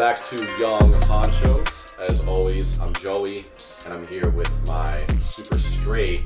back 0.00 0.16
to 0.16 0.46
Young 0.58 0.80
Honchos. 1.10 1.92
As 2.00 2.22
always, 2.22 2.78
I'm 2.78 2.90
Joey, 2.94 3.40
and 3.84 3.92
I'm 3.92 4.06
here 4.06 4.30
with 4.30 4.50
my 4.66 4.96
super 5.20 5.58
straight, 5.58 6.22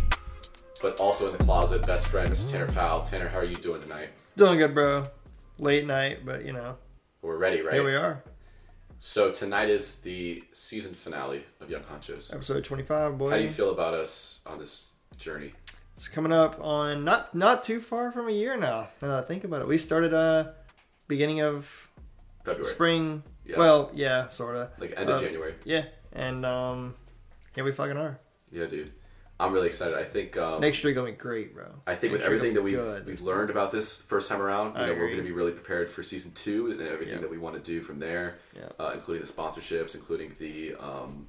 but 0.81 1.01
also 1.01 1.27
in 1.27 1.33
the 1.37 1.43
closet, 1.43 1.85
best 1.85 2.07
friend, 2.07 2.31
Mr. 2.31 2.49
Tanner 2.49 2.69
Powell. 2.69 3.01
Tanner, 3.01 3.29
how 3.31 3.39
are 3.39 3.45
you 3.45 3.57
doing 3.57 3.83
tonight? 3.83 4.11
Doing 4.37 4.59
good, 4.59 4.75
bro. 4.75 5.09
Late 5.59 5.89
night, 5.89 6.25
but 6.25 6.45
you 6.45 6.53
know, 6.53 6.77
We're 7.21 7.37
ready, 7.37 7.63
right? 7.63 7.75
here 7.75 7.85
we 7.85 7.97
are. 7.97 8.23
So 9.01 9.33
tonight 9.33 9.71
is 9.71 9.97
the 9.97 10.45
season 10.53 10.95
finale 10.95 11.45
of 11.61 11.69
Young 11.69 11.83
Honchos. 11.83 12.33
Episode 12.33 12.63
25, 12.63 13.19
boy. 13.19 13.31
How 13.31 13.39
do 13.39 13.43
you 13.43 13.49
feel 13.49 13.73
about 13.73 13.95
us 13.95 14.39
on 14.47 14.61
this 14.61 14.93
journey? 15.19 15.51
It's 15.95 16.07
coming 16.07 16.31
up 16.31 16.63
on 16.63 17.03
not 17.03 17.35
not 17.35 17.65
too 17.65 17.81
far 17.81 18.13
from 18.13 18.29
a 18.29 18.33
year 18.33 18.57
now. 18.57 18.91
Now 19.03 19.09
that 19.09 19.25
I 19.25 19.27
think 19.27 19.43
about 19.43 19.63
it, 19.63 19.67
we 19.67 19.79
started 19.79 20.15
uh 20.15 20.53
beginning 21.09 21.41
of 21.41 21.91
February, 22.45 22.65
spring. 22.73 23.23
Yeah. 23.47 23.59
Well, 23.59 23.91
yeah, 23.95 24.29
sort 24.29 24.57
of. 24.57 24.71
like 24.79 24.95
end 24.97 25.09
of 25.11 25.17
uh, 25.17 25.21
January. 25.25 25.55
Yeah, 25.65 25.85
and 26.13 26.45
um, 26.47 26.95
yeah, 27.57 27.63
we 27.65 27.73
fucking 27.73 27.97
are. 27.97 28.19
Yeah, 28.51 28.67
dude. 28.67 28.93
I'm 29.41 29.53
really 29.53 29.67
excited. 29.67 29.95
I 29.97 30.05
think 30.05 30.37
um, 30.37 30.61
Next 30.61 30.83
year 30.85 30.93
gonna 30.95 31.11
be 31.11 31.17
great, 31.17 31.55
bro. 31.55 31.67
I 31.89 31.97
think 31.97 32.13
with 32.13 32.21
Next 32.21 32.31
year 32.31 32.37
everything 32.37 32.55
that 32.55 32.63
we've 32.63 32.77
good. 32.77 33.05
we've 33.05 33.21
learned 33.21 33.51
about 33.51 33.73
this 33.73 34.01
first 34.03 34.29
time 34.29 34.41
around, 34.41 34.75
you 34.79 34.87
know, 34.87 34.93
we're 34.95 35.09
going 35.09 35.17
to 35.17 35.25
be 35.25 35.33
really 35.33 35.51
prepared 35.51 35.91
for 35.91 36.05
season 36.05 36.31
two 36.33 36.71
and 36.71 36.81
everything 36.81 37.15
Yeah. 37.17 37.21
that 37.21 37.31
we 37.31 37.39
want 37.39 37.57
to 37.57 37.61
do 37.61 37.83
from 37.83 37.99
there, 37.99 38.37
Yeah. 38.57 38.69
uh, 38.79 38.93
including 38.95 39.27
the 39.27 39.33
sponsorships, 39.33 39.97
including 39.97 40.37
the, 40.39 40.77
um, 40.77 41.27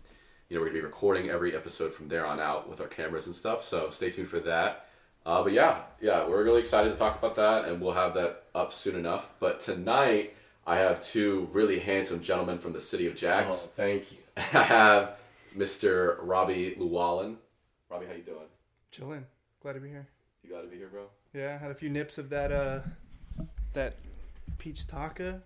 you 0.50 0.56
know, 0.56 0.62
we're 0.62 0.68
going 0.68 0.76
to 0.76 0.82
be 0.82 0.86
recording 0.86 1.30
every 1.32 1.56
episode 1.56 1.94
from 1.96 2.08
there 2.08 2.28
on 2.28 2.40
out 2.40 2.70
with 2.70 2.80
our 2.80 2.88
cameras 2.88 3.26
and 3.26 3.36
stuff. 3.36 3.64
So 3.64 3.90
stay 3.90 4.12
tuned 4.12 4.30
for 4.30 4.40
that. 4.42 4.86
Uh, 5.26 5.42
but 5.44 5.54
yeah, 5.54 5.82
yeah, 6.00 6.28
we're 6.28 6.44
really 6.44 6.60
excited 6.60 6.92
to 6.94 7.00
talk 7.00 7.18
about 7.18 7.34
that, 7.36 7.66
and 7.66 7.82
we'll 7.82 7.94
have 7.94 8.14
that 8.14 8.44
up 8.54 8.72
soon 8.72 8.96
enough. 8.96 9.32
But 9.40 9.60
tonight, 9.60 10.36
I 10.68 10.78
have 10.78 11.04
two 11.04 11.50
really 11.54 11.80
handsome 11.80 12.22
gentlemen 12.22 12.58
from 12.58 12.74
the 12.74 12.82
city 12.82 13.06
of 13.08 13.14
Oh, 13.14 13.18
Jax. 13.18 13.66
thank 13.76 14.12
you. 14.12 14.18
I 14.38 14.42
have 14.64 15.18
Mr. 15.56 16.18
Robbie 16.22 16.76
Lewallen. 16.80 17.36
Robbie, 17.90 18.08
how 18.08 18.14
you 18.14 18.24
doing? 18.24 18.48
Chilling. 18.92 19.26
Glad 19.62 19.74
to 19.74 19.80
be 19.80 19.90
here. 19.90 20.08
You 20.44 20.50
got 20.52 20.62
to 20.62 20.68
be 20.68 20.78
here, 20.78 20.88
bro. 20.88 21.06
Yeah, 21.34 21.56
I 21.56 21.58
had 21.58 21.72
a 21.72 21.76
few 21.76 21.90
nips 21.90 22.18
of 22.18 22.30
that 22.30 22.52
uh 22.52 22.80
that 23.74 23.98
peach 24.58 24.88
taco. 24.88 25.42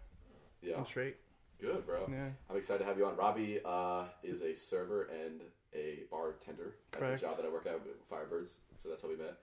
Yeah, 0.62 0.78
I'm 0.78 0.86
straight. 0.86 1.16
good, 1.60 1.86
bro. 1.86 2.08
Yeah. 2.12 2.30
I'm 2.50 2.58
excited 2.58 2.80
to 2.80 2.86
have 2.86 2.98
you 2.98 3.06
on. 3.06 3.16
Robbie 3.16 3.60
uh, 3.66 4.04
is 4.24 4.42
a 4.42 4.54
server 4.56 5.04
and 5.26 5.42
a 5.74 6.00
bartender 6.12 6.76
at 6.94 7.00
Correct. 7.00 7.22
the 7.22 7.28
job 7.28 7.38
that 7.38 7.46
I 7.46 7.50
work 7.50 7.66
at 7.66 7.74
with 7.86 8.10
Firebirds. 8.10 8.52
So 8.78 8.90
that's 8.90 9.02
how 9.02 9.08
we 9.08 9.16
met. 9.16 9.38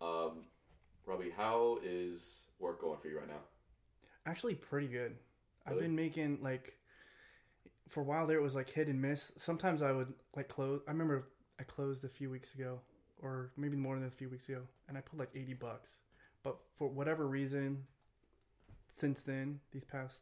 Um, 0.00 0.44
Robbie, 1.06 1.32
how 1.36 1.78
is 1.84 2.42
work 2.60 2.80
going 2.80 2.98
for 3.00 3.08
you 3.08 3.18
right 3.18 3.28
now? 3.28 3.40
Actually 4.30 4.54
pretty 4.54 4.86
good. 4.86 5.16
I've 5.66 5.80
been 5.80 5.96
making 5.96 6.38
like 6.40 6.74
for 7.88 8.00
a 8.00 8.04
while 8.04 8.26
there 8.26 8.38
it 8.38 8.42
was 8.42 8.54
like 8.54 8.70
hit 8.70 8.86
and 8.86 9.02
miss. 9.02 9.32
Sometimes 9.36 9.82
I 9.82 9.90
would 9.90 10.12
like 10.36 10.48
close 10.48 10.80
I 10.86 10.92
remember 10.92 11.28
I 11.58 11.64
closed 11.64 12.04
a 12.04 12.08
few 12.08 12.30
weeks 12.30 12.54
ago 12.54 12.78
or 13.20 13.50
maybe 13.56 13.76
more 13.76 13.96
than 13.96 14.06
a 14.06 14.10
few 14.10 14.28
weeks 14.28 14.48
ago 14.48 14.62
and 14.88 14.96
I 14.96 15.00
pulled 15.00 15.18
like 15.18 15.30
80 15.34 15.54
bucks. 15.54 15.96
But 16.44 16.56
for 16.78 16.88
whatever 16.88 17.26
reason 17.26 17.84
since 18.92 19.22
then, 19.22 19.60
these 19.72 19.84
past 19.84 20.18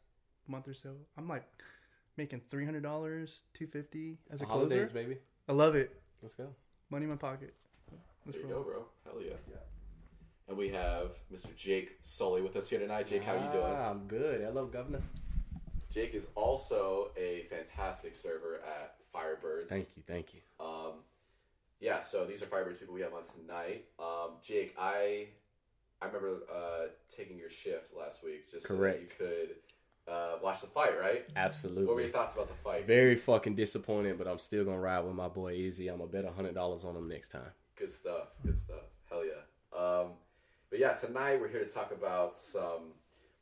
month 0.47 0.69
or 0.69 0.75
so, 0.75 0.95
I'm 1.17 1.29
like 1.29 1.45
making 2.17 2.41
$300, 2.51 2.83
250 2.83 4.19
as 4.31 4.41
a 4.41 4.45
closer. 4.45 4.59
Holidays, 4.59 4.91
baby. 4.91 5.19
I 5.49 5.53
love 5.53 5.75
it. 5.77 6.01
Let's 6.23 6.35
go. 6.35 6.49
Money 6.91 7.05
in 7.05 7.11
my 7.11 7.17
pocket. 7.17 7.55
Let's 8.25 8.39
there 8.39 8.47
you 8.47 8.55
roll. 8.55 8.63
go, 8.65 8.71
bro. 8.71 8.85
Hell 9.05 9.23
yeah. 9.23 9.59
And 10.49 10.57
we 10.57 10.71
have 10.71 11.11
Mr. 11.33 11.55
Jake 11.55 11.99
Sully 12.03 12.41
with 12.41 12.57
us 12.57 12.71
here 12.71 12.79
tonight. 12.79 13.07
Jake, 13.07 13.23
how 13.23 13.35
you 13.35 13.53
doing? 13.53 13.75
Ah, 13.77 13.91
I'm 13.91 14.07
good. 14.07 14.41
Hello, 14.41 14.65
Governor. 14.65 15.03
Jake 15.91 16.15
is 16.15 16.27
also 16.35 17.11
a 17.19 17.47
fantastic 17.51 18.17
server 18.17 18.61
at 18.67 18.95
Firebirds. 19.15 19.69
Thank 19.69 19.89
you. 19.95 20.03
Thank 20.07 20.33
you. 20.33 20.41
Um, 20.59 20.93
yeah, 21.81 22.01
so 22.01 22.25
these 22.25 22.43
are 22.43 22.47
Firebirds 22.47 22.79
people 22.81 22.95
we 22.95 23.03
have 23.03 23.13
on 23.13 23.23
tonight. 23.41 23.85
Um, 23.99 24.37
Jake, 24.43 24.75
I 24.79 25.29
I 26.01 26.07
remember 26.07 26.41
uh, 26.51 26.87
taking 27.15 27.37
your 27.39 27.51
shift 27.51 27.95
last 27.99 28.25
week 28.25 28.51
just 28.51 28.67
so 28.69 28.77
that 28.77 29.01
you 29.01 29.07
could 29.19 29.57
uh, 30.11 30.37
watch 30.43 30.63
the 30.63 30.67
fight, 30.67 30.99
right? 30.99 31.27
Absolutely. 31.37 31.85
What 31.85 31.97
were 31.97 32.01
your 32.03 32.11
thoughts 32.11 32.35
about 32.35 32.49
the 32.49 32.55
fight? 32.55 32.87
Very 32.87 33.17
fucking 33.17 33.55
disappointed, 33.55 34.17
but 34.17 34.27
I'm 34.27 34.39
still 34.39 34.65
gonna 34.65 34.81
ride 34.81 35.01
with 35.01 35.15
my 35.15 35.29
boy 35.29 35.53
Easy. 35.53 35.89
I'm 35.89 35.99
gonna 35.99 36.11
bet 36.11 36.25
hundred 36.35 36.55
dollars 36.55 36.85
on 36.85 36.97
him 36.97 37.07
next 37.07 37.29
time. 37.29 37.51
Good 37.77 37.93
stuff. 37.93 38.29
Good 38.43 38.59
stuff. 38.59 38.85
Hell 39.11 39.25
yeah. 39.25 39.79
Um, 39.79 40.13
but 40.71 40.79
yeah, 40.79 40.93
tonight 40.93 41.41
we're 41.41 41.49
here 41.49 41.65
to 41.65 41.71
talk 41.71 41.93
about 41.93 42.37
some 42.37 42.93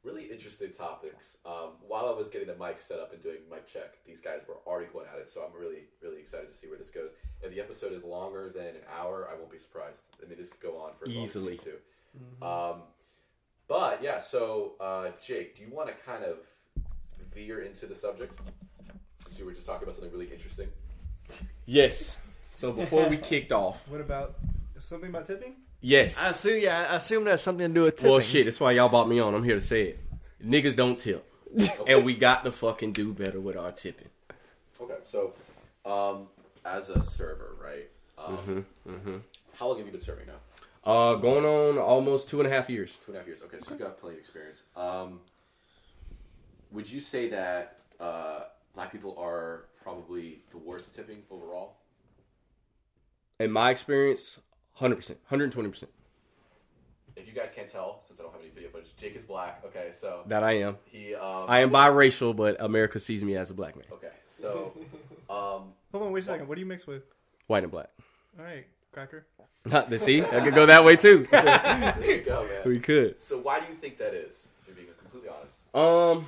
really 0.05 0.25
interesting 0.25 0.71
topics. 0.71 1.37
Um, 1.45 1.71
while 1.87 2.07
I 2.07 2.13
was 2.13 2.29
getting 2.29 2.47
the 2.47 2.55
mic 2.55 2.79
set 2.79 3.01
up 3.01 3.13
and 3.13 3.23
doing 3.23 3.39
mic 3.51 3.67
check, 3.67 3.95
these 4.07 4.21
guys 4.21 4.41
were 4.49 4.57
already 4.67 4.87
going 4.93 5.07
at 5.13 5.19
it, 5.19 5.29
so 5.29 5.43
I'm 5.43 5.59
really, 5.61 5.85
really 6.03 6.21
excited 6.21 6.51
to 6.53 6.57
see 6.57 6.69
where 6.69 6.79
this 6.79 6.91
goes. 6.91 7.11
If 7.43 7.53
the 7.53 7.61
episode 7.61 7.93
is 7.93 8.05
longer 8.05 8.49
than 8.55 8.67
an 8.67 8.87
hour, 8.97 9.29
I 9.31 9.37
won't 9.37 9.51
be 9.51 9.59
surprised. 9.59 9.99
I 10.25 10.29
mean, 10.29 10.39
this 10.39 10.49
could 10.49 10.61
go 10.61 10.79
on 10.79 10.93
for 10.99 11.09
as 11.09 11.15
long 11.15 11.25
as 11.25 11.35
we 11.35 11.41
Easily. 11.41 11.51
need 11.53 11.61
to. 12.41 12.47
Um, 12.47 12.83
but 13.69 14.03
yeah, 14.03 14.19
so 14.21 14.75
uh, 14.81 15.11
Jake, 15.21 15.57
do 15.57 15.63
you 15.65 15.71
want 15.71 15.89
to 15.89 15.95
kind 16.05 16.23
of 16.25 16.39
veer 17.35 17.61
into 17.63 17.87
the 17.87 17.95
subject 17.97 18.39
since 19.19 19.39
you 19.39 19.45
were 19.45 19.53
just 19.53 19.67
talking 19.67 19.83
about 19.83 19.97
something 19.97 20.13
really 20.13 20.33
interesting? 20.33 20.69
Yes. 21.67 22.17
So 22.49 22.73
before 22.73 23.09
we 23.09 23.17
kicked 23.17 23.51
off, 23.53 23.87
What 23.89 24.01
about 24.01 24.37
something 24.79 25.11
about 25.11 25.27
tipping? 25.27 25.57
Yes. 25.81 26.19
I 26.19 26.31
assume, 26.31 26.61
yeah, 26.63 26.87
I 26.91 26.97
assume 26.97 27.25
that's 27.25 27.43
something 27.43 27.69
to 27.69 27.73
do 27.75 27.83
with 27.85 27.97
tipping. 27.97 28.11
Well, 28.11 28.21
shit. 28.21 28.45
That's 28.47 28.61
why 28.61 28.73
y'all 28.73 28.89
bought 28.89 29.09
me 29.09 29.19
on. 29.21 29.35
I'm 29.35 29.45
here 29.45 29.55
to 29.55 29.61
say 29.61 29.83
it. 29.89 30.01
Niggas 30.45 30.77
don't 30.77 30.99
tip, 30.99 31.27
and 31.87 32.05
we 32.05 32.15
got 32.15 32.45
to 32.45 32.53
fucking 32.53 32.93
do 32.93 33.13
better 33.13 33.41
with 33.41 33.57
our 33.57 33.73
tipping. 33.73 34.09
Okay, 34.81 34.95
so 35.05 35.33
um, 35.85 36.27
as 36.65 36.91
a 36.91 37.01
server, 37.03 37.57
right? 37.63 37.89
Um, 38.19 38.67
Mm-hmm, 38.89 39.17
How 39.55 39.69
long 39.69 39.79
have 39.79 39.87
you 39.87 39.93
been 39.93 40.01
serving 40.01 40.27
now? 40.27 40.35
Uh, 40.85 41.15
going 41.17 41.45
on 41.45 41.79
almost 41.79 42.29
two 42.29 42.41
and 42.41 42.47
a 42.49 42.53
half 42.53 42.71
years. 42.71 42.97
Two 43.05 43.11
and 43.13 43.17
a 43.17 43.19
half 43.21 43.27
years. 43.27 43.43
Okay, 43.43 43.59
so 43.61 43.71
you've 43.71 43.79
got 43.81 43.99
plenty 43.99 44.15
of 44.17 44.21
experience. 44.21 44.63
Um, 44.77 45.21
would 46.71 46.91
you 46.91 47.01
say 47.01 47.29
that 47.31 47.79
uh, 47.99 48.41
black 48.75 48.93
people 48.93 49.17
are 49.19 49.65
probably 49.83 50.41
the 50.53 50.59
worst 50.59 50.89
at 50.89 50.95
tipping 50.95 51.23
overall? 51.31 51.77
In 53.41 53.51
my 53.51 53.71
experience, 53.71 54.39
hundred 54.77 54.97
percent, 54.97 55.19
hundred 55.27 55.53
twenty 55.53 55.69
percent. 55.69 55.93
If 57.17 57.27
you 57.27 57.33
guys 57.33 57.51
can't 57.51 57.69
tell, 57.69 58.01
since 58.07 58.21
I 58.21 58.23
don't 58.25 58.33
have 58.33 58.43
any 58.43 58.51
video 58.51 58.69
footage, 58.69 58.95
Jake 58.97 59.17
is 59.17 59.25
black. 59.25 59.63
Okay, 59.65 59.89
so 59.91 60.21
That 60.27 60.43
I 60.43 60.59
am. 60.59 60.77
he. 60.85 61.15
Um, 61.15 61.47
I 61.49 61.61
am 61.61 61.71
biracial, 61.71 62.37
but 62.37 62.57
America 62.61 62.99
sees 62.99 63.25
me 63.25 63.37
as 63.37 63.51
a 63.51 63.55
black 63.55 63.75
man, 63.75 63.87
Okay, 63.93 64.11
so 64.25 64.73
um, 65.31 65.73
Hold 65.93 66.07
on, 66.07 66.13
wait 66.13 66.25
a 66.25 66.27
second. 66.27 66.47
What 66.49 66.57
do 66.57 66.61
you 66.61 66.67
mix 66.67 66.87
with? 66.87 67.03
white 67.47 67.63
and 67.63 67.71
black. 67.73 67.89
All 68.39 68.45
right, 68.45 68.67
cracker. 68.93 69.25
Not 69.65 69.89
the 69.89 69.99
see. 69.99 70.23
I 70.23 70.41
could 70.41 70.55
go 70.55 70.67
that 70.67 70.85
way 70.85 70.97
too. 70.97 71.27
there 71.31 71.97
you 72.05 72.23
go, 72.23 72.45
man. 72.47 72.63
we 72.67 72.79
could. 72.81 73.21
So 73.21 73.39
why 73.39 73.61
do 73.61 73.67
you 73.69 73.75
think 73.75 73.99
that 73.99 74.13
is? 74.15 74.49
If 74.63 74.69
you're 74.69 74.77
being 74.77 74.89
completely 75.01 75.31
honest. 75.31 75.75
Um. 75.75 76.27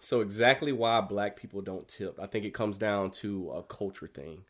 So 0.00 0.20
exactly 0.20 0.72
why 0.72 1.00
black 1.00 1.36
people 1.36 1.62
don't 1.62 1.86
tip, 1.88 2.18
I 2.20 2.26
think 2.26 2.44
it 2.44 2.52
comes 2.52 2.76
down 2.76 3.12
to 3.12 3.50
a 3.52 3.62
culture 3.62 4.08
thing. 4.08 4.44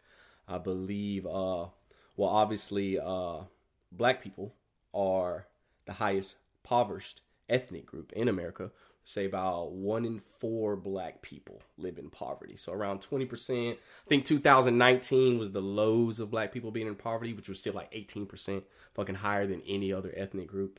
I 0.49 0.59
believe. 0.59 1.25
Uh. 1.25 1.67
Well, 2.17 2.31
obviously, 2.31 2.99
uh, 2.99 3.45
black 3.91 4.23
people 4.23 4.55
are 4.95 5.47
the 5.87 5.95
highest 5.95 6.37
impoverished 6.65 7.23
ethnic 7.49 7.87
group 7.87 8.13
in 8.13 8.29
America. 8.29 8.71
Say 9.05 9.27
about 9.27 9.73
one 9.73 10.05
in 10.05 10.21
four 10.21 10.77
black 10.77 11.23
people 11.23 11.61
live 11.77 11.99
in 11.99 12.09
poverty. 12.09 12.55
So 12.55 12.73
around 12.73 13.01
twenty 13.01 13.25
percent. 13.25 13.79
I 14.07 14.09
think 14.09 14.25
2019 14.25 15.39
was 15.39 15.51
the 15.51 15.61
lows 15.61 16.21
of 16.21 16.31
black 16.31 16.53
people 16.53 16.71
being 16.71 16.87
in 16.87 16.95
poverty, 16.95 17.33
which 17.33 17.49
was 17.49 17.59
still 17.59 17.75
like 17.75 17.89
18 17.91 18.27
percent, 18.27 18.65
fucking 18.95 19.17
higher 19.17 19.47
than 19.47 19.63
any 19.67 19.93
other 19.93 20.15
ethnic 20.17 20.47
group. 20.47 20.79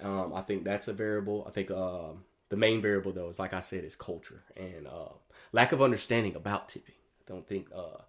Um, 0.00 0.32
I 0.32 0.42
think 0.42 0.62
that's 0.64 0.86
a 0.88 0.92
variable. 0.92 1.44
I 1.48 1.50
think 1.50 1.70
um, 1.72 2.24
the 2.50 2.56
main 2.56 2.80
variable, 2.80 3.12
though, 3.12 3.28
is 3.28 3.38
like 3.38 3.52
I 3.52 3.60
said, 3.60 3.82
is 3.82 3.96
culture 3.96 4.44
and 4.56 4.86
uh, 4.86 5.14
lack 5.52 5.72
of 5.72 5.82
understanding 5.82 6.36
about 6.36 6.68
tipping. 6.68 6.94
I 7.26 7.32
don't 7.32 7.46
think, 7.46 7.68
uh, 7.74 8.02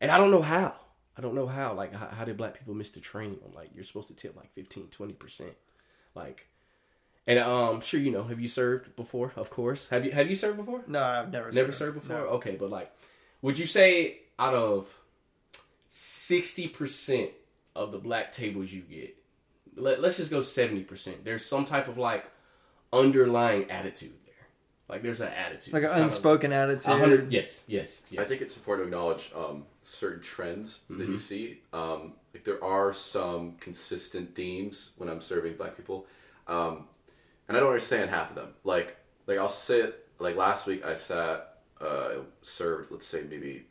and 0.00 0.10
I 0.10 0.16
don't 0.16 0.30
know 0.30 0.42
how. 0.42 0.74
I 1.16 1.20
don't 1.22 1.34
know 1.34 1.46
how. 1.46 1.74
Like, 1.74 1.94
how, 1.94 2.06
how 2.08 2.24
did 2.24 2.36
black 2.36 2.58
people 2.58 2.74
miss 2.74 2.90
the 2.90 3.00
train 3.00 3.38
on 3.44 3.52
like 3.52 3.70
you're 3.74 3.84
supposed 3.84 4.08
to 4.08 4.14
tip 4.14 4.36
like 4.36 4.52
15, 4.52 4.88
20 4.88 5.12
percent? 5.14 5.52
Like, 6.14 6.46
and 7.26 7.38
um, 7.38 7.80
sure, 7.80 8.00
you 8.00 8.10
know, 8.10 8.24
have 8.24 8.40
you 8.40 8.48
served 8.48 8.96
before? 8.96 9.32
Of 9.36 9.50
course. 9.50 9.88
Have 9.90 10.04
you 10.04 10.12
have 10.12 10.28
you 10.28 10.34
served 10.34 10.56
before? 10.56 10.82
No, 10.86 11.02
I've 11.02 11.30
never 11.32 11.52
Never 11.52 11.72
served 11.72 11.94
before? 11.94 12.16
No. 12.16 12.22
Okay, 12.38 12.56
but 12.56 12.70
like, 12.70 12.90
would 13.42 13.58
you 13.58 13.66
say 13.66 14.20
out 14.38 14.54
of 14.54 14.92
60% 15.90 17.30
of 17.76 17.92
the 17.92 17.98
black 17.98 18.32
tables 18.32 18.72
you 18.72 18.82
get, 18.82 19.16
let, 19.76 20.00
let's 20.00 20.16
just 20.16 20.30
go 20.30 20.40
70%, 20.40 21.24
there's 21.24 21.44
some 21.44 21.64
type 21.64 21.88
of 21.88 21.98
like 21.98 22.30
underlying 22.92 23.70
attitude 23.70 24.12
there. 24.24 24.34
Like, 24.88 25.02
there's 25.02 25.20
an 25.20 25.28
attitude. 25.28 25.72
Like 25.74 25.82
an 25.82 25.86
It's 25.86 25.92
kind 25.92 26.04
of- 26.04 26.10
unspoken 26.10 26.52
a 26.52 26.56
attitude. 26.56 27.32
yes, 27.32 27.64
yes, 27.68 28.02
yes. 28.10 28.22
I 28.22 28.24
think 28.26 28.40
it's 28.40 28.56
important 28.56 28.84
to 28.90 28.96
acknowledge 28.96 29.30
um, 29.36 29.66
certain 29.82 30.22
trends 30.22 30.80
that 30.88 30.98
Mm-hmm. 30.98 31.12
you 31.12 31.18
see. 31.18 31.60
Um, 31.72 32.14
like 32.34 32.44
there 32.44 32.62
are 32.62 32.92
some 32.92 33.56
consistent 33.60 34.34
themes 34.34 34.90
when 34.96 35.08
I'm 35.08 35.20
serving 35.20 35.54
black 35.56 35.76
people, 35.76 36.06
um, 36.46 36.86
and 37.48 37.56
I 37.56 37.60
don't 37.60 37.68
understand 37.70 38.10
half 38.10 38.30
of 38.30 38.36
them. 38.36 38.54
Like 38.64 38.96
like 39.26 39.38
I'll 39.38 39.48
sit 39.48 40.06
like 40.18 40.36
last 40.36 40.66
week 40.66 40.84
I 40.84 40.94
sat 40.94 41.58
uh, 41.80 42.16
served, 42.42 42.90
let's 42.90 43.06
say 43.06 43.22
maybe 43.28 43.66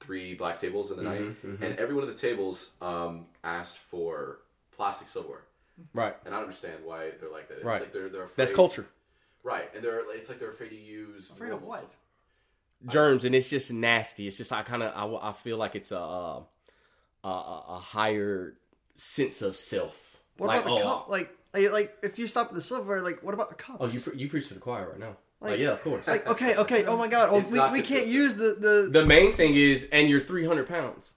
three 0.00 0.34
black 0.34 0.60
tables 0.60 0.90
in 0.90 0.96
the 0.98 1.02
night, 1.02 1.22
Mm-hmm, 1.22 1.62
and 1.64 1.78
every 1.78 1.94
one 1.94 2.04
of 2.04 2.10
the 2.10 2.20
tables 2.20 2.70
um, 2.82 3.26
asked 3.42 3.78
for 3.78 4.40
plastic 4.76 5.08
silverware. 5.08 5.44
Right. 5.94 6.14
And 6.24 6.34
I 6.34 6.38
don't 6.38 6.44
understand 6.44 6.84
why 6.84 7.10
they're 7.20 7.30
like 7.32 7.48
that. 7.48 7.56
It's 7.56 7.64
Right. 7.64 7.80
like 7.80 7.92
they're 7.92 8.08
they're 8.10 8.24
afraid, 8.24 8.36
That's 8.36 8.52
culture. 8.52 8.86
right? 9.42 9.68
And 9.74 9.82
they're 9.82 10.02
it's 10.14 10.28
like 10.28 10.38
they're 10.38 10.50
afraid 10.52 10.68
to 10.70 10.76
use 10.76 11.30
Afraid 11.30 11.52
of 11.52 11.62
what? 11.62 11.80
silver- 11.80 11.94
Germs, 12.88 13.24
and 13.24 13.34
it's 13.34 13.48
just 13.48 13.72
nasty. 13.72 14.26
It's 14.26 14.36
just 14.36 14.52
I 14.52 14.62
kind 14.62 14.82
of 14.82 14.92
I, 14.94 15.30
I 15.30 15.32
feel 15.32 15.56
like 15.56 15.74
it's 15.74 15.92
a, 15.92 15.98
uh, 15.98 16.42
a 17.24 17.28
a 17.28 17.64
a 17.70 17.78
higher 17.78 18.54
sense 18.94 19.42
of 19.42 19.56
self. 19.56 20.20
What 20.36 20.48
like, 20.48 20.60
about 20.64 20.78
the 20.78 20.84
oh, 20.84 20.88
cup? 20.88 21.08
Like, 21.08 21.30
like, 21.52 21.70
like, 21.72 21.96
if 22.02 22.18
you 22.18 22.26
stop 22.26 22.48
at 22.48 22.54
the 22.54 22.60
silverware, 22.60 23.00
like, 23.02 23.22
what 23.22 23.34
about 23.34 23.48
the 23.50 23.54
cups? 23.54 23.78
Oh, 23.80 23.86
you 23.86 24.00
pre- 24.00 24.18
you 24.18 24.28
preach 24.28 24.48
to 24.48 24.54
the 24.54 24.60
choir 24.60 24.90
right 24.90 24.98
now. 24.98 25.16
Like- 25.40 25.50
Like, 25.52 25.60
yeah, 25.60 25.70
of 25.70 25.82
course. 25.82 26.06
like, 26.08 26.28
okay, 26.28 26.56
okay. 26.56 26.84
Oh 26.86 26.96
my 26.96 27.06
God. 27.08 27.28
Oh, 27.30 27.38
It's 27.38 27.50
we, 27.50 27.58
not 27.58 27.70
we 27.72 27.82
can't 27.82 28.06
use 28.06 28.34
the 28.34 28.56
the. 28.58 28.88
the 28.90 29.04
main 29.06 29.32
thing 29.32 29.54
is, 29.54 29.88
and 29.92 30.08
you're 30.08 30.20
300 30.24 30.66
pounds. 30.66 31.14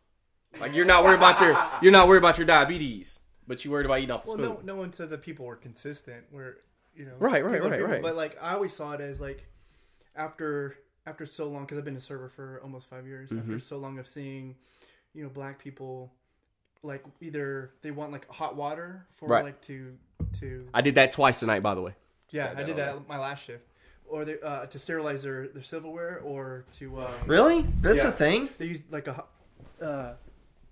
Like 0.60 0.74
you're 0.74 0.86
not 0.86 1.04
worried 1.04 1.18
about 1.18 1.40
your 1.40 1.58
you're 1.82 1.92
not 1.92 2.08
worried 2.08 2.18
about 2.20 2.38
your 2.38 2.48
diabetes, 2.48 3.20
but 3.48 3.64
you 3.64 3.72
worried 3.72 3.86
about 3.86 4.00
eating 4.00 4.12
off 4.12 4.24
the 4.26 4.30
Well, 4.32 4.38
spoon. 4.38 4.66
no, 4.66 4.74
no 4.74 4.80
one 4.80 4.92
said 4.92 5.10
that 5.12 5.22
people 5.22 5.46
were 5.46 5.56
consistent. 5.56 6.26
Where 6.32 6.58
you 6.96 7.06
know, 7.06 7.14
Right, 7.20 7.44
right, 7.46 7.62
right, 7.62 7.72
people. 7.74 7.88
right. 7.88 8.02
But 8.02 8.16
like, 8.16 8.38
I 8.42 8.54
always 8.54 8.74
saw 8.74 8.94
it 8.94 9.02
as 9.02 9.22
like 9.22 9.46
after 10.16 10.76
after 11.08 11.26
so 11.26 11.48
long 11.48 11.64
because 11.64 11.78
I've 11.80 11.86
been 11.86 11.96
a 11.96 12.02
server 12.02 12.30
for 12.30 12.60
almost 12.62 12.90
five 12.90 13.08
years. 13.08 13.30
Mm-hmm. 13.30 13.40
After 13.54 13.60
so 13.60 13.78
long 13.78 13.98
of 13.98 14.06
seeing, 14.08 14.56
you 15.14 15.24
know, 15.24 15.30
black 15.30 15.58
people 15.58 16.12
like 16.84 17.04
either 17.22 17.72
they 17.82 17.90
want 17.92 18.12
like 18.12 18.30
hot 18.30 18.56
water 18.56 19.08
for 19.14 19.28
Right. 19.30 19.44
like 19.44 19.62
to 19.62 19.98
to 20.40 20.68
I 20.74 20.82
did 20.82 20.96
that 20.96 21.12
twice 21.12 21.40
tonight, 21.40 21.64
by 21.64 21.74
the 21.74 21.82
way. 21.82 21.94
yeah, 22.30 22.54
I 22.56 22.62
did 22.64 22.72
on 22.72 22.78
that 22.78 23.08
my 23.08 23.18
last 23.18 23.46
shift. 23.46 23.64
Or 24.10 24.24
they 24.26 24.40
uh, 24.40 24.68
to 24.68 24.80
sterilize 24.80 25.24
their, 25.24 25.48
their 25.50 25.64
silverware, 25.64 26.22
or 26.24 26.64
to 26.78 27.02
um, 27.02 27.12
Really? 27.26 27.64
That's 27.82 28.04
Yeah. 28.04 28.10
a 28.10 28.12
thing. 28.14 28.50
they 28.58 28.68
use 28.68 28.82
like 28.90 29.08
a 29.08 29.26
uh, 29.82 30.14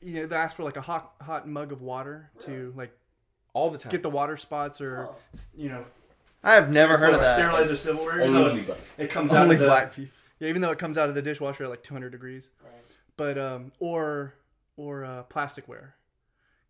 you 0.02 0.22
know 0.22 0.26
they 0.28 0.36
ask 0.36 0.56
for 0.56 0.64
like 0.64 0.78
a 0.78 0.81
hot 0.81 1.14
hot 1.22 1.48
mug 1.48 1.72
of 1.72 1.81
water 1.81 2.30
to 2.46 2.74
like 2.78 2.92
All 3.54 3.70
the 3.70 3.78
time. 3.78 3.92
get 3.92 4.04
the 4.04 4.10
water 4.10 4.38
spots 4.38 4.80
or 4.80 5.10
you 5.56 5.70
know 5.70 5.84
I 6.44 6.54
have 6.54 6.70
never 6.72 6.96
heard 6.98 7.10
of 7.14 7.20
or 7.22 7.24
that. 7.24 7.36
sterilize 7.36 7.68
their 7.68 7.76
silverware. 7.76 8.22
Only 8.22 8.66
So 8.66 8.78
it 8.98 9.10
comes 9.10 9.31
out 9.34 9.44
Only 9.44 9.56
of 9.56 9.62
the, 9.62 9.68
black 9.68 9.94
people. 9.96 10.15
Yeah, 10.40 10.50
even 10.50 10.62
though 10.62 10.72
it 10.72 10.80
comes 10.80 10.98
out 10.98 11.10
of 11.10 11.16
the 11.16 11.22
dishwasher 11.22 11.64
at 11.64 11.70
like 11.70 11.84
200 11.84 12.10
degrees. 12.12 12.50
But 13.18 13.38
um, 13.38 13.72
or 13.80 14.34
or 14.78 15.06
uh, 15.06 15.24
plasticware, 15.30 15.92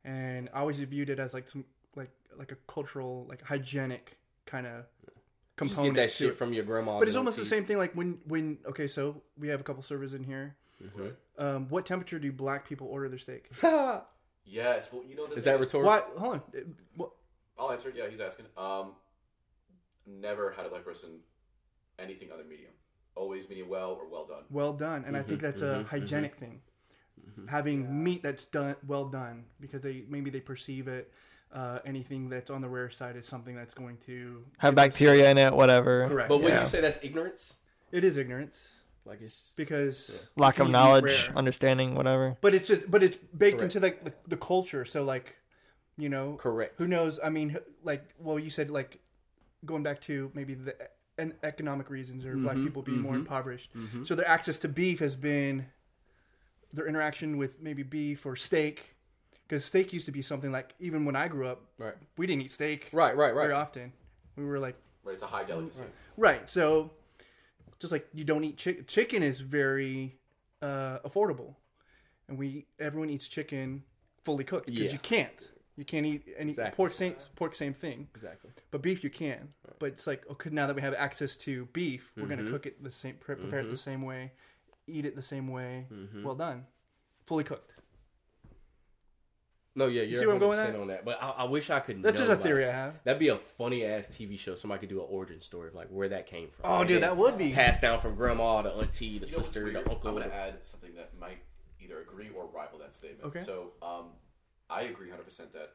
and 0.04 0.48
I 0.54 0.60
always 0.60 0.80
viewed 0.80 1.10
it 1.10 1.20
as 1.20 1.34
like 1.34 1.50
some 1.50 1.66
like 1.96 2.12
like 2.38 2.52
a 2.52 2.56
cultural 2.68 3.26
like 3.28 3.42
hygienic 3.42 4.18
kind 4.46 4.68
of 4.68 4.84
You 5.08 5.14
just 5.66 5.76
component. 5.76 5.96
get 5.96 6.02
that 6.04 6.12
shit 6.14 6.30
it. 6.30 6.36
from 6.36 6.54
your 6.54 6.64
grandma. 6.66 7.00
But 7.00 7.08
it's 7.08 7.18
almost 7.18 7.38
the 7.38 7.46
same 7.46 7.66
thing. 7.66 7.78
Like 7.80 7.94
when 7.96 8.20
when 8.28 8.60
okay, 8.68 8.86
so 8.86 9.24
we 9.40 9.48
have 9.48 9.60
a 9.60 9.64
couple 9.64 9.82
servers 9.82 10.14
in 10.14 10.24
here. 10.24 10.56
Mhm. 10.84 11.14
Um, 11.40 11.70
what 11.70 11.86
temperature 11.88 12.20
do 12.20 12.32
black 12.32 12.68
people 12.70 12.88
order 12.88 13.10
their 13.10 13.18
steak? 13.20 13.50
Yes, 14.48 14.90
well, 14.94 15.02
you 15.04 15.16
know 15.16 15.26
the 15.26 15.34
Is 15.38 15.44
thing 15.46 15.54
that 15.54 15.60
rhetorical? 15.60 15.90
What? 15.90 16.12
Hold 16.18 16.34
on. 16.36 16.42
Uh, 16.56 16.60
What? 16.96 17.10
I'll 17.58 17.72
answer. 17.72 17.90
it. 17.90 17.96
Yeah, 17.98 18.08
he's 18.08 18.20
asking. 18.20 18.46
Um, 18.56 18.92
never 20.06 20.52
had 20.52 20.68
a 20.68 20.70
black 20.70 20.86
person 20.86 21.10
anything 21.98 22.32
other 22.32 22.44
medium. 22.44 22.72
Always 23.16 23.48
medium 23.50 23.70
well 23.70 23.98
or 24.00 24.08
well 24.10 24.26
done. 24.26 24.44
Well 24.50 24.74
done, 24.74 25.06
and 25.06 25.16
I 25.16 25.22
think 25.22 25.40
mm-hmm. 25.40 25.48
that's 25.48 25.62
a 25.62 25.66
mm-hmm. 25.66 25.88
hygienic 25.88 26.36
mm-hmm. 26.36 26.46
thing. 26.46 26.62
Having 27.48 28.04
meat 28.04 28.24
that's 28.24 28.46
done 28.46 28.76
well 28.88 29.06
done 29.06 29.46
because 29.60 29.84
they 29.84 30.04
maybe 30.08 30.30
they 30.30 30.40
perceive 30.40 30.88
it. 30.88 31.12
Uh, 31.54 31.80
anything 31.86 32.28
that's 32.30 32.50
on 32.50 32.62
the 32.62 32.68
rare 32.68 32.90
side 32.90 33.16
is 33.16 33.26
something 33.26 33.56
that's 33.56 33.74
going 33.74 33.98
to 34.06 34.44
Have 34.58 34.76
bacteria 34.76 35.30
in 35.32 35.38
it, 35.38 35.54
whatever. 35.54 36.08
Correct. 36.08 36.28
But 36.28 36.40
when 36.40 36.50
Yeah. 36.50 36.62
you 36.62 36.66
say 36.66 36.82
that's 36.82 37.02
ignorance, 37.02 37.56
It 37.92 38.04
is 38.04 38.18
ignorance 38.18 38.68
like 39.06 39.22
it's 39.22 39.54
because 39.56 40.28
Lack 40.36 40.60
of 40.60 40.70
knowledge, 40.70 41.30
understanding, 41.36 41.96
whatever. 41.96 42.38
But 42.42 42.54
it's 42.56 42.68
just 42.68 42.90
but 42.90 43.04
it's 43.04 43.18
baked 43.18 43.60
Correct. 43.60 43.76
into 43.76 43.80
like 43.80 44.04
the, 44.04 44.14
the 44.28 44.38
culture. 44.38 44.84
So 44.84 45.04
like, 45.04 45.36
you 45.98 46.10
know, 46.10 46.34
correct. 46.34 46.76
who 46.78 46.88
knows? 46.88 47.20
I 47.24 47.30
mean, 47.30 47.58
like, 47.84 48.04
well, 48.20 48.40
you 48.40 48.50
said 48.50 48.72
like 48.72 49.00
going 49.64 49.84
back 49.84 50.02
to 50.02 50.32
maybe 50.34 50.56
the 50.56 50.76
and 51.18 51.34
economic 51.44 51.90
reasons 51.90 52.26
or 52.26 52.36
black 52.38 52.58
Mhm, 52.58 52.64
people 52.64 52.82
being 52.82 53.02
more 53.02 53.14
mhm, 53.14 53.20
impoverished. 53.20 53.74
mhm. 53.76 54.06
So 54.06 54.16
their 54.16 54.28
access 54.28 54.58
to 54.60 54.68
beef 54.68 55.00
has 55.00 55.16
been 55.16 55.68
their 56.74 56.88
interaction 56.88 57.38
with 57.38 57.62
maybe 57.62 57.84
beef 57.84 58.26
or 58.26 58.36
steak. 58.36 58.96
Because 59.48 59.64
steak 59.64 59.94
used 59.94 60.08
to 60.08 60.12
be 60.12 60.22
something 60.22 60.52
like 60.52 60.74
even 60.80 61.06
when 61.06 61.16
I 61.16 61.28
grew 61.28 61.48
up, 61.48 61.62
Right. 61.78 61.94
we 62.18 62.26
didn't 62.28 62.42
eat 62.42 62.52
steak 62.52 62.90
Right, 62.92 63.16
right, 63.16 63.34
right. 63.34 63.44
very 63.44 63.54
often. 63.54 63.94
We 64.36 64.44
were 64.44 64.60
like, 64.60 64.76
Right, 65.04 65.14
it's 65.14 65.24
a 65.24 65.28
high 65.28 65.44
delicacy. 65.44 65.84
right. 66.18 66.50
So 66.50 66.92
just 67.80 67.92
like 67.92 68.08
you 68.14 68.24
don't 68.24 68.44
eat 68.44 68.58
chicken. 68.58 68.86
Chicken 68.88 69.22
is 69.24 69.40
very 69.42 70.18
uh, 70.62 71.00
affordable, 71.06 71.56
and 72.28 72.38
we 72.40 72.66
everyone 72.80 73.10
eats 73.12 73.28
chicken 73.28 73.84
fully 74.24 74.44
cooked 74.44 74.66
because 74.66 74.88
Yeah. 74.88 74.94
you 74.94 75.00
can't. 75.00 75.48
You 75.78 75.84
can't 75.86 76.06
eat 76.06 76.24
any 76.38 76.52
Exactly. 76.52 76.76
pork. 76.78 76.94
Same 76.94 77.16
pork, 77.36 77.54
same 77.56 77.74
thing. 77.74 78.08
Exactly. 78.16 78.52
But 78.72 78.82
beef 78.82 79.04
you 79.04 79.10
can. 79.10 79.50
But 79.80 79.88
it's 79.88 80.08
like 80.08 80.24
okay, 80.32 80.50
now 80.50 80.68
that 80.68 80.76
we 80.76 80.82
have 80.82 80.94
access 80.94 81.36
to 81.38 81.66
beef, 81.74 82.12
we're 82.16 82.24
Mm-hmm. 82.24 82.36
gonna 82.38 82.50
cook 82.52 82.66
it 82.66 82.82
the 82.84 82.92
same, 82.92 83.16
pre- 83.16 83.36
prepare 83.36 83.60
it 83.60 83.70
the 83.70 83.76
same 83.78 84.02
way, 84.02 84.32
eat 84.88 85.06
it 85.06 85.16
the 85.16 85.22
same 85.22 85.48
way. 85.50 85.88
Mm-hmm. 85.92 86.24
Well 86.24 86.36
done, 86.36 86.66
fully 87.26 87.44
cooked. 87.44 87.72
No, 89.78 89.88
yeah, 89.88 90.04
you're 90.04 90.22
see 90.22 90.26
where 90.26 90.36
I'm 90.36 90.40
going 90.40 90.58
100% 90.58 90.70
at? 90.70 90.76
on 90.78 90.88
that. 90.88 91.04
But 91.04 91.22
I, 91.22 91.30
I 91.32 91.44
wish 91.44 91.70
I 91.70 91.82
could. 91.82 92.02
That's 92.02 92.14
know, 92.14 92.20
just 92.28 92.32
a 92.32 92.36
like, 92.36 92.44
theory 92.44 92.66
I 92.66 92.72
have. 92.72 92.94
That'd 93.04 93.20
be 93.20 93.28
a 93.28 93.38
funny 93.38 93.84
ass 93.84 94.08
TV 94.08 94.40
show. 94.40 94.56
Somebody 94.56 94.80
could 94.80 94.88
do 94.90 95.02
an 95.02 95.08
origin 95.10 95.42
story 95.42 95.68
of 95.68 95.76
like 95.76 95.90
where 95.90 96.08
that 96.08 96.28
came 96.28 96.48
from. 96.48 96.62
Oh, 96.64 96.80
And 96.80 96.88
dude, 96.88 97.04
that 97.04 97.18
would 97.18 97.38
be. 97.38 97.52
passed 97.52 97.82
down 97.82 98.00
from 98.00 98.16
grandma 98.16 98.62
to 98.62 98.70
auntie, 98.72 99.08
to 99.08 99.14
You 99.14 99.20
know 99.20 99.38
what's 99.38 99.48
sister, 99.48 99.64
weird? 99.66 99.76
the 99.76 99.80
uncle. 99.92 100.08
I'm 100.12 100.16
gonna 100.18 100.34
add 100.34 100.60
something 100.64 100.96
that 100.96 101.12
might 101.20 101.40
either 101.82 102.00
agree 102.00 102.30
or 102.34 102.46
rival 102.46 102.80
that 102.80 102.94
statement. 102.94 103.26
Okay. 103.36 103.44
So, 103.44 103.74
um, 103.82 104.12
I 104.70 104.84
agree 104.84 105.10
100% 105.10 105.52
that 105.54 105.74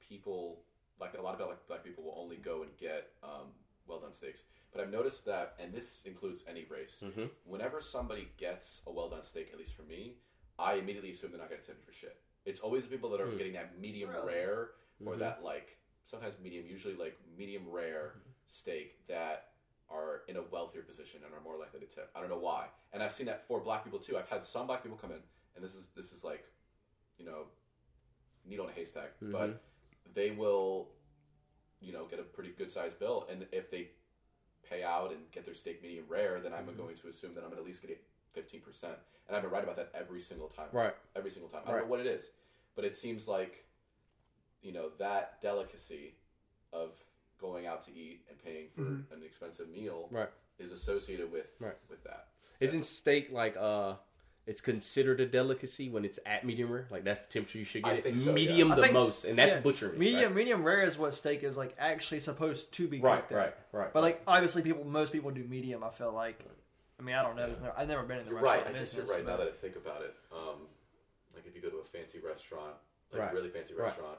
people, 0.00 0.64
like 1.00 1.14
a 1.18 1.22
lot 1.22 1.32
of 1.34 1.38
black, 1.46 1.66
black 1.68 1.84
people, 1.84 2.04
will 2.04 2.16
only 2.18 2.36
go 2.36 2.62
and 2.62 2.76
get 2.76 3.10
um, 3.22 3.48
well 3.86 4.00
done 4.00 4.12
steaks. 4.12 4.42
But 4.72 4.80
I've 4.80 4.90
noticed 4.90 5.24
that, 5.26 5.54
and 5.60 5.72
this 5.72 6.02
includes 6.04 6.44
any 6.48 6.64
race, 6.64 7.02
Mhm. 7.04 7.30
whenever 7.44 7.80
somebody 7.80 8.28
gets 8.36 8.82
a 8.86 8.92
well 8.92 9.08
done 9.08 9.22
steak, 9.22 9.50
at 9.52 9.58
least 9.58 9.74
for 9.74 9.82
me, 9.82 10.18
I 10.58 10.74
immediately 10.74 11.10
assume 11.12 11.30
they're 11.30 11.40
not 11.40 11.48
going 11.50 11.60
to 11.60 11.66
tip 11.66 11.76
me 11.78 11.82
for 11.84 11.92
shit. 11.92 12.16
It's 12.44 12.60
always 12.60 12.84
the 12.84 12.90
people 12.90 13.10
that 13.10 13.20
are 13.20 13.26
Mm. 13.26 13.38
getting 13.38 13.52
that 13.54 13.78
medium 13.78 14.10
Really? 14.10 14.26
rare 14.34 14.74
or 15.04 15.14
Mhm. 15.14 15.18
that 15.18 15.42
like 15.42 15.78
sometimes 16.04 16.38
medium, 16.40 16.66
usually 16.66 16.94
like 16.94 17.18
medium 17.36 17.68
rare 17.68 18.20
steak 18.48 19.06
that 19.06 19.54
are 19.88 20.24
in 20.26 20.36
a 20.36 20.42
wealthier 20.42 20.82
position 20.82 21.22
and 21.24 21.32
are 21.34 21.40
more 21.40 21.56
likely 21.56 21.80
to 21.80 21.86
tip. 21.86 22.10
I 22.14 22.20
don't 22.20 22.28
know 22.30 22.38
why. 22.38 22.70
And 22.92 23.02
I've 23.02 23.12
seen 23.14 23.26
that 23.26 23.46
for 23.46 23.60
black 23.60 23.84
people 23.84 23.98
too. 23.98 24.16
I've 24.18 24.28
had 24.28 24.44
some 24.44 24.66
black 24.66 24.82
people 24.82 24.98
come 24.98 25.12
in, 25.12 25.22
and 25.54 25.64
this 25.64 25.74
is 25.74 25.90
this 25.90 26.12
is 26.12 26.24
like, 26.24 26.44
you 27.18 27.24
know, 27.24 27.50
needle 28.48 28.66
in 28.66 28.72
a 28.72 28.74
haystack, 28.74 29.12
but 29.20 29.40
mm-hmm. 29.40 29.52
they 30.14 30.30
will, 30.30 30.88
you 31.80 31.92
know, 31.92 32.06
get 32.06 32.18
a 32.18 32.22
pretty 32.22 32.50
good 32.50 32.70
sized 32.70 32.98
bill, 32.98 33.26
and 33.30 33.46
if 33.52 33.70
they 33.70 33.90
pay 34.68 34.82
out 34.82 35.10
and 35.10 35.20
get 35.32 35.44
their 35.44 35.54
steak 35.54 35.82
medium 35.82 36.04
rare, 36.08 36.40
then 36.40 36.52
I'm 36.52 36.66
mm-hmm. 36.66 36.76
going 36.76 36.96
to 36.96 37.08
assume 37.08 37.34
that 37.34 37.40
I'm 37.40 37.50
going 37.50 37.56
to 37.56 37.62
at 37.62 37.66
least 37.66 37.82
get 37.82 38.02
fifteen 38.32 38.60
percent. 38.60 38.94
And 39.28 39.36
I've 39.36 39.42
been 39.42 39.52
right 39.52 39.62
about 39.62 39.76
that 39.76 39.90
every 39.94 40.20
single 40.20 40.48
time. 40.48 40.66
Right. 40.72 40.94
Every 41.14 41.30
single 41.30 41.48
time. 41.48 41.62
I 41.64 41.68
don't 41.68 41.74
Right. 41.76 41.84
know 41.84 41.90
what 41.90 42.00
it 42.00 42.06
is, 42.06 42.28
but 42.74 42.84
it 42.84 42.94
seems 42.96 43.28
like, 43.28 43.64
you 44.62 44.72
know, 44.72 44.90
that 44.98 45.40
delicacy 45.40 46.16
of 46.72 46.90
going 47.40 47.66
out 47.66 47.84
to 47.86 47.92
eat 47.92 48.24
and 48.28 48.42
paying 48.42 48.68
for 48.74 48.82
mm-hmm. 48.82 49.14
an 49.14 49.22
expensive 49.22 49.68
meal 49.68 50.08
Right. 50.10 50.28
is 50.58 50.72
associated 50.72 51.30
with 51.30 51.46
Right. 51.60 51.76
with 51.88 52.02
that. 52.04 52.28
Isn't 52.60 52.84
steak 52.84 53.30
like 53.30 53.56
uh? 53.56 53.96
It's 54.44 54.60
considered 54.60 55.20
a 55.20 55.26
delicacy 55.26 55.88
when 55.88 56.04
it's 56.04 56.18
at 56.26 56.44
medium 56.44 56.70
rare. 56.72 56.86
Like 56.90 57.04
that's 57.04 57.20
the 57.20 57.28
temperature 57.32 57.58
you 57.58 57.64
should 57.64 57.84
get 57.84 57.92
I 57.92 57.96
it. 57.96 58.02
think 58.02 58.18
so, 58.18 58.32
medium 58.32 58.72
I 58.72 58.74
the 58.76 58.82
think- 58.82 58.94
most, 58.94 59.24
and 59.24 59.38
that's 59.38 59.54
yeah, 59.54 59.60
butchering. 59.60 59.98
Medium, 59.98 60.24
right? 60.24 60.34
medium 60.34 60.64
rare 60.64 60.82
is 60.82 60.98
what 60.98 61.14
steak 61.14 61.44
is 61.44 61.56
like 61.56 61.76
actually 61.78 62.18
supposed 62.20 62.72
to 62.72 62.88
be 62.88 62.98
Right, 63.00 63.20
cooked 63.20 63.32
at. 63.32 63.36
right, 63.38 63.54
right. 63.70 63.92
But 63.92 64.02
like 64.02 64.20
obviously, 64.26 64.62
people, 64.62 64.84
most 64.84 65.12
people 65.12 65.30
do 65.30 65.44
medium. 65.44 65.84
I 65.84 65.90
feel 65.90 66.12
like. 66.12 66.40
I 66.98 67.04
mean, 67.04 67.14
I 67.14 67.22
don't 67.22 67.36
know. 67.36 67.46
There's 67.46 67.60
no- 67.60 67.72
I've 67.76 67.88
never 67.88 68.02
been 68.02 68.18
in 68.18 68.24
the 68.24 68.30
You're 68.30 68.40
restaurant 68.40 68.66
right. 68.66 68.76
I 68.76 68.78
guess 68.78 68.94
you're 68.94 69.04
right. 69.06 69.24
Now 69.26 69.36
that 69.36 69.48
I 69.48 69.50
think 69.52 69.76
about 69.76 70.02
it, 70.02 70.14
um, 70.32 70.60
like 71.34 71.46
if 71.46 71.54
you 71.54 71.62
go 71.62 71.68
to 71.70 71.78
a 71.78 71.84
fancy 71.84 72.18
restaurant, 72.20 72.74
like 73.12 73.22
Right. 73.22 73.32
a 73.32 73.34
really 73.34 73.48
fancy 73.50 73.74
Right. 73.74 73.84
restaurant, 73.86 74.18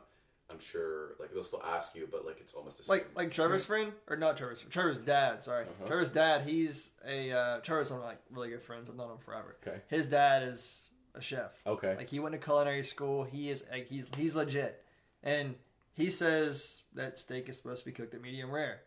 I'm 0.50 0.60
sure 0.60 1.16
like 1.20 1.34
they'll 1.34 1.44
still 1.44 1.64
ask 1.66 1.96
you, 1.96 2.08
but 2.12 2.26
like 2.26 2.38
it's 2.40 2.54
almost 2.54 2.84
the 2.86 2.92
like 2.92 3.08
like 3.16 3.32
Trevor's 3.32 3.66
friend 3.66 3.92
or 4.08 4.16
not 4.16 4.38
Trevor's 4.38 4.64
Trevor's 4.70 5.00
dad. 5.00 5.42
Sorry, 5.42 5.64
Uh-huh. 5.66 5.88
Trevor's 5.88 6.10
dad. 6.12 6.42
He's 6.48 6.92
a 7.08 7.32
uh, 7.32 7.60
Trevor's 7.62 7.90
one 7.92 8.00
of 8.00 8.04
my 8.06 8.12
like 8.12 8.22
really 8.32 8.50
good 8.50 8.62
friends. 8.62 8.90
I've 8.90 8.96
known 8.96 9.12
him 9.12 9.18
forever. 9.18 9.56
Okay. 9.66 9.78
His 9.88 10.08
dad 10.08 10.44
is 10.44 10.86
a 11.16 11.22
chef. 11.22 11.52
Okay. 11.66 11.96
Like 11.96 12.10
he 12.10 12.20
went 12.20 12.34
to 12.34 12.40
culinary 12.40 12.84
school. 12.84 13.24
He 13.24 13.50
is 13.50 13.64
like 13.72 13.88
he's 13.88 14.10
he's 14.16 14.36
legit, 14.36 14.84
and 15.24 15.56
he 15.94 16.10
says 16.12 16.82
that 16.94 17.18
steak 17.18 17.50
is 17.50 17.58
supposed 17.58 17.84
to 17.84 17.90
be 17.90 17.94
cooked 17.94 18.14
at 18.14 18.22
medium 18.22 18.52
rare. 18.52 18.82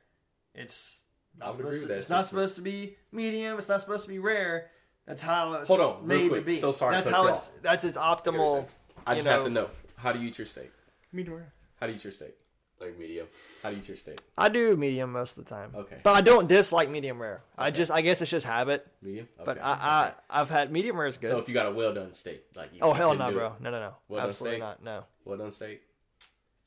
It's 0.54 1.02
not 1.38 1.56
would 1.56 1.60
agree 1.66 1.72
supposed 1.75 1.80
with 1.80 1.82
to, 1.82 1.88
that 1.94 1.98
It's 1.98 2.10
not 2.10 2.26
supposed 2.26 2.56
to 2.56 2.62
be 2.62 2.96
medium. 3.12 3.58
It's 3.58 3.68
not 3.68 3.80
supposed 3.80 4.04
to 4.04 4.10
be 4.10 4.18
rare. 4.18 4.70
That's 5.06 5.22
how 5.22 5.54
it's 5.54 5.68
Hold 5.68 5.80
on, 5.80 5.96
real 6.06 6.18
made 6.22 6.28
quick. 6.28 6.40
to 6.42 6.46
be. 6.46 6.56
So 6.56 6.72
sorry 6.72 6.94
That's 6.94 7.08
how 7.08 7.25
you 7.25 7.28
it's 7.30 7.48
that's 7.62 7.84
its 7.84 7.96
optimal. 7.96 8.66
I 9.06 9.12
you 9.12 9.16
just 9.16 9.26
know, 9.26 9.32
have 9.32 9.44
to 9.44 9.50
know 9.50 9.70
how 9.96 10.12
do 10.12 10.18
you 10.20 10.28
eat 10.28 10.38
your 10.38 10.46
steak? 10.46 10.70
Medium 11.12 11.36
rare. 11.36 11.52
How 11.80 11.86
do 11.86 11.92
you 11.92 11.96
eat 11.96 12.04
your 12.04 12.12
steak? 12.12 12.34
Like 12.80 12.98
medium. 12.98 13.26
How 13.62 13.70
do 13.70 13.76
you 13.76 13.82
eat 13.82 13.88
your 13.88 13.96
steak? 13.96 14.20
I 14.36 14.48
do 14.48 14.76
medium 14.76 15.12
most 15.12 15.38
of 15.38 15.44
the 15.44 15.50
time. 15.50 15.72
Okay. 15.75 15.96
But 16.02 16.12
I 16.12 16.20
don't 16.20 16.46
dislike 16.46 16.90
medium 16.90 17.20
rare. 17.20 17.42
I 17.56 17.70
just 17.70 17.90
I 17.90 18.02
guess 18.02 18.20
it's 18.20 18.30
just 18.30 18.46
habit. 18.46 18.86
Medium. 19.00 19.28
But 19.44 19.58
I, 19.62 20.12
I 20.30 20.40
I've 20.40 20.50
had 20.50 20.70
medium 20.70 20.98
rare 20.98 21.06
is 21.06 21.16
good. 21.16 21.30
So 21.30 21.38
if 21.38 21.48
you 21.48 21.54
got 21.54 21.66
a 21.66 21.70
well 21.70 21.94
done 21.94 22.12
steak, 22.12 22.44
like 22.54 22.75
you 22.75 22.80
oh 22.82 22.92
hell 22.92 23.14
no, 23.14 23.32
bro. 23.32 23.54
No 23.60 23.70
no 23.70 23.80
no. 23.80 23.94
Well 24.08 24.26
Absolutely 24.26 24.58
steak? 24.58 24.60
not. 24.60 24.82
No. 24.84 25.04
Well 25.25 25.38
done 25.38 25.52
steak. 25.52 25.82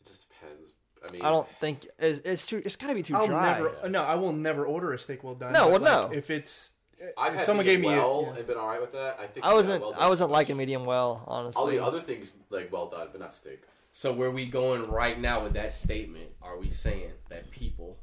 It 0.02 0.08
just 0.08 0.28
depends. 0.30 0.72
I 1.08 1.12
mean, 1.12 1.22
I 1.22 1.30
don't 1.30 1.48
think 1.62 1.88
it's, 2.00 2.22
it's 2.26 2.46
too. 2.48 2.62
It's 2.66 2.76
gotta 2.76 2.96
be 2.96 3.04
too 3.04 3.16
I'll 3.16 3.28
dry. 3.28 3.54
never. 3.54 3.90
No, 3.90 4.04
I 4.04 4.16
will 4.16 4.34
never 4.34 4.66
order 4.66 4.94
a 4.94 5.00
steak 5.00 5.24
well 5.24 5.36
done. 5.36 5.54
No, 5.54 5.70
well, 5.70 5.80
like, 5.80 6.12
no. 6.12 6.12
If 6.12 6.30
it's 6.30 6.74
I've 7.18 7.34
if 7.34 7.38
had 7.40 7.46
someone 7.46 7.66
gave 7.66 7.80
me 7.80 7.88
a- 7.88 7.92
well 7.92 8.24
yeah. 8.32 8.38
and 8.38 8.48
been 8.48 8.58
all 8.58 8.68
right 8.68 8.82
with 8.82 8.92
that. 8.94 9.18
I 9.20 9.28
think 9.28 9.46
I 9.46 9.54
wasn't. 9.54 9.82
well 9.82 9.92
done 9.92 10.02
I 10.02 10.08
wasn't 10.08 10.32
liking 10.32 10.58
medium 10.58 10.86
well, 10.86 11.24
honestly. 11.28 11.60
All 11.60 11.68
the 11.68 11.80
other 11.80 12.02
things 12.02 12.32
like 12.50 12.72
well 12.72 12.90
done, 12.90 13.10
but 13.12 13.22
not 13.22 13.34
steak. 13.34 13.62
So 13.92 14.14
where 14.14 14.32
we 14.32 14.46
going 14.46 14.84
right 14.90 15.20
now 15.20 15.44
with 15.44 15.54
that 15.54 15.72
statement? 15.72 16.30
Are 16.42 16.58
we 16.58 16.70
saying 16.70 17.12
that 17.30 17.52
people, 17.52 17.98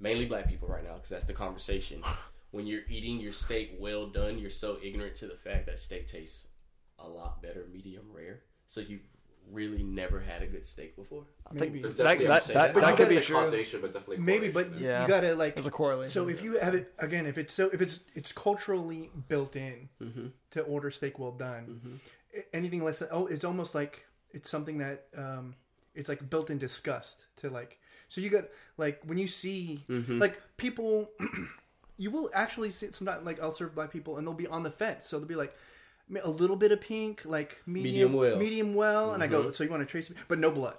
mainly 0.00 0.26
black 0.26 0.48
people 0.48 0.68
right 0.68 0.84
now, 0.84 0.94
because 0.94 1.08
that's 1.10 1.24
the 1.24 1.32
conversation, 1.32 2.02
when 2.50 2.66
you're 2.66 2.82
eating 2.88 3.18
your 3.20 3.32
steak 3.32 3.76
well 3.80 4.06
done, 4.06 4.38
you're 4.38 4.50
so 4.50 4.76
ignorant 4.82 5.16
to 5.16 5.26
the 5.26 5.34
fact 5.36 5.66
that 5.66 5.80
steak 5.80 6.06
tastes 6.08 6.46
a 6.98 7.08
lot 7.08 7.42
better 7.42 7.66
medium 7.72 8.04
rare. 8.12 8.40
So 8.66 8.80
you've 8.80 9.00
really 9.50 9.82
never 9.82 10.20
had 10.20 10.42
a 10.42 10.46
good 10.46 10.66
steak 10.66 10.96
before. 10.96 11.24
I 11.46 11.50
think 11.58 11.72
Maybe. 11.74 11.82
That 11.82 11.96
that, 11.98 12.18
that, 12.18 12.46
that. 12.46 12.74
that 12.74 12.96
could 12.96 13.08
be 13.08 13.16
say 13.16 13.20
true. 13.22 13.36
causation, 13.36 13.80
but 13.82 13.92
definitely 13.92 14.18
maybe, 14.24 14.48
but 14.50 14.74
you, 14.78 14.86
Yeah. 14.86 15.02
you 15.02 15.08
gotta 15.08 15.34
like. 15.34 15.54
There's 15.54 15.66
a 15.66 15.70
correlation. 15.70 16.12
So 16.12 16.28
if 16.28 16.42
you 16.42 16.58
have 16.58 16.74
it 16.74 16.92
again, 16.98 17.26
if 17.26 17.36
it's 17.36 17.52
so, 17.52 17.68
if 17.72 17.82
it's 17.82 18.00
it's 18.14 18.32
culturally 18.32 19.10
built 19.28 19.54
in 19.56 19.88
Mm-hmm. 20.02 20.26
to 20.52 20.62
order 20.62 20.90
steak 20.90 21.18
well 21.18 21.32
done, 21.32 22.00
a- 22.34 22.56
anything 22.56 22.82
less 22.84 23.00
than 23.00 23.08
oh, 23.12 23.26
it's 23.26 23.44
almost 23.44 23.74
like 23.74 24.06
it's 24.34 24.50
something 24.50 24.78
that 24.78 25.06
um, 25.16 25.54
it's 25.94 26.08
like 26.08 26.28
built 26.28 26.50
in 26.50 26.58
disgust 26.58 27.24
to 27.36 27.48
like. 27.48 27.78
So 28.08 28.20
you 28.20 28.28
got 28.28 28.44
like 28.76 29.00
when 29.06 29.16
you 29.18 29.26
see 29.28 29.84
Mm-hmm. 29.88 30.18
like 30.18 30.40
people, 30.58 31.10
you 31.96 32.10
will 32.10 32.30
actually 32.34 32.70
see 32.70 32.90
sometimes 32.92 33.24
like 33.24 33.40
I'll 33.42 33.52
serve 33.52 33.74
black 33.74 33.90
people 33.90 34.18
and 34.18 34.26
they'll 34.26 34.34
be 34.34 34.46
on 34.46 34.62
the 34.62 34.70
fence. 34.70 35.06
So 35.06 35.18
they'll 35.18 35.28
be 35.28 35.34
like 35.36 35.54
a 36.22 36.28
little 36.30 36.56
bit 36.56 36.70
of 36.72 36.80
pink, 36.80 37.22
like 37.24 37.56
medium, 37.66 38.12
Medium 38.12 38.12
well. 38.12 38.36
medium 38.36 38.74
well, 38.74 39.14
and 39.14 39.22
I 39.22 39.26
go, 39.26 39.42
Mm-hmm. 39.44 39.52
so 39.52 39.64
you 39.64 39.70
want 39.70 39.80
to 39.82 39.86
trace, 39.86 40.10
but 40.28 40.38
no 40.38 40.50
blood. 40.50 40.74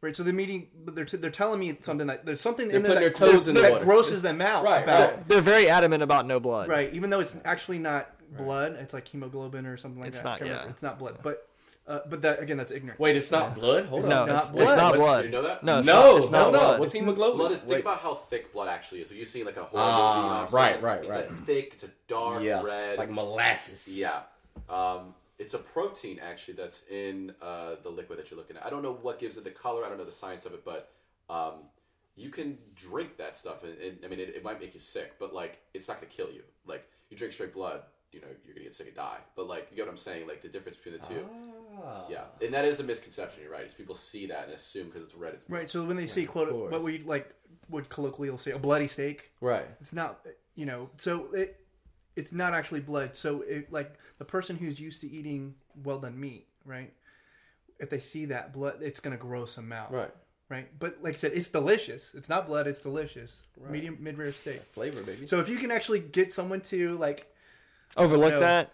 Right, 0.00 0.16
so 0.16 0.24
the 0.24 0.32
meeting, 0.32 0.66
they're, 0.84 1.04
t- 1.04 1.16
they're 1.16 1.30
telling 1.30 1.60
me 1.60 1.76
something 1.80 2.08
that 2.08 2.26
there's 2.26 2.40
something 2.40 2.66
They're 2.66 2.78
in 2.78 2.82
there 2.82 2.94
that, 2.94 3.00
their 3.00 3.10
toes 3.10 3.44
that, 3.44 3.50
in 3.50 3.54
the 3.54 3.62
that 3.62 3.72
water. 3.74 3.84
grosses 3.84 4.20
them 4.20 4.40
out 4.40 4.64
Right, 4.64 4.82
about 4.82 5.10
right. 5.12 5.28
They're 5.28 5.40
very 5.40 5.68
adamant 5.68 6.02
about 6.02 6.26
no 6.26 6.40
blood. 6.40 6.68
Right, 6.68 6.92
even 6.92 7.08
though 7.10 7.20
it's 7.20 7.36
actually 7.44 7.78
not 7.78 8.10
blood, 8.36 8.72
it's 8.80 8.92
like 8.92 9.06
hemoglobin 9.06 9.64
or 9.64 9.76
something 9.76 10.00
like 10.00 10.08
It's 10.08 10.18
that. 10.18 10.24
not, 10.24 10.38
Can't 10.38 10.48
remember. 10.50 10.64
yeah. 10.66 10.70
It's 10.72 10.82
not 10.82 10.98
blood, 10.98 11.18
but 11.22 11.48
uh, 11.92 12.00
but 12.08 12.22
that 12.22 12.40
again, 12.42 12.56
that's 12.56 12.70
ignorant. 12.70 12.98
Wait, 12.98 13.16
it's 13.16 13.30
not 13.30 13.54
blood. 13.54 13.84
Hold 13.86 14.04
No, 14.06 14.22
on. 14.22 14.28
not 14.28 14.36
it's, 14.42 14.50
blood. 14.50 14.62
it's 14.62 14.72
not 14.72 14.94
blood. 14.94 15.22
Did 15.22 15.32
you 15.32 15.32
know 15.36 15.42
that? 15.42 15.62
No, 15.62 15.78
it's 15.78 15.86
no, 15.86 15.92
not, 15.92 16.16
it's 16.16 16.30
no, 16.30 16.38
not 16.44 16.52
no. 16.52 16.58
blood. 16.58 16.80
What's 16.80 16.92
hemoglobin? 16.92 17.36
Blood 17.38 17.52
is 17.52 17.60
think 17.60 17.72
Wait. 17.72 17.80
about 17.80 17.98
how 18.00 18.14
thick 18.14 18.52
blood 18.52 18.68
actually 18.68 19.02
is. 19.02 19.08
So 19.10 19.14
you 19.14 19.24
see 19.24 19.44
like 19.44 19.56
a 19.58 19.64
horror 19.64 19.82
Ah, 19.84 20.14
movie, 20.16 20.26
you 20.26 20.32
know 20.32 20.64
right, 20.64 20.82
right, 20.82 21.00
it's 21.04 21.08
right. 21.10 21.30
a 21.30 21.34
thick, 21.44 21.70
it's 21.74 21.84
a 21.84 21.90
dark 22.08 22.42
yeah, 22.42 22.62
red. 22.62 22.88
it's 22.90 22.98
like 22.98 23.10
molasses. 23.10 23.88
yeah, 23.98 24.20
um, 24.70 25.14
it's 25.38 25.54
a 25.54 25.58
protein 25.58 26.18
actually 26.20 26.54
that's 26.54 26.82
in 26.90 27.34
uh, 27.42 27.74
the 27.82 27.90
liquid 27.90 28.18
that 28.18 28.30
you're 28.30 28.38
looking 28.38 28.56
at. 28.56 28.64
I 28.64 28.70
don't 28.70 28.82
know 28.82 28.92
what 29.02 29.18
gives 29.18 29.36
it 29.36 29.44
the 29.44 29.50
color. 29.50 29.84
I 29.84 29.88
don't 29.88 29.98
know 29.98 30.04
the 30.04 30.12
science 30.12 30.46
of 30.46 30.54
it, 30.54 30.64
but 30.64 30.90
um, 31.28 31.54
you 32.16 32.30
can 32.30 32.58
drink 32.74 33.16
that 33.18 33.36
stuff, 33.36 33.64
and, 33.64 33.76
and 33.78 33.98
I 34.04 34.08
mean, 34.08 34.20
it, 34.20 34.30
it 34.36 34.44
might 34.44 34.60
make 34.60 34.72
you 34.74 34.80
sick, 34.80 35.18
but 35.18 35.34
like 35.34 35.58
it's 35.74 35.88
not 35.88 35.98
gonna 36.00 36.12
kill 36.12 36.30
you. 36.30 36.42
Like 36.66 36.86
you 37.10 37.16
drink 37.16 37.32
straight 37.32 37.52
blood, 37.54 37.82
you 38.12 38.20
know, 38.20 38.28
you're 38.44 38.54
gonna 38.54 38.64
get 38.64 38.74
sick 38.74 38.86
and 38.88 38.96
die. 38.96 39.18
But 39.36 39.46
like 39.48 39.68
you 39.70 39.76
get 39.76 39.86
what 39.86 39.92
I'm 39.92 39.96
saying? 39.98 40.26
Like 40.28 40.42
the 40.42 40.48
difference 40.48 40.76
between 40.76 41.00
the 41.00 41.06
two. 41.06 41.26
Ah. 41.74 42.04
Yeah, 42.10 42.24
and 42.40 42.52
that 42.54 42.64
is 42.64 42.80
a 42.80 42.82
misconception. 42.84 43.42
You're 43.42 43.52
right. 43.52 43.64
Is 43.64 43.74
people 43.74 43.94
see 43.94 44.26
that 44.26 44.44
and 44.44 44.52
assume 44.54 44.86
because 44.86 45.02
it's 45.04 45.14
red, 45.14 45.34
it's 45.34 45.48
Right, 45.48 45.70
so 45.70 45.84
when 45.84 45.96
they 45.96 46.06
see 46.06 46.26
quote 46.26 46.50
course. 46.50 46.72
what 46.72 46.82
we 46.82 46.98
like 47.04 47.32
would 47.68 47.88
colloquially 47.88 48.36
say 48.38 48.50
a 48.52 48.58
bloody 48.58 48.86
steak, 48.88 49.30
Right. 49.40 49.66
it's 49.80 49.92
not 49.92 50.26
you 50.54 50.66
know 50.66 50.90
so 50.98 51.32
it 51.32 51.58
it's 52.16 52.32
not 52.32 52.52
actually 52.52 52.80
blood. 52.80 53.16
So 53.16 53.42
it 53.42 53.72
like 53.72 53.94
the 54.18 54.24
person 54.24 54.56
who's 54.56 54.80
used 54.80 55.00
to 55.02 55.10
eating 55.10 55.54
well 55.82 55.98
done 55.98 56.18
meat, 56.20 56.46
right? 56.64 56.92
If 57.78 57.88
they 57.90 58.00
see 58.00 58.26
that 58.26 58.52
blood, 58.52 58.78
it's 58.82 59.00
gonna 59.00 59.16
gross 59.16 59.54
them 59.54 59.72
out. 59.72 59.92
Right. 59.92 60.10
Right, 60.48 60.68
but 60.78 60.98
like 61.02 61.14
I 61.14 61.16
said, 61.16 61.32
it's 61.34 61.48
delicious. 61.48 62.12
It's 62.14 62.28
not 62.28 62.46
blood; 62.46 62.66
it's 62.66 62.80
delicious. 62.80 63.40
Medium, 63.70 63.96
mid 64.00 64.18
rare 64.18 64.32
steak. 64.32 64.60
Flavor, 64.74 65.02
baby. 65.02 65.26
So 65.26 65.40
if 65.40 65.48
you 65.48 65.56
can 65.56 65.70
actually 65.70 66.00
get 66.00 66.30
someone 66.30 66.60
to 66.62 66.98
like 66.98 67.26
Overlook 67.96 68.32
No. 68.34 68.40
that. 68.40 68.72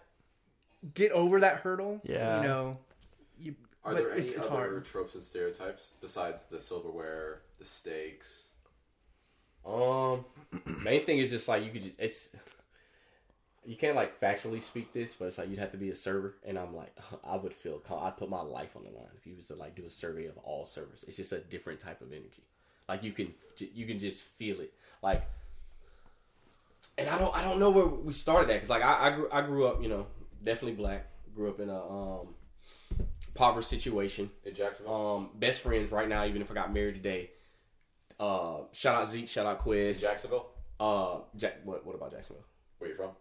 get 0.93 1.13
over 1.13 1.39
that 1.39 1.57
hurdle, 1.61 2.01
Yeah. 2.03 2.41
you 2.41 2.47
know, 2.47 2.67
you. 2.71 2.88
Are 3.89 3.93
but 3.95 4.03
there 4.03 4.11
any 4.11 4.21
it's, 4.21 4.33
it's 4.33 4.47
other 4.47 4.55
hard. 4.55 4.85
tropes 4.85 5.15
and 5.15 5.23
stereotypes 5.23 5.91
besides 5.99 6.45
the 6.45 6.59
silverware, 6.59 7.41
the 7.57 7.65
steaks? 7.65 8.43
Um, 9.65 10.25
main 10.83 11.05
thing 11.05 11.17
is 11.17 11.29
just 11.31 11.47
like 11.47 11.63
you 11.63 11.71
could 11.71 11.81
just 11.81 11.95
it's 11.97 12.31
you 13.65 13.75
can't 13.75 13.95
like 13.95 14.19
factually 14.19 14.61
speak 14.61 14.93
this, 14.93 15.15
but 15.15 15.25
it's 15.25 15.37
like 15.37 15.49
you'd 15.49 15.59
have 15.59 15.71
to 15.71 15.77
be 15.77 15.89
a 15.89 15.95
server, 15.95 16.35
and 16.45 16.57
I'm 16.57 16.75
like 16.75 16.95
I 17.23 17.35
would 17.35 17.53
feel 17.53 17.81
I'd 17.89 18.17
put 18.17 18.29
my 18.29 18.41
life 18.41 18.75
on 18.75 18.83
the 18.83 18.91
line 18.91 19.09
if 19.17 19.25
you 19.25 19.35
was 19.35 19.47
to 19.47 19.55
like 19.55 19.75
do 19.75 19.85
a 19.85 19.89
survey 19.89 20.25
of 20.25 20.37
all 20.37 20.65
servers. 20.65 21.03
It's 21.07 21.17
just 21.17 21.33
a 21.33 21.39
different 21.39 21.79
type 21.79 22.01
of 22.01 22.11
energy. 22.11 22.43
Like 22.87 23.03
you 23.03 23.11
can 23.11 23.33
you 23.73 23.85
can 23.85 23.99
just 23.99 24.21
feel 24.21 24.59
it. 24.61 24.73
Like, 25.01 25.27
and 26.97 27.09
I 27.09 27.17
don't 27.17 27.35
I 27.35 27.43
don't 27.43 27.59
know 27.59 27.69
where 27.71 27.85
we 27.87 28.13
started 28.13 28.49
at 28.49 28.55
because 28.55 28.69
like 28.69 28.83
I 28.83 29.07
I 29.07 29.11
grew 29.11 29.29
I 29.31 29.41
grew 29.41 29.67
up 29.67 29.81
you 29.81 29.89
know 29.89 30.07
definitely 30.43 30.73
black 30.73 31.07
grew 31.35 31.49
up 31.49 31.59
in 31.59 31.69
a 31.69 31.79
um 31.79 32.29
impoverished 33.39 33.69
situation 33.69 34.29
In 34.45 34.53
Jacksonville? 34.53 35.15
um, 35.15 35.29
best 35.35 35.61
friends 35.61 35.91
right 35.91 36.07
now, 36.09 36.25
even 36.25 36.41
if 36.41 36.51
I 36.51 36.53
got 36.53 36.73
married 36.73 36.95
today. 36.95 37.31
Uh, 38.19 38.61
shout 38.73 38.95
out 38.95 39.07
Zeke, 39.07 39.29
shout 39.29 39.45
out 39.45 39.55
in 39.55 39.61
Quiz. 39.61 40.01
Jacksonville? 40.01 40.47
Uh, 40.79 41.19
Jack, 41.37 41.59
what, 41.63 41.85
what 41.85 41.95
about 41.95 42.11
Jacksonville? 42.11 42.43
Where 42.79 42.89
you 42.89 42.95
from? 42.97 43.11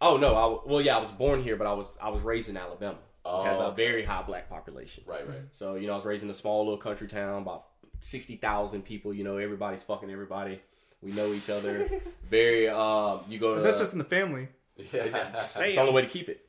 Oh 0.00 0.16
no, 0.16 0.34
I, 0.36 0.42
w- 0.42 0.60
well 0.66 0.80
yeah, 0.80 0.96
I 0.96 1.00
was 1.00 1.10
born 1.10 1.42
here, 1.42 1.56
but 1.56 1.66
I 1.66 1.72
was 1.72 1.96
I 2.02 2.08
was 2.08 2.22
raised 2.22 2.48
in 2.48 2.56
Alabama, 2.56 2.98
which 3.24 3.44
has 3.44 3.58
Oh, 3.60 3.68
a 3.68 3.72
very 3.72 4.04
high 4.04 4.22
black 4.22 4.48
population. 4.48 5.04
Right, 5.06 5.26
right. 5.28 5.38
So 5.52 5.74
you 5.76 5.86
know, 5.86 5.92
I 5.92 5.96
was 5.96 6.04
raised 6.04 6.24
in 6.24 6.30
a 6.30 6.34
small 6.34 6.64
little 6.64 6.78
country 6.78 7.06
town, 7.06 7.42
about 7.42 7.66
sixty 8.00 8.36
thousand 8.36 8.82
people. 8.84 9.14
You 9.14 9.22
know, 9.24 9.36
everybody's 9.36 9.82
fucking 9.84 10.10
everybody. 10.10 10.60
We 11.00 11.12
know 11.12 11.32
each 11.32 11.48
other. 11.50 11.88
very. 12.24 12.68
Um, 12.68 13.20
you 13.28 13.38
go 13.38 13.54
to 13.56 13.60
That's 13.60 13.78
just 13.78 13.92
in 13.92 13.98
the 13.98 14.04
family. 14.04 14.48
Yeah. 14.92 15.04
it's 15.36 15.54
the 15.54 15.76
only 15.78 15.92
way 15.92 16.02
to 16.02 16.08
keep 16.08 16.28
it. 16.28 16.43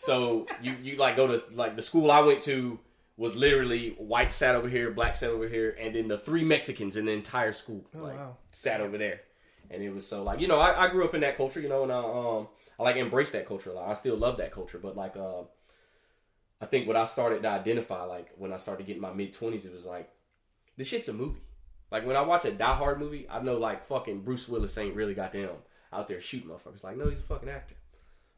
So 0.00 0.46
you 0.62 0.74
you 0.82 0.96
like 0.96 1.14
go 1.14 1.26
to 1.26 1.42
like 1.52 1.76
the 1.76 1.82
school 1.82 2.10
I 2.10 2.20
went 2.20 2.40
to 2.44 2.78
was 3.18 3.36
literally 3.36 3.90
white 3.98 4.32
sat 4.32 4.54
over 4.54 4.66
here, 4.66 4.90
black 4.90 5.14
sat 5.14 5.28
over 5.28 5.46
here, 5.46 5.76
and 5.78 5.94
then 5.94 6.08
the 6.08 6.16
three 6.16 6.42
Mexicans 6.42 6.96
in 6.96 7.04
the 7.04 7.12
entire 7.12 7.52
school 7.52 7.84
Oh, 7.94 7.98
like 7.98 8.16
wow. 8.16 8.36
sat 8.50 8.80
over 8.80 8.96
there, 8.96 9.20
and 9.70 9.82
it 9.82 9.90
was 9.92 10.06
so 10.06 10.22
like 10.22 10.40
you 10.40 10.48
know 10.48 10.58
I, 10.58 10.84
I 10.84 10.88
grew 10.88 11.04
up 11.04 11.14
in 11.14 11.20
that 11.20 11.36
culture, 11.36 11.60
you 11.60 11.68
know, 11.68 11.82
and 11.82 11.92
I 11.92 11.98
um 11.98 12.48
I 12.78 12.82
like 12.82 12.96
embrace 12.96 13.30
that 13.32 13.46
culture. 13.46 13.72
Like 13.72 13.88
I 13.88 13.92
still 13.92 14.16
love 14.16 14.38
that 14.38 14.52
culture, 14.52 14.78
but 14.78 14.96
like 14.96 15.18
uh, 15.18 15.42
I 16.62 16.64
think 16.64 16.86
what 16.88 16.96
I 16.96 17.04
started 17.04 17.42
to 17.42 17.50
identify 17.50 18.02
like 18.04 18.30
when 18.38 18.54
I 18.54 18.56
started 18.56 18.86
getting 18.86 19.02
my 19.02 19.12
mid 19.12 19.34
twenties, 19.34 19.66
it 19.66 19.72
was 19.74 19.84
like 19.84 20.08
this 20.78 20.86
shit's 20.86 21.10
a 21.10 21.12
movie. 21.12 21.42
Like 21.90 22.06
when 22.06 22.16
I 22.16 22.22
watch 22.22 22.46
a 22.46 22.52
Die 22.52 22.74
Hard 22.74 23.00
movie, 23.00 23.26
I 23.28 23.42
know 23.42 23.58
like 23.58 23.84
fucking 23.84 24.22
Bruce 24.22 24.48
Willis 24.48 24.78
ain't 24.78 24.94
really 24.96 25.12
goddamn 25.12 25.50
out 25.92 26.08
there 26.08 26.22
shooting 26.22 26.48
motherfuckers. 26.48 26.82
Like 26.82 26.96
no, 26.96 27.06
he's 27.06 27.18
a 27.18 27.22
fucking 27.22 27.50
actor. 27.50 27.74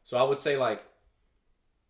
So 0.03 0.17
I 0.17 0.23
would 0.23 0.39
say 0.39 0.57
like 0.57 0.83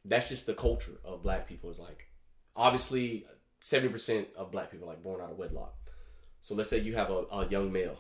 that's 0.06 0.30
just 0.30 0.46
the 0.46 0.54
culture 0.54 1.00
of 1.04 1.24
black 1.24 1.48
people 1.48 1.70
is 1.70 1.80
like 1.80 2.08
obviously 2.56 3.26
70% 3.62 4.26
of 4.36 4.52
black 4.52 4.72
people 4.72 4.88
are 4.88 4.92
like 4.92 5.04
born 5.04 5.22
out 5.22 5.32
of 5.32 5.38
wedlock. 5.38 5.76
So 6.42 6.56
let's 6.56 6.70
say 6.70 6.80
you 6.80 6.96
have 6.96 7.10
a, 7.10 7.24
a 7.32 7.48
young 7.48 7.72
male. 7.72 8.00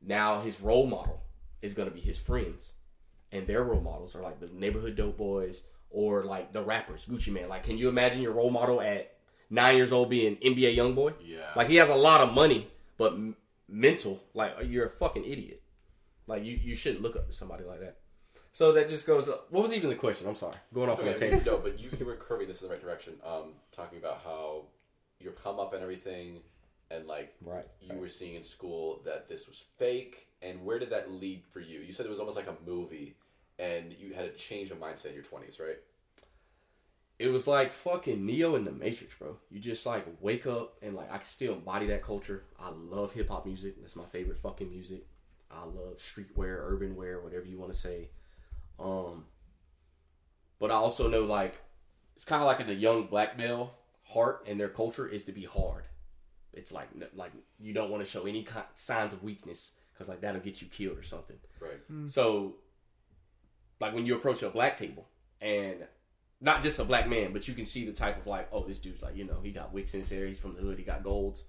Now 0.00 0.40
his 0.40 0.60
role 0.60 0.86
model 0.86 1.22
is 1.62 1.74
going 1.74 1.88
to 1.88 1.94
be 1.94 2.00
his 2.00 2.18
friends. 2.18 2.72
And 3.32 3.46
their 3.46 3.64
role 3.64 3.80
models 3.80 4.14
are 4.14 4.22
like 4.22 4.40
the 4.40 4.48
neighborhood 4.48 4.96
dope 4.96 5.18
boys 5.18 5.62
or 5.90 6.24
like 6.24 6.52
the 6.52 6.62
rappers, 6.62 7.06
Gucci 7.06 7.32
Mane. 7.32 7.48
Like, 7.48 7.64
can 7.64 7.76
you 7.76 7.88
imagine 7.88 8.22
your 8.22 8.32
role 8.32 8.50
model 8.50 8.80
at 8.80 9.16
nine 9.50 9.76
years 9.76 9.92
old 9.92 10.08
being 10.08 10.36
NBA 10.36 10.74
young 10.74 10.94
boy? 10.94 11.12
Yeah. 11.22 11.50
Like 11.54 11.68
he 11.68 11.76
has 11.76 11.88
a 11.88 11.94
lot 11.94 12.20
of 12.20 12.32
money, 12.32 12.68
but 12.96 13.12
m- 13.12 13.36
mental, 13.68 14.22
like 14.32 14.54
you're 14.64 14.86
a 14.86 14.90
fucking 14.90 15.24
idiot. 15.24 15.62
Like 16.26 16.44
you, 16.44 16.58
you 16.60 16.74
shouldn't 16.74 17.02
look 17.02 17.16
up 17.16 17.26
to 17.26 17.32
somebody 17.32 17.64
like 17.64 17.80
that. 17.80 17.98
So 18.56 18.72
that 18.72 18.88
just 18.88 19.06
goes. 19.06 19.28
What 19.50 19.62
was 19.64 19.74
even 19.74 19.90
the 19.90 19.96
question? 19.96 20.26
I'm 20.26 20.34
sorry, 20.34 20.56
going 20.72 20.88
off 20.88 20.98
on 20.98 21.08
a 21.08 21.14
tangent. 21.14 21.44
no, 21.44 21.58
but 21.58 21.78
you, 21.78 21.90
you 21.98 22.06
were 22.06 22.16
curving 22.16 22.48
this 22.48 22.62
in 22.62 22.66
the 22.68 22.72
right 22.72 22.82
direction. 22.82 23.12
Um, 23.22 23.52
talking 23.70 23.98
about 23.98 24.22
how 24.24 24.62
your 25.20 25.32
come 25.32 25.60
up 25.60 25.74
and 25.74 25.82
everything, 25.82 26.40
and 26.90 27.06
like 27.06 27.34
Right. 27.44 27.66
you 27.82 27.98
were 27.98 28.08
seeing 28.08 28.34
in 28.34 28.42
school 28.42 29.02
that 29.04 29.28
this 29.28 29.46
was 29.46 29.62
fake. 29.76 30.28
And 30.40 30.64
where 30.64 30.78
did 30.78 30.88
that 30.88 31.10
lead 31.10 31.44
for 31.52 31.60
you? 31.60 31.80
You 31.80 31.92
said 31.92 32.06
it 32.06 32.08
was 32.08 32.18
almost 32.18 32.38
like 32.38 32.46
a 32.46 32.54
movie, 32.66 33.16
and 33.58 33.92
you 33.92 34.14
had 34.14 34.24
a 34.24 34.30
change 34.30 34.70
of 34.70 34.80
mindset 34.80 35.08
in 35.08 35.14
your 35.16 35.22
twenties, 35.24 35.60
right? 35.60 35.76
it 37.18 37.28
was 37.28 37.46
like 37.46 37.72
fucking 37.72 38.24
Neo 38.24 38.56
in 38.56 38.64
the 38.64 38.72
Matrix, 38.72 39.14
bro. 39.16 39.36
You 39.50 39.60
just 39.60 39.84
like 39.84 40.06
wake 40.22 40.46
up 40.46 40.78
and 40.80 40.94
like 40.94 41.12
I 41.12 41.18
can 41.18 41.26
still 41.26 41.52
embody 41.52 41.88
that 41.88 42.02
culture. 42.02 42.44
I 42.58 42.70
love 42.70 43.12
hip 43.12 43.28
hop 43.28 43.44
music. 43.44 43.78
That's 43.82 43.96
my 43.96 44.06
favorite 44.06 44.38
fucking 44.38 44.70
music. 44.70 45.04
I 45.50 45.64
love 45.64 45.98
streetwear, 45.98 46.56
urban 46.62 46.96
wear, 46.96 47.20
whatever 47.20 47.44
you 47.44 47.58
want 47.58 47.74
to 47.74 47.78
say. 47.78 48.08
Um, 48.78 49.24
but 50.58 50.70
I 50.70 50.74
also 50.74 51.08
know 51.08 51.24
like 51.24 51.54
it's 52.14 52.24
kind 52.24 52.42
of 52.42 52.46
like 52.46 52.60
in 52.60 52.66
the 52.66 52.74
young 52.74 53.06
black 53.06 53.36
male 53.38 53.74
heart 54.04 54.44
and 54.46 54.58
their 54.58 54.68
culture 54.68 55.06
is 55.08 55.24
to 55.24 55.32
be 55.32 55.44
hard. 55.44 55.84
it's 56.52 56.72
like 56.72 56.88
like 57.14 57.32
you 57.58 57.72
don't 57.74 57.90
want 57.90 58.04
to 58.04 58.10
show 58.10 58.24
any 58.26 58.42
ki- 58.42 58.70
signs 58.74 59.12
of 59.12 59.22
weakness 59.22 59.72
because 59.92 60.08
like 60.08 60.20
that'll 60.20 60.40
get 60.40 60.62
you 60.62 60.68
killed 60.68 60.98
or 60.98 61.02
something. 61.02 61.36
Right. 61.60 62.08
So, 62.10 62.56
like 63.80 63.94
when 63.94 64.06
you 64.06 64.14
approach 64.16 64.42
a 64.42 64.50
black 64.50 64.76
table 64.76 65.06
and 65.40 65.86
not 66.40 66.62
just 66.62 66.78
a 66.78 66.84
black 66.84 67.08
man, 67.08 67.32
but 67.32 67.48
you 67.48 67.54
can 67.54 67.64
see 67.66 67.84
the 67.86 67.92
type 67.92 68.18
of 68.18 68.26
like, 68.26 68.48
oh, 68.52 68.64
this 68.66 68.78
dude's 68.78 69.02
like, 69.02 69.16
you 69.16 69.24
know, 69.24 69.40
he 69.42 69.50
got 69.52 69.72
wicks 69.72 69.94
in 69.94 70.00
his 70.00 70.10
hair, 70.10 70.26
he's 70.26 70.38
from 70.38 70.54
the 70.54 70.60
hood, 70.60 70.78
he 70.78 70.84
got 70.84 71.02
golds. 71.02 71.44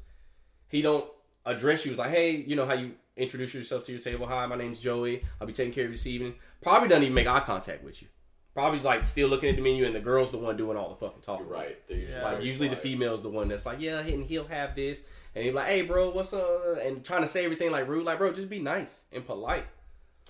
He 0.69 0.81
don't 0.81 1.05
address 1.46 1.86
you 1.86 1.91
as 1.91 1.98
like, 1.98 2.10
hey, 2.12 2.31
you 2.36 2.55
know 2.55 2.65
how 2.65 2.74
you 2.74 2.93
introduce 3.17 3.53
yourself 3.53 3.86
to 3.88 3.91
your 3.91 4.00
table. 4.01 4.25
Hi, 4.27 4.45
my 4.45 4.55
name's 4.55 4.79
Joey. 4.79 5.24
I'll 5.41 5.47
be 5.47 5.53
taking 5.53 5.74
care 5.74 5.83
of 5.86 5.89
you 5.91 5.97
this 5.97 6.07
evening. 6.07 6.36
Probably 6.62 6.88
doesn't 6.88 7.03
even 7.03 7.13
make 7.15 7.27
eye 7.27 7.39
contact 7.41 7.83
with 7.83 8.01
you. 8.01 8.07
Probably's 8.53 8.86
like 8.86 9.05
still 9.05 9.27
looking 9.27 9.50
at 9.50 9.55
the 9.55 9.62
menu, 9.62 9.86
and 9.86 9.93
the 9.93 10.00
girl's 10.00 10.31
the 10.31 10.38
one 10.38 10.57
doing 10.57 10.77
all 10.77 10.89
the 10.89 10.95
fucking 10.95 11.21
talking. 11.21 11.45
You're 11.45 11.55
right. 11.55 11.77
Usually 11.89 12.12
Yeah. 12.12 12.24
Like 12.24 12.33
very 12.36 12.45
usually 12.45 12.67
the 12.69 12.75
quiet. 12.75 12.83
female's 12.83 13.21
the 13.24 13.29
one 13.29 13.47
that's 13.50 13.65
like, 13.65 13.79
yeah, 13.81 14.00
and 14.00 14.25
he'll 14.25 14.47
have 14.47 14.75
this, 14.75 15.01
and 15.36 15.43
he's 15.43 15.53
like, 15.53 15.67
hey, 15.67 15.81
bro, 15.83 16.09
what's 16.12 16.33
up? 16.33 16.79
And 16.83 17.03
trying 17.05 17.21
to 17.21 17.27
say 17.27 17.43
everything 17.45 17.71
like 17.71 17.88
rude, 17.88 18.05
like, 18.05 18.17
bro, 18.17 18.31
just 18.33 18.50
be 18.50 18.59
nice 18.59 19.03
and 19.12 19.25
polite. 19.25 19.65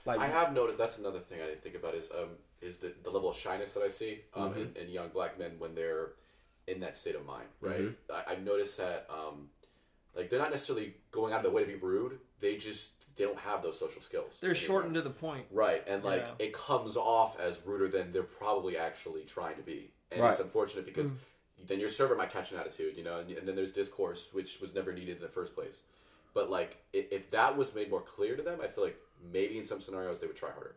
Like, 0.05 0.19
I 0.19 0.27
have 0.27 0.53
noticed 0.53 0.77
that's 0.77 0.97
another 0.97 1.19
thing 1.19 1.39
I 1.41 1.45
didn't 1.47 1.63
think 1.63 1.75
about 1.75 1.93
is 1.95 2.09
um 2.17 2.29
is 2.61 2.77
the, 2.77 2.91
the 3.03 3.09
level 3.09 3.29
of 3.29 3.35
shyness 3.37 3.73
that 3.73 3.83
I 3.83 3.89
see 3.89 4.21
um 4.33 4.51
Mm-hmm. 4.51 4.61
in, 4.79 4.87
in 4.87 4.89
young 4.89 5.09
black 5.09 5.37
men 5.39 5.51
when 5.59 5.75
they're 5.75 6.11
in 6.67 6.79
that 6.81 6.95
state 6.95 7.15
of 7.15 7.25
mind, 7.25 7.47
right? 7.61 7.79
Mm-hmm. 7.79 8.11
I, 8.13 8.31
I've 8.33 8.43
noticed 8.43 8.77
that 8.77 9.07
um 9.09 9.49
like 10.15 10.29
they're 10.29 10.39
not 10.39 10.51
necessarily 10.51 10.95
going 11.11 11.31
out 11.33 11.37
of 11.37 11.43
their 11.43 11.51
way 11.51 11.61
to 11.63 11.67
be 11.67 11.75
rude. 11.75 12.19
They 12.39 12.57
just 12.57 12.91
they 13.15 13.23
don't 13.23 13.39
have 13.39 13.63
those 13.63 13.79
social 13.79 14.01
skills. 14.01 14.33
They're 14.39 14.51
anymore. 14.51 14.65
shortened 14.65 14.93
to 14.93 15.01
the 15.01 15.09
point. 15.09 15.47
Right, 15.51 15.83
and 15.87 16.03
like 16.03 16.21
Yeah. 16.21 16.45
it 16.45 16.53
comes 16.53 16.95
off 16.95 17.39
as 17.39 17.59
ruder 17.65 17.87
than 17.87 18.11
they're 18.11 18.23
probably 18.23 18.77
actually 18.77 19.23
trying 19.23 19.55
to 19.55 19.63
be, 19.63 19.91
and 20.11 20.21
Right. 20.21 20.31
it's 20.31 20.39
unfortunate 20.39 20.85
because 20.85 21.11
mm. 21.11 21.17
then 21.65 21.79
your 21.79 21.89
server 21.89 22.15
might 22.15 22.29
catch 22.31 22.51
an 22.51 22.59
attitude, 22.59 22.95
you 22.95 23.03
know, 23.03 23.19
and, 23.19 23.31
and 23.31 23.47
then 23.47 23.55
there's 23.55 23.71
discourse 23.71 24.29
which 24.33 24.61
was 24.61 24.75
never 24.75 24.93
needed 24.93 25.17
in 25.17 25.21
the 25.21 25.27
first 25.27 25.55
place. 25.55 25.81
But 26.33 26.51
like, 26.51 26.77
if, 26.93 27.11
if 27.11 27.31
that 27.31 27.57
was 27.57 27.73
made 27.73 27.89
more 27.89 28.01
clear 28.01 28.35
to 28.35 28.43
them, 28.43 28.59
I 28.61 28.67
feel 28.67 28.83
like 28.83 28.99
maybe 29.33 29.57
in 29.57 29.65
some 29.65 29.81
scenarios 29.81 30.19
they 30.19 30.27
would 30.27 30.35
try 30.35 30.51
harder. 30.51 30.75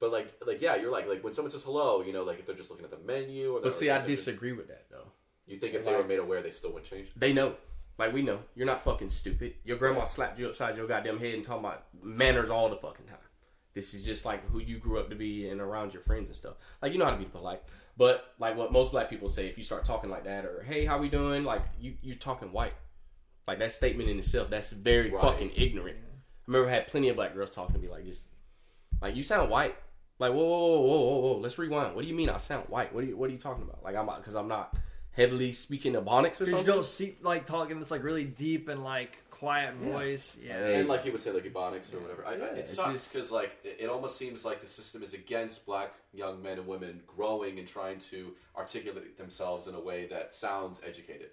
But 0.00 0.12
like, 0.12 0.34
like 0.46 0.60
yeah, 0.60 0.76
you're 0.76 0.92
like 0.92 1.08
like 1.08 1.24
when 1.24 1.32
someone 1.32 1.50
says 1.50 1.62
hello, 1.62 2.02
you 2.02 2.12
know, 2.12 2.22
like 2.22 2.38
if 2.38 2.46
they're 2.46 2.54
just 2.54 2.70
looking 2.70 2.84
at 2.84 2.90
the 2.90 2.98
menu, 2.98 3.56
or 3.56 3.60
but 3.62 3.72
see, 3.72 3.90
I 3.90 4.04
disagree 4.04 4.52
with 4.52 4.68
that 4.68 4.84
though. 4.90 5.08
You 5.46 5.58
think 5.58 5.74
if 5.74 5.84
they 5.84 5.96
were 5.96 6.04
made 6.04 6.18
aware, 6.18 6.42
they 6.42 6.50
still 6.50 6.70
wouldn't 6.70 6.90
change? 6.90 7.08
They 7.16 7.32
know. 7.32 7.54
Like 7.98 8.12
we 8.12 8.22
know. 8.22 8.38
You're 8.54 8.66
not 8.66 8.80
fucking 8.82 9.10
stupid. 9.10 9.54
Your 9.64 9.76
grandma 9.76 10.04
slapped 10.04 10.38
you 10.38 10.48
upside 10.48 10.76
your 10.76 10.86
goddamn 10.86 11.18
head 11.18 11.34
and 11.34 11.44
talking 11.44 11.64
about 11.64 11.84
manners 12.02 12.48
all 12.50 12.68
the 12.68 12.76
fucking 12.76 13.06
time. 13.06 13.16
This 13.74 13.92
is 13.94 14.04
just 14.04 14.24
like 14.24 14.48
who 14.50 14.60
you 14.60 14.78
grew 14.78 14.98
up 14.98 15.10
to 15.10 15.16
be 15.16 15.48
and 15.48 15.60
around 15.60 15.92
your 15.92 16.02
friends 16.02 16.28
and 16.28 16.36
stuff. 16.36 16.54
Like 16.80 16.92
you 16.92 16.98
know 16.98 17.04
how 17.04 17.10
to 17.12 17.16
be 17.16 17.24
polite. 17.24 17.62
But 17.96 18.24
like 18.38 18.56
what 18.56 18.72
most 18.72 18.92
black 18.92 19.10
people 19.10 19.28
say, 19.28 19.46
if 19.48 19.58
you 19.58 19.64
start 19.64 19.84
talking 19.84 20.10
like 20.10 20.24
that 20.24 20.44
or 20.44 20.62
hey, 20.62 20.84
how 20.84 20.98
we 20.98 21.08
doing? 21.08 21.44
Like 21.44 21.62
you 21.80 21.94
you're 22.02 22.16
talking 22.16 22.52
white. 22.52 22.74
Like 23.46 23.58
that 23.58 23.72
statement 23.72 24.08
in 24.08 24.18
itself, 24.18 24.50
that's 24.50 24.70
very 24.70 25.10
Right. 25.10 25.20
fucking 25.22 25.52
ignorant. 25.56 25.96
I 25.98 26.04
remember 26.46 26.70
I 26.70 26.74
had 26.74 26.86
plenty 26.88 27.08
of 27.08 27.16
black 27.16 27.34
girls 27.34 27.50
talking 27.50 27.74
to 27.74 27.80
me 27.80 27.88
like 27.88 28.04
just 28.04 28.26
like 29.02 29.16
you 29.16 29.22
sound 29.22 29.50
white. 29.50 29.74
Like 30.20 30.32
whoa 30.32 30.44
whoa 30.44 30.58
whoa 30.58 30.80
whoa 30.80 31.00
whoa 31.00 31.18
whoa. 31.34 31.38
Let's 31.40 31.58
rewind. 31.58 31.94
What 31.94 32.02
do 32.02 32.08
you 32.08 32.14
mean 32.14 32.28
I 32.30 32.36
sound 32.38 32.68
white? 32.68 32.92
What 32.94 33.04
are 33.04 33.06
you 33.08 33.16
what 33.16 33.28
are 33.28 33.32
you 33.32 33.38
talking 33.38 33.62
about? 33.64 33.82
Like 33.82 33.96
I'm 33.96 34.06
because 34.06 34.34
I'm 34.34 34.48
not 34.48 34.76
heavily 35.18 35.52
speaking 35.52 35.94
Ebonics 35.94 36.00
or 36.02 36.04
Because 36.04 36.38
something. 36.38 36.58
you 36.66 36.72
don't 36.72 36.84
see 36.84 37.16
like 37.22 37.44
talking 37.44 37.78
this 37.80 37.90
like 37.90 38.02
really 38.04 38.24
deep 38.24 38.68
and 38.68 38.82
like 38.84 39.18
quiet 39.30 39.74
voice. 39.74 40.38
Yeah. 40.42 40.56
And 40.64 40.88
like 40.88 41.02
he 41.04 41.10
would 41.10 41.20
say, 41.20 41.32
like 41.32 41.44
Ebonics 41.44 41.92
or 41.92 41.98
whatever. 42.00 42.24
I, 42.26 42.32
I, 42.32 42.36
Yeah, 42.36 42.44
it 42.46 42.58
it's 42.58 42.74
sucks 42.74 42.92
just- 42.92 43.12
because 43.12 43.30
like 43.32 43.52
it, 43.64 43.76
it 43.80 43.88
almost 43.88 44.16
seems 44.16 44.44
like 44.44 44.60
the 44.62 44.68
system 44.68 45.02
is 45.02 45.14
against 45.14 45.66
black 45.66 45.92
young 46.14 46.42
men 46.42 46.58
and 46.58 46.66
women 46.66 47.02
growing 47.06 47.58
and 47.58 47.66
trying 47.68 47.98
to 48.12 48.32
articulate 48.56 49.18
themselves 49.18 49.66
in 49.66 49.74
a 49.74 49.80
way 49.80 50.06
that 50.06 50.34
sounds 50.34 50.80
educated, 50.86 51.30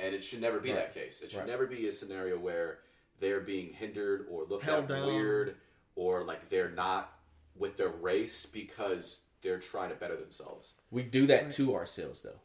and 0.00 0.14
it 0.14 0.24
should 0.24 0.40
never 0.40 0.58
be 0.58 0.72
that 0.72 0.94
case. 0.94 1.20
It 1.22 1.30
should 1.30 1.40
Right. 1.40 1.46
never 1.48 1.66
be 1.66 1.86
a 1.88 1.92
scenario 1.92 2.38
where 2.38 2.80
they're 3.20 3.40
being 3.40 3.72
hindered 3.72 4.26
or 4.30 4.44
looked 4.44 4.64
Held 4.64 4.84
at 4.84 4.88
down. 4.88 5.06
weird 5.06 5.56
or 5.96 6.24
like 6.24 6.48
they're 6.48 6.70
not 6.70 7.12
with 7.56 7.76
their 7.76 7.88
race 7.88 8.46
because 8.46 9.20
they're 9.42 9.58
trying 9.58 9.90
to 9.90 9.96
better 9.96 10.16
themselves. 10.16 10.72
We 10.90 11.02
do 11.02 11.26
that 11.26 11.50
to 11.52 11.74
ourselves, 11.74 12.20
though. 12.22 12.40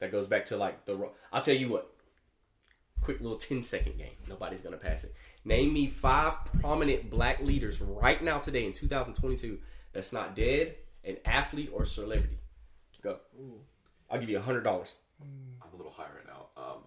That 0.00 0.12
goes 0.12 0.26
back 0.26 0.44
to 0.46 0.56
like 0.56 0.84
the. 0.84 1.10
I'll 1.32 1.42
tell 1.42 1.54
you 1.56 1.68
what. 1.68 1.92
Quick 3.02 3.20
little 3.20 3.36
10 3.36 3.62
second 3.62 3.98
game. 3.98 4.16
Nobody's 4.28 4.62
gonna 4.62 4.76
pass 4.76 5.04
it. 5.04 5.14
Name 5.44 5.72
me 5.72 5.86
five 5.86 6.34
prominent 6.60 7.08
black 7.08 7.40
leaders 7.40 7.80
right 7.80 8.22
now 8.22 8.38
today 8.38 8.64
in 8.66 8.72
2022 8.72 9.58
that's 9.92 10.12
not 10.12 10.34
dead, 10.34 10.74
an 11.04 11.16
athlete 11.24 11.70
or 11.72 11.84
celebrity. 11.86 12.38
Go. 13.02 13.18
I'll 14.10 14.18
give 14.18 14.28
you 14.28 14.38
a 14.38 14.42
hundred 14.42 14.62
dollars. 14.62 14.96
I'm 15.20 15.72
a 15.72 15.76
little 15.76 15.92
high 15.92 16.04
right 16.04 16.26
now. 16.26 16.46
Um, 16.56 16.78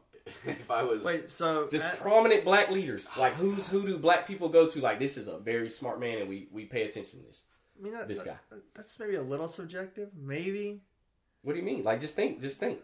if 0.45 0.69
I 0.69 0.84
was 0.84 1.04
Wait, 1.04 1.32
so 1.32 1.67
Just 1.69 1.86
at- 1.86 2.00
prominent 2.00 2.43
black 2.43 2.69
leaders. 2.69 3.08
Like 3.17 3.34
who's 3.36 3.67
who 3.67 3.86
do 3.86 3.98
black 3.98 4.28
people 4.28 4.50
go 4.50 4.67
to? 4.67 4.80
Like 4.82 5.00
this 5.00 5.17
is 5.17 5.28
a 5.28 5.38
very 5.38 5.69
smart 5.69 6.00
man, 6.00 6.19
and 6.19 6.30
we 6.30 6.50
we 6.52 6.65
pay 6.65 6.84
attention 6.84 7.19
to 7.19 7.26
this. 7.26 7.43
I 7.80 7.84
mean, 7.84 7.93
that, 7.93 8.08
this 8.08 8.22
that- 8.24 8.41
That's 8.76 9.00
maybe 9.00 9.15
a 9.15 9.22
little 9.22 9.48
subjective. 9.48 10.10
Maybe. 10.15 10.82
What 11.41 11.54
do 11.54 11.60
you 11.60 11.65
mean? 11.65 11.84
Like 11.84 12.02
just 12.02 12.15
think, 12.15 12.41
just 12.41 12.60
think. 12.60 12.80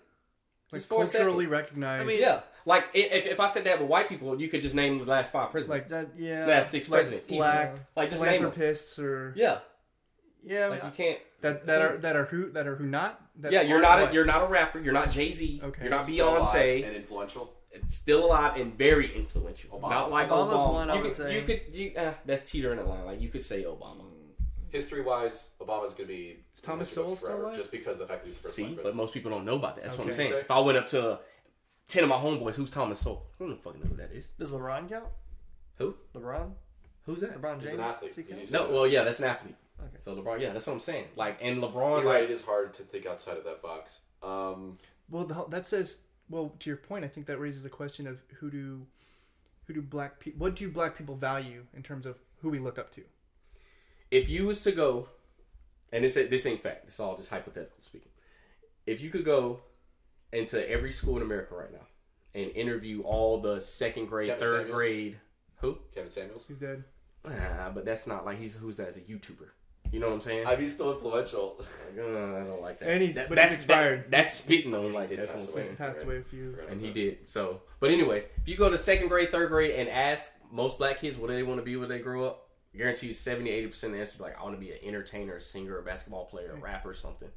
Like 0.72 0.80
Just 0.82 0.90
for 0.90 1.04
a 1.04 1.06
second. 1.06 1.26
culturally 1.26 1.48
recognized. 1.48 2.04
I 2.04 2.06
mean, 2.08 2.20
Yeah, 2.20 2.42
like 2.66 2.86
if, 2.94 3.26
if 3.28 3.40
I 3.40 3.48
said 3.48 3.64
that 3.66 3.80
with 3.80 3.88
white 3.90 4.10
people, 4.10 4.40
you 4.42 4.48
could 4.50 4.62
just 4.62 4.76
name 4.76 4.98
the 5.00 5.06
last 5.06 5.32
five 5.32 5.52
presidents. 5.52 5.92
Like 5.92 6.08
That 6.08 6.20
yeah. 6.20 6.46
last 6.48 6.72
six 6.72 6.90
like 6.90 7.00
presidents. 7.02 7.28
easy. 7.28 7.38
black 7.38 7.76
like 7.96 8.10
just 8.10 8.22
name 8.22 8.42
them. 8.42 8.52
philanthropists 8.52 9.00
or 9.00 9.34
Yeah, 9.36 9.60
yeah. 10.44 10.68
Like 10.68 10.84
mean, 10.84 10.92
you 10.92 10.98
can't. 10.98 11.20
that 11.42 11.66
that 11.68 11.82
are 11.82 11.98
that 12.00 12.16
are 12.16 12.26
who 12.26 12.52
that 12.52 12.68
are 12.68 12.76
who 12.76 12.86
not. 12.88 13.22
That 13.42 13.52
Yeah, 13.52 13.62
you're 13.62 13.84
aren't. 13.86 14.12
A, 14.12 14.14
you're 14.14 14.26
not 14.26 14.42
a 14.44 14.48
rapper. 14.48 14.80
You're 14.80 14.94
not 14.94 15.12
Jay 15.12 15.32
Z. 15.32 15.62
Okay. 15.64 15.82
You're 15.84 15.92
not 15.92 16.06
still 16.06 16.30
alive 16.38 16.48
Beyonce. 16.48 16.88
and 16.88 16.96
influential, 16.96 17.54
It's 17.72 17.96
still 17.96 18.26
alive 18.26 18.60
and 18.60 18.76
very 18.78 19.16
influential. 19.16 19.78
Obama. 19.80 19.90
Not 19.90 20.12
like 20.12 20.30
Obama's 20.30 20.54
Obama. 20.56 20.74
one, 20.74 20.90
I 20.90 20.96
you 20.96 21.02
would 21.02 21.08
could, 21.10 21.18
say. 21.18 21.36
You 21.36 21.42
could. 21.46 21.62
You, 21.76 21.92
uh, 21.98 22.14
that's 22.26 22.44
teetering 22.50 22.80
the 22.80 22.86
line. 22.86 23.06
Like 23.06 23.22
you 23.22 23.30
could 23.30 23.44
say 23.44 23.64
Obama. 23.64 24.04
History 24.76 25.02
wise, 25.02 25.50
Obama's 25.60 25.94
going 25.94 26.08
to 26.08 26.14
be 26.14 26.38
Is 26.54 26.62
Thomas 26.62 26.90
in 26.90 26.96
Sowell 26.96 27.16
still 27.16 27.28
forever, 27.30 27.44
alive? 27.46 27.58
just 27.58 27.72
because 27.72 27.94
of 27.94 28.00
the 28.00 28.08
fact 28.08 28.24
that 28.24 28.28
he's 28.28 28.38
the 28.38 28.44
first 28.44 28.56
See, 28.56 28.64
but 28.64 28.74
president. 28.76 28.96
most 28.96 29.14
people 29.14 29.32
don't 29.32 29.46
know 29.46 29.56
about 29.56 29.76
that. 29.76 29.84
That's 29.86 29.98
what 29.98 30.04
I'm 30.06 30.10
Okay. 30.10 30.18
saying. 30.18 30.32
Say- 30.32 30.40
If 30.42 30.52
I 30.52 30.60
went 30.60 30.78
up 30.78 30.88
to 30.88 31.20
ten 31.88 32.04
of 32.04 32.10
my 32.10 32.18
homeboys, 32.18 32.56
who's 32.56 32.70
Thomas 32.70 33.00
Sowell? 33.00 33.26
I 33.40 33.44
don't 33.46 33.62
fucking 33.64 33.82
know 33.82 33.88
who 33.88 33.96
that 33.98 34.12
is. 34.12 34.30
does 34.38 34.52
LeBron 34.52 34.90
count? 34.90 35.08
Who? 35.78 35.96
LeBron? 36.14 36.54
Who's 37.06 37.22
that? 37.22 37.40
LeBron 37.42 37.56
He's 37.56 37.64
James? 37.72 37.74
an 37.76 37.80
athlete. 37.82 38.10
Does 38.12 38.18
he 38.18 38.24
count? 38.24 38.40
He's- 38.40 38.52
No, 38.52 38.70
well, 38.70 38.88
yeah, 38.88 39.04
that's 39.04 39.20
an 39.20 39.26
athlete. 39.26 39.56
Okay. 39.82 39.98
So 40.00 40.16
LeBron, 40.16 40.40
yeah, 40.40 40.54
that's 40.54 40.66
what 40.68 40.74
I'm 40.74 40.80
saying. 40.80 41.08
Like, 41.16 41.38
and 41.42 41.62
LeBron, 41.62 41.74
You're 41.74 41.96
like, 41.98 42.06
right. 42.06 42.24
It 42.24 42.32
is 42.32 42.44
hard 42.44 42.74
to 42.76 42.84
think 42.84 43.06
outside 43.06 43.38
of 43.38 43.44
that 43.44 43.62
box. 43.62 44.00
Um, 44.24 44.78
Well, 45.10 45.26
the, 45.26 45.46
that 45.50 45.66
says 45.66 46.00
well 46.30 46.56
to 46.60 46.70
your 46.70 46.78
point. 46.78 47.06
I 47.06 47.08
think 47.08 47.28
that 47.28 47.38
raises 47.40 47.62
the 47.64 47.70
question 47.70 48.08
of 48.08 48.22
who 48.40 48.50
do 48.50 48.88
who 49.68 49.74
do 49.74 49.82
black 49.82 50.20
people 50.20 50.40
what 50.40 50.56
do 50.56 50.70
black 50.72 50.96
people 50.98 51.16
value 51.16 51.66
in 51.76 51.84
terms 51.84 52.06
of 52.06 52.18
who 52.42 52.50
we 52.50 52.58
look 52.60 52.80
up 52.80 52.92
to? 52.94 53.04
If 54.12 54.30
you 54.30 54.46
was 54.48 54.62
to 54.62 54.72
go, 54.72 55.10
and 55.92 56.04
this 56.04 56.14
this 56.16 56.46
ain't 56.46 56.62
fact, 56.62 56.86
it's 56.88 57.00
all 57.00 57.16
just 57.18 57.30
hypothetical 57.30 57.78
speaking. 57.82 58.10
If 58.86 59.02
you 59.02 59.10
could 59.10 59.26
go 59.26 59.62
into 60.32 60.68
every 60.70 60.92
school 60.92 61.18
in 61.18 61.24
America 61.24 61.56
right 61.56 61.72
now 61.72 61.88
and 62.34 62.52
interview 62.52 63.02
all 63.02 63.40
the 63.40 63.60
second 63.62 64.08
grade, 64.08 64.28
Kevin 64.30 64.44
third 64.44 64.58
Samuels? 64.62 64.76
grade, 64.76 65.18
who? 65.62 65.78
Kevin 65.94 66.12
Samuels. 66.12 66.44
He's 66.48 66.58
dead. 66.58 66.84
Ah, 67.26 67.72
but 67.74 67.86
that's 67.86 68.06
not 68.06 68.26
like 68.26 68.38
he's 68.38 68.54
who's 68.56 68.78
that 68.78 68.88
as 68.90 68.98
a 68.98 69.02
YouTuber. 69.02 69.48
You 69.92 70.00
know 70.00 70.08
what 70.08 70.16
I'm 70.16 70.22
saying? 70.22 70.46
I 70.48 70.56
mean, 70.56 70.68
still 70.68 70.94
influential. 70.94 71.56
Like, 71.60 72.00
uh, 72.00 72.02
I 72.10 72.44
don't 72.44 72.62
like 72.62 72.80
that. 72.80 72.90
And 72.90 73.02
he's- 73.02 73.16
That- 73.16 73.30
but 73.30 73.38
he's 73.38 73.50
that's 73.50 73.56
expired. 73.64 74.00
that- 74.06 74.12
that's 74.12 74.34
spitting 74.34 74.74
on 74.76 74.92
like 74.94 75.10
He 75.10 75.16
did 75.16 75.30
that's 75.30 75.42
what 75.42 75.50
I'm 75.50 75.54
away. 75.54 75.64
saying. 75.68 75.76
Passed 75.78 76.02
away 76.04 76.18
a 76.18 76.24
few. 76.24 76.52
Forgot 76.52 76.70
And 76.70 76.82
he 76.82 76.92
did. 76.92 77.28
So, 77.28 77.62
but 77.80 77.92
anyways, 77.92 78.28
if 78.42 78.48
you 78.48 78.58
go 78.58 78.70
to 78.70 78.78
second 78.78 79.08
grade, 79.08 79.32
third 79.32 79.50
grade, 79.50 79.72
and 79.76 79.88
ask 79.88 80.34
most 80.52 80.80
black 80.80 81.00
kids 81.00 81.18
what 81.18 81.30
do 81.30 81.36
they 81.36 81.44
want 81.44 81.60
to 81.60 81.64
be 81.64 81.78
when 81.78 81.88
they 81.88 82.00
grow 82.00 82.26
up, 82.26 82.45
I 82.76 82.78
guarantee 82.78 83.08
you 83.08 83.14
70, 83.14 83.50
80 83.50 83.68
percent 83.68 83.92
of 83.92 83.98
the 83.98 84.02
answer 84.02 84.18
be 84.18 84.24
like, 84.24 84.40
I 84.40 84.44
want 84.44 84.56
to 84.56 84.60
be 84.60 84.72
an 84.72 84.80
entertainer, 84.84 85.38
a 85.38 85.42
singer, 85.42 85.80
a 85.80 85.84
basketball 85.84 86.26
player, 86.26 86.54
a 86.56 86.60
rapper, 86.60 86.90
or 86.90 86.94
something. 86.94 87.30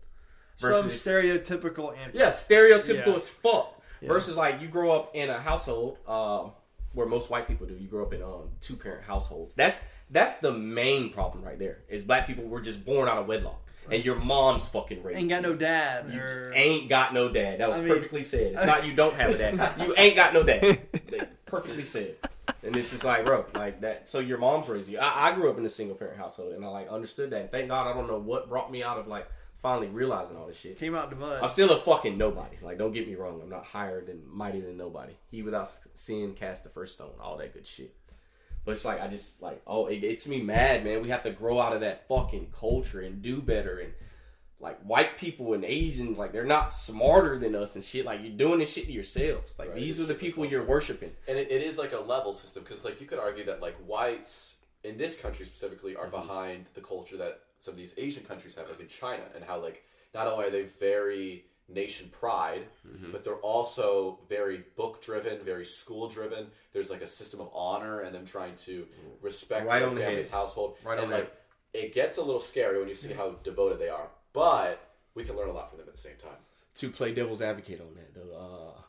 Some 0.57 0.87
stereotypical 0.89 1.97
answer. 1.97 2.19
Yeah, 2.19 2.31
stereotypical 2.31 3.07
Yeah. 3.07 3.15
as 3.15 3.29
fuck. 3.29 3.81
Yeah. 4.01 4.09
Versus 4.09 4.37
like 4.37 4.61
you 4.61 4.67
grow 4.69 4.91
up 4.91 5.15
in 5.15 5.31
a 5.31 5.39
household 5.41 5.99
um, 6.09 6.53
where 6.93 7.07
most 7.07 7.31
white 7.31 7.47
people 7.47 7.67
do. 7.67 7.75
You 7.75 7.87
grow 7.87 8.05
up 8.05 8.13
in 8.13 8.23
um, 8.23 8.49
two 8.61 8.75
parent 8.75 9.05
households. 9.05 9.55
That's 9.55 9.81
that's 10.11 10.39
the 10.39 10.53
main 10.53 11.11
problem 11.11 11.45
right 11.45 11.59
there. 11.59 11.79
Is 11.89 12.03
black 12.03 12.27
people 12.27 12.45
were 12.45 12.61
just 12.61 12.85
born 12.85 13.09
out 13.09 13.19
of 13.19 13.27
wedlock, 13.29 13.61
and 13.91 14.05
your 14.05 14.17
mom's 14.17 14.67
fucking 14.69 15.03
raised. 15.05 15.21
Ain't 15.21 15.29
got 15.29 15.43
no 15.43 15.55
dad. 15.55 16.13
You 16.13 16.21
or, 16.21 16.53
ain't 16.55 16.89
got 16.89 17.15
no 17.15 17.29
dad. 17.29 17.61
That 17.61 17.69
was 17.69 17.79
I 17.79 17.81
mean- 17.83 17.95
perfectly 17.95 18.23
said. 18.25 18.53
It's 18.55 18.67
not 18.67 18.85
you 18.87 18.95
don't 18.95 19.15
have 19.15 19.31
a 19.31 19.39
dad. 19.39 19.81
You 19.81 19.95
ain't 19.97 20.17
got 20.17 20.35
no 20.35 20.43
dad. 20.43 20.81
Perfectly 21.47 21.85
said. 21.85 22.17
And 22.63 22.77
it's 22.77 22.91
just 22.91 23.05
like, 23.05 23.25
bro, 23.25 23.47
like 23.55 23.81
that. 23.83 24.09
So 24.09 24.19
your 24.19 24.39
mom's 24.39 24.69
raised 24.69 24.89
you. 24.89 24.99
I, 24.99 25.29
I 25.29 25.35
grew 25.35 25.51
up 25.51 25.59
in 25.59 25.65
a 25.65 25.71
single 25.71 25.97
parent 25.97 26.19
household, 26.19 26.53
and 26.53 26.65
I 26.65 26.69
like 26.69 26.89
understood 26.89 27.31
that. 27.31 27.41
And 27.41 27.51
thank 27.51 27.69
God, 27.69 27.87
I 27.87 27.95
don't 27.95 28.09
know 28.09 28.19
what 28.19 28.49
brought 28.49 28.71
me 28.71 28.83
out 28.83 28.99
of 28.99 29.07
like 29.07 29.29
finally 29.59 29.89
realizing 29.89 30.37
all 30.37 30.47
this 30.47 30.57
shit. 30.57 30.79
Came 30.79 30.95
out 30.95 31.11
the 31.11 31.17
mud. 31.17 31.43
I'm 31.43 31.51
still 31.51 31.71
a 31.71 31.79
fucking 31.79 32.17
nobody. 32.17 32.57
Like, 32.63 32.79
don't 32.79 32.93
get 32.93 33.07
me 33.07 33.15
wrong. 33.15 33.41
I'm 33.43 33.51
not 33.51 33.65
higher 33.65 34.05
than 34.05 34.23
mighty 34.27 34.61
than 34.61 34.77
nobody. 34.77 35.15
He 35.31 35.43
without 35.43 35.69
sin 35.95 36.35
cast 36.35 36.63
the 36.63 36.71
first 36.71 36.95
stone. 36.95 37.13
All 37.21 37.37
that 37.39 37.53
good 37.53 37.67
shit. 37.67 37.95
But 38.65 38.73
it's 38.73 38.85
like 38.85 39.01
I 39.01 39.09
just 39.09 39.41
like 39.41 39.63
oh, 39.67 39.87
it 39.87 40.01
gets 40.01 40.27
me 40.27 40.43
mad, 40.43 40.85
man. 40.85 41.03
We 41.03 41.09
have 41.09 41.23
to 41.23 41.31
grow 41.31 41.61
out 41.61 41.73
of 41.73 41.81
that 41.81 42.07
fucking 42.09 42.49
culture 42.53 43.01
and 43.01 43.23
do 43.23 43.41
better 43.41 43.79
and 43.79 43.93
like 44.61 44.81
white 44.83 45.17
people 45.17 45.55
and 45.55 45.65
Asians, 45.65 46.19
like 46.19 46.33
they're 46.33 46.45
not 46.45 46.73
smarter 46.73 47.39
than 47.39 47.55
us 47.55 47.77
and 47.77 47.85
shit. 47.85 48.05
Like 48.05 48.21
you're 48.23 48.33
doing 48.33 48.59
this 48.59 48.73
shit 48.73 48.87
to 48.87 48.93
yourselves. 48.93 49.53
Like 49.59 49.69
Right, 49.69 49.79
these 49.79 49.99
it's 49.99 50.01
are 50.01 50.03
the 50.03 50.15
different 50.15 50.35
people 50.35 50.45
you're 50.47 50.65
worshiping. 50.65 51.13
and 51.29 51.39
it, 51.39 51.51
it 51.51 51.63
is 51.63 51.79
like 51.79 51.93
a 51.93 52.01
level 52.01 52.33
system 52.33 52.65
because 52.65 52.85
like 52.85 53.01
you 53.01 53.07
could 53.07 53.19
argue 53.19 53.45
that 53.45 53.63
like 53.63 53.77
whites 53.87 54.57
in 54.85 54.97
this 54.97 55.17
country 55.17 55.47
specifically 55.47 55.97
are 55.97 56.07
mm-hmm. 56.07 56.27
behind 56.27 56.67
the 56.75 56.81
culture 56.81 57.17
that 57.17 57.41
some 57.59 57.73
of 57.73 57.79
these 57.79 57.95
asian 57.99 58.23
countries 58.25 58.55
have 58.55 58.69
like 58.69 58.81
in 58.81 58.87
china 58.87 59.23
and 59.35 59.45
how 59.45 59.61
like 59.61 59.85
not 60.15 60.27
only 60.27 60.47
are 60.47 60.51
they 60.51 60.63
very 60.63 61.45
nation 61.69 62.09
pride 62.13 62.63
mm-hmm. 62.87 63.11
but 63.13 63.25
they're 63.25 63.35
also 63.35 64.19
very 64.29 64.65
book 64.77 65.03
driven 65.03 65.39
very 65.45 65.65
school 65.65 66.09
driven. 66.09 66.47
There's 66.73 66.91
like 66.91 67.03
a 67.03 67.07
system 67.07 67.41
of 67.41 67.51
honor 67.53 68.01
and 68.01 68.15
them 68.15 68.25
trying 68.25 68.57
to 68.57 68.83
mm. 68.83 68.87
respect 69.21 69.67
Right 69.67 69.81
their 69.81 69.89
on 69.89 69.95
the 69.95 70.01
family's 70.01 70.29
head. 70.29 70.39
household. 70.39 70.77
Right 70.85 70.99
and 70.99 71.13
the 71.13 71.17
like 71.17 71.35
it 71.75 71.93
gets 71.93 72.17
a 72.17 72.23
little 72.23 72.41
scary 72.41 72.79
when 72.79 72.89
you 72.89 72.95
see 72.95 73.09
mm. 73.09 73.17
how 73.17 73.33
devoted 73.45 73.79
they 73.79 73.91
are 73.91 74.09
but 74.39 74.81
we 75.15 75.25
can 75.25 75.37
learn 75.37 75.49
a 75.49 75.53
lot 75.53 75.69
from 75.71 75.79
them 75.79 75.89
at 75.89 75.95
the 75.95 76.01
same 76.01 76.17
time 76.17 76.39
To 76.77 76.91
play 76.91 77.13
devil's 77.13 77.43
advocate 77.43 77.81
on 77.81 77.95
that, 77.95 78.15
though, 78.15 78.35
uh, 78.77 78.81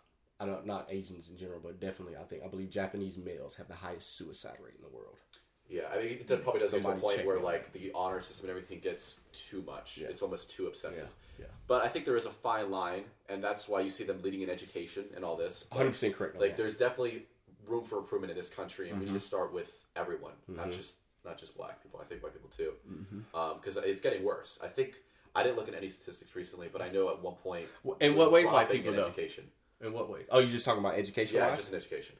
I 0.41 0.45
don't 0.45 0.65
not 0.65 0.87
Asians 0.89 1.29
in 1.29 1.37
general, 1.37 1.59
but 1.61 1.79
definitely 1.79 2.15
I 2.15 2.23
think 2.23 2.43
I 2.43 2.47
believe 2.47 2.69
Japanese 2.69 3.17
males 3.17 3.55
have 3.55 3.67
the 3.67 3.75
highest 3.75 4.15
suicide 4.17 4.57
rate 4.63 4.75
in 4.77 4.81
the 4.81 4.95
world. 4.95 5.19
Yeah, 5.67 5.83
I 5.93 5.97
mean, 6.01 6.17
it 6.27 6.43
probably 6.43 6.61
does 6.61 6.71
get 6.71 6.81
to 6.81 6.89
a 6.89 6.95
point 6.95 7.25
where 7.25 7.39
like 7.39 7.73
the 7.73 7.91
honor 7.93 8.21
system 8.21 8.45
and 8.45 8.49
everything 8.55 8.79
gets 8.79 9.17
too 9.33 9.61
much. 9.67 9.97
Yeah. 10.01 10.07
It's 10.07 10.21
almost 10.23 10.49
too 10.49 10.65
obsessive. 10.67 11.07
Yeah, 11.37 11.45
yeah. 11.45 11.51
But 11.67 11.83
I 11.83 11.87
think 11.89 12.05
there 12.05 12.15
is 12.17 12.25
a 12.25 12.31
fine 12.31 12.71
line, 12.71 13.03
and 13.27 13.43
that's 13.43 13.67
why 13.69 13.81
you 13.81 13.89
see 13.91 14.03
them 14.03 14.19
leading 14.23 14.41
in 14.41 14.49
education 14.49 15.05
and 15.15 15.23
all 15.23 15.35
this. 15.35 15.65
100 15.69 15.91
percent 15.91 16.15
correct. 16.15 16.39
Like, 16.39 16.51
that. 16.55 16.57
there's 16.57 16.75
definitely 16.75 17.25
room 17.67 17.83
for 17.85 17.97
improvement 17.99 18.31
in 18.31 18.37
this 18.37 18.49
country, 18.49 18.89
and 18.89 18.97
we 18.99 19.05
Mm-hmm. 19.05 19.13
need 19.13 19.19
to 19.21 19.25
start 19.25 19.53
with 19.53 19.71
everyone, 19.95 20.33
not 20.47 20.71
just 20.71 20.95
not 21.25 21.37
just 21.37 21.55
black 21.57 21.83
people. 21.83 21.99
I 22.01 22.05
think 22.05 22.23
white 22.23 22.33
people 22.33 22.49
too, 22.49 22.71
Mm-hmm. 22.91 23.59
because 23.59 23.77
it's 23.77 24.01
getting 24.01 24.23
worse. 24.23 24.57
I 24.63 24.67
think 24.67 24.95
I 25.35 25.43
didn't 25.43 25.57
look 25.57 25.67
at 25.67 25.75
any 25.75 25.89
statistics 25.89 26.35
recently, 26.35 26.69
but 26.71 26.81
I 26.81 26.89
know 26.89 27.09
at 27.09 27.21
one 27.21 27.35
point. 27.35 27.67
in 27.99 28.15
what 28.15 28.31
ways 28.31 28.45
white 28.45 28.67
dropping 28.67 28.77
people, 28.77 28.93
in 28.93 28.99
though? 28.99 29.07
education? 29.07 29.45
In 29.81 29.93
what 29.93 30.09
ways? 30.09 30.25
Oh, 30.29 30.39
you're 30.39 30.49
just 30.49 30.65
talking 30.65 30.79
about 30.81 30.95
education 30.95 31.37
Yeah, 31.37 31.55
just 31.55 31.71
in 31.71 31.77
education. 31.77 32.15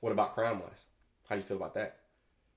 What 0.00 0.12
about 0.12 0.34
crime 0.34 0.60
wise? 0.60 0.84
How 1.28 1.34
do 1.34 1.40
you 1.40 1.46
feel 1.46 1.56
about 1.56 1.74
that? 1.74 1.96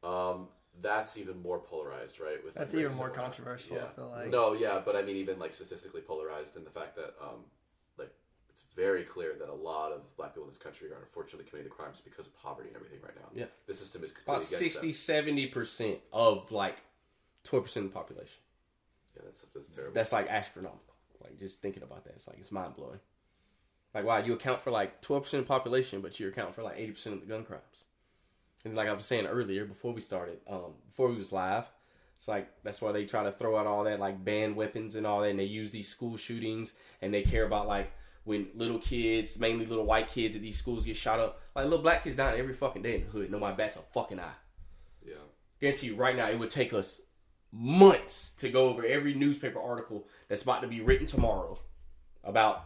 Um, 0.03 0.49
that's 0.81 1.17
even 1.17 1.41
more 1.41 1.59
polarized, 1.59 2.19
right? 2.19 2.43
With 2.43 2.53
That's 2.53 2.73
even 2.75 2.93
more 2.95 3.09
controversial, 3.09 3.77
Yeah. 3.77 3.83
I 3.85 3.95
feel 3.95 4.09
like. 4.11 4.29
No, 4.29 4.53
yeah, 4.53 4.81
but 4.83 4.95
I 4.95 5.01
mean, 5.01 5.15
even 5.15 5.39
like 5.39 5.53
statistically 5.53 6.01
polarized 6.01 6.55
in 6.55 6.63
the 6.63 6.69
fact 6.69 6.95
that, 6.97 7.15
um, 7.21 7.45
like, 7.97 8.11
it's 8.49 8.61
very 8.75 9.03
clear 9.03 9.33
that 9.39 9.49
a 9.49 9.53
lot 9.53 9.91
of 9.91 10.01
black 10.17 10.31
people 10.33 10.43
in 10.43 10.49
this 10.49 10.59
country 10.59 10.91
are 10.91 10.99
unfortunately 10.99 11.49
committing 11.49 11.69
the 11.69 11.75
crimes 11.75 12.01
because 12.01 12.27
of 12.27 12.35
poverty 12.35 12.67
and 12.67 12.75
everything 12.75 12.99
right 13.01 13.15
now. 13.15 13.29
Yeah. 13.33 13.45
the 13.65 13.73
system 13.73 14.03
is 14.03 14.11
About 14.11 14.41
completely 14.41 14.57
against 14.67 14.81
60, 14.81 14.87
them. 14.87 14.93
70 14.93 15.47
percent 15.47 15.99
of 16.13 16.51
like 16.51 16.77
twelve 17.43 17.63
percent 17.65 17.85
of 17.87 17.91
the 17.93 17.97
population. 17.97 18.37
Yeah, 19.17 19.23
that's 19.25 19.45
that's 19.53 19.69
terrible. 19.69 19.93
That's 19.93 20.11
like 20.11 20.27
astronomical. 20.27 20.93
Like 21.23 21.39
just 21.39 21.61
thinking 21.61 21.83
about 21.83 22.03
that, 22.05 22.13
it's 22.13 22.27
like 22.27 22.37
it's 22.39 22.51
mind 22.51 22.75
blowing. 22.75 22.99
Like 23.93 24.05
wow, 24.05 24.17
you 24.17 24.33
account 24.33 24.61
for 24.61 24.69
like 24.69 25.01
twelve 25.01 25.23
percent 25.23 25.41
of 25.41 25.47
the 25.47 25.53
population, 25.53 26.01
but 26.01 26.19
you 26.19 26.27
account 26.27 26.53
for 26.53 26.61
like 26.61 26.77
eighty 26.77 26.91
percent 26.91 27.15
of 27.15 27.21
the 27.21 27.27
gun 27.27 27.43
crimes. 27.43 27.85
And 28.63 28.75
like 28.75 28.87
I 28.87 28.93
was 28.93 29.05
saying 29.05 29.25
earlier, 29.25 29.65
before 29.65 29.93
we 29.93 30.01
started, 30.01 30.39
um, 30.47 30.73
before 30.85 31.09
we 31.09 31.15
was 31.15 31.31
live, 31.31 31.67
it's 32.15 32.27
like 32.27 32.49
that's 32.63 32.81
why 32.81 32.91
they 32.91 33.05
try 33.05 33.23
to 33.23 33.31
throw 33.31 33.57
out 33.57 33.65
all 33.65 33.83
that 33.85 33.99
like 33.99 34.23
ban 34.23 34.55
weapons 34.55 34.95
and 34.95 35.07
all 35.07 35.21
that, 35.21 35.29
and 35.29 35.39
they 35.39 35.45
use 35.45 35.71
these 35.71 35.87
school 35.87 36.15
shootings, 36.17 36.73
and 37.01 37.13
they 37.13 37.23
care 37.23 37.45
about 37.45 37.67
like 37.67 37.91
when 38.23 38.47
little 38.53 38.79
kids, 38.79 39.39
mainly 39.39 39.65
little 39.65 39.85
white 39.85 40.09
kids 40.09 40.35
at 40.35 40.41
these 40.41 40.57
schools 40.57 40.85
get 40.85 40.97
shot 40.97 41.19
up. 41.19 41.41
Like 41.55 41.63
little 41.65 41.81
black 41.81 42.03
kids 42.03 42.17
dying 42.17 42.39
every 42.39 42.53
fucking 42.53 42.83
day 42.83 42.95
in 42.95 43.05
the 43.05 43.07
hood. 43.07 43.31
Nobody 43.31 43.55
bats 43.55 43.77
a 43.77 43.79
fucking 43.93 44.19
eye. 44.19 44.35
yeah, 45.03 45.13
Guarantee 45.59 45.87
you 45.87 45.95
right 45.95 46.15
now, 46.15 46.29
it 46.29 46.37
would 46.37 46.51
take 46.51 46.73
us 46.73 47.01
months 47.51 48.31
to 48.33 48.49
go 48.49 48.69
over 48.69 48.85
every 48.85 49.13
newspaper 49.13 49.59
article 49.59 50.07
that's 50.27 50.43
about 50.43 50.61
to 50.61 50.67
be 50.67 50.81
written 50.81 51.05
tomorrow 51.05 51.59
about 52.23 52.65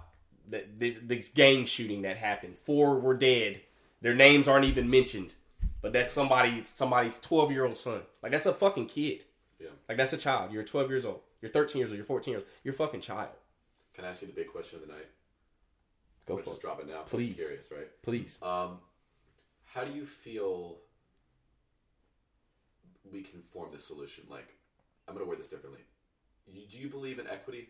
the, 0.50 0.66
this, 0.76 0.98
this 1.02 1.30
gang 1.30 1.66
shooting 1.66 2.02
that 2.02 2.18
happened. 2.18 2.58
Four 2.58 3.00
were 3.00 3.16
dead. 3.16 3.62
Their 4.02 4.16
names 4.16 4.48
aren't 4.48 4.66
even 4.66 4.90
mentioned, 4.90 5.34
but 5.82 5.94
that's 5.94 6.12
somebody's 6.12 6.68
somebody's 6.68 7.20
twelve 7.20 7.52
year 7.52 7.66
old 7.66 7.78
son. 7.78 8.02
Like 8.24 8.32
that's 8.32 8.48
a 8.48 8.54
fucking 8.54 8.88
kid. 8.88 9.24
yeah. 9.60 9.70
Like 9.88 9.98
that's 9.98 10.14
a 10.14 10.18
child. 10.18 10.52
You're 10.52 10.64
twelve 10.64 10.90
years 10.90 11.06
old. 11.06 11.20
You're 11.42 11.52
thirteen 11.52 11.80
years 11.80 11.92
old. 11.92 11.98
You're 11.98 12.06
fourteen 12.06 12.34
years 12.34 12.42
old. 12.42 12.52
You're 12.64 12.74
fucking 12.74 13.02
child. 13.02 13.30
Can 13.94 14.06
I 14.06 14.10
ask 14.10 14.22
you 14.22 14.28
the 14.28 14.34
big 14.34 14.48
question 14.48 14.80
of 14.82 14.88
the 14.88 14.94
night? 14.94 15.08
Go 16.26 16.38
for 16.38 16.46
just 16.46 16.58
it, 16.58 16.62
drop 16.62 16.80
it 16.80 16.88
now. 16.88 17.02
Please. 17.06 17.32
I'm 17.32 17.36
curious, 17.36 17.68
right? 17.72 17.88
please. 18.02 18.40
Um, 18.42 18.78
how 19.66 19.84
do 19.84 19.92
you 19.92 20.06
feel 20.06 20.78
we 23.12 23.22
can 23.22 23.42
form 23.52 23.70
the 23.72 23.80
solution? 23.80 24.24
Like, 24.30 24.48
I'm 25.12 25.16
going 25.18 25.26
to 25.26 25.30
word 25.30 25.40
this 25.40 25.50
differently. 25.50 25.82
You, 26.54 26.62
do 26.72 26.78
you 26.78 26.90
believe 26.90 27.20
in 27.20 27.28
equity 27.28 27.70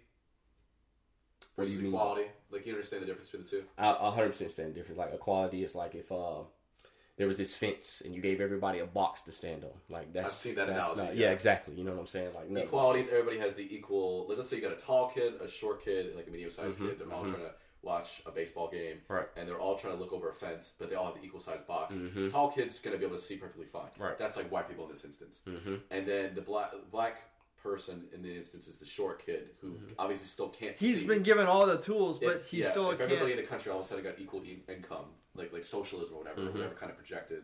What 1.55 1.65
do 1.65 1.69
versus 1.69 1.73
you 1.75 1.79
mean? 1.83 1.93
equality? 1.93 2.25
Like, 2.51 2.65
you 2.65 2.73
understand 2.73 3.03
the 3.03 3.07
difference 3.07 3.29
between 3.29 3.43
the 3.45 3.49
two? 3.49 3.63
I 3.77 3.95
a 3.99 4.11
hundred 4.11 4.27
percent 4.29 4.51
stand 4.51 4.75
different. 4.75 4.97
Like 4.99 5.13
equality 5.13 5.63
is 5.63 5.75
like 5.75 5.95
if 5.95 6.11
uh, 6.11 6.43
there 7.17 7.27
was 7.27 7.37
this 7.37 7.53
fence 7.55 8.01
and 8.05 8.13
you 8.15 8.21
gave 8.21 8.41
everybody 8.41 8.79
a 8.79 8.85
box 8.85 9.21
to 9.23 9.31
stand 9.31 9.63
on. 9.63 9.71
Like 9.89 10.13
that's 10.13 10.25
I've 10.27 10.31
seen 10.31 10.55
that 10.55 10.67
that's 10.67 10.79
analogy, 10.85 11.01
not- 11.01 11.15
yeah. 11.15 11.25
yeah, 11.27 11.31
exactly. 11.31 11.75
You 11.75 11.83
know 11.83 11.91
what 11.91 11.99
I'm 12.01 12.07
saying? 12.07 12.33
Like 12.33 12.49
no, 12.49 12.61
Equality 12.61 12.99
is 13.01 13.09
everybody 13.09 13.39
has 13.39 13.55
the 13.55 13.75
equal. 13.75 14.27
Like, 14.27 14.37
let's 14.37 14.49
say 14.49 14.55
you 14.57 14.61
got 14.61 14.71
a 14.71 14.75
tall 14.75 15.09
kid, 15.09 15.33
a 15.41 15.47
short 15.47 15.83
kid, 15.83 16.07
and 16.07 16.15
like 16.15 16.27
a 16.27 16.31
medium-sized 16.31 16.79
kid. 16.79 16.97
They're 16.99 17.11
all 17.11 17.23
trying 17.25 17.41
to 17.41 17.51
watch 17.83 18.21
a 18.27 18.31
baseball 18.31 18.67
game, 18.69 18.97
Mm-hmm, 18.97 19.13
Right. 19.13 19.25
And 19.35 19.47
they're 19.47 19.59
all 19.59 19.75
trying 19.75 19.95
to 19.95 19.99
look 19.99 20.13
over 20.13 20.29
a 20.29 20.33
fence, 20.35 20.73
but 20.77 20.87
they 20.89 20.95
all 20.95 21.05
have 21.05 21.15
the 21.15 21.23
equal-sized 21.25 21.65
box. 21.65 21.95
Tall 22.31 22.51
kid's 22.51 22.77
gonna 22.79 22.97
be 22.97 23.05
able 23.05 23.15
to 23.17 23.21
see 23.21 23.37
perfectly 23.37 23.65
fine. 23.65 23.85
Mm-hmm. 23.93 24.03
Right. 24.03 24.17
That's 24.19 24.37
like 24.37 24.51
white 24.51 24.67
people 24.69 24.85
in 24.85 24.91
this 24.91 25.03
instance. 25.03 25.41
Mm-hmm. 25.47 25.75
And 25.89 26.07
then 26.07 26.35
the 26.35 26.41
black 26.41 26.71
black 26.91 27.21
person 27.61 28.05
in 28.13 28.21
the 28.21 28.35
instance 28.35 28.67
is 28.67 28.77
the 28.77 28.85
short 28.85 29.25
kid 29.25 29.49
who 29.61 29.69
Mm-hmm. 29.71 29.93
obviously 29.99 30.27
still 30.27 30.49
can't. 30.49 30.77
He's 30.77 31.01
see. 31.01 31.07
been 31.07 31.23
given 31.23 31.47
all 31.47 31.65
the 31.65 31.77
tools, 31.77 32.19
but 32.19 32.35
If- 32.37 32.47
he 32.47 32.61
yeah, 32.61 32.71
still 32.71 32.89
if 32.91 32.97
can't. 32.99 33.11
everybody 33.11 33.31
in 33.33 33.37
the 33.37 33.43
country 33.47 33.71
all 33.71 33.79
of 33.79 33.85
a 33.85 33.87
sudden 33.87 34.03
got 34.03 34.19
equal 34.19 34.43
e- 34.43 34.63
income, 34.67 35.05
like 35.35 35.51
like 35.53 35.63
socialism 35.63 36.15
or 36.15 36.19
whatever, 36.19 36.41
Mm-hmm. 36.41 36.53
whatever 36.57 36.75
kind 36.75 36.91
of 36.91 36.97
projected 36.97 37.43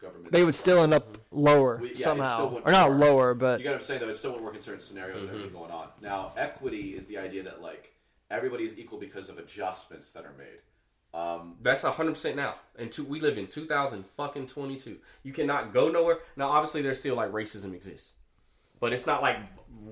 government. 0.00 0.32
They 0.32 0.44
would 0.44 0.54
still 0.54 0.82
end 0.82 0.92
up 0.94 1.18
lower 1.30 1.78
We- 1.80 1.94
yeah, 1.94 2.04
somehow, 2.04 2.60
or 2.64 2.70
not 2.72 2.90
work. 2.90 3.00
lower, 3.00 3.34
but 3.34 3.60
You 3.60 3.64
got 3.64 3.70
what 3.70 3.76
I'm 3.76 3.82
saying 3.82 4.00
though. 4.00 4.08
It 4.08 4.16
still 4.16 4.30
wouldn't 4.32 4.44
work 4.44 4.54
in 4.56 4.60
certain 4.60 4.80
scenarios 4.80 5.22
and 5.22 5.30
everything 5.30 5.52
going 5.52 5.70
on. 5.70 5.88
Now, 6.02 6.32
equity 6.36 6.96
is 6.96 7.06
the 7.06 7.18
idea 7.18 7.42
that 7.44 7.62
like 7.62 7.92
everybody 8.30 8.64
is 8.64 8.78
equal 8.78 8.98
because 8.98 9.28
of 9.28 9.38
adjustments 9.38 10.10
that 10.12 10.24
are 10.24 10.34
made. 10.36 10.60
Um, 11.18 11.56
That's 11.62 11.82
hundred 11.82 12.14
percent 12.14 12.34
now. 12.34 12.56
And 12.76 12.90
two, 12.90 13.04
we 13.04 13.20
live 13.20 13.38
in 13.38 13.46
two 13.46 13.66
thousand 13.66 14.04
fucking 14.04 14.48
twenty 14.48 14.76
two. 14.76 14.96
You 15.22 15.32
cannot 15.32 15.72
go 15.72 15.88
nowhere. 15.88 16.18
Now, 16.36 16.48
obviously, 16.48 16.82
there's 16.82 16.98
still 16.98 17.14
like 17.14 17.30
racism 17.30 17.72
exists, 17.72 18.14
but 18.80 18.92
it's 18.92 19.06
not 19.06 19.22
like 19.22 19.38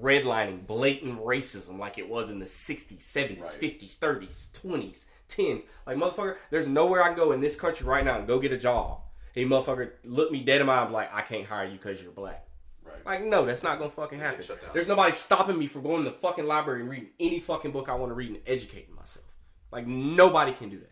redlining, 0.01 0.67
blatant 0.67 1.21
racism 1.21 1.79
like 1.79 1.99
it 1.99 2.09
was 2.09 2.31
in 2.31 2.39
the 2.39 2.45
'60s, 2.47 2.99
'70s, 3.03 3.41
Right. 3.41 3.61
'50s, 3.61 3.99
'30s, 3.99 4.51
'20s, 4.53 5.05
'10s. 5.29 5.65
Like 5.87 5.97
motherfucker, 5.97 6.37
there's 6.51 6.69
nowhere 6.69 7.03
I 7.03 7.09
can 7.09 7.17
go 7.17 7.33
in 7.33 7.41
this 7.41 7.57
country 7.57 7.87
right 7.87 8.05
now 8.05 8.19
and 8.19 8.27
go 8.27 8.39
get 8.39 8.53
a 8.53 8.59
job. 8.59 9.01
Hey, 9.35 9.45
motherfucker, 9.45 9.93
look 10.05 10.31
me 10.31 10.43
dead 10.43 10.61
in 10.61 10.67
my 10.67 10.75
eye, 10.75 10.81
and 10.83 10.89
be 10.91 10.95
like, 10.95 11.15
I 11.15 11.23
can't 11.23 11.45
hire 11.47 11.65
you 11.67 11.73
because 11.79 12.03
you're 12.03 12.13
black. 12.13 12.47
right. 12.85 13.05
Like, 13.07 13.25
no, 13.25 13.47
that's 13.47 13.63
not 13.63 13.79
gonna 13.79 13.91
fucking 13.91 14.19
happen. 14.19 14.45
There's 14.75 14.89
nobody 14.89 15.13
stopping 15.13 15.59
me 15.59 15.67
from 15.67 15.83
going 15.83 16.05
to 16.05 16.11
the 16.11 16.17
fucking 16.17 16.47
library 16.47 16.83
and 16.83 16.91
reading 16.91 17.09
any 17.19 17.41
fucking 17.41 17.71
book 17.73 17.89
I 17.89 17.95
want 17.95 18.11
to 18.11 18.15
read 18.15 18.29
and 18.31 18.41
educating 18.47 18.95
myself. 18.95 19.25
Like, 19.71 19.87
nobody 19.87 20.53
can 20.53 20.69
do 20.69 20.79
that. 20.81 20.91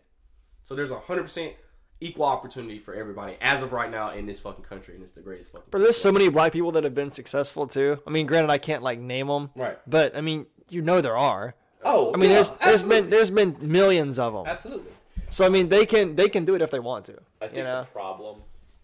So 0.63 0.73
there's 0.75 0.89
a 0.91 0.99
hundred 0.99 1.23
percent 1.23 1.53
equal 2.01 2.25
opportunity 2.25 2.79
for 2.79 2.93
everybody 2.93 3.37
as 3.39 3.61
of 3.63 3.71
right 3.71 3.89
now 3.89 4.11
in 4.11 4.25
this 4.25 4.39
fucking 4.39 4.65
country, 4.65 4.95
and 4.95 5.03
it's 5.03 5.13
the 5.13 5.21
greatest 5.21 5.51
fucking. 5.51 5.67
but 5.71 5.79
there's 5.79 5.97
so 5.97 6.11
many 6.11 6.27
black 6.29 6.51
people 6.51 6.71
that 6.73 6.83
have 6.83 6.95
been 6.95 7.11
successful 7.11 7.67
too. 7.67 7.99
I 8.05 8.09
mean, 8.09 8.25
granted, 8.27 8.49
I 8.51 8.57
can't 8.57 8.83
like 8.83 8.99
name 8.99 9.27
them, 9.27 9.51
Right. 9.55 9.77
But 9.87 10.15
I 10.17 10.21
mean, 10.21 10.47
you 10.69 10.81
know 10.81 10.99
there 11.01 11.15
are. 11.17 11.55
Oh, 11.83 12.13
I 12.13 12.17
mean, 12.17 12.29
yeah, 12.29 12.35
there's 12.35 12.49
there's 12.49 12.61
absolutely. 12.83 13.01
been 13.01 13.09
there's 13.09 13.29
been 13.29 13.57
millions 13.61 14.19
of 14.19 14.33
them. 14.33 14.45
absolutely. 14.47 14.91
So 15.29 15.45
I 15.45 15.49
mean, 15.49 15.69
they 15.69 15.85
can 15.85 16.15
they 16.15 16.27
can 16.27 16.43
do 16.43 16.55
it 16.55 16.61
if 16.61 16.71
they 16.71 16.79
want 16.79 17.05
to. 17.05 17.13
I 17.41 17.45
think 17.45 17.57
you 17.57 17.63
know, 17.63 17.81
the 17.81 17.87
problem 17.87 18.41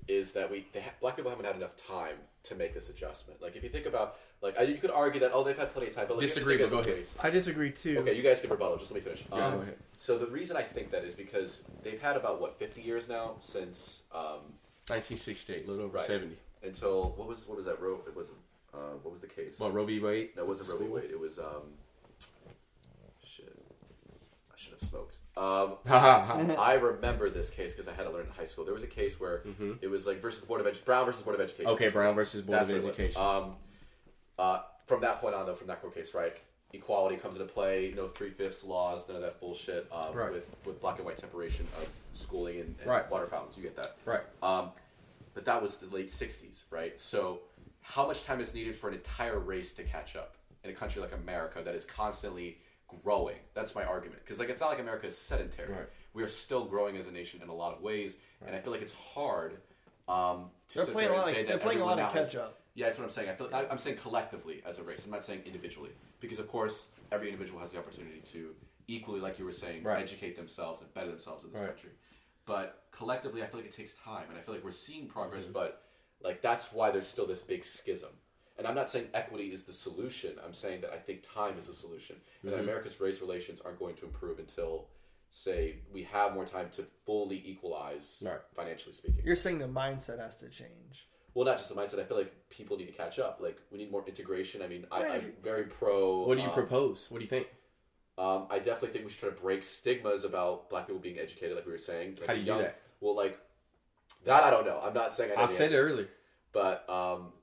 is 0.08 0.32
that 0.34 0.50
we 0.50 0.66
they 0.74 0.80
ha- 0.82 0.92
black 1.02 1.16
people 1.18 1.30
haven't 1.30 1.46
had 1.46 1.56
enough 1.58 1.76
time 1.76 2.16
to 2.44 2.56
make 2.56 2.74
this 2.74 2.88
adjustment. 2.90 3.42
Like 3.42 3.56
if 3.58 3.64
you 3.64 3.70
think 3.70 3.86
about 3.86 4.18
like 4.42 4.58
I, 4.58 4.62
you 4.64 4.78
could 4.78 4.92
argue 4.92 5.20
that 5.20 5.32
oh 5.34 5.44
they've 5.44 5.58
had 5.58 5.72
plenty 5.74 5.90
of 5.90 5.96
time, 5.96 6.06
but 6.08 6.16
like, 6.18 6.22
you 6.22 6.28
have 6.28 6.34
to 6.36 6.40
Disagree, 6.40 6.58
but 6.58 6.70
go 6.72 6.78
employees. 6.80 7.14
I 7.20 7.30
disagree 7.30 7.72
too. 7.72 8.00
Okay, 8.00 8.16
you 8.16 8.24
guys 8.24 8.40
can 8.42 8.50
rebuttal. 8.50 8.78
Just 8.78 8.92
let 8.92 8.96
me 8.96 9.02
finish. 9.02 9.24
Yeah, 9.32 9.46
Um, 9.46 9.54
go 9.56 9.62
ahead. 9.62 9.78
So 10.00 10.18
the 10.18 10.28
reason 10.28 10.56
I 10.58 10.62
think 10.62 10.92
that 10.92 11.04
is 11.04 11.14
because 11.16 11.62
they've 11.84 12.02
had 12.02 12.16
about 12.18 12.40
what 12.40 12.58
50 12.60 12.82
years 12.82 13.10
now 13.10 13.36
since 13.40 14.04
um, 14.14 14.54
1968, 14.88 15.66
a 15.66 15.70
little 15.70 15.86
over 15.86 15.98
Right. 15.98 16.06
70. 16.06 16.38
until 16.64 17.14
what 17.18 17.28
was 17.28 17.48
what 17.48 17.58
was 17.58 17.66
that 17.66 17.82
Roe? 17.82 18.02
It 18.08 18.16
wasn't. 18.16 18.38
Uh, 18.74 18.96
what 19.02 19.12
was 19.12 19.22
the 19.22 19.28
case? 19.28 19.60
What 19.60 19.74
Roe 19.74 19.86
v. 19.86 20.00
Wade? 20.00 20.30
No, 20.36 20.44
it 20.44 20.48
wasn't 20.48 20.70
Roe 20.70 20.78
v. 20.78 20.86
Wade. 20.86 21.10
It 21.10 21.20
was 21.20 21.40
um. 21.40 21.74
Shit, 23.24 23.54
I 24.52 24.54
should 24.56 24.74
have 24.80 24.90
smoked. 24.90 25.18
Um, 25.36 25.76
I 25.88 26.76
remember 26.82 27.30
this 27.30 27.50
case 27.50 27.74
because 27.74 27.88
I 27.88 27.94
had 27.94 28.04
to 28.04 28.10
learn 28.10 28.26
in 28.26 28.32
high 28.32 28.46
school. 28.46 28.66
There 28.66 28.74
was 28.74 28.84
a 28.84 28.88
case 28.88 29.20
where 29.20 29.44
it 29.82 29.88
was 29.88 30.08
like 30.08 30.22
versus 30.22 30.42
the 30.42 30.48
board 30.48 30.62
of 30.62 30.68
Edu- 30.68 30.84
Brown 30.86 31.06
versus 31.06 31.22
board 31.22 31.36
of 31.36 31.42
education. 31.42 31.66
Mm-hmm. 31.66 31.74
Okay, 31.76 31.90
Brown 31.90 32.14
versus 32.16 32.42
Board 32.42 32.60
That's 32.60 32.72
of 32.72 32.78
was. 32.78 32.86
Education. 32.88 33.22
Um, 33.22 33.56
uh, 34.40 34.60
from 34.88 35.02
that 35.02 35.22
point 35.22 35.36
on, 35.36 35.46
though, 35.46 35.54
from 35.56 35.68
that 35.68 35.82
court 35.82 35.94
case, 35.94 36.14
right, 36.16 36.36
equality 36.74 37.16
comes 37.18 37.40
into 37.40 37.52
play. 37.52 37.94
No 37.96 38.08
three 38.08 38.30
fifths 38.30 38.64
laws, 38.64 39.08
none 39.08 39.18
of 39.18 39.22
that 39.24 39.40
bullshit. 39.40 39.88
Um, 39.92 40.14
Right. 40.14 40.32
With 40.32 40.50
with 40.66 40.82
black 40.82 40.98
and 40.98 41.06
white 41.06 41.20
separation 41.20 41.68
of 41.82 41.90
schooling 42.14 42.60
and, 42.60 42.76
and 42.80 42.88
Right. 42.90 43.10
water 43.10 43.28
fountains, 43.28 43.58
you 43.58 43.64
get 43.64 43.76
that. 43.78 43.96
right. 44.06 44.22
Um, 44.42 44.72
but 45.34 45.46
that 45.46 45.62
was 45.62 45.78
the 45.78 45.88
late 45.96 46.10
'60s, 46.12 46.64
right? 46.72 47.00
So, 47.00 47.42
how 47.82 48.08
much 48.08 48.24
time 48.24 48.42
is 48.42 48.54
needed 48.54 48.76
for 48.76 48.88
an 48.90 48.96
entire 48.96 49.40
race 49.40 49.74
to 49.76 49.84
catch 49.84 50.16
up? 50.16 50.34
in 50.64 50.72
a 50.72 50.74
country 50.74 51.02
like 51.02 51.14
America 51.14 51.62
that 51.64 51.76
is 51.76 51.86
constantly 51.86 52.58
growing. 53.04 53.38
That's 53.54 53.74
my 53.76 53.86
argument 53.86 54.20
because 54.24 54.40
like 54.40 54.50
it's 54.50 54.60
not 54.60 54.70
like 54.70 54.80
America 54.80 55.06
is 55.08 55.18
sedentary. 55.18 55.72
Right. 55.72 55.88
We 56.14 56.24
are 56.24 56.28
still 56.28 56.66
growing 56.66 56.98
as 56.98 57.08
a 57.08 57.12
nation 57.12 57.42
in 57.42 57.48
a 57.48 57.54
lot 57.54 57.74
of 57.76 57.82
ways, 57.82 58.18
and 58.46 58.54
I 58.54 58.60
feel 58.60 58.74
like 58.74 58.82
it's 58.82 58.92
hard 59.14 59.60
um, 60.10 60.50
to 60.70 60.76
They're 60.76 60.86
sit 60.86 60.94
playing 60.94 61.10
there 61.10 61.18
a 61.20 61.22
lot. 61.22 61.26
say 61.32 61.42
Of, 61.42 61.48
that 61.48 61.54
they're 61.54 61.60
playing 61.60 61.80
a 61.82 61.86
lot 61.86 62.00
of 62.00 62.12
catch 62.12 62.36
up. 62.36 62.60
Yeah, 62.78 62.86
that's 62.86 63.00
what 63.00 63.06
I'm 63.06 63.10
saying. 63.12 63.30
I 63.30 63.34
feel 63.36 63.50
I, 63.52 63.66
I'm 63.72 63.80
saying 63.80 63.98
collectively 63.98 64.62
as 64.66 64.78
a 64.78 64.84
race. 64.84 65.04
I'm 65.04 65.12
not 65.12 65.26
saying 65.26 65.42
individually 65.46 65.90
because 66.20 66.38
of 66.40 66.48
course 66.48 66.88
every 67.12 67.28
individual 67.28 67.60
has 67.60 67.72
the 67.72 67.80
opportunity 67.80 68.22
to 68.34 68.54
equally, 68.88 69.20
like 69.20 69.38
you 69.40 69.46
were 69.46 69.52
saying, 69.52 69.84
Right. 69.84 70.02
educate 70.02 70.38
themselves 70.38 70.82
and 70.82 70.94
better 70.94 71.10
themselves 71.10 71.44
in 71.44 71.52
this 71.52 71.60
Right. 71.60 71.70
country. 71.70 71.90
But 72.46 72.84
collectively, 72.92 73.42
I 73.44 73.48
feel 73.48 73.60
like 73.60 73.68
it 73.70 73.76
takes 73.76 73.96
time, 73.96 74.26
and 74.30 74.38
I 74.38 74.42
feel 74.42 74.54
like 74.54 74.64
we're 74.64 74.72
seeing 74.72 75.08
progress. 75.08 75.44
Mm-hmm. 75.44 75.54
But 75.54 75.84
like 76.22 76.42
that's 76.42 76.72
why 76.72 76.92
there's 76.92 77.08
still 77.08 77.26
this 77.28 77.42
big 77.42 77.66
schism. 77.66 78.12
And 78.58 78.66
I'm 78.68 78.74
not 78.76 78.90
saying 78.90 79.08
equity 79.14 79.52
is 79.52 79.64
the 79.66 79.74
solution. 79.74 80.32
I'm 80.46 80.54
saying 80.54 80.82
that 80.82 80.92
I 80.92 80.98
think 80.98 81.24
time 81.24 81.58
is 81.58 81.68
the 81.68 81.74
solution, 81.74 82.16
and 82.16 82.52
Mm-hmm. 82.52 82.58
that 82.58 82.64
America's 82.64 83.00
race 83.02 83.22
relations 83.22 83.60
aren't 83.62 83.80
going 83.80 83.96
to 83.96 84.06
improve 84.06 84.38
until, 84.40 84.88
say, 85.32 85.80
we 85.92 86.04
have 86.04 86.34
more 86.34 86.46
time 86.46 86.70
to 86.72 86.86
fully 87.06 87.42
equalize, 87.46 88.24
Right. 88.26 88.40
financially 88.56 88.94
speaking. 88.96 89.22
You're 89.26 89.36
saying 89.36 89.60
the 89.60 89.66
mindset 89.68 90.20
has 90.20 90.38
to 90.38 90.50
change. 90.50 91.07
Well, 91.38 91.46
not 91.46 91.58
just 91.58 91.70
the 91.70 91.76
mindset. 91.76 92.00
I 92.00 92.04
feel 92.04 92.18
like 92.18 92.34
people 92.50 92.78
need 92.78 92.88
to 92.88 92.92
catch 92.94 93.20
up. 93.20 93.38
Like 93.40 93.60
we 93.72 93.78
need 93.78 93.92
more 93.92 94.04
integration. 94.08 94.64
I 94.64 94.68
mean, 94.68 94.88
I, 94.92 95.06
i'm 95.06 95.34
very 95.44 95.66
pro. 95.66 96.26
What 96.26 96.34
do 96.36 96.42
you 96.42 96.48
um, 96.48 96.54
propose? 96.56 97.06
What 97.12 97.20
do 97.20 97.24
you 97.26 97.30
think? 97.30 97.46
Um, 98.18 98.48
I 98.50 98.58
definitely 98.58 98.90
think 98.90 99.06
we 99.06 99.12
should 99.12 99.20
try 99.20 99.30
to 99.30 99.36
break 99.36 99.64
stigmas 99.64 100.24
about 100.24 100.68
black 100.72 100.88
people 100.88 101.00
being 101.00 101.20
educated, 101.20 101.56
like 101.56 101.68
we 101.68 101.72
were 101.72 101.78
saying. 101.78 102.16
Like 102.20 102.26
How 102.28 102.34
do 102.34 102.40
you 102.40 102.46
do 102.48 102.58
that? 102.58 102.80
Well, 103.02 103.16
like 103.16 103.38
that, 104.26 104.42
I 104.42 104.50
don't 104.50 104.66
know. 104.66 104.82
I'm 104.84 104.96
not 104.96 105.14
saying 105.14 105.32
I, 105.32 105.36
know 105.36 105.44
I 105.44 105.46
said 105.46 105.66
answer, 105.66 105.78
it 105.88 105.92
earlier. 105.92 106.08
but 106.54 106.90
um, 106.90 107.34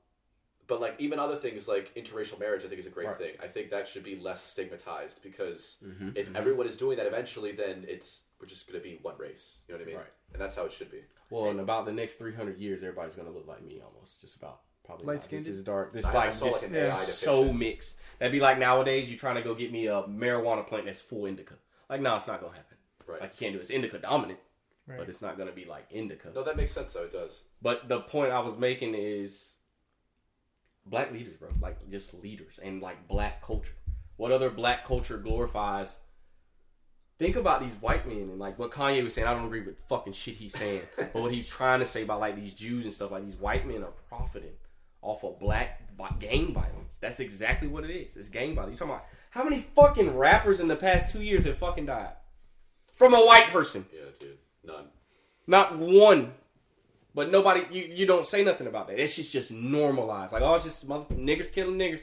but 0.67 0.81
like 0.81 0.95
even 0.99 1.17
other 1.17 1.37
things 1.37 1.65
like 1.69 1.95
interracial 1.95 2.37
marriage, 2.37 2.65
I 2.65 2.67
think 2.67 2.81
is 2.81 2.87
a 2.87 2.89
great 2.89 3.07
Right. 3.07 3.17
thing. 3.17 3.31
I 3.41 3.47
think 3.47 3.69
that 3.69 3.87
should 3.87 4.03
be 4.03 4.17
less 4.17 4.43
stigmatized 4.43 5.23
because 5.23 5.77
Mm-hmm. 5.81 6.09
if 6.15 6.35
everyone 6.35 6.67
is 6.67 6.75
doing 6.75 6.97
that, 6.97 7.05
eventually, 7.05 7.53
then 7.53 7.85
it's 7.87 8.23
we're 8.39 8.47
just 8.47 8.67
gonna 8.67 8.79
be 8.83 8.99
one 9.01 9.15
race. 9.17 9.57
You 9.67 9.73
know 9.73 9.79
what 9.79 9.83
I 9.83 9.87
mean? 9.87 9.97
Right. 9.97 10.13
And 10.33 10.41
that's 10.41 10.55
how 10.55 10.65
it 10.65 10.71
should 10.73 10.91
be. 10.91 10.99
Well, 11.29 11.49
in 11.49 11.59
about 11.59 11.85
the 11.85 11.91
next 11.93 12.15
300 12.15 12.57
years, 12.59 12.83
everybody's 12.83 13.15
going 13.15 13.27
to 13.27 13.33
look 13.33 13.47
like 13.47 13.63
me 13.65 13.81
almost. 13.83 14.19
Just 14.21 14.35
about. 14.35 14.59
Probably 14.83 15.05
not. 15.05 15.13
Light-skinned? 15.13 15.41
This 15.41 15.47
is 15.47 15.63
dark. 15.63 15.93
This 15.93 16.05
I- 16.05 16.09
is 16.09 16.15
I 16.15 16.25
like, 16.25 16.33
saw, 16.33 16.45
this, 16.45 16.61
like, 16.63 16.71
an 16.71 16.85
so 16.85 17.35
depiction. 17.43 17.57
mixed. 17.59 17.97
That'd 18.19 18.31
be 18.33 18.39
like 18.41 18.59
nowadays, 18.59 19.09
you 19.09 19.17
trying 19.17 19.35
to 19.35 19.41
go 19.41 19.55
get 19.55 19.71
me 19.71 19.87
a 19.87 20.03
marijuana 20.03 20.67
plant 20.67 20.85
that's 20.85 21.01
full 21.01 21.25
indica. 21.25 21.55
Like, 21.89 22.01
no, 22.01 22.15
it's 22.17 22.27
not 22.27 22.41
going 22.41 22.51
to 22.51 22.57
happen. 22.57 22.77
Right. 23.07 23.21
Like, 23.21 23.31
you 23.33 23.37
can't 23.39 23.53
do 23.53 23.59
it. 23.59 23.61
It's 23.61 23.69
indica 23.71 23.97
dominant, 23.97 24.39
Right. 24.87 24.99
but 24.99 25.07
it's 25.09 25.21
not 25.21 25.37
going 25.37 25.49
to 25.49 25.55
be 25.55 25.65
like 25.65 25.85
indica. 25.89 26.31
No, 26.35 26.43
that 26.43 26.57
makes 26.57 26.71
sense 26.73 26.91
though. 26.93 27.03
It 27.05 27.13
does. 27.13 27.41
But 27.61 27.87
the 27.87 28.01
point 28.01 28.31
I 28.31 28.39
was 28.41 28.57
making 28.57 28.93
is 28.93 29.53
black 30.85 31.11
leaders, 31.11 31.37
bro. 31.37 31.49
Like 31.61 31.89
just 31.89 32.13
leaders 32.13 32.59
and 32.61 32.81
like 32.81 33.07
black 33.07 33.41
culture. 33.41 33.73
What 34.17 34.31
other 34.31 34.49
black 34.49 34.85
culture 34.85 35.17
glorifies? 35.17 35.97
Think 37.17 37.37
about 37.37 37.61
these 37.61 37.75
white 37.75 38.07
men 38.07 38.29
and 38.29 38.39
like 38.39 38.59
what 38.59 38.71
Kanye 38.71 39.03
was 39.03 39.13
saying. 39.13 39.27
I 39.27 39.33
don't 39.33 39.45
agree 39.45 39.61
with 39.61 39.79
fucking 39.81 40.13
shit 40.13 40.35
he's 40.35 40.53
saying, 40.53 40.81
but 40.97 41.15
what 41.15 41.31
he's 41.31 41.47
trying 41.47 41.79
to 41.79 41.85
say 41.85 42.03
about 42.03 42.19
like 42.19 42.35
these 42.35 42.53
Jews 42.53 42.83
and 42.83 42.93
stuff, 42.93 43.11
like 43.11 43.25
these 43.25 43.37
white 43.37 43.65
men 43.65 43.83
are 43.83 43.93
profiting 44.09 44.53
off 45.01 45.23
of 45.23 45.39
black 45.39 45.81
gang 46.19 46.53
violence. 46.53 46.97
That's 46.99 47.19
exactly 47.19 47.67
what 47.67 47.83
it 47.83 47.91
is. 47.91 48.17
It's 48.17 48.29
gang 48.29 48.55
violence. 48.55 48.79
You 48.79 48.87
talking 48.87 48.95
about 48.95 49.05
how 49.29 49.43
many 49.43 49.65
fucking 49.75 50.15
rappers 50.15 50.59
in 50.59 50.67
the 50.67 50.75
past 50.75 51.13
two 51.13 51.21
years 51.21 51.45
have 51.45 51.57
fucking 51.57 51.85
died 51.85 52.13
from 52.95 53.13
a 53.13 53.25
white 53.25 53.47
person? 53.47 53.85
Yeah, 53.93 54.09
dude. 54.19 54.37
None. 54.63 54.85
Not 55.47 55.77
one. 55.77 56.33
But 57.13 57.31
nobody, 57.31 57.65
you, 57.71 57.93
you 57.93 58.05
don't 58.05 58.25
say 58.25 58.43
nothing 58.43 58.67
about 58.67 58.87
that. 58.87 59.01
It's 59.01 59.15
just 59.15 59.31
just 59.31 59.51
normalized. 59.51 60.33
Like, 60.33 60.41
oh, 60.41 60.55
it's 60.55 60.65
just 60.65 60.85
mother, 60.85 61.05
niggers 61.15 61.51
killing 61.51 61.77
niggers. 61.77 62.01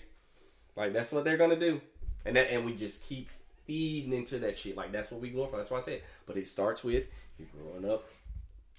Like 0.74 0.94
that's 0.94 1.12
what 1.12 1.24
they're 1.24 1.36
gonna 1.36 1.58
do, 1.58 1.82
and 2.24 2.34
that 2.36 2.50
and 2.50 2.64
we 2.64 2.74
just 2.74 3.02
keep 3.04 3.28
feeding 3.72 4.12
into 4.12 4.38
that 4.38 4.58
shit. 4.58 4.76
Like 4.76 4.92
that's 4.92 5.10
what 5.10 5.20
we 5.20 5.30
going 5.30 5.48
for. 5.48 5.56
That's 5.56 5.70
why 5.70 5.78
I 5.78 5.80
said. 5.80 6.02
But 6.26 6.36
it 6.36 6.46
starts 6.46 6.84
with 6.84 7.08
you're 7.38 7.48
growing 7.48 7.90
up. 7.90 8.04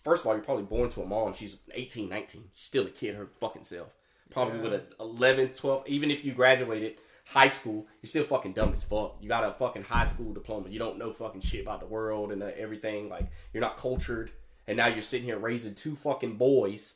First 0.04 0.22
of 0.22 0.28
all, 0.28 0.34
you're 0.34 0.44
probably 0.44 0.66
born 0.66 0.90
to 0.90 1.02
a 1.02 1.06
mom. 1.06 1.34
She's 1.34 1.60
18, 1.74 2.10
19. 2.10 2.44
She's 2.54 2.66
still 2.66 2.86
a 2.86 2.90
kid 2.90 3.16
her 3.16 3.26
fucking 3.40 3.64
self. 3.64 3.88
Probably 4.30 4.60
with 4.60 4.74
a 4.74 4.84
11, 5.00 5.50
12. 5.50 5.88
Even 5.88 6.12
if 6.12 6.26
you 6.26 6.34
graduated 6.34 6.98
high 7.26 7.48
school, 7.48 7.88
you're 8.02 8.10
still 8.10 8.24
fucking 8.24 8.54
dumb 8.54 8.74
as 8.74 8.84
fuck. 8.84 9.16
You 9.22 9.30
got 9.30 9.44
a 9.44 9.54
fucking 9.54 9.84
high 9.84 10.06
school 10.06 10.34
diploma. 10.34 10.70
You 10.70 10.80
don't 10.80 10.98
know 11.00 11.12
fucking 11.12 11.42
shit 11.42 11.62
about 11.62 11.80
the 11.80 11.88
world 11.88 12.32
and 12.32 12.44
uh, 12.44 12.52
everything. 12.58 13.10
Like 13.10 13.32
you're 13.54 13.62
not 13.62 13.78
cultured. 13.78 14.32
And 14.68 14.78
now 14.78 14.88
you're 14.88 15.02
sitting 15.02 15.26
here 15.26 15.40
raising 15.40 15.74
two 15.74 15.96
fucking 15.96 16.38
boys. 16.38 16.96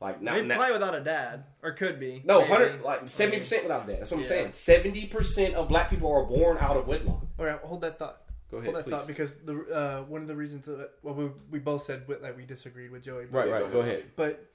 Like 0.00 0.22
now, 0.22 0.34
They 0.34 0.42
now 0.42 0.56
play 0.56 0.72
without 0.72 0.94
a 0.94 1.00
dad, 1.00 1.44
or 1.62 1.72
could 1.72 2.00
be. 2.00 2.22
no, 2.24 2.42
hundred 2.42 2.80
like 2.82 3.06
seventy 3.08 3.38
percent 3.38 3.64
without 3.64 3.86
that. 3.86 3.98
That's 3.98 4.10
what 4.10 4.16
I'm 4.18 4.22
Yeah. 4.22 4.28
saying. 4.28 4.52
Seventy 4.52 5.06
percent 5.06 5.54
of 5.54 5.68
black 5.68 5.90
people 5.90 6.10
are 6.10 6.24
born 6.24 6.56
out 6.58 6.76
of 6.78 6.86
wedlock. 6.86 7.26
All 7.38 7.44
right, 7.44 7.58
hold 7.60 7.82
that 7.82 7.98
thought. 7.98 8.22
Go 8.50 8.56
ahead, 8.56 8.66
hold 8.72 8.76
that 8.78 8.84
please. 8.84 8.96
thought 8.96 9.06
because 9.06 9.34
the 9.44 9.58
uh, 9.72 10.02
one 10.04 10.22
of 10.22 10.28
the 10.28 10.34
reasons 10.36 10.64
that 10.66 10.92
well 11.02 11.14
we, 11.14 11.30
we 11.50 11.58
both 11.58 11.84
said 11.84 12.08
with, 12.08 12.22
that 12.22 12.34
we 12.36 12.44
disagreed 12.46 12.90
with 12.90 13.02
Joey. 13.02 13.26
Right, 13.26 13.50
right. 13.50 13.62
go 13.64 13.68
Go 13.70 13.80
ahead. 13.80 13.92
ahead. 13.94 14.10
But 14.16 14.46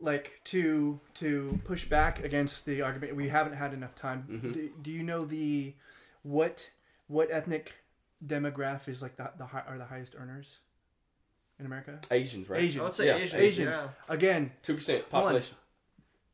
like 0.00 0.40
to 0.44 0.98
to 1.16 1.60
push 1.66 1.84
back 1.84 2.24
against 2.24 2.64
the 2.64 2.80
argument, 2.80 3.14
we 3.14 3.28
haven't 3.28 3.54
had 3.56 3.74
enough 3.74 3.94
time. 3.94 4.26
Mm-hmm. 4.30 4.52
Do, 4.52 4.70
do 4.82 4.90
you 4.90 5.02
know 5.02 5.26
the 5.26 5.74
what 6.22 6.70
what 7.08 7.30
ethnic 7.30 7.74
demographic 8.26 8.88
is 8.88 9.02
like 9.02 9.16
the 9.16 9.30
the 9.36 9.44
high, 9.46 9.62
are 9.68 9.76
the 9.76 9.84
highest 9.84 10.14
earners 10.18 10.60
in 11.58 11.66
America? 11.66 12.00
Asians, 12.10 12.48
right? 12.48 12.60
Asians. 12.60 12.80
I 12.80 12.84
would 12.84 12.92
say 12.92 13.06
Yeah, 13.06 13.16
Asians. 13.16 13.42
Asians. 13.42 13.70
Yeah. 13.70 13.88
Again, 14.08 14.52
Two 14.62 14.74
percent 14.74 15.04
Hold 15.10 15.14
on. 15.14 15.22
population. 15.22 15.56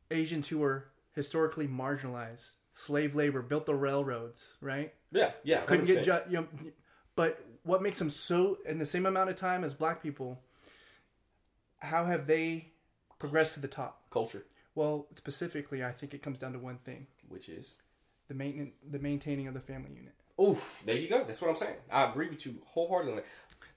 Asians 0.09 0.47
who 0.47 0.57
were 0.59 0.85
historically 1.13 1.67
marginalized, 1.67 2.55
slave 2.73 3.15
labor, 3.15 3.41
built 3.41 3.65
the 3.65 3.75
railroads, 3.75 4.53
right? 4.61 4.93
Yeah, 5.11 5.31
yeah. 5.43 5.61
couldn't 5.61 5.85
get 5.85 6.03
ju- 6.03 6.19
you 6.29 6.37
know, 6.41 6.47
but 7.15 7.43
what 7.63 7.81
makes 7.81 7.99
them 7.99 8.09
so 8.09 8.57
in 8.65 8.79
the 8.79 8.85
same 8.85 9.05
amount 9.05 9.29
of 9.29 9.35
time 9.35 9.63
as 9.63 9.73
black 9.73 10.01
people 10.01 10.41
how 11.79 12.05
have 12.05 12.27
they 12.27 12.67
progressed 13.19 13.53
to 13.55 13.59
the 13.59 13.67
top 13.67 14.01
culture, 14.11 14.45
well 14.75 15.07
specifically 15.15 15.83
i 15.83 15.91
think 15.91 16.13
it 16.13 16.21
comes 16.23 16.39
down 16.39 16.53
to 16.53 16.59
one 16.59 16.77
thing 16.85 17.05
which 17.27 17.49
is 17.49 17.77
the 18.27 18.33
maintenance 18.33 18.73
the 18.89 18.99
maintaining 18.99 19.47
of 19.47 19.53
the 19.53 19.59
family 19.59 19.91
unit 19.93 20.13
oof. 20.41 20.81
There 20.85 20.95
you 20.95 21.09
go. 21.09 21.23
That's 21.23 21.39
what 21.41 21.49
I'm 21.49 21.55
saying. 21.55 21.75
I 21.91 22.05
agree 22.09 22.29
with 22.29 22.45
you 22.45 22.55
wholeheartedly. 22.65 23.21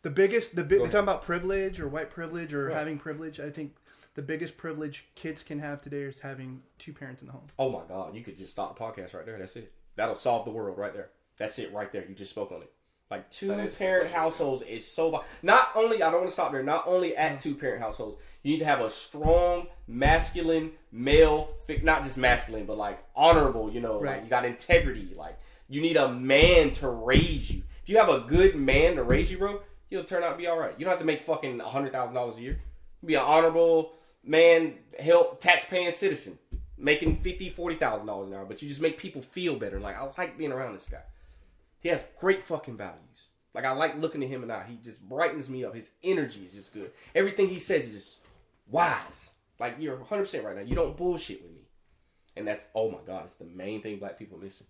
On 0.04 0.10
that. 0.12 0.16
the 0.16 0.22
biggest 0.22 0.56
the 0.56 0.62
big 0.64 0.78
they're 0.78 0.86
talking 0.86 1.00
about 1.00 1.22
privilege 1.22 1.80
or 1.80 1.88
white 1.88 2.10
privilege 2.10 2.52
or 2.54 2.66
Right. 2.66 2.76
having 2.76 2.98
privilege 2.98 3.40
i 3.40 3.50
think 3.50 3.74
the 4.14 4.22
biggest 4.22 4.56
privilege 4.56 5.06
kids 5.16 5.42
can 5.42 5.58
have 5.58 5.80
today 5.80 6.02
is 6.02 6.20
having 6.20 6.62
two 6.78 6.92
parents 6.92 7.20
in 7.22 7.26
the 7.26 7.32
home 7.32 7.46
Oh 7.58 7.70
my 7.70 7.80
god, 7.88 8.14
you 8.14 8.22
could 8.22 8.36
just 8.38 8.52
stop 8.52 8.78
the 8.78 8.84
podcast 8.84 9.12
right 9.14 9.26
there. 9.26 9.38
That's 9.38 9.56
it. 9.56 9.72
That'll 9.96 10.14
solve 10.14 10.44
the 10.44 10.52
world 10.52 10.78
right 10.78 10.92
there. 10.94 11.10
That's 11.36 11.58
it 11.58 11.72
right 11.72 11.90
there. 11.90 12.04
You 12.08 12.14
just 12.14 12.30
spoke 12.30 12.52
on 12.52 12.62
it. 12.62 12.70
Like 13.10 13.28
two 13.30 13.48
parent 13.76 14.10
households 14.12 14.62
is 14.62 14.86
so. 14.88 15.24
Not 15.42 15.68
only 15.74 16.00
I 16.00 16.10
don't 16.10 16.20
want 16.20 16.28
to 16.28 16.32
stop 16.32 16.52
there. 16.52 16.62
Not 16.62 16.86
only 16.86 17.16
at 17.16 17.40
two 17.40 17.56
parent 17.56 17.80
households, 17.82 18.16
you 18.44 18.52
need 18.52 18.58
to 18.60 18.64
have 18.66 18.80
a 18.80 18.88
strong 18.90 19.66
masculine 19.88 20.70
male, 20.92 21.48
not 21.82 22.04
just 22.04 22.16
masculine, 22.16 22.66
but 22.66 22.76
like 22.78 23.02
honorable. 23.16 23.68
You 23.72 23.80
know, 23.80 24.00
Right. 24.00 24.14
like 24.16 24.24
you 24.24 24.30
got 24.30 24.44
integrity. 24.44 25.12
Like 25.16 25.38
you 25.68 25.80
need 25.80 25.96
a 25.96 26.08
man 26.08 26.70
to 26.72 26.88
raise 26.88 27.50
you. 27.50 27.62
If 27.82 27.88
you 27.88 27.98
have 27.98 28.08
a 28.08 28.20
good 28.20 28.54
man 28.54 28.94
to 28.96 29.02
raise 29.02 29.30
you, 29.30 29.38
bro, 29.38 29.60
you'll 29.94 30.04
turn 30.04 30.22
out 30.22 30.32
to 30.32 30.36
be 30.36 30.46
all 30.46 30.58
right. 30.58 30.74
You 30.76 30.84
don't 30.84 30.92
have 30.92 30.98
to 30.98 31.06
make 31.06 31.22
fucking 31.22 31.60
hundred 31.60 31.92
thousand 31.92 32.14
dollars 32.14 32.36
a 32.36 32.42
year. 32.42 32.60
Be 33.04 33.14
an 33.14 33.22
honorable 33.22 33.92
man, 34.22 34.74
help 34.98 35.40
tax-paying 35.40 35.92
citizen, 35.92 36.38
making 36.76 37.18
fifty, 37.18 37.48
forty 37.48 37.76
thousand 37.76 38.06
dollars 38.06 38.28
an 38.28 38.34
hour. 38.34 38.44
But 38.44 38.60
you 38.60 38.68
just 38.68 38.82
make 38.82 38.98
people 38.98 39.22
feel 39.22 39.56
better. 39.56 39.78
Like 39.78 39.96
I 39.96 40.10
like 40.18 40.36
being 40.36 40.52
around 40.52 40.74
this 40.74 40.88
guy. 40.90 41.02
He 41.80 41.88
has 41.90 42.04
great 42.20 42.42
fucking 42.42 42.76
values. 42.76 43.28
Like 43.54 43.64
I 43.64 43.70
like 43.70 43.96
looking 43.98 44.22
at 44.22 44.28
him 44.28 44.42
and 44.42 44.50
I. 44.50 44.64
He 44.64 44.76
just 44.82 45.08
brightens 45.08 45.48
me 45.48 45.64
up. 45.64 45.74
His 45.74 45.92
energy 46.02 46.44
is 46.46 46.52
just 46.52 46.74
good. 46.74 46.90
Everything 47.14 47.48
he 47.48 47.58
says 47.58 47.86
is 47.86 47.94
just 47.94 48.18
wise. 48.68 49.30
Like 49.60 49.76
you're 49.78 49.96
100 49.96 50.22
percent 50.22 50.44
right 50.44 50.56
now. 50.56 50.62
You 50.62 50.74
don't 50.74 50.96
bullshit 50.96 51.42
with 51.42 51.52
me. 51.52 51.68
And 52.36 52.48
that's 52.48 52.68
oh 52.74 52.90
my 52.90 52.98
god, 53.06 53.26
it's 53.26 53.36
the 53.36 53.44
main 53.44 53.80
thing 53.80 53.98
black 53.98 54.18
people 54.18 54.38
missing. 54.38 54.66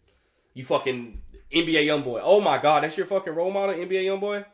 You 0.53 0.65
fucking 0.65 1.21
NBA 1.53 1.85
young 1.85 2.03
boy. 2.03 2.21
Oh 2.23 2.41
my 2.41 2.59
god, 2.59 2.85
that's 2.85 2.97
your 2.97 3.07
fucking 3.07 3.35
role 3.35 3.51
model, 3.51 3.75
NBA 3.75 4.05
young 4.05 4.21
boy. 4.21 4.45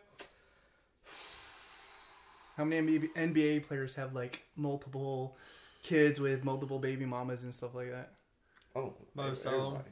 How 2.61 2.65
many 2.67 2.99
NBA, 2.99 3.09
NBA 3.15 3.67
players 3.67 3.95
have 3.95 4.15
like 4.15 4.43
multiple 4.55 5.37
kids 5.83 6.21
with 6.21 6.45
multiple 6.45 6.79
baby 6.79 7.07
mamas 7.07 7.43
and 7.43 7.55
stuff 7.55 7.75
like 7.75 7.91
that 7.91 8.13
Oh, 8.77 8.93
Most 9.15 9.47
every- 9.47 9.59
of 9.59 9.75
'em. 9.77 9.83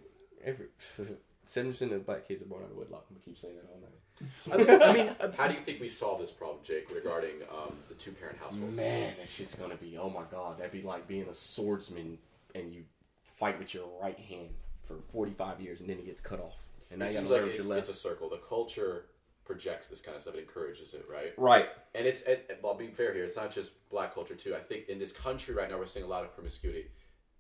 everybody. 0.45 0.69
Every 0.99 1.17
seven 1.47 1.73
percent 1.73 1.93
of 1.93 2.05
black 2.07 2.29
kids 2.29 2.43
are 2.43 2.45
born 2.45 2.63
out 2.63 2.71
of 2.71 2.77
wedlock. 2.77 3.07
I'm 3.09 3.17
gonna 3.17 3.25
keep 3.25 3.39
saying 3.39 3.55
that 3.57 3.69
all 3.73 3.81
night. 3.81 4.87
I 4.87 4.93
mean, 4.93 5.33
How 5.37 5.49
do 5.49 5.55
you 5.55 5.61
think 5.61 5.81
we 5.81 5.89
solve 5.89 6.21
this 6.21 6.31
problem, 6.31 6.59
Jake, 6.63 6.95
regarding 6.95 7.37
um, 7.51 7.75
the 7.89 7.95
two 7.95 8.13
parent 8.13 8.37
household? 8.39 8.75
Man, 8.75 9.15
that 9.19 9.29
just 9.31 9.59
gonna 9.59 9.77
be 9.77 9.97
oh 9.99 10.11
my 10.11 10.25
god, 10.31 10.59
that'd 10.59 10.71
be 10.73 10.83
like 10.83 11.09
being 11.09 11.27
a 11.29 11.35
swordsman 11.35 12.19
and 12.55 12.73
you 12.73 12.85
fight 13.25 13.59
with 13.59 13.73
your 13.75 13.89
right 14.01 14.19
hand 14.19 14.51
for 14.83 14.97
forty 14.97 15.33
five 15.33 15.61
years 15.61 15.81
and 15.81 15.89
then 15.89 15.99
it 15.99 16.05
gets 16.07 16.21
cut 16.21 16.39
off. 16.41 16.67
And 16.91 17.01
now 17.01 17.07
It 17.07 17.09
you 17.09 17.15
gotta 17.15 17.21
seems 17.27 17.31
learn 17.31 17.41
like 17.41 17.47
with 17.47 17.55
it's, 17.57 17.67
your 17.67 17.75
left. 17.77 17.89
it's 17.89 17.99
a 17.99 18.01
circle. 18.01 18.29
The 18.29 18.37
culture 18.39 19.05
projects 19.49 19.89
this 19.89 20.01
kind 20.01 20.17
of 20.17 20.23
stuff. 20.23 20.37
It 20.37 20.41
encourages 20.41 20.95
it, 20.95 21.05
right? 21.11 21.33
Right. 21.37 21.69
And 21.97 22.07
it's 22.07 22.23
and, 22.23 22.39
well, 22.63 22.75
being 22.75 22.93
fair 22.93 23.13
here, 23.13 23.25
it's 23.25 23.35
not 23.35 23.51
just 23.51 23.73
black 23.91 24.15
culture 24.15 24.37
too. 24.37 24.55
I 24.55 24.61
think 24.61 24.89
in 24.89 25.01
this 25.01 25.11
country 25.11 25.55
right 25.57 25.69
now, 25.69 25.79
we're 25.79 25.87
seeing 25.87 26.05
a 26.05 26.09
lot 26.09 26.23
of 26.23 26.33
promiscuity 26.35 26.87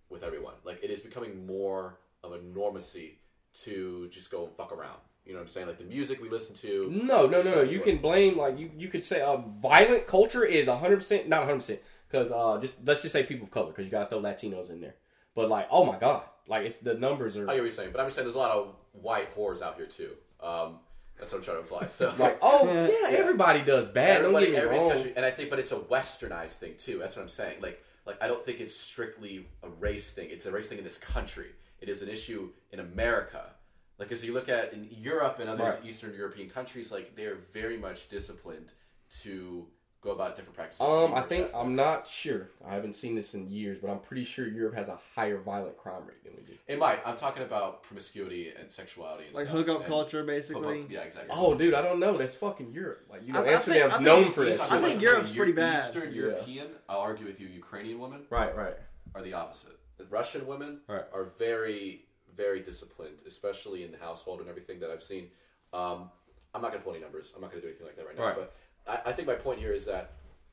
with 0.08 0.24
everyone. 0.24 0.54
Like 0.64 0.80
it 0.82 0.90
is 0.90 1.00
becoming 1.00 1.46
more 1.46 2.00
of 2.24 2.32
a 2.32 2.38
normacy 2.38 3.18
to 3.64 4.08
just 4.10 4.30
go 4.30 4.48
fuck 4.56 4.72
around. 4.72 4.98
You 5.24 5.34
know 5.34 5.40
what 5.40 5.42
I'm 5.42 5.48
saying? 5.48 5.66
Like 5.66 5.78
the 5.78 5.84
music 5.84 6.22
we 6.22 6.30
listen 6.30 6.56
to. 6.56 6.90
No, 6.90 7.26
no, 7.26 7.42
no, 7.42 7.56
no. 7.56 7.62
You 7.62 7.80
can 7.80 7.98
blame 7.98 8.38
like 8.38 8.58
you. 8.58 8.70
You 8.76 8.88
could 8.88 9.04
say 9.04 9.20
uh, 9.20 9.36
violent 9.36 10.06
culture 10.06 10.44
is 10.44 10.66
hundred 10.68 10.96
percent, 10.96 11.28
not 11.28 11.44
hundred 11.44 11.56
percent, 11.56 11.80
because 12.08 12.32
uh, 12.32 12.58
just 12.60 12.78
let's 12.86 13.02
just 13.02 13.12
say 13.12 13.22
people 13.22 13.44
of 13.44 13.50
color, 13.50 13.68
because 13.68 13.84
you 13.84 13.90
gotta 13.90 14.08
throw 14.08 14.20
Latinos 14.20 14.70
in 14.70 14.80
there. 14.80 14.94
But 15.34 15.50
like, 15.50 15.68
oh 15.70 15.84
my 15.84 15.98
god, 15.98 16.22
like 16.48 16.64
it's 16.64 16.78
the 16.78 16.94
numbers 16.94 17.36
are 17.36 17.42
I 17.42 17.52
get 17.52 17.60
what 17.60 17.62
you're 17.64 17.70
saying, 17.70 17.90
but 17.92 18.00
I'm 18.00 18.06
just 18.06 18.16
saying 18.16 18.26
there's 18.26 18.36
a 18.36 18.38
lot 18.38 18.52
of 18.52 18.74
white 18.92 19.36
whores 19.36 19.60
out 19.60 19.76
here 19.76 19.86
too. 19.86 20.12
Um, 20.42 20.78
that's 21.18 21.32
what 21.32 21.38
I'm 21.38 21.44
trying 21.44 21.56
to 21.58 21.62
imply. 21.62 21.88
So 21.88 22.14
like, 22.18 22.38
oh 22.42 22.66
yeah, 22.66 23.08
everybody 23.16 23.62
does 23.62 23.88
bad. 23.88 24.18
everybody, 24.18 24.46
Don't 24.46 24.54
get 24.54 24.64
me 24.64 24.66
everybody's 24.68 24.82
wrong. 24.82 24.92
country, 24.92 25.12
and 25.16 25.24
I 25.26 25.30
think, 25.30 25.50
but 25.50 25.58
it's 25.58 25.72
a 25.72 25.76
westernized 25.78 26.56
thing 26.56 26.74
too. 26.78 26.98
That's 26.98 27.16
what 27.16 27.22
I'm 27.22 27.28
saying. 27.28 27.60
Like, 27.60 27.82
like 28.06 28.22
I 28.22 28.28
don't 28.28 28.44
think 28.44 28.60
it's 28.60 28.74
strictly 28.74 29.46
a 29.62 29.68
race 29.68 30.10
thing. 30.12 30.28
It's 30.30 30.46
a 30.46 30.52
race 30.52 30.68
thing 30.68 30.78
in 30.78 30.84
this 30.84 30.98
country. 30.98 31.48
It 31.80 31.88
is 31.88 32.02
an 32.02 32.08
issue 32.08 32.50
in 32.72 32.80
America. 32.80 33.44
Like, 33.98 34.12
as 34.12 34.24
you 34.24 34.32
look 34.32 34.48
at 34.48 34.72
in 34.72 34.88
Europe 34.90 35.38
and 35.40 35.48
other 35.50 35.64
Right. 35.64 35.78
Eastern 35.84 36.14
European 36.14 36.48
countries, 36.48 36.92
like 36.92 37.16
they 37.16 37.24
are 37.24 37.38
very 37.52 37.76
much 37.76 38.08
disciplined 38.08 38.70
to 39.22 39.66
go 40.08 40.14
about 40.14 40.36
different 40.36 40.56
practices. 40.56 40.80
Um, 40.80 41.14
I 41.14 41.20
think. 41.22 41.50
I'm 41.54 41.76
not 41.76 42.06
sure. 42.06 42.48
I 42.66 42.74
haven't 42.74 42.94
seen 42.94 43.14
this 43.14 43.34
in 43.34 43.48
years, 43.48 43.78
but 43.78 43.90
I'm 43.90 43.98
pretty 44.00 44.24
sure 44.24 44.48
Europe 44.48 44.74
has 44.74 44.88
a 44.88 44.98
higher 45.14 45.38
violent 45.38 45.76
crime 45.76 46.02
rate 46.06 46.22
than 46.24 46.32
we 46.36 46.42
do. 46.42 46.54
It 46.66 46.78
might. 46.78 47.00
I'm 47.06 47.16
talking 47.16 47.42
about 47.42 47.82
promiscuity 47.82 48.52
and 48.58 48.70
sexuality 48.70 49.26
and 49.26 49.34
Like 49.34 49.46
stuff, 49.46 49.56
hookup 49.58 49.76
and 49.80 49.86
culture, 49.86 50.18
hookup- 50.20 50.26
basically. 50.34 50.86
yeah, 50.88 51.00
exactly. 51.00 51.34
Oh, 51.36 51.54
dude, 51.54 51.74
I 51.74 51.82
don't 51.82 52.00
know. 52.00 52.16
That's 52.16 52.34
fucking 52.34 52.72
Europe. 52.72 53.04
Like 53.10 53.26
you 53.26 53.32
know, 53.32 53.40
I- 53.40 53.42
I 53.42 53.44
think- 53.46 53.56
Amsterdam's 53.56 53.92
I 53.94 53.96
think 53.98 54.06
known 54.06 54.32
for 54.32 54.44
He's 54.44 54.58
that. 54.58 54.72
I 54.72 54.80
think 54.80 54.92
about 54.94 55.02
Europe's 55.02 55.30
Eu- 55.32 55.36
pretty 55.36 55.52
bad. 55.52 55.84
Eastern 55.86 56.12
Yeah. 56.12 56.20
European, 56.22 56.68
I'll 56.88 57.00
argue 57.00 57.26
with 57.26 57.40
you, 57.40 57.48
Ukrainian 57.48 57.98
women 57.98 58.26
Right, 58.30 58.54
right. 58.56 58.76
are 59.14 59.22
the 59.22 59.34
opposite. 59.34 59.72
Russian 60.10 60.46
women 60.46 60.80
Right. 60.88 61.04
are 61.12 61.24
very, 61.38 62.06
very 62.34 62.60
disciplined, 62.60 63.18
especially 63.26 63.82
in 63.82 63.90
the 63.90 63.98
household 63.98 64.40
and 64.40 64.48
everything 64.48 64.78
that 64.80 64.90
I've 64.90 65.02
seen. 65.02 65.30
Um, 65.72 66.10
I'm 66.54 66.62
not 66.62 66.68
going 66.70 66.80
to 66.80 66.84
pull 66.84 66.94
any 66.94 67.02
numbers. 67.02 67.32
I'm 67.34 67.42
not 67.42 67.50
going 67.50 67.60
to 67.60 67.66
do 67.66 67.70
anything 67.70 67.86
like 67.86 67.96
that 67.96 68.06
right 68.06 68.16
now. 68.16 68.24
Right. 68.26 68.36
But 68.36 68.54
I, 68.88 68.98
I 69.06 69.12
think 69.12 69.28
my 69.28 69.34
point 69.34 69.58
here 69.60 69.72
is 69.72 69.86
that 69.86 70.12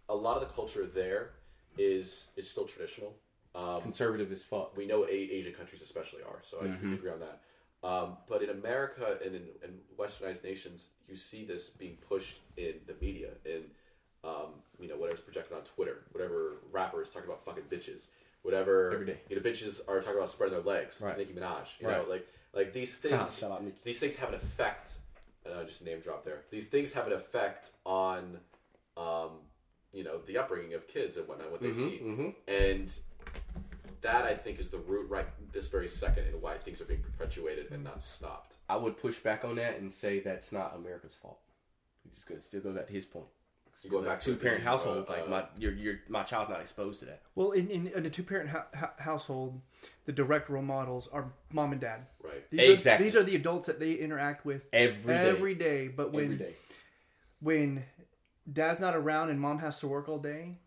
a 0.10 0.16
lot 0.16 0.36
of 0.38 0.48
the 0.48 0.54
culture 0.54 0.86
there 0.86 1.32
is 1.78 2.28
is 2.36 2.50
still 2.50 2.66
traditional. 2.66 3.14
Um, 3.56 3.82
Conservative 3.82 4.32
as 4.34 4.44
fuck. 4.44 4.76
we 4.76 4.86
know 4.86 5.06
a- 5.06 5.10
Asian 5.10 5.54
countries 5.54 5.82
especially 5.82 6.22
are, 6.24 6.40
so 6.42 6.58
I 6.60 6.66
can 6.66 6.94
agree 6.94 7.10
on 7.10 7.22
that. 7.22 7.40
Um, 7.88 8.18
but 8.28 8.42
in 8.44 8.50
America 8.50 9.18
and 9.24 9.34
in, 9.36 9.44
in 9.64 9.78
westernized 9.98 10.44
nations, 10.44 10.88
you 11.08 11.16
see 11.16 11.46
this 11.46 11.70
being 11.70 11.98
pushed 12.10 12.40
in 12.58 12.74
the 12.88 12.96
media, 13.00 13.30
in 13.46 13.62
um, 14.26 14.56
you 14.80 14.88
know 14.90 14.96
whatever's 14.98 15.22
projected 15.22 15.56
on 15.56 15.64
Twitter, 15.64 16.02
whatever 16.12 16.58
rappers 16.72 17.10
talking 17.10 17.30
about 17.30 17.46
fucking 17.46 17.64
bitches, 17.72 18.08
whatever 18.42 18.92
Every 18.92 19.06
day. 19.06 19.20
you 19.30 19.36
know 19.38 19.42
bitches 19.42 19.80
are 19.88 20.02
talking 20.02 20.18
about 20.18 20.30
spreading 20.30 20.56
their 20.56 20.64
legs, 20.66 21.00
Right. 21.02 21.18
Nicki 21.18 21.32
Minaj, 21.34 21.80
you 21.80 21.88
Right. 21.88 21.98
know 21.98 22.10
like 22.12 22.28
like 22.54 22.74
these 22.74 22.96
things. 23.04 23.16
Ah, 23.18 23.28
shout. 23.28 23.64
These 23.84 24.00
things 24.00 24.16
have 24.18 24.30
an 24.30 24.36
effect. 24.36 24.94
Uh, 25.46 25.64
just 25.64 25.86
name 25.86 26.00
drop 26.00 26.26
there. 26.26 26.42
These 26.50 26.68
things 26.68 26.92
have 26.94 27.06
an 27.08 27.14
effect 27.14 27.72
on, 27.86 28.40
um, 28.98 29.30
you 29.94 30.04
know, 30.04 30.18
the 30.26 30.38
upbringing 30.38 30.74
of 30.74 30.88
kids 30.88 31.18
and 31.18 31.28
whatnot, 31.28 31.52
what 31.52 31.62
they 31.62 31.72
see, 31.72 32.02
mhm. 32.04 32.34
and 32.48 32.92
that 34.02 34.26
I 34.26 34.36
think 34.36 34.60
is 34.60 34.70
the 34.70 34.78
root 34.78 35.10
right 35.10 35.28
this 35.52 35.68
very 35.68 35.88
second 35.88 36.26
and 36.26 36.42
why 36.42 36.58
things 36.58 36.82
are 36.82 36.86
being 36.86 37.02
perpetuated 37.02 37.72
and 37.72 37.84
not 37.84 38.04
stopped. 38.04 38.56
I 38.68 38.76
would 38.76 38.98
push 38.98 39.20
back 39.20 39.46
on 39.46 39.56
that 39.56 39.80
and 39.80 39.92
say 39.92 40.20
that's 40.20 40.52
not 40.52 40.76
America's 40.76 41.16
fault. 41.16 41.40
Just 42.14 42.28
could 42.28 42.42
still 42.42 42.62
go 42.62 42.72
back 42.72 42.88
to 42.88 42.94
his 42.94 43.06
point. 43.06 43.26
So 43.78 43.90
going 43.90 44.06
back 44.06 44.20
to 44.22 44.32
two 44.32 44.36
parent 44.38 44.64
household, 44.64 45.06
uh, 45.10 45.12
like 45.12 45.30
my 45.30 45.44
your 45.58 45.74
your 45.74 45.96
my 46.08 46.24
child's 46.24 46.50
not 46.50 46.62
exposed 46.62 47.00
to 47.02 47.06
that. 47.08 47.22
Well, 47.36 47.52
in, 47.52 47.70
in, 47.70 47.88
in 47.88 48.06
a 48.06 48.10
two 48.10 48.24
parent 48.24 48.50
ha- 48.50 48.68
ha- 48.74 48.94
household, 48.98 49.60
the 50.06 50.14
direct 50.14 50.50
role 50.50 50.64
models 50.64 51.10
are 51.12 51.34
mom 51.52 51.74
and 51.74 51.82
dad. 51.82 52.06
right. 52.24 52.50
These 52.50 52.60
Exactly. 52.70 53.06
Are, 53.06 53.10
these 53.12 53.16
are 53.18 53.24
the 53.24 53.36
adults 53.36 53.68
that 53.68 53.80
they 53.80 53.94
interact 53.94 54.46
with 54.46 54.64
Every 54.72 55.14
day. 55.14 55.30
every 55.30 55.56
day. 55.56 55.88
But 55.90 56.14
when 56.14 56.24
Every 56.26 56.38
day. 56.38 56.54
when 57.42 57.84
dad's 58.52 58.80
not 58.80 58.96
around 58.96 59.30
and 59.30 59.40
mom 59.42 59.60
has 59.60 59.80
to 59.82 59.88
work 59.88 60.08
all 60.08 60.20
day, 60.20 60.58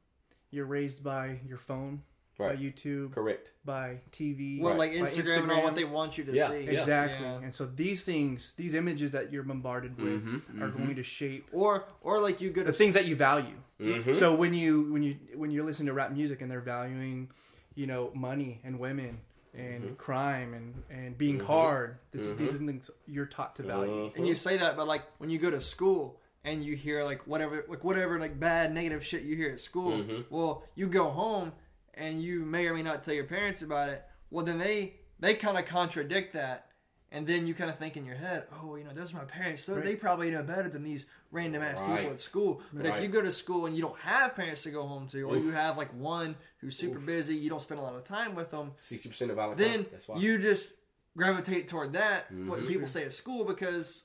you're 0.51 0.67
raised 0.67 1.03
by 1.03 1.41
your 1.47 1.59
phone, 1.59 2.03
Right. 2.39 2.57
by 2.57 2.63
YouTube, 2.63 3.13
Correct. 3.13 3.53
by 3.65 3.99
TV, 4.13 4.61
Well, 4.61 4.71
Right. 4.75 4.79
like 4.79 4.91
by 4.93 5.07
Instagram, 5.07 5.43
and 5.43 5.53
all 5.53 5.65
what 5.65 5.75
they 5.75 5.85
want 5.85 6.17
you 6.19 6.25
to 6.25 6.33
Yeah, 6.33 6.49
see. 6.49 6.61
yeah. 6.65 6.71
Exactly. 6.71 7.27
Yeah. 7.27 7.41
And 7.43 7.53
so 7.55 7.67
these 7.67 8.05
things, 8.05 8.53
these 8.57 8.75
images 8.75 9.11
that 9.11 9.33
you're 9.33 9.43
bombarded 9.43 10.01
with, 10.01 10.25
Mhm, 10.25 10.63
are 10.63 10.69
going 10.69 10.95
to 10.95 11.03
shape 11.03 11.49
Or 11.53 11.85
or 12.01 12.21
like 12.21 12.41
you 12.41 12.51
go 12.51 12.63
to 12.63 12.69
the 12.69 12.73
things 12.73 12.95
that 12.95 13.07
you 13.07 13.17
value. 13.17 13.57
Mhm. 13.81 14.15
So 14.15 14.37
when 14.37 14.55
you 14.55 14.93
when 14.93 15.03
you 15.03 15.17
when 15.35 15.51
you're 15.51 15.65
listening 15.65 15.87
to 15.89 15.93
rap 15.95 16.13
music 16.13 16.41
and 16.41 16.49
they're 16.51 16.61
valuing, 16.61 17.29
you 17.75 17.87
know, 17.89 18.13
money 18.15 18.61
and 18.65 18.79
women 18.79 19.19
and 19.55 19.83
Mm-hmm. 19.83 19.95
crime 19.95 20.55
and 20.55 20.75
and 20.91 21.19
being 21.19 21.41
hard, 21.41 21.99
this, 22.13 22.29
these 22.39 22.55
are 22.55 22.59
things 22.59 22.89
you're 23.07 23.27
taught 23.27 23.57
to 23.57 23.63
value. 23.65 23.91
Mm-hmm. 23.93 24.17
and 24.17 24.27
you 24.29 24.37
say 24.37 24.57
that, 24.59 24.77
but 24.77 24.87
like 24.87 25.03
when 25.19 25.29
you 25.31 25.39
go 25.39 25.51
to 25.51 25.61
school 25.61 26.21
and 26.45 26.65
you 26.65 26.77
hear 26.77 27.03
like 27.03 27.27
whatever, 27.27 27.65
like 27.69 27.83
whatever, 27.83 28.21
like 28.21 28.39
bad 28.39 28.73
negative 28.73 29.05
shit 29.05 29.23
you 29.23 29.35
hear 29.35 29.51
at 29.51 29.59
school. 29.59 29.93
Mm-hmm. 29.99 30.23
Well, 30.31 30.63
you 30.77 30.87
go 30.87 31.09
home 31.11 31.53
and 31.99 32.23
you 32.23 32.45
may 32.45 32.67
or 32.67 32.75
may 32.75 32.83
not 32.83 33.03
tell 33.03 33.15
your 33.15 33.25
parents 33.25 33.63
about 33.63 33.89
it. 33.89 34.05
Well, 34.31 34.45
then 34.45 34.59
they 34.59 34.95
they 35.21 35.35
kind 35.35 35.59
of 35.59 35.65
contradict 35.67 36.33
that, 36.35 36.67
and 37.11 37.27
then 37.27 37.47
you 37.47 37.55
kind 37.55 37.71
of 37.71 37.79
think 37.79 37.97
in 37.97 38.05
your 38.05 38.15
head, 38.17 38.45
oh, 38.63 38.77
you 38.77 38.85
know, 38.85 38.93
those 38.93 39.13
are 39.13 39.19
my 39.19 39.25
parents, 39.25 39.65
so 39.65 39.75
they 39.81 39.97
probably 39.97 40.31
know 40.31 40.43
better 40.43 40.69
than 40.69 40.85
these 40.85 41.07
random 41.33 41.63
ass 41.63 41.81
Right. 41.81 41.97
people 41.99 42.13
at 42.13 42.21
school. 42.21 42.63
But 42.73 42.87
if 42.87 43.01
you 43.03 43.09
go 43.09 43.21
to 43.21 43.33
school 43.33 43.67
and 43.67 43.75
you 43.75 43.83
don't 43.83 43.99
have 44.01 44.37
parents 44.37 44.63
to 44.63 44.71
go 44.71 44.87
home 44.87 45.09
to, 45.09 45.23
or 45.23 45.37
you 45.37 45.51
have 45.51 45.77
like 45.77 45.93
one 45.95 46.37
who's 46.59 46.77
super 46.77 46.99
busy, 47.01 47.35
you 47.37 47.51
don't 47.51 47.61
spend 47.63 47.81
a 47.81 47.83
lot 47.83 47.95
of 47.95 48.05
time 48.05 48.35
with 48.35 48.51
them, 48.51 48.73
Sixty 48.79 49.09
percent 49.09 49.31
of 49.31 49.37
violent 49.37 49.59
then. 49.59 49.87
That's 49.91 50.07
why. 50.09 50.17
you 50.19 50.39
just 50.39 50.73
gravitate 51.17 51.69
toward 51.69 51.93
that 51.95 52.31
what 52.31 52.61
Mm-hmm. 52.61 52.69
people 52.69 52.87
say 52.87 53.05
at 53.05 53.13
school 53.13 53.45
because 53.45 54.05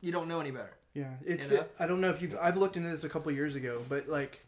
you 0.00 0.12
don't 0.12 0.28
know 0.28 0.40
any 0.40 0.50
better. 0.50 0.72
Yeah, 0.94 1.14
it's. 1.26 1.50
You 1.50 1.58
know? 1.58 1.64
I 1.80 1.86
don't 1.86 2.00
know 2.00 2.10
if 2.10 2.22
you've. 2.22 2.36
I've 2.40 2.56
looked 2.56 2.76
into 2.76 2.88
this 2.88 3.02
a 3.04 3.08
couple 3.08 3.32
years 3.32 3.56
ago, 3.56 3.82
but 3.88 4.08
like, 4.08 4.43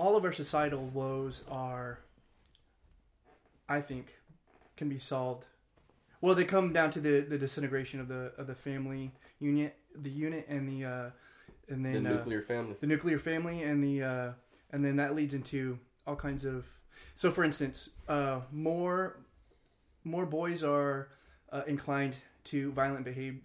all 0.00 0.16
of 0.16 0.24
our 0.24 0.32
societal 0.32 0.86
woes 0.86 1.44
are, 1.50 1.98
I 3.68 3.82
think, 3.82 4.14
can 4.76 4.88
be 4.88 4.98
solved. 4.98 5.44
Well, 6.22 6.34
they 6.34 6.44
come 6.44 6.72
down 6.72 6.90
to 6.92 7.00
the 7.00 7.20
the 7.20 7.36
disintegration 7.36 8.00
of 8.00 8.08
the 8.08 8.32
of 8.38 8.46
the 8.46 8.54
family 8.54 9.12
unit, 9.38 9.76
the 9.94 10.10
unit, 10.10 10.46
and 10.48 10.66
the 10.66 10.84
uh, 10.88 11.10
and 11.68 11.84
the 11.84 11.92
then 11.92 12.06
uh, 12.06 12.16
nuclear 12.16 12.40
family. 12.40 12.76
the 12.80 12.86
nuclear 12.86 13.18
family, 13.18 13.62
and 13.62 13.84
the 13.84 14.02
uh, 14.02 14.32
and 14.72 14.82
then 14.84 14.96
that 14.96 15.14
leads 15.14 15.34
into 15.34 15.78
all 16.06 16.16
kinds 16.16 16.44
of. 16.46 16.64
So, 17.14 17.30
for 17.30 17.44
instance, 17.44 17.90
uh, 18.08 18.40
more 18.50 19.20
more 20.02 20.24
boys 20.24 20.64
are 20.64 21.08
uh, 21.52 21.62
inclined 21.66 22.16
to 22.44 22.72
violent 22.72 23.04
behavior, 23.04 23.40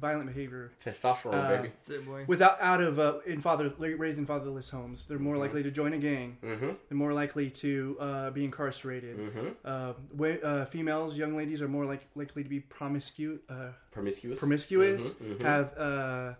violent 0.00 0.26
behavior 0.26 0.72
Testosterone, 0.84 1.34
uh, 1.34 1.48
baby. 1.56 1.68
That's 1.68 1.90
it, 1.90 2.06
boy. 2.06 2.24
without 2.26 2.60
out 2.60 2.80
of 2.82 2.98
uh, 2.98 3.18
in 3.26 3.40
father 3.40 3.72
raised 3.78 4.18
in 4.18 4.26
fatherless 4.26 4.70
homes. 4.70 5.06
They're 5.06 5.18
more 5.18 5.36
likely 5.36 5.62
to 5.62 5.70
join 5.70 5.92
a 5.92 5.98
gang. 5.98 6.38
Mm-hmm. 6.42 6.66
They're 6.88 6.98
more 6.98 7.12
likely 7.12 7.50
to 7.50 7.96
uh, 8.00 8.30
be 8.30 8.44
incarcerated. 8.44 9.18
Mm-hmm. 9.18 9.46
Uh, 9.64 9.92
wa- 10.16 10.28
uh, 10.42 10.64
females, 10.66 11.16
young 11.16 11.36
ladies, 11.36 11.60
are 11.62 11.68
more 11.68 11.84
like 11.84 12.06
likely 12.14 12.42
to 12.42 12.48
be 12.48 12.60
promiscuous. 12.60 13.40
Uh, 13.48 13.68
Promiscuous. 13.90 14.38
promiscuous, 14.38 15.12
Mhm, 15.14 15.36
mhm. 15.36 15.42
have 15.42 15.72
uh, 15.78 16.34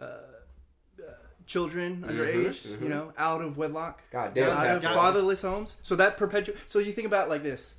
uh, 0.00 0.04
uh, 0.04 1.02
children 1.46 2.04
underage, 2.06 2.66
mhm. 2.66 2.82
you 2.82 2.88
know, 2.88 3.12
out 3.18 3.40
of 3.42 3.56
wedlock, 3.56 4.02
God 4.10 4.34
damn. 4.34 4.50
Out 4.50 4.76
of 4.76 4.82
fatherless 4.82 5.42
homes. 5.42 5.76
So 5.82 5.96
that 5.96 6.16
perpetual. 6.16 6.56
So 6.66 6.78
you 6.78 6.92
think 6.92 7.06
about 7.06 7.26
it 7.26 7.30
like 7.30 7.42
this: 7.42 7.74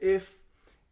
if 0.00 0.30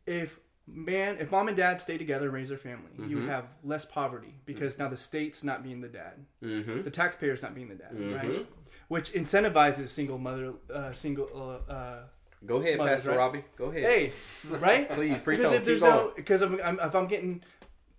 if 0.07 0.39
man, 0.73 1.17
if 1.19 1.31
mom 1.31 1.49
and 1.49 1.57
dad 1.57 1.81
stay 1.81 1.99
together 1.99 2.27
and 2.27 2.35
raise 2.35 2.49
their 2.49 2.59
family, 2.59 2.91
you 3.09 3.17
would 3.19 3.29
have 3.29 3.45
less 3.65 3.85
poverty 3.85 4.35
because 4.47 4.79
now 4.79 4.89
the 4.89 4.97
state's 4.97 5.43
not 5.45 5.63
being 5.63 5.81
the 5.81 5.89
dad, 5.89 6.25
Mm-hmm. 6.43 6.83
the 6.83 6.91
taxpayer's 6.91 7.43
not 7.43 7.55
being 7.55 7.69
the 7.69 7.75
dad, 7.75 7.91
right? 8.15 8.47
Which 8.89 9.13
incentivizes 9.13 9.89
single 9.89 10.19
mother, 10.19 10.55
uh, 10.73 10.93
single. 10.93 11.29
Uh, 11.69 11.73
uh, 11.73 11.99
Go 12.47 12.57
ahead, 12.57 12.79
Mothers, 12.79 12.95
Pastor 12.97 13.11
right? 13.11 13.19
Robbie. 13.19 13.45
Go 13.57 13.67
ahead. 13.67 13.83
hey, 13.83 14.13
right? 14.49 14.91
Please, 14.93 15.21
preach 15.21 15.39
because 15.39 15.53
on. 15.53 15.59
if 15.59 15.65
there's 15.65 15.83
no 15.83 16.13
because 16.17 16.43
if 16.43 16.51
I'm, 16.65 16.81
if 16.81 16.95
I'm 16.95 17.07
getting 17.07 17.43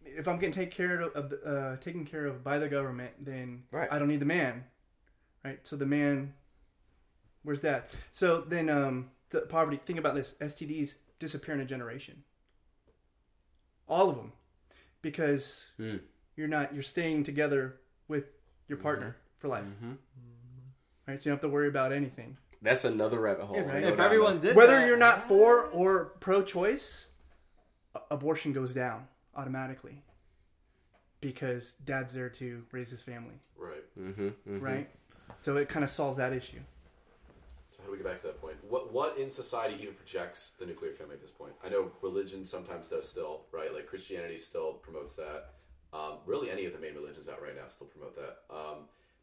if 0.03 0.27
I'm 0.27 0.37
getting 0.39 0.51
taken 0.51 0.71
care 0.71 0.99
of, 1.01 1.13
of 1.15 1.33
uh, 1.45 1.77
taken 1.77 2.05
care 2.05 2.25
of 2.25 2.43
by 2.43 2.57
the 2.57 2.67
government, 2.67 3.11
then 3.23 3.63
Right. 3.71 3.87
I 3.91 3.99
don't 3.99 4.07
need 4.09 4.19
the 4.19 4.25
man, 4.25 4.63
right? 5.45 5.59
So 5.65 5.75
the 5.75 5.85
man, 5.85 6.33
where's 7.43 7.59
that? 7.61 7.89
So 8.13 8.41
then 8.41 8.69
um, 8.69 9.11
the 9.29 9.41
poverty. 9.41 9.79
Think 9.85 9.99
about 9.99 10.15
this: 10.15 10.35
STDs 10.41 10.95
disappear 11.19 11.53
in 11.55 11.61
a 11.61 11.65
generation. 11.65 12.23
All 13.91 14.09
of 14.09 14.15
them, 14.15 14.31
because 15.01 15.67
Mm. 15.77 15.99
you're 16.37 16.47
not 16.47 16.73
you're 16.73 16.81
staying 16.81 17.25
together 17.25 17.77
with 18.07 18.23
your 18.69 18.77
partner 18.77 19.17
for 19.37 19.49
life, 19.49 19.65
Mhm. 19.65 19.97
right? 21.05 21.21
So 21.21 21.29
you 21.29 21.31
don't 21.31 21.41
have 21.41 21.41
to 21.41 21.49
worry 21.49 21.67
about 21.67 21.91
anything. 21.91 22.37
That's 22.61 22.85
another 22.85 23.19
rabbit 23.19 23.45
hole. 23.47 23.57
If, 23.57 23.65
We'll 23.65 23.75
if 23.83 23.99
everyone 23.99 24.39
did 24.39 24.55
Whether 24.55 24.77
that- 24.77 24.87
you're 24.87 24.95
not 24.97 25.27
for 25.27 25.65
or 25.65 26.05
pro-choice, 26.21 27.07
abortion 28.09 28.53
goes 28.53 28.73
down 28.73 29.09
automatically 29.35 30.03
because 31.19 31.73
dad's 31.83 32.13
there 32.13 32.29
to 32.29 32.65
raise 32.71 32.91
his 32.91 33.01
family, 33.01 33.41
Right. 33.57 33.83
there. 33.97 34.05
Mhm, 34.13 34.33
mhm. 34.47 34.61
right? 34.61 34.89
So 35.41 35.57
it 35.57 35.67
kind 35.67 35.83
of 35.83 35.89
solves 35.89 36.15
that 36.17 36.31
issue. 36.31 36.61
So 37.81 37.87
how 37.87 37.91
do 37.91 37.91
do 37.91 37.91
we 37.91 37.97
get 37.97 38.05
back 38.05 38.21
to 38.21 38.27
that 38.27 38.41
point? 38.41 38.57
What 38.69 38.93
what 38.93 39.17
in 39.17 39.29
society 39.29 39.75
even 39.81 39.93
projects 39.95 40.51
the 40.59 40.65
nuclear 40.65 40.93
family 40.93 41.15
at 41.15 41.21
this 41.21 41.31
point? 41.31 41.53
I 41.63 41.69
know 41.69 41.91
religion 42.01 42.45
sometimes 42.45 42.87
does 42.87 43.07
still, 43.07 43.41
right? 43.51 43.73
Like 43.73 43.87
Christianity 43.87 44.37
still 44.37 44.73
promotes 44.73 45.15
that. 45.15 45.49
Um, 45.93 46.13
really, 46.25 46.49
any 46.49 46.65
of 46.65 46.73
the 46.73 46.79
main 46.79 46.95
religions 46.95 47.27
out 47.27 47.41
right 47.41 47.55
now 47.55 47.67
still 47.67 47.87
promote 47.87 48.15
that. 48.15 48.37
Um, 48.49 48.75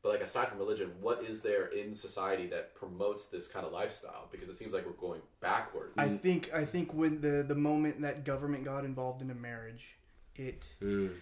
but 0.02 0.10
like 0.10 0.20
aside 0.20 0.48
from 0.48 0.58
religion, 0.58 0.92
what 1.00 1.24
is 1.24 1.40
there 1.40 1.66
in 1.66 1.94
society 1.94 2.46
that 2.48 2.74
promotes 2.74 3.26
this 3.26 3.48
kind 3.48 3.66
of 3.66 3.72
lifestyle? 3.72 4.28
Because 4.30 4.48
it 4.48 4.56
seems 4.56 4.72
like 4.72 4.86
we're 4.86 4.92
going 4.92 5.22
backwards. 5.40 5.94
I 5.98 6.08
think 6.08 6.50
I 6.54 6.64
think 6.64 6.94
when 6.94 7.20
the 7.20 7.42
the 7.42 7.54
moment 7.54 8.00
that 8.02 8.24
government 8.24 8.64
got 8.64 8.84
involved 8.84 9.22
in 9.22 9.30
a 9.30 9.34
marriage, 9.34 9.96
it 10.36 10.74
Mm. 10.80 11.14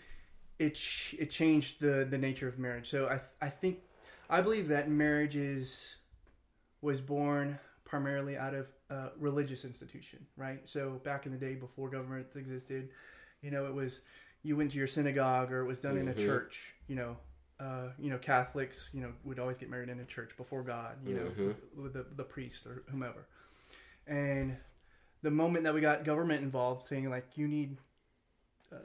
it 0.59 0.79
it 1.19 1.31
changed 1.31 1.81
the 1.81 2.07
the 2.11 2.19
nature 2.19 2.49
of 2.49 2.59
marriage. 2.59 2.89
So 2.91 3.09
I 3.09 3.21
I 3.41 3.49
think 3.49 3.81
I 4.29 4.41
believe 4.41 4.69
that 4.69 4.91
marriage 4.91 5.37
is 5.37 5.97
was 6.87 7.01
born 7.01 7.59
primarily 7.85 8.37
out 8.39 8.55
of 8.55 8.67
a 8.91 9.11
religious 9.19 9.65
institution, 9.65 10.25
right? 10.37 10.61
So 10.67 11.01
back 11.05 11.27
in 11.27 11.33
the 11.33 11.39
day 11.39 11.55
before 11.55 11.89
governments 11.91 12.37
existed, 12.37 12.91
you 13.43 13.51
know, 13.51 13.67
it 13.67 13.75
was 13.75 14.03
you 14.45 14.57
went 14.57 14.71
to 14.71 14.79
your 14.79 14.87
synagogue 14.87 15.51
or 15.51 15.61
it 15.63 15.67
was 15.67 15.81
done 15.81 15.97
in 15.99 16.07
a 16.09 16.15
Mhm. 16.15 16.25
church, 16.25 16.75
you 16.87 16.95
know. 16.97 17.17
Uh, 17.59 17.89
you 17.99 18.11
know, 18.11 18.19
Catholics, 18.19 18.91
you 18.93 19.01
know, 19.01 19.13
would 19.25 19.39
always 19.41 19.59
get 19.59 19.69
married 19.71 19.89
in 19.89 19.99
a 19.99 20.05
church 20.05 20.37
before 20.37 20.63
God, 20.63 20.95
you 21.07 21.15
know, 21.15 21.25
Mhm. 21.31 21.47
with, 21.47 21.61
with 21.75 21.93
the, 21.95 22.05
the 22.15 22.23
priest 22.23 22.67
or 22.67 22.85
whomever. 22.91 23.27
And 24.07 24.57
the 25.23 25.31
moment 25.31 25.65
that 25.65 25.75
we 25.75 25.81
got 25.81 26.05
government 26.05 26.43
involved, 26.45 26.85
saying 26.87 27.09
like 27.11 27.37
you 27.37 27.49
need 27.49 27.79
uh, 28.73 28.77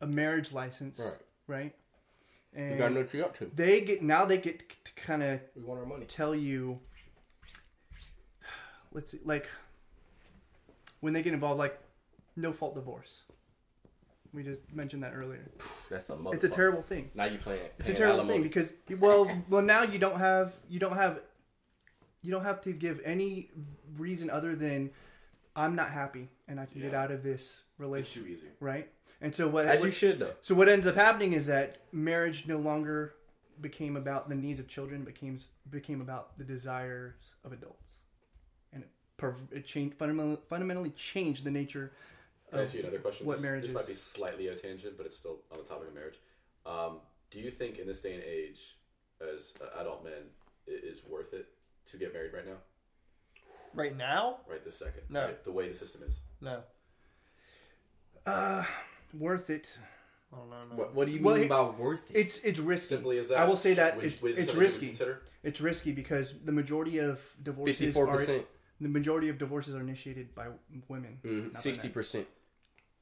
a 0.00 0.06
marriage 0.06 0.52
license, 0.52 1.00
Right. 1.00 1.20
right? 1.46 1.74
And 2.54 2.72
You 2.72 2.78
gotta 2.78 2.94
know 2.94 3.00
what 3.00 3.14
you're 3.14 3.24
up 3.24 3.36
to. 3.38 3.46
they 3.46 3.80
get 3.80 4.02
now 4.02 4.24
they 4.26 4.36
get 4.38 4.58
to 4.84 4.92
kind 4.94 5.22
of 5.22 5.40
We 5.56 5.62
want 5.62 5.80
our 5.80 5.86
money. 5.86 6.04
tell 6.06 6.34
you 6.34 6.80
let's 8.92 9.10
see 9.10 9.18
like 9.24 9.46
when 11.00 11.12
they 11.12 11.22
get 11.22 11.32
involved 11.32 11.58
like 11.58 11.78
no 12.36 12.52
fault 12.52 12.74
divorce 12.74 13.22
we 14.32 14.42
just 14.42 14.62
mentioned 14.72 15.02
that 15.02 15.12
earlier 15.14 15.50
That's 15.90 16.08
a 16.08 16.16
it's 16.30 16.44
a 16.44 16.48
terrible 16.48 16.82
thing 16.82 17.10
Now 17.14 17.24
you 17.24 17.38
playing. 17.38 17.68
it's 17.78 17.88
a 17.88 17.94
terrible 17.94 18.26
thing 18.26 18.42
because 18.42 18.72
well 18.98 19.30
well 19.48 19.62
now 19.62 19.82
you 19.82 19.98
don't 19.98 20.18
have 20.18 20.54
you 20.68 20.78
don't 20.78 20.96
have 20.96 21.20
you 22.22 22.30
don't 22.30 22.44
have 22.44 22.60
to 22.62 22.72
give 22.72 23.00
any 23.04 23.50
reason 23.98 24.30
other 24.30 24.54
than 24.54 24.90
i'm 25.56 25.74
not 25.76 25.90
happy 25.90 26.28
and 26.48 26.58
i 26.58 26.66
can 26.66 26.80
get 26.80 26.94
out 26.94 27.10
of 27.10 27.22
this 27.22 27.42
it's 27.42 27.60
relationship 27.78 28.24
too 28.24 28.28
easy. 28.32 28.46
right 28.60 28.88
and 29.20 29.34
so 29.36 29.46
what, 29.48 29.66
As 29.66 29.78
what 29.80 29.86
you 29.86 29.92
should 29.92 30.18
though. 30.18 30.32
so 30.40 30.54
what 30.54 30.68
ends 30.68 30.86
up 30.86 30.94
happening 30.96 31.32
is 31.32 31.46
that 31.46 31.78
marriage 31.92 32.46
no 32.48 32.58
longer 32.58 33.14
became 33.60 33.96
about 33.96 34.28
the 34.28 34.34
needs 34.34 34.58
of 34.58 34.66
children, 34.66 35.04
became 35.04 35.38
became 35.70 36.00
about 36.00 36.36
the 36.36 36.42
desires 36.42 37.14
of 37.44 37.52
adults, 37.52 37.94
it, 39.22 39.34
per- 39.50 39.56
it 39.56 39.64
changed 39.66 39.96
fundamentally, 39.96 40.38
fundamentally 40.48 40.90
changed 40.90 41.44
the 41.44 41.50
nature. 41.50 41.92
Can 42.50 42.58
I 42.58 42.62
Of, 42.62 42.68
ask 42.68 42.74
you 42.74 42.80
another 42.82 42.98
question? 42.98 43.26
what 43.26 43.36
this, 43.36 43.42
marriage 43.42 43.62
this 43.62 43.70
is. 43.70 43.74
might 43.74 43.86
be 43.86 43.94
slightly 43.94 44.48
a 44.48 44.54
tangent, 44.54 44.96
but 44.96 45.06
it's 45.06 45.16
still 45.16 45.38
on 45.50 45.58
the 45.58 45.64
topic 45.64 45.88
of 45.88 45.94
marriage. 45.94 46.18
Um, 46.66 46.98
do 47.30 47.38
you 47.40 47.50
think 47.50 47.78
in 47.78 47.86
this 47.86 48.00
day 48.00 48.14
and 48.14 48.22
age, 48.24 48.76
as 49.20 49.54
uh, 49.60 49.80
adult 49.80 50.04
men, 50.04 50.12
it 50.66 50.84
is 50.84 51.02
worth 51.08 51.32
it 51.32 51.46
to 51.86 51.96
get 51.96 52.12
married 52.12 52.32
right 52.34 52.46
now? 52.46 52.56
Right 53.74 53.96
now? 53.96 54.36
Right 54.48 54.62
this 54.64 54.76
second? 54.78 55.02
No. 55.08 55.24
Right, 55.24 55.44
the 55.44 55.52
way 55.52 55.68
the 55.68 55.74
system 55.74 56.02
is. 56.06 56.18
No. 56.40 56.60
uh, 58.26 58.64
worth 59.18 59.48
it. 59.50 59.78
I 60.32 60.36
don't 60.36 60.50
know. 60.50 60.76
What, 60.76 60.94
what 60.94 61.06
do 61.06 61.12
you 61.12 61.22
Well, 61.22 61.34
mean 61.36 61.44
it- 61.44 61.48
by 61.50 61.62
worth 61.62 62.10
it? 62.10 62.16
It's 62.18 62.40
it's 62.40 62.58
risky. 62.58 62.94
Simply 62.96 63.18
as 63.18 63.28
that. 63.28 63.38
I 63.38 63.44
will 63.44 63.56
say 63.56 63.74
that 63.74 63.96
Would- 63.96 64.04
it- 64.06 64.06
it's 64.06 64.20
something 64.20 64.46
you 64.46 64.46
would 64.54 64.56
risky. 64.62 64.86
Consider? 64.86 65.22
It's 65.42 65.60
risky 65.60 65.92
because 65.92 66.34
the 66.44 66.52
majority 66.52 66.98
of 66.98 67.20
divorces 67.42 67.78
Fifty-four 67.78 68.08
are 68.08 68.16
percent. 68.16 68.46
The 68.82 68.88
majority 68.88 69.28
of 69.28 69.38
divorces 69.38 69.74
are 69.74 69.80
initiated 69.80 70.34
by 70.34 70.46
women. 70.48 70.58
not 70.70 70.88
by 70.88 70.98
men. 70.98 71.18
Mm-hmm. 71.24 71.50
Sixty 71.52 71.88
percent 71.88 72.26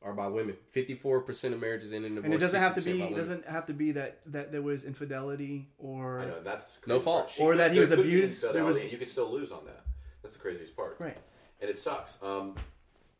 are 0.03 0.13
by 0.15 0.29
women. 0.29 0.57
Fifty-four 0.71 1.21
percent 1.23 1.55
of 1.55 1.61
marriages 1.61 1.93
end 1.93 2.05
in 2.05 2.15
divorce. 2.15 2.25
And 2.27 2.35
it 2.35 2.39
doesn't 2.39 2.61
have 2.61 2.75
to 2.77 2.81
be 2.81 3.03
it 3.03 3.15
doesn't 3.17 3.47
have 3.47 3.67
to 3.67 3.73
be 3.75 3.93
that 3.93 4.21
that 4.27 4.53
there 4.53 4.63
was 4.63 4.85
infidelity 4.85 5.69
or 5.79 6.21
I 6.21 6.27
know 6.27 6.41
that's 6.43 6.79
No 6.87 6.99
fault. 7.01 7.31
She 7.31 7.43
Or 7.43 7.53
could- 7.53 7.61
that 7.61 7.73
he 7.73 7.81
was 7.81 7.91
abused, 7.91 8.43
there 8.53 8.65
was- 8.65 8.77
you 8.79 8.99
could 8.99 9.09
still 9.09 9.31
lose 9.31 9.53
on 9.53 9.65
that. 9.67 9.85
That's 10.23 10.35
the 10.35 10.41
craziest 10.41 10.75
part. 10.77 10.97
right. 10.99 11.17
and 11.61 11.69
it 11.71 11.79
sucks. 11.79 12.17
Um, 12.23 12.55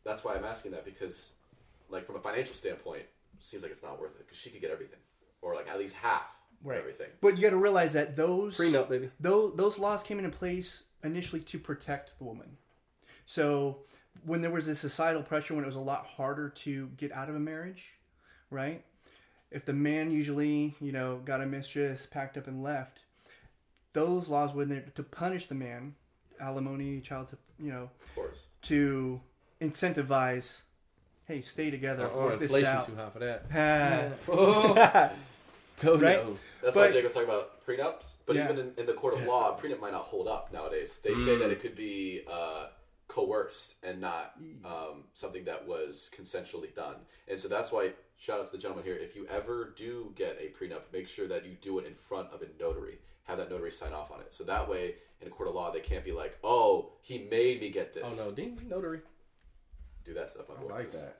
that's 0.03 0.23
why 0.23 0.35
I'm 0.35 0.45
asking 0.45 0.71
that 0.71 0.83
because, 0.83 1.33
like, 1.89 2.05
from 2.07 2.15
a 2.15 2.19
financial 2.19 2.55
standpoint, 2.55 3.01
it 3.03 3.09
seems 3.39 3.61
like 3.61 3.71
it's 3.71 3.83
not 3.83 3.99
worth 4.01 4.15
it 4.19 4.25
because 4.25 4.37
she 4.39 4.49
could 4.49 4.61
get 4.61 4.71
everything, 4.71 4.97
or 5.43 5.53
like 5.55 5.67
at 5.67 5.77
least 5.77 5.95
half 5.95 6.25
Right. 6.63 6.77
everything. 6.79 7.07
But 7.21 7.37
you 7.37 7.43
got 7.43 7.51
to 7.51 7.57
realize 7.57 7.93
that 7.93 8.15
those 8.15 8.57
prenup, 8.57 8.89
baby. 8.89 9.09
those 9.19 9.55
those 9.55 9.77
laws 9.79 10.01
came 10.03 10.17
into 10.19 10.35
place 10.35 10.83
initially 11.03 11.41
to 11.41 11.59
protect 11.59 12.17
the 12.17 12.23
woman. 12.23 12.57
So 13.25 13.79
when 14.25 14.41
there 14.41 14.51
was 14.51 14.67
this 14.67 14.79
societal 14.79 15.23
pressure, 15.23 15.53
when 15.55 15.63
it 15.63 15.67
was 15.67 15.75
a 15.75 15.79
lot 15.81 16.05
harder 16.05 16.49
to 16.49 16.87
get 16.97 17.11
out 17.11 17.29
of 17.29 17.35
a 17.35 17.39
marriage, 17.39 17.93
right? 18.49 18.83
If 19.51 19.65
the 19.65 19.73
man 19.73 20.11
usually, 20.11 20.75
you 20.79 20.91
know, 20.91 21.21
got 21.23 21.41
a 21.41 21.45
mistress, 21.45 22.05
packed 22.05 22.37
up 22.37 22.47
and 22.47 22.63
left, 22.63 22.99
those 23.93 24.29
laws 24.29 24.53
were 24.53 24.65
there 24.65 24.85
to 24.95 25.03
punish 25.03 25.47
the 25.47 25.55
man, 25.55 25.95
alimony, 26.39 27.01
child, 27.01 27.35
you 27.59 27.71
know, 27.71 27.83
Of 28.01 28.15
course. 28.15 28.37
to 28.63 29.19
incentivize, 29.59 30.61
hey, 31.25 31.41
stay 31.41 31.69
together, 31.69 32.05
Uh-uh, 32.05 32.15
work 32.25 32.39
this 32.39 32.63
out. 32.63 32.85
too 32.85 32.95
high 32.95 33.09
for 33.09 33.19
that. 33.19 33.45
Ah. 33.53 35.11
Told 35.81 36.01
Right? 36.01 36.23
you. 36.23 36.37
That's 36.61 36.75
But- 36.75 36.87
why 36.87 36.91
Jake 36.91 37.03
was 37.03 37.13
talking 37.13 37.29
about 37.29 37.65
prenups. 37.65 38.13
But 38.25 38.35
Yeah. 38.35 38.45
even 38.51 38.59
in, 38.59 38.73
in 38.77 38.85
the 38.85 38.93
court 38.93 39.15
of 39.15 39.25
law, 39.25 39.57
a 39.57 39.59
prenup 39.61 39.79
might 39.79 39.91
not 39.91 40.03
hold 40.03 40.27
up 40.27 40.51
nowadays. 40.53 40.99
They 41.03 41.15
say 41.15 41.37
that 41.37 41.49
it 41.49 41.59
could 41.61 41.75
be 41.75 42.23
uh, 42.29 42.67
coerced 43.07 43.75
and 43.83 43.99
not 43.99 44.35
um, 44.63 45.05
something 45.13 45.43
that 45.45 45.67
was 45.67 46.09
consensually 46.15 46.73
done. 46.73 46.95
And 47.27 47.39
so 47.41 47.47
that's 47.47 47.71
why, 47.71 47.93
shout 48.17 48.39
out 48.39 48.45
to 48.45 48.51
the 48.51 48.57
gentleman 48.57 48.85
here, 48.85 48.95
if 48.95 49.15
you 49.15 49.25
ever 49.27 49.73
do 49.75 50.13
get 50.15 50.37
a 50.39 50.49
prenup, 50.57 50.81
make 50.93 51.07
sure 51.07 51.27
that 51.27 51.45
you 51.45 51.55
do 51.61 51.79
it 51.79 51.85
in 51.87 51.95
front 51.95 52.31
of 52.31 52.41
a 52.41 52.47
notary. 52.59 52.99
Have 53.23 53.37
that 53.39 53.49
notary 53.49 53.71
sign 53.71 53.93
off 53.93 54.11
on 54.11 54.19
it. 54.21 54.33
So 54.33 54.43
that 54.45 54.67
way, 54.69 54.95
in 55.21 55.27
a 55.27 55.31
court 55.31 55.49
of 55.49 55.55
law, 55.55 55.71
they 55.71 55.79
can't 55.79 56.03
be 56.05 56.11
like, 56.11 56.37
oh, 56.43 56.93
he 57.01 57.19
made 57.29 57.59
me 57.61 57.69
get 57.69 57.93
this. 57.93 58.03
Oh 58.05 58.13
no, 58.15 58.31
ding 58.31 58.59
notary. 58.67 59.01
Do 60.03 60.13
that 60.15 60.29
stuff, 60.29 60.49
my 60.49 60.55
I 60.55 60.57
boy. 60.59 60.67
like 60.69 60.91
'cause 60.91 61.01
that. 61.01 61.17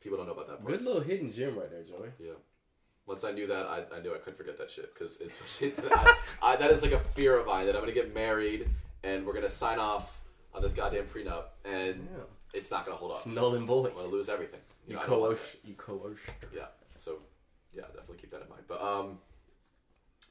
People 0.00 0.16
don't 0.18 0.26
know 0.26 0.32
about 0.32 0.46
that 0.48 0.60
part. 0.62 0.68
Good 0.72 0.82
little 0.84 1.02
hidden 1.02 1.30
gem 1.30 1.58
right 1.58 1.70
there, 1.70 1.82
Joey. 1.82 2.08
Yeah. 2.20 2.32
Once 3.08 3.24
I 3.24 3.32
knew 3.32 3.46
that, 3.46 3.64
I, 3.66 3.96
I 3.96 4.00
knew 4.00 4.14
I 4.14 4.18
couldn't 4.18 4.36
forget 4.36 4.58
that 4.58 4.70
shit 4.70 4.92
because 4.92 5.16
it's 5.18 5.38
I, 5.90 6.16
I, 6.42 6.56
that 6.56 6.70
is 6.70 6.82
like 6.82 6.92
a 6.92 7.00
fear 7.14 7.38
of 7.38 7.46
mine 7.46 7.64
that 7.66 7.74
I'm 7.74 7.80
gonna 7.80 7.92
get 7.92 8.14
married 8.14 8.68
and 9.02 9.24
we're 9.26 9.32
gonna 9.32 9.48
sign 9.48 9.78
off 9.78 10.20
on 10.54 10.60
this 10.60 10.74
goddamn 10.74 11.06
prenup 11.06 11.44
and 11.64 12.06
Yeah. 12.14 12.24
it's 12.52 12.70
not 12.70 12.84
gonna 12.84 12.98
hold 12.98 13.12
up. 13.12 13.16
It's 13.16 13.26
null 13.26 13.54
and 13.54 13.66
void. 13.66 13.92
I'm 13.92 13.96
gonna 13.96 14.08
lose 14.08 14.28
everything. 14.28 14.60
You 14.86 14.94
know, 14.96 15.00
I 15.00 15.06
don't 15.06 15.20
want 15.20 15.30
coerce. 15.38 15.56
You 15.64 15.74
coerce. 15.74 16.20
that. 16.26 16.48
Yeah. 16.54 16.66
So 16.96 17.16
yeah, 17.74 17.82
definitely 17.94 18.18
keep 18.18 18.30
that 18.32 18.42
in 18.42 18.48
mind. 18.50 18.62
But 18.68 18.82
um, 18.82 19.18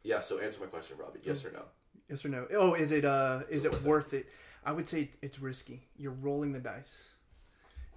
yeah. 0.03 0.19
So 0.19 0.37
answer 0.39 0.59
my 0.59 0.67
question, 0.67 0.97
Robbie. 0.99 1.19
Yes 1.23 1.43
or 1.43 1.51
no? 1.51 1.63
Yes 2.09 2.23
or 2.25 2.29
no? 2.29 2.45
Oh, 2.53 2.75
is 2.75 2.91
it 2.91 3.05
uh 3.05 3.41
is 3.49 3.65
it 3.65 3.73
it 3.73 3.81
worth 3.83 4.13
it? 4.13 4.27
I 4.63 4.71
would 4.71 4.87
say 4.87 5.09
it's 5.23 5.39
risky. 5.39 5.87
You're 5.97 6.11
rolling 6.11 6.53
the 6.53 6.59
dice. 6.59 7.03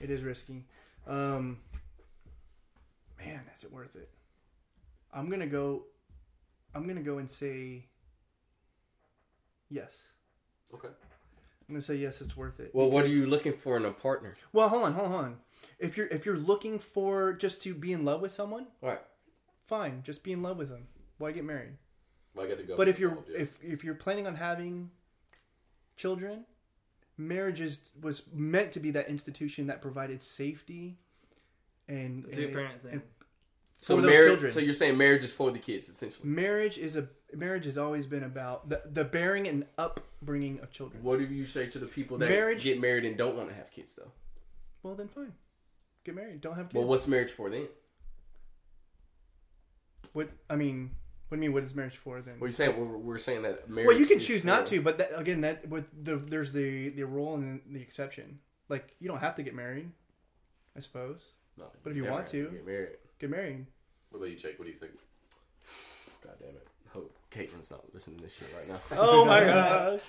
It 0.00 0.08
is 0.10 0.22
risky. 0.22 0.64
Um 1.06 1.58
man, 3.18 3.42
is 3.54 3.64
it 3.64 3.72
worth 3.72 3.94
it? 3.96 4.08
I'm 5.12 5.28
going 5.28 5.40
to 5.40 5.46
go 5.46 5.84
I'm 6.74 6.84
going 6.84 6.96
to 6.96 7.02
go 7.02 7.18
and 7.18 7.28
say 7.28 7.86
yes. 9.68 10.00
Okay. 10.72 10.88
I'm 10.88 11.74
going 11.74 11.80
to 11.80 11.86
say 11.86 11.96
yes, 11.96 12.20
it's 12.20 12.36
worth 12.36 12.58
it. 12.60 12.70
Well, 12.74 12.90
what 12.90 13.04
are 13.04 13.08
you 13.08 13.26
looking 13.26 13.52
for 13.52 13.76
in 13.76 13.84
a 13.84 13.92
partner? 13.92 14.34
Well, 14.52 14.68
hold 14.68 14.82
on, 14.84 14.92
hold 14.92 15.06
on, 15.06 15.12
hold 15.12 15.24
on. 15.24 15.36
If 15.78 15.96
you're 15.96 16.06
if 16.08 16.26
you're 16.26 16.36
looking 16.38 16.78
for 16.78 17.32
just 17.32 17.62
to 17.62 17.74
be 17.74 17.92
in 17.92 18.04
love 18.04 18.20
with 18.20 18.32
someone, 18.32 18.66
All 18.82 18.88
right. 18.90 19.00
fine, 19.66 20.02
just 20.04 20.22
be 20.24 20.32
in 20.32 20.42
love 20.42 20.56
with 20.58 20.68
them. 20.68 20.86
Why 21.18 21.32
get 21.32 21.44
married? 21.44 21.74
Well, 22.34 22.46
I 22.46 22.48
get 22.48 22.58
to 22.58 22.64
go. 22.64 22.76
But 22.76 22.88
if 22.88 22.98
you're 22.98 23.10
involved, 23.10 23.30
yeah. 23.32 23.40
if 23.40 23.58
if 23.62 23.84
you're 23.84 23.94
planning 23.94 24.26
on 24.26 24.34
having 24.36 24.90
children, 25.96 26.44
marriage 27.18 27.60
is 27.60 27.90
was 28.00 28.22
meant 28.32 28.72
to 28.72 28.80
be 28.80 28.90
that 28.92 29.08
institution 29.08 29.66
that 29.68 29.80
provided 29.82 30.22
safety 30.22 30.98
and, 31.88 32.24
It's 32.26 32.38
a 32.38 32.44
and- 32.44 32.52
parent 32.52 32.82
thing. 32.82 32.92
and 32.94 33.02
So 33.82 33.96
marriage. 33.96 34.52
So 34.52 34.60
you're 34.60 34.72
saying 34.74 34.98
marriage 34.98 35.22
is 35.22 35.32
for 35.32 35.50
the 35.50 35.58
kids, 35.58 35.88
essentially. 35.88 36.28
marriage 36.28 36.76
is 36.76 36.96
a 36.96 37.08
marriage 37.32 37.64
has 37.64 37.78
always 37.78 38.06
been 38.06 38.22
about 38.24 38.68
the 38.68 38.82
the 38.84 39.04
bearing 39.04 39.48
and 39.48 39.64
upbringing 39.78 40.60
of 40.60 40.70
children. 40.70 41.02
What 41.02 41.18
do 41.18 41.24
you 41.24 41.46
say 41.46 41.66
to 41.68 41.78
the 41.78 41.86
people 41.86 42.18
that 42.18 42.28
Marriage- 42.28 42.64
get 42.64 42.80
married 42.80 43.04
and 43.06 43.16
don't 43.16 43.36
want 43.36 43.48
to 43.48 43.54
have 43.54 43.70
kids, 43.70 43.94
though? 43.94 44.12
Well, 44.82 44.94
then 44.94 45.08
fine, 45.08 45.32
get 46.04 46.14
married. 46.14 46.40
Don't 46.40 46.56
have 46.56 46.66
kids. 46.66 46.74
Well, 46.74 46.84
what's 46.84 47.06
marriage 47.06 47.30
for 47.30 47.48
then? 47.48 47.68
what 50.12 50.28
I 50.48 50.56
mean? 50.56 50.90
What 51.28 51.36
do 51.36 51.42
you 51.42 51.48
mean? 51.48 51.54
What 51.54 51.62
is 51.62 51.74
marriage 51.74 51.96
for 51.96 52.20
then? 52.20 52.34
What 52.40 52.46
are 52.46 52.48
you 52.48 52.52
saying? 52.54 52.76
We're, 52.76 52.98
we're 52.98 53.18
saying 53.18 53.42
that 53.42 53.70
marriage. 53.70 53.86
Well, 53.86 53.98
you 53.98 54.06
can 54.06 54.18
choose 54.18 54.42
not 54.42 54.66
to, 54.68 54.80
but 54.80 54.98
that, 54.98 55.16
again, 55.18 55.42
that 55.42 55.68
with 55.68 55.86
the 56.04 56.16
there's 56.16 56.52
the 56.52 56.88
the 56.90 57.04
rule 57.04 57.34
and 57.34 57.60
the 57.70 57.80
exception. 57.80 58.40
Like 58.68 58.94
you 59.00 59.08
don't 59.08 59.20
have 59.20 59.36
to 59.36 59.42
get 59.42 59.54
married, 59.54 59.90
I 60.76 60.80
suppose. 60.80 61.22
No, 61.56 61.66
But 61.82 61.90
if 61.90 61.96
you 61.96 62.04
want 62.04 62.22
have 62.22 62.30
to- 62.30 62.50
get 62.50 62.66
married. 62.66 62.96
Get 63.20 63.30
married. 63.30 63.66
what 64.10 64.18
about 64.18 64.30
you, 64.30 64.36
Jake? 64.36 64.58
What 64.58 64.64
do 64.64 64.72
you 64.72 64.78
think? 64.78 64.92
God 66.24 66.34
damn 66.40 66.50
it! 66.50 66.66
Hope 66.92 67.14
Caitlin's 67.30 67.70
not 67.70 67.84
listening 67.92 68.16
to 68.16 68.22
this 68.24 68.34
shit 68.34 68.48
right 68.56 68.68
now. 68.68 68.80
Oh 68.98 69.24
my 69.24 69.40
gosh. 69.44 70.00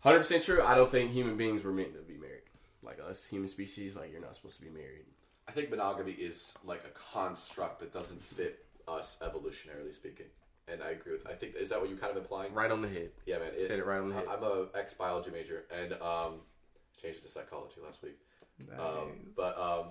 Hundred 0.00 0.18
percent 0.18 0.42
true. 0.44 0.62
I 0.62 0.74
don't 0.74 0.90
think 0.90 1.12
human 1.12 1.36
beings 1.36 1.64
were 1.64 1.72
meant 1.72 1.94
to 1.94 2.00
be 2.00 2.18
married. 2.18 2.42
Like 2.82 2.98
us, 3.08 3.24
human 3.24 3.48
species, 3.48 3.96
like 3.96 4.10
you're 4.12 4.20
not 4.20 4.34
supposed 4.34 4.56
to 4.56 4.62
be 4.62 4.70
married. 4.70 5.04
I 5.46 5.52
think 5.52 5.70
monogamy 5.70 6.12
is 6.12 6.54
like 6.64 6.82
a 6.84 6.90
construct 7.14 7.80
that 7.80 7.92
doesn't 7.92 8.20
fit 8.20 8.64
us 8.86 9.16
evolutionarily 9.22 9.92
speaking. 9.94 10.26
And 10.66 10.82
I 10.82 10.90
agree 10.90 11.12
with. 11.12 11.26
I 11.26 11.32
think 11.32 11.54
is 11.54 11.70
that 11.70 11.80
what 11.80 11.88
you 11.88 11.96
kind 11.96 12.10
of 12.10 12.16
implying? 12.18 12.52
Right 12.52 12.70
on 12.70 12.82
the 12.82 12.88
head. 12.88 13.10
Yeah, 13.26 13.38
man. 13.38 13.52
Said 13.66 13.78
it 13.78 13.86
right 13.86 14.00
on 14.00 14.08
the 14.08 14.14
head. 14.16 14.24
I'm 14.30 14.42
a 14.42 14.66
ex 14.74 14.92
biology 14.92 15.30
major 15.30 15.64
and 15.74 15.92
um, 16.02 16.40
changed 17.00 17.20
it 17.20 17.22
to 17.22 17.28
psychology 17.28 17.76
last 17.82 18.02
week. 18.02 18.18
Um, 18.78 19.30
but 19.36 19.56
um, 19.58 19.86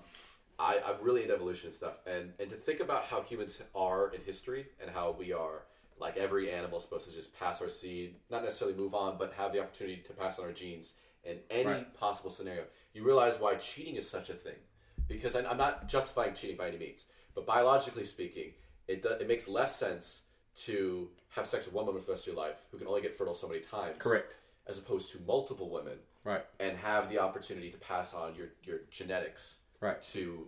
I, 0.60 0.80
I'm 0.86 0.96
really 1.02 1.22
into 1.24 1.34
evolution 1.36 1.68
and 1.68 1.76
stuff, 1.76 1.96
and 2.06 2.34
and 2.40 2.50
to 2.50 2.56
think 2.56 2.80
about 2.80 3.04
how 3.06 3.22
humans 3.22 3.62
are 3.76 4.12
in 4.14 4.22
history 4.22 4.68
and 4.82 4.90
how 4.90 5.16
we 5.18 5.32
are 5.34 5.64
like 6.00 6.18
every 6.18 6.52
animal 6.52 6.78
is 6.78 6.84
supposed 6.84 7.10
to 7.10 7.16
just 7.16 7.38
pass 7.38 7.62
our 7.62 7.70
seed, 7.70 8.16
not 8.30 8.44
necessarily 8.44 8.78
move 8.78 8.94
on, 8.94 9.18
but 9.18 9.34
have 9.34 9.52
the 9.52 9.60
opportunity 9.60 9.98
to 9.98 10.14
pass 10.14 10.38
on 10.38 10.46
our 10.46 10.52
genes 10.52 10.94
in 11.24 11.40
any 11.50 11.66
Right. 11.66 11.94
possible 11.96 12.30
scenario. 12.30 12.66
You 12.94 13.04
realize 13.04 13.40
why 13.40 13.56
cheating 13.56 13.96
is 13.96 14.08
such 14.08 14.30
a 14.30 14.34
thing, 14.34 14.60
because 15.08 15.36
I, 15.36 15.44
I'm 15.50 15.58
not 15.58 15.88
justifying 15.90 16.34
cheating 16.36 16.56
by 16.56 16.68
any 16.68 16.78
means, 16.78 17.06
but 17.34 17.46
biologically 17.48 18.04
speaking, 18.04 18.54
it 18.88 19.02
do, 19.02 19.10
it 19.10 19.28
makes 19.28 19.48
less 19.48 19.76
sense 19.76 20.22
to 20.58 21.10
have 21.30 21.48
sex 21.48 21.66
with 21.66 21.74
one 21.74 21.86
woman 21.86 22.02
for 22.02 22.08
the 22.08 22.12
rest 22.14 22.28
of 22.28 22.34
your 22.34 22.44
life 22.44 22.58
who 22.72 22.78
can 22.78 22.88
only 22.88 23.02
get 23.02 23.16
fertile 23.16 23.34
so 23.34 23.48
many 23.48 23.60
times, 23.60 23.98
Correct. 23.98 24.38
as 24.68 24.78
opposed 24.78 25.12
to 25.12 25.20
multiple 25.26 25.70
women 25.70 25.98
Right. 26.24 26.44
and 26.60 26.78
have 26.78 27.10
the 27.10 27.18
opportunity 27.20 27.70
to 27.72 27.78
pass 27.78 28.14
on 28.14 28.36
your, 28.36 28.50
your 28.64 28.80
genetics 28.92 29.56
Right. 29.80 30.02
to 30.14 30.48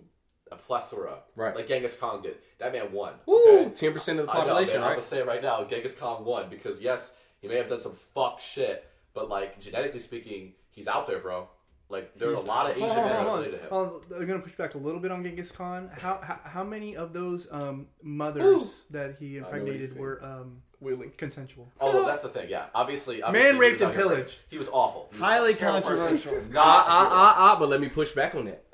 a 0.52 0.56
plethora, 0.56 1.20
Right. 1.36 1.56
Like 1.56 1.68
Genghis 1.68 1.96
Khan 1.96 2.22
did. 2.24 2.38
That 2.60 2.74
man 2.74 2.92
won. 2.92 3.14
Woo! 3.28 3.36
okay? 3.60 3.70
Ten 3.76 3.94
percent 3.94 4.20
of 4.20 4.26
the 4.26 4.32
I 4.32 4.36
know, 4.36 4.42
population, 4.42 4.76
man, 4.82 4.84
I'm 4.86 4.90
gonna 4.94 5.02
say 5.02 5.20
it 5.20 5.28
right 5.28 5.44
now. 5.44 5.64
Genghis 5.64 5.96
Khan 5.96 6.26
won 6.26 6.50
because 6.50 6.82
yes, 6.82 7.14
he 7.40 7.48
may 7.48 7.58
have 7.58 7.70
done 7.70 7.80
some 7.80 7.94
fuck 8.16 8.40
shit, 8.40 8.90
but 9.14 9.30
like 9.30 9.60
genetically 9.60 10.00
speaking, 10.00 10.54
he's 10.72 10.88
out 10.88 11.06
there, 11.08 11.20
bro. 11.20 11.48
Like 11.88 12.18
there 12.18 12.30
are 12.30 12.34
a 12.34 12.40
lot 12.42 12.70
of 12.70 12.78
Asian 12.78 12.88
men 12.88 12.96
that 12.98 13.16
hold 13.16 13.26
are 13.26 13.30
on, 13.30 13.38
related 13.40 13.58
to 13.62 13.68
him. 13.68 13.74
on. 13.74 14.02
I'm 14.16 14.28
gonna 14.28 14.40
push 14.40 14.56
back 14.56 14.74
a 14.76 14.78
little 14.78 15.00
bit 15.00 15.12
on 15.12 15.24
Genghis 15.24 15.52
Khan. 15.52 15.90
How 15.96 16.20
how, 16.22 16.40
how 16.44 16.64
many 16.64 16.96
of 16.96 17.14
those 17.14 17.48
um, 17.52 17.88
mothers 18.02 18.82
that 18.92 19.18
he 19.20 19.38
impregnated 19.38 19.98
were 19.98 20.24
um, 20.24 20.62
Willing. 20.80 21.12
consensual? 21.18 21.72
Although 21.80 22.06
that's 22.06 22.22
the 22.24 22.30
thing, 22.30 22.48
yeah. 22.50 22.66
Obviously, 22.76 23.22
obviously 23.24 23.54
he 23.54 23.60
raped 23.60 23.82
and 23.82 23.94
pillaged. 23.94 24.38
He 24.50 24.58
was 24.58 24.70
awful. 24.70 25.10
He 25.12 25.16
was 25.20 25.22
Highly 25.30 25.54
a 25.54 25.56
terrible 25.56 25.88
person. 25.88 26.08
controversial. 26.10 26.44
Ah, 26.58 26.86
ah, 26.88 27.10
ah, 27.12 27.36
ah, 27.38 27.60
but 27.60 27.70
let 27.70 27.82
me 27.82 27.88
push 27.90 28.12
back 28.14 28.34
on 28.36 28.46
that. 28.46 28.64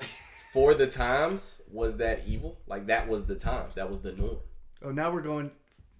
For 0.56 0.72
the 0.72 0.86
times, 0.86 1.60
was 1.70 1.98
that 1.98 2.22
evil? 2.26 2.58
Like 2.66 2.86
that 2.86 3.08
was 3.08 3.26
the 3.26 3.34
times. 3.34 3.74
That 3.74 3.90
was 3.90 4.00
the 4.00 4.12
norm. 4.12 4.38
Oh, 4.82 4.90
now 4.90 5.12
we're 5.12 5.20
going. 5.20 5.50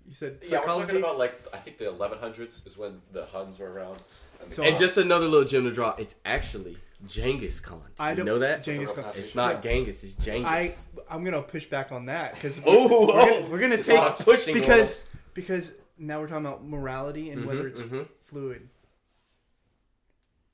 You 0.08 0.14
said 0.14 0.38
Yeah, 0.48 0.60
we're 0.60 0.64
talking 0.64 0.96
about 0.96 1.18
like 1.18 1.34
I 1.52 1.58
think 1.58 1.76
the 1.76 1.84
1100s 1.84 2.66
is 2.66 2.78
when 2.78 3.02
the 3.12 3.26
Huns 3.26 3.58
were 3.58 3.70
around. 3.70 4.02
And 4.40 4.50
So- 4.50 4.62
And 4.62 4.74
just 4.78 4.96
another 4.96 5.26
little 5.26 5.46
gem 5.46 5.64
to 5.64 5.72
drop. 5.72 6.00
It's 6.00 6.14
actually 6.24 6.78
Genghis 7.06 7.60
Khan. 7.60 7.82
I 7.98 8.12
you 8.12 8.16
don't 8.16 8.24
know 8.24 8.38
that? 8.38 8.62
Genghis 8.62 8.92
Khan. 8.92 9.04
It's 9.14 9.34
not 9.34 9.62
Genghis. 9.62 10.02
It's 10.02 10.14
Genghis. 10.14 10.86
I 10.98 11.14
I'm 11.14 11.22
gonna 11.22 11.42
push 11.42 11.66
back 11.66 11.92
on 11.92 12.06
that 12.06 12.32
because 12.34 12.58
Oh, 12.64 12.88
we're, 12.88 13.12
oh. 13.12 13.26
gonna, 13.26 13.50
we're 13.50 13.58
gonna 13.58 13.82
take 13.82 14.16
pushing, 14.20 14.54
because 14.54 15.04
because 15.34 15.74
now 15.98 16.18
we're 16.18 16.28
talking 16.28 16.46
about 16.46 16.64
morality 16.64 17.28
and 17.28 17.44
whether 17.44 17.66
it's 17.66 17.82
mhm. 17.82 18.08
fluid. 18.24 18.70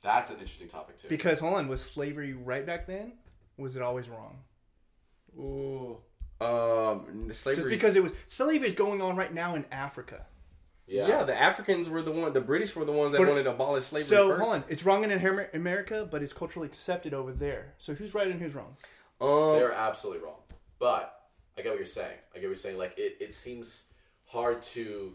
That's 0.03 0.31
an 0.31 0.39
interesting 0.39 0.69
topic 0.69 1.01
too. 1.01 1.07
Because 1.07 1.39
hold 1.39 1.55
on, 1.55 1.69
was 1.69 1.81
slavery 1.81 2.33
right 2.33 2.67
back 2.67 2.89
then? 2.89 3.13
Was 3.63 3.77
it 3.77 3.83
always 3.83 4.09
wrong? 4.09 4.39
Ooh. 5.39 5.99
um, 6.45 7.31
slavery. 7.33 7.57
Just 7.63 7.69
because 7.69 7.97
it 7.97 8.03
was 8.03 8.13
slavery 8.27 8.67
is 8.69 8.75
going 8.75 9.01
on 9.01 9.17
right 9.17 9.33
now 9.33 9.55
in 9.55 9.65
Africa. 9.71 10.27
yeah. 10.87 11.07
yeah. 11.07 11.23
the 11.23 11.41
Africans 11.41 11.89
were 11.89 12.03
the 12.03 12.11
one. 12.11 12.33
The 12.33 12.41
British 12.41 12.75
were 12.75 12.85
the 12.85 12.93
ones 12.93 13.13
that 13.13 13.19
But- 13.19 13.29
wanted 13.29 13.45
to 13.45 13.51
abolish 13.53 13.85
slavery 13.87 14.09
So 14.09 14.29
first. 14.31 14.43
hold 14.43 14.55
on, 14.57 14.65
it's 14.69 14.85
wrong 14.85 15.05
in 15.05 15.13
America, 15.55 16.07
but 16.11 16.23
it's 16.23 16.33
culturally 16.33 16.67
accepted 16.67 17.15
over 17.15 17.33
there. 17.33 17.75
So 17.79 17.95
who's 17.95 18.13
right 18.15 18.27
and 18.27 18.41
who's 18.41 18.55
wrong? 18.55 18.77
Um, 19.21 19.53
They're 19.59 19.73
absolutely 19.73 20.25
wrong. 20.25 20.41
But 20.81 21.17
I 21.57 21.63
get 21.63 21.71
what 21.71 21.79
you're 21.79 21.87
saying. 21.87 22.19
I 22.35 22.39
get 22.39 22.47
what 22.47 22.49
you're 22.49 22.57
saying. 22.57 22.79
Like 22.79 22.95
it, 22.99 23.17
it 23.21 23.33
seems 23.33 23.85
hard 24.27 24.63
to 24.63 25.15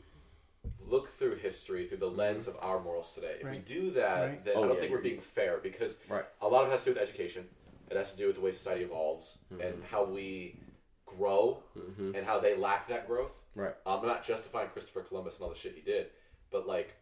look 0.79 1.09
through 1.11 1.35
history 1.35 1.87
through 1.87 1.97
the 1.97 2.09
lens 2.09 2.47
of 2.47 2.55
our 2.61 2.81
morals 2.81 3.13
today. 3.13 3.35
If 3.41 3.49
we 3.51 3.57
do 3.57 3.91
that, 3.91 4.21
Right. 4.29 4.45
then 4.45 4.53
Oh, 4.55 4.63
I 4.63 4.67
don't 4.67 4.75
yeah, 4.75 4.79
think 4.81 4.91
we're 4.93 5.01
being 5.01 5.19
fair 5.21 5.57
because 5.61 5.97
Right. 6.09 6.25
a 6.41 6.47
lot 6.47 6.61
of 6.63 6.69
it 6.69 6.71
has 6.71 6.83
to 6.85 6.93
do 6.93 6.99
with 6.99 7.03
education. 7.09 7.47
It 7.89 7.97
has 7.97 8.11
to 8.11 8.17
do 8.17 8.27
with 8.27 8.35
the 8.35 8.41
way 8.41 8.51
society 8.51 8.83
evolves 8.83 9.37
Mm-hmm. 9.53 9.61
and 9.61 9.83
how 9.89 10.03
we 10.05 10.59
grow 11.05 11.63
and 11.97 12.25
how 12.25 12.39
they 12.39 12.55
lack 12.55 12.87
that 12.89 13.07
growth. 13.07 13.33
Right. 13.55 13.73
Um, 13.85 14.01
I'm 14.01 14.07
not 14.07 14.23
justifying 14.25 14.67
Christopher 14.69 15.01
Columbus 15.01 15.35
and 15.35 15.43
all 15.43 15.49
the 15.49 15.55
shit 15.55 15.73
he 15.73 15.81
did, 15.81 16.07
but 16.51 16.67
like 16.67 16.95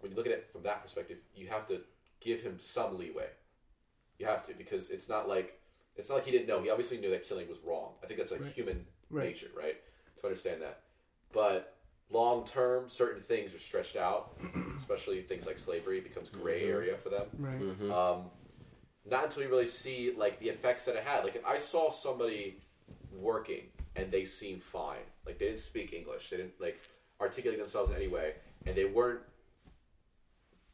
when 0.00 0.10
you 0.12 0.16
look 0.16 0.26
at 0.26 0.32
it 0.32 0.48
from 0.52 0.62
that 0.62 0.82
perspective, 0.82 1.18
you 1.34 1.48
have 1.48 1.66
to 1.68 1.80
give 2.20 2.40
him 2.40 2.56
some 2.58 2.96
leeway. 2.98 3.26
You 4.18 4.26
have 4.26 4.46
to 4.46 4.54
because 4.54 4.90
it's 4.90 5.08
not 5.08 5.28
like 5.28 5.58
it's 5.96 6.08
not 6.08 6.16
like 6.16 6.24
he 6.24 6.30
didn't 6.30 6.46
know. 6.46 6.62
He 6.62 6.70
obviously 6.70 6.98
knew 6.98 7.10
that 7.10 7.26
killing 7.28 7.48
was 7.48 7.58
wrong. 7.64 7.92
I 8.02 8.06
think 8.06 8.18
that's 8.18 8.30
like 8.32 8.46
human 8.52 8.86
Right. 9.10 9.26
nature, 9.26 9.48
right? 9.56 9.76
To 10.20 10.26
understand 10.26 10.62
that. 10.62 10.82
But 11.32 11.76
long 12.10 12.46
term, 12.46 12.88
certain 12.88 13.20
things 13.22 13.54
are 13.54 13.58
stretched 13.58 13.96
out, 13.96 14.38
especially 14.78 15.20
things 15.22 15.46
like 15.46 15.58
slavery 15.58 16.00
becomes 16.00 16.28
gray 16.30 16.64
area 16.64 16.96
for 16.96 17.08
them. 17.08 17.26
Right. 17.36 17.90
Um, 17.90 18.30
not 19.10 19.24
until 19.24 19.42
you 19.42 19.48
really 19.48 19.66
see 19.66 20.12
like 20.16 20.38
the 20.38 20.48
effects 20.48 20.84
that 20.84 20.96
it 20.96 21.04
had. 21.04 21.24
Like 21.24 21.36
if 21.36 21.44
I 21.44 21.58
saw 21.58 21.90
somebody 21.90 22.60
working 23.12 23.64
and 23.96 24.10
they 24.10 24.24
seemed 24.24 24.62
fine, 24.62 24.98
like 25.26 25.38
they 25.38 25.46
didn't 25.46 25.58
speak 25.60 25.92
English, 25.92 26.30
they 26.30 26.36
didn't 26.36 26.60
like 26.60 26.80
articulate 27.20 27.58
themselves 27.58 27.90
in 27.90 27.96
any 27.96 28.08
way, 28.08 28.34
and 28.66 28.74
they 28.76 28.84
weren't 28.86 29.20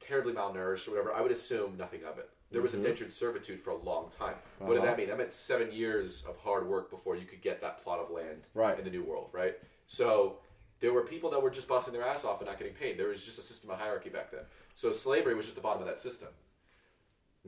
terribly 0.00 0.32
malnourished 0.32 0.86
or 0.86 0.92
whatever, 0.92 1.12
I 1.12 1.20
would 1.20 1.32
assume 1.32 1.76
nothing 1.76 2.04
of 2.04 2.18
it. 2.18 2.28
There 2.52 2.62
was 2.62 2.74
indentured 2.74 3.10
servitude 3.10 3.60
for 3.60 3.70
a 3.70 3.76
long 3.76 4.08
time. 4.10 4.36
What 4.58 4.74
did 4.74 4.76
Uh-huh. 4.78 4.86
that 4.86 4.98
mean? 4.98 5.08
That 5.08 5.18
meant 5.18 5.32
seven 5.32 5.72
years 5.72 6.24
of 6.26 6.36
hard 6.38 6.68
work 6.68 6.90
before 6.90 7.16
you 7.16 7.26
could 7.26 7.40
get 7.42 7.60
that 7.62 7.78
plot 7.82 7.98
of 7.98 8.10
land 8.10 8.46
Right. 8.54 8.78
in 8.78 8.84
the 8.84 8.90
New 8.90 9.02
World, 9.02 9.30
right? 9.32 9.58
So 9.86 10.38
there 10.78 10.92
were 10.92 11.02
people 11.02 11.30
that 11.30 11.42
were 11.42 11.50
just 11.50 11.66
busting 11.66 11.92
their 11.92 12.04
ass 12.04 12.24
off 12.24 12.40
and 12.40 12.46
not 12.48 12.58
getting 12.58 12.74
paid. 12.74 12.98
There 12.98 13.08
was 13.08 13.24
just 13.24 13.38
a 13.38 13.42
system 13.42 13.70
of 13.70 13.78
hierarchy 13.80 14.10
back 14.10 14.30
then. 14.30 14.44
So 14.74 14.92
slavery 14.92 15.34
was 15.34 15.46
just 15.46 15.56
the 15.56 15.62
bottom 15.62 15.82
of 15.82 15.88
that 15.88 15.98
system. 15.98 16.28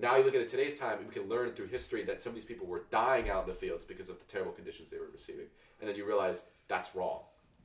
Now 0.00 0.16
you 0.16 0.24
look 0.24 0.34
at 0.34 0.40
it 0.40 0.48
today's 0.48 0.78
time, 0.78 0.98
and 0.98 1.08
we 1.08 1.12
can 1.12 1.28
learn 1.28 1.50
through 1.52 1.66
history 1.66 2.04
that 2.04 2.22
some 2.22 2.30
of 2.30 2.34
these 2.36 2.44
people 2.44 2.66
were 2.66 2.84
dying 2.90 3.28
out 3.30 3.42
in 3.42 3.48
the 3.48 3.54
fields 3.54 3.82
because 3.84 4.08
of 4.08 4.18
the 4.20 4.24
terrible 4.26 4.52
conditions 4.52 4.90
they 4.90 4.98
were 4.98 5.08
receiving. 5.12 5.46
And 5.80 5.88
then 5.88 5.96
you 5.96 6.04
realize 6.06 6.44
that's 6.68 6.94
wrong. 6.94 7.22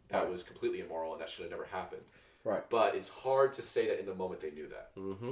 That 0.09 0.23
Right. 0.23 0.29
was 0.31 0.41
completely 0.43 0.79
immoral 0.79 1.13
and 1.13 1.21
that 1.21 1.29
should 1.29 1.43
have 1.43 1.51
never 1.51 1.65
happened. 1.65 2.01
Right. 2.43 2.67
But 2.69 2.95
it's 2.95 3.09
hard 3.09 3.53
to 3.53 3.61
say 3.61 3.87
that 3.87 3.99
in 3.99 4.05
the 4.05 4.15
moment 4.15 4.41
they 4.41 4.51
knew 4.51 4.67
that. 4.67 4.95
Mm-hmm. 4.95 5.31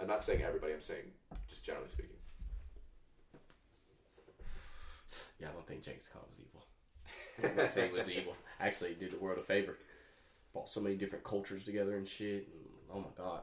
I'm 0.00 0.06
not 0.06 0.22
saying 0.22 0.42
everybody, 0.42 0.72
I'm 0.72 0.80
saying 0.80 1.10
just 1.48 1.64
generally 1.64 1.88
speaking. 1.88 2.16
Yeah, 5.38 5.48
I 5.48 5.52
don't 5.52 5.66
think 5.66 5.82
Genghis 5.82 6.08
Khan 6.08 6.22
was 6.28 6.38
evil. 6.40 6.66
I'm 7.50 7.56
not 7.56 7.70
saying 7.70 7.92
he 7.92 7.98
was 7.98 8.10
evil. 8.10 8.34
Actually, 8.60 8.90
he 8.90 8.96
did 8.96 9.12
the 9.12 9.18
world 9.18 9.38
a 9.38 9.42
favor. 9.42 9.76
Brought 10.52 10.68
so 10.68 10.80
many 10.80 10.96
different 10.96 11.24
cultures 11.24 11.64
together 11.64 11.96
and 11.96 12.06
shit. 12.06 12.48
And, 12.48 12.64
oh 12.92 12.98
my 13.00 13.08
god, 13.16 13.42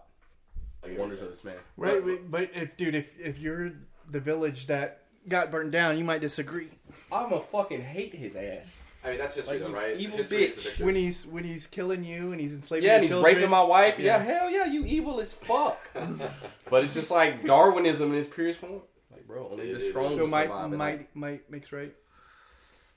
I 0.83 0.87
the 0.87 0.89
get 0.93 0.99
what 0.99 1.07
wonders 1.09 1.21
of 1.21 1.29
this 1.29 1.43
man. 1.43 1.55
Right, 1.77 2.03
but, 2.03 2.29
but 2.31 2.49
if 2.55 2.75
dude, 2.77 2.95
if 2.95 3.19
if 3.19 3.39
you're 3.39 3.71
the 4.09 4.19
village 4.19 4.67
that 4.67 5.03
got 5.27 5.51
burned 5.51 5.71
down, 5.71 5.97
you 5.97 6.03
might 6.03 6.21
disagree. 6.21 6.69
I'ma 7.11 7.39
fucking 7.39 7.81
hate 7.81 8.13
his 8.13 8.35
ass. 8.35 8.79
I 9.05 9.09
mean, 9.09 9.17
that's 9.17 9.35
history, 9.35 9.59
Like, 9.59 9.67
though, 9.67 9.73
right? 9.77 9.97
evil 9.97 10.15
history 10.17 10.43
is 10.45 10.55
the 10.63 10.69
bitch. 10.69 10.85
When 10.85 10.95
he's 10.95 11.25
when 11.27 11.43
he's 11.43 11.67
killing 11.67 12.03
you 12.05 12.31
and 12.31 12.39
he's 12.39 12.53
enslaving 12.53 12.87
Yeah, 12.87 12.95
and 12.95 13.03
he's 13.03 13.11
children. 13.11 13.35
raping 13.35 13.49
my 13.49 13.61
wife. 13.63 13.99
Yeah. 13.99 14.17
Yeah. 14.17 14.23
hell 14.23 14.49
yeah, 14.49 14.65
you 14.65 14.85
evil 14.85 15.19
as 15.19 15.33
fuck. 15.33 15.77
but 16.69 16.83
it's 16.85 16.93
just 16.93 17.11
like 17.11 17.45
Darwinism 17.45 18.11
in 18.13 18.17
its 18.17 18.27
purest 18.27 18.59
form. 18.59 18.81
Like, 19.11 19.27
bro, 19.27 19.49
only 19.51 19.69
It 19.69 19.73
the 19.73 19.77
is. 19.79 19.89
strong 19.89 20.15
So 20.15 20.25
might 20.27 20.49
might 20.69 21.13
might 21.15 21.49
makes 21.51 21.71
right. 21.73 21.93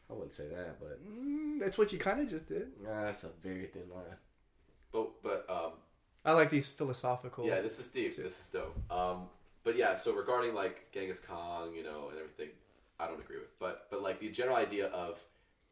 I, 0.09 0.12
I 0.12 0.14
wouldn't 0.14 0.32
say 0.32 0.47
that, 0.49 0.78
but 0.78 1.01
Mm, 1.05 1.59
that's 1.59 1.76
what 1.76 1.93
you 1.93 1.99
kind 1.99 2.20
of 2.20 2.28
just 2.30 2.49
did. 2.49 2.68
nah, 2.82 3.03
that's 3.05 3.24
a 3.24 3.30
very 3.43 3.66
thin 3.66 3.91
line. 3.93 4.05
But, 4.93 5.09
but 5.24 5.45
um, 5.51 5.72
I 6.27 6.33
like 6.33 6.51
these 6.51 6.68
philosophical. 6.68 7.47
Yeah, 7.47 7.61
this 7.61 7.79
is 7.79 7.87
deep. 7.87 8.16
This 8.16 8.39
is 8.39 8.49
dope. 8.53 8.77
Um, 8.91 9.22
but 9.64 9.77
yeah, 9.77 9.95
so 9.95 10.12
regarding 10.12 10.55
like 10.55 10.91
Genghis 10.93 11.20
Khan, 11.20 11.72
you 11.74 11.85
know, 11.85 12.09
and 12.11 12.18
everything, 12.18 12.49
I 12.99 13.07
don't 13.07 13.20
agree 13.20 13.37
with. 13.39 13.57
But 13.61 13.87
but 13.91 14.03
like 14.03 14.18
the 14.20 14.29
general 14.31 14.57
idea 14.57 14.89
of 14.89 15.18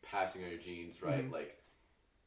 passing 0.02 0.44
on 0.44 0.50
your 0.50 0.59
genes, 0.61 1.02
right? 1.02 1.28
Mhm. 1.28 1.32
Like 1.32 1.57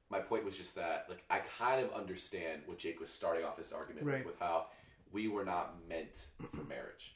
my 0.10 0.20
point 0.20 0.44
was 0.44 0.58
just 0.58 0.76
that 0.76 1.06
like 1.10 1.24
I 1.30 1.40
kind 1.58 1.84
of 1.84 1.94
understand 1.94 2.64
what 2.66 2.78
Jake 2.78 3.00
was 3.00 3.10
starting 3.10 3.46
off 3.46 3.58
his 3.58 3.72
argument 3.72 4.06
Right. 4.06 4.18
with, 4.18 4.28
with 4.34 4.40
how 4.40 4.68
we 5.14 5.30
were 5.30 5.46
not 5.46 5.76
meant 5.88 6.28
for 6.54 6.64
marriage. 6.66 7.16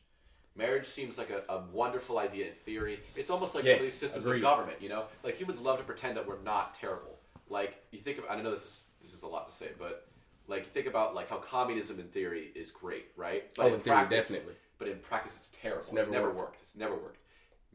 Marriage 0.55 0.85
seems 0.85 1.17
like 1.17 1.29
a, 1.29 1.43
a 1.51 1.63
wonderful 1.73 2.19
idea 2.19 2.47
in 2.47 2.53
theory. 2.53 2.99
It's 3.15 3.29
almost 3.29 3.55
like 3.55 3.65
some 3.65 3.75
of 3.75 3.81
these 3.81 3.93
systems 3.93 4.25
agreed. 4.25 4.39
of 4.39 4.43
government, 4.43 4.81
you 4.81 4.89
know? 4.89 5.05
Like 5.23 5.35
humans 5.37 5.59
love 5.61 5.77
to 5.77 5.83
pretend 5.85 6.17
that 6.17 6.27
we're 6.27 6.41
not 6.41 6.73
terrible. 6.73 7.17
Like 7.49 7.75
you 7.91 7.99
think 7.99 8.17
of 8.17 8.25
I 8.29 8.41
know 8.41 8.51
this 8.51 8.61
is 8.65 8.79
this 9.01 9.13
is 9.13 9.23
a 9.23 9.27
lot 9.27 9.49
to 9.49 9.55
say, 9.55 9.69
but 9.77 10.07
like 10.51 10.61
you 10.65 10.71
think 10.71 10.87
about 10.87 11.15
like 11.15 11.29
how 11.29 11.37
communism 11.37 11.99
in 11.99 12.07
theory 12.09 12.51
is 12.55 12.69
great, 12.71 13.07
right? 13.15 13.43
But 13.55 13.63
Oh, 13.65 13.73
in 13.73 13.79
theory, 13.79 14.07
definitely. 14.09 14.53
But 14.77 14.87
in 14.89 14.99
practice, 14.99 15.35
it's 15.37 15.51
terrible. 15.61 15.81
It's 15.81 15.91
never 15.93 16.11
never, 16.11 16.25
worked. 16.27 16.37
worked. 16.37 16.61
It's 16.63 16.75
never 16.75 16.93
worked. 16.95 17.17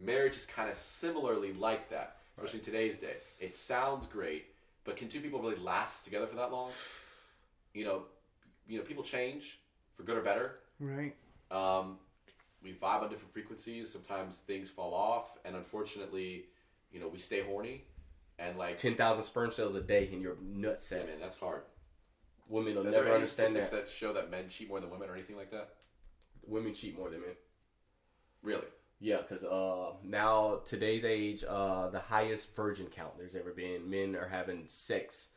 Marriage 0.01 0.37
is 0.37 0.45
kind 0.45 0.69
of 0.69 0.77
similarly 0.77 1.53
like 1.55 1.89
that, 1.91 2.17
especially 2.37 2.59
in 2.61 2.65
today's 2.65 2.99
day. 2.99 3.17
It 3.41 3.55
sounds 3.55 4.07
great, 4.07 4.47
but 4.85 4.97
can 4.97 5.09
two 5.09 5.21
people 5.21 5.41
really 5.41 5.57
last 5.57 6.05
together 6.05 6.27
for 6.27 6.37
that 6.37 6.53
long? 6.53 6.71
You 7.75 7.85
know, 7.85 8.03
you 8.69 8.79
know, 8.79 8.85
people 8.85 9.03
change. 9.03 9.59
for 9.97 10.03
good 10.03 10.19
or 10.19 10.23
better. 10.23 10.57
Right. 10.79 11.15
Um, 11.51 11.97
we 12.63 12.73
vibe 12.73 13.03
on 13.03 13.09
different 13.11 13.33
frequencies. 13.33 13.91
Sometimes 13.91 14.39
things 14.41 14.69
fall 14.71 14.93
off, 14.93 15.39
and 15.45 15.57
unfortunately, 15.57 16.47
you 16.93 17.01
know, 17.01 17.09
we 17.09 17.19
stay 17.19 17.43
horny, 17.43 17.85
and 18.39 18.59
like, 18.59 18.77
Ten 18.77 18.95
thousand 18.97 19.23
sperm 19.25 19.51
cells 19.51 19.75
a 19.75 19.81
day 19.81 20.09
in 20.13 20.21
your 20.21 20.37
nut 20.43 20.87
yeah, 20.91 20.99
man, 20.99 21.21
that's 21.21 21.39
hard. 21.39 21.63
Women 22.49 22.75
will 22.77 22.81
Are 22.83 22.85
there 22.85 22.93
never 22.93 23.07
any 23.07 23.15
understand 23.17 23.51
statistics 23.51 23.71
that. 23.71 23.87
that 23.87 23.91
show 23.91 24.13
that 24.13 24.31
men 24.31 24.49
cheat 24.49 24.69
more 24.69 24.81
than 24.81 24.91
women 24.91 25.09
or 25.11 25.15
anything 25.15 25.37
like 25.37 25.51
that? 25.51 25.71
Women 26.47 26.75
cheat 26.75 26.97
more 26.97 27.11
than 27.11 27.21
men. 27.21 27.31
Really? 28.43 28.67
Yeah, 29.01 29.19
because 29.19 29.45
uh, 29.45 29.93
now 30.05 30.61
today's 30.65 31.05
age, 31.05 31.45
uh, 31.47 31.91
the 31.91 31.99
highest 32.01 32.55
virgin 32.57 32.87
count 32.87 33.19
there's 33.19 33.35
ever 33.35 33.53
been. 33.53 33.91
Men 33.91 34.17
are 34.17 34.29
having 34.29 34.63
sex 34.67 35.31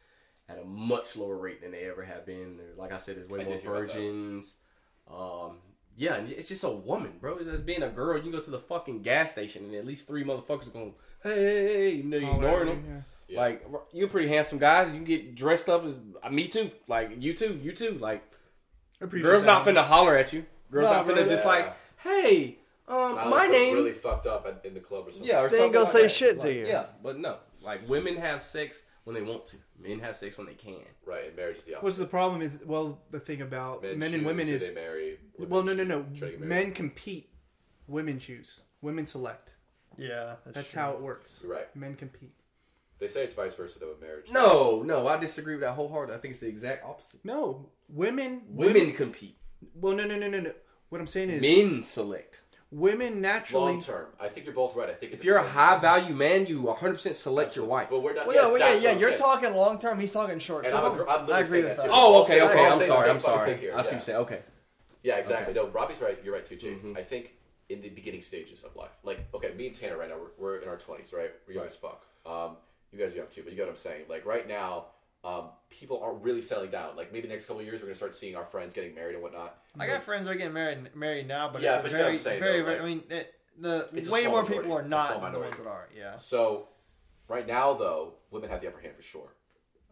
at 0.48 0.58
a 0.60 0.64
much 0.64 1.18
lower 1.18 1.36
rate 1.38 1.62
than 1.62 1.72
they 1.72 1.84
ever 1.90 2.04
have 2.04 2.26
been. 2.26 2.58
There, 2.58 2.68
like 2.78 2.92
I 2.94 2.98
said, 2.98 3.18
there's 3.18 3.28
way 3.28 3.42
I 3.42 3.44
more 3.44 3.54
did 3.56 3.62
hear 3.64 3.72
about 3.72 3.88
that. 3.88 3.94
virgins. 3.94 4.56
Um, 5.12 5.58
yeah, 5.98 6.16
and 6.16 6.30
it's 6.30 6.48
just 6.48 6.64
a 6.64 6.70
woman, 6.70 7.14
bro. 7.20 7.38
As 7.40 7.60
being 7.60 7.84
a 7.84 7.90
girl, 7.90 8.16
you 8.16 8.24
can 8.24 8.32
go 8.32 8.40
to 8.40 8.52
the 8.52 8.60
fucking 8.60 9.02
gas 9.02 9.32
station 9.32 9.66
and 9.66 9.74
at 9.76 9.86
least 9.86 10.08
three 10.08 10.24
motherfuckers 10.24 10.68
are 10.68 10.72
going, 10.72 10.94
hey, 11.24 11.36
hey, 11.36 11.64
hey, 11.74 11.90
you 11.96 12.04
know, 12.04 12.18
you 12.18 12.26
Holler 12.28 12.46
ignoring 12.48 12.68
them. 12.68 12.84
yeah. 12.88 13.02
Yeah. 13.30 13.40
Like 13.42 13.66
you're 13.94 14.10
pretty 14.10 14.28
handsome 14.28 14.58
guys. 14.58 14.88
You 14.90 14.96
can 14.96 15.04
get 15.06 15.36
dressed 15.36 15.70
up 15.70 15.86
as 15.86 15.98
uh, 16.24 16.30
me 16.30 16.48
too. 16.48 16.72
Like 16.88 17.12
you 17.22 17.34
too, 17.34 17.60
you 17.62 17.72
too. 17.72 17.98
Like 18.00 18.24
girls 19.10 19.46
not 19.46 19.66
finna 19.66 19.84
holler 19.84 20.16
at 20.18 20.34
you. 20.34 20.46
Girls 20.72 20.86
Nah, 20.90 20.98
not 20.98 21.06
finna 21.06 21.16
bro, 21.16 21.28
just 21.28 21.44
yeah. 21.46 21.50
like, 21.50 21.74
hey, 22.04 22.58
um, 22.88 22.96
Not 23.16 23.30
my 23.30 23.46
unless 23.46 23.52
name. 23.52 23.76
really 23.76 23.92
fucked 23.94 24.28
up 24.28 24.46
at, 24.48 24.66
in 24.66 24.74
the 24.74 24.80
club 24.80 25.08
or 25.08 25.12
something. 25.12 25.28
Yeah, 25.28 25.42
or 25.42 25.50
They 25.50 25.64
ain't 25.64 25.74
gonna 25.74 25.84
like 25.86 25.92
say 25.94 26.02
that. 26.04 26.12
shit 26.12 26.40
to 26.42 26.54
you. 26.54 26.66
Yeah, 26.68 26.86
but 27.04 27.20
no, 27.20 27.38
like 27.62 27.88
women 27.88 28.18
have 28.18 28.42
sex 28.42 28.84
when 29.04 29.14
they 29.16 29.22
want 29.22 29.46
to. 29.48 29.58
Men 29.80 30.00
have 30.00 30.18
sex 30.18 30.38
when 30.38 30.46
they 30.48 30.54
can. 30.54 30.76
right. 31.06 31.28
And 31.28 31.36
marriage 31.36 31.58
is 31.58 31.64
the 31.64 31.74
opposite. 31.76 31.84
What's 31.84 31.98
the 31.98 32.06
problem 32.08 32.42
is 32.42 32.60
well 32.66 33.02
the 33.12 33.20
thing 33.20 33.42
about 33.42 33.84
men, 33.84 34.14
and 34.14 34.26
women 34.26 34.48
is 34.48 34.68
they 34.68 34.74
marry. 34.74 35.18
women 35.38 35.50
well 35.50 35.64
no 35.64 35.74
no 35.74 35.84
choose- 35.84 35.88
no 35.88 36.02
try 36.18 36.28
to 36.28 36.38
get 36.38 36.40
married. 36.48 36.66
men 36.66 36.72
compete, 36.74 37.30
women 37.88 38.20
choose, 38.20 38.60
women 38.82 39.06
select. 39.06 39.54
Yeah, 39.98 40.36
that's, 40.46 40.56
That's 40.56 40.72
true. 40.72 40.82
how 40.82 40.92
it 40.94 41.02
works. 41.02 41.40
You're 41.42 41.52
right. 41.52 41.76
Men 41.76 41.96
compete. 41.96 42.34
They 43.00 43.08
say 43.08 43.24
it's 43.24 43.34
vice 43.34 43.54
versa 43.54 43.80
though 43.80 43.90
with 43.90 44.02
marriage. 44.02 44.30
No, 44.32 44.82
no, 44.84 45.08
I 45.08 45.18
disagree 45.18 45.54
with 45.56 45.62
that 45.62 45.74
wholeheartedly. 45.74 46.16
I 46.16 46.20
think 46.20 46.34
it's 46.34 46.42
the 46.42 46.48
exact 46.48 46.84
opposite. 46.86 47.24
No, 47.24 47.70
women 47.88 48.42
Women 48.50 48.92
compete. 48.92 49.38
Well, 49.74 49.96
no 49.96 50.06
no 50.06 50.18
no 50.18 50.28
no 50.30 50.40
no. 50.40 50.52
What 50.90 51.00
I'm 51.02 51.08
saying 51.08 51.30
is 51.30 51.42
Men 51.42 51.84
select. 51.84 52.42
women 52.72 53.22
naturally. 53.22 53.72
Long 53.74 53.82
term, 53.82 54.08
I 54.20 54.28
think 54.28 54.46
you're 54.46 54.56
both 54.56 54.76
right. 54.76 54.90
I 54.90 54.94
think 54.94 55.14
If 55.14 55.24
you're 55.24 55.38
a 55.38 55.48
high 55.48 55.78
value 55.78 56.14
man, 56.16 56.46
you 56.46 56.64
100% 56.64 57.14
select 57.14 57.56
your 57.56 57.66
wife. 57.66 57.88
But 57.90 58.02
we're 58.02 58.14
not. 58.16 58.28
Well, 58.28 58.36
yeah, 58.36 58.48
well, 58.52 58.58
yeah, 58.60 58.74
yeah. 58.92 58.98
You're 59.00 59.10
saying. 59.12 59.20
talking 59.20 59.54
long 59.54 59.80
term. 59.80 60.00
He's 60.00 60.12
talking 60.12 60.40
short 60.40 60.68
term. 60.68 60.84
I'm, 61.08 61.08
I'm 61.10 61.32
I 61.32 61.40
agree 61.42 61.60
with 61.60 61.68
that. 61.70 61.78
that. 61.78 61.86
too. 61.86 61.92
Oh, 61.94 62.24
okay, 62.24 62.42
okay. 62.42 62.66
I'll 62.66 62.80
I'm 62.82 62.88
sorry. 62.88 63.10
I'm 63.10 63.20
sorry. 63.20 63.58
here, 63.58 63.74
I 63.76 63.82
see 63.84 63.90
yeah. 63.90 63.92
what 63.92 63.92
you're 63.92 64.02
saying. 64.02 64.18
Okay. 64.20 64.40
Yeah, 65.04 65.16
exactly. 65.18 65.58
Okay. 65.58 65.68
No, 65.68 65.72
Robbie's 65.74 66.02
right. 66.02 66.20
You're 66.24 66.34
right 66.34 66.46
too, 66.46 66.58
Jake. 66.58 66.84
Mhm. 66.84 66.98
I 66.98 67.04
think 67.04 67.34
in 67.70 67.82
the 67.82 67.90
beginning 67.90 68.22
stages 68.22 68.64
of 68.64 68.76
life, 68.76 68.92
like 69.04 69.20
okay, 69.34 69.54
me 69.56 69.68
and 69.68 69.76
Tanner 69.76 69.98
right 69.98 70.10
now, 70.10 70.16
we're, 70.18 70.32
we're 70.56 70.58
in 70.58 70.68
our 70.68 70.78
twenties, 70.78 71.14
right? 71.14 71.32
We're 71.48 71.54
young 71.54 71.64
Right. 71.64 71.72
as 71.72 71.78
fuck. 71.78 72.06
Um, 72.26 72.58
you 72.92 73.00
guys 73.00 73.14
are 73.14 73.18
young 73.18 73.28
too, 73.28 73.44
but 73.44 73.52
you 73.52 73.58
get 73.58 73.66
what 73.68 73.72
I'm 73.72 73.78
saying. 73.78 74.06
Like 74.10 74.26
right 74.26 74.48
now, 74.48 74.86
um, 75.24 75.50
people 75.70 76.02
are 76.02 76.14
really 76.14 76.42
settling 76.42 76.72
down. 76.72 76.96
Like 76.96 77.12
maybe 77.12 77.28
the 77.28 77.34
next 77.34 77.46
couple 77.46 77.60
of 77.60 77.66
years, 77.66 77.82
we're 77.82 77.88
gonna 77.88 77.96
start 77.96 78.16
seeing 78.16 78.36
our 78.36 78.46
friends 78.46 78.74
getting 78.74 78.96
married 78.96 79.14
and 79.16 79.24
whatnot. 79.24 79.58
I 79.80 79.88
got 79.88 80.04
friends 80.04 80.26
that 80.26 80.32
are 80.32 80.36
getting 80.36 80.54
married 80.54 80.96
married 80.96 81.28
now, 81.28 81.50
but 81.50 81.62
Yeah, 81.62 81.76
it's 81.76 81.82
but 81.84 81.88
a 81.88 81.90
you 81.92 81.98
know 81.98 82.00
what 82.00 82.06
very, 82.06 82.14
I'm 82.14 82.20
saying, 82.20 82.40
very, 82.40 82.60
though, 82.60 82.66
very. 82.66 82.76
like- 82.80 82.84
I 82.84 82.88
mean, 82.88 83.04
it, 83.10 83.34
the 83.60 83.90
It's 83.94 84.10
way 84.10 84.26
more 84.26 84.42
majority. 84.42 84.62
people 84.64 84.78
are 84.78 84.84
not 84.84 85.10
small 85.12 85.22
than 85.22 85.34
the 85.34 85.40
ones 85.40 85.58
that 85.58 85.68
are. 85.68 85.90
Yeah. 85.96 86.16
So 86.18 86.70
right 87.28 87.46
now, 87.46 87.74
though, 87.74 88.14
women 88.32 88.50
have 88.50 88.62
the 88.62 88.68
upper 88.70 88.80
hand 88.80 88.96
for 88.96 89.02
sure. 89.04 89.34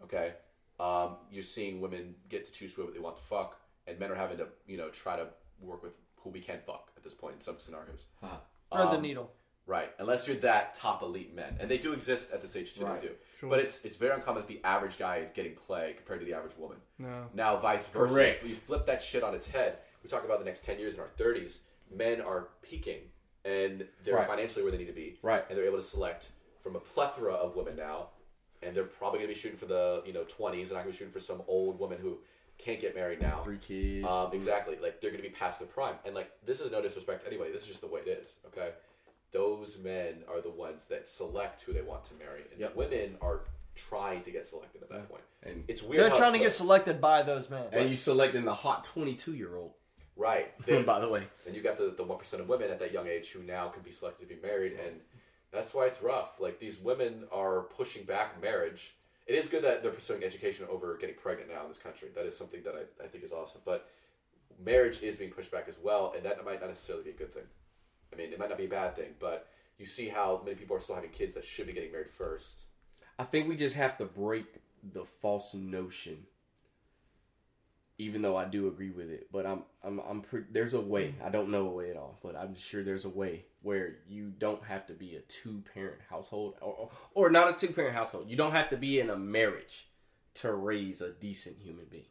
Okay, 0.03 0.33
um, 0.79 1.17
you're 1.31 1.43
seeing 1.43 1.81
women 1.81 2.15
get 2.29 2.45
to 2.45 2.51
choose 2.51 2.73
whoever 2.73 2.91
they 2.91 2.99
want 2.99 3.17
to 3.17 3.21
fuck, 3.23 3.59
and 3.87 3.99
men 3.99 4.11
are 4.11 4.15
having 4.15 4.37
to, 4.37 4.47
you 4.67 4.77
know, 4.77 4.89
try 4.89 5.17
to 5.17 5.27
work 5.59 5.83
with 5.83 5.93
who 6.17 6.29
we 6.29 6.39
can 6.39 6.59
fuck 6.65 6.91
at 6.95 7.03
this 7.03 7.13
point 7.13 7.35
in 7.35 7.41
some 7.41 7.55
scenarios. 7.59 8.05
Thread 8.21 8.31
the 8.71 8.95
Um, 8.97 9.01
needle. 9.01 9.31
Right, 9.67 9.91
unless 9.99 10.27
you're 10.27 10.37
that 10.37 10.75
top 10.75 11.03
elite 11.03 11.35
men, 11.35 11.57
and 11.59 11.69
they 11.69 11.77
do 11.77 11.91
exist 11.91 12.31
at 12.31 12.41
this 12.41 12.55
age 12.55 12.73
too. 12.73 12.85
Right. 12.85 13.01
They 13.01 13.09
do, 13.09 13.13
Sure. 13.37 13.49
but 13.49 13.59
it's 13.59 13.83
it's 13.83 13.97
very 13.97 14.13
uncommon 14.15 14.41
that 14.43 14.47
the 14.47 14.61
average 14.63 14.97
guy 14.97 15.17
is 15.17 15.29
getting 15.31 15.55
play 15.55 15.93
compared 15.97 16.21
to 16.21 16.25
the 16.25 16.33
average 16.33 16.57
woman. 16.57 16.77
No. 16.97 17.25
Now, 17.33 17.57
vice 17.57 17.85
versa. 17.87 18.13
Correct. 18.13 18.43
If 18.45 18.49
we 18.49 18.55
flip 18.55 18.85
that 18.85 19.01
shit 19.01 19.23
on 19.23 19.35
its 19.35 19.45
head, 19.47 19.79
we 20.03 20.09
talk 20.09 20.23
about 20.23 20.39
the 20.39 20.45
next 20.45 20.63
ten 20.63 20.79
years 20.79 20.93
in 20.93 21.01
our 21.01 21.09
thirties. 21.17 21.59
Men 21.93 22.21
are 22.21 22.47
peaking, 22.61 23.01
and 23.43 23.85
they're 24.05 24.15
Right. 24.15 24.27
financially 24.27 24.63
where 24.63 24.71
they 24.71 24.77
need 24.77 24.87
to 24.87 24.93
be. 24.93 25.19
Right. 25.21 25.43
and 25.49 25.57
they're 25.57 25.65
able 25.65 25.77
to 25.77 25.83
select 25.83 26.29
from 26.63 26.75
a 26.77 26.79
plethora 26.79 27.33
of 27.33 27.55
women 27.57 27.75
now, 27.75 28.09
and 28.61 28.73
they're 28.75 28.85
probably 28.85 29.19
going 29.19 29.29
to 29.29 29.33
be 29.35 29.39
shooting 29.39 29.57
for 29.57 29.65
the 29.65 30.01
you 30.05 30.13
know 30.13 30.23
twenties. 30.23 30.69
They're 30.69 30.77
not 30.77 30.83
going 30.83 30.93
to 30.93 30.97
be 30.97 30.97
shooting 30.97 31.13
for 31.13 31.19
some 31.19 31.41
old 31.45 31.77
woman 31.77 31.97
who 31.99 32.19
can't 32.57 32.79
get 32.79 32.95
married 32.95 33.21
now. 33.21 33.41
Three 33.43 33.57
kids. 33.59 34.07
Um, 34.07 34.31
exactly. 34.33 34.77
Like 34.81 35.01
they're 35.01 35.11
going 35.11 35.21
to 35.21 35.27
be 35.29 35.35
past 35.35 35.59
their 35.59 35.67
prime, 35.67 35.95
and 36.05 36.15
like 36.15 36.31
this 36.45 36.61
is 36.61 36.71
no 36.71 36.81
disrespect 36.81 37.21
to 37.23 37.27
anybody. 37.27 37.51
This 37.51 37.63
is 37.63 37.67
just 37.67 37.81
the 37.81 37.87
way 37.87 37.99
it 38.05 38.07
is. 38.07 38.37
Okay, 38.47 38.71
those 39.31 39.77
men 39.77 40.23
are 40.29 40.41
the 40.41 40.49
ones 40.49 40.87
that 40.87 41.07
select 41.07 41.63
who 41.63 41.73
they 41.73 41.81
want 41.81 42.03
to 42.05 42.13
marry, 42.15 42.43
and 42.51 42.59
Yep. 42.59 42.75
women 42.75 43.17
are 43.21 43.41
trying 43.75 44.23
to 44.23 44.31
get 44.31 44.47
selected 44.47 44.81
at 44.81 44.89
that 44.89 45.09
point. 45.09 45.23
And, 45.43 45.63
It's 45.67 45.83
weird. 45.83 46.01
They're 46.03 46.17
trying 46.17 46.33
to 46.33 46.39
get 46.39 46.51
selected 46.51 46.99
by 46.99 47.21
those 47.23 47.49
men. 47.49 47.67
and 47.71 47.89
you 47.89 47.95
selecting 47.95 48.43
the 48.45 48.53
hot 48.53 48.83
22 48.83 49.33
year 49.35 49.55
old. 49.55 49.73
right. 50.15 50.51
They, 50.65 50.81
By 50.93 50.99
the 50.99 51.09
way. 51.09 51.27
and 51.45 51.55
you 51.55 51.61
got 51.61 51.77
the 51.77 51.91
the 51.95 52.03
one 52.03 52.17
percent 52.17 52.41
of 52.41 52.49
women 52.49 52.71
at 52.71 52.79
that 52.79 52.91
young 52.91 53.07
age 53.07 53.31
who 53.31 53.43
now 53.43 53.67
can 53.69 53.83
be 53.83 53.91
selected 53.91 54.27
to 54.27 54.35
be 54.35 54.41
married, 54.41 54.73
and 54.73 54.99
that's 55.51 55.73
why 55.75 55.85
it's 55.85 56.01
rough. 56.01 56.39
Like 56.39 56.59
these 56.59 56.79
women 56.79 57.25
are 57.31 57.61
pushing 57.63 58.03
back 58.03 58.41
marriage. 58.41 58.95
It 59.27 59.35
is 59.35 59.47
good 59.49 59.63
that 59.63 59.83
they're 59.83 59.91
pursuing 59.91 60.23
education 60.23 60.65
over 60.71 60.95
getting 60.97 61.15
pregnant 61.15 61.49
now 61.51 61.61
in 61.63 61.67
this 61.67 61.77
country. 61.79 62.09
That 62.15 62.25
is 62.25 62.35
something 62.37 62.63
that 62.63 62.73
I, 62.75 63.03
I 63.03 63.07
think 63.07 63.23
is 63.25 63.31
awesome. 63.33 63.61
But 63.65 63.89
marriage 64.63 65.01
is 65.03 65.17
being 65.17 65.31
pushed 65.31 65.51
back 65.51 65.67
as 65.67 65.75
well, 65.83 66.13
and 66.15 66.25
that 66.25 66.43
might 66.45 66.61
not 66.61 66.69
necessarily 66.69 67.03
be 67.03 67.09
a 67.11 67.13
good 67.13 67.33
thing. 67.33 67.43
I 68.13 68.15
mean, 68.15 68.31
it 68.31 68.39
might 68.39 68.49
not 68.49 68.57
be 68.57 68.65
a 68.65 68.69
bad 68.69 68.95
thing, 68.95 69.13
but 69.19 69.47
you 69.77 69.85
see 69.85 70.07
how 70.09 70.41
many 70.43 70.55
people 70.55 70.75
are 70.75 70.79
still 70.79 70.95
having 70.95 71.09
kids 71.11 71.35
that 71.35 71.45
should 71.45 71.67
be 71.67 71.73
getting 71.73 71.91
married 71.91 72.09
first. 72.11 72.61
I 73.19 73.23
think 73.23 73.47
we 73.47 73.55
just 73.55 73.75
have 73.75 73.97
to 73.97 74.05
break 74.05 74.45
the 74.93 75.05
false 75.05 75.53
notion. 75.53 76.25
Even 77.99 78.21
though 78.21 78.37
I 78.37 78.45
do 78.45 78.67
agree 78.67 78.91
with 78.91 79.09
it, 79.09 79.27
but 79.31 79.47
I'm 79.47 79.63
I'm 79.83 79.99
I'm 80.07 80.21
pre- 80.21 80.43
there's 80.51 80.75
a 80.75 80.79
way. 80.79 81.15
I 81.25 81.29
don't 81.29 81.49
know 81.49 81.67
a 81.67 81.71
way 81.71 81.89
at 81.89 81.97
all, 81.97 82.19
but 82.21 82.35
I'm 82.35 82.53
sure 82.55 82.83
there's 82.83 83.05
a 83.05 83.09
way 83.09 83.45
where 83.63 83.95
you 84.07 84.31
don't 84.37 84.63
have 84.65 84.85
to 84.87 84.93
be 84.93 85.15
a 85.15 85.21
two 85.21 85.63
parent 85.73 85.97
household 86.07 86.53
or, 86.61 86.73
or 86.73 86.89
or 87.15 87.29
not 87.31 87.49
a 87.49 87.53
two 87.53 87.73
parent 87.73 87.95
household. 87.95 88.29
You 88.29 88.37
don't 88.37 88.51
have 88.51 88.69
to 88.69 88.77
be 88.77 88.99
in 88.99 89.09
a 89.09 89.17
marriage 89.17 89.87
to 90.35 90.53
raise 90.53 91.01
a 91.01 91.09
decent 91.09 91.57
human 91.59 91.85
being. 91.89 92.05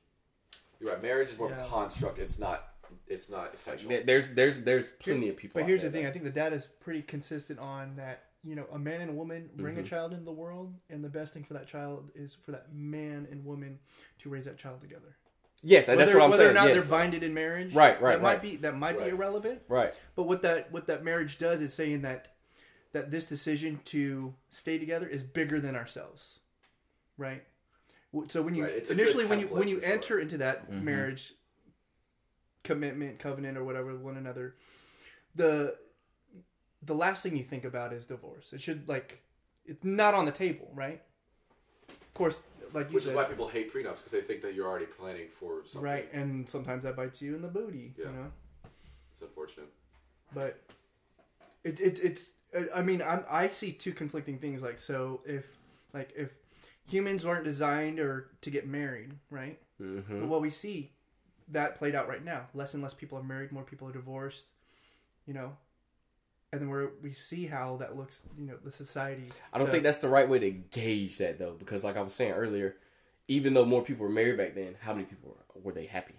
You're 0.81 0.91
right. 0.91 1.01
Marriage 1.01 1.29
is 1.31 1.39
more 1.39 1.53
of 1.53 1.57
Yeah. 1.57 1.65
a 1.65 1.69
construct. 1.69 2.19
It's 2.19 2.41
not. 2.41 2.65
It's 3.07 3.29
not 3.31 3.55
essential. 3.55 3.89
There- 3.89 4.03
There's 4.05 4.29
there's 4.29 4.61
there's 4.61 4.91
plenty 4.91 5.29
of 5.29 5.37
people. 5.37 5.55
But 5.59 5.65
out 5.65 5.69
here's 5.69 5.83
the 5.83 5.89
there 5.91 6.03
thing: 6.03 6.09
I 6.09 6.13
think 6.13 6.25
the 6.25 6.31
data 6.31 6.57
is 6.57 6.67
pretty 6.81 7.03
consistent 7.03 7.59
on 7.59 7.97
that. 7.97 8.25
You 8.45 8.55
know, 8.55 8.67
a 8.73 8.79
man 8.79 9.01
and 9.01 9.11
a 9.11 9.13
woman 9.13 9.51
bring 9.57 9.75
a 9.77 9.81
Mm-hmm. 9.81 9.87
child 9.89 10.13
into 10.13 10.25
the 10.25 10.33
world, 10.33 10.73
and 10.89 11.03
the 11.03 11.09
best 11.09 11.35
thing 11.35 11.43
for 11.43 11.55
that 11.55 11.67
child 11.67 12.11
is 12.15 12.37
for 12.45 12.53
that 12.53 12.73
man 12.73 13.27
and 13.31 13.45
woman 13.45 13.81
to 14.21 14.29
raise 14.29 14.45
that 14.45 14.57
child 14.57 14.81
together. 14.81 15.17
Yes, 15.63 15.87
that's 15.87 15.97
whether, 15.99 16.15
what 16.15 16.25
I'm 16.25 16.31
whether 16.31 16.43
saying. 16.45 16.55
Whether 16.55 16.61
or 16.67 16.69
not 16.69 16.75
yes. 16.77 16.89
they're 16.89 16.99
binded 16.99 17.23
in 17.25 17.35
marriage, 17.35 17.75
Right, 17.75 18.01
right, 18.01 18.13
That 18.13 18.23
might 18.23 18.43
be 18.43 18.57
that 18.57 18.77
might 18.77 18.97
Right. 18.99 19.07
be 19.07 19.11
irrelevant. 19.11 19.63
right. 19.69 19.93
But 20.15 20.25
what 20.25 20.43
that 20.43 20.71
what 20.71 20.87
that 20.87 21.03
marriage 21.03 21.39
does 21.39 21.61
is 21.61 21.75
saying 21.75 22.03
that 22.03 22.35
that 22.93 23.11
this 23.11 23.29
decision 23.29 23.81
to 23.87 24.35
stay 24.51 24.79
together 24.79 25.09
is 25.09 25.23
bigger 25.25 25.59
than 25.59 25.75
ourselves, 25.75 26.39
right? 27.19 27.43
So 28.29 28.43
when 28.43 28.55
you 28.55 28.65
Right, 28.65 28.73
it's 28.75 28.91
a 28.91 28.95
good 28.95 29.01
initially 29.03 29.27
when 29.27 29.41
you 29.41 29.49
when 29.49 29.67
you 29.69 29.81
for 29.81 29.85
sure. 29.87 29.93
enter 29.95 30.19
into 30.21 30.39
that 30.39 30.71
Mhm. 30.71 30.83
marriage 30.83 31.35
commitment, 32.67 33.19
covenant, 33.19 33.57
or 33.57 33.65
whatever 33.65 33.93
with 33.93 34.03
one 34.03 34.17
another, 34.19 34.55
the 35.35 35.77
the 36.83 36.95
last 36.95 37.23
thing 37.23 37.37
you 37.37 37.43
think 37.45 37.65
about 37.65 37.93
is 37.93 38.05
divorce. 38.07 38.53
It 38.53 38.61
should 38.61 38.87
like 38.89 39.23
it's 39.65 39.83
not 39.85 40.13
on 40.15 40.27
the 40.27 40.33
table, 40.33 40.69
right? 40.75 41.01
Of 41.89 42.15
course, 42.15 42.43
like 42.73 42.89
you 42.91 42.95
Which 42.97 43.05
said, 43.05 43.11
is 43.11 43.17
why 43.17 43.25
people 43.25 43.49
hate 43.49 43.73
prenups 43.73 43.97
because 43.97 44.13
they 44.13 44.21
think 44.21 44.43
that 44.43 44.55
you're 44.55 44.67
already 44.69 44.87
planning 44.87 45.29
for 45.29 45.63
something. 45.65 45.83
right? 45.83 46.13
And 46.13 46.49
sometimes 46.49 46.83
that 46.85 46.97
bites 46.97 47.21
you 47.23 47.35
in 47.35 47.43
the 47.43 47.49
booty, 47.49 47.95
Yeah. 47.99 48.07
you 48.07 48.13
know. 48.13 48.27
It's 49.13 49.23
unfortunate. 49.23 49.69
but 50.35 50.61
it, 51.65 51.81
it 51.81 51.99
it's 52.03 52.33
I 52.75 52.83
mean 52.83 53.01
I'm, 53.03 53.25
I 53.31 53.49
see 53.49 53.73
two 53.73 53.93
conflicting 53.93 54.39
things 54.39 54.63
like 54.63 54.79
so 54.81 55.21
if 55.27 55.45
like 55.93 56.13
if 56.17 56.31
humans 56.87 57.25
weren't 57.27 57.45
designed 57.45 57.99
or 57.99 58.31
to 58.43 58.51
get 58.51 58.67
married 58.69 59.13
right 59.31 59.59
Mm-hmm. 59.83 60.29
well 60.29 60.41
we 60.41 60.49
see 60.51 60.93
that 61.49 61.77
played 61.77 61.95
out 61.95 62.09
right 62.09 62.25
now 62.25 62.47
less 62.55 62.75
and 62.75 62.83
less 62.83 62.95
people 62.95 63.19
are 63.19 63.23
married 63.23 63.53
more 63.53 63.63
people 63.63 63.87
are 63.89 63.93
divorced 63.93 64.51
you 65.27 65.33
know 65.35 65.57
and 66.53 66.61
then 66.61 66.69
we're 66.69 66.91
we 67.03 67.13
see 67.13 67.47
how 67.47 67.77
that 67.77 67.97
looks 67.97 68.27
you 68.39 68.47
know 68.47 68.57
the 68.65 68.71
society 68.73 69.31
I 69.53 69.59
don't 69.59 69.67
the- 69.67 69.73
think 69.73 69.85
that's 69.85 69.99
the 69.99 70.09
right 70.09 70.29
way 70.29 70.39
to 70.41 70.51
gauge 70.51 71.19
that 71.19 71.39
though, 71.39 71.53
because 71.59 71.85
like 71.85 71.97
I 71.97 72.01
was 72.03 72.15
saying 72.15 72.33
earlier, 72.33 72.77
even 73.29 73.53
though 73.55 73.65
more 73.65 73.83
people 73.83 74.07
were 74.07 74.13
married 74.13 74.37
back 74.39 74.55
then, 74.55 74.77
how 74.81 74.93
many 74.93 75.05
people 75.05 75.37
were, 75.55 75.61
were 75.61 75.73
they 75.73 75.87
happy? 75.87 76.15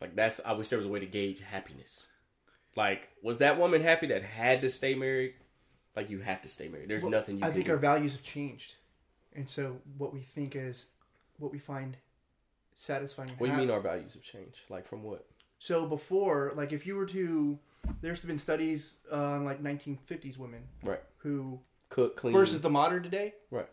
Like 0.00 0.16
that's 0.16 0.40
I 0.44 0.52
wish 0.52 0.68
there 0.68 0.78
was 0.78 0.86
a 0.86 0.90
way 0.90 1.00
to 1.00 1.06
gauge 1.06 1.40
happiness. 1.40 2.08
Like 2.76 3.08
was 3.22 3.38
that 3.38 3.58
woman 3.58 3.82
happy 3.82 4.06
that 4.08 4.22
had 4.22 4.60
to 4.62 4.70
stay 4.70 4.94
married? 4.94 5.34
Like 5.94 6.10
you 6.10 6.18
have 6.20 6.42
to 6.42 6.48
stay 6.48 6.68
married. 6.68 6.88
There's 6.88 7.02
Well, 7.02 7.10
nothing 7.10 7.38
you 7.38 7.44
I 7.44 7.50
think 7.50 7.66
do. 7.66 7.72
our 7.72 7.78
values 7.78 8.12
have 8.12 8.22
changed, 8.22 8.76
and 9.34 9.48
so 9.48 9.78
what 9.98 10.12
we 10.12 10.20
think 10.20 10.56
is, 10.56 10.86
what 11.38 11.52
we 11.52 11.58
find 11.58 11.96
satisfying. 12.80 13.28
What 13.38 13.46
do 13.46 13.52
you 13.52 13.58
mean 13.58 13.70
our 13.70 13.80
values 13.80 14.14
have 14.14 14.22
changed? 14.22 14.62
Like 14.68 14.86
from 14.86 15.02
what? 15.02 15.26
So 15.58 15.86
before, 15.86 16.52
like 16.56 16.72
if 16.72 16.86
you 16.86 16.96
were 16.96 17.06
to, 17.06 17.58
there's 18.00 18.24
been 18.24 18.38
studies 18.38 18.96
uh, 19.12 19.16
on 19.16 19.44
like 19.44 19.62
1950s 19.62 20.38
women 20.38 20.62
Right. 20.82 21.02
who 21.18 21.60
Cook, 21.90 22.16
clean. 22.16 22.32
versus 22.32 22.62
the 22.62 22.70
modern 22.70 23.02
today 23.02 23.34
right. 23.50 23.68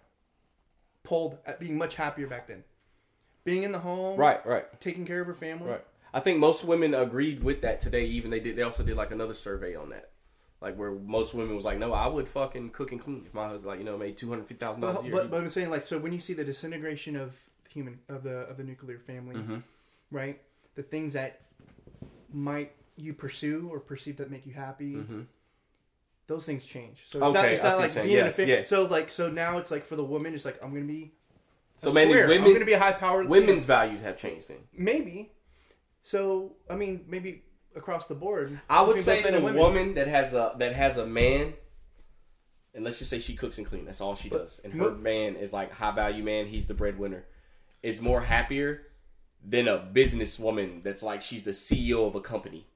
pulled 1.03 1.37
at 1.45 1.59
being 1.59 1.77
much 1.77 1.95
happier 1.95 2.27
back 2.27 2.47
then, 2.47 2.63
being 3.45 3.63
in 3.63 3.71
the 3.71 3.79
home, 3.79 4.19
Right. 4.19 4.45
Right. 4.45 4.65
taking 4.81 5.05
care 5.05 5.21
of 5.21 5.27
her 5.27 5.33
family. 5.33 5.69
Right. 5.69 5.85
I 6.13 6.19
think 6.19 6.39
most 6.39 6.65
women 6.65 6.93
agreed 6.93 7.43
with 7.43 7.61
that 7.61 7.79
today. 7.79 8.05
Even 8.05 8.31
they 8.31 8.39
did. 8.39 8.55
They 8.55 8.63
also 8.63 8.83
did 8.83 8.97
like 8.97 9.11
another 9.11 9.33
survey 9.33 9.75
on 9.75 9.89
that, 9.89 10.09
like 10.61 10.75
where 10.75 10.91
most 10.91 11.33
women 11.33 11.55
was 11.55 11.63
like, 11.65 11.77
"No, 11.77 11.93
I 11.93 12.07
would 12.07 12.27
fucking 12.27 12.69
cook 12.71 12.91
and 12.91 12.99
clean 12.99 13.23
if 13.25 13.33
my 13.33 13.43
husband 13.43 13.65
like 13.65 13.79
you 13.79 13.85
know 13.85 13.97
made 13.97 14.17
two 14.17 14.29
hundred 14.29 14.47
fifty 14.47 14.55
thousand 14.65 14.81
dollars 14.81 14.99
a 15.01 15.03
year." 15.03 15.11
but, 15.11 15.29
but 15.29 15.41
I'm 15.43 15.49
saying 15.49 15.69
like 15.69 15.85
so 15.85 15.99
when 15.99 16.13
you 16.13 16.19
see 16.19 16.33
the 16.33 16.45
disintegration 16.45 17.15
of 17.17 17.35
human 17.77 17.99
of 18.09 18.23
the 18.23 18.39
of 18.49 18.57
the 18.57 18.63
nuclear 18.63 18.97
family, 18.99 19.35
Mhm. 19.35 19.63
right? 20.11 20.41
The 20.75 20.83
things 20.83 21.13
that 21.13 21.41
might 22.33 22.71
you 22.95 23.13
pursue 23.13 23.69
or 23.71 23.79
perceive 23.79 24.17
that 24.17 24.31
make 24.31 24.45
you 24.47 24.53
happy, 24.53 24.95
Mhm. 24.95 25.27
those 26.25 26.45
things 26.45 26.65
change. 26.65 27.03
So 27.05 27.19
it's 27.23 27.33
not, 27.33 27.45
it's 27.45 27.61
not 27.63 27.77
like 27.77 27.93
being 27.93 28.05
in 28.07 28.11
a 28.11 28.15
Yes, 28.25 28.35
fam- 28.35 28.47
yes. 28.47 28.67
So 28.69 28.85
like 28.85 29.11
so 29.11 29.29
now 29.29 29.59
it's 29.59 29.69
like 29.71 29.85
for 29.85 29.95
the 29.95 30.03
woman, 30.03 30.33
it's 30.33 30.45
like 30.45 30.57
I'm 30.63 30.73
gonna 30.73 30.85
be 30.85 31.13
so 31.75 31.91
queer. 31.91 32.27
women, 32.27 32.47
I'm 32.47 32.53
gonna 32.53 32.65
be 32.65 32.73
a 32.73 32.79
high 32.79 32.93
powered 32.93 33.29
women's 33.29 33.63
values 33.63 34.01
have 34.01 34.17
changed. 34.17 34.47
Then 34.49 34.67
maybe. 34.73 35.31
So 36.03 36.55
I 36.69 36.75
mean 36.75 37.05
maybe 37.07 37.43
across 37.75 38.07
the 38.07 38.15
board. 38.15 38.59
I 38.69 38.81
would 38.81 38.97
say 38.97 39.21
that 39.21 39.35
a 39.35 39.39
women. 39.39 39.61
woman 39.61 39.93
that 39.93 40.07
has 40.07 40.33
a 40.33 40.55
that 40.57 40.73
has 40.73 40.97
a 40.97 41.05
man, 41.05 41.53
and 42.73 42.83
let's 42.83 42.97
just 42.97 43.11
say 43.11 43.19
she 43.19 43.35
cooks 43.35 43.57
and 43.59 43.67
clean. 43.67 43.85
That's 43.85 44.01
all 44.01 44.15
she 44.15 44.29
does, 44.29 44.59
and 44.63 44.73
her 44.73 44.91
man 44.95 45.35
is 45.35 45.53
like 45.53 45.71
high 45.71 45.91
value 45.91 46.23
man. 46.23 46.47
He's 46.47 46.65
the 46.67 46.73
breadwinner. 46.73 47.25
Is 47.83 48.01
more 48.01 48.21
happier 48.21 48.81
than 49.43 49.67
a 49.67 49.77
businesswoman 49.77 50.83
that's 50.83 51.03
like 51.03 51.21
she's 51.21 51.43
the 51.43 51.51
CEO 51.51 52.05
of 52.07 52.15
a 52.15 52.21
company. 52.21 52.67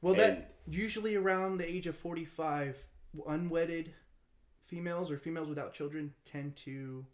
Well, 0.00 0.14
And- 0.14 0.20
that 0.20 0.54
usually 0.68 1.14
around 1.14 1.58
the 1.58 1.68
age 1.68 1.86
of 1.86 1.96
45, 1.96 2.76
unwedded 3.26 3.94
females 4.64 5.10
or 5.10 5.18
females 5.18 5.48
without 5.48 5.72
children 5.74 6.14
tend 6.24 6.56
to 6.56 7.06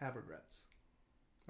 have 0.00 0.16
regrets. 0.16 0.58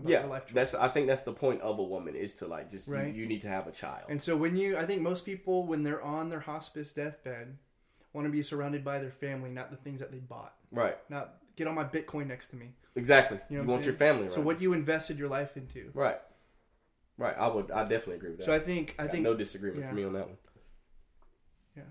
Yeah, 0.05 0.41
that's. 0.53 0.75
I 0.75 0.89
think 0.89 1.07
that's 1.07 1.23
the 1.23 1.33
point 1.33 1.61
of 1.61 1.79
a 1.79 1.83
woman 1.83 2.15
is 2.15 2.35
to 2.35 2.47
like 2.47 2.71
just 2.71 2.89
you- 2.89 2.97
you, 3.05 3.27
need 3.27 3.43
to 3.43 3.49
have 3.49 3.67
a 3.67 3.73
child. 3.73 4.07
And 4.09 4.23
so 4.23 4.37
when 4.37 4.57
you, 4.57 4.77
I 4.77 4.87
think 4.87 5.03
most 5.03 5.25
people 5.25 5.67
when 5.67 5.83
they're 5.83 6.03
on 6.03 6.29
their 6.29 6.41
hospice 6.41 6.93
deathbed, 6.93 7.59
want 8.13 8.27
to 8.27 8.31
be 8.31 8.43
surrounded 8.43 8.85
by 8.85 8.99
their 8.99 9.11
family, 9.11 9.51
not 9.51 9.71
the 9.71 9.77
things 9.77 10.01
that 10.01 10.11
they 10.13 10.19
bought. 10.19 10.55
right. 10.71 10.99
Not 11.11 11.42
get 11.57 11.67
on 11.67 11.75
my 11.75 11.85
Bitcoin 11.85 12.27
next 12.27 12.49
to 12.49 12.57
me. 12.57 12.75
Exactly. 12.95 13.39
You 13.49 13.57
You, 13.57 13.57
know 13.59 13.63
I'm 13.63 13.69
want 13.69 13.85
your 13.85 13.95
family 13.95 14.25
right. 14.25 14.33
So 14.33 14.41
what 14.41 14.61
you 14.61 14.73
invested 14.73 15.19
your 15.19 15.29
life 15.29 15.57
into. 15.57 15.91
Right. 15.95 16.19
Right. 17.19 17.37
I 17.39 17.49
would. 17.49 17.71
I 17.71 17.83
definitely 17.83 18.17
agree 18.17 18.31
with 18.31 18.39
that. 18.39 18.45
So 18.45 18.53
I 18.53 18.59
think 18.59 18.95
I 18.99 19.05
Got 19.05 19.13
think 19.13 19.25
no 19.25 19.35
disagreement 19.35 19.83
yeah. 19.83 19.89
for 19.89 19.95
me 19.95 20.05
on 20.05 20.13
that 20.15 20.27
one. 20.27 20.37
Yeah. 21.77 21.83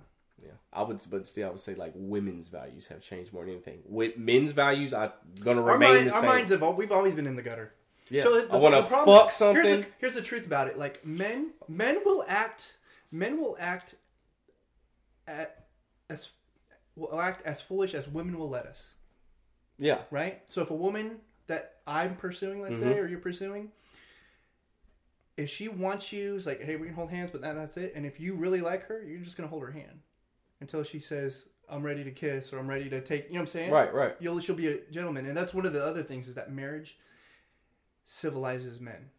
Yeah, 0.43 0.51
I 0.73 0.83
would, 0.83 1.01
but 1.09 1.27
still, 1.27 1.47
I 1.47 1.51
would 1.51 1.59
say 1.59 1.75
like 1.75 1.93
women's 1.95 2.47
values 2.47 2.87
have 2.87 3.01
changed 3.01 3.31
more 3.31 3.45
than 3.45 3.53
anything. 3.53 3.79
With 3.85 4.17
men's 4.17 4.51
values, 4.51 4.93
are 4.93 5.13
gonna 5.39 5.61
our, 5.61 5.73
remain 5.73 5.93
mind, 5.95 6.07
the 6.07 6.15
our 6.15 6.23
minds 6.23 6.51
have 6.51 6.77
we've 6.77 6.91
always 6.91 7.13
been 7.13 7.27
in 7.27 7.35
the 7.35 7.41
gutter. 7.43 7.73
yeah, 8.09 8.23
So 8.23 8.41
the, 8.41 8.53
I 8.53 8.57
want 8.57 8.75
to 8.75 8.83
fuck 8.83 9.31
something. 9.31 9.63
Here's 9.63 9.85
the, 9.85 9.91
here's 9.99 10.13
the 10.15 10.21
truth 10.21 10.45
about 10.45 10.67
it. 10.67 10.77
Like 10.77 11.05
men, 11.05 11.51
men 11.67 11.99
will 12.03 12.25
act. 12.27 12.77
Men 13.11 13.39
will 13.39 13.55
act. 13.59 13.95
At, 15.27 15.65
as 16.09 16.29
will 16.95 17.21
act 17.21 17.45
as 17.45 17.61
foolish 17.61 17.93
as 17.93 18.09
women 18.09 18.37
will 18.37 18.49
let 18.49 18.65
us. 18.65 18.95
Yeah, 19.81 20.03
Right. 20.11 20.41
So 20.49 20.61
if 20.61 20.69
a 20.69 20.75
woman 20.75 21.19
that 21.47 21.81
I'm 21.87 22.15
pursuing, 22.15 22.61
let's 22.61 22.77
Mhm. 22.77 22.79
say, 22.93 22.99
or 22.99 23.07
you're 23.07 23.19
pursuing, 23.19 23.71
if 25.37 25.49
she 25.49 25.67
wants 25.67 26.13
you, 26.13 26.35
it's 26.35 26.45
like, 26.45 26.61
hey, 26.61 26.75
we 26.75 26.85
can 26.87 26.95
hold 26.95 27.09
hands, 27.09 27.31
but 27.31 27.41
that, 27.41 27.55
that's 27.55 27.75
it. 27.77 27.93
And 27.95 28.05
if 28.05 28.19
you 28.19 28.35
really 28.35 28.61
like 28.61 28.83
her, 28.83 29.03
you're 29.03 29.19
just 29.21 29.35
gonna 29.37 29.49
hold 29.49 29.63
her 29.63 29.71
hand 29.71 30.01
until 30.59 30.83
she 30.83 30.99
says, 30.99 31.47
"I'm 31.67 31.81
ready 31.83 32.03
to 32.03 32.11
kiss" 32.11 32.53
or 32.53 32.59
"I'm 32.59 32.67
ready 32.67 32.89
to 32.91 33.01
take." 33.01 33.25
You 33.27 33.33
know 33.33 33.39
what 33.39 33.41
I'm 33.41 33.47
saying? 33.47 33.71
right, 33.71 33.91
right. 33.93 34.15
You'll 34.19 34.39
she'll 34.39 34.55
be 34.55 34.67
a 34.67 34.81
gentleman, 34.91 35.25
and 35.25 35.35
that's 35.35 35.53
one 35.53 35.65
of 35.65 35.73
the 35.73 35.83
other 35.83 36.03
things 36.03 36.27
is 36.27 36.35
that 36.35 36.51
marriage 36.51 36.99
civilizes 38.05 38.79
men. 38.79 39.09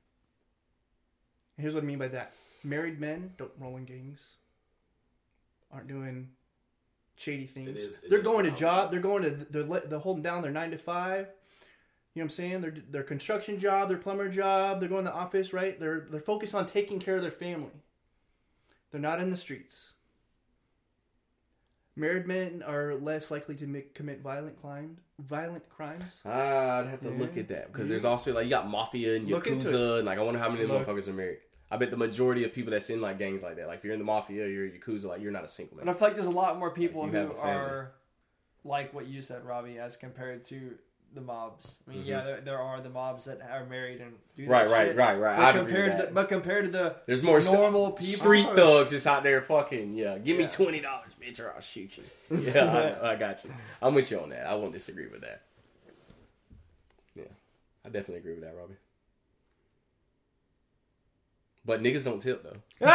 And 1.56 1.62
here's 1.64 1.74
what 1.74 1.82
I 1.82 1.86
mean 1.86 1.98
by 1.98 2.08
that: 2.08 2.32
married 2.62 3.00
men 3.00 3.34
don't 3.36 3.52
roll 3.58 3.76
in 3.76 3.84
gangs, 3.84 4.36
aren't 5.72 5.88
doing 5.88 6.30
shady 7.16 7.46
things. 7.46 7.70
It 7.70 7.76
is- 7.76 8.02
it 8.02 8.10
they're 8.10 8.20
going 8.22 8.44
to 8.44 8.50
job. 8.50 8.90
They're 8.90 9.00
going 9.00 9.22
to 9.22 9.30
they're 9.30 9.64
they're 9.86 9.98
holding 9.98 10.22
down 10.22 10.42
their 10.42 10.50
nine 10.52 10.70
to 10.70 10.78
five. 10.78 11.28
You 12.14 12.20
know 12.20 12.24
what 12.24 12.24
I'm 12.24 12.28
saying? 12.30 12.60
Their 12.60 12.74
their 12.90 13.02
construction 13.02 13.58
job, 13.58 13.88
their 13.88 13.98
plumber 13.98 14.28
job. 14.28 14.80
They're 14.80 14.88
going 14.88 15.04
to 15.06 15.10
the 15.10 15.16
office, 15.16 15.52
right? 15.52 15.78
They're 15.78 16.00
they're 16.00 16.20
focused 16.20 16.54
on 16.54 16.66
taking 16.66 16.98
care 17.00 17.16
of 17.16 17.22
their 17.22 17.30
family. 17.30 17.70
They're 18.90 19.00
not 19.00 19.20
in 19.20 19.30
the 19.30 19.36
streets. 19.36 19.92
Married 21.94 22.26
men 22.26 22.62
are 22.66 22.94
less 22.94 23.30
likely 23.30 23.54
to 23.56 23.66
make, 23.66 23.94
commit 23.94 24.20
violent 24.22 24.58
crime, 24.60 24.96
violent 25.18 25.68
crimes. 25.68 26.20
Ah, 26.24 26.78
I'd 26.80 26.86
have 26.86 27.00
to 27.02 27.10
Yeah. 27.10 27.18
look 27.18 27.36
at 27.36 27.48
that 27.48 27.70
because 27.70 27.88
You- 27.88 27.92
there's 27.92 28.04
also 28.06 28.32
like 28.32 28.44
you 28.44 28.50
got 28.50 28.66
mafia 28.68 29.16
and 29.16 29.28
yakuza, 29.28 29.98
and 29.98 30.06
like 30.06 30.18
I 30.18 30.22
wonder 30.22 30.40
how 30.40 30.48
many 30.48 30.64
Look. 30.64 30.86
motherfuckers 30.86 31.08
are 31.08 31.12
married. 31.12 31.40
I 31.72 31.78
bet 31.78 31.90
the 31.90 31.96
majority 31.96 32.44
of 32.44 32.52
people 32.52 32.70
that's 32.70 32.90
in 32.90 33.00
like 33.00 33.18
gangs 33.18 33.42
like 33.42 33.56
that, 33.56 33.66
like 33.66 33.78
if 33.78 33.84
you're 33.84 33.94
in 33.94 33.98
the 33.98 34.04
mafia, 34.04 34.46
you're 34.46 34.66
a 34.66 34.70
yakuza, 34.70 35.06
like 35.06 35.22
you're 35.22 35.32
not 35.32 35.42
a 35.44 35.48
single 35.48 35.78
And 35.78 35.88
I 35.88 35.94
feel 35.94 36.08
like 36.08 36.14
there's 36.14 36.26
a 36.26 36.30
lot 36.30 36.58
more 36.58 36.70
people 36.70 37.04
Like, 37.04 37.12
who 37.12 37.32
are 37.38 37.92
like 38.62 38.92
what 38.92 39.06
you 39.06 39.22
said, 39.22 39.46
Robbie, 39.46 39.78
as 39.78 39.96
compared 39.96 40.42
to 40.44 40.74
the 41.14 41.22
mobs. 41.22 41.78
I 41.86 41.90
mean, 41.90 42.04
Mhm. 42.04 42.06
yeah, 42.08 42.24
there, 42.24 42.40
there 42.42 42.58
are 42.58 42.80
the 42.82 42.90
mobs 42.90 43.24
that 43.24 43.40
are 43.40 43.64
married 43.64 44.02
and 44.02 44.12
do 44.36 44.44
that 44.44 44.50
Right, 44.50 44.68
right, 44.68 44.86
shit. 44.88 44.96
right, 44.96 45.14
right. 45.18 45.36
But 45.36 45.44
I'd 45.46 45.54
compared 45.54 45.92
to 45.92 46.06
the, 46.06 46.12
but 46.12 46.28
compared 46.28 46.64
to 46.66 46.70
the 46.70 46.96
There's 47.06 47.22
more 47.22 47.40
normal 47.40 47.92
people, 47.92 48.04
street 48.16 48.46
thugs 48.54 48.90
just 48.90 49.06
out 49.06 49.22
there 49.22 49.40
fucking 49.40 49.94
yeah. 49.96 50.18
Give 50.18 50.36
me 50.36 50.46
twenty 50.48 50.80
dollars, 50.80 51.12
bitch, 51.20 51.40
or 51.40 51.54
I'll 51.54 51.60
shoot 51.62 51.96
you. 51.96 52.04
Yeah, 52.52 52.98
I, 53.02 53.12
I 53.12 53.16
got 53.16 53.44
you. 53.44 53.50
I'm 53.80 53.94
with 53.94 54.10
you 54.10 54.20
on 54.20 54.28
that. 54.28 54.46
I 54.46 54.54
won't 54.56 54.72
disagree 54.74 55.06
with 55.06 55.22
that. 55.22 55.40
Yeah, 57.14 57.24
I 57.84 57.88
definitely 57.88 58.16
agree 58.18 58.34
with 58.34 58.42
that, 58.42 58.54
Robbie. 58.56 58.74
But 61.64 61.80
niggas 61.80 62.04
don't 62.04 62.20
tip 62.20 62.42
though. 62.42 62.56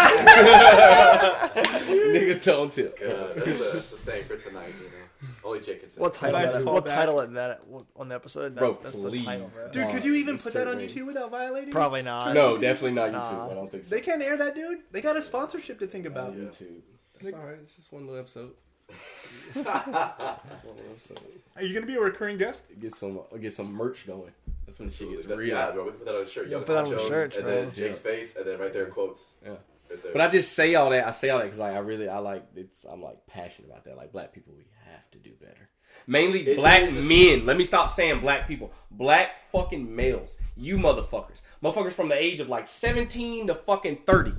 niggas 1.07 2.43
don't 2.43 2.71
tip. 2.71 2.99
Uh, 3.01 3.33
that's, 3.33 3.57
the, 3.57 3.69
that's 3.73 3.89
the 3.91 3.97
same 3.97 4.25
for 4.25 4.35
tonight, 4.37 4.73
you 4.81 4.85
know. 4.89 5.29
Only 5.43 5.61
Jake 5.61 5.79
can 5.81 5.89
say. 5.89 6.01
What 6.01 6.13
title? 6.13 6.39
Nice 6.39 6.53
that, 6.53 6.63
call 6.63 6.73
what 6.73 6.85
back. 6.85 6.95
title 6.97 7.19
it 7.21 7.33
that 7.33 7.61
on 7.95 8.07
the 8.09 8.15
episode? 8.15 8.55
That, 8.55 8.59
Bro, 8.59 8.79
that's 8.83 8.97
please. 8.99 9.21
the 9.21 9.25
title, 9.25 9.49
bro. 9.49 9.71
Dude, 9.71 9.83
Uh, 9.83 9.91
could 9.91 10.05
you 10.05 10.15
even 10.15 10.37
put 10.37 10.53
that 10.53 10.67
on 10.67 10.77
YouTube 10.77 11.07
without 11.07 11.31
violating? 11.31 11.71
Probably 11.71 12.01
not. 12.03 12.33
No, 12.33 12.57
definitely 12.57 12.91
not 12.95 13.09
YouTube. 13.09 13.31
Nah. 13.31 13.49
I 13.49 13.53
don't 13.53 13.71
think 13.71 13.85
so. 13.85 13.95
They 13.95 14.01
can't 14.01 14.21
air 14.21 14.37
that, 14.37 14.53
dude. 14.53 14.79
They 14.91 15.01
got 15.01 15.15
a 15.17 15.21
sponsorship 15.21 15.79
to 15.79 15.87
think 15.87 16.03
Not 16.03 16.11
about. 16.11 16.35
YouTube. 16.35 16.81
That's 17.21 17.33
all 17.33 17.39
right. 17.45 17.57
It's 17.61 17.71
just 17.71 17.91
one 17.91 18.05
little 18.05 18.19
episode. 18.19 18.51
Just 18.89 19.55
one 19.55 19.65
little 19.65 20.91
episode. 20.91 21.19
Are 21.55 21.63
you 21.63 21.73
gonna 21.73 21.85
be 21.85 21.95
a 21.95 21.99
recurring 22.01 22.37
guest? 22.37 22.67
Get 22.79 22.93
some, 22.93 23.19
get 23.39 23.53
some 23.53 23.71
merch 23.73 24.05
going. 24.07 24.31
That's 24.65 24.79
when 24.79 24.91
shit 24.91 25.09
gets 25.09 25.25
That- 25.25 25.37
real. 25.37 25.47
yeah, 25.49 25.71
bro, 25.71 25.83
we 25.85 25.89
can 25.91 25.99
put 25.99 26.05
that 26.07 26.15
on 26.15 26.21
a 26.23 26.25
shirt. 26.25 26.49
Yeah, 26.49 26.57
put 26.59 26.67
that 26.67 26.83
on 26.85 26.89
the 26.89 26.95
Honchos, 26.97 27.07
shirts, 27.07 27.35
and 27.37 27.45
bro. 27.45 27.55
then 27.55 27.63
it's 27.65 27.73
Jake's 27.73 27.97
Yeah. 28.03 28.11
face, 28.11 28.35
and 28.35 28.45
then 28.45 28.59
right 28.59 28.73
there 28.73 28.85
in 28.85 28.91
quotes. 28.91 29.35
Yeah. 29.43 29.49
Right 29.89 30.03
there. 30.03 30.11
But 30.11 30.21
I 30.21 30.27
just 30.29 30.53
say 30.53 30.75
all 30.75 30.89
that. 30.89 31.07
I 31.07 31.11
say 31.11 31.29
all 31.29 31.39
that 31.39 31.45
because 31.45 31.59
like 31.59 31.73
I 31.73 31.79
really 31.79 32.09
I 32.09 32.17
like 32.19 32.45
it's. 32.55 32.83
I'm 32.83 33.01
like 33.01 33.25
passionate 33.27 33.69
about 33.71 33.85
that. 33.85 33.95
Like 33.97 34.11
black 34.11 34.33
people, 34.33 34.53
we 34.57 34.65
have 34.91 35.09
to 35.11 35.17
do 35.17 35.31
better. 35.39 35.69
Mainly 36.05 36.45
It 36.47 36.57
black 36.57 36.83
is 36.83 36.97
a- 36.97 37.01
men. 37.01 37.45
Let 37.45 37.57
me 37.57 37.63
stop 37.63 37.91
saying 37.91 38.19
black 38.21 38.47
people. 38.47 38.71
Black 38.91 39.49
fucking 39.51 39.93
males. 39.95 40.37
You 40.55 40.77
motherfuckers. 40.77 41.41
Motherfuckers 41.63 41.93
from 41.93 42.09
the 42.09 42.21
age 42.21 42.39
of 42.39 42.49
like 42.49 42.67
17 42.67 43.47
to 43.47 43.55
fucking 43.55 43.99
30. 44.05 44.33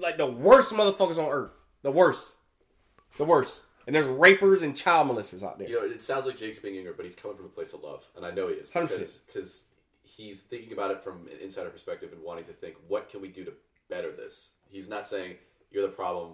Like 0.00 0.16
the 0.16 0.26
worst 0.26 0.72
motherfuckers 0.72 1.18
on 1.18 1.30
earth. 1.30 1.64
The 1.82 1.90
worst. 1.90 2.35
The 3.16 3.24
worst. 3.24 3.64
And 3.86 3.94
there's 3.94 4.06
rapers 4.06 4.62
and 4.62 4.76
child 4.76 5.08
molesters 5.08 5.42
out 5.44 5.58
there. 5.58 5.68
You 5.68 5.80
know, 5.80 5.86
it 5.86 6.02
sounds 6.02 6.26
like 6.26 6.36
Jake's 6.36 6.58
being 6.58 6.74
ignorant, 6.74 6.96
but 6.96 7.06
he's 7.06 7.14
coming 7.14 7.36
from 7.36 7.46
a 7.46 7.50
place 7.50 7.72
of 7.72 7.82
love, 7.82 8.04
and 8.16 8.26
I 8.26 8.32
know 8.32 8.48
he 8.48 8.54
is 8.54 8.70
100%. 8.70 9.20
because 9.26 9.64
he's 10.02 10.40
thinking 10.40 10.72
about 10.72 10.90
it 10.90 11.04
from 11.04 11.28
an 11.28 11.38
insider 11.40 11.70
perspective 11.70 12.12
and 12.12 12.22
wanting 12.22 12.44
to 12.46 12.52
think, 12.52 12.74
what 12.88 13.08
can 13.08 13.20
we 13.20 13.28
do 13.28 13.44
to 13.44 13.52
better 13.88 14.10
this? 14.10 14.48
He's 14.68 14.88
not 14.88 15.06
saying 15.06 15.36
you're 15.70 15.86
the 15.86 15.92
problem, 15.92 16.32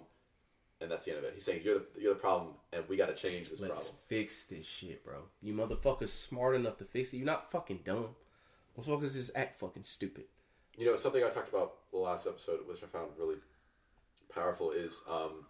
and 0.81 0.89
that's 0.89 1.05
the 1.05 1.11
end 1.11 1.19
of 1.19 1.25
it. 1.25 1.33
He's 1.35 1.45
saying 1.45 1.61
you're 1.63 1.79
the, 1.79 1.85
you're 2.01 2.13
the 2.15 2.19
problem, 2.19 2.53
and 2.71 2.83
we 2.89 2.97
got 2.97 3.07
to 3.07 3.13
change 3.15 3.49
this 3.51 3.59
Let's 3.61 3.83
problem. 3.83 3.97
fix 4.07 4.43
this 4.45 4.65
shit, 4.65 5.05
bro. 5.05 5.19
You 5.41 5.53
motherfuckers 5.53 6.07
smart 6.07 6.55
enough 6.55 6.77
to 6.77 6.85
fix 6.85 7.13
it. 7.13 7.17
You're 7.17 7.25
not 7.27 7.51
fucking 7.51 7.81
dumb. 7.85 8.09
Motherfuckers 8.77 9.13
just 9.13 9.31
act 9.35 9.59
fucking 9.59 9.83
stupid. 9.83 10.23
You 10.75 10.87
know, 10.87 10.95
something 10.95 11.23
I 11.23 11.29
talked 11.29 11.49
about 11.49 11.73
the 11.91 11.99
last 11.99 12.25
episode, 12.25 12.61
which 12.67 12.81
I 12.81 12.87
found 12.87 13.11
really 13.19 13.35
powerful, 14.33 14.71
is 14.71 15.01
um, 15.07 15.45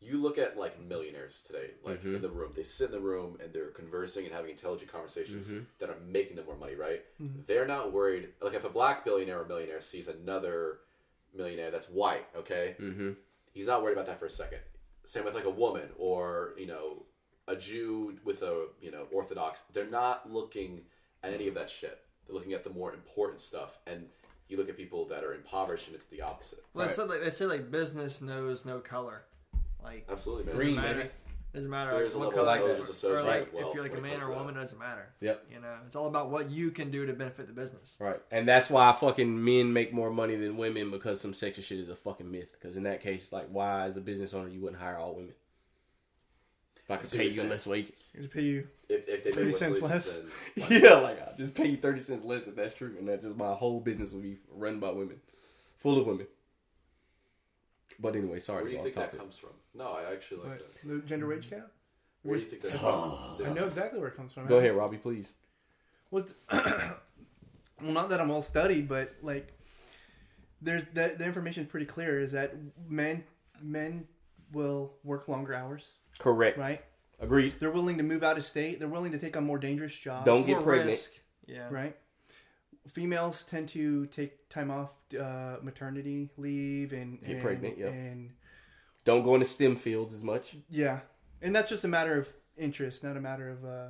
you 0.00 0.16
look 0.20 0.38
at 0.38 0.56
like 0.56 0.80
millionaires 0.80 1.42
today, 1.46 1.72
like 1.84 2.02
Mhm. 2.02 2.16
in 2.16 2.22
the 2.22 2.30
room. 2.30 2.52
They 2.56 2.62
sit 2.62 2.86
in 2.86 2.92
the 2.92 3.00
room 3.00 3.38
and 3.42 3.52
they're 3.52 3.70
conversing 3.70 4.24
and 4.24 4.34
having 4.34 4.50
intelligent 4.50 4.90
conversations 4.90 5.48
Mhm. 5.48 5.66
that 5.78 5.90
are 5.90 5.98
making 6.00 6.36
them 6.36 6.46
more 6.46 6.56
money, 6.56 6.74
right? 6.74 7.04
They're 7.46 7.66
not 7.66 7.92
worried. 7.92 8.32
Like 8.40 8.54
if 8.54 8.64
a 8.64 8.70
black 8.70 9.04
billionaire 9.04 9.40
or 9.42 9.44
millionaire 9.44 9.80
sees 9.82 10.08
another 10.08 10.80
millionaire 11.34 11.70
that's 11.70 11.88
white, 11.88 12.26
okay, 12.34 12.76
Mm-hmm. 12.78 13.12
he's 13.52 13.66
not 13.66 13.82
worried 13.82 13.92
about 13.92 14.06
that 14.06 14.18
for 14.18 14.26
a 14.26 14.30
second. 14.30 14.60
Same 15.04 15.24
with 15.24 15.34
like 15.34 15.44
a 15.44 15.50
woman 15.50 15.90
or 15.98 16.54
you 16.56 16.66
know 16.66 17.04
a 17.46 17.56
Jew 17.56 18.18
with 18.24 18.42
a 18.42 18.68
you 18.80 18.90
know 18.90 19.06
Orthodox. 19.12 19.62
They're 19.72 19.84
not 19.86 20.30
looking 20.32 20.86
at 21.22 21.32
any 21.34 21.46
of 21.48 21.54
that 21.54 21.68
shit. 21.68 22.00
They're 22.26 22.34
looking 22.34 22.52
at 22.54 22.64
the 22.64 22.70
more 22.70 22.92
important 22.94 23.40
stuff, 23.40 23.78
and 23.86 24.08
you 24.48 24.56
look 24.56 24.68
at 24.68 24.76
people 24.76 25.04
that 25.06 25.24
are 25.24 25.34
impoverished, 25.34 25.88
and 25.88 25.96
it's 25.96 26.06
the 26.06 26.22
opposite. 26.22 26.64
Well, 26.74 26.86
they 26.86 26.92
say 26.92 27.02
like 27.04 27.20
they 27.20 27.30
say 27.30 27.46
like 27.46 27.70
business 27.70 28.20
knows 28.22 28.64
no 28.64 28.80
color. 28.80 29.24
Like 29.84 30.06
Absolutely, 30.10 30.44
man. 30.44 30.54
Green, 30.56 30.74
doesn't 30.76 30.82
matter. 30.88 30.98
baby. 31.00 31.10
Doesn't 31.52 31.70
matter 31.70 31.90
There's 31.90 32.14
what 32.14 32.28
level 32.28 32.44
color 32.44 32.52
of 32.52 32.60
you 32.60 32.66
intelligence 32.68 33.04
or 33.04 33.22
like 33.24 33.40
with 33.46 33.54
wealth 33.54 33.66
if 33.70 33.74
you're 33.74 33.82
like 33.82 33.98
a 33.98 34.00
man 34.00 34.22
or 34.22 34.30
a 34.32 34.36
woman, 34.36 34.54
doesn't 34.54 34.78
matter. 34.78 35.08
Yep. 35.20 35.46
You 35.52 35.60
know, 35.60 35.74
it's 35.84 35.96
all 35.96 36.06
about 36.06 36.30
what 36.30 36.48
you 36.48 36.70
can 36.70 36.92
do 36.92 37.06
to 37.06 37.12
benefit 37.12 37.48
the 37.48 37.52
business. 37.52 37.96
Right, 38.00 38.20
and 38.30 38.46
that's 38.46 38.70
why 38.70 38.92
fucking 38.92 39.44
men 39.44 39.72
make 39.72 39.92
more 39.92 40.10
money 40.12 40.36
than 40.36 40.56
women 40.56 40.92
because 40.92 41.20
some 41.20 41.32
sexist 41.32 41.64
shit 41.64 41.80
is 41.80 41.88
a 41.88 41.96
fucking 41.96 42.30
myth. 42.30 42.52
Because 42.52 42.76
in 42.76 42.84
that 42.84 43.00
case, 43.00 43.32
like, 43.32 43.48
why 43.50 43.86
as 43.86 43.96
a 43.96 44.00
business 44.00 44.32
owner 44.32 44.48
you 44.48 44.60
wouldn't 44.60 44.80
hire 44.80 44.96
all 44.96 45.14
women? 45.16 45.32
If 46.84 46.88
I 46.92 46.96
could 46.98 47.08
see 47.08 47.18
pay 47.18 47.24
you 47.24 47.30
you're 47.30 47.36
saying. 47.38 47.50
less 47.50 47.66
wages, 47.66 48.06
Here's 48.12 48.26
pay 48.28 48.42
you. 48.42 48.68
If, 48.88 49.08
if 49.08 49.24
they 49.24 49.32
30 49.32 49.46
made 49.46 49.54
cents 49.56 49.82
less, 49.82 49.90
less. 49.90 50.06
wages, 50.08 50.30
then 50.68 50.82
yeah, 50.84 50.94
like 50.94 51.20
I 51.20 51.36
just 51.36 51.54
pay 51.56 51.66
you 51.66 51.76
thirty 51.76 52.00
cents 52.00 52.24
less 52.24 52.46
if 52.46 52.54
that's 52.54 52.74
true, 52.74 52.94
and 52.96 53.08
that 53.08 53.22
just 53.22 53.36
my 53.36 53.54
whole 53.54 53.80
business 53.80 54.12
would 54.12 54.22
be 54.22 54.38
run 54.54 54.78
by 54.78 54.90
women, 54.90 55.16
full 55.76 55.98
of 55.98 56.06
women. 56.06 56.26
But 57.98 58.16
anyway, 58.16 58.38
sorry. 58.38 58.62
where 58.62 58.68
do 58.68 58.72
you 58.72 58.78
off 58.78 58.84
think 58.84 58.94
that 58.96 59.18
comes 59.18 59.36
from? 59.36 59.50
No, 59.74 59.92
I 59.92 60.12
actually 60.12 60.38
like 60.42 60.50
What, 60.50 60.72
that. 60.72 60.88
the 60.88 60.98
gender 61.00 61.26
wage 61.26 61.46
mm-hmm. 61.46 61.56
gap? 61.56 61.70
Where 62.22 62.36
do 62.36 62.42
you 62.42 62.48
think 62.48 62.62
that 62.62 62.78
comes 62.80 63.36
from? 63.36 63.46
I 63.46 63.52
know 63.54 63.66
exactly 63.66 63.98
where 63.98 64.08
it 64.08 64.16
comes 64.16 64.32
from. 64.32 64.46
Go 64.46 64.58
ahead, 64.58 64.76
Robbie, 64.76 64.98
please. 64.98 65.32
Well, 66.10 66.26
well, 66.52 66.96
not 67.80 68.10
that 68.10 68.20
I'm 68.20 68.30
all 68.30 68.42
studied, 68.42 68.88
but 68.88 69.14
like, 69.22 69.52
there's 70.60 70.84
the, 70.92 71.14
the 71.16 71.24
information 71.24 71.64
is 71.64 71.70
pretty 71.70 71.86
clear. 71.86 72.20
Is 72.20 72.32
that 72.32 72.54
men 72.88 73.24
men 73.62 74.06
will 74.52 74.94
work 75.04 75.28
longer 75.28 75.54
hours, 75.54 75.92
Correct. 76.18 76.58
right? 76.58 76.82
Agreed. 77.20 77.54
They're 77.58 77.70
willing 77.70 77.98
to 77.98 78.02
move 78.02 78.22
out 78.22 78.38
of 78.38 78.44
state. 78.44 78.78
They're 78.78 78.88
willing 78.88 79.12
to 79.12 79.18
take 79.18 79.36
on 79.36 79.44
more 79.44 79.58
dangerous 79.58 79.96
jobs. 79.96 80.24
Don't 80.24 80.46
get 80.46 80.54
More 80.54 80.62
pregnant. 80.62 80.90
risk. 80.90 81.10
Yeah. 81.46 81.68
right. 81.70 81.96
Females 82.88 83.42
tend 83.42 83.68
to 83.70 84.06
take 84.06 84.48
time 84.48 84.70
off 84.70 84.90
uh, 85.18 85.56
maternity 85.62 86.30
leave 86.36 86.92
and 86.92 87.20
Get 87.20 87.30
and, 87.32 87.40
pregnant, 87.42 87.78
Yeah, 87.78 87.88
and 87.88 88.30
Don't 89.04 89.22
go 89.22 89.34
into 89.34 89.46
STEM 89.46 89.76
fields 89.76 90.14
as 90.14 90.24
much. 90.24 90.56
yeah, 90.68 91.00
and 91.42 91.54
that's 91.54 91.70
just 91.70 91.84
a 91.84 91.88
matter 91.88 92.18
of 92.18 92.28
interest, 92.56 93.02
not 93.04 93.16
a 93.16 93.20
matter 93.20 93.48
of 93.50 93.64
uh, 93.64 93.88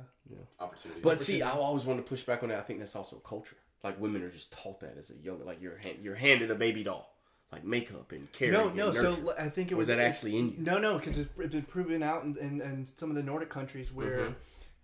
Opportunity. 0.59 1.01
But 1.01 1.21
see, 1.21 1.41
I 1.41 1.51
always 1.51 1.85
want 1.85 1.99
to 1.99 2.07
push 2.07 2.23
back 2.23 2.41
on 2.43 2.49
that. 2.49 2.59
I 2.59 2.61
think 2.61 2.79
that's 2.79 2.95
also 2.95 3.17
culture. 3.17 3.57
Like 3.83 3.99
women 3.99 4.21
are 4.23 4.29
just 4.29 4.53
taught 4.53 4.79
that 4.81 4.95
as 4.97 5.09
a 5.09 5.15
young, 5.15 5.43
like 5.45 5.61
you're 5.61 5.77
hand, 5.77 5.97
you're 6.01 6.15
handed 6.15 6.51
a 6.51 6.55
baby 6.55 6.83
doll, 6.83 7.11
like 7.51 7.63
makeup 7.65 8.11
and 8.11 8.31
care. 8.31 8.51
no, 8.51 8.69
no. 8.69 8.91
nurture. 8.91 9.13
So 9.13 9.33
I 9.37 9.49
think 9.49 9.71
it 9.71 9.75
was 9.75 9.87
was 9.87 9.97
that 9.97 9.99
actually 9.99 10.37
in 10.37 10.49
you? 10.51 10.55
No, 10.59 10.77
no, 10.77 10.97
because 10.99 11.17
it's, 11.17 11.29
it's 11.37 11.53
been 11.53 11.63
proven 11.63 12.03
out 12.03 12.23
in, 12.23 12.37
in, 12.37 12.61
in 12.61 12.85
some 12.85 13.09
of 13.09 13.15
the 13.15 13.23
Nordic 13.23 13.49
countries 13.49 13.91
where 13.91 14.17
Mhm. 14.19 14.35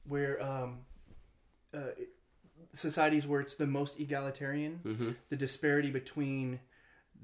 where 0.07 0.41
um, 0.43 0.79
uh, 1.73 1.79
societies 2.73 3.25
where 3.27 3.41
it's 3.41 3.55
the 3.55 3.67
most 3.67 3.99
egalitarian, 3.99 4.79
Mhm. 4.83 5.15
the 5.29 5.35
disparity 5.35 5.89
between 5.91 6.59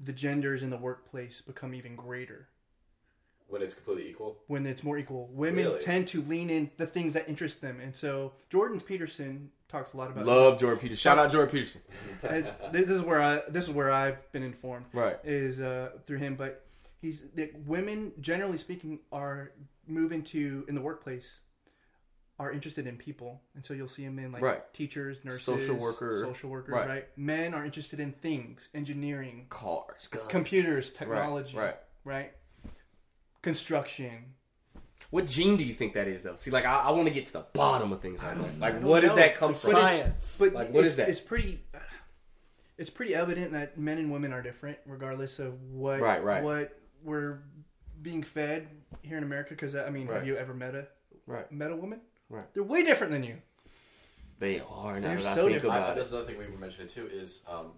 the 0.02 0.12
genders 0.12 0.62
in 0.62 0.70
the 0.70 0.76
workplace 0.76 1.40
become 1.40 1.74
even 1.74 1.96
greater. 1.96 2.48
when 3.46 3.60
it's 3.62 3.74
completely 3.74 4.08
equal. 4.10 4.42
When 4.48 4.64
it's 4.66 4.82
more 4.82 4.98
equal, 4.98 5.28
women 5.28 5.66
Really? 5.66 5.78
tend 5.78 6.08
to 6.08 6.22
lean 6.22 6.48
in 6.50 6.70
the 6.78 6.86
things 6.86 7.12
that 7.12 7.28
interest 7.28 7.60
them, 7.60 7.78
and 7.78 7.94
so 7.94 8.32
Jordan 8.48 8.80
Peterson 8.80 9.52
talks 9.68 9.92
a 9.92 9.96
lot 9.98 10.10
about. 10.10 10.24
Love 10.26 10.58
Jordan 10.58 10.80
Peterson. 10.80 11.00
Shout 11.00 11.18
out 11.18 11.30
Jordan 11.30 11.52
Peterson. 11.52 11.82
This 12.22 12.90
is 12.90 13.02
where 13.02 13.20
I 13.20 13.42
this 13.48 13.68
is 13.68 13.74
where 13.74 13.90
I've 13.92 14.32
been 14.32 14.42
informed. 14.42 14.86
Right. 14.92 15.18
is 15.24 15.60
uh, 15.60 15.90
through 16.04 16.18
him, 16.18 16.34
but 16.36 16.66
he's 17.00 17.28
that 17.32 17.54
women, 17.66 18.12
generally 18.18 18.58
speaking, 18.58 19.00
are 19.12 19.52
moving 19.86 20.24
to 20.24 20.64
in 20.66 20.74
the 20.74 20.80
workplace 20.80 21.38
are 22.38 22.50
interested 22.50 22.86
in 22.86 22.96
people, 22.96 23.40
and 23.54 23.64
so 23.64 23.72
you'll 23.74 23.86
see 23.88 24.04
them 24.04 24.18
in 24.18 24.32
like 24.32 24.42
Right. 24.42 24.74
teachers, 24.74 25.24
nurses, 25.24 25.42
Social 25.44 25.76
worker. 25.76 26.20
social 26.20 26.50
workers, 26.50 26.72
Right. 26.72 26.88
right. 26.88 27.08
Men 27.18 27.54
are 27.54 27.64
interested 27.64 28.00
in 28.00 28.12
things, 28.12 28.68
engineering, 28.74 29.46
Cars, 29.50 30.08
guns. 30.08 30.26
computers, 30.28 30.92
technology, 30.92 31.56
Right. 31.56 31.76
right? 32.04 32.32
Construction. 33.42 34.34
What 35.10 35.26
gene 35.26 35.56
do 35.56 35.64
you 35.64 35.74
think 35.74 35.94
that 35.94 36.08
is, 36.08 36.22
though? 36.22 36.34
See, 36.34 36.50
like 36.50 36.64
I, 36.64 36.76
I 36.78 36.90
want 36.90 37.06
to 37.06 37.14
get 37.14 37.26
to 37.26 37.32
the 37.34 37.46
bottom 37.52 37.92
of 37.92 38.00
things. 38.00 38.22
Like, 38.22 38.36
that. 38.36 38.58
like 38.58 38.72
I 38.72 38.74
don't 38.76 38.84
what 38.88 39.00
does 39.00 39.14
that 39.14 39.36
come 39.36 39.52
But 39.52 39.58
from? 39.58 39.70
it's- 39.76 39.98
Science. 40.00 40.38
But 40.38 40.52
Like, 40.54 40.70
what 40.72 40.84
it's, 40.84 40.92
is 40.94 40.96
that? 40.96 41.08
It's 41.08 41.20
pretty. 41.20 41.64
It's 42.76 42.90
pretty 42.90 43.14
evident 43.14 43.52
that 43.52 43.78
men 43.78 43.98
and 43.98 44.10
women 44.10 44.32
are 44.32 44.42
different, 44.42 44.78
regardless 44.86 45.38
of 45.38 45.62
what 45.70 46.00
Right, 46.00 46.24
right. 46.24 46.42
what 46.42 46.76
we're 47.04 47.38
being 48.02 48.24
fed 48.24 48.68
here 49.02 49.16
in 49.16 49.22
America. 49.22 49.50
Because 49.50 49.76
I 49.76 49.90
mean, 49.90 50.08
Right. 50.08 50.16
have 50.16 50.26
you 50.26 50.36
ever 50.36 50.52
met 50.54 50.74
a 50.74 50.88
Right. 51.26 51.50
met 51.52 51.70
a 51.70 51.76
woman? 51.76 52.00
Right. 52.30 52.52
They're 52.54 52.62
way 52.62 52.82
different 52.82 53.12
than 53.12 53.22
you. 53.24 53.36
They 54.38 54.60
are. 54.60 55.00
Now 55.00 55.08
They're 55.08 55.16
that 55.22 55.26
I 55.26 55.34
so 55.34 55.42
think 55.42 55.52
different. 55.54 55.74
I, 55.76 55.78
about 55.78 55.96
that's 55.96 56.08
it. 56.08 56.14
another 56.14 56.26
thing 56.28 56.38
we 56.38 56.46
were 56.48 56.58
mentioning 56.58 56.88
too 56.88 57.08
is 57.12 57.40
um, 57.48 57.72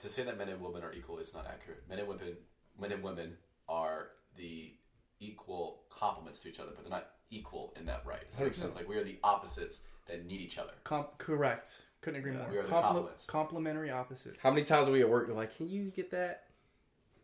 to 0.00 0.08
say 0.08 0.22
that 0.24 0.36
men 0.38 0.48
and 0.48 0.60
women 0.60 0.82
are 0.82 0.92
equal 0.92 1.18
is 1.18 1.32
not 1.32 1.46
accurate. 1.46 1.82
Men 1.88 1.98
and 2.00 2.08
women, 2.08 2.36
men 2.80 2.92
and 2.92 3.02
women 3.02 3.32
are 3.68 4.08
the 4.36 4.74
equal 5.20 5.82
complements 5.90 6.38
to 6.40 6.48
each 6.48 6.60
other, 6.60 6.70
but 6.74 6.84
they're 6.84 6.90
not 6.90 7.08
equal 7.30 7.72
in 7.78 7.86
that 7.86 8.02
right. 8.04 8.28
Does 8.28 8.38
that 8.38 8.44
make 8.44 8.54
sense? 8.54 8.74
Like 8.74 8.88
we 8.88 8.96
are 8.96 9.04
the 9.04 9.18
opposites 9.24 9.80
that 10.06 10.26
need 10.26 10.40
each 10.40 10.58
other. 10.58 10.72
Com- 10.84 11.06
correct. 11.18 11.68
Couldn't 12.02 12.20
agree 12.20 12.32
more. 12.32 12.46
We 12.50 12.58
are 12.58 12.62
the 12.64 12.68
Comple- 12.68 12.82
complements. 12.82 13.24
complementary 13.24 13.90
opposites. 13.90 14.38
How 14.42 14.50
many 14.50 14.64
times 14.64 14.88
are 14.88 14.92
we 14.92 15.00
at 15.00 15.08
work? 15.08 15.26
They're 15.26 15.34
like, 15.36 15.56
"Can 15.56 15.70
you 15.70 15.84
get 15.90 16.10
that?" 16.10 16.42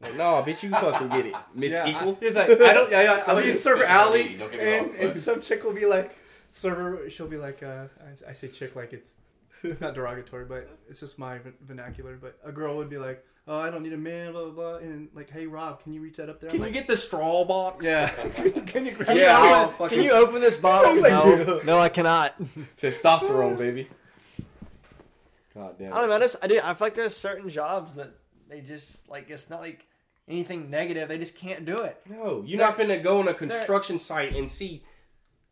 Like, 0.00 0.16
no, 0.16 0.42
bitch, 0.46 0.62
you 0.62 0.70
fucking 0.70 1.08
get 1.10 1.26
it, 1.26 1.34
Miss 1.54 1.72
Yeah, 1.72 1.86
Equal. 1.88 2.16
I, 2.22 2.24
it's 2.24 2.34
like 2.36 2.48
I 2.62 2.72
don't. 2.72 2.90
Yeah, 2.90 3.02
yeah. 3.02 3.12
I'll 3.12 3.20
Somebody 3.22 3.48
be 3.48 3.52
in 3.52 3.58
server 3.58 3.84
alley, 3.84 4.36
don't 4.38 4.50
get 4.50 4.58
me 4.60 4.66
and, 4.72 4.86
wrong, 4.86 4.96
but- 4.98 5.10
and 5.10 5.20
some 5.20 5.42
chick 5.42 5.62
will 5.62 5.74
be 5.74 5.84
like, 5.84 6.16
server. 6.50 7.08
She'll 7.10 7.28
be 7.28 7.36
like, 7.36 7.62
uh, 7.62 7.84
I, 8.26 8.30
I 8.30 8.32
say 8.34 8.48
chick 8.48 8.76
like 8.76 8.92
it's 8.92 9.14
it's 9.62 9.80
not 9.80 9.94
derogatory, 9.94 10.44
but 10.44 10.68
it's 10.88 11.00
just 11.00 11.18
my 11.18 11.38
vernacular. 11.66 12.16
But 12.16 12.38
a 12.44 12.52
girl 12.52 12.76
would 12.76 12.90
be 12.90 12.98
like, 12.98 13.24
oh, 13.48 13.58
I 13.58 13.70
don't 13.70 13.82
need 13.82 13.92
a 13.92 13.98
man, 13.98 14.32
blah 14.32 14.44
blah 14.44 14.50
blah, 14.52 14.76
and 14.76 15.08
like, 15.14 15.30
hey 15.30 15.46
Rob, 15.46 15.82
can 15.82 15.92
you 15.92 16.00
reach 16.00 16.16
that 16.16 16.28
up 16.28 16.40
there? 16.40 16.50
I'm 16.50 16.52
Can 16.52 16.60
you 16.60 16.66
like, 16.66 16.74
get 16.74 16.86
the 16.86 16.96
straw 16.96 17.44
box? 17.44 17.84
Yeah. 17.84 18.08
can 18.66 18.86
you 18.86 18.92
grab 18.92 19.16
Yeah, 19.16 19.40
that? 19.40 19.74
I'll 19.80 19.88
Can 19.88 20.02
you 20.02 20.12
open 20.12 20.40
this 20.40 20.56
bottle? 20.56 20.90
Like, 21.00 21.12
no, 21.12 21.60
no, 21.64 21.78
I 21.78 21.88
cannot. 21.88 22.34
testosterone, 22.76 23.56
baby. 23.56 23.88
God 25.54 25.78
damn. 25.78 25.92
I 25.92 26.00
don't 26.00 26.08
know. 26.08 26.16
I, 26.16 26.18
just, 26.20 26.36
I, 26.42 26.46
do, 26.46 26.60
I 26.62 26.74
feel 26.74 26.86
like 26.86 26.94
there's 26.94 27.16
certain 27.16 27.48
jobs 27.48 27.94
that 27.96 28.14
they 28.48 28.60
just 28.60 29.08
like. 29.08 29.30
It's 29.30 29.50
not 29.50 29.60
like 29.60 29.86
anything 30.28 30.70
negative. 30.70 31.08
They 31.08 31.18
just 31.18 31.36
can't 31.36 31.64
do 31.64 31.82
it. 31.82 32.00
No, 32.08 32.42
you're 32.46 32.58
not 32.58 32.76
finna 32.76 33.02
go 33.02 33.18
on 33.20 33.28
a 33.28 33.34
construction 33.34 33.98
site 33.98 34.34
and 34.34 34.50
see 34.50 34.84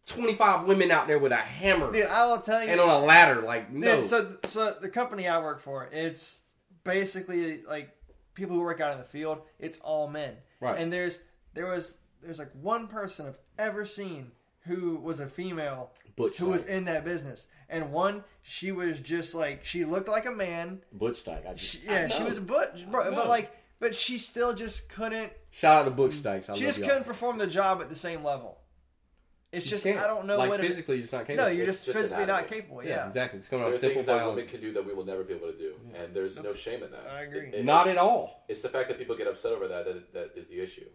25 0.08 0.66
women 0.66 0.90
out 0.90 1.06
there 1.06 1.18
with 1.18 1.32
a 1.32 1.36
hammer 1.36 1.92
Dude, 1.92 2.06
I 2.06 2.26
will 2.26 2.40
tell 2.40 2.62
you. 2.62 2.70
and 2.70 2.80
on 2.80 2.88
a 2.88 3.04
ladder. 3.04 3.42
Like, 3.42 3.70
Dude, 3.72 3.80
no. 3.82 4.00
so, 4.00 4.36
so 4.44 4.74
the 4.80 4.88
company 4.88 5.28
I 5.28 5.38
work 5.40 5.60
for, 5.60 5.88
it's 5.92 6.40
basically 6.84 7.62
like 7.62 7.90
people 8.34 8.56
who 8.56 8.62
work 8.62 8.80
out 8.80 8.92
in 8.92 8.98
the 8.98 9.04
field. 9.04 9.42
It's 9.58 9.78
all 9.80 10.08
men, 10.08 10.36
Right. 10.60 10.78
And 10.78 10.92
there's 10.92 11.20
there 11.54 11.66
was 11.66 11.98
there's 12.22 12.38
like 12.38 12.50
one 12.60 12.88
person 12.88 13.26
I've 13.26 13.38
ever 13.58 13.84
seen 13.84 14.32
who 14.66 14.96
was 14.96 15.20
a 15.20 15.26
female 15.26 15.92
Butch 16.16 16.36
who 16.38 16.46
was 16.46 16.64
in 16.64 16.84
that 16.86 17.04
business, 17.04 17.46
and 17.68 17.92
one 17.92 18.24
she 18.42 18.72
was 18.72 18.98
just 19.00 19.34
like 19.34 19.64
she 19.64 19.84
looked 19.84 20.08
like 20.08 20.26
a 20.26 20.32
man. 20.32 20.80
Butch 20.92 21.24
Dyke. 21.24 21.44
I 21.48 21.54
just, 21.54 21.82
She, 21.82 21.88
I 21.88 21.92
yeah, 21.92 22.08
she 22.08 22.22
was 22.24 22.38
a 22.38 22.42
butch, 22.42 22.84
I 22.86 22.90
but, 22.90 23.14
but 23.14 23.28
like, 23.28 23.52
but 23.78 23.94
she 23.94 24.18
still 24.18 24.52
just 24.52 24.88
couldn't. 24.88 25.32
Shout 25.50 25.82
out 25.82 25.84
to 25.84 25.90
Butch 25.92 26.20
Dykes. 26.22 26.48
I 26.50 26.56
She 26.56 26.64
just 26.64 26.80
y'all. 26.80 26.88
couldn't 26.88 27.04
perform 27.04 27.38
the 27.38 27.46
job 27.46 27.80
at 27.80 27.88
the 27.88 27.96
same 27.96 28.24
level. 28.24 28.57
It's 29.50 29.64
You 29.64 29.70
just 29.70 29.82
can't. 29.82 29.98
I 29.98 30.06
don't 30.06 30.26
know 30.26 30.36
like 30.36 30.50
what 30.50 30.60
it- 30.60 30.66
physically, 30.66 30.96
you're 30.96 31.02
just 31.02 31.12
not 31.14 31.26
capable. 31.26 31.48
no, 31.48 31.52
you're 31.56 31.64
just, 31.66 31.86
just 31.86 31.98
physically 31.98 32.26
not 32.26 32.48
capable. 32.48 32.82
yeah, 32.84 32.88
Yeah, 32.90 33.06
exactly. 33.06 33.38
It's 33.38 33.48
coming 33.48 33.64
There 33.64 33.72
out 33.74 33.80
simple 33.80 33.94
things 34.02 34.06
that 34.06 34.26
women 34.26 34.46
can 34.46 34.60
do 34.60 34.72
that 34.74 34.84
we 34.86 34.92
will 34.92 35.06
never 35.06 35.24
be 35.24 35.32
able 35.34 35.50
to 35.50 35.56
do, 35.58 35.74
and 35.94 36.14
there's 36.14 36.38
no 36.42 36.52
shame 36.52 36.82
in 36.82 36.90
that. 36.90 37.06
I 37.10 37.22
agree. 37.22 37.48
It- 37.48 37.54
it- 37.54 37.64
Not 37.64 37.88
at 37.88 37.96
all. 37.96 38.44
It's 38.48 38.60
the 38.60 38.68
fact 38.68 38.88
that 38.88 38.98
people 38.98 39.16
get 39.16 39.26
upset 39.26 39.52
over 39.52 39.66
that 39.68 39.86
that, 39.86 40.12
that 40.12 40.32
is 40.36 40.48
the 40.48 40.60
issue. 40.60 40.86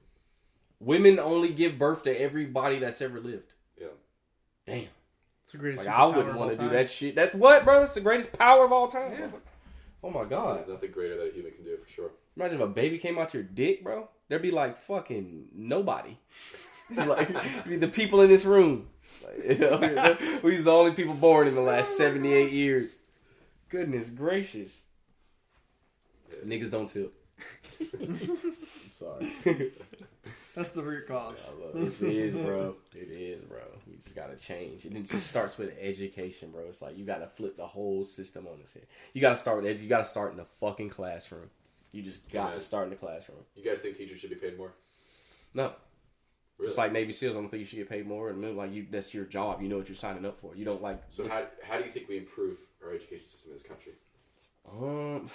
Women 0.80 1.18
only 1.20 1.50
give 1.50 1.80
birth 1.80 2.04
to 2.04 2.12
everybody 2.20 2.78
that's 2.78 3.02
ever 3.02 3.20
lived. 3.20 3.54
Yeah. 3.80 3.88
Damn. 4.68 4.88
It's 5.44 5.52
the 5.54 5.58
greatest. 5.58 5.86
Like 5.88 5.96
I 5.96 6.06
wouldn't 6.06 6.36
want 6.38 6.52
to 6.52 6.58
do 6.58 6.70
that 6.70 6.90
shit. 6.90 7.16
That's 7.16 7.34
what, 7.34 7.64
bro. 7.64 7.82
It's 7.84 7.94
the 7.94 8.02
greatest 8.02 8.34
power 8.34 8.66
of 8.66 8.72
all 8.72 8.88
time. 8.88 9.34
Oh 10.04 10.10
my 10.12 10.26
god. 10.26 10.58
There's 10.60 10.68
nothing 10.68 10.92
greater 10.92 11.18
that 11.18 11.32
a 11.32 11.34
human 11.34 11.54
can 11.54 11.64
do 11.64 11.78
for 11.78 11.90
sure. 11.90 12.12
Imagine 12.36 12.58
if 12.58 12.64
a 12.64 12.68
baby 12.68 12.98
came 13.00 13.18
out 13.18 13.34
your 13.34 13.44
dick, 13.44 13.84
bro. 13.84 14.10
There'd 14.28 14.42
be 14.42 14.52
like 14.52 14.78
fucking 14.78 15.48
nobody. 15.56 16.18
like 16.96 17.66
be 17.68 17.76
the 17.78 17.88
people 17.88 18.22
in 18.22 18.30
this 18.30 18.46
room. 18.46 18.88
Like, 19.24 19.46
you 19.50 19.58
know, 19.60 20.18
we's 20.44 20.64
the 20.64 20.72
only 20.72 20.92
people 20.94 21.14
born 21.14 21.48
in 21.48 21.56
the 21.56 21.62
last 21.62 21.98
seventy 21.98 22.34
eight 22.34 22.52
years. 22.52 23.00
Goodness 23.70 24.10
gracious. 24.10 24.82
Niggas 26.46 26.72
don't 26.72 26.88
tip. 26.90 27.14
I'm 28.00 28.18
sorry. 29.00 29.72
that's 30.56 30.70
the 30.72 30.84
root 30.84 31.08
cause. 31.08 31.48
I 31.50 31.66
love 31.78 32.02
it. 32.02 32.06
It 32.08 32.16
is, 32.16 32.36
bro. 32.36 32.76
It 32.94 33.10
is, 33.12 33.44
bro. 33.44 33.60
We 33.88 33.98
just 33.98 34.16
gotta 34.16 34.36
change. 34.36 34.86
And 34.86 34.96
it 34.96 35.04
just 35.10 35.28
starts 35.28 35.58
with 35.58 35.74
education, 35.80 36.52
bro. 36.52 36.64
It's 36.68 36.82
like 36.82 36.98
you 36.98 37.06
gotta 37.06 37.28
flip 37.28 37.56
the 37.58 37.68
whole 37.68 38.04
system 38.04 38.48
on 38.48 38.60
its 38.60 38.74
head. 38.74 38.86
You 39.14 39.22
gotta 39.22 39.36
start 39.36 39.62
with 39.62 39.66
edu- 39.78 39.84
You 39.84 39.90
gotta 39.90 40.06
start 40.06 40.32
in 40.32 40.38
the 40.38 40.46
fucking 40.46 40.90
classroom. 40.90 41.50
You 41.92 42.02
just 42.02 42.30
got 42.32 42.50
Yeah. 42.50 42.54
to 42.56 42.60
start 42.60 42.86
in 42.86 42.90
the 42.90 42.96
classroom. 42.96 43.40
You 43.56 43.64
guys 43.64 43.82
think 43.82 43.96
teachers 43.98 44.20
should 44.20 44.32
be 44.32 44.36
paid 44.36 44.58
more? 44.58 44.74
No, 45.54 45.74
Just 46.64 46.78
like 46.78 46.92
Navy 46.92 47.12
SEALs, 47.12 47.36
I 47.36 47.40
don't 47.40 47.50
think 47.50 47.60
you 47.60 47.66
should 47.66 47.78
get 47.78 47.90
paid 47.90 48.08
more. 48.08 48.30
And 48.30 48.58
like 48.58 48.74
you, 48.74 48.86
that's 48.90 49.14
your 49.14 49.26
job. 49.26 49.62
You 49.62 49.70
know 49.70 49.78
what 49.78 49.90
you're 49.90 49.96
signing 49.96 50.26
up 50.26 50.38
for. 50.38 50.56
You 50.56 50.66
don't 50.66 50.82
like. 50.82 51.02
So 51.10 51.28
how 51.28 51.46
how 51.64 51.78
do 51.78 51.86
you 51.86 51.92
think 51.92 52.08
we 52.08 52.18
improve 52.18 52.58
our 52.84 52.94
education 52.94 53.28
system 53.28 53.52
in 53.52 53.58
this 53.58 53.68
country? 53.68 53.94
Um, 54.72 55.30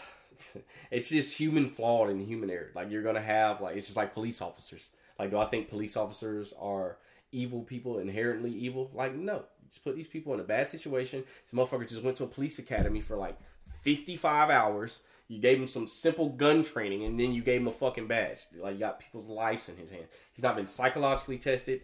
it's 0.91 1.09
just 1.09 1.37
human 1.37 1.69
flawed 1.69 2.11
and 2.11 2.21
human 2.21 2.51
error. 2.51 2.71
Like 2.75 2.91
you're 2.91 3.03
gonna 3.03 3.21
have 3.21 3.61
like 3.61 3.77
it's 3.77 3.87
just 3.87 3.97
like 3.97 4.15
police 4.15 4.41
officers. 4.41 4.91
Like 5.19 5.31
do 5.31 5.39
I 5.39 5.47
think 5.47 5.69
police 5.69 5.97
officers 5.97 6.55
are 6.61 6.99
evil 7.33 7.63
people 7.63 7.99
inherently 7.99 8.53
evil? 8.53 8.91
Like 8.95 9.15
no. 9.15 9.45
Just 9.69 9.85
put 9.85 9.97
these 9.97 10.09
people 10.09 10.33
in 10.33 10.41
a 10.41 10.45
bad 10.45 10.69
situation. 10.69 11.25
This 11.45 11.53
motherfucker 11.53 11.87
just 11.87 12.03
went 12.03 12.17
to 12.19 12.25
a 12.25 12.29
police 12.29 12.59
academy 12.59 13.03
for 13.03 13.17
like 13.17 13.39
55 13.83 14.49
hours. 14.49 15.01
You 15.29 15.41
gave 15.41 15.59
him 15.59 15.67
some 15.67 15.87
simple 15.87 16.31
gun 16.31 16.63
training, 16.63 17.05
and 17.05 17.21
then 17.21 17.33
you 17.33 17.43
gave 17.43 17.61
him 17.61 17.69
a 17.69 17.73
fucking 17.73 18.07
badge. 18.09 18.41
Like 18.59 18.75
you 18.75 18.81
got 18.81 18.99
people's 18.99 19.29
lives 19.29 19.69
in 19.69 19.77
his 19.77 19.91
hand. 19.91 20.07
He's 20.33 20.43
not 20.43 20.57
been 20.57 20.67
psychologically 20.67 21.39
tested. 21.39 21.83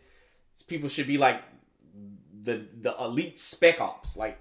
People 0.66 0.88
should 0.88 1.07
be 1.07 1.18
like 1.18 1.42
the 2.42 2.66
the 2.80 2.95
elite 2.99 3.38
spec 3.38 3.80
ops. 3.80 4.16
Like 4.16 4.40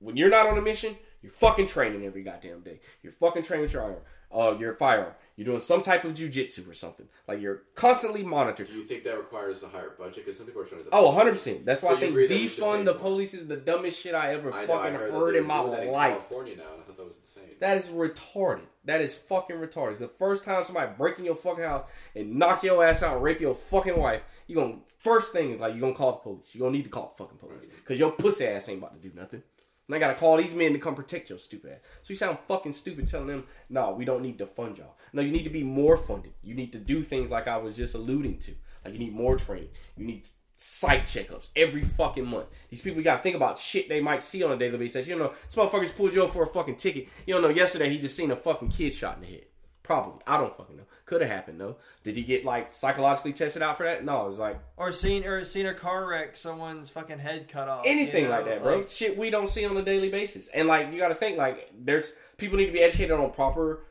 when 0.00 0.16
you're 0.16 0.30
not 0.30 0.46
on 0.46 0.58
a 0.58 0.62
mission, 0.62 0.96
you're 1.22 1.32
fucking 1.32 1.66
training 1.66 2.04
every 2.04 2.22
goddamn 2.22 2.60
day. 2.60 2.80
You're 3.02 3.12
fucking 3.12 3.44
training 3.44 3.62
with 3.62 3.72
your 3.72 3.82
arm, 3.82 3.96
uh, 4.34 4.58
your 4.58 4.74
firearm. 4.74 5.14
You're 5.40 5.46
doing 5.46 5.60
some 5.60 5.80
type 5.80 6.04
of 6.04 6.12
jujitsu 6.12 6.68
or 6.68 6.74
something. 6.74 7.08
Like 7.26 7.40
you're 7.40 7.62
constantly 7.74 8.22
monitored. 8.22 8.66
Do 8.66 8.74
you 8.74 8.84
think 8.84 9.04
that 9.04 9.16
requires 9.16 9.62
a 9.62 9.68
higher 9.68 9.94
budget? 9.98 10.26
Because 10.26 10.36
some 10.36 10.44
people 10.44 10.60
are 10.60 10.66
trying 10.66 10.84
to. 10.84 10.90
Oh, 10.92 11.06
100 11.06 11.30
percent. 11.30 11.64
That's 11.64 11.80
why 11.80 11.92
So 11.92 11.96
I 11.96 12.00
think 12.00 12.14
defund 12.14 12.84
the 12.84 12.92
police 12.92 13.32
is 13.32 13.46
the 13.46 13.56
dumbest 13.56 13.98
shit 13.98 14.14
I 14.14 14.34
ever 14.34 14.52
I 14.52 14.66
know, 14.66 14.74
I 14.74 14.76
fucking 14.76 14.98
heard, 14.98 15.12
that 15.14 15.18
heard 15.18 15.36
in 15.36 15.46
my 15.46 15.70
that 15.70 15.84
in 15.84 15.92
life. 15.92 16.10
California 16.10 16.56
now, 16.56 16.74
and 16.74 16.82
I 16.82 16.84
thought 16.84 16.98
that 16.98 17.06
was 17.06 17.16
insane. 17.16 17.56
That 17.58 17.78
is 17.78 17.88
retarded. 17.88 18.66
That 18.84 19.00
is 19.00 19.14
fucking 19.14 19.56
retarded. 19.56 19.92
It's 19.92 20.00
the 20.00 20.08
first 20.08 20.44
time 20.44 20.62
somebody 20.62 20.92
breaking 20.98 21.24
your 21.24 21.36
fucking 21.36 21.64
house 21.64 21.84
and 22.14 22.34
knock 22.34 22.62
your 22.62 22.84
ass 22.84 23.02
out 23.02 23.22
rape 23.22 23.40
your 23.40 23.54
fucking 23.54 23.96
wife, 23.96 24.20
you 24.46 24.56
gonna 24.56 24.80
first 24.98 25.32
thing 25.32 25.52
is 25.52 25.60
like 25.60 25.74
you 25.74 25.80
gonna 25.80 25.94
call 25.94 26.12
the 26.12 26.18
police. 26.18 26.54
You 26.54 26.60
gonna 26.60 26.72
need 26.72 26.84
to 26.84 26.90
call 26.90 27.14
the 27.16 27.24
fucking 27.24 27.38
police 27.38 27.64
because 27.64 27.98
your 27.98 28.12
pussy 28.12 28.46
ass 28.46 28.68
ain't 28.68 28.80
about 28.80 29.00
to 29.00 29.08
do 29.08 29.18
nothing. 29.18 29.42
And 29.90 29.96
I 29.96 29.98
gotta 29.98 30.14
call 30.14 30.36
these 30.36 30.54
men 30.54 30.72
to 30.72 30.78
come 30.78 30.94
protect 30.94 31.30
your 31.30 31.38
stupid 31.40 31.72
ass. 31.72 31.78
So 32.02 32.10
you 32.10 32.14
sound 32.14 32.38
fucking 32.46 32.74
stupid 32.74 33.08
telling 33.08 33.26
them, 33.26 33.44
no, 33.68 33.90
we 33.90 34.04
don't 34.04 34.22
need 34.22 34.38
to 34.38 34.46
fund 34.46 34.78
y'all. 34.78 34.96
No, 35.12 35.20
you 35.20 35.32
need 35.32 35.42
to 35.42 35.50
be 35.50 35.64
more 35.64 35.96
funded. 35.96 36.32
You 36.44 36.54
need 36.54 36.72
to 36.74 36.78
do 36.78 37.02
things 37.02 37.28
like 37.28 37.48
I 37.48 37.56
was 37.56 37.76
just 37.76 37.96
alluding 37.96 38.38
to. 38.38 38.54
Like 38.84 38.94
you 38.94 39.00
need 39.00 39.12
more 39.12 39.36
training. 39.36 39.70
You 39.96 40.06
need 40.06 40.28
site 40.54 41.06
checkups 41.06 41.48
every 41.56 41.82
fucking 41.82 42.24
month. 42.24 42.46
These 42.68 42.82
people 42.82 42.98
you 42.98 43.04
gotta 43.04 43.20
think 43.20 43.34
about 43.34 43.58
shit 43.58 43.88
they 43.88 44.00
might 44.00 44.22
see 44.22 44.44
on 44.44 44.52
a 44.52 44.56
daily 44.56 44.78
basis. 44.78 45.08
You 45.08 45.18
know, 45.18 45.32
this 45.44 45.56
motherfuckers 45.56 45.96
pulled 45.96 46.14
you 46.14 46.22
over 46.22 46.32
for 46.32 46.44
a 46.44 46.46
fucking 46.46 46.76
ticket. 46.76 47.08
You 47.26 47.34
don't 47.34 47.42
know, 47.42 47.48
yesterday 47.48 47.88
he 47.88 47.98
just 47.98 48.14
seen 48.14 48.30
a 48.30 48.36
fucking 48.36 48.68
kid 48.68 48.94
shot 48.94 49.16
in 49.16 49.22
the 49.22 49.26
head. 49.26 49.46
Probably. 49.82 50.22
I 50.24 50.36
don't 50.36 50.56
fucking 50.56 50.76
know. 50.76 50.84
Could 51.10 51.22
have 51.22 51.30
happened 51.30 51.60
though. 51.60 51.74
Did 52.04 52.14
he 52.14 52.22
get 52.22 52.44
like 52.44 52.70
psychologically 52.70 53.32
tested 53.32 53.62
out 53.62 53.76
for 53.76 53.82
that? 53.82 54.04
No, 54.04 54.26
it 54.26 54.30
was 54.30 54.38
like 54.38 54.60
Or 54.76 54.92
seen 54.92 55.24
or 55.26 55.42
seen 55.42 55.66
a 55.66 55.74
car 55.74 56.06
wreck, 56.06 56.36
someone's 56.36 56.88
fucking 56.88 57.18
head 57.18 57.48
cut 57.48 57.66
off. 57.66 57.82
anything 57.84 58.22
you 58.22 58.28
know, 58.28 58.36
like 58.36 58.44
that, 58.44 58.62
bro. 58.62 58.86
Shit 58.86 59.18
we 59.18 59.28
don't 59.28 59.48
see 59.48 59.64
on 59.64 59.76
a 59.76 59.82
daily 59.82 60.08
basis. 60.08 60.46
And 60.54 60.68
like 60.68 60.92
you 60.92 60.98
got 60.98 61.08
to 61.08 61.16
think 61.16 61.36
like 61.36 61.68
there's 61.76 62.12
people 62.36 62.58
need 62.58 62.66
to 62.66 62.72
be 62.72 62.78
educated 62.78 63.10
on 63.10 63.28
proper 63.32 63.82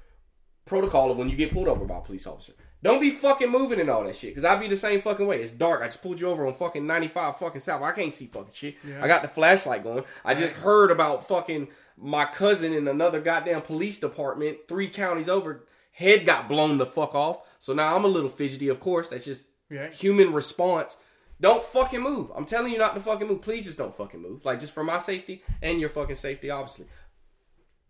protocol 0.64 1.12
of 1.12 1.18
when 1.18 1.28
you 1.28 1.36
get 1.36 1.52
pulled 1.52 1.68
over 1.68 1.84
by 1.84 1.98
a 1.98 2.02
police 2.02 2.26
officer. 2.26 2.54
Don't 2.82 3.02
be 3.02 3.10
fucking 3.10 3.52
moving 3.52 3.82
and 3.82 3.90
all 3.90 4.06
that 4.06 4.16
shit. 4.16 4.34
Cause 4.34 4.46
I'd 4.46 4.62
be 4.62 4.70
the 4.70 4.78
same 4.78 5.02
fucking 5.02 5.28
way. 5.28 5.42
It's 5.42 5.52
dark. 5.52 5.82
I 5.82 5.88
just 5.88 6.02
pulled 6.02 6.22
you 6.22 6.30
over 6.30 6.48
on 6.48 6.54
fucking 6.54 6.88
95 6.88 7.36
fucking 7.36 7.60
south. 7.60 7.82
I 7.82 7.92
can't 7.92 8.14
see 8.14 8.28
fucking 8.28 8.54
shit. 8.54 8.76
I 9.02 9.08
got 9.08 9.24
the 9.24 9.28
flashlight 9.28 9.84
going. 9.84 10.06
I 10.24 10.36
just 10.36 10.54
heard 10.54 10.90
about 10.90 11.28
fucking 11.28 11.68
my 11.98 12.24
cousin 12.24 12.72
in 12.72 12.88
another 12.88 13.20
goddamn 13.20 13.62
police 13.62 14.00
department, 14.00 14.60
three 14.70 14.88
counties 14.88 15.28
over, 15.28 15.66
head 16.00 16.26
got 16.26 16.48
blown 16.48 16.78
the 16.78 16.86
fuck 16.86 17.14
off. 17.14 17.42
So 17.60 17.74
now 17.74 17.96
I'm 17.96 18.06
a 18.06 18.08
little 18.08 18.30
fidgety, 18.30 18.70
of 18.70 18.80
course. 18.80 19.10
That's 19.10 19.26
just 19.26 19.44
Yeah. 19.70 19.90
human 19.92 20.32
response. 20.32 20.98
Don't 21.42 21.62
fucking 21.64 22.02
move. 22.02 22.32
I'm 22.36 22.46
telling 22.46 22.72
you 22.72 22.78
not 22.78 22.96
to 22.96 23.02
fucking 23.02 23.28
move. 23.28 23.42
Please 23.42 23.66
just 23.66 23.78
don't 23.78 23.94
fucking 23.96 24.22
move. 24.22 24.46
Like 24.46 24.60
just 24.60 24.74
for 24.74 24.84
my 24.84 24.98
safety 24.98 25.44
and 25.62 25.80
your 25.80 25.90
fucking 25.90 26.16
safety, 26.16 26.50
obviously. 26.50 26.88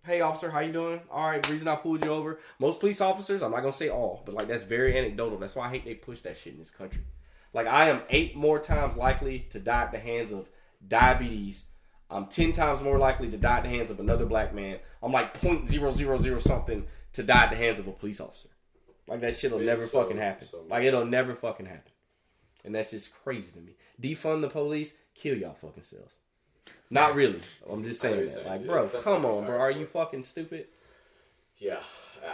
Hey 0.06 0.22
officer, 0.22 0.50
how 0.50 0.60
you 0.60 0.72
doing? 0.72 1.02
All 1.12 1.28
right, 1.30 1.48
reason 1.50 1.68
I 1.68 1.76
pulled 1.76 2.04
you 2.04 2.12
over. 2.12 2.40
Most 2.58 2.80
police 2.80 3.02
officers, 3.02 3.44
I'm 3.44 3.52
not 3.52 3.60
gonna 3.62 3.74
say 3.74 3.90
all, 3.90 4.24
but 4.26 4.34
like 4.34 4.48
that's 4.48 4.64
very 4.64 4.98
anecdotal. 4.98 5.38
That's 5.38 5.56
why 5.56 5.68
I 5.68 5.70
hate 5.70 5.86
they 5.86 5.94
push 5.96 6.22
that 6.22 6.38
shit 6.38 6.54
in 6.54 6.60
this 6.60 6.72
country. 6.72 7.04
Like 7.54 7.68
I 7.68 7.90
am 7.90 8.02
eight 8.10 8.36
more 8.36 8.60
times 8.60 8.96
likely 8.98 9.40
to 9.52 9.60
die 9.60 9.84
at 9.84 9.92
the 9.92 10.00
hands 10.00 10.32
of 10.32 10.50
diabetes. 10.88 11.66
I'm 12.10 12.26
ten 12.28 12.52
times 12.54 12.82
more 12.82 12.98
likely 12.98 13.30
to 13.30 13.38
die 13.38 13.58
at 13.58 13.64
the 13.64 13.70
hands 13.70 13.90
of 13.92 14.00
another 14.00 14.26
black 14.26 14.54
man. 14.54 14.80
I'm 15.04 15.12
like 15.12 15.34
point 15.40 15.68
zero 15.68 15.92
zero 15.92 16.18
zero 16.18 16.40
something 16.40 16.88
to 17.14 17.24
die 17.24 17.44
at 17.46 17.50
the 17.50 17.56
hands 17.56 17.80
of 17.80 17.88
a 17.88 17.92
police 17.92 18.20
officer. 18.22 18.50
Like 19.08 19.22
that 19.22 19.36
shit'll 19.36 19.58
It's 19.60 19.66
never 19.66 19.88
so- 19.88 20.02
fucking 20.04 20.18
happen. 20.18 20.48
so 20.48 20.64
like 20.70 20.84
it'll 20.84 21.06
never 21.06 21.34
fucking 21.36 21.66
happen. 21.66 21.92
And 22.64 22.76
that's 22.76 22.92
just 22.92 23.14
crazy 23.14 23.52
to 23.54 23.60
me. 23.60 23.74
Defund 24.02 24.42
the 24.42 24.50
police, 24.50 24.94
kill 25.16 25.38
y'all 25.38 25.54
fucking 25.54 25.84
selves. 25.84 26.18
Not 26.90 27.16
really. 27.16 27.40
I'm 27.70 27.84
just 27.84 28.00
saying 28.02 28.18
that. 28.26 28.32
you're 28.36 28.44
Like, 28.44 28.60
saying. 28.62 28.68
bro, 28.68 29.02
come 29.02 29.26
on, 29.26 29.46
bro. 29.46 29.58
Are 29.58 29.72
you 29.72 29.86
fucking 29.86 30.22
stupid? 30.24 30.68
Yeah, 31.58 31.80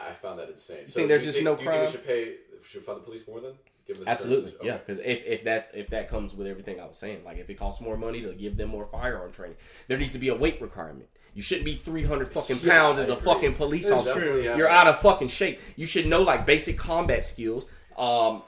I 0.10 0.12
found 0.14 0.40
that 0.40 0.50
insane. 0.50 0.80
You 0.82 0.88
think 0.88 1.08
there's 1.08 1.24
just 1.24 1.38
think, 1.38 1.46
no 1.46 1.56
do 1.56 1.64
you 1.64 1.70
think 1.70 1.80
we 1.82 1.86
crime? 1.86 1.92
should 1.92 2.06
pay? 2.06 2.36
Should 2.68 2.84
fund 2.84 2.98
the 2.98 3.04
police 3.04 3.28
more 3.28 3.40
then? 3.40 3.54
Give 3.88 3.98
them 3.98 4.06
the 4.06 4.12
Absolutely, 4.12 4.52
services? 4.52 4.60
yeah. 4.66 4.78
Because 4.78 5.00
if, 5.00 5.24
if 5.26 5.44
that's 5.44 5.68
if 5.74 5.88
that 5.90 6.10
comes 6.10 6.34
with 6.34 6.48
everything 6.48 6.80
I 6.80 6.86
was 6.86 6.98
saying, 6.98 7.24
like 7.24 7.38
if 7.38 7.50
it 7.50 7.54
costs 7.56 7.82
more 7.82 7.96
money 7.98 8.22
to 8.24 8.34
give 8.34 8.58
them 8.58 8.70
more 8.70 8.86
firearm 8.88 9.32
training, 9.32 9.58
there 9.88 9.98
needs 9.98 10.12
to 10.14 10.18
be 10.20 10.28
a 10.30 10.36
weight 10.36 10.60
requirement. 10.62 11.08
You 11.36 11.42
shouldn't 11.42 11.66
be 11.66 11.76
300 11.76 12.30
fucking 12.30 12.60
pounds 12.60 12.98
I 12.98 13.04
as 13.04 13.10
a 13.10 13.16
fucking 13.18 13.54
police 13.56 13.90
There's 13.90 14.00
officer. 14.00 14.16
definitely, 14.20 14.46
yeah. 14.46 14.56
You're 14.56 14.70
out 14.70 14.88
of 14.88 14.98
fucking 15.00 15.28
shape. 15.28 15.60
You 15.76 15.86
should 15.86 16.08
know 16.08 16.22
like 16.22 16.46
basic 16.46 16.78
combat 16.78 17.26
skills, 17.26 17.66
um, 17.98 18.42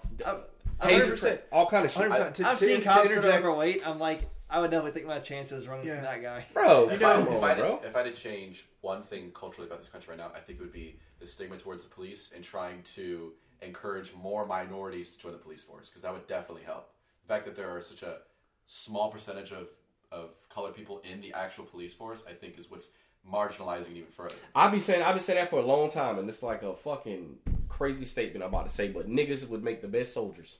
taser, 0.79 1.11
100%. 1.11 1.39
all 1.51 1.65
kind 1.67 1.83
of 1.85 1.91
shit. 1.91 2.09
100%. 2.09 2.33
To- 2.35 2.47
I've 2.47 2.57
to- 2.57 2.65
seen 2.65 2.77
to 2.79 2.83
cops 2.85 3.13
that 3.13 3.25
are 3.25 3.39
overweight. 3.39 3.81
I'm 3.85 3.99
like, 3.99 4.21
I 4.49 4.61
would 4.61 4.71
definitely 4.71 4.91
think 4.93 5.05
my 5.05 5.19
chances 5.19 5.67
running 5.67 5.85
Yeah. 5.85 5.95
from 5.95 6.03
that 6.05 6.21
guy. 6.21 6.45
bro, 6.53 6.89
If, 6.89 7.03
I, 7.03 7.13
come 7.15 7.27
if, 7.27 7.43
I 7.43 7.53
did, 7.55 7.65
bro. 7.65 7.81
if 7.83 7.95
I 7.97 8.03
did 8.03 8.15
change 8.15 8.65
one 8.79 9.03
thing 9.03 9.31
culturally 9.33 9.67
about 9.67 9.79
this 9.79 9.89
country 9.89 10.11
right 10.11 10.17
now, 10.17 10.31
I 10.33 10.39
think 10.39 10.59
it 10.59 10.61
would 10.61 10.71
be 10.71 10.97
the 11.19 11.27
stigma 11.27 11.57
towards 11.57 11.83
the 11.83 11.89
police 11.89 12.31
and 12.33 12.41
trying 12.41 12.83
to 12.95 13.33
encourage 13.61 14.13
more 14.13 14.45
minorities 14.45 15.09
to 15.09 15.17
join 15.19 15.33
the 15.33 15.37
police 15.39 15.61
force 15.63 15.89
because 15.89 16.03
that 16.03 16.13
would 16.13 16.25
definitely 16.27 16.63
help. 16.63 16.89
The 17.27 17.33
fact 17.33 17.43
that 17.47 17.55
there 17.57 17.69
are 17.69 17.81
such 17.81 18.03
a 18.03 18.19
small 18.65 19.11
percentage 19.11 19.51
of, 19.51 19.67
of 20.11 20.29
colored 20.49 20.75
people 20.75 21.01
in 21.09 21.21
the 21.21 21.33
actual 21.33 21.65
police 21.65 21.93
force, 21.93 22.23
I 22.27 22.33
think, 22.33 22.57
is 22.57 22.69
what's 22.71 22.89
marginalizing 23.29 23.91
it 23.91 23.97
even 23.97 24.11
further. 24.11 24.35
I 24.55 24.69
be 24.69 24.79
saying 24.79 25.01
I 25.03 25.11
been 25.11 25.19
saying 25.21 25.39
that 25.39 25.49
for 25.49 25.59
a 25.59 25.65
long 25.65 25.89
time, 25.89 26.17
and 26.19 26.29
it's 26.29 26.43
like 26.43 26.63
a 26.63 26.75
fucking 26.75 27.37
crazy 27.69 28.05
statement 28.05 28.43
I'm 28.43 28.49
about 28.53 28.67
to 28.67 28.73
say, 28.73 28.87
but 28.87 29.09
niggas 29.09 29.47
would 29.49 29.63
make 29.63 29.81
the 29.81 29.87
best 29.87 30.13
soldiers. 30.13 30.59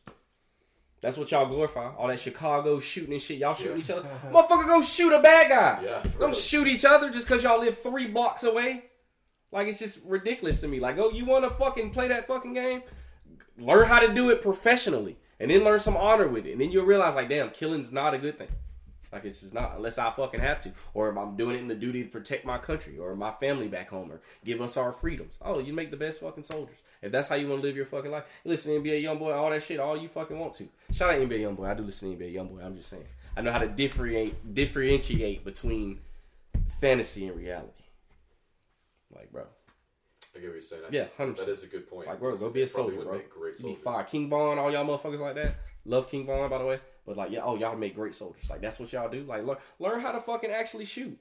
That's 0.99 1.15
what 1.15 1.29
y'all 1.29 1.45
glorify. 1.47 1.93
All 1.95 2.07
that 2.07 2.19
Chicago 2.19 2.79
shooting 2.79 3.13
and 3.13 3.21
shit. 3.21 3.37
Y'all 3.37 3.53
shooting 3.53 3.79
each 3.79 3.91
other. 3.91 4.07
Motherfucker, 4.31 4.65
go 4.65 4.81
shoot 4.81 5.13
a 5.13 5.21
bad 5.21 5.49
guy. 5.49 5.83
Yeah, 5.83 6.03
Don't 6.19 6.31
real. 6.31 6.33
shoot 6.33 6.67
each 6.67 6.85
other 6.85 7.11
just 7.11 7.27
because 7.27 7.43
y'all 7.43 7.59
live 7.59 7.77
three 7.77 8.07
blocks 8.07 8.43
away. 8.43 8.85
Like 9.51 9.67
it's 9.67 9.79
just 9.79 9.99
ridiculous 10.05 10.59
to 10.61 10.67
me. 10.67 10.79
Like, 10.79 10.97
oh, 10.97 11.11
you 11.11 11.23
want 11.25 11.43
to 11.43 11.51
fucking 11.51 11.91
play 11.91 12.07
that 12.07 12.25
fucking 12.27 12.53
game? 12.53 12.81
Learn 13.59 13.87
how 13.87 13.99
to 13.99 14.13
do 14.13 14.29
it 14.31 14.41
professionally, 14.41 15.17
and 15.39 15.49
then 15.49 15.63
learn 15.63 15.79
some 15.79 15.95
honor 15.97 16.27
with 16.27 16.45
it, 16.45 16.51
and 16.53 16.61
then 16.61 16.71
you'll 16.71 16.85
realize, 16.85 17.15
like, 17.15 17.29
damn, 17.29 17.49
killing's 17.51 17.91
not 17.91 18.13
a 18.13 18.17
good 18.17 18.37
thing. 18.37 18.49
Like 19.11 19.25
it's 19.25 19.41
just 19.41 19.53
not 19.53 19.75
unless 19.77 19.97
I 19.97 20.11
fucking 20.11 20.39
have 20.39 20.59
to, 20.61 20.71
or 20.93 21.09
if 21.09 21.17
I'm 21.17 21.35
doing 21.35 21.55
it 21.55 21.59
in 21.59 21.67
the 21.67 21.75
duty 21.75 22.03
to 22.03 22.09
protect 22.09 22.45
my 22.45 22.57
country 22.57 22.97
or 22.97 23.15
my 23.15 23.31
family 23.31 23.67
back 23.67 23.89
home, 23.89 24.11
or 24.11 24.21
give 24.43 24.61
us 24.61 24.77
our 24.77 24.91
freedoms. 24.91 25.37
Oh, 25.41 25.59
you 25.59 25.73
make 25.73 25.91
the 25.91 25.97
best 25.97 26.19
fucking 26.19 26.43
soldiers. 26.43 26.77
If 27.01 27.11
that's 27.11 27.27
how 27.27 27.35
you 27.35 27.47
want 27.47 27.61
to 27.61 27.67
live 27.67 27.75
your 27.75 27.85
fucking 27.85 28.11
life, 28.11 28.25
listen 28.43 28.73
to 28.73 28.79
NBA 28.79 29.03
YoungBoy, 29.03 29.35
all 29.35 29.49
that 29.49 29.63
shit, 29.63 29.79
all 29.79 29.95
you 29.95 30.07
fucking 30.07 30.37
want 30.37 30.53
to. 30.55 30.67
Shout 30.91 31.13
out 31.13 31.19
NBA 31.19 31.41
YoungBoy. 31.41 31.69
I 31.69 31.73
do 31.73 31.83
listen 31.83 32.17
to 32.17 32.23
NBA 32.23 32.33
YoungBoy. 32.33 32.65
I'm 32.65 32.75
just 32.75 32.89
saying. 32.89 33.05
I 33.35 33.41
know 33.41 33.51
how 33.51 33.59
to 33.59 33.67
differentiate 33.67 34.53
differentiate 34.53 35.45
between 35.45 35.99
fantasy 36.79 37.27
and 37.27 37.37
reality. 37.37 37.71
Like, 39.15 39.31
bro, 39.31 39.43
I 40.35 40.39
get 40.39 40.47
what 40.47 40.53
you're 40.53 40.61
saying. 40.61 40.83
I 40.87 40.89
Yeah, 40.91 41.05
100%. 41.17 41.37
That 41.37 41.49
is 41.49 41.63
a 41.63 41.67
good 41.67 41.89
point. 41.89 42.07
like, 42.07 42.19
bro, 42.19 42.35
go 42.35 42.49
be 42.49 42.63
a 42.63 42.67
soldier, 42.67 43.01
bro. 43.01 43.21
Great 43.29 43.59
You 43.59 43.65
be 43.67 43.75
fire. 43.75 44.03
King 44.03 44.29
Von, 44.29 44.59
all 44.59 44.71
y'all 44.71 44.85
motherfuckers 44.85 45.19
like 45.19 45.35
that. 45.35 45.55
Love 45.85 46.09
King 46.09 46.25
Von, 46.25 46.49
by 46.49 46.57
the 46.57 46.65
way. 46.65 46.79
But 47.07 47.15
like, 47.15 47.31
yeah, 47.31 47.39
oh, 47.43 47.55
y'all 47.55 47.77
make 47.77 47.95
great 47.95 48.13
soldiers. 48.13 48.49
Like, 48.49 48.61
that's 48.61 48.79
what 48.79 48.91
y'all 48.91 49.09
do. 49.09 49.23
Like, 49.23 49.45
learn, 49.45 49.57
learn 49.79 50.01
how 50.01 50.11
to 50.11 50.19
fucking 50.19 50.51
actually 50.51 50.83
shoot. 50.83 51.17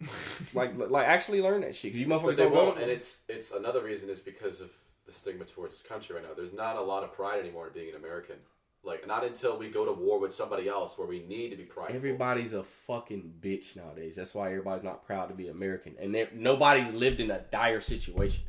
like, 0.54 0.76
like 0.76 1.06
actually 1.06 1.40
learn 1.40 1.60
that 1.60 1.76
shit. 1.76 1.92
Cause 1.92 2.00
you 2.00 2.06
motherfuckers 2.08 2.36
they 2.36 2.44
don't 2.44 2.52
won't, 2.52 2.78
and 2.80 2.90
it's 2.90 3.20
it's 3.28 3.52
another 3.52 3.82
reason 3.82 4.10
is 4.10 4.18
because 4.18 4.60
of 4.60 4.70
the 5.06 5.12
stigma 5.12 5.44
towards 5.44 5.74
this 5.74 5.82
country 5.82 6.16
right 6.16 6.24
now. 6.24 6.34
There's 6.36 6.52
not 6.52 6.76
a 6.76 6.80
lot 6.80 7.04
of 7.04 7.14
pride 7.14 7.38
anymore 7.38 7.68
in 7.68 7.72
being 7.72 7.90
an 7.90 7.94
American. 7.94 8.36
Like 8.82 9.06
not 9.06 9.24
until 9.24 9.56
we 9.56 9.68
go 9.68 9.84
to 9.86 9.92
war 9.92 10.18
with 10.18 10.34
somebody 10.34 10.68
else 10.68 10.98
where 10.98 11.06
we 11.06 11.20
need 11.20 11.50
to 11.50 11.56
be 11.56 11.62
proud. 11.62 11.92
Everybody's 11.92 12.52
a 12.52 12.64
fucking 12.64 13.34
bitch 13.40 13.76
nowadays. 13.76 14.16
That's 14.16 14.34
why 14.34 14.48
everybody's 14.48 14.84
not 14.84 15.06
proud 15.06 15.28
to 15.28 15.34
be 15.34 15.48
American, 15.48 15.94
and 16.00 16.28
nobody's 16.34 16.92
lived 16.92 17.20
in 17.20 17.30
a 17.30 17.38
dire 17.50 17.80
situation. 17.80 18.42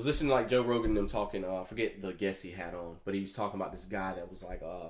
Was 0.00 0.06
listening 0.06 0.30
to 0.30 0.34
like 0.36 0.48
Joe 0.48 0.62
Rogan 0.62 0.92
and 0.92 0.96
them 0.96 1.08
talking. 1.08 1.44
Uh, 1.44 1.60
I 1.60 1.64
forget 1.64 2.00
the 2.00 2.14
guest 2.14 2.42
he 2.42 2.52
had 2.52 2.72
on, 2.74 2.96
but 3.04 3.12
he 3.12 3.20
was 3.20 3.34
talking 3.34 3.60
about 3.60 3.70
this 3.70 3.84
guy 3.84 4.14
that 4.14 4.30
was 4.30 4.42
like 4.42 4.62
uh, 4.62 4.88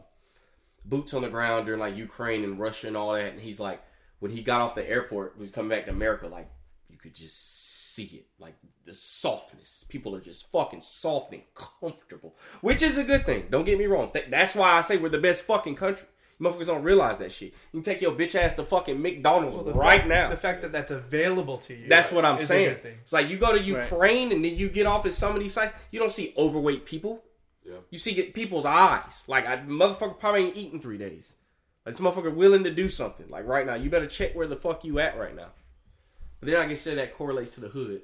boots 0.85 1.13
on 1.15 1.23
the 1.23 1.29
ground 1.29 1.67
during 1.67 1.81
like 1.81 1.97
Ukraine 1.97 2.45
and 2.45 2.61
Russia 2.61 2.87
and 2.87 2.97
all 2.97 3.15
that. 3.15 3.33
And 3.33 3.41
he's 3.41 3.59
like, 3.59 3.83
when 4.21 4.31
he 4.31 4.41
got 4.41 4.61
off 4.61 4.77
the 4.77 4.89
airport, 4.89 5.33
he 5.35 5.43
was 5.43 5.51
coming 5.51 5.69
back 5.69 5.87
to 5.87 5.91
America, 5.91 6.29
like 6.29 6.49
you 6.89 6.97
could 6.97 7.17
just 7.17 7.93
see 7.93 8.05
it. 8.05 8.27
Like 8.39 8.55
the 8.85 8.95
softness. 8.95 9.85
People 9.89 10.15
are 10.15 10.21
just 10.21 10.49
fucking 10.53 10.81
soft 10.83 11.33
and 11.33 11.43
comfortable, 11.57 12.37
which 12.61 12.81
is 12.81 12.97
a 12.97 13.03
good 13.03 13.27
thing. 13.27 13.49
Don't 13.51 13.65
get 13.65 13.79
me 13.79 13.87
wrong. 13.87 14.13
Th- 14.13 14.31
That's 14.31 14.55
why 14.55 14.79
I 14.79 14.81
say 14.81 14.97
we're 14.97 15.09
the 15.09 15.19
best 15.19 15.43
fucking 15.43 15.75
country. 15.75 16.07
You 16.41 16.47
motherfuckers 16.47 16.66
don't 16.66 16.82
realize 16.82 17.18
that 17.18 17.30
shit. 17.32 17.53
You 17.72 17.80
can 17.80 17.82
take 17.82 18.01
your 18.01 18.12
bitch 18.12 18.34
ass 18.34 18.55
to 18.55 18.64
fucking 18.64 19.01
McDonald's 19.01 19.62
The 19.62 19.74
right 19.74 19.99
fact- 19.99 20.09
now. 20.09 20.30
the 20.30 20.36
fact 20.38 20.62
that 20.62 20.72
that's 20.72 20.91
available 20.91 21.59
to 21.59 21.74
you. 21.74 21.86
That's 21.88 22.11
what 22.11 22.24
I'm 22.24 22.38
saying. 22.38 22.78
good. 22.82 22.95
It's 23.05 23.12
like 23.12 23.28
you 23.28 23.36
go 23.36 23.49
to 23.53 23.59
Right. 23.59 23.64
Ukraine 23.66 24.32
and 24.32 24.45
then 24.45 24.57
you 24.57 24.68
get 24.70 24.86
off 24.86 25.05
at 25.07 25.12
some 25.12 25.34
of 25.36 25.41
these 25.43 25.53
sites. 25.53 25.74
You 25.91 26.01
don't 26.01 26.11
see 26.11 26.32
overweight 26.38 26.86
people. 26.86 27.22
Yeah. 27.64 27.76
You 27.91 27.99
see 27.99 28.22
people's 28.30 28.64
eyes. 28.64 29.22
Like 29.26 29.47
I 29.47 29.59
motherfucker 29.59 30.18
probably 30.18 30.47
ain't 30.47 30.57
eating 30.57 30.80
three 30.80 30.99
days. 30.99 31.34
Like 31.84 31.95
this 31.95 32.01
motherfucker 32.01 32.34
willing 32.34 32.64
to 32.64 32.70
do 32.70 32.88
something. 32.88 33.28
Like 33.28 33.47
right 33.47 33.66
now, 33.66 33.74
you 33.74 33.91
better 33.91 34.07
check 34.07 34.34
where 34.34 34.47
the 34.47 34.57
fuck 34.57 34.82
you 34.84 34.99
at 34.99 35.18
right 35.18 35.36
now. 35.36 35.49
But 36.41 36.47
then 36.49 36.57
I 36.57 36.66
can 36.66 36.76
say 36.76 36.95
that 36.95 37.14
correlates 37.14 37.55
to 37.57 37.61
the 37.61 37.68
hood. 37.68 38.03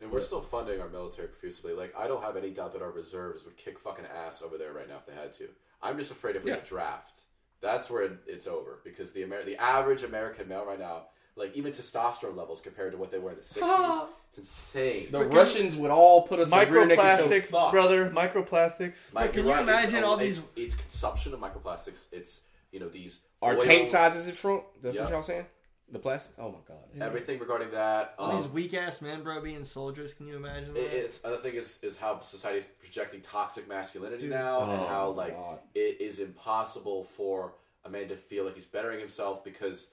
And 0.00 0.10
we're 0.10 0.20
still 0.22 0.40
funding 0.40 0.80
our 0.80 0.88
military 0.88 1.28
profusely. 1.28 1.72
Like, 1.72 1.94
I 1.96 2.06
don't 2.06 2.22
have 2.22 2.36
any 2.36 2.50
doubt 2.50 2.72
that 2.72 2.82
our 2.82 2.90
reserves 2.90 3.44
would 3.44 3.56
kick 3.56 3.78
fucking 3.78 4.04
ass 4.06 4.42
over 4.42 4.58
there 4.58 4.72
right 4.72 4.88
now 4.88 4.96
if 4.96 5.06
they 5.06 5.14
had 5.14 5.32
to. 5.34 5.48
I'm 5.82 5.98
just 5.98 6.10
afraid 6.10 6.36
if 6.36 6.44
we 6.44 6.50
Yeah. 6.50 6.56
get 6.56 6.66
draft, 6.66 7.20
that's 7.64 7.90
where 7.90 8.04
it, 8.04 8.12
it's 8.26 8.46
over. 8.46 8.78
Because 8.84 9.12
the 9.12 9.22
Amer- 9.22 9.44
the 9.44 9.56
average 9.60 10.02
American 10.04 10.48
male 10.48 10.64
right 10.64 10.78
now, 10.78 11.06
like 11.36 11.56
even 11.56 11.72
testosterone 11.72 12.36
levels 12.36 12.60
compared 12.60 12.92
to 12.92 12.98
what 12.98 13.10
they 13.10 13.18
were 13.18 13.30
in 13.30 13.36
the 13.36 13.42
60s, 13.42 14.06
it's 14.28 14.38
insane. 14.38 15.08
The 15.10 15.24
Russians 15.24 15.74
would 15.76 15.90
all 15.90 16.22
put 16.22 16.38
us 16.38 16.52
in 16.52 16.72
rear 16.72 16.86
naked 16.86 17.04
Microplastics, 17.04 17.28
choke. 17.42 17.42
fuck. 17.44 17.72
brother. 17.72 18.10
Microplastics. 18.10 18.96
Mike, 19.12 19.32
Can 19.32 19.44
you're 19.46 19.56
you 19.58 19.60
right. 19.66 19.78
It's 19.82 19.88
imagine 19.92 20.04
a- 20.04 20.06
all 20.06 20.14
it's- 20.20 20.36
these- 20.54 20.66
It's, 20.66 20.74
consumption 20.76 21.34
of 21.34 21.40
microplastics. 21.40 22.06
It's 22.12 22.40
you 22.70 22.80
know 22.80 22.88
these 22.88 23.20
Our 23.42 23.54
oils, 23.54 23.64
tank 23.64 23.86
sizes 23.88 24.26
have 24.26 24.36
shrunk. 24.36 24.64
That's 24.82 24.96
what 24.96 25.04
Yeah. 25.08 25.10
y'all 25.10 25.22
saying? 25.22 25.46
The 25.90 25.98
plastics? 25.98 26.36
Oh 26.38 26.48
my 26.50 26.58
god. 26.66 26.82
It's- 26.92 27.00
Everything 27.02 27.38
regarding 27.38 27.70
that. 27.72 28.14
All 28.18 28.30
Um, 28.32 28.36
these 28.40 28.50
weak 28.50 28.74
ass 28.74 29.00
men, 29.02 29.22
bro, 29.22 29.40
being 29.40 29.64
soldiers. 29.64 30.12
Can 30.14 30.26
you 30.26 30.36
imagine 30.36 30.70
It, 30.76 30.90
that? 30.90 30.96
it's 31.04 31.20
another 31.22 31.40
thing 31.40 31.54
is 31.54 31.78
is 31.82 31.96
how 31.96 32.18
society 32.20 32.58
is 32.60 32.64
projecting 32.80 33.20
toxic 33.20 33.68
masculinity 33.68 34.26
now, 34.26 34.62
and 34.62 34.82
Oh, 34.82 34.86
how 34.86 35.10
like 35.10 35.34
God. 35.34 35.60
it 35.74 36.00
is 36.00 36.18
impossible 36.20 37.04
for 37.04 37.54
a 37.84 37.90
man 37.90 38.08
to 38.08 38.16
feel 38.16 38.44
like 38.44 38.54
he's 38.54 38.66
bettering 38.66 38.98
himself 38.98 39.44
because 39.44 39.88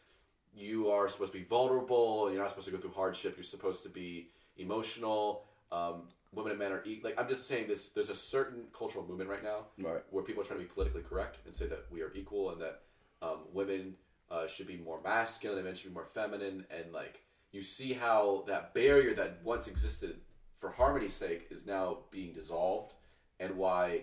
you 0.54 0.90
are 0.90 1.08
supposed 1.10 1.34
to 1.34 1.40
be 1.40 1.46
vulnerable 1.46 2.30
you're 2.32 2.42
not 2.42 2.50
supposed 2.50 2.66
to 2.66 2.72
go 2.72 2.78
through 2.80 2.92
hardship. 2.94 3.36
You're 3.38 3.44
supposed 3.44 3.84
to 3.84 3.90
be 3.90 4.30
emotional. 4.58 5.46
Um, 5.72 6.08
women 6.34 6.52
and 6.52 6.60
men 6.60 6.72
are 6.72 6.82
e- 6.86 7.02
like 7.04 7.20
I'm 7.20 7.28
just 7.28 7.48
saying 7.48 7.68
this. 7.68 7.90
There's 7.90 8.10
a 8.10 8.16
certain 8.16 8.68
cultural 8.74 9.06
movement 9.06 9.30
right 9.30 9.44
now 9.44 9.68
Right. 9.78 10.02
where 10.10 10.24
people 10.24 10.42
are 10.42 10.46
trying 10.46 10.60
to 10.60 10.66
be 10.66 10.72
politically 10.72 11.04
correct 11.04 11.40
and 11.46 11.54
say 11.54 11.68
that 11.68 11.92
we 11.92 12.02
are 12.02 12.12
equal 12.14 12.50
and 12.52 12.62
that 12.62 12.84
um, 13.22 13.46
women 13.54 13.98
uh, 14.32 14.48
should 14.48 14.66
be 14.68 14.78
more 14.78 15.00
masculine 15.04 15.58
and 15.60 15.66
men 15.68 15.76
should 15.76 15.90
be 15.90 15.94
more 15.94 16.06
feminine 16.14 16.66
and 16.72 16.92
like 16.94 17.22
you 17.52 17.62
see 17.62 17.92
how 17.94 18.44
that 18.48 18.74
barrier 18.74 19.14
that 19.14 19.40
once 19.44 19.68
existed 19.68 20.16
for 20.60 20.72
harmony's 20.72 21.14
sake 21.14 21.48
is 21.52 21.66
now 21.66 21.98
being 22.12 22.32
dissolved 22.34 22.94
and 23.40 23.56
why 23.58 24.02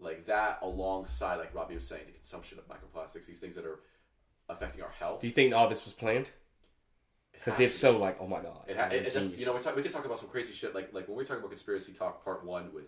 like 0.00 0.26
that 0.26 0.58
alongside 0.62 1.36
like 1.36 1.54
robbie 1.54 1.74
was 1.74 1.86
saying 1.86 2.02
the 2.06 2.12
consumption 2.12 2.58
of 2.58 2.64
microplastics 2.68 3.26
these 3.26 3.38
things 3.38 3.54
that 3.54 3.64
are 3.64 3.80
affecting 4.48 4.82
our 4.82 4.90
health 4.98 5.20
Do 5.20 5.26
you 5.28 5.32
think 5.32 5.54
all 5.54 5.68
this 5.68 5.84
was 5.84 5.94
planned? 5.94 6.30
Because 7.32 7.60
if 7.60 7.72
so, 7.72 7.98
like, 7.98 8.16
oh 8.20 8.26
my 8.26 8.40
god. 8.40 8.64
it, 8.66 8.76
ha- 8.76 8.86
it, 8.90 9.06
it 9.06 9.12
just, 9.12 9.38
you 9.38 9.46
know 9.46 9.54
we, 9.54 9.62
talk, 9.62 9.76
we 9.76 9.82
could 9.82 9.92
talk 9.92 10.04
about 10.04 10.18
some 10.18 10.28
crazy 10.28 10.52
shit 10.52 10.74
like 10.74 10.92
like 10.92 11.06
when 11.06 11.16
we 11.16 11.24
talk 11.24 11.38
about 11.38 11.50
conspiracy 11.50 11.92
talk 11.92 12.24
part 12.24 12.44
one 12.44 12.72
with 12.74 12.86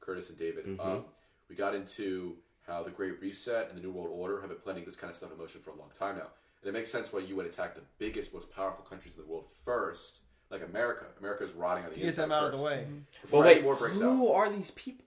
curtis 0.00 0.30
and 0.30 0.38
david 0.38 0.64
Mm-hmm. 0.66 0.80
um, 0.80 1.04
we 1.48 1.56
got 1.56 1.74
into 1.74 2.36
how 2.70 2.82
the 2.82 2.90
great 2.90 3.20
reset 3.20 3.68
and 3.68 3.78
the 3.78 3.82
new 3.82 3.90
world 3.90 4.10
order 4.12 4.40
have 4.40 4.50
been 4.50 4.58
planning 4.58 4.84
this 4.84 4.96
kind 4.96 5.10
of 5.10 5.16
stuff 5.16 5.32
in 5.32 5.38
motion 5.38 5.60
for 5.60 5.70
a 5.70 5.76
long 5.76 5.90
time 5.98 6.16
now 6.16 6.28
and 6.62 6.68
it 6.68 6.72
makes 6.72 6.90
sense 6.90 7.12
why 7.12 7.20
you 7.20 7.34
would 7.36 7.46
attack 7.46 7.74
the 7.74 7.80
biggest 7.98 8.32
most 8.34 8.50
powerful 8.54 8.84
countries 8.84 9.14
in 9.16 9.22
the 9.24 9.28
world 9.30 9.44
first 9.64 10.18
like 10.50 10.62
america 10.64 11.06
america's 11.18 11.52
rotting 11.52 11.84
on 11.84 11.90
the 11.90 11.96
to 11.96 12.02
get 12.02 12.16
them 12.16 12.32
out 12.32 12.44
of 12.44 12.52
the 12.52 12.58
first. 12.58 12.64
way. 12.64 12.84
Mm-hmm. 12.86 12.98
Before 13.22 13.42
But 13.42 13.54
wait, 13.56 13.64
war 13.64 13.76
breaks 13.76 13.96
out. 13.96 14.02
who 14.02 14.30
are 14.32 14.48
these 14.50 14.70
people? 14.72 15.04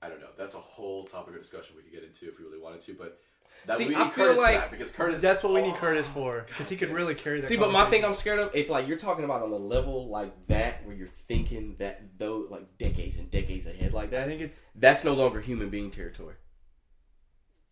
I 0.00 0.08
don't 0.08 0.20
know. 0.20 0.28
That's 0.36 0.54
a 0.54 0.58
whole 0.58 1.04
topic 1.04 1.34
of 1.34 1.40
discussion 1.40 1.74
we 1.76 1.82
could 1.82 1.92
get 1.92 2.04
into 2.04 2.28
if 2.28 2.38
we 2.38 2.44
really 2.44 2.60
wanted 2.60 2.80
to, 2.82 2.94
but 2.94 3.18
that 3.66 3.76
See, 3.78 3.88
we 3.88 3.96
I 3.96 4.04
need 4.04 4.12
feel 4.12 4.26
Curtis 4.26 4.38
like 4.38 4.70
because 4.70 4.92
Curtis. 4.92 5.20
That's 5.20 5.42
what 5.42 5.52
we 5.52 5.62
need 5.62 5.72
Oh, 5.72 5.76
Curtis 5.78 6.06
for, 6.06 6.44
because 6.46 6.68
he 6.68 6.76
could 6.76 6.90
really 6.90 7.16
carry 7.16 7.40
that. 7.40 7.46
See, 7.48 7.56
but 7.56 7.72
my 7.72 7.84
thing 7.90 8.04
I'm 8.04 8.14
scared 8.14 8.38
of, 8.38 8.54
if 8.54 8.70
like 8.70 8.86
you're 8.86 8.96
talking 8.98 9.24
about 9.24 9.42
on 9.42 9.50
a 9.50 9.56
level 9.56 10.08
like 10.08 10.32
that, 10.46 10.86
where 10.86 10.94
you're 10.94 11.08
thinking 11.08 11.74
that 11.80 12.02
though, 12.18 12.46
like 12.48 12.78
decades 12.78 13.16
and 13.18 13.28
decades 13.28 13.66
ahead, 13.66 13.92
like 13.92 14.10
that. 14.10 14.24
I 14.24 14.28
think 14.28 14.40
it's 14.40 14.62
that's 14.76 15.02
no 15.02 15.14
longer 15.14 15.40
human 15.40 15.68
being 15.70 15.90
territory. 15.90 16.36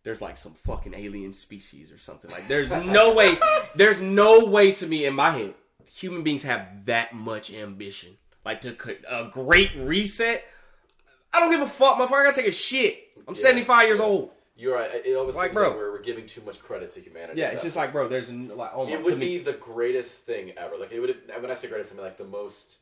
There's 0.07 0.21
like 0.21 0.37
some 0.37 0.53
fucking 0.53 0.93
alien 0.93 1.33
species 1.33 1.91
or 1.91 1.97
something. 1.97 2.31
Like 2.31 2.47
there's 2.47 2.69
no 2.71 3.13
way, 3.13 3.37
there's 3.75 3.99
no 4.01 4.45
way 4.45 4.71
to 4.71 4.87
me 4.87 5.03
in 5.05 5.13
my 5.13 5.31
head, 5.31 5.53
human 5.93 6.23
beings 6.23 6.43
have 6.43 6.85
that 6.85 7.11
much 7.13 7.51
ambition. 7.53 8.11
Like 8.45 8.61
to 8.61 8.71
cut 8.71 8.99
a 9.05 9.27
great 9.29 9.75
reset. 9.75 10.45
I 11.33 11.41
don't 11.41 11.51
give 11.51 11.59
a 11.59 11.67
fuck, 11.67 11.97
motherfucker. 11.97 12.21
I 12.21 12.23
gotta 12.23 12.37
take 12.37 12.47
a 12.47 12.53
shit. 12.53 13.03
I'm 13.27 13.35
Yeah. 13.35 13.41
75 13.41 13.87
years 13.89 13.99
old. 13.99 14.31
You're 14.55 14.75
right. 14.75 14.89
It 15.05 15.13
almost 15.17 15.35
Like, 15.35 15.47
seems 15.47 15.55
bro. 15.55 15.67
like 15.71 15.77
we're, 15.77 15.91
we're 15.91 16.01
giving 16.01 16.25
too 16.25 16.41
much 16.45 16.61
credit 16.61 16.93
to 16.93 17.01
humanity. 17.01 17.41
Yeah, 17.41 17.49
it's 17.49 17.63
just 17.63 17.75
like, 17.75 17.91
bro, 17.91 18.07
there's 18.07 18.31
like, 18.31 18.71
oh 18.73 18.85
my, 18.85 18.91
it 18.93 19.03
would 19.03 19.17
me, 19.19 19.39
be 19.39 19.43
the 19.43 19.51
greatest 19.53 20.19
thing 20.19 20.53
ever. 20.55 20.77
Like 20.77 20.93
it 20.93 21.01
would. 21.01 21.17
When 21.37 21.51
I 21.51 21.53
say 21.55 21.67
greatest, 21.67 21.91
I 21.91 21.95
mean 21.95 22.05
like 22.05 22.17
the 22.17 22.23
most 22.23 22.77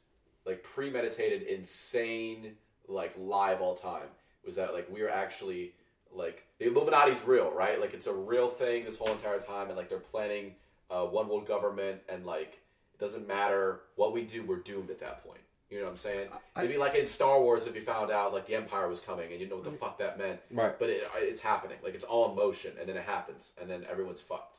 like 0.46 0.62
premeditated, 0.62 1.42
insane, 1.42 2.52
like 2.88 3.16
lie 3.18 3.54
of 3.54 3.62
all 3.62 3.74
time. 3.74 4.10
Was 4.46 4.58
that 4.58 4.76
like 4.76 4.88
we 4.92 5.02
are 5.02 5.10
actually 5.10 5.74
like 6.16 6.44
the 6.60 6.66
Illuminati's 6.68 7.24
real, 7.26 7.52
right? 7.52 7.80
Like 7.80 7.94
it's 7.94 8.08
a 8.08 8.14
real 8.14 8.50
thing 8.50 8.86
this 8.86 8.98
whole 8.98 9.12
entire 9.12 9.40
time, 9.40 9.68
and 9.68 9.78
like 9.78 9.90
they're 9.90 10.00
planning 10.00 10.56
uh, 10.90 11.04
one 11.04 11.28
world 11.28 11.48
government, 11.48 12.02
and 12.10 12.26
like 12.26 12.60
it 12.94 13.00
doesn't 13.00 13.28
matter 13.28 13.82
what 13.96 14.14
we 14.14 14.24
do, 14.24 14.44
we're 14.44 14.58
doomed 14.58 14.90
at 14.90 15.00
that 15.02 15.24
point. 15.26 15.40
You 15.70 15.80
know 15.80 15.86
what 15.86 15.92
I'm 15.92 15.98
saying? 15.98 16.30
I- 16.56 16.62
Maybe 16.62 16.78
like 16.78 16.96
in 16.96 17.08
Star 17.08 17.42
Wars, 17.42 17.66
if 17.68 17.76
you 17.76 17.82
found 17.82 18.12
out 18.12 18.34
like 18.34 18.46
the 18.48 18.56
Empire 18.56 18.88
was 18.88 19.00
coming 19.00 19.32
and 19.32 19.42
you 19.42 19.48
know 19.50 19.56
what 19.56 19.66
the 19.66 19.72
fuck 19.72 19.98
that 20.00 20.18
meant, 20.18 20.40
right. 20.52 20.78
but 20.78 20.90
it, 20.90 21.04
it's 21.18 21.42
happening. 21.42 21.78
Like 21.84 21.96
it's 21.96 22.06
all 22.06 22.30
in 22.30 22.36
motion, 22.36 22.74
and 22.80 22.88
then 22.88 22.96
it 22.96 23.04
happens, 23.04 23.52
and 23.60 23.70
then 23.70 23.86
everyone's 23.90 24.22
fucked. 24.22 24.58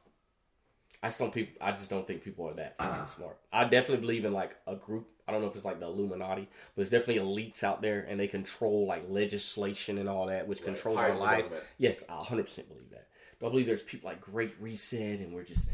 I 1.07 1.09
just 1.09 1.21
don't 1.21 1.33
people. 1.33 1.55
I 1.61 1.71
just 1.71 1.89
don't 1.89 2.05
think 2.07 2.25
people 2.25 2.49
are 2.49 2.55
that 2.55 2.77
fucking 2.79 2.93
uh-huh. 2.93 3.05
smart. 3.05 3.39
I 3.53 3.65
definitely 3.65 4.01
believe 4.01 4.25
in 4.25 4.33
like 4.33 4.57
a 4.67 4.75
group. 4.75 5.09
I 5.29 5.33
don't 5.33 5.41
know 5.41 5.47
if 5.49 5.55
it's 5.55 5.65
like 5.65 5.79
the 5.79 5.87
Illuminati, 5.87 6.43
but 6.43 6.77
there's 6.77 6.89
definitely 6.89 7.23
elites 7.23 7.63
out 7.63 7.81
there, 7.81 8.05
and 8.09 8.19
they 8.19 8.27
control 8.29 8.87
like 8.87 9.05
legislation 9.09 9.99
and 9.99 10.09
all 10.09 10.27
that, 10.27 10.49
which 10.49 10.59
Right. 10.61 10.67
controls 10.67 10.99
Higher 10.99 11.13
our 11.13 11.19
lives. 11.19 11.49
Yes, 11.79 12.05
I 12.09 12.17
100 12.17 12.43
percent 12.45 12.69
believe 12.69 12.91
that. 12.91 13.07
But 13.39 13.49
I 13.49 13.51
believe 13.51 13.67
there's 13.67 13.83
people 13.83 14.09
like 14.11 14.21
Great 14.21 14.53
Reset, 14.61 15.21
and 15.21 15.33
we're 15.33 15.45
just 15.45 15.69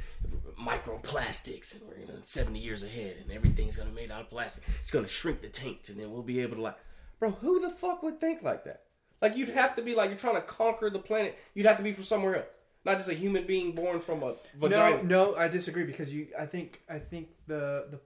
microplastics, 0.59 1.75
and 1.81 1.89
we're 1.89 1.99
you 1.99 2.07
know, 2.09 2.21
70 2.21 2.59
years 2.59 2.83
ahead, 2.83 3.17
and 3.23 3.33
everything's 3.33 3.77
gonna 3.77 3.91
be 3.91 3.97
made 4.03 4.11
out 4.11 4.21
of 4.21 4.31
plastic. 4.31 4.65
It's 4.81 4.91
gonna 4.91 5.09
shrink 5.09 5.41
the 5.41 5.49
tanks, 5.49 5.89
and 5.89 5.99
then 5.99 6.11
we'll 6.13 6.23
be 6.23 6.41
able 6.41 6.57
to 6.57 6.63
like, 6.63 6.77
bro, 7.19 7.31
who 7.31 7.61
the 7.61 7.71
fuck 7.71 8.03
would 8.03 8.21
think 8.21 8.43
like 8.43 8.65
that? 8.65 8.83
Like 9.21 9.37
you'd 9.37 9.51
have 9.51 9.77
to 9.77 9.83
be 9.83 9.95
like 9.95 10.11
you're 10.11 10.19
trying 10.19 10.35
to 10.35 10.43
conquer 10.43 10.91
the 10.91 10.99
planet. 10.99 11.39
You'd 11.55 11.67
have 11.67 11.77
to 11.77 11.83
be 11.83 11.93
from 11.93 12.05
somewhere 12.05 12.37
else, 12.37 12.57
not 12.85 12.97
just 12.99 13.09
a 13.11 13.15
human 13.15 13.47
being 13.47 13.73
born 13.75 14.01
from 14.01 14.23
a 14.23 14.35
vagina. 14.57 15.03
no, 15.03 15.33
no. 15.33 15.37
I 15.37 15.49
disagree 15.49 15.85
because 15.85 16.13
you. 16.13 16.29
I 16.39 16.47
think. 16.47 16.83
I 16.89 16.99
think 16.99 17.29
the 17.47 17.87
the 17.91 18.01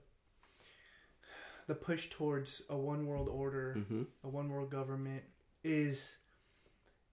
the 1.67 1.75
push 1.75 2.09
towards 2.09 2.61
a 2.69 2.77
one 2.77 3.05
world 3.07 3.27
order, 3.27 3.75
Mhm. 3.77 4.07
a 4.23 4.29
one 4.29 4.49
world 4.49 4.69
government 4.71 5.23
is 5.63 6.17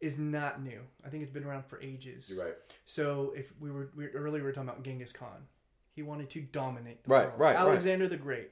is 0.00 0.18
not 0.18 0.62
new. 0.62 0.80
I 1.04 1.08
think 1.08 1.22
it's 1.22 1.32
been 1.32 1.44
around 1.44 1.64
for 1.64 1.80
ages. 1.80 2.28
You're 2.28 2.44
right. 2.44 2.54
So 2.84 3.32
if 3.34 3.52
we 3.58 3.70
were 3.70 3.88
we, 3.96 4.08
earlier, 4.08 4.42
we 4.42 4.42
were 4.42 4.52
talking 4.52 4.68
about 4.68 4.82
Genghis 4.82 5.12
Khan. 5.12 5.46
He 5.94 6.02
wanted 6.02 6.28
to 6.30 6.42
dominate 6.42 7.04
the 7.04 7.10
Right, 7.10 7.26
world. 7.28 7.40
right, 7.40 7.54
right. 7.54 7.60
Alexander 7.60 8.06
the 8.06 8.16
Great. 8.18 8.50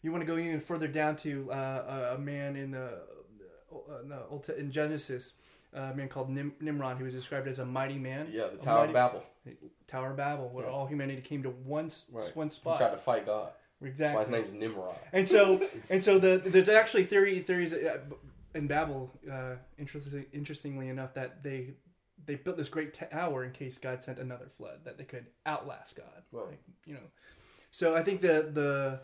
You 0.00 0.12
want 0.12 0.22
to 0.22 0.26
go 0.26 0.38
even 0.38 0.60
further 0.60 0.88
down 0.88 1.16
to 1.16 1.50
uh, 1.52 2.10
a- 2.12 2.14
a 2.14 2.18
man 2.18 2.56
in 2.56 2.70
the, 2.70 3.02
uh, 3.70 4.00
in, 4.00 4.08
the 4.08 4.24
Old 4.28 4.48
in 4.48 4.70
Genesis, 4.70 5.34
a 5.72 5.94
man 5.94 6.08
called 6.08 6.30
Nim- 6.30 6.54
Nimrod. 6.60 6.96
He 6.98 7.02
was 7.04 7.12
described 7.14 7.46
as 7.48 7.58
a 7.58 7.66
mighty 7.66 7.98
man. 7.98 8.28
Yeah, 8.32 8.48
the 8.48 8.56
Tower 8.58 8.78
mighty- 8.86 8.90
of 8.90 8.94
Babel. 8.94 9.22
Tower 9.86 10.10
of 10.10 10.16
Babel, 10.16 10.48
where 10.50 10.64
Yeah. 10.66 10.70
all 10.72 10.86
humanity 10.86 11.22
came 11.22 11.42
to 11.44 11.50
one 11.50 11.90
Right. 12.10 12.36
one 12.36 12.48
He 12.48 12.54
spot. 12.54 12.78
tried 12.78 12.90
to 12.90 12.98
fight 12.98 13.26
God. 13.26 13.52
exactly. 13.80 14.18
That's 14.18 14.30
why 14.30 14.38
his 14.42 14.52
name 14.52 14.54
is 14.54 14.60
Nimrod. 14.60 14.96
And 15.12 15.28
so, 15.28 15.66
and 15.90 16.04
so 16.04 16.18
the 16.18 16.38
there's 16.38 16.68
actually 16.68 17.04
theory 17.04 17.38
theories 17.40 17.72
uh, 17.74 18.00
in 18.54 18.66
Babel. 18.66 19.10
Uh, 19.30 19.56
interesting, 19.78 20.26
interestingly 20.32 20.88
enough, 20.88 21.14
that 21.14 21.42
they 21.42 21.74
they 22.26 22.34
built 22.34 22.56
this 22.56 22.68
great 22.68 22.92
tower 22.92 23.44
in 23.44 23.52
case 23.52 23.78
God 23.78 24.02
sent 24.02 24.18
another 24.18 24.46
flood 24.48 24.80
that 24.84 24.98
they 24.98 25.04
could 25.04 25.26
outlast 25.46 25.96
God. 25.96 26.22
Right. 26.32 26.48
Like, 26.48 26.58
you 26.84 26.94
know, 26.94 27.00
so 27.70 27.94
I 27.94 28.02
think 28.02 28.20
the 28.20 28.50
the 28.52 29.00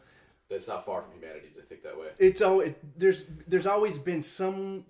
That's 0.50 0.68
not 0.68 0.84
far 0.84 1.00
from 1.02 1.12
humanity 1.12 1.48
to 1.54 1.62
think 1.62 1.82
that 1.84 1.98
way. 1.98 2.08
it's 2.18 2.42
all 2.42 2.60
it, 2.60 2.76
there's 2.98 3.24
there's 3.46 3.66
always 3.66 3.98
been 3.98 4.22
some. 4.22 4.84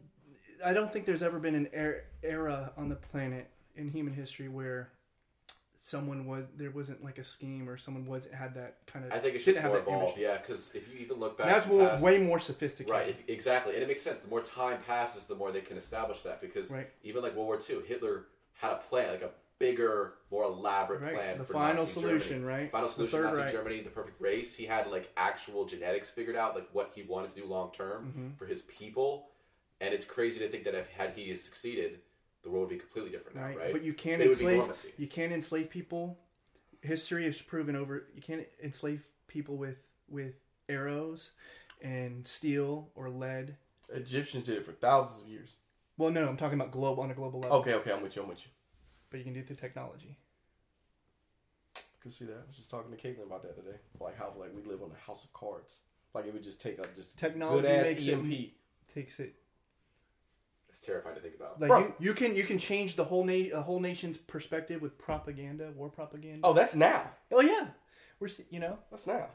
I 0.65 0.73
don't 0.73 0.93
think 0.93 1.05
there's 1.07 1.23
ever 1.23 1.39
been 1.39 1.55
an 1.55 1.69
er, 1.77 2.05
era 2.23 2.73
on 2.77 2.89
the 2.89 2.97
planet 2.97 3.49
in 3.77 3.91
human 3.91 4.15
history 4.15 4.49
where 4.49 4.91
someone 5.79 6.25
was 6.27 6.45
there 6.57 6.71
wasn't 6.71 7.05
like 7.05 7.19
a 7.19 7.25
scheme 7.25 7.69
or 7.69 7.77
someone 7.77 8.07
was 8.07 8.27
had 8.33 8.55
that 8.55 8.79
kind 8.87 9.05
of. 9.05 9.13
I 9.13 9.19
think 9.19 9.35
it's 9.37 9.45
just 9.45 9.59
have 9.59 9.71
more 9.73 9.81
evolved. 9.81 10.19
Yeah, 10.19 10.39
because 10.39 10.71
if 10.75 10.91
you 10.93 10.99
even 11.01 11.19
look 11.19 11.37
back, 11.37 11.55
it's 11.59 11.67
more, 11.67 11.89
past- 11.89 12.03
way 12.03 12.19
more 12.19 12.39
sophisticated. 12.39 12.93
right, 12.93 13.09
if, 13.11 13.29
exactly, 13.29 13.75
and 13.75 13.83
it 13.83 13.87
makes 13.89 14.03
sense. 14.03 14.21
The 14.21 14.29
more 14.29 14.41
time 14.41 14.79
passes, 14.87 15.27
the 15.27 15.35
more 15.35 15.53
they 15.53 15.61
can 15.61 15.77
establish 15.77 16.23
that. 16.23 16.41
Because 16.41 16.71
Right. 16.71 16.89
even 17.03 17.23
like 17.23 17.35
World 17.37 17.47
War 17.49 17.61
II, 17.69 17.83
Hitler 17.87 18.25
had 18.55 18.73
a 18.73 18.77
plan, 18.77 19.11
like 19.11 19.23
a 19.23 19.31
bigger, 19.59 20.15
more 20.31 20.45
elaborate 20.45 21.01
Right. 21.03 21.15
plan. 21.15 21.39
The 21.39 21.45
for 21.45 21.53
final 21.53 21.83
Nazi 21.85 21.93
solution, 22.01 22.41
Germany. 22.41 22.61
right? 22.63 22.73
Final 22.73 22.89
solution, 22.89 23.23
Nazi 23.23 23.41
Reich. 23.43 23.53
Germany, 23.53 23.81
the 23.83 23.91
perfect 23.91 24.21
race. 24.21 24.57
He 24.57 24.65
had 24.67 24.91
like 24.91 25.11
actual 25.17 25.65
genetics 25.67 26.09
figured 26.09 26.35
out, 26.37 26.55
like 26.55 26.69
what 26.73 26.93
he 26.95 27.03
wanted 27.03 27.35
to 27.35 27.41
do 27.43 27.47
long 27.47 27.71
term 27.73 28.07
Mm-hmm. 28.07 28.29
for 28.39 28.47
his 28.47 28.63
people. 28.63 29.29
And 29.85 29.93
it's 29.93 30.07
crazy 30.07 30.39
to 30.39 30.49
think 30.49 30.65
that 30.65 30.75
if 30.75 30.91
had 30.93 31.13
he 31.15 31.37
succeeded, 31.37 32.01
the 32.43 32.49
world 32.49 32.63
would 32.63 32.71
be 32.71 32.79
completely 32.79 33.11
different 33.11 33.37
now, 33.37 33.45
right? 33.45 33.59
right? 33.59 33.73
But 33.73 33.83
you 33.83 33.93
can't 33.93 34.23
It 34.23 34.31
would 34.31 34.39
be 34.39 34.47
enslave. 34.47 34.95
You 34.97 35.07
can't 35.07 35.33
enslave 35.33 35.69
people. 35.69 36.19
History 36.81 37.25
has 37.25 37.43
proven 37.43 37.77
over. 37.77 38.07
You 38.15 38.23
can't 38.23 38.47
enslave 38.63 39.07
people 39.27 39.59
with 39.59 39.77
with 40.09 40.37
arrows 40.71 41.33
and 41.83 42.27
steel 42.27 42.89
or 42.95 43.11
lead. 43.11 43.57
Egyptians 43.91 44.45
did 44.45 44.57
it 44.57 44.65
for 44.65 44.73
thousands 44.73 45.21
of 45.21 45.29
years. 45.29 45.57
Well, 45.99 46.11
no, 46.11 46.27
I'm 46.27 46.39
talking 46.39 46.59
about 46.59 46.73
global 46.73 47.03
on 47.03 47.11
a 47.11 47.15
global 47.15 47.41
level. 47.41 47.59
Okay, 47.59 47.75
okay, 47.75 47.93
I'm 47.93 48.03
with 48.03 48.17
you. 48.17 48.23
I'm 48.23 48.29
with 48.29 48.43
you. 48.45 48.51
But 49.11 49.19
you 49.19 49.25
can 49.25 49.35
do 49.35 49.41
it 49.41 49.47
through 49.47 49.57
technology. 49.57 50.17
I 51.77 51.81
can 52.01 52.11
see 52.11 52.25
that. 52.25 52.33
I 52.33 52.47
was 52.49 52.57
just 52.57 52.71
talking 52.71 52.91
to 52.91 52.97
Caitlin 52.97 53.27
about 53.27 53.43
that 53.43 53.55
today. 53.55 53.77
Like 54.01 54.19
how 54.19 54.33
like 54.39 54.51
we 54.57 54.63
live 54.63 54.83
on 54.83 54.91
a 54.91 55.07
house 55.07 55.25
of 55.25 55.33
cards. 55.35 55.81
Like 56.15 56.27
it 56.27 56.33
would 56.33 56.43
just 56.43 56.63
take 56.63 56.79
up 56.79 56.95
just 56.97 57.19
Technology 57.19 57.67
good 57.67 57.71
ass 57.71 57.85
makes 57.85 58.09
EMP. 58.09 58.33
it 58.33 58.53
takes 58.89 59.21
it 59.21 59.35
it's 60.75 60.85
terrifying 60.85 61.15
to 61.15 61.21
think 61.21 61.37
about. 61.37 61.61
like 61.61 61.69
Bro. 61.69 61.79
you, 61.79 61.95
you 62.01 62.15
can 62.15 62.35
you 62.35 62.43
can 62.43 62.59
change 62.59 62.97
the 62.97 63.05
whole 63.05 63.25
na- 63.25 63.55
a 63.55 63.63
whole 63.63 63.79
nation's 63.79 64.17
perspective 64.19 64.83
with 64.83 64.99
propaganda, 64.99 65.71
war 65.77 65.89
propaganda. 65.89 66.41
Oh, 66.43 66.53
that's 66.53 66.75
now. 66.75 67.11
oh 67.31 67.41
yeah, 67.41 67.69
we're 68.19 68.27
se- 68.29 68.47
you 68.51 68.59
know 68.59 68.79
That's 68.91 69.07
now. 69.07 69.29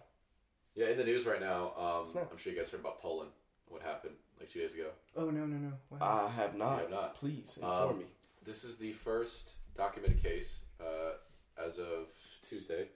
Yeah, 0.75 0.87
in 0.89 0.97
the 0.97 1.03
news 1.05 1.25
right 1.25 1.39
now, 1.41 1.73
um, 1.77 2.03
It's 2.03 2.13
not- 2.15 2.27
I'm 2.31 2.37
sure 2.37 2.51
you 2.53 2.59
guys 2.59 2.69
heard 2.69 2.81
about 2.81 3.01
Poland. 3.01 3.31
What 3.69 3.81
happened 3.81 4.15
like 4.39 4.49
two 4.51 4.59
days 4.59 4.73
ago? 4.73 4.89
oh 5.15 5.29
no 5.29 5.45
no 5.45 5.55
no 5.55 5.71
What 5.87 6.01
I 6.01 6.27
have 6.29 6.55
not. 6.55 6.73
You 6.75 6.81
have 6.81 6.89
not. 6.91 7.15
Please 7.15 7.55
inform 7.57 7.89
Um, 7.91 7.99
me. 7.99 8.05
This 8.43 8.63
is 8.65 8.75
the 8.77 8.91
first 8.93 9.53
documented 9.77 10.21
case 10.21 10.59
uh, 10.81 11.13
as 11.57 11.77
of 11.79 12.07
Tuesday, 12.41 12.89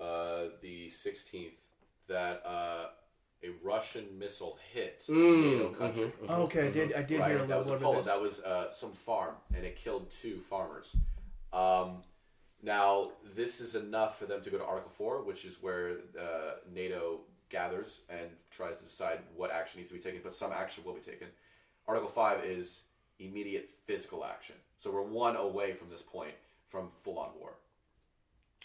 uh, 0.00 0.44
the 0.62 0.88
16th, 0.88 1.52
that 2.06 2.44
uh, 2.46 2.88
a 3.44 3.50
Russian 3.62 4.06
missile 4.18 4.58
hit 4.72 5.04
Mm, 5.08 5.44
NATO 5.44 5.68
country. 5.70 6.04
mhm, 6.04 6.12
mhm. 6.22 6.26
Oh, 6.28 6.42
okay 6.44 6.68
I 6.68 6.70
did 6.70 6.92
I 6.94 7.02
did 7.02 7.20
right, 7.20 7.30
hear 7.30 7.38
a 7.44 7.46
that 7.46 7.58
little 7.58 7.58
was 7.58 7.66
bit 7.68 7.74
in 7.76 7.80
Poland. 7.82 7.98
of 8.00 8.04
this. 8.04 8.14
That 8.14 8.22
was 8.22 8.40
uh, 8.40 8.70
some 8.72 8.92
farm, 8.92 9.34
and 9.54 9.64
it 9.64 9.76
killed 9.76 10.10
two 10.10 10.40
farmers. 10.40 10.94
Um, 11.52 12.02
now, 12.62 13.10
this 13.36 13.60
is 13.60 13.74
enough 13.74 14.18
for 14.18 14.26
them 14.26 14.40
to 14.42 14.50
go 14.50 14.56
to 14.58 14.64
Article 14.64 14.90
4, 14.96 15.22
which 15.22 15.44
is 15.44 15.58
where 15.62 15.90
uh, 16.18 16.54
NATO 16.72 17.20
gathers 17.50 18.00
and 18.08 18.30
tries 18.50 18.78
to 18.78 18.84
decide 18.84 19.18
what 19.36 19.50
action 19.50 19.78
needs 19.78 19.90
to 19.90 19.94
be 19.96 20.00
taken, 20.00 20.20
but 20.24 20.34
some 20.34 20.50
action 20.50 20.82
will 20.84 20.94
be 20.94 21.00
taken. 21.00 21.28
Article 21.86 22.08
5 22.08 22.44
is 22.44 22.82
immediate 23.18 23.68
physical 23.86 24.24
action. 24.24 24.56
So 24.78 24.90
we're 24.90 25.02
one 25.02 25.36
away 25.36 25.72
from 25.74 25.90
this 25.90 26.00
point 26.02 26.32
from 26.70 26.88
full 27.02 27.18
on 27.18 27.30
war. 27.38 27.52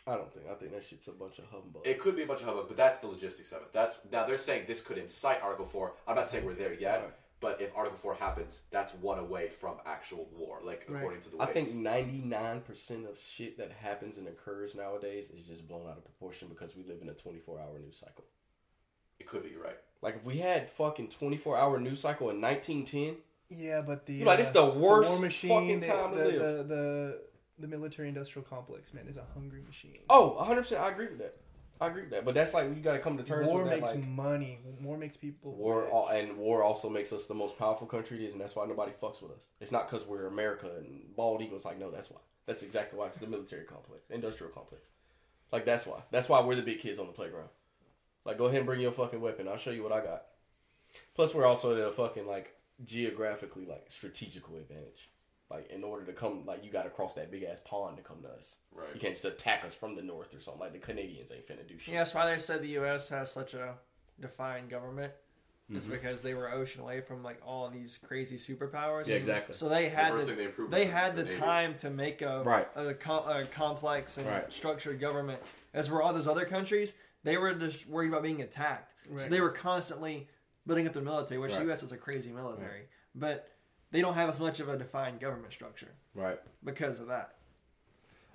I 0.08 0.16
don't 0.16 0.34
think. 0.34 0.46
I 0.50 0.56
think 0.56 0.72
that 0.74 0.84
shit's 0.84 1.08
a 1.08 1.12
bunch 1.12 1.38
of 1.40 1.46
humbug. 1.46 1.86
It 1.86 2.00
could 2.00 2.16
be 2.16 2.24
a 2.24 2.26
bunch 2.26 2.40
of 2.42 2.48
hubbub, 2.48 2.68
but 2.68 2.78
that's 2.78 3.00
the 3.00 3.08
logistics 3.08 3.52
of 3.52 3.62
it. 3.62 3.74
That's 3.74 4.00
now 4.12 4.26
they're 4.26 4.38
saying 4.38 4.64
this 4.68 4.82
could 4.82 4.98
incite 4.98 5.42
Article 5.44 5.66
Four. 5.66 5.94
I'm 6.08 6.16
not 6.16 6.30
saying 6.30 6.46
we're 6.46 6.54
there 6.54 6.74
yet, 6.74 7.02
Right. 7.02 7.10
but 7.42 7.62
if 7.62 7.76
Article 7.76 7.98
Four 8.00 8.16
happens, 8.16 8.62
that's 8.72 8.94
one 8.96 9.20
away 9.20 9.50
from 9.50 9.76
actual 9.86 10.28
war. 10.36 10.60
Like 10.64 10.86
Right. 10.88 10.98
according 11.00 11.22
to 11.22 11.30
the 11.30 11.42
I 11.42 11.46
think 11.48 11.74
ninety 11.76 12.22
nine 12.26 12.62
percent 12.62 13.06
of 13.08 13.20
shit 13.20 13.58
that 13.60 13.72
happens 13.72 14.18
and 14.18 14.28
occurs 14.28 14.74
nowadays 14.74 15.30
is 15.30 15.46
just 15.46 15.68
blown 15.68 15.88
out 15.88 15.98
of 15.98 16.04
proportion 16.04 16.48
because 16.48 16.76
we 16.76 16.84
live 16.84 17.02
in 17.02 17.10
a 17.10 17.14
twenty 17.14 17.40
four 17.40 17.60
hour 17.60 17.78
news 17.78 17.98
cycle. 17.98 18.24
it 19.20 19.28
could 19.28 19.44
be. 19.44 19.56
Right. 19.56 19.78
Like 20.02 20.16
if 20.16 20.26
we 20.26 20.38
had 20.38 20.70
fucking 20.70 21.10
twenty 21.10 21.38
four 21.38 21.58
hour 21.58 21.80
news 21.80 22.00
cycle 22.00 22.30
in 22.30 22.40
nineteen 22.40 22.86
ten, 22.86 23.18
yeah, 23.50 23.82
but 23.82 24.06
the 24.06 24.14
You're 24.14 24.26
like, 24.28 24.36
uh, 24.36 24.38
this 24.38 24.48
is 24.48 24.54
the 24.54 24.66
worst 24.66 25.10
war 25.12 25.20
machine, 25.20 25.50
fucking 25.50 25.80
the, 25.82 25.88
time 25.88 26.12
to 26.14 26.18
the, 26.18 26.26
live. 26.26 26.40
The, 26.40 26.64
the 26.64 27.22
the 27.60 27.68
military 27.68 28.08
industrial 28.08 28.48
complex 28.48 28.94
man 28.94 29.08
is 29.08 29.18
a 29.18 29.26
hungry 29.34 29.62
machine. 29.66 30.00
oh, 30.10 30.42
hundred 30.44 30.64
percent, 30.64 30.82
I 30.82 30.90
agree 30.92 31.08
with 31.08 31.20
that. 31.20 31.36
I 31.82 31.88
agree 31.88 32.02
with 32.02 32.12
that. 32.12 32.26
But 32.26 32.36
that's 32.36 32.54
like 32.54 32.70
you 32.76 32.82
got 32.82 32.94
to 32.94 33.00
come 33.00 33.18
to 33.18 33.24
terms 33.24 33.48
war 33.48 33.64
with 33.64 33.72
that. 33.72 33.80
makes 33.80 33.92
Like, 33.96 34.06
money. 34.06 34.60
War 34.82 34.98
makes 34.98 35.16
people. 35.16 35.54
War 35.54 35.88
and 36.12 36.38
war 36.38 36.62
also 36.62 36.90
makes 36.90 37.14
us 37.14 37.26
the 37.26 37.34
most 37.34 37.58
powerful 37.58 37.88
country 37.88 38.18
it 38.18 38.28
is, 38.28 38.34
and 38.34 38.42
that's 38.42 38.56
why 38.56 38.66
nobody 38.66 38.92
fucks 38.92 39.22
with 39.22 39.32
us. 39.32 39.46
It's 39.62 39.72
not 39.72 39.90
because 39.90 40.06
we're 40.06 40.28
America 40.28 40.70
and 40.78 41.16
bald 41.16 41.42
eagles. 41.42 41.64
Like 41.64 41.80
no, 41.80 41.90
that's 41.90 42.12
why. 42.12 42.20
That's 42.46 42.64
exactly 42.64 43.00
why. 43.00 43.08
It's 43.08 43.20
the 43.20 43.28
military 43.28 43.64
complex, 43.64 44.04
industrial 44.10 44.52
complex. 44.52 44.84
Like 45.52 45.66
that's 45.66 45.86
why. 45.86 46.02
That's 46.12 46.28
why 46.28 46.42
we're 46.42 46.56
the 46.56 46.62
big 46.62 46.80
kids 46.80 47.00
on 47.00 47.08
the 47.08 47.14
playground. 47.14 47.50
Like 48.26 48.38
go 48.38 48.46
ahead 48.46 48.58
and 48.58 48.66
bring 48.66 48.82
your 48.82 48.92
fucking 48.92 49.22
weapon. 49.22 49.48
I'll 49.48 49.58
show 49.58 49.72
you 49.72 49.84
what 49.84 49.94
I 49.94 50.02
got. 50.02 50.24
Plus, 51.16 51.34
we're 51.34 51.46
also 51.46 51.76
at 51.76 51.88
a 51.88 51.92
fucking 51.92 52.28
like 52.28 52.56
geographically 52.84 53.66
like 53.66 53.86
strategical 53.88 54.58
advantage. 54.58 55.10
Like 55.52 55.72
in 55.72 55.84
order 55.84 56.06
to 56.06 56.14
come, 56.14 56.46
like 56.46 56.64
you 56.64 56.72
got 56.72 56.84
to 56.84 56.90
cross 56.92 57.16
that 57.16 57.32
big 57.32 57.44
ass 57.44 57.60
pond 57.66 57.98
to 57.98 58.04
come 58.04 58.22
to 58.22 58.30
us. 58.30 58.58
Right. 58.74 58.88
You 58.94 59.00
can't 59.00 59.14
just 59.16 59.26
attack 59.26 59.66
us 59.66 59.74
from 59.74 59.96
the 59.96 60.04
north 60.04 60.36
or 60.36 60.40
something. 60.40 60.62
Like 60.62 60.74
the 60.74 60.80
Canadians 60.80 61.32
ain't 61.32 61.48
finna 61.48 61.68
do 61.68 61.78
shit. 61.80 61.94
Yeah, 61.94 62.02
that's 62.02 62.14
why 62.14 62.32
they 62.32 62.40
said 62.40 62.62
the 62.62 62.68
U.S. 62.70 63.10
has 63.10 63.32
such 63.32 63.56
a 63.56 63.74
defined 64.20 64.70
government. 64.70 65.12
Is 65.72 65.84
Mm-hmm. 65.84 65.92
because 65.92 66.22
they 66.22 66.34
were 66.34 66.52
ocean 66.52 66.82
away 66.82 67.00
from 67.02 67.22
like 67.22 67.40
all 67.46 67.70
these 67.70 68.00
crazy 68.04 68.38
superpowers. 68.38 69.06
Yeah, 69.06 69.18
exactly. 69.18 69.54
So 69.54 69.70
they 69.70 69.88
had 69.88 70.14
first 70.14 70.26
the, 70.26 70.34
they 70.34 70.48
they 70.68 70.86
had 70.86 71.16
the 71.16 71.22
the 71.24 71.30
time 71.36 71.76
to 71.78 71.92
make 71.92 72.24
a 72.24 72.42
Right. 72.44 72.68
a, 72.76 72.96
com- 72.96 73.28
a 73.30 73.46
complex 73.46 74.18
and 74.18 74.26
Right. 74.26 74.52
structured 74.52 75.00
government. 75.00 75.40
As 75.76 75.88
were 75.92 76.02
all 76.02 76.12
those 76.12 76.28
other 76.28 76.46
countries, 76.46 76.96
they 77.24 77.38
were 77.38 77.54
just 77.54 77.88
worried 77.88 78.08
about 78.10 78.24
being 78.24 78.42
attacked. 78.42 78.94
Right. 79.08 79.22
So 79.22 79.30
they 79.30 79.42
were 79.42 79.52
constantly 79.52 80.28
building 80.66 80.88
up 80.88 80.94
their 80.94 81.04
military, 81.04 81.40
which 81.40 81.52
Right. 81.52 81.60
the 81.60 81.66
U.S. 81.66 81.84
is 81.84 81.92
a 81.92 81.98
crazy 81.98 82.32
military, 82.32 82.88
but 83.14 83.48
they 83.92 84.02
don't 84.02 84.14
have 84.16 84.30
as 84.30 84.40
much 84.40 84.60
of 84.60 84.70
a 84.70 84.78
defined 84.78 85.20
government 85.20 85.52
structure 85.54 85.92
Right. 86.14 86.40
because 86.64 87.00
of 87.00 87.08
that. 87.08 87.36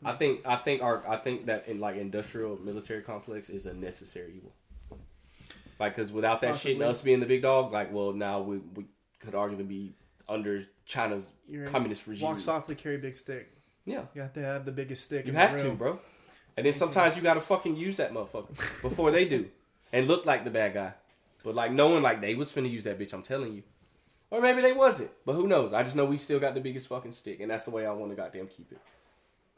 I 0.04 0.12
think 0.12 0.46
I 0.46 0.56
think 0.56 0.82
our 0.82 1.02
I 1.08 1.16
think 1.16 1.46
that 1.46 1.66
in 1.68 1.80
like 1.80 1.96
industrial 1.96 2.58
military 2.62 3.02
complex 3.02 3.48
is 3.48 3.64
a 3.66 3.72
necessary 3.74 4.34
evil. 4.36 4.52
Like, 5.80 5.96
cause 5.96 6.12
without 6.12 6.40
that 6.42 6.56
shit, 6.56 6.74
and 6.74 6.82
us 6.84 7.00
being 7.00 7.20
the 7.20 7.26
big 7.26 7.42
dog, 7.42 7.72
like, 7.72 7.92
well, 7.92 8.12
now 8.12 8.40
we 8.40 8.58
we 8.74 8.84
could 9.18 9.34
arguably 9.34 9.66
be 9.66 9.94
under 10.28 10.62
China's 10.86 11.30
You're 11.48 11.66
communist 11.66 12.06
regime. 12.06 12.28
Walk 12.28 12.40
softly, 12.40 12.74
carry 12.74 12.96
big 12.98 13.16
stick. 13.16 13.50
Yeah, 13.86 14.04
You 14.14 14.22
have 14.22 14.32
to 14.34 14.40
have 14.42 14.64
the 14.64 14.72
biggest 14.72 15.04
stick. 15.04 15.26
you 15.26 15.32
in 15.32 15.36
have 15.38 15.56
the 15.56 15.62
to, 15.64 15.70
bro. 15.74 15.98
And 16.56 16.64
then 16.64 16.72
sometimes 16.72 17.16
you 17.16 17.22
gotta 17.22 17.40
fucking 17.40 17.76
use 17.76 17.96
that 17.96 18.12
motherfucker 18.12 18.56
before 18.82 19.10
they 19.10 19.24
do, 19.24 19.48
and 19.92 20.06
look 20.06 20.24
like 20.26 20.44
the 20.44 20.50
bad 20.50 20.74
guy. 20.74 20.92
But 21.42 21.54
like 21.54 21.72
knowing 21.72 22.02
like 22.02 22.20
they 22.20 22.34
was 22.34 22.52
finna 22.52 22.70
use 22.70 22.84
that 22.84 22.98
bitch, 22.98 23.12
I'm 23.12 23.22
telling 23.22 23.52
you. 23.54 23.62
Or 24.34 24.40
maybe 24.40 24.62
they 24.62 24.72
wasn't, 24.72 25.12
but 25.24 25.34
who 25.34 25.46
knows? 25.46 25.72
I 25.72 25.84
just 25.84 25.94
know 25.94 26.04
we 26.04 26.18
still 26.18 26.40
got 26.40 26.54
the 26.54 26.60
biggest 26.60 26.88
fucking 26.88 27.12
stick, 27.12 27.38
and 27.38 27.48
that's 27.48 27.66
the 27.66 27.70
way 27.70 27.86
I 27.86 27.92
want 27.92 28.10
to 28.10 28.16
goddamn 28.16 28.48
keep 28.48 28.72
it. 28.72 28.78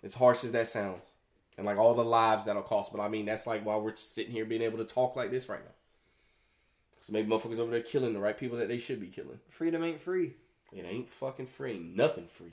As 0.04 0.12
harsh 0.12 0.44
as 0.44 0.52
that 0.52 0.68
sounds, 0.68 1.14
and 1.56 1.64
like 1.64 1.78
all 1.78 1.94
the 1.94 2.04
lives 2.04 2.44
that'll 2.44 2.60
cost, 2.60 2.92
but 2.92 3.00
I 3.00 3.08
mean 3.08 3.24
that's 3.24 3.46
like 3.46 3.64
why 3.64 3.76
we're 3.76 3.96
sitting 3.96 4.32
here 4.32 4.44
being 4.44 4.60
able 4.60 4.76
to 4.76 4.84
talk 4.84 5.16
like 5.16 5.30
this 5.30 5.48
right 5.48 5.64
now. 5.64 5.72
So 7.00 7.14
maybe 7.14 7.26
motherfuckers 7.26 7.58
over 7.58 7.70
there 7.70 7.80
killing 7.80 8.12
the 8.12 8.18
right 8.18 8.36
people 8.36 8.58
that 8.58 8.68
they 8.68 8.76
should 8.76 9.00
be 9.00 9.06
killing. 9.06 9.40
Freedom 9.48 9.82
ain't 9.82 10.02
free. 10.02 10.34
It 10.70 10.84
ain't 10.84 11.08
fucking 11.08 11.46
free. 11.46 11.78
Nothing 11.78 12.26
free. 12.26 12.52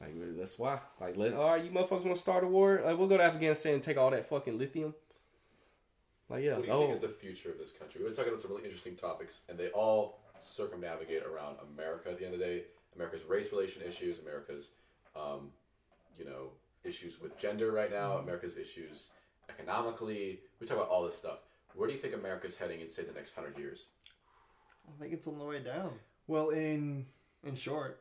Like 0.00 0.14
really, 0.16 0.38
that's 0.38 0.58
why. 0.58 0.78
Like, 0.98 1.18
let, 1.18 1.34
all 1.34 1.50
right, 1.50 1.62
you 1.62 1.70
motherfuckers 1.70 2.04
want 2.04 2.14
to 2.14 2.16
start 2.16 2.44
a 2.44 2.46
war? 2.46 2.80
Like, 2.82 2.96
we'll 2.96 3.08
go 3.08 3.18
to 3.18 3.22
Afghanistan 3.22 3.74
and 3.74 3.82
take 3.82 3.98
all 3.98 4.10
that 4.10 4.24
fucking 4.24 4.56
lithium. 4.56 4.94
Like, 6.30 6.44
yeah, 6.44 6.54
What 6.54 6.62
do 6.62 6.68
you 6.68 6.72
oh, 6.72 6.80
think 6.80 6.94
is 6.94 7.00
the 7.00 7.08
future 7.08 7.50
of 7.50 7.58
this 7.58 7.72
country? 7.72 8.00
We've 8.00 8.08
been 8.08 8.16
talking 8.16 8.32
about 8.32 8.40
some 8.40 8.52
really 8.52 8.64
interesting 8.64 8.96
topics, 8.96 9.40
and 9.48 9.58
they 9.58 9.68
all 9.70 10.20
circumnavigate 10.44 11.22
around 11.24 11.56
America. 11.74 12.10
At 12.10 12.18
the 12.18 12.24
end 12.24 12.34
of 12.34 12.40
the 12.40 12.46
day, 12.46 12.62
America's 12.94 13.24
race 13.24 13.52
relation 13.52 13.82
issues, 13.82 14.18
America's, 14.18 14.70
um, 15.16 15.50
you 16.18 16.24
know, 16.24 16.50
issues 16.84 17.20
with 17.20 17.36
gender 17.38 17.70
right 17.72 17.90
now, 17.90 18.12
Mm-hmm. 18.14 18.24
America's 18.24 18.56
issues 18.56 19.08
economically. 19.48 20.40
We 20.60 20.66
talk 20.66 20.76
about 20.76 20.88
all 20.88 21.04
this 21.04 21.16
stuff. 21.16 21.38
Where 21.74 21.86
do 21.86 21.94
you 21.94 22.00
think 22.00 22.14
America's 22.14 22.56
heading 22.56 22.80
in 22.80 22.88
say 22.88 23.02
the 23.04 23.12
next 23.12 23.34
hundred 23.34 23.58
years? 23.58 23.86
I 24.88 25.00
think 25.00 25.12
it's 25.12 25.26
on 25.26 25.38
the 25.38 25.44
way 25.44 25.60
down. 25.62 25.92
Well, 26.26 26.50
in 26.50 27.06
In 27.44 27.54
short, 27.54 28.00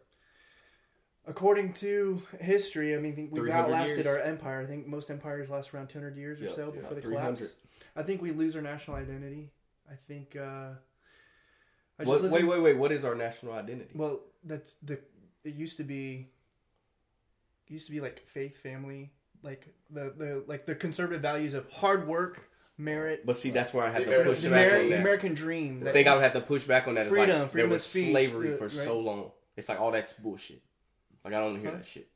according 1.27 1.73
to 1.73 2.21
history, 2.39 2.95
I 2.95 2.99
mean, 2.99 3.29
we've 3.31 3.49
outlasted 3.49 3.97
years. 4.05 4.07
our 4.07 4.19
empire. 4.19 4.61
I 4.61 4.65
think 4.65 4.87
most 4.87 5.09
empires 5.11 5.49
last 5.49 5.73
around 5.73 5.89
200 5.89 6.17
years 6.17 6.41
or 6.41 6.45
Yeah, 6.45 6.55
so 6.55 6.71
before 6.71 6.95
they 6.95 7.01
300. 7.01 7.35
collapse. 7.37 7.53
I 7.95 8.03
think 8.03 8.21
we 8.21 8.31
lose 8.31 8.55
our 8.55 8.61
national 8.61 8.97
identity. 8.97 9.51
I 9.89 9.95
think. 10.07 10.35
Uh, 10.35 10.41
I 10.41 10.73
what, 12.07 12.21
wait, 12.31 12.43
wait, 12.45 12.61
wait. 12.61 12.77
What 12.77 12.91
is 12.91 13.03
our 13.05 13.15
national 13.15 13.53
identity? 13.53 13.91
Well, 13.95 14.21
that's 14.43 14.75
the. 14.83 14.99
It 15.43 15.55
used 15.55 15.77
to 15.77 15.83
be. 15.83 16.29
It 17.67 17.73
used 17.73 17.85
to 17.87 17.91
be 17.91 18.01
like 18.01 18.25
faith, 18.33 18.57
family, 18.61 19.11
like 19.43 19.67
the 19.91 20.13
the 20.17 20.43
like 20.47 20.65
the 20.65 20.75
conservative 20.75 21.21
values 21.21 21.53
of 21.53 21.71
hard 21.71 22.07
work, 22.07 22.49
merit, 22.77 23.25
But 23.25 23.35
see, 23.37 23.51
that's 23.51 23.73
where 23.73 23.85
I 23.85 23.91
have 23.91 24.05
to 24.05 24.23
push 24.23 24.41
the, 24.41 24.49
back 24.49 24.71
Ameri- 24.71 24.77
on 24.79 24.83
the 24.85 24.89
that. 24.95 24.99
American 25.01 25.33
dream. 25.33 25.79
The 25.79 25.85
that- 25.85 25.93
thing 25.93 26.07
I 26.07 26.13
would 26.15 26.23
have 26.23 26.33
to 26.33 26.41
push 26.41 26.63
back 26.63 26.87
on 26.87 26.95
that 26.95 27.07
Freedom, 27.07 27.41
like 27.41 27.51
freedom 27.51 27.57
there 27.57 27.65
of 27.65 27.71
was 27.71 27.85
speech, 27.85 28.09
slavery 28.11 28.49
the- 28.49 28.57
for 28.57 28.63
right. 28.65 28.71
so 28.71 28.99
long. 28.99 29.31
It's 29.55 29.69
like 29.69 29.79
all 29.79 29.91
that's 29.91 30.13
bullshit. 30.13 30.61
Like 31.23 31.33
I 31.33 31.39
don't 31.39 31.59
hear 31.59 31.71
Huh? 31.71 31.77
that 31.77 31.85
shit. 31.85 32.07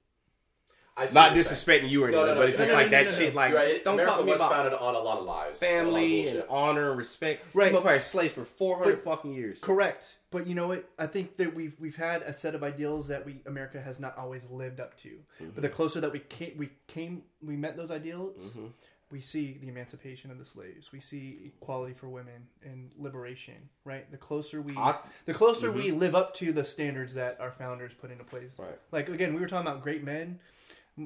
I 0.95 1.05
Not 1.05 1.13
what 1.13 1.35
you're 1.35 1.43
saying. 1.43 1.83
disrespecting 1.83 1.89
you 1.89 2.03
or 2.03 2.07
anything, 2.07 2.25
no, 2.25 2.33
no, 2.33 2.39
but 2.39 2.49
it's 2.49 2.59
no, 2.59 2.65
just 2.65 2.73
no, 2.73 2.77
like 2.77 2.85
no, 2.85 2.91
that 2.91 3.05
no, 3.05 3.11
no. 3.11 3.17
shit. 3.17 3.35
Like, 3.35 3.53
right. 3.53 3.67
It- 3.67 3.83
don't 3.83 3.95
America 3.95 4.11
talk 4.11 4.19
to 4.19 4.25
me 4.25 4.31
was 4.31 4.41
about 4.41 4.51
founded 4.51 4.73
on 4.73 4.95
a 4.95 4.99
lot 4.99 5.17
of 5.17 5.25
lies, 5.25 5.49
and 5.49 5.57
family 5.57 6.21
and 6.21 6.31
bullshit. 6.33 6.47
honor 6.49 6.89
and 6.89 6.97
respect. 6.97 7.55
Right. 7.55 7.73
Motherfuckers 7.73 8.01
slaves 8.01 8.33
for 8.33 8.45
four 8.45 8.77
hundred 8.77 8.99
fucking 8.99 9.33
years. 9.33 9.57
Correct, 9.59 10.17
but 10.29 10.45
you 10.45 10.53
know 10.53 10.67
what? 10.67 10.87
I 10.99 11.07
think 11.07 11.37
that 11.37 11.55
we've 11.55 11.73
we've 11.79 11.95
had 11.95 12.21
a 12.21 12.31
set 12.31 12.53
of 12.53 12.63
ideals 12.63 13.07
that 13.07 13.25
we 13.25 13.41
America 13.47 13.81
has 13.81 13.99
not 13.99 14.15
always 14.19 14.47
lived 14.51 14.79
up 14.79 14.95
to. 14.97 15.09
But 15.39 15.55
the 15.55 15.61
mm-hmm. 15.61 15.75
closer 15.75 15.99
that 15.99 16.11
we 16.11 16.19
came, 16.19 16.53
we 16.57 16.69
came, 16.85 17.23
we 17.41 17.55
met 17.55 17.75
those 17.75 17.89
ideals. 17.89 18.41
Mm-hmm. 18.41 18.67
We 19.09 19.21
see 19.21 19.59
the 19.61 19.67
emancipation 19.67 20.31
of 20.31 20.39
the 20.39 20.45
slaves. 20.45 20.91
We 20.91 20.99
see 20.99 21.53
equality 21.61 21.93
for 21.93 22.09
women 22.09 22.47
and 22.63 22.89
liberation. 22.97 23.69
Right. 23.85 24.09
The 24.09 24.17
closer 24.17 24.59
we, 24.59 24.75
I- 24.75 24.97
the 25.25 25.33
closer 25.33 25.71
we 25.71 25.89
mm-hmm. 25.89 25.99
live 25.99 26.15
up 26.15 26.33
to 26.35 26.51
the 26.51 26.63
standards 26.63 27.13
that 27.15 27.39
our 27.39 27.51
founders 27.51 27.93
put 27.93 28.09
into 28.09 28.23
place. 28.23 28.57
Right. 28.57 28.77
Like 28.91 29.09
again, 29.09 29.33
we 29.33 29.41
were 29.41 29.47
talking 29.47 29.67
about 29.67 29.81
great 29.81 30.03
men 30.03 30.39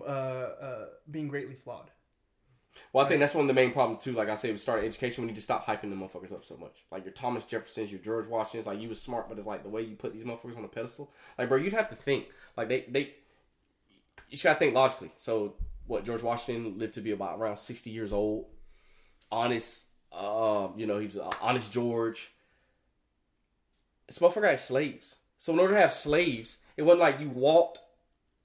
uh, 0.01 0.03
uh, 0.03 0.85
being 1.09 1.27
greatly 1.27 1.55
flawed. 1.55 1.91
Well, 2.93 3.05
I 3.05 3.09
think 3.09 3.19
that's 3.19 3.33
one 3.33 3.43
of 3.43 3.47
the 3.47 3.53
main 3.53 3.71
problems 3.73 4.03
too. 4.03 4.13
Like 4.13 4.29
I 4.29 4.35
said, 4.35 4.51
with 4.51 4.61
starting 4.61 4.85
education, 4.85 5.23
we 5.23 5.27
need 5.27 5.35
to 5.35 5.41
stop 5.41 5.65
hyping 5.65 5.89
the 5.89 5.95
motherfuckers 5.95 6.31
up 6.31 6.45
so 6.45 6.57
much. 6.57 6.83
Like 6.91 7.05
your 7.05 7.13
Thomas 7.13 7.43
Jeffersons, 7.43 7.91
your 7.91 8.01
George 8.01 8.27
Washingtons, 8.27 8.67
like 8.67 8.79
you 8.79 8.89
was 8.89 9.01
smart, 9.01 9.27
but 9.27 9.37
it's 9.37 9.47
like 9.47 9.63
the 9.63 9.69
way 9.69 9.81
you 9.81 9.95
put 9.95 10.13
these 10.13 10.23
motherfuckers 10.23 10.57
on 10.57 10.63
a 10.63 10.67
pedestal. 10.67 11.11
Like, 11.37 11.49
bro, 11.49 11.57
you'd 11.57 11.73
have 11.73 11.89
to 11.89 11.95
think. 11.95 12.27
Like 12.55 12.69
they, 12.69 12.85
they, 12.87 12.99
you 12.99 14.31
just 14.31 14.43
gotta 14.43 14.59
think 14.59 14.73
logically. 14.75 15.11
So, 15.17 15.55
what 15.87 16.05
George 16.05 16.23
Washington 16.23 16.77
lived 16.77 16.93
to 16.95 17.01
be 17.01 17.11
about 17.11 17.39
around 17.39 17.57
sixty 17.57 17.89
years 17.89 18.13
old, 18.13 18.45
honest. 19.31 19.85
Uh, 20.11 20.69
you 20.77 20.85
know, 20.85 20.99
he 20.99 21.05
was 21.05 21.17
honest 21.41 21.71
George. 21.71 22.31
This 24.07 24.19
motherfucker 24.19 24.49
had 24.49 24.59
slaves. 24.59 25.17
So 25.37 25.53
in 25.53 25.59
order 25.59 25.73
to 25.73 25.79
have 25.79 25.93
slaves, 25.93 26.57
it 26.77 26.83
wasn't 26.83 27.01
like 27.01 27.19
you 27.19 27.29
walked 27.29 27.79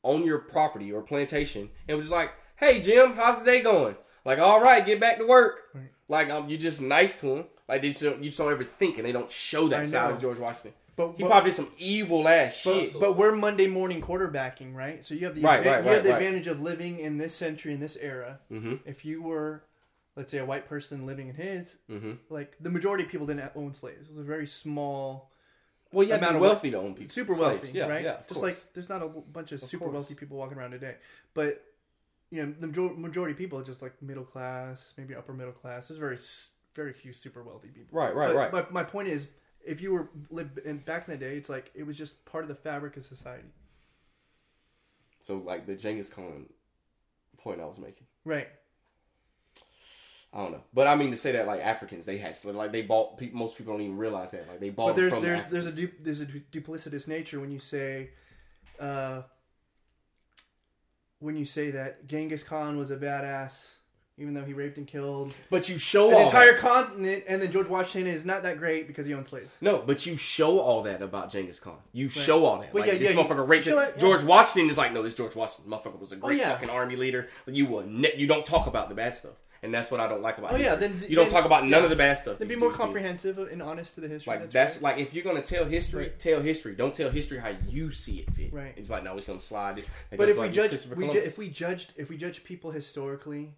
on 0.03 0.25
your 0.25 0.39
property 0.39 0.93
or 0.93 1.03
plantation 1.03 1.71
and 1.89 1.97
was 1.97 2.07
just 2.07 2.13
like, 2.13 2.33
"Hey 2.57 2.81
Jim, 2.81 3.15
how's 3.15 3.39
the 3.39 3.45
day 3.45 3.63
going?" 3.63 3.97
Like, 4.25 4.39
"All 4.39 4.61
right, 4.63 4.85
get 4.85 5.01
back 5.01 5.19
to 5.19 5.27
work." 5.27 5.61
Right. 5.75 5.89
Like, 6.09 6.31
um, 6.31 6.49
you 6.49 6.59
just 6.59 6.81
nice 6.81 7.19
to 7.21 7.37
him. 7.37 7.45
Like 7.69 7.83
they 7.83 7.89
just 7.89 8.03
don't, 8.03 8.19
you 8.23 8.29
just 8.31 8.39
don't 8.39 8.53
ever 8.53 8.65
think, 8.65 8.99
and 8.99 9.07
they 9.07 9.13
don't 9.13 9.31
show 9.31 9.69
that 9.69 9.81
I 9.81 9.85
side 9.87 10.09
know. 10.09 10.15
of 10.17 10.21
George 10.21 10.39
Washington. 10.39 10.73
But, 10.95 11.13
He 11.17 11.23
but- 11.23 11.31
probably 11.31 11.51
did 11.51 11.57
some 11.57 11.71
evil 11.79 12.29
ass 12.29 12.55
shit. 12.55 12.93
But, 12.93 13.01
but 13.01 13.17
we're 13.17 13.35
Monday 13.35 13.67
morning 13.67 14.03
quarterbacking, 14.03 14.75
right? 14.75 15.07
So 15.07 15.15
you 15.15 15.25
have 15.25 15.35
the 15.35 15.41
Right, 15.41 15.63
adva- 15.63 15.77
right, 15.77 15.85
you 15.85 15.91
have 15.93 16.05
the 16.05 16.13
advantage 16.13 16.47
of 16.49 16.61
living 16.61 16.99
in 16.99 17.17
this 17.17 17.35
century 17.35 17.73
in 17.73 17.81
this 17.81 17.97
era. 17.97 18.41
Mhm. 18.53 18.81
If 18.85 19.03
you 19.03 19.23
were, 19.23 19.65
let's 20.17 20.31
say, 20.31 20.37
a 20.39 20.45
white 20.45 20.69
person 20.69 21.07
living 21.07 21.29
in 21.29 21.35
his, 21.37 21.79
Mhm. 21.91 22.19
like 22.29 22.57
the 22.61 22.69
majority 22.69 23.05
of 23.05 23.11
people 23.11 23.27
didn't 23.27 23.51
own 23.57 23.73
slaves. 23.73 24.11
It 24.11 24.15
was 24.15 24.21
a 24.27 24.29
very 24.29 24.47
small, 24.47 25.32
well, 25.93 26.07
to 26.07 26.15
amount 26.15 26.35
of 26.37 26.41
wealthy 26.41 26.71
to 26.71 26.79
own 26.79 26.95
people, 26.95 27.13
super 27.13 27.35
Slaves. 27.35 27.63
wealthy, 27.63 27.79
Yeah, 27.79 27.87
right? 27.89 28.05
Yeah, 28.05 28.17
Just 28.29 28.41
course. 28.41 28.43
like 28.43 28.73
there's 28.75 28.89
not 28.89 29.03
a 29.03 29.09
bunch 29.09 29.53
of, 29.53 29.63
Of 29.63 29.69
super 29.69 29.85
course. 29.85 29.95
wealthy 29.95 30.15
people 30.15 30.37
walking 30.39 30.59
around 30.59 30.73
today, 30.73 30.97
but 31.35 31.65
you 32.31 32.45
know 32.47 32.55
the 32.59 32.67
majority 32.67 33.33
of 33.33 33.39
people 33.39 33.59
are 33.59 33.65
just 33.65 33.83
like 33.83 34.01
middle 34.03 34.25
class, 34.25 34.95
maybe 34.97 35.15
upper 35.15 35.33
middle 35.33 35.53
class. 35.53 35.89
There's 35.89 35.99
very 36.01 36.19
very 36.75 36.93
few 36.95 37.13
super 37.13 37.43
wealthy 37.43 37.69
people. 37.69 37.97
Right, 37.97 38.15
right, 38.15 38.29
But 38.29 38.37
right. 38.37 38.53
My, 38.53 38.83
my 38.83 38.85
point 38.85 39.09
is, 39.09 39.27
if 39.65 39.83
you 39.83 39.93
were 39.93 40.09
live 40.31 40.59
in 40.65 40.79
back 40.79 41.07
in 41.07 41.13
the 41.13 41.19
day, 41.19 41.37
it's 41.37 41.49
like 41.51 41.71
it 41.75 41.85
was 41.87 41.97
just 41.99 42.25
part 42.25 42.45
of 42.45 42.49
the 42.49 42.55
fabric 42.55 42.97
of 42.97 43.05
society. 43.05 43.49
So 45.21 45.37
like 45.37 45.67
the 45.67 45.77
Genghis 45.77 46.09
Khan 46.09 46.47
point 47.39 47.61
I 47.61 47.67
was 47.67 47.79
making. 47.79 48.07
Right. 48.25 48.49
I 50.35 50.39
don't 50.39 50.53
know, 50.53 50.63
but 50.73 50.87
I 50.87 50.97
mean 50.97 51.11
to 51.11 51.17
say 51.17 51.33
that 51.33 51.47
like 51.47 51.61
Africans, 51.61 52.07
they 52.07 52.17
had 52.17 52.37
like 52.45 52.73
they 52.73 52.83
bought. 52.83 53.19
People, 53.19 53.39
most 53.39 53.59
people 53.59 53.75
don't 53.75 53.83
even 53.83 53.99
realize 53.99 54.31
that 54.31 54.49
like 54.49 54.61
they 54.61 54.71
bought 54.71 54.89
But 54.89 54.97
there's 54.97 55.13
from 55.13 55.23
there's 55.23 55.45
the 55.45 55.51
there's 55.51 55.67
a 55.67 55.73
du- 55.73 55.93
there's 56.01 56.21
a 56.23 56.27
du- 56.27 56.61
duplicitous 56.61 57.07
nature 57.07 57.39
when 57.39 57.51
you 57.51 57.59
say, 57.59 58.11
uh, 58.81 59.23
when 61.19 61.37
you 61.37 61.45
say 61.45 61.71
that 61.73 62.07
Genghis 62.07 62.43
Khan 62.43 62.79
was 62.79 62.91
a 62.91 62.97
badass, 62.97 63.73
even 64.19 64.35
though 64.35 64.45
he 64.45 64.53
raped 64.53 64.79
and 64.79 64.87
killed 64.87 65.33
But 65.51 65.69
you 65.69 65.79
show 65.79 66.11
an 66.11 66.23
entire 66.25 66.53
that. 66.53 66.61
continent, 66.61 67.25
and 67.29 67.43
then 67.43 67.51
George 67.51 67.69
Washington 67.69 68.13
is 68.13 68.25
not 68.25 68.43
that 68.43 68.59
great 68.59 68.87
because 68.87 69.07
he 69.07 69.15
owned 69.15 69.27
slaves. 69.27 69.51
No, 69.61 69.79
but 69.79 70.07
you 70.07 70.17
show 70.17 70.59
all 70.61 70.83
that 70.83 71.03
about 71.03 71.31
Genghis 71.31 71.59
Khan. 71.59 71.77
You 71.93 72.09
show 72.09 72.45
all 72.45 72.61
that. 72.61 72.73
Well, 72.73 72.85
like 72.85 72.93
yeah, 72.93 72.99
this 72.99 73.15
yeah, 73.15 73.23
motherfucker 73.23 73.47
raped 73.47 73.67
it. 73.67 73.75
yeah. 73.75 73.91
George 73.99 74.23
Washington 74.23 74.71
is 74.71 74.77
like, 74.79 74.93
no, 74.93 75.03
this 75.03 75.15
George 75.15 75.35
Washington 75.35 75.73
motherfucker 75.73 75.99
was 75.99 76.13
a 76.13 76.17
great 76.17 76.39
yeah. 76.39 76.53
fucking 76.53 76.71
army 76.71 76.97
leader. 76.97 77.29
But 77.45 77.55
you 77.55 77.67
will 77.67 77.85
ne- 77.87 78.15
you 78.17 78.27
don't 78.27 78.45
talk 78.47 78.67
about 78.67 78.89
the 78.89 78.95
bad 78.95 79.15
stuff, 79.15 79.35
and 79.63 79.73
that's 79.73 79.91
what 79.91 80.01
I 80.01 80.09
don't 80.09 80.23
like 80.23 80.39
about. 80.39 80.53
Oh, 80.53 80.57
yeah, 80.57 80.75
then- 80.75 81.01
you 81.09 81.15
don't 81.17 81.27
then- 81.27 81.35
talk 81.35 81.45
about 81.45 81.63
none 81.63 81.71
yeah. 81.81 81.85
of 81.85 81.91
the 81.91 81.97
bad 81.97 82.19
stuff. 82.19 82.39
Then 82.39 82.49
be 82.49 82.57
more 82.57 82.71
dudes 82.71 82.79
do. 82.79 82.85
comprehensive 82.85 83.39
and 83.39 83.63
honest 83.63 83.95
to 83.95 84.01
the 84.01 84.09
history. 84.09 84.35
Like 84.35 84.51
that's, 84.51 84.75
right. 84.77 84.83
like 84.83 84.99
if 84.99 85.15
you're 85.15 85.25
gonna 85.25 85.43
tell 85.43 85.65
history, 85.65 86.05
Right. 86.05 86.19
tell 86.19 86.41
history. 86.41 86.75
Don't 86.75 86.95
tell 86.95 87.11
history 87.11 87.39
how 87.39 87.53
you 87.69 87.91
see 87.91 88.19
it 88.19 88.31
fit. 88.31 88.53
Right. 88.53 88.75
It's 88.77 88.91
like 88.91 89.05
no, 89.05 89.17
it's 89.17 89.27
gonna 89.27 89.39
slide 89.39 89.77
this. 89.77 89.87
But 90.17 90.29
if 90.29 90.37
we 90.37 90.43
like 90.43 90.53
judge, 90.53 90.87
we 90.89 91.09
ju- 91.09 91.19
if 91.19 91.39
we 91.39 91.49
judged, 91.49 91.93
if 91.97 92.11
we 92.11 92.17
judge 92.17 92.43
people 92.45 92.71
historically 92.73 93.55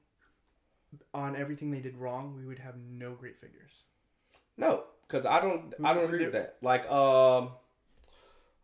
on 1.12 1.34
everything 1.36 1.70
they 1.70 1.80
did 1.80 1.96
wrong, 1.96 2.34
we 2.36 2.44
would 2.44 2.58
have 2.58 2.74
no 2.76 3.14
great 3.14 3.40
figures. 3.40 3.70
No, 4.56 4.84
because 5.06 5.26
I 5.26 5.40
don't. 5.40 5.74
I 5.82 5.94
don't 5.94 6.04
agree 6.04 6.24
with 6.24 6.32
that. 6.32 6.56
Like, 6.62 6.88
um, 6.90 7.50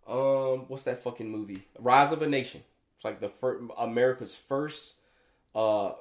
um, 0.07 0.67
what's 0.69 0.85
that 0.85 0.99
fucking 0.99 1.29
movie? 1.31 1.67
Rise 1.79 2.13
of 2.13 2.23
a 2.23 2.29
Nation. 2.29 2.63
It's 2.97 3.05
like 3.05 3.21
the 3.21 3.29
first 3.29 3.65
America's 3.79 4.35
first. 4.37 4.97
Uh, 5.55 5.93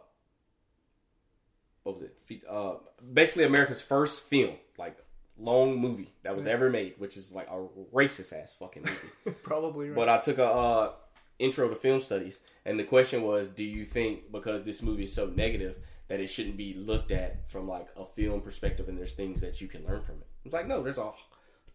what 1.92 2.02
was 2.02 2.10
it? 2.30 2.44
Uh, 2.50 2.76
basically 3.14 3.44
America's 3.44 3.82
first 3.82 4.24
film, 4.24 4.56
like 4.78 4.98
long 5.38 5.80
movie 5.80 6.14
that 6.24 6.36
was 6.36 6.46
ever 6.46 6.70
made, 6.70 6.96
which 6.98 7.18
is 7.18 7.34
like 7.34 7.48
a 7.50 7.66
racist 7.94 8.34
ass 8.34 8.54
fucking 8.54 8.84
movie. 8.84 9.38
Probably 9.44 9.90
right. 9.90 9.96
But 9.96 10.10
I 10.10 10.18
took 10.20 10.38
a 10.38 10.46
uh, 10.46 10.92
intro 11.40 11.70
to 11.70 11.76
film 11.76 12.00
studies, 12.00 12.42
and 12.66 12.80
the 12.80 12.84
question 12.84 13.24
was, 13.24 13.48
do 13.48 13.64
you 13.64 13.86
think 13.86 14.32
because 14.32 14.64
this 14.64 14.82
movie 14.82 15.06
is 15.06 15.14
so 15.14 15.28
negative 15.28 15.78
that 16.08 16.20
it 16.20 16.28
shouldn't 16.28 16.58
be 16.58 16.74
looked 16.74 17.12
at 17.12 17.48
from 17.50 17.68
like 17.68 17.88
a 17.98 18.06
film 18.06 18.42
perspective, 18.42 18.90
and 18.90 18.98
there's 18.98 19.14
things 19.14 19.42
that 19.42 19.62
you 19.62 19.68
can 19.68 19.86
learn 19.86 20.02
from 20.02 20.16
it? 20.16 20.28
It's 20.46 20.54
like 20.54 20.68
no, 20.68 20.84
there's 20.84 20.98
a 20.98 21.10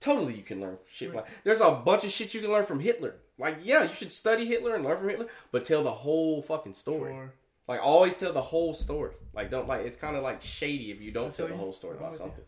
totally 0.00 0.34
you 0.34 0.42
can 0.42 0.60
learn 0.60 0.76
shit. 0.88 1.12
From, 1.12 1.22
there's 1.44 1.60
a 1.60 1.70
bunch 1.70 2.04
of 2.04 2.10
shit 2.10 2.34
you 2.34 2.40
can 2.40 2.50
learn 2.50 2.66
from 2.66 2.80
Hitler. 2.80 3.16
Like 3.38 3.58
yeah, 3.62 3.84
you 3.84 3.92
should 3.92 4.12
study 4.12 4.46
Hitler 4.46 4.74
and 4.74 4.84
learn 4.84 4.96
from 4.96 5.08
Hitler, 5.08 5.28
but 5.50 5.64
tell 5.64 5.82
the 5.82 5.92
whole 5.92 6.42
fucking 6.42 6.74
story. 6.74 7.12
Sure. 7.12 7.32
Like 7.66 7.80
always 7.82 8.14
tell 8.14 8.32
the 8.32 8.42
whole 8.42 8.74
story. 8.74 9.14
Like 9.32 9.50
don't 9.50 9.66
like 9.66 9.86
it's 9.86 9.96
kind 9.96 10.16
of 10.16 10.22
like 10.22 10.42
shady 10.42 10.90
if 10.90 11.00
you 11.00 11.10
don't 11.10 11.34
tell 11.34 11.46
feel 11.46 11.56
the 11.56 11.62
whole 11.62 11.72
story 11.72 11.96
about 11.96 12.10
with 12.12 12.20
you. 12.20 12.26
something. 12.26 12.44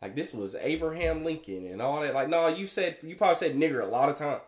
Like 0.00 0.14
this 0.16 0.32
was 0.32 0.54
Abraham 0.54 1.24
Lincoln 1.24 1.66
and 1.66 1.82
all 1.82 2.00
that. 2.00 2.14
Like 2.14 2.28
no, 2.28 2.48
you 2.48 2.66
said 2.66 2.96
you 3.02 3.16
probably 3.16 3.36
said 3.36 3.56
nigger 3.56 3.82
a 3.82 3.86
lot 3.86 4.08
of 4.08 4.16
times. 4.16 4.40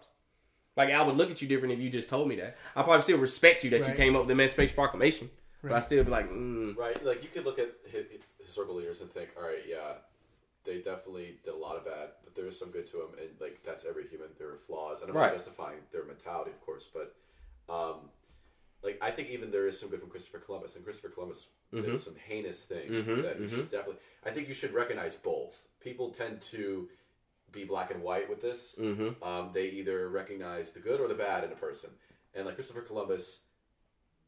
Like 0.76 0.90
I 0.90 1.02
would 1.02 1.16
look 1.16 1.30
at 1.30 1.42
you 1.42 1.48
different 1.48 1.74
if 1.74 1.80
you 1.80 1.90
just 1.90 2.08
told 2.08 2.26
me 2.28 2.36
that. 2.36 2.56
I 2.74 2.82
probably 2.82 3.02
still 3.02 3.18
respect 3.18 3.64
you 3.64 3.70
that 3.70 3.86
you 3.86 3.94
came 3.94 4.16
up 4.16 4.22
with 4.22 4.28
the 4.28 4.32
Emancipation 4.32 4.74
Proclamation, 4.74 5.30
but 5.62 5.72
I 5.72 5.80
still 5.80 6.02
be 6.04 6.10
like, 6.10 6.30
mm, 6.30 6.74
Right, 6.76 7.04
like 7.04 7.22
you 7.22 7.28
could 7.28 7.44
look 7.44 7.58
at 7.58 7.72
historical 8.42 8.74
leaders 8.76 9.02
and 9.02 9.10
think, 9.12 9.28
all 9.36 9.46
right, 9.46 9.62
yeah, 9.68 9.96
they 10.64 10.78
definitely 10.78 11.36
did 11.44 11.52
a 11.52 11.56
lot 11.56 11.76
of 11.76 11.84
bad, 11.84 12.10
but 12.24 12.34
there 12.34 12.46
is 12.46 12.58
some 12.58 12.70
good 12.70 12.86
to 12.86 12.96
them, 12.96 13.08
and 13.20 13.28
like 13.38 13.60
that's 13.62 13.84
every 13.84 14.06
human. 14.08 14.28
There 14.38 14.48
are 14.48 14.56
flaws, 14.66 15.02
and 15.02 15.10
I'm 15.10 15.16
Right. 15.16 15.26
not 15.30 15.36
justifying 15.36 15.80
their 15.92 16.04
mentality, 16.04 16.52
of 16.52 16.60
course, 16.64 16.88
but 16.90 17.14
um, 17.68 18.08
like 18.82 18.98
I 19.00 19.10
think 19.10 19.30
even 19.30 19.50
there 19.50 19.66
is 19.66 19.78
some 19.78 19.88
good 19.88 20.00
from 20.00 20.10
Christopher 20.10 20.38
Columbus, 20.38 20.76
and 20.76 20.84
Christopher 20.84 21.08
Columbus 21.08 21.48
did 21.72 22.00
some 22.00 22.16
heinous 22.28 22.64
things 22.64 23.06
Mhm, 23.06 23.22
that 23.22 23.40
you 23.40 23.48
should 23.48 23.70
definitely. 23.70 24.00
I 24.24 24.30
think 24.30 24.48
you 24.48 24.54
should 24.54 24.74
recognize 24.74 25.14
both. 25.16 25.68
People 25.80 26.10
tend 26.10 26.40
to 26.42 26.88
be 27.52 27.64
black 27.64 27.90
and 27.90 28.02
white 28.02 28.28
with 28.28 28.40
this. 28.40 28.76
mm-hmm. 28.78 29.22
Um, 29.22 29.50
they 29.52 29.66
either 29.68 30.08
recognize 30.08 30.72
the 30.72 30.80
good 30.80 31.00
or 31.00 31.08
the 31.08 31.14
bad 31.14 31.44
in 31.44 31.52
a 31.52 31.56
person, 31.56 31.90
and 32.34 32.46
like 32.46 32.54
Christopher 32.56 32.82
Columbus, 32.82 33.40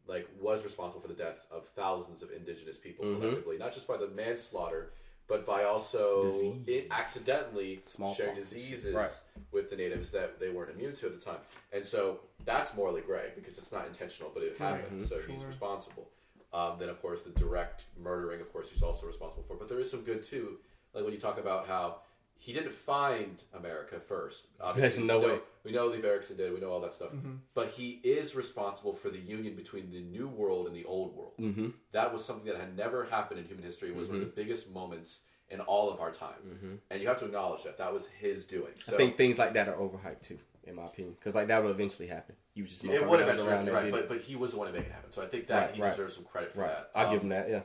like 0.06 0.28
was 0.40 0.62
responsible 0.64 1.00
for 1.00 1.08
the 1.08 1.14
death 1.14 1.46
of 1.50 1.66
thousands 1.68 2.22
of 2.22 2.30
indigenous 2.30 2.76
people 2.78 3.04
Mhm. 3.06 3.20
collectively, 3.20 3.58
not 3.58 3.72
just 3.72 3.88
by 3.88 3.96
the 3.96 4.08
manslaughter, 4.08 4.92
but 5.28 5.46
by 5.46 5.64
also 5.64 6.56
it 6.66 6.88
accidentally 6.90 7.80
Smallpox 7.84 8.16
sharing 8.16 8.36
and 8.36 8.40
diseases 8.40 8.94
Right. 8.94 9.20
with 9.52 9.70
the 9.70 9.76
natives 9.76 10.10
that 10.12 10.38
they 10.38 10.50
weren't 10.50 10.70
immune 10.70 10.94
to 10.94 11.06
at 11.06 11.12
the 11.18 11.24
time, 11.24 11.40
and 11.72 11.84
so 11.84 12.20
that's 12.44 12.74
morally 12.74 13.00
gray 13.00 13.32
because 13.34 13.58
it's 13.58 13.72
not 13.72 13.86
intentional, 13.86 14.30
but 14.34 14.42
it 14.42 14.56
happened, 14.58 15.02
Mhm. 15.02 15.08
so 15.08 15.20
he's 15.20 15.44
responsible. 15.44 16.08
Um, 16.52 16.78
then 16.78 16.88
of 16.88 17.00
course 17.02 17.22
the 17.22 17.30
direct 17.30 17.82
murdering, 17.96 18.40
of 18.40 18.52
course, 18.52 18.70
he's 18.70 18.82
also 18.82 19.06
responsible 19.06 19.42
for. 19.44 19.56
But 19.56 19.68
there 19.68 19.80
is 19.80 19.90
some 19.90 20.02
good 20.04 20.22
too, 20.22 20.60
like 20.92 21.02
when 21.04 21.12
you 21.12 21.18
talk 21.18 21.38
about 21.38 21.66
how 21.66 22.00
he 22.36 22.52
didn't 22.52 22.72
find 22.72 23.42
America 23.54 24.00
first. 24.00 24.46
Obviously, 24.60 25.02
no 25.04 25.18
we 25.20 25.26
know, 25.26 25.32
way. 25.34 25.40
we 25.64 25.72
know 25.72 25.86
Leif 25.86 26.04
Erikson 26.04 26.36
did. 26.36 26.52
We 26.52 26.60
know 26.60 26.70
all 26.70 26.80
that 26.80 26.92
stuff. 26.92 27.10
But 27.54 27.70
he 27.70 28.00
is 28.04 28.34
responsible 28.34 28.92
for 28.92 29.08
the 29.10 29.18
union 29.18 29.54
between 29.54 29.90
the 29.90 30.00
new 30.00 30.28
world 30.28 30.66
and 30.66 30.74
the 30.76 30.84
old 30.84 31.16
world. 31.16 31.32
Mm-hmm. 31.40 31.68
That 31.92 32.12
was 32.12 32.24
something 32.24 32.46
that 32.52 32.60
had 32.60 32.76
never 32.76 33.04
happened 33.04 33.40
in 33.40 33.46
human 33.46 33.64
history. 33.64 33.88
It 33.90 33.96
was 33.96 34.08
one 34.08 34.16
of 34.18 34.22
the 34.24 34.32
biggest 34.42 34.70
moments 34.70 35.20
in 35.50 35.60
all 35.60 35.90
of 35.92 36.00
our 36.00 36.10
time, 36.10 36.80
and 36.90 37.00
you 37.02 37.06
have 37.08 37.18
to 37.20 37.26
acknowledge 37.26 37.62
that 37.64 37.78
that 37.78 37.92
was 37.92 38.06
his 38.06 38.44
doing. 38.44 38.72
So 38.80 38.94
I 38.94 38.96
think 38.96 39.16
things 39.16 39.38
like 39.38 39.52
that 39.54 39.68
are 39.68 39.74
overhyped 39.76 40.22
too, 40.22 40.38
in 40.64 40.74
my 40.74 40.86
opinion, 40.86 41.14
because 41.18 41.34
like 41.34 41.48
that 41.48 41.62
will 41.62 41.70
eventually 41.70 42.08
happen. 42.08 42.34
You 42.54 42.64
just 42.64 42.82
it 42.84 43.00
would 43.00 43.08
was 43.10 43.20
eventually 43.20 43.50
happen, 43.50 43.72
right? 43.72 43.90
But 43.92 44.08
but 44.08 44.20
he 44.22 44.36
was 44.36 44.52
the 44.52 44.58
one 44.58 44.66
to 44.68 44.72
make 44.72 44.86
it 44.86 44.92
happen. 44.92 45.10
So 45.12 45.22
I 45.22 45.26
think 45.26 45.46
that 45.48 45.66
Right, 45.66 45.74
he 45.76 45.82
right. 45.82 45.90
deserves 45.90 46.14
some 46.14 46.24
credit 46.24 46.52
for 46.54 46.60
right. 46.62 46.70
that. 46.70 46.90
I'll 46.94 47.06
Um, 47.08 47.12
give 47.12 47.22
him 47.22 47.28
that. 47.30 47.48
Yeah. 47.50 47.60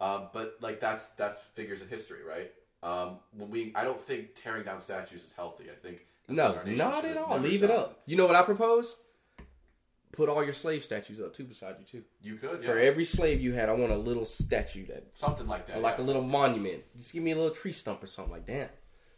Um, 0.00 0.28
but 0.32 0.56
like 0.60 0.78
that's 0.80 1.08
that's 1.10 1.38
figures 1.38 1.80
in 1.80 1.88
history, 1.88 2.22
right? 2.22 2.52
Um, 2.82 3.18
when 3.36 3.50
we, 3.50 3.72
I 3.74 3.84
don't 3.84 4.00
think 4.00 4.34
tearing 4.34 4.64
down 4.64 4.80
statues 4.80 5.24
is 5.24 5.32
healthy. 5.32 5.64
I 5.70 5.74
think 5.74 6.06
No, 6.28 6.60
not 6.66 7.04
at 7.04 7.16
all. 7.16 7.38
Leave 7.38 7.62
it 7.62 7.70
up. 7.70 8.00
You 8.06 8.16
know 8.16 8.26
what 8.26 8.34
I 8.34 8.42
propose? 8.42 8.98
put 10.12 10.28
all 10.28 10.44
your 10.44 10.52
slave 10.52 10.84
statues 10.84 11.20
up 11.20 11.34
too 11.34 11.44
beside 11.44 11.76
you 11.80 11.84
too. 11.86 12.04
You 12.22 12.36
could 12.36 12.62
For 12.62 12.78
every 12.78 13.04
slave 13.04 13.40
you 13.40 13.52
had, 13.52 13.68
I 13.68 13.72
want 13.72 13.92
a 13.92 13.96
little 13.96 14.24
statue 14.24 14.86
that, 14.86 15.06
something 15.14 15.46
like 15.46 15.66
that, 15.66 15.80
like 15.80 15.98
yeah. 15.98 16.04
a 16.04 16.06
little 16.06 16.22
monument. 16.22 16.82
Just 16.96 17.12
give 17.12 17.22
me 17.22 17.32
a 17.32 17.36
little 17.36 17.50
tree 17.50 17.72
stump 17.72 18.02
or 18.02 18.06
something. 18.06 18.32
Like 18.32 18.46
damn, 18.46 18.68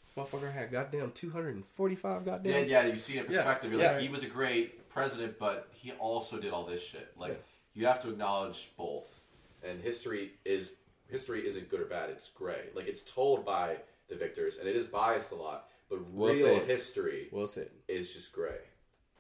this 0.05 0.15
motherfucker 0.17 0.53
had 0.53 0.71
goddamn 0.71 1.11
two 1.13 1.31
hundred 1.31 1.57
and 1.57 1.67
forty-five 1.67 2.25
goddamn. 2.25 2.53
Yeah, 2.69 2.83
yeah, 2.83 2.87
you 2.87 2.97
see 2.97 3.19
it 3.19 3.27
in 3.27 3.33
Yeah, 3.33 3.39
perspective. 3.39 3.73
You're 3.73 3.81
yeah. 3.83 3.93
like, 3.93 4.03
he 4.03 4.09
was 4.09 4.23
a 4.23 4.29
great 4.29 4.89
president, 4.89 5.39
but 5.39 5.69
he 5.73 5.93
also 5.93 6.39
did 6.39 6.53
all 6.53 6.65
this 6.65 6.83
shit. 6.85 7.13
Like, 7.19 7.33
Yeah. 7.33 7.37
you 7.75 7.87
have 7.87 8.01
to 8.03 8.11
acknowledge 8.11 8.71
both. 8.77 9.21
And 9.67 9.81
history 9.81 10.33
is 10.45 10.73
history 11.09 11.47
isn't 11.47 11.69
good 11.71 11.81
or 11.81 11.87
bad. 11.87 12.11
It's 12.11 12.29
gray. 12.31 12.67
Like 12.75 12.87
it's 12.87 13.03
told 13.03 13.45
by 13.45 13.79
the 14.09 14.17
victors, 14.17 14.59
and 14.59 14.69
it 14.69 14.77
is 14.77 14.87
biased 14.87 15.33
a 15.33 15.37
lot. 15.37 15.69
But 15.89 16.07
Well 16.11 16.33
real 16.33 16.59
said. 16.59 16.67
history 16.67 17.29
Well 17.31 17.47
said. 17.47 17.71
is 17.89 18.13
just 18.13 18.33
gray. 18.33 18.59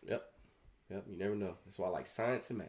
Yep. 0.09 0.25
Yep. 0.91 1.05
You 1.11 1.17
never 1.19 1.35
know. 1.35 1.57
That's 1.65 1.79
why 1.79 1.87
I 1.89 1.91
like 1.91 2.07
science 2.07 2.51
and 2.51 2.59
math. 2.59 2.69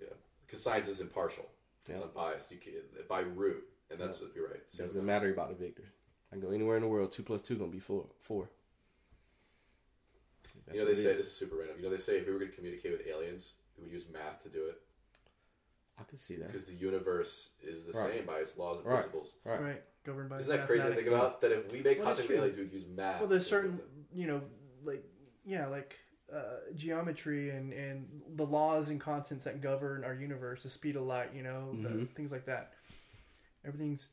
Yeah, 0.00 0.08
because 0.46 0.62
science 0.62 0.88
is 0.88 1.00
impartial. 1.00 1.46
It's 1.88 2.00
unbiased. 2.00 2.50
You 2.52 2.58
can 2.58 2.72
by 3.08 3.20
root, 3.20 3.64
and 3.90 3.98
that's 3.98 4.20
what 4.20 4.30
you're 4.34 4.46
right. 4.48 4.60
It 4.72 4.78
doesn't 4.78 5.04
matter 5.04 5.32
about 5.32 5.48
the 5.48 5.56
victors. 5.56 5.88
I 6.30 6.36
can 6.36 6.40
go 6.42 6.50
anywhere 6.52 6.76
in 6.76 6.82
the 6.82 6.88
world. 6.88 7.10
Two 7.10 7.24
plus 7.24 7.42
two 7.42 7.56
gonna 7.56 7.72
be 7.72 7.80
four. 7.80 8.06
Four. 8.20 8.48
That's 10.66 10.78
You 10.78 10.84
know 10.84 10.90
what 10.90 10.94
they 10.94 11.00
it 11.00 11.04
say 11.04 11.10
is. 11.12 11.16
this 11.18 11.26
is 11.26 11.36
super 11.36 11.56
random. 11.56 11.76
You 11.78 11.84
know 11.84 11.90
they 11.90 11.96
say 11.96 12.18
if 12.18 12.26
we 12.26 12.32
were 12.32 12.38
going 12.38 12.50
to 12.50 12.56
communicate 12.56 12.92
with 12.92 13.06
aliens, 13.06 13.54
we 13.76 13.84
would 13.84 13.92
use 13.92 14.04
math 14.12 14.42
to 14.44 14.48
do 14.48 14.66
it 14.66 14.80
I 16.00 16.04
can 16.04 16.18
see 16.18 16.36
that. 16.36 16.46
because 16.46 16.64
the 16.64 16.74
universe 16.74 17.50
is 17.62 17.84
the 17.84 17.92
Right. 17.92 18.10
same 18.14 18.26
by 18.26 18.38
its 18.38 18.56
laws 18.56 18.78
and 18.78 18.86
Right. 18.86 18.94
principles. 19.00 19.34
Right. 19.44 19.60
Right. 19.60 19.82
Governed 20.04 20.30
by 20.30 20.38
Isn't 20.38 20.56
that 20.56 20.66
crazy 20.66 20.82
to 20.88 20.94
think 20.94 21.06
mathematics. 21.06 21.26
about? 21.28 21.40
That 21.42 21.52
if 21.52 21.70
we 21.72 21.82
make 21.82 21.98
Well, 21.98 22.06
that's 22.06 22.18
contact 22.18 22.18
with 22.20 22.26
true. 22.28 22.36
aliens, 22.38 22.56
we 22.56 22.62
would 22.64 22.72
use 22.72 22.86
math. 22.86 23.20
Well, 23.20 23.28
there's 23.28 23.44
to 23.44 23.48
certain, 23.50 23.76
them. 23.76 24.06
you 24.12 24.26
know, 24.26 24.42
like 24.82 25.04
yeah, 25.44 25.66
like 25.66 25.96
uh, 26.32 26.58
geometry 26.74 27.50
and 27.50 27.72
and 27.72 28.22
the 28.36 28.46
laws 28.46 28.88
and 28.88 29.00
constants 29.00 29.44
that 29.44 29.60
govern 29.60 30.04
our 30.04 30.14
universe, 30.14 30.62
the 30.62 30.70
speed 30.70 30.96
of 30.96 31.02
light, 31.02 31.34
you 31.34 31.42
know, 31.42 31.72
the, 31.82 31.88
Mhm. 31.88 32.10
things 32.14 32.30
like 32.32 32.44
that. 32.46 32.72
Everything's 33.64 34.12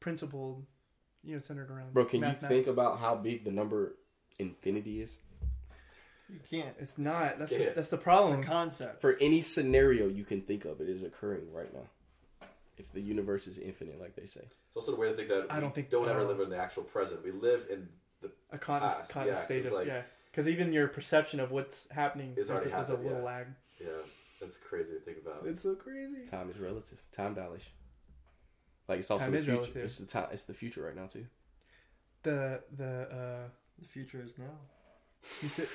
principled, 0.00 0.66
you 1.22 1.34
know, 1.34 1.40
centered 1.40 1.70
around. 1.70 1.94
Bro, 1.94 2.06
can 2.06 2.20
you 2.22 2.34
think 2.34 2.66
about 2.66 2.98
how 2.98 3.14
big 3.14 3.44
the 3.44 3.52
number 3.52 3.96
infinity 4.38 5.00
is? 5.00 5.20
You 6.28 6.40
can't. 6.50 6.74
It's 6.80 6.98
not. 6.98 7.38
That's 7.38 7.52
Yeah. 7.52 7.58
the, 7.58 7.64
that's 7.76 7.88
the 7.88 7.96
It's 7.96 8.02
problem. 8.02 8.40
a 8.40 8.44
concept. 8.44 9.00
For 9.00 9.16
any 9.20 9.40
scenario 9.40 10.08
you 10.08 10.24
can 10.24 10.40
think 10.42 10.64
of, 10.64 10.80
it 10.80 10.88
is 10.88 11.02
occurring 11.02 11.52
right 11.52 11.72
now. 11.72 11.88
If 12.78 12.92
the 12.92 13.00
universe 13.00 13.46
is 13.46 13.58
infinite, 13.58 14.00
like 14.00 14.16
they 14.16 14.26
say. 14.26 14.40
It's 14.42 14.76
also 14.76 14.90
the 14.92 14.98
way 14.98 15.08
to 15.08 15.14
think 15.16 15.28
that 15.28 15.46
I 15.50 15.54
we 15.56 15.60
don't 15.60 15.74
think- 15.74 15.88
don't 15.90 16.08
ever 16.08 16.20
uh, 16.20 16.24
live 16.24 16.40
in 16.40 16.50
the 16.50 16.58
actual 16.58 16.82
present. 16.82 17.22
We 17.24 17.30
live 17.30 17.66
in 17.70 17.88
the 18.20 18.30
a 18.50 18.58
constant, 18.58 18.92
past, 19.00 19.10
constant 19.12 19.36
yeah, 19.38 19.44
state 19.44 19.62
'cause, 19.62 19.72
of 19.72 19.78
like- 19.78 19.86
yeah. 19.86 20.02
Because 20.30 20.48
even 20.48 20.72
your 20.72 20.88
perception 20.88 21.40
of 21.40 21.50
what's 21.50 21.88
happening 21.90 22.32
Is 22.36 22.46
is, 22.46 22.50
already 22.50 22.66
is 22.66 22.72
a 22.72 22.76
happened, 22.76 23.04
little 23.04 23.18
yeah. 23.20 23.24
lag. 23.24 23.46
yeah. 23.80 23.88
That's 24.40 24.58
crazy 24.58 24.92
to 24.92 25.00
think 25.00 25.16
about. 25.18 25.46
It's 25.46 25.62
so 25.62 25.74
crazy. 25.74 26.24
Time 26.26 26.50
is 26.50 26.58
relative. 26.58 27.00
Time 27.12 27.32
dilation. 27.32 27.72
Like 28.88 28.98
it's 28.98 29.10
also 29.10 29.24
Time 29.24 29.32
the 29.32 29.38
future. 29.38 29.52
relative. 29.52 29.76
It's 29.84 29.96
the 29.96 30.04
time. 30.06 30.28
It's 30.32 30.42
the 30.44 30.52
future 30.54 30.82
right 30.84 30.94
now 30.94 31.06
too. 31.06 31.26
The 32.22 32.62
the 32.76 33.08
uh, 33.10 33.48
The 33.78 33.88
future 33.88 34.22
is 34.22 34.36
now. 34.36 34.58
You 35.42 35.48
said 35.48 35.66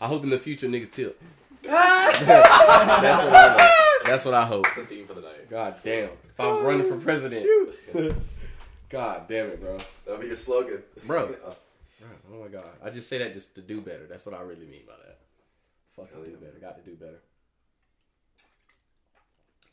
I 0.00 0.06
hope 0.06 0.22
in 0.22 0.30
the 0.30 0.38
future 0.38 0.68
niggas 0.68 0.90
tip. 0.90 1.20
That's 1.62 2.20
what 2.24 3.34
I 3.34 3.48
hope. 3.50 4.06
That's 4.06 4.24
what 4.24 4.34
I 4.34 4.44
hope. 4.46 4.64
That's 4.64 4.76
the 4.76 4.84
theme 4.84 5.06
for 5.06 5.14
the 5.14 5.22
night. 5.22 5.50
God 5.50 5.76
damn. 5.82 6.10
If 6.10 6.40
I 6.40 6.46
was 6.46 6.58
oh, 6.60 6.64
running 6.64 6.88
for 6.88 6.96
president. 6.98 7.46
God 8.88 9.28
damn 9.28 9.48
it, 9.48 9.60
bro. 9.60 9.76
That'll 10.06 10.20
be 10.20 10.28
your 10.28 10.36
slogan, 10.36 10.82
Bro. 11.06 11.34
Oh 12.32 12.40
my 12.40 12.48
god. 12.48 12.64
I 12.82 12.90
just 12.90 13.08
say 13.08 13.18
that 13.18 13.34
just 13.34 13.54
to 13.56 13.60
do 13.60 13.80
better. 13.80 14.06
That's 14.06 14.24
what 14.24 14.34
I 14.34 14.40
really 14.42 14.66
mean 14.66 14.82
by 14.86 14.94
that. 15.04 15.18
Fucking 15.96 16.14
Hell 16.14 16.24
do 16.24 16.30
yeah. 16.30 16.36
better. 16.36 16.58
Got 16.58 16.82
to 16.82 16.90
do 16.90 16.96
better. 16.96 17.20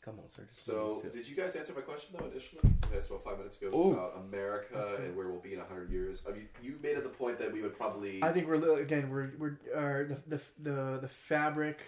Come 0.06 0.20
on, 0.20 0.28
sir. 0.28 0.44
Just 0.48 0.64
So, 0.64 1.00
let 1.02 1.12
did 1.12 1.28
you 1.28 1.34
guys 1.34 1.56
answer 1.56 1.72
my 1.74 1.80
question 1.80 2.14
though? 2.16 2.26
Initially, 2.26 2.60
okay, 2.86 3.00
so 3.00 3.18
five 3.18 3.38
minutes 3.38 3.56
ago 3.56 3.66
it 3.66 3.74
Ooh. 3.74 3.92
about 3.92 4.16
America 4.28 4.96
and 5.02 5.16
where 5.16 5.26
we'll 5.28 5.40
be 5.40 5.52
in 5.54 5.58
hundred 5.58 5.90
years. 5.90 6.22
I 6.28 6.30
mean, 6.30 6.48
you 6.62 6.78
made 6.80 6.96
it 6.96 7.02
the 7.02 7.08
point 7.08 7.40
that 7.40 7.52
we 7.52 7.60
would 7.60 7.76
probably. 7.76 8.22
I 8.22 8.30
think 8.30 8.46
we're 8.46 8.56
li- 8.58 8.80
again 8.80 9.10
we're 9.10 9.32
we're 9.36 9.58
are 9.74 10.04
the, 10.04 10.20
the 10.28 10.40
the 10.62 10.98
the 11.02 11.08
fabric 11.08 11.80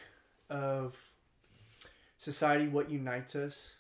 of 0.51 0.97
society. 2.19 2.67
What 2.67 2.91
unites 2.91 3.37
us? 3.37 3.77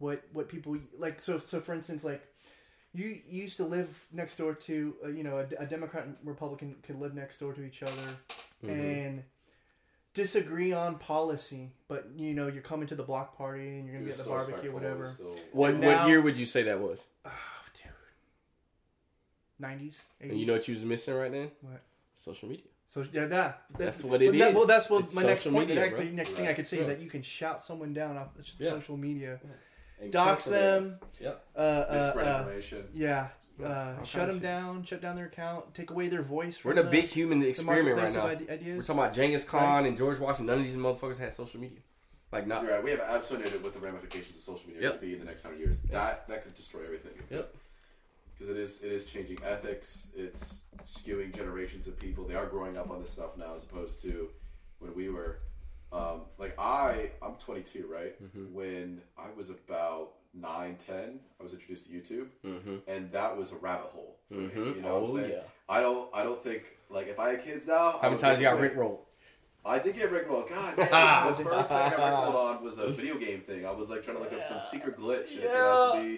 What 0.00 0.24
what 0.32 0.48
people 0.48 0.76
like? 0.98 1.22
So 1.22 1.38
so 1.38 1.60
for 1.60 1.72
instance, 1.72 2.02
like 2.02 2.26
you, 2.92 3.20
you 3.28 3.42
used 3.42 3.56
to 3.58 3.64
live 3.64 4.04
next 4.12 4.34
door 4.36 4.54
to 4.54 4.96
uh, 5.04 5.08
you 5.10 5.22
know 5.22 5.38
a, 5.38 5.62
a 5.62 5.66
Democrat 5.66 6.06
and 6.06 6.16
Republican 6.24 6.74
could 6.82 6.98
live 7.00 7.14
next 7.14 7.38
door 7.38 7.52
to 7.52 7.62
each 7.62 7.84
other 7.84 8.16
Mhm. 8.64 8.70
and 9.06 9.22
disagree 10.14 10.72
on 10.72 10.96
policy, 10.98 11.70
but 11.88 12.08
you 12.16 12.34
know 12.34 12.48
you're 12.48 12.62
coming 12.62 12.86
to 12.88 12.94
the 12.94 13.02
block 13.02 13.36
party 13.36 13.78
and 13.78 13.86
you're 13.86 13.94
gonna 13.96 14.06
was 14.06 14.16
get 14.16 14.16
the 14.18 14.22
still 14.24 14.32
barbecue, 14.34 14.72
respectful, 14.72 14.74
whatever. 14.80 15.08
still- 15.08 15.36
What 15.52 15.74
And 15.74 15.84
what 15.84 16.08
year 16.08 16.20
would 16.20 16.36
you 16.38 16.46
say 16.46 16.62
that 16.64 16.80
was? 16.80 17.04
Oh, 17.24 17.30
dude. 17.74 17.92
Nineties, 19.58 20.00
And 20.20 20.38
you 20.38 20.46
know 20.46 20.54
what 20.54 20.66
you 20.68 20.74
was 20.74 20.84
missing 20.84 21.14
right 21.14 21.30
then? 21.30 21.50
What? 21.60 21.82
Social 22.14 22.48
media. 22.48 22.64
So 22.88 23.04
yeah, 23.12 23.26
that, 23.26 23.62
That's 23.78 24.02
what 24.02 24.20
it 24.20 24.30
well, 24.30 24.38
that- 24.40 24.48
is. 24.48 24.54
well, 24.54 24.66
that's 24.66 24.90
what 24.90 25.04
It's 25.04 25.14
my 25.14 25.22
next 25.22 25.44
point. 25.44 25.54
media, 25.68 25.74
the 25.76 25.80
next, 25.82 26.00
bro. 26.00 26.08
next 26.10 26.30
thing 26.32 26.48
I 26.48 26.54
could 26.54 26.66
say 26.66 26.78
is 26.78 26.86
that 26.88 27.00
you 27.00 27.08
can 27.08 27.22
shout 27.22 27.64
someone 27.64 27.92
down 27.92 28.16
off 28.16 28.34
the 28.34 28.42
Yeah. 28.58 28.70
social 28.70 28.96
media, 28.96 29.38
And 30.00 30.10
dox 30.10 30.46
them, 30.46 30.98
ass. 31.00 31.08
Yep. 31.20 31.46
uh, 31.54 31.58
uh, 31.58 32.12
uh, 32.16 32.38
information. 32.40 32.88
yeah, 32.94 33.08
Yeah, 33.08 33.22
all 33.22 33.28
uh, 33.64 34.02
shut 34.04 34.28
them 34.28 34.38
down, 34.38 34.84
shut 34.84 35.00
down 35.00 35.16
their 35.16 35.26
account, 35.26 35.74
take 35.74 35.90
away 35.90 36.08
their 36.08 36.22
voice. 36.22 36.64
We're 36.64 36.72
in 36.72 36.78
a 36.78 36.82
the, 36.82 36.90
big 36.90 37.04
human 37.06 37.42
experiment 37.42 37.96
right 37.96 38.12
now. 38.12 38.26
ideas. 38.26 38.76
We're 38.76 38.82
talking 38.82 38.98
about 39.00 39.14
Genghis 39.14 39.44
Khan 39.44 39.86
and 39.86 39.96
George 39.96 40.18
Washington. 40.18 40.46
None 40.46 40.58
of 40.58 40.64
these 40.64 40.76
motherfuckers 40.76 41.18
had 41.18 41.32
social 41.32 41.60
media. 41.60 41.78
Like 42.32 42.46
not. 42.46 42.62
You're 42.62 42.72
right. 42.72 42.84
We 42.84 42.90
have 42.90 43.00
absolutely 43.00 43.58
what 43.58 43.72
the 43.72 43.80
ramifications 43.80 44.36
of 44.36 44.42
social 44.42 44.68
media 44.68 44.82
Yep. 44.84 44.92
will 44.94 45.00
be 45.08 45.12
in 45.14 45.18
the 45.18 45.24
next 45.24 45.42
hundred 45.42 45.58
years. 45.58 45.80
That 45.90 46.28
that 46.28 46.44
could 46.44 46.54
destroy 46.54 46.84
everything. 46.84 47.12
Yep. 47.30 47.54
Because 48.32 48.50
it 48.50 48.56
is 48.56 48.80
it 48.82 48.92
is 48.92 49.04
changing 49.04 49.38
ethics. 49.44 50.08
It's 50.16 50.60
skewing 50.84 51.34
generations 51.36 51.86
of 51.86 51.98
people. 51.98 52.24
They 52.24 52.34
are 52.36 52.46
growing 52.46 52.76
up 52.78 52.90
on 52.90 53.00
this 53.00 53.10
stuff 53.10 53.36
now, 53.36 53.54
as 53.56 53.64
opposed 53.64 54.00
to 54.02 54.28
when 54.78 54.94
we 54.94 55.08
were. 55.10 55.40
Um, 55.92 56.20
like 56.38 56.54
I, 56.56 57.10
I'm 57.20 57.34
22, 57.34 57.88
right? 57.92 58.14
Mm-hmm. 58.22 58.54
When 58.54 59.02
I 59.18 59.26
was 59.36 59.50
about 59.50 60.12
9, 60.34 60.76
10, 60.86 61.20
I 61.38 61.42
was 61.42 61.52
introduced 61.52 61.86
to 61.86 61.90
YouTube, 61.92 62.26
Mm-hmm. 62.46 62.76
and 62.86 63.10
that 63.12 63.36
was 63.36 63.52
a 63.52 63.56
rabbit 63.56 63.90
hole 63.92 64.16
for 64.28 64.34
me. 64.38 64.50
You 64.54 64.82
know 64.82 65.00
what 65.00 65.10
Oh, 65.10 65.16
I'm 65.16 65.16
saying? 65.22 65.30
yeah. 65.32 65.42
I 65.68 65.80
don't, 65.80 66.08
I 66.14 66.22
don't 66.22 66.42
think 66.42 66.62
like 66.88 67.08
if 67.08 67.18
I 67.18 67.30
had 67.30 67.44
kids 67.44 67.66
now. 67.66 67.98
How 68.00 68.08
many 68.10 68.20
times 68.20 68.38
you 68.38 68.44
got 68.44 68.58
Rick 68.60 68.76
rolled? 68.76 69.00
I 69.64 69.78
did 69.78 69.94
get 69.94 70.10
Rickrolled. 70.10 70.48
God 70.48 70.74
damn. 70.76 71.36
the 71.36 71.44
first 71.44 71.68
thing 71.68 71.76
I 71.78 71.90
got 71.90 71.98
Rickrolled 71.98 72.34
on 72.58 72.64
was 72.64 72.78
a 72.78 72.88
video 72.90 73.18
game 73.18 73.40
thing. 73.40 73.66
I 73.66 73.70
was 73.72 73.90
like 73.90 74.02
trying 74.02 74.16
to 74.16 74.22
look 74.22 74.32
up 74.32 74.42
some 74.42 74.58
secret 74.70 74.98
glitch. 74.98 75.34
And 75.34 75.44
it 75.44 75.52
turned 75.52 75.58
out 75.58 75.94
to 75.96 76.00
be 76.02 76.16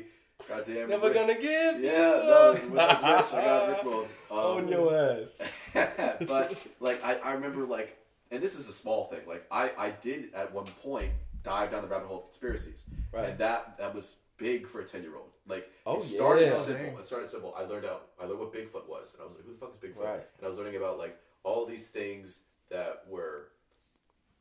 God 0.49 0.59
goddamn. 0.67 0.89
Never 0.91 1.07
Rick- 1.09 1.15
gonna 1.15 1.35
give. 1.35 1.81
Yeah, 1.81 1.93
no, 2.25 2.53
with 2.53 2.71
the 2.73 2.79
glitch, 2.79 3.35
I 3.35 3.45
got 3.45 3.85
Rickrolled. 3.85 4.07
On 4.31 4.59
Um, 4.65 4.69
your 4.69 4.95
ass. 5.23 5.43
but 6.27 6.57
like 6.81 7.05
I, 7.05 7.17
I 7.17 7.33
remember 7.33 7.65
like, 7.67 7.97
and 8.31 8.41
this 8.43 8.57
is 8.59 8.69
a 8.69 8.73
small 8.73 9.07
thing. 9.07 9.21
Like 9.27 9.45
I, 9.51 9.71
I 9.77 9.91
did 9.91 10.33
at 10.35 10.53
one 10.55 10.67
point 10.85 11.11
dive 11.43 11.71
down 11.71 11.83
the 11.83 11.89
rabbit 11.89 12.07
hole 12.09 12.19
of 12.19 12.25
conspiracies, 12.25 12.85
Right. 13.13 13.29
and 13.31 13.39
that 13.39 13.77
that 13.79 13.95
was 13.95 14.17
big 14.37 14.67
for 14.67 14.81
a 14.81 14.85
ten 14.85 15.03
year 15.03 15.17
old. 15.17 15.31
Like 15.47 15.71
Oh, 15.87 15.99
it 15.99 16.03
started 16.03 16.51
yeah. 16.51 16.57
simple. 16.65 16.85
Dang. 16.87 16.99
It 16.99 17.07
started 17.07 17.31
simple. 17.31 17.55
I 17.57 17.63
learned 17.63 17.85
out. 17.87 18.09
I 18.21 18.27
learned 18.27 18.41
what 18.41 18.53
Bigfoot 18.53 18.89
was, 18.89 19.15
and 19.15 19.23
I 19.23 19.27
was 19.27 19.37
like, 19.37 19.45
"Who 19.45 19.53
the 19.53 19.59
fuck 19.59 19.75
is 19.75 19.81
Bigfoot?" 19.81 20.05
Right. 20.05 20.27
And 20.39 20.47
I 20.47 20.49
was 20.49 20.59
learning 20.59 20.77
about 20.77 20.99
like 20.99 21.19
all 21.43 21.67
these 21.67 21.87
things 21.89 22.41
that 22.71 23.05
were 23.09 23.49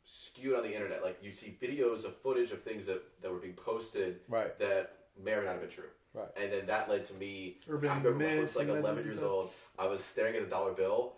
skewed 0.06 0.56
on 0.56 0.64
the 0.64 0.74
internet. 0.74 1.04
Like 1.04 1.18
you 1.24 1.34
see 1.34 1.58
videos 1.62 2.06
of 2.06 2.16
footage 2.18 2.52
of 2.52 2.62
things 2.62 2.86
that, 2.88 3.02
that 3.22 3.32
were 3.32 3.40
being 3.40 3.54
posted 3.54 4.20
Right. 4.28 4.58
that 4.60 4.98
may 5.22 5.34
or 5.34 5.40
may 5.42 5.46
not 5.46 5.52
have 5.54 5.62
been 5.62 5.70
true. 5.70 5.90
Right. 6.14 6.28
And 6.36 6.52
then 6.52 6.66
that 6.68 6.90
led 6.90 7.06
to 7.06 7.14
me. 7.16 7.58
Urban 7.70 7.90
I 7.90 7.98
remember 7.98 8.18
when 8.26 8.38
I 8.38 8.42
was 8.42 8.56
like 8.56 8.68
11 8.68 9.04
years 9.06 9.24
old. 9.24 9.52
I 9.80 9.88
was 9.88 10.04
staring 10.04 10.36
at 10.36 10.42
a 10.42 10.48
dollar 10.48 10.74
bill, 10.74 11.14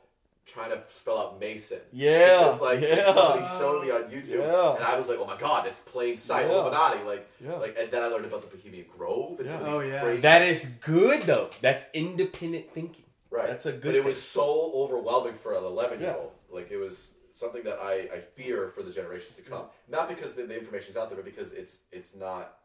trying 0.45 0.71
to 0.71 0.81
spell 0.89 1.17
out 1.17 1.39
Mason. 1.39 1.79
Yeah. 1.91 2.39
Because 2.39 2.61
like 2.61 2.81
yeah. 2.81 3.13
somebody 3.13 3.45
showed 3.57 3.83
me 3.83 3.91
on 3.91 4.03
YouTube, 4.03 4.39
Yeah. 4.39 4.75
and 4.75 4.83
I 4.83 4.97
was 4.97 5.07
like, 5.09 5.19
"Oh 5.19 5.25
my 5.25 5.37
god, 5.37 5.65
it's 5.67 5.79
plain 5.79 6.17
sight, 6.17 6.45
Yeah. 6.47 6.53
Illuminati!" 6.53 7.03
Like, 7.03 7.27
Yeah. 7.39 7.53
like, 7.55 7.75
and 7.79 7.89
then 7.91 8.01
I 8.03 8.07
learned 8.07 8.25
about 8.25 8.41
the 8.49 8.55
Bohemian 8.57 8.85
Grove. 8.97 9.39
And 9.39 9.47
Yeah. 9.47 9.53
some 9.57 9.61
of 9.61 9.67
these 9.67 9.75
Oh, 9.75 9.81
yeah. 9.81 10.01
crazy- 10.03 10.21
That 10.21 10.41
is 10.41 10.65
good 10.83 11.21
though. 11.23 11.49
That's 11.61 11.85
independent 11.93 12.71
thinking. 12.73 13.05
right. 13.29 13.47
That's 13.47 13.65
a 13.65 13.71
good. 13.71 13.83
But 13.83 13.95
it 13.95 14.03
was 14.03 14.21
so 14.21 14.71
overwhelming 14.75 15.33
for 15.35 15.55
an 15.57 15.63
11 15.63 15.99
year 16.01 16.15
old. 16.15 16.31
Like 16.49 16.69
it 16.71 16.77
was 16.77 17.13
something 17.31 17.63
that 17.63 17.79
I, 17.81 17.93
I 18.13 18.19
fear 18.19 18.69
for 18.69 18.83
the 18.83 18.91
generations 18.91 19.37
to 19.37 19.41
come. 19.43 19.65
Not 19.87 20.07
because 20.07 20.33
the, 20.33 20.43
the 20.43 20.55
information's 20.57 20.97
out 20.97 21.09
there, 21.09 21.15
but 21.15 21.25
because 21.25 21.53
it's 21.53 21.79
it's 21.91 22.13
not 22.15 22.59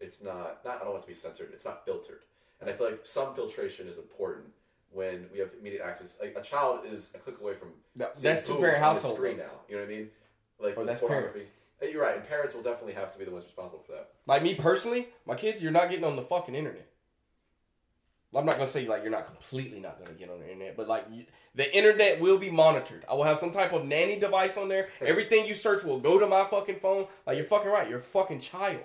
it's 0.00 0.22
not 0.22 0.64
not 0.64 0.76
I 0.76 0.84
don't 0.84 0.92
want 0.92 0.98
it 1.00 1.02
to 1.02 1.08
be 1.08 1.14
censored. 1.14 1.50
It's 1.52 1.64
not 1.64 1.84
filtered. 1.84 2.20
And 2.60 2.70
I 2.70 2.72
feel 2.72 2.88
like 2.90 3.04
some 3.04 3.34
filtration 3.34 3.88
is 3.88 3.98
important 3.98 4.46
when 4.92 5.26
we 5.32 5.38
have 5.38 5.50
immediate 5.60 5.82
access. 5.84 6.16
Like 6.20 6.34
a 6.36 6.42
child 6.42 6.80
is 6.90 7.10
a 7.14 7.18
click 7.18 7.40
away 7.40 7.54
from 7.54 7.68
seeing 7.96 8.08
that's 8.22 8.46
two 8.46 8.54
parent 8.56 8.76
on 8.76 8.80
the 8.80 8.86
household. 8.86 9.16
screen 9.16 9.36
now. 9.38 9.44
You 9.68 9.76
know 9.76 9.82
what 9.82 9.90
I 9.90 9.94
mean? 9.94 10.08
Like 10.60 10.76
Or 10.76 10.84
that's 10.84 11.00
pornography. 11.00 11.38
parents. 11.40 11.52
Uh, 11.80 11.86
you're 11.86 12.02
right, 12.02 12.16
and 12.16 12.26
parents 12.28 12.54
will 12.54 12.62
definitely 12.62 12.94
have 12.94 13.12
to 13.12 13.18
be 13.18 13.24
the 13.24 13.30
ones 13.30 13.44
responsible 13.44 13.82
for 13.84 13.92
that. 13.92 14.10
Like 14.26 14.42
me 14.42 14.54
personally, 14.54 15.08
my 15.26 15.36
kids, 15.36 15.62
you're 15.62 15.70
not 15.72 15.88
getting 15.90 16.04
on 16.04 16.16
the 16.16 16.22
fucking 16.22 16.54
internet. 16.54 16.88
I'm 18.34 18.44
not 18.44 18.56
gonna 18.56 18.68
say 18.68 18.86
like 18.86 19.02
you're 19.02 19.10
not 19.12 19.26
completely 19.26 19.80
not 19.80 19.98
gonna 19.98 20.16
get 20.18 20.28
on 20.28 20.40
the 20.40 20.50
internet, 20.50 20.76
but 20.76 20.86
like 20.86 21.06
you, 21.10 21.24
the 21.54 21.74
internet 21.74 22.20
will 22.20 22.36
be 22.36 22.50
monitored. 22.50 23.04
I 23.08 23.14
will 23.14 23.24
have 23.24 23.38
some 23.38 23.50
type 23.50 23.72
of 23.72 23.86
nanny 23.86 24.18
device 24.18 24.58
on 24.58 24.68
there. 24.68 24.88
Everything 25.00 25.46
you 25.46 25.54
search 25.54 25.82
will 25.82 25.98
go 25.98 26.18
to 26.18 26.26
my 26.26 26.44
fucking 26.44 26.76
phone. 26.76 27.06
Like 27.26 27.36
you're 27.36 27.46
fucking 27.46 27.70
right. 27.70 27.88
You're 27.88 27.98
a 27.98 28.02
fucking 28.02 28.40
child. 28.40 28.84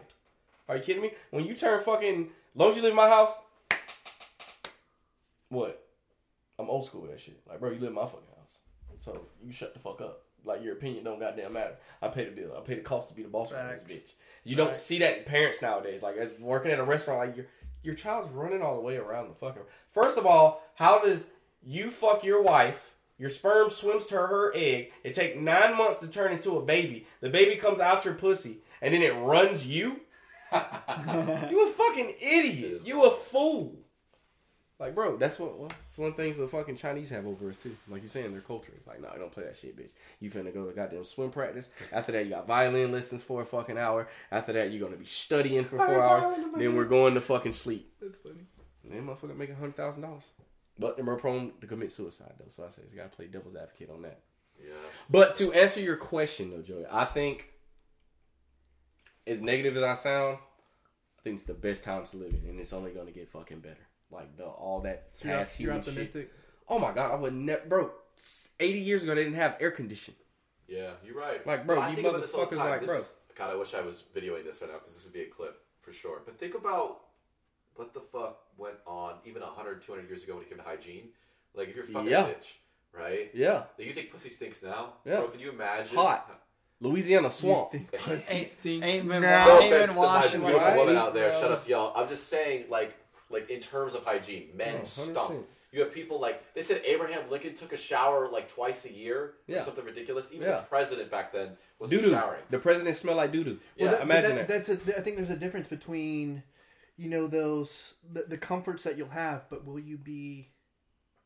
Are 0.69 0.77
you 0.77 0.81
kidding 0.83 1.01
me? 1.01 1.11
When 1.31 1.43
you 1.45 1.55
turn 1.55 1.81
fucking, 1.81 2.29
long 2.55 2.69
as 2.69 2.77
you 2.77 2.83
live 2.83 2.91
in 2.91 2.95
my 2.95 3.09
house, 3.09 3.37
what? 5.49 5.82
I'm 6.59 6.69
old 6.69 6.85
school 6.85 7.01
with 7.01 7.11
that 7.11 7.19
shit. 7.19 7.39
Like, 7.47 7.59
bro, 7.59 7.71
you 7.71 7.79
live 7.79 7.89
in 7.89 7.95
my 7.95 8.05
fucking 8.05 8.27
house, 8.37 8.57
so 8.99 9.27
you 9.43 9.51
shut 9.51 9.73
the 9.73 9.79
fuck 9.79 10.01
up. 10.01 10.23
Like 10.45 10.63
your 10.63 10.73
opinion 10.73 11.05
don't 11.05 11.19
goddamn 11.19 11.53
matter. 11.53 11.75
I 12.01 12.09
pay 12.09 12.25
the 12.25 12.31
bill. 12.31 12.53
I 12.57 12.61
pay 12.61 12.75
the 12.75 12.81
cost 12.81 13.09
to 13.09 13.15
be 13.15 13.23
the 13.23 13.29
boss 13.29 13.51
of 13.51 13.57
this 13.69 13.83
bitch. 13.83 14.13
You 14.43 14.57
don't 14.57 14.75
see 14.75 14.99
that 14.99 15.19
in 15.19 15.23
parents 15.23 15.61
nowadays. 15.61 16.03
Like, 16.03 16.17
as 16.17 16.37
working 16.37 16.71
at 16.71 16.79
a 16.79 16.83
restaurant, 16.83 17.19
like 17.19 17.37
your 17.37 17.45
your 17.81 17.95
child's 17.95 18.29
running 18.29 18.61
all 18.61 18.75
the 18.75 18.81
way 18.81 18.97
around 18.97 19.29
the 19.29 19.35
fucking. 19.35 19.61
First 19.89 20.17
of 20.17 20.25
all, 20.25 20.63
how 20.75 20.99
does 20.99 21.27
you 21.61 21.91
fuck 21.91 22.23
your 22.23 22.41
wife? 22.41 22.95
Your 23.17 23.29
sperm 23.29 23.69
swims 23.69 24.07
to 24.07 24.15
her 24.15 24.53
egg. 24.55 24.91
It 25.03 25.13
take 25.13 25.39
nine 25.39 25.77
months 25.77 25.99
to 25.99 26.07
turn 26.07 26.31
into 26.31 26.57
a 26.57 26.61
baby. 26.61 27.05
The 27.21 27.29
baby 27.29 27.55
comes 27.57 27.79
out 27.79 28.05
your 28.05 28.15
pussy, 28.15 28.57
and 28.81 28.93
then 28.93 29.01
it 29.01 29.13
runs 29.15 29.65
you. 29.65 30.01
you 30.51 31.67
a 31.67 31.71
fucking 31.71 32.13
idiot. 32.21 32.81
You 32.85 33.05
a 33.05 33.11
fool. 33.11 33.82
Like, 34.83 34.95
bro, 34.95 35.15
that's 35.15 35.39
what 35.39 35.57
well, 35.57 35.69
that's 35.69 35.97
one 35.97 36.09
of 36.09 36.17
the 36.17 36.23
things 36.23 36.37
the 36.37 36.45
fucking 36.45 36.75
Chinese 36.75 37.09
have 37.11 37.25
over 37.25 37.49
us 37.49 37.57
too. 37.57 37.73
Like 37.87 38.01
you're 38.01 38.09
saying, 38.09 38.33
their 38.33 38.41
culture 38.41 38.73
is 38.77 38.85
like, 38.85 39.01
no, 39.01 39.07
nah, 39.07 39.15
don't 39.15 39.31
play 39.31 39.45
that 39.45 39.55
shit, 39.55 39.77
bitch. 39.77 39.91
You 40.19 40.29
finna 40.29 40.53
go 40.53 40.65
to 40.65 40.75
goddamn 40.75 41.05
swim 41.05 41.29
practice. 41.29 41.69
After 41.93 42.11
that, 42.11 42.25
you 42.25 42.31
got 42.31 42.45
violin 42.45 42.91
lessons 42.91 43.23
for 43.23 43.41
a 43.41 43.45
fucking 43.45 43.77
hour. 43.77 44.09
After 44.29 44.51
that, 44.51 44.73
you're 44.73 44.85
gonna 44.85 44.99
be 44.99 45.05
studying 45.05 45.63
for 45.63 45.77
four 45.77 46.03
hours. 46.03 46.25
Then 46.57 46.75
we're 46.75 46.83
going 46.83 47.13
to 47.13 47.21
fucking 47.21 47.53
sleep. 47.53 47.93
That's 48.01 48.17
funny. 48.17 48.41
And 48.83 48.91
then 48.91 49.07
motherfucker 49.07 49.37
make 49.37 49.51
a 49.51 49.55
hundred 49.55 49.77
thousand 49.77 50.01
dollars. 50.01 50.25
But 50.77 50.97
they're 50.97 51.05
more 51.05 51.15
prone 51.15 51.53
to 51.61 51.67
commit 51.67 51.93
suicide 51.93 52.33
though. 52.37 52.49
So 52.49 52.65
I 52.65 52.69
say 52.69 52.81
you 52.91 52.97
gotta 52.97 53.07
play 53.07 53.27
devil's 53.27 53.55
advocate 53.55 53.89
on 53.89 54.01
that. 54.01 54.19
Yeah. 54.61 54.73
But 55.09 55.35
to 55.35 55.53
answer 55.53 55.79
your 55.79 55.95
question 55.95 56.51
though, 56.51 56.61
Joey, 56.61 56.83
I 56.91 57.05
think 57.05 57.53
as 59.25 59.41
negative 59.41 59.77
as 59.77 59.83
I 59.83 59.93
sound, 59.93 60.39
I 61.17 61.21
think 61.23 61.35
it's 61.35 61.45
the 61.45 61.53
best 61.53 61.85
times 61.85 62.11
to 62.11 62.17
live 62.17 62.33
in, 62.33 62.49
and 62.49 62.59
it's 62.59 62.73
only 62.73 62.91
gonna 62.91 63.11
get 63.11 63.29
fucking 63.29 63.61
better. 63.61 63.87
Like 64.13 64.37
the 64.37 64.45
all 64.45 64.81
that 64.81 65.07
So 65.19 65.27
you're, 65.27 65.37
past 65.37 65.59
you're 65.59 65.73
human 65.73 66.05
shit. 66.11 66.31
Oh 66.69 66.79
my 66.79 66.91
god, 66.93 67.11
I 67.11 67.15
would 67.15 67.33
never, 67.33 67.65
bro. 67.67 67.91
Eighty 68.59 68.79
years 68.79 69.03
ago, 69.03 69.15
they 69.15 69.23
didn't 69.23 69.37
have 69.37 69.57
air 69.59 69.71
conditioning. 69.71 70.19
Yeah, 70.67 70.91
you're 71.05 71.17
right. 71.19 71.45
Like, 71.45 71.65
bro, 71.67 71.79
I 71.79 71.89
you 71.89 71.95
think 71.95 72.07
about 72.07 72.21
this 72.21 72.33
all 72.33 72.45
the 72.45 72.55
motherfuckers 72.55 72.59
time. 72.59 72.69
like, 72.69 72.79
This 72.81 72.87
bro. 72.89 72.97
is- 72.99 73.13
God, 73.35 73.51
I 73.51 73.55
wish 73.55 73.73
I 73.73 73.81
was 73.81 74.03
videoing 74.15 74.43
this 74.45 74.61
right 74.61 74.69
now 74.71 74.77
because 74.77 74.93
this 74.93 75.03
would 75.03 75.13
be 75.13 75.21
a 75.21 75.25
clip 75.27 75.59
for 75.81 75.91
sure. 75.91 76.21
But 76.23 76.39
think 76.39 76.53
about 76.55 77.01
what 77.75 77.93
the 77.93 77.99
fuck 77.99 78.43
went 78.57 78.75
on 78.85 79.15
even 79.25 79.41
100, 79.41 79.81
200 79.81 80.07
years 80.07 80.23
ago 80.23 80.35
when 80.35 80.43
it 80.43 80.49
came 80.49 80.59
to 80.59 80.63
hygiene. 80.63 81.09
Like, 81.55 81.69
if 81.69 81.75
you're 81.75 81.85
fucking 81.85 82.09
Yeah. 82.09 82.27
a 82.27 82.33
bitch, 82.33 82.53
right? 82.93 83.31
Yeah, 83.33 83.63
Do 83.77 83.83
you 83.83 83.93
think 83.93 84.11
pussy 84.11 84.29
stinks 84.29 84.61
now? 84.61 84.93
Yeah. 85.03 85.15
Bro, 85.21 85.29
can 85.29 85.39
you 85.39 85.49
imagine? 85.49 85.95
Hot. 85.97 86.39
Louisiana 86.79 87.29
swamp. 87.31 87.71
Pussy 87.93 88.33
Ain't- 88.33 88.47
stinks 88.47 88.85
ain't 88.87 89.07
been 89.07 89.21
now? 89.23 89.47
No 89.47 89.59
Ain't 89.61 89.69
been 89.71 89.81
offense 89.81 89.91
to 89.93 89.97
my 89.97 90.03
washing 90.05 90.41
beautiful 90.41 90.59
my 90.61 90.77
woman 90.77 90.95
out 90.97 91.13
there. 91.13 91.29
bro. 91.31 91.39
Shout 91.41 91.51
out 91.51 91.61
to 91.61 91.69
y'all. 91.69 91.93
I'm 91.95 92.07
just 92.09 92.27
saying, 92.27 92.65
like, 92.69 92.95
like 93.33 93.49
in 93.49 93.59
terms 93.59 93.95
of 93.95 94.03
hygiene, 94.05 94.49
men 94.55 94.75
Oh, 94.77 94.85
100%. 94.85 95.11
stunk. 95.11 95.47
You 95.71 95.81
have 95.81 95.91
people 95.91 96.19
like 96.21 96.53
they 96.53 96.61
said 96.61 96.81
Abraham 96.85 97.29
Lincoln 97.31 97.55
took 97.55 97.73
a 97.73 97.77
shower 97.77 98.27
like 98.29 98.47
twice 98.47 98.85
a 98.85 98.93
year 98.93 99.33
Yeah. 99.47 99.57
or 99.57 99.63
something 99.63 99.83
ridiculous. 99.83 100.31
Even 100.31 100.47
Yeah. 100.47 100.57
the 100.59 100.65
president 100.67 101.09
back 101.09 101.33
then 101.33 101.57
was 101.79 101.89
Doo 101.89 101.99
doo. 101.99 102.11
showering. 102.11 102.43
The 102.51 102.59
president 102.59 102.95
smelled 102.95 103.17
like 103.17 103.31
doo 103.31 103.43
doo. 103.43 103.59
Yeah. 103.75 103.85
Well, 103.85 103.91
that, 103.93 104.01
imagine 104.03 104.35
that, 104.35 104.47
that. 104.47 104.65
That's 104.67 104.87
a, 104.89 104.97
I 104.97 105.01
think 105.01 105.15
there's 105.17 105.31
a 105.31 105.35
difference 105.35 105.67
between, 105.67 106.43
you 106.95 107.09
know, 107.09 107.25
those 107.25 107.95
the, 108.11 108.21
the 108.27 108.37
comforts 108.37 108.83
that 108.83 108.97
you'll 108.97 109.09
have, 109.09 109.49
but 109.49 109.65
will 109.65 109.79
you 109.79 109.97
be? 109.97 110.49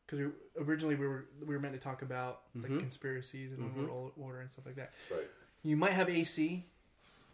Because 0.06 0.32
originally 0.58 0.94
we 0.94 1.06
were 1.06 1.26
we 1.44 1.54
were 1.54 1.60
meant 1.60 1.74
to 1.74 1.80
talk 1.80 2.00
about 2.00 2.40
like 2.54 2.70
Mhm. 2.72 2.80
conspiracies 2.80 3.52
and 3.52 3.60
Mhm. 3.70 3.86
world 3.86 4.12
order 4.16 4.40
and 4.40 4.50
stuff 4.50 4.64
like 4.64 4.76
that. 4.76 4.94
Right. 5.10 5.28
You 5.62 5.76
might 5.76 5.92
have 5.92 6.08
AC, 6.08 6.64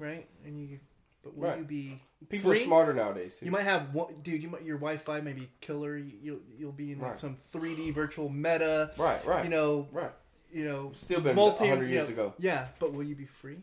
right? 0.01 0.27
And 0.45 0.59
you, 0.61 0.81
but 1.25 1.35
will 1.37 1.49
Right. 1.49 1.59
you 1.59 1.65
be? 1.65 2.01
People 2.29 2.53
are 2.53 2.57
smarter 2.57 2.93
nowadays 2.95 3.35
too. 3.37 3.47
You 3.47 3.51
might 3.51 3.65
have 3.65 3.93
one, 3.95 4.15
dude. 4.23 4.43
You 4.43 4.49
might 4.49 4.63
your 4.63 4.77
Wi-Fi 4.79 5.21
may 5.21 5.33
be 5.33 5.51
killer. 5.61 5.97
You, 5.97 6.13
you'll 6.23 6.41
you'll 6.57 6.73
be 6.73 6.93
in 6.93 6.99
like 7.01 7.11
Right. 7.11 7.19
some 7.19 7.37
3D 7.37 7.91
virtual 7.93 8.29
meta. 8.29 8.93
right, 8.97 9.25
right, 9.27 9.45
You 9.45 9.51
know, 9.51 9.89
right. 9.93 10.13
you 10.53 10.65
know, 10.65 10.93
Still 10.95 11.21
been 11.21 11.35
multi- 11.37 11.65
100 11.65 11.87
you 11.89 11.95
years 11.95 12.09
know, 12.09 12.15
ago. 12.15 12.35
Yeah, 12.39 12.69
but 12.79 12.93
will 12.93 13.03
you 13.05 13.17
be 13.17 13.27
free? 13.27 13.59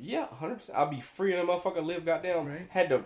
Yeah, 0.00 0.28
hundred 0.28 0.56
percent. 0.56 0.78
I'll 0.78 0.88
be 0.88 1.00
free 1.00 1.32
and 1.34 1.40
a 1.40 1.44
motherfucker 1.52 1.84
live. 1.84 2.04
Goddamn, 2.06 2.46
Right. 2.46 2.66
had 2.70 2.88
to. 2.90 3.02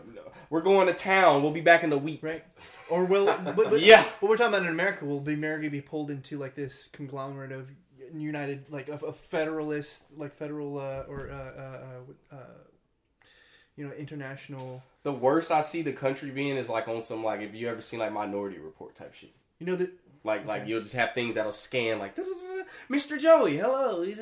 We're 0.50 0.60
going 0.60 0.88
to 0.88 0.92
town. 0.94 1.42
We'll 1.42 1.50
be 1.50 1.62
back 1.62 1.82
in 1.84 1.90
a 1.92 1.96
week. 1.96 2.22
Right? 2.22 2.44
Or 2.90 3.06
will? 3.06 3.24
but, 3.44 3.56
but, 3.56 3.80
Yeah. 3.80 4.02
What 4.20 4.28
we're 4.28 4.36
talking 4.36 4.52
about 4.54 4.66
in 4.66 4.68
America 4.72 5.06
will 5.06 5.20
be 5.20 5.32
America 5.32 5.70
be 5.70 5.80
pulled 5.80 6.10
into 6.10 6.38
like 6.38 6.54
this 6.54 6.90
conglomerate 6.92 7.50
of 7.50 7.70
united, 8.14 8.66
like 8.70 8.88
a, 8.90 8.96
a 9.06 9.12
federalist, 9.12 10.04
like 10.16 10.34
federal 10.34 10.78
uh, 10.78 11.04
or 11.08 11.30
uh, 11.30 11.34
uh, 11.34 11.80
uh, 12.32 12.36
uh, 12.36 12.38
you 13.76 13.86
know 13.86 13.92
international. 13.94 14.82
The 15.02 15.12
worst 15.12 15.50
I 15.50 15.60
see 15.62 15.82
the 15.82 15.92
country 15.92 16.30
being 16.30 16.56
is 16.56 16.68
like 16.68 16.88
on 16.88 17.02
some 17.02 17.24
like 17.24 17.40
if 17.40 17.54
you 17.54 17.68
ever 17.68 17.80
seen 17.80 17.98
like 18.00 18.12
Minority 18.12 18.58
Report 18.58 18.94
type 18.94 19.14
shit. 19.14 19.32
You 19.58 19.66
know 19.66 19.76
that 19.76 19.90
Like 20.24 20.46
like 20.46 20.66
you'll 20.66 20.82
just 20.82 20.94
have 20.94 21.14
things 21.14 21.34
that'll 21.36 21.52
scan 21.52 21.98
like 21.98 22.16
Mr. 22.90 23.18
Joey, 23.18 23.56
hello. 23.56 24.02
He's 24.02 24.20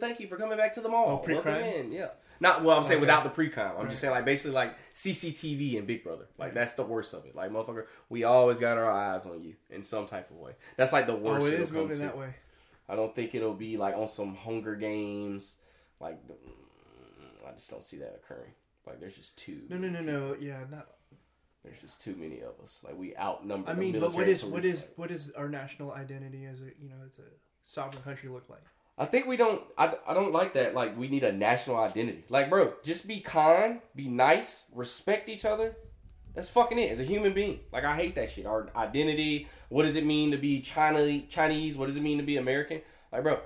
thank 0.00 0.18
you 0.20 0.26
for 0.26 0.36
coming 0.36 0.56
back 0.58 0.72
to 0.74 0.80
the 0.80 0.88
mall. 0.88 1.10
Oh, 1.10 1.16
pre-crime? 1.18 1.60
Welcome 1.60 1.80
in. 1.86 1.92
Yeah. 1.92 2.08
Not 2.40 2.64
well. 2.64 2.76
I'm 2.78 2.82
saying 2.84 2.94
Okay. 2.96 3.00
without 3.02 3.22
the 3.24 3.30
pre-cog. 3.30 3.72
I'm 3.76 3.82
Right. 3.82 3.88
just 3.90 4.00
saying 4.00 4.12
like 4.12 4.24
basically 4.24 4.52
like 4.52 4.74
CCTV 4.92 5.78
and 5.78 5.86
Big 5.86 6.02
Brother. 6.02 6.26
Like 6.38 6.54
that's 6.54 6.74
the 6.74 6.82
worst 6.82 7.14
of 7.14 7.24
it. 7.26 7.34
Like 7.36 7.50
motherfucker, 7.50 7.86
we 8.08 8.24
always 8.24 8.58
got 8.58 8.76
our 8.78 8.90
eyes 8.90 9.26
on 9.26 9.42
you 9.44 9.54
in 9.70 9.82
some 9.84 10.06
type 10.06 10.30
of 10.30 10.36
way. 10.36 10.52
That's 10.76 10.92
like 10.92 11.06
the 11.06 11.14
worst. 11.14 11.42
oh, 11.44 11.46
it 11.46 11.54
is 11.54 11.70
moving 11.70 11.98
that 12.00 12.16
way. 12.18 12.34
I 12.88 12.96
don't 12.96 13.14
think 13.14 13.34
it'll 13.34 13.54
be 13.54 13.76
like 13.76 13.96
on 13.96 14.08
some 14.08 14.34
Hunger 14.34 14.74
Games. 14.74 15.56
Like 16.00 16.18
I 17.46 17.52
just 17.52 17.70
don't 17.70 17.84
see 17.84 17.98
that 17.98 18.20
occurring. 18.24 18.50
Like 18.86 19.00
there's 19.00 19.16
just 19.16 19.38
too. 19.38 19.62
No, 19.68 19.76
no, 19.76 19.88
no, 19.88 20.00
no. 20.00 20.36
Yeah, 20.38 20.58
not. 20.70 20.88
There's 21.62 21.80
just 21.80 22.02
too 22.02 22.14
many 22.16 22.40
of 22.40 22.60
us. 22.62 22.80
Like 22.84 22.96
we 22.96 23.16
outnumber. 23.16 23.70
I 23.70 23.74
mean, 23.74 23.98
but 23.98 24.12
what 24.12 24.28
is 24.28 24.44
what 24.44 24.64
is 24.64 24.88
what 24.96 25.10
is 25.10 25.30
our 25.32 25.48
national 25.48 25.92
identity 25.92 26.44
as 26.44 26.60
a 26.60 26.64
you 26.80 26.90
know 26.90 26.96
as 27.06 27.18
a 27.18 27.28
sovereign 27.62 28.02
country 28.02 28.28
look 28.28 28.48
like? 28.48 28.60
I 28.96 29.06
think 29.06 29.26
we 29.26 29.36
don't. 29.36 29.62
I, 29.78 29.92
I 30.06 30.14
don't 30.14 30.32
like 30.32 30.52
that. 30.54 30.74
Like 30.74 30.96
we 30.96 31.08
need 31.08 31.24
a 31.24 31.32
national 31.32 31.76
identity. 31.76 32.24
Like 32.28 32.50
bro, 32.50 32.74
just 32.84 33.08
be 33.08 33.20
kind, 33.20 33.80
be 33.96 34.08
nice, 34.08 34.64
respect 34.72 35.28
each 35.28 35.44
other. 35.44 35.76
That's 36.34 36.50
fucking 36.50 36.78
it. 36.78 36.90
As 36.90 37.00
a 37.00 37.04
human 37.04 37.32
being, 37.32 37.60
like 37.72 37.84
I 37.84 37.96
hate 37.96 38.14
that 38.16 38.30
shit. 38.30 38.44
Our 38.44 38.68
identity. 38.76 39.48
What 39.70 39.84
does 39.84 39.96
it 39.96 40.04
mean 40.04 40.30
to 40.32 40.36
be 40.36 40.60
China 40.60 41.20
Chinese? 41.22 41.76
What 41.76 41.86
does 41.86 41.96
it 41.96 42.02
mean 42.02 42.18
to 42.18 42.24
be 42.24 42.36
American? 42.36 42.82
Like 43.10 43.22
bro, 43.22 43.40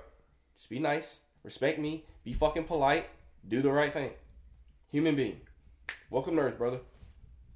just 0.57 0.69
be 0.69 0.79
nice, 0.79 1.19
respect 1.43 1.79
me, 1.79 2.05
be 2.23 2.33
fucking 2.33 2.65
polite, 2.65 3.07
do 3.47 3.61
the 3.61 3.71
right 3.71 3.93
thing. 3.93 4.11
Human 4.91 5.15
being. 5.15 5.41
Welcome 6.09 6.35
to 6.35 6.41
Earth, 6.41 6.57
brother. 6.57 6.79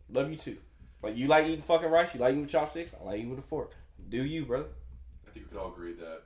Love 0.10 0.30
you 0.30 0.36
too. 0.36 0.58
Like 1.02 1.18
you 1.18 1.28
like 1.28 1.46
eating 1.46 1.62
fucking 1.62 1.90
rice. 1.90 2.14
You 2.14 2.20
like 2.22 2.32
eating 2.32 2.42
with 2.42 2.52
chopsticks. 2.52 2.94
I 3.00 3.04
like 3.04 3.18
eating 3.18 3.30
with 3.32 3.40
a 3.40 3.44
fork. 3.44 3.74
Do 4.10 4.24
you, 4.24 4.46
brother? 4.46 4.68
I 5.28 5.32
think 5.32 5.46
we 5.48 5.50
could 5.52 5.58
all 5.62 5.72
agree 5.72 5.94
that, 5.94 6.22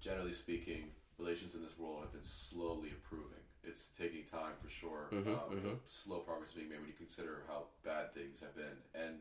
generally 0.00 0.32
speaking, 0.32 0.84
relations 1.18 1.54
in 1.54 1.62
this 1.62 1.78
world 1.78 2.00
have 2.02 2.12
been 2.12 2.22
slowly 2.24 2.88
improving. 2.90 3.32
It's 3.62 3.88
taking 3.98 4.24
time 4.24 4.52
for 4.62 4.70
sure. 4.70 5.08
Mhm, 5.12 5.26
um, 5.26 5.50
mhm. 5.60 5.78
Slow 5.84 6.20
progress 6.20 6.52
being 6.52 6.68
made 6.70 6.78
when 6.78 6.88
you 6.88 6.94
consider 6.94 7.42
how 7.48 7.64
bad 7.84 8.14
things 8.14 8.40
have 8.40 8.54
been, 8.56 8.78
and 8.94 9.20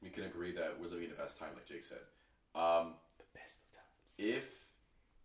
we 0.00 0.10
can 0.10 0.24
agree 0.24 0.52
that 0.52 0.78
we're 0.78 0.86
living 0.88 1.04
in 1.04 1.10
the 1.10 1.16
best 1.16 1.38
time, 1.38 1.50
like 1.54 1.66
Jake 1.66 1.82
said. 1.82 1.98
Um, 2.54 2.94
The 3.18 3.24
best 3.34 3.58
of 3.64 3.72
times. 3.78 4.14
if 4.18 4.68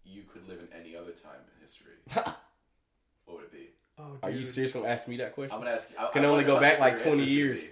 you 0.03 0.23
could 0.23 0.47
live 0.47 0.59
in 0.59 0.69
any 0.73 0.95
other 0.95 1.11
time 1.11 1.41
in 1.53 1.61
history, 1.61 1.97
what 2.13 3.35
would 3.37 3.43
it 3.43 3.51
be? 3.51 3.69
Oh, 3.99 4.17
Are 4.23 4.29
you 4.31 4.43
serious 4.43 4.73
gonna 4.73 4.87
ask 4.87 5.07
me 5.07 5.17
that 5.17 5.33
question? 5.33 5.55
I'm 5.55 5.61
gonna 5.61 5.71
ask 5.75 5.89
you. 5.89 5.95
I, 5.99 6.07
Can 6.11 6.23
I 6.23 6.27
only 6.27 6.43
go 6.43 6.59
back 6.59 6.79
like 6.79 7.01
20 7.01 7.23
years. 7.23 7.67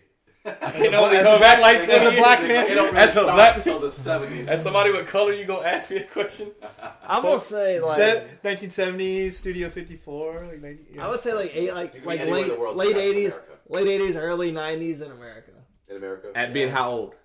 I 0.45 0.69
can 0.71 0.93
only 0.93 1.17
go 1.17 1.39
back 1.39 1.59
like 1.59 1.79
As 1.79 2.13
a 2.13 2.15
black 2.17 2.41
man, 2.43 2.67
It 2.67 2.71
it 2.71 2.75
don't 2.75 2.75
don't 2.75 2.75
really 2.75 2.91
really 2.93 2.97
As 2.97 3.09
a 3.09 3.11
stop 3.13 3.35
black- 3.35 3.55
until 3.57 3.79
the 3.79 3.87
70s. 3.87 4.47
As 4.47 4.61
somebody 4.63 4.91
with 4.91 5.07
color, 5.07 5.33
you 5.33 5.45
gonna 5.45 5.67
ask 5.67 5.89
me 5.89 5.97
a 5.97 6.03
question? 6.03 6.51
I'm 7.07 7.21
gonna 7.23 7.39
say 7.39 7.79
like 7.79 7.95
Set 7.97 8.43
1970s 8.43 9.33
Studio 9.33 9.69
54, 9.69 10.47
like 10.47 10.61
90, 10.61 10.83
yeah. 10.93 11.05
I 11.05 11.09
would 11.09 11.19
say 11.19 11.33
like 11.33 11.51
eight, 11.53 11.73
like 11.73 12.05
like 12.05 12.25
late 12.25 12.59
late 12.75 12.95
eighties, 12.97 13.33
America. 13.33 13.53
late 13.69 13.87
eighties, 13.87 14.15
early 14.15 14.51
nineties 14.51 15.01
in 15.01 15.11
America. 15.11 15.51
in 15.89 15.97
America. 15.97 16.29
At 16.35 16.53
being 16.53 16.69
how 16.69 16.91
old? 16.91 17.15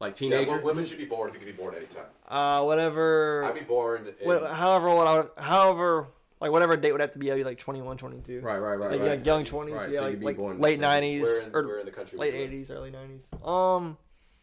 Like 0.00 0.12
yeah, 0.20 0.28
teenager? 0.30 0.52
well, 0.56 0.62
women 0.64 0.84
should 0.84 0.98
be 0.98 1.04
born 1.04 1.28
if 1.28 1.34
you 1.34 1.40
can 1.40 1.48
be 1.48 1.56
born 1.56 1.74
anytime. 1.74 2.04
Uh, 2.28 2.62
whatever. 2.64 3.44
I'd 3.44 3.54
be 3.54 3.60
born 3.60 4.06
in. 4.20 4.28
Wh- 4.28 4.50
however, 4.52 4.88
what 4.94 5.06
I 5.06 5.16
would, 5.18 5.28
however, 5.38 6.08
like 6.42 6.50
whatever 6.52 6.76
date 6.76 6.92
would 6.92 7.00
have 7.00 7.12
to 7.12 7.18
be, 7.18 7.30
I'd 7.32 7.36
be 7.36 7.44
like 7.44 7.58
21, 7.58 7.96
22. 7.96 8.40
right, 8.40 8.58
right, 8.58 8.74
right. 8.74 8.90
Like, 8.92 9.00
right. 9.00 9.18
yeah, 9.18 9.24
young 9.24 9.44
twenties, 9.44 9.74
Right, 9.74 9.90
yeah, 9.90 9.96
so 9.98 10.02
like, 10.04 10.10
you'd 10.12 10.20
be 10.20 10.26
like 10.26 10.36
born 10.36 10.58
late 10.60 10.78
nineties 10.80 11.22
where 11.22 11.42
in, 11.42 11.54
or 11.54 11.66
where 11.66 11.78
in 11.80 11.86
the 11.86 11.92
country? 11.92 12.18
late 12.18 12.32
would 12.34 12.38
you 12.40 12.44
live? 12.44 12.52
eighties, 12.52 12.70
early 12.70 12.90
nineties. 12.90 13.28
Um, 13.44 13.96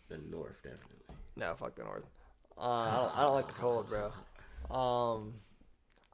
The 0.08 0.18
North, 0.18 0.62
definitely. 0.64 1.16
no, 1.36 1.54
fuck 1.54 1.76
the 1.76 1.84
north. 1.84 2.06
Uh, 2.58 2.62
I 2.62 2.96
don't, 2.98 3.18
I 3.20 3.22
don't 3.24 3.34
like 3.36 3.48
the 3.48 3.54
cold, 3.54 3.88
bro. 3.90 4.12
Um, 4.76 5.34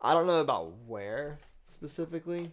I 0.02 0.14
don't 0.14 0.28
know 0.28 0.40
about 0.42 0.74
where 0.88 1.40
specifically, 1.68 2.52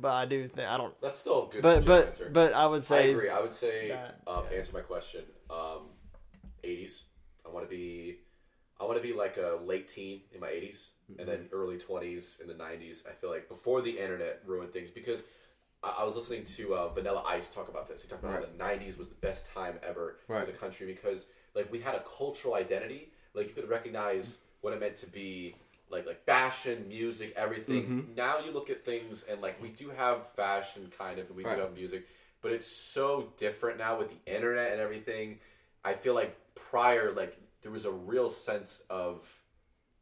but 0.00 0.12
I 0.12 0.24
do 0.26 0.48
think 0.48 0.68
I 0.68 0.76
don't. 0.76 0.98
That's 1.00 1.18
still 1.18 1.48
a 1.48 1.52
good. 1.52 1.62
But 1.62 1.84
but 1.84 2.06
answer. 2.08 2.30
but 2.32 2.52
I 2.52 2.66
would 2.66 2.82
say 2.84 2.98
I 2.98 3.08
agree. 3.10 3.30
I 3.30 3.40
would 3.40 3.54
say 3.54 3.88
that, 3.88 4.20
um, 4.26 4.44
yeah. 4.50 4.58
answer 4.58 4.72
my 4.72 4.80
question. 4.80 5.22
um, 5.50 5.88
80s. 6.64 7.02
I 7.46 7.50
want 7.50 7.68
to 7.68 7.70
be 7.70 8.18
I 8.84 8.86
want 8.86 9.02
to 9.02 9.08
be 9.08 9.14
like 9.14 9.38
a 9.38 9.58
late 9.64 9.88
teen 9.88 10.20
in 10.34 10.40
my 10.40 10.48
80s 10.48 10.88
and 11.18 11.26
then 11.26 11.48
early 11.52 11.78
20s 11.78 12.40
in 12.40 12.46
the 12.46 12.54
90s. 12.54 13.02
I 13.08 13.12
feel 13.12 13.30
like 13.30 13.48
before 13.48 13.80
the 13.80 13.90
internet 13.98 14.42
ruined 14.46 14.72
things 14.72 14.90
because 14.90 15.22
I, 15.82 15.94
I 16.00 16.04
was 16.04 16.16
listening 16.16 16.44
to 16.44 16.74
uh, 16.74 16.88
Vanilla 16.88 17.22
Ice 17.26 17.48
talk 17.48 17.68
about 17.68 17.88
this. 17.88 18.02
He 18.02 18.08
talked 18.08 18.22
about 18.24 18.34
how 18.34 18.40
the 18.40 18.58
90s 18.62 18.98
was 18.98 19.08
the 19.08 19.14
best 19.16 19.46
time 19.54 19.78
ever 19.82 20.18
Right. 20.28 20.44
for 20.44 20.52
the 20.52 20.56
country 20.58 20.86
because 20.86 21.26
like 21.54 21.70
we 21.72 21.80
had 21.80 21.94
a 21.94 22.02
cultural 22.18 22.54
identity. 22.54 23.10
Like 23.32 23.48
you 23.48 23.54
could 23.54 23.68
recognize 23.70 24.38
what 24.60 24.72
it 24.74 24.80
meant 24.80 24.96
to 24.98 25.06
be 25.06 25.56
like 25.90 26.06
like 26.06 26.22
fashion, 26.24 26.86
music, 26.88 27.32
everything. 27.36 27.82
Mm-hmm. 27.84 28.14
Now 28.14 28.38
you 28.40 28.52
look 28.52 28.68
at 28.68 28.84
things 28.84 29.24
and 29.30 29.40
like 29.40 29.60
we 29.62 29.68
do 29.70 29.88
have 29.90 30.28
fashion 30.32 30.90
kind 30.98 31.18
of, 31.18 31.26
and 31.28 31.36
we 31.36 31.44
Right. 31.44 31.56
do 31.56 31.62
have 31.62 31.74
music, 31.74 32.06
but 32.42 32.52
it's 32.52 32.66
so 32.66 33.32
different 33.38 33.78
now 33.78 33.98
with 33.98 34.10
the 34.10 34.32
internet 34.34 34.72
and 34.72 34.80
everything. 34.80 35.38
I 35.84 35.94
feel 35.94 36.14
like 36.14 36.36
prior, 36.54 37.12
like 37.12 37.36
there 37.64 37.72
was 37.72 37.84
a 37.86 37.90
real 37.90 38.30
sense 38.30 38.80
of 38.88 39.40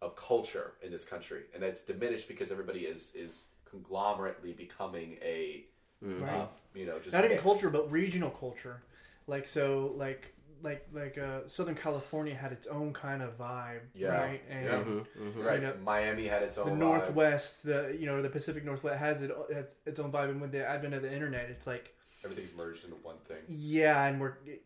of 0.03 0.15
culture 0.17 0.73
in 0.83 0.91
this 0.93 1.05
country, 1.05 1.45
and 1.55 1.63
it's 1.63 1.81
diminished 1.81 2.29
because 2.29 2.51
everybody 2.53 2.81
is 2.81 3.13
is 3.15 3.47
conglomerately 3.65 4.53
becoming 4.53 5.17
a 5.23 5.65
Mm-hmm. 6.05 6.25
Right. 6.25 6.41
uh, 6.41 6.47
you 6.75 6.85
know 6.85 6.99
just 6.99 7.13
not 7.13 7.25
even 7.25 7.39
culture 7.39 7.71
but 7.71 7.89
regional 7.93 8.31
culture 8.31 8.83
like 9.29 9.47
so 9.47 9.93
like 9.97 10.35
like 10.61 10.85
like 10.93 11.17
uh 11.17 11.47
southern 11.47 11.77
california 11.77 12.35
had 12.35 12.51
its 12.51 12.67
own 12.67 12.93
kind 12.93 13.23
of 13.23 13.39
vibe 13.39 13.83
Yeah. 13.95 14.09
right 14.09 14.43
and 14.51 14.65
Yeah. 14.67 14.73
Mm-hmm. 14.83 15.41
right? 15.43 15.61
you 15.61 15.67
know, 15.69 15.75
Miami 15.85 16.27
had 16.27 16.43
its 16.43 16.59
own 16.59 16.67
the 16.67 16.73
vibe. 16.73 16.79
northwest 16.79 17.63
the 17.63 17.97
you 17.97 18.07
know 18.07 18.21
the 18.21 18.31
pacific 18.31 18.65
northwest 18.65 18.99
has 18.99 19.23
it 19.23 19.31
has 19.55 19.77
its 19.87 20.01
own 20.01 20.11
vibe 20.11 20.31
and 20.31 20.41
with 20.41 20.51
the 20.51 20.67
advent 20.69 20.95
of 20.95 21.03
the 21.03 21.13
internet 21.13 21.49
it's 21.51 21.69
like 21.69 21.95
Everything's 22.25 22.53
merged 22.57 22.83
into 22.83 22.97
one 22.97 23.19
thing. 23.29 23.39
yeah 23.49 24.05
and 24.07 24.21
we're 24.21 24.39
it, 24.45 24.65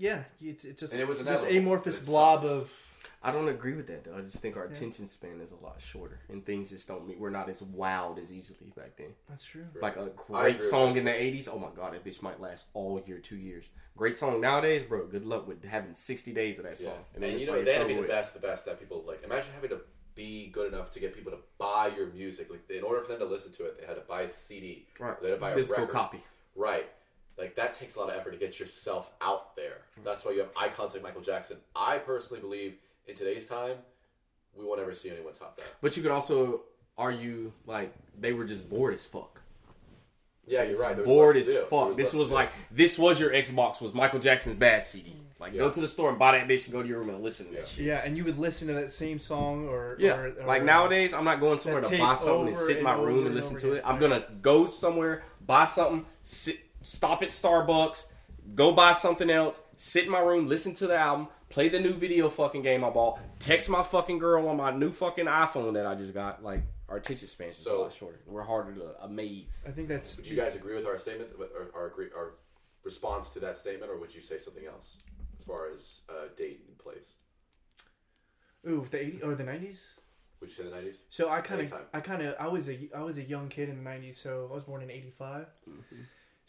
yeah 0.00 0.22
it's, 0.40 0.64
it's 0.64 0.80
just 0.80 0.92
And 0.92 1.00
it 1.02 1.06
was 1.06 1.18
this 1.18 1.26
inevitable, 1.42 1.58
amorphous 1.58 1.98
blob 2.06 2.42
sucks. 2.42 2.52
of 2.52 2.86
I 3.22 3.32
don't 3.32 3.48
agree 3.48 3.74
with 3.74 3.86
that 3.88 4.04
though. 4.04 4.16
I 4.16 4.22
just 4.22 4.38
think 4.38 4.56
our 4.56 4.64
Yeah. 4.64 4.70
attention 4.72 5.06
span 5.06 5.40
is 5.42 5.52
a 5.52 5.56
lot 5.56 5.78
shorter, 5.78 6.20
and 6.30 6.44
things 6.44 6.70
just 6.70 6.88
don't. 6.88 7.06
meet 7.06 7.18
We're 7.20 7.28
not 7.28 7.50
as 7.50 7.60
wild 7.62 8.18
as 8.18 8.32
easily 8.32 8.72
back 8.74 8.96
then. 8.96 9.12
that's 9.28 9.44
true 9.44 9.66
Like 9.80 9.96
a 9.96 10.08
great 10.16 10.62
song 10.62 10.96
in 10.96 11.04
the 11.04 11.10
'80s. 11.12 11.46
Oh 11.52 11.58
my 11.58 11.68
god, 11.76 11.92
that 11.92 12.02
bitch 12.02 12.22
might 12.22 12.40
last 12.40 12.64
all 12.72 12.98
year, 13.06 13.18
two 13.18 13.36
years. 13.36 13.68
Great 13.94 14.16
song 14.16 14.40
nowadays, 14.40 14.82
bro. 14.82 15.06
Good 15.06 15.26
luck 15.26 15.46
with 15.46 15.62
having 15.64 15.92
60 15.94 16.32
days 16.32 16.58
of 16.58 16.64
that 16.64 16.78
song. 16.78 16.94
Yeah. 17.12 17.20
then 17.20 17.22
And, 17.24 17.32
it's 17.32 17.42
you 17.42 17.46
know, 17.48 17.56
like, 17.56 17.64
they 17.66 17.70
it's 17.72 17.76
had 17.78 17.88
to 17.88 17.94
be 17.94 18.00
the 18.00 18.08
best, 18.08 18.32
the 18.32 18.40
best 18.40 18.64
that 18.64 18.80
people 18.80 19.04
like. 19.06 19.22
Imagine 19.22 19.52
having 19.54 19.68
to 19.70 19.80
be 20.14 20.46
good 20.48 20.72
enough 20.72 20.90
to 20.92 21.00
get 21.00 21.14
people 21.14 21.32
to 21.32 21.38
buy 21.58 21.88
your 21.94 22.06
music. 22.06 22.48
Like, 22.48 22.62
in 22.70 22.82
order 22.82 23.02
for 23.02 23.08
them 23.12 23.18
to 23.20 23.26
listen 23.26 23.52
to 23.52 23.66
it, 23.66 23.78
they 23.78 23.86
had 23.86 23.96
to 23.96 24.00
buy 24.08 24.22
a 24.22 24.28
CD. 24.28 24.86
Right. 24.98 25.20
They 25.20 25.28
had 25.28 25.34
to 25.34 25.40
buy 25.40 25.52
Physical 25.52 25.82
a 25.84 25.86
record. 25.86 25.92
copy. 25.92 26.20
Right. 26.56 26.88
Like, 27.40 27.56
that 27.56 27.72
takes 27.72 27.94
a 27.96 28.00
lot 28.00 28.10
of 28.10 28.16
effort 28.16 28.32
to 28.32 28.36
get 28.36 28.60
yourself 28.60 29.10
out 29.22 29.56
there. 29.56 29.78
Mm-hmm. 29.94 30.04
That's 30.04 30.24
why 30.24 30.32
you 30.32 30.40
have 30.40 30.50
icons 30.60 30.92
like 30.94 31.02
Michael 31.02 31.22
Jackson. 31.22 31.56
I 31.74 31.96
personally 31.98 32.40
believe 32.40 32.74
in 33.06 33.16
today's 33.16 33.46
time, 33.46 33.76
we 34.54 34.64
won't 34.64 34.80
ever 34.80 34.92
see 34.92 35.10
anyone 35.10 35.32
top 35.32 35.56
that. 35.56 35.66
But 35.80 35.96
you 35.96 36.02
could 36.02 36.12
also 36.12 36.62
argue 36.98 37.50
like 37.66 37.94
they 38.18 38.32
were 38.34 38.44
just 38.44 38.68
bored 38.68 38.92
as 38.92 39.06
fuck. 39.06 39.40
Yeah, 40.46 40.64
you're 40.64 40.76
right. 40.78 41.02
Bored 41.04 41.36
less 41.36 41.46
as 41.48 41.54
to 41.54 41.60
do. 41.60 41.60
There 41.60 41.68
fuck. 41.68 41.88
was 41.88 41.96
This 41.96 42.12
was 42.12 42.30
like 42.30 42.50
this 42.70 42.98
was 42.98 43.20
your 43.20 43.30
Xbox 43.30 43.80
was 43.80 43.94
Michael 43.94 44.18
Jackson's 44.18 44.56
bad 44.56 44.84
CD. 44.84 45.14
Like 45.38 45.52
Yeah. 45.54 45.60
go 45.60 45.70
to 45.70 45.80
the 45.80 45.86
store 45.88 46.10
and 46.10 46.18
buy 46.18 46.32
that 46.32 46.48
bitch 46.48 46.64
and 46.64 46.72
go 46.72 46.82
to 46.82 46.88
your 46.88 46.98
room 46.98 47.08
and 47.10 47.22
listen 47.22 47.46
to 47.46 47.52
that 47.52 47.58
Yeah. 47.60 47.64
shit. 47.64 47.84
yeah 47.86 48.02
and 48.04 48.16
you 48.16 48.24
would 48.24 48.38
listen 48.38 48.66
to 48.68 48.74
that 48.74 48.90
same 48.90 49.18
song 49.18 49.68
or 49.68 49.96
Yeah, 50.00 50.16
or, 50.16 50.26
or, 50.40 50.46
like 50.46 50.64
nowadays, 50.64 51.14
I'm 51.14 51.24
not 51.24 51.38
going 51.40 51.58
somewhere 51.58 51.82
to 51.82 51.98
buy 51.98 52.14
something 52.16 52.48
and 52.48 52.56
sit 52.56 52.78
in 52.78 52.82
my 52.82 52.94
and 52.94 53.06
room 53.06 53.18
and 53.18 53.26
and 53.28 53.34
listen 53.36 53.56
to 53.58 53.68
it. 53.74 53.78
again. 53.78 53.82
I'm 53.86 54.00
gonna 54.00 54.26
go 54.42 54.66
somewhere, 54.66 55.22
buy 55.46 55.64
something, 55.66 56.04
sit, 56.22 56.58
stop 56.82 57.22
at 57.22 57.28
Starbucks, 57.28 58.06
go 58.54 58.72
buy 58.72 58.92
something 58.92 59.30
else, 59.30 59.62
sit 59.76 60.04
in 60.04 60.10
my 60.10 60.20
room, 60.20 60.48
listen 60.48 60.74
to 60.74 60.86
the 60.86 60.96
album, 60.96 61.28
play 61.48 61.68
the 61.68 61.80
new 61.80 61.92
video 61.92 62.28
fucking 62.28 62.62
game 62.62 62.84
I 62.84 62.90
bought, 62.90 63.18
text 63.38 63.68
my 63.68 63.82
fucking 63.82 64.18
girl 64.18 64.48
on 64.48 64.56
my 64.56 64.70
new 64.70 64.90
fucking 64.90 65.26
iPhone 65.26 65.74
that 65.74 65.86
I 65.86 65.94
just 65.94 66.14
got. 66.14 66.42
Like 66.42 66.62
our 66.88 66.96
attention 66.96 67.28
spans 67.28 67.58
is 67.58 67.66
a 67.66 67.74
lot 67.74 67.92
shorter. 67.92 68.20
We're 68.26 68.42
harder 68.42 68.74
to 68.74 69.04
amaze. 69.04 69.64
i 69.68 69.70
think 69.70 69.88
that's 69.88 70.16
Would 70.16 70.26
you 70.26 70.36
guys 70.36 70.54
agree 70.54 70.74
with 70.74 70.86
our 70.86 70.98
statement, 70.98 71.38
with 71.38 71.50
our, 71.54 71.70
our, 71.80 71.86
agree, 71.86 72.08
our 72.16 72.34
response 72.82 73.30
to 73.30 73.40
that 73.40 73.56
statement, 73.56 73.90
or 73.90 73.98
would 73.98 74.14
you 74.14 74.20
say 74.20 74.38
something 74.38 74.66
else 74.66 74.96
as 75.38 75.44
far 75.44 75.68
as 75.74 76.00
uh, 76.08 76.28
date 76.36 76.64
and 76.66 76.78
place? 76.78 77.14
ooh 78.68 78.86
the 78.90 78.98
80s 78.98 79.24
or 79.24 79.34
the 79.34 79.44
90s 79.44 79.78
Would 80.40 80.50
you 80.50 80.56
say 80.56 80.64
the 80.64 80.70
90s? 80.70 80.96
So 81.08 81.30
I 81.30 81.40
kind 81.40 81.62
of, 81.62 81.74
I 81.94 82.00
kind 82.00 82.22
of, 82.22 82.34
I 82.38 82.48
was 82.48 82.68
a, 82.68 82.90
I 82.94 83.02
was 83.02 83.18
a 83.18 83.22
young 83.22 83.48
kid 83.48 83.68
in 83.68 83.82
the 83.82 83.90
'90s. 83.90 84.16
So 84.16 84.48
I 84.50 84.54
was 84.54 84.64
born 84.64 84.82
in 84.82 84.90
'85. 84.90 85.46
Mm-hmm. 85.68 86.00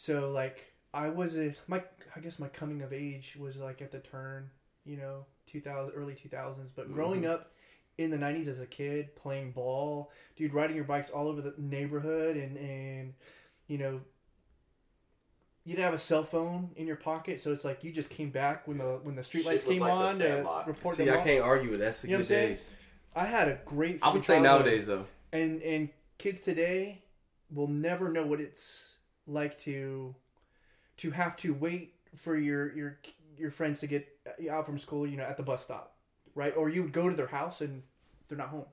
So 0.02 0.32
like, 0.32 0.74
I 0.96 1.10
was 1.10 1.38
a 1.38 1.54
my, 1.68 1.84
I 2.16 2.20
guess 2.22 2.40
my 2.40 2.48
coming 2.48 2.82
of 2.82 2.92
age 2.92 3.38
was 3.40 3.58
like 3.58 3.84
at 3.84 3.92
the 3.92 4.00
turn, 4.00 4.50
you 4.84 4.98
know, 4.98 5.26
2000, 5.46 5.94
early 5.94 6.16
2000s. 6.16 6.72
But 6.76 6.92
growing 6.92 7.22
Mm-hmm. 7.22 7.32
up 7.32 7.52
in 8.00 8.10
the 8.10 8.18
'90s 8.18 8.48
as 8.48 8.60
a 8.60 8.66
kid, 8.66 9.16
playing 9.16 9.52
ball, 9.52 10.10
dude, 10.36 10.56
riding 10.56 10.76
your 10.76 10.86
bikes 10.86 11.12
all 11.12 11.28
over 11.28 11.40
the 11.42 11.54
neighborhood, 11.60 12.36
and 12.36 12.58
and 12.58 13.14
you 13.68 13.78
know. 13.78 14.02
You 15.64 15.76
didn't 15.76 15.86
have 15.86 15.94
a 15.94 16.00
cell 16.00 16.24
phone 16.24 16.72
in 16.76 16.88
your 16.88 16.96
pocket, 16.96 17.40
so 17.40 17.52
it's 17.54 17.64
like 17.64 17.84
you 17.84 17.92
just 17.92 18.10
came 18.10 18.32
back 18.32 18.68
when 18.68 18.80
the 18.80 19.00
when 19.04 19.16
the 19.16 19.22
streetlights 19.22 19.68
came 19.68 19.82
like 19.84 19.92
on 19.94 20.18
to 20.18 20.50
report 20.66 20.98
See, 20.98 21.04
I 21.12 21.18
ball. 21.18 21.24
can't 21.24 21.44
argue 21.44 21.70
with 21.70 21.80
that. 21.82 21.86
That's 21.86 22.02
the 22.02 22.08
You 22.08 22.18
know 22.18 22.24
what 22.24 22.32
I'm 22.32 22.48
days. 22.50 22.72
I 23.16 23.26
had 23.26 23.48
a 23.48 23.60
great. 23.64 24.00
I 24.02 24.10
would 24.10 24.24
say 24.24 24.42
nowadays 24.42 24.88
though. 24.88 25.06
and 25.32 25.62
and 25.62 25.90
kids 26.18 26.40
today 26.42 27.04
will 27.54 27.68
never 27.68 28.12
know 28.12 28.26
what 28.26 28.42
it's 28.42 28.91
like 29.28 29.58
to 29.60 30.16
to 30.98 31.12
have 31.12 31.36
to 31.38 31.54
wait 31.54 31.94
for 32.16 32.36
your 32.36 32.72
your 32.74 32.98
your 33.38 33.52
friends 33.52 33.80
to 33.80 33.88
get 33.88 34.08
out 34.50 34.66
from 34.66 34.78
school 34.78 35.08
you 35.08 35.18
know 35.18 35.24
at 35.24 35.38
the 35.38 35.44
bus 35.44 35.64
stop 35.64 35.96
right 36.36 36.56
or 36.58 36.70
you 36.70 36.84
would 36.84 36.92
go 36.94 37.10
to 37.10 37.16
their 37.16 37.28
house 37.28 37.62
and 37.62 37.84
they're 38.28 38.38
not 38.38 38.50
home 38.50 38.66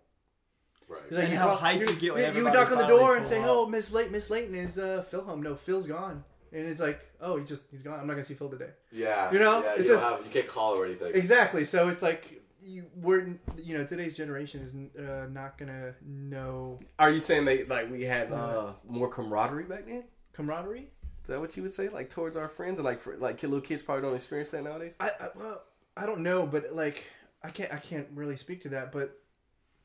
Right. 0.90 1.00
It's 1.08 1.12
like 1.12 1.24
And 1.24 1.32
you 1.34 1.38
how 1.38 1.48
call- 1.48 1.58
hyped 1.58 1.80
you, 1.80 1.86
you 1.86 1.96
get 1.96 2.14
when 2.14 2.34
you 2.36 2.44
would 2.44 2.52
knock 2.54 2.72
on 2.72 2.78
the 2.78 2.86
door 2.86 3.16
and 3.18 3.26
say 3.26 3.40
up. 3.40 3.46
oh 3.48 3.66
miss 3.66 3.92
Layton 3.92 4.12
miss 4.12 4.30
Layton 4.30 4.54
is 4.54 4.78
uh 4.78 5.04
phil 5.10 5.20
home 5.22 5.42
no 5.42 5.54
phil's 5.54 5.86
gone 5.86 6.24
and 6.50 6.66
it's 6.66 6.80
like 6.80 6.98
oh 7.20 7.36
he 7.36 7.44
just 7.44 7.62
he's 7.70 7.82
gone 7.82 8.00
i'm 8.00 8.06
not 8.06 8.14
gonna 8.14 8.24
see 8.24 8.32
phil 8.34 8.48
today 8.48 8.70
Yeah. 8.90 9.30
You 9.30 9.38
know, 9.38 9.62
yeah, 9.62 9.74
it's 9.74 9.86
you, 9.86 9.94
just- 9.94 10.02
have, 10.04 10.24
you 10.24 10.30
can't 10.30 10.48
call 10.48 10.74
or 10.76 10.86
anything. 10.86 11.10
exactly 11.14 11.66
so 11.66 11.88
it's 11.90 12.00
like 12.00 12.40
you 12.62 12.86
we're 12.96 13.34
you 13.58 13.76
know 13.76 13.84
today's 13.84 14.16
generation 14.16 14.62
is 14.62 14.74
uh, 14.98 15.26
not 15.30 15.58
gonna 15.58 15.92
know 16.06 16.78
Are 16.98 17.10
you 17.10 17.18
saying 17.18 17.44
they 17.44 17.64
like 17.64 17.90
we 17.90 18.04
had 18.04 18.32
uh, 18.32 18.72
more 18.88 19.08
camaraderie 19.08 19.64
back 19.64 19.84
then? 19.86 20.04
Camaraderie 20.38 20.88
Is 21.22 21.28
that 21.28 21.40
what 21.40 21.56
you 21.56 21.62
would 21.64 21.72
say, 21.72 21.88
like 21.88 22.08
towards 22.10 22.36
our 22.36 22.48
friends, 22.48 22.78
and 22.78 22.84
like 22.86 23.00
for 23.00 23.16
like 23.16 23.42
little 23.42 23.60
kids 23.60 23.82
probably 23.82 24.02
don't 24.02 24.14
experience 24.14 24.50
that 24.52 24.62
nowadays? 24.64 24.94
I, 25.00 25.10
I 25.20 25.28
well, 25.34 25.62
I 25.96 26.06
don't 26.06 26.20
know, 26.20 26.46
but 26.46 26.74
like 26.74 27.04
I 27.42 27.50
can't 27.50 27.72
I 27.72 27.78
can't 27.78 28.06
really 28.14 28.36
speak 28.36 28.62
to 28.62 28.68
that, 28.70 28.92
but 28.92 29.20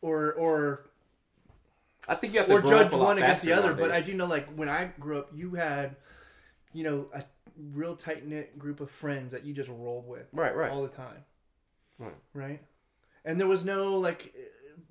or 0.02 0.34
or 0.34 0.86
I 2.08 2.16
think 2.16 2.34
you 2.34 2.40
have 2.40 2.48
to 2.50 2.56
or 2.56 2.62
judge 2.62 2.88
up 2.88 2.94
a 2.94 2.98
lot 2.98 3.06
one 3.06 3.18
against 3.18 3.44
the 3.44 3.54
other. 3.54 3.74
But 3.74 3.92
I 3.92 4.02
do 4.02 4.14
know 4.14 4.28
like 4.28 4.48
when 4.56 4.70
I 4.70 4.92
grew 5.00 5.18
up, 5.20 5.32
you 5.34 5.56
had 5.56 5.96
you 6.72 6.84
know 6.84 7.08
a 7.14 7.24
real 7.74 7.96
tight 7.96 8.28
knit 8.28 8.58
group 8.60 8.80
of 8.80 8.90
friends 8.92 9.32
that 9.32 9.44
you 9.44 9.54
just 9.54 9.70
rolled 9.70 10.08
with 10.08 10.28
right, 10.34 10.56
right. 10.56 10.72
all 10.72 10.82
the 10.84 10.88
time, 10.90 11.24
Right. 12.00 12.16
right? 12.34 12.62
And 13.26 13.40
there 13.40 13.48
was 13.48 13.64
no 13.66 13.98
like 14.00 14.34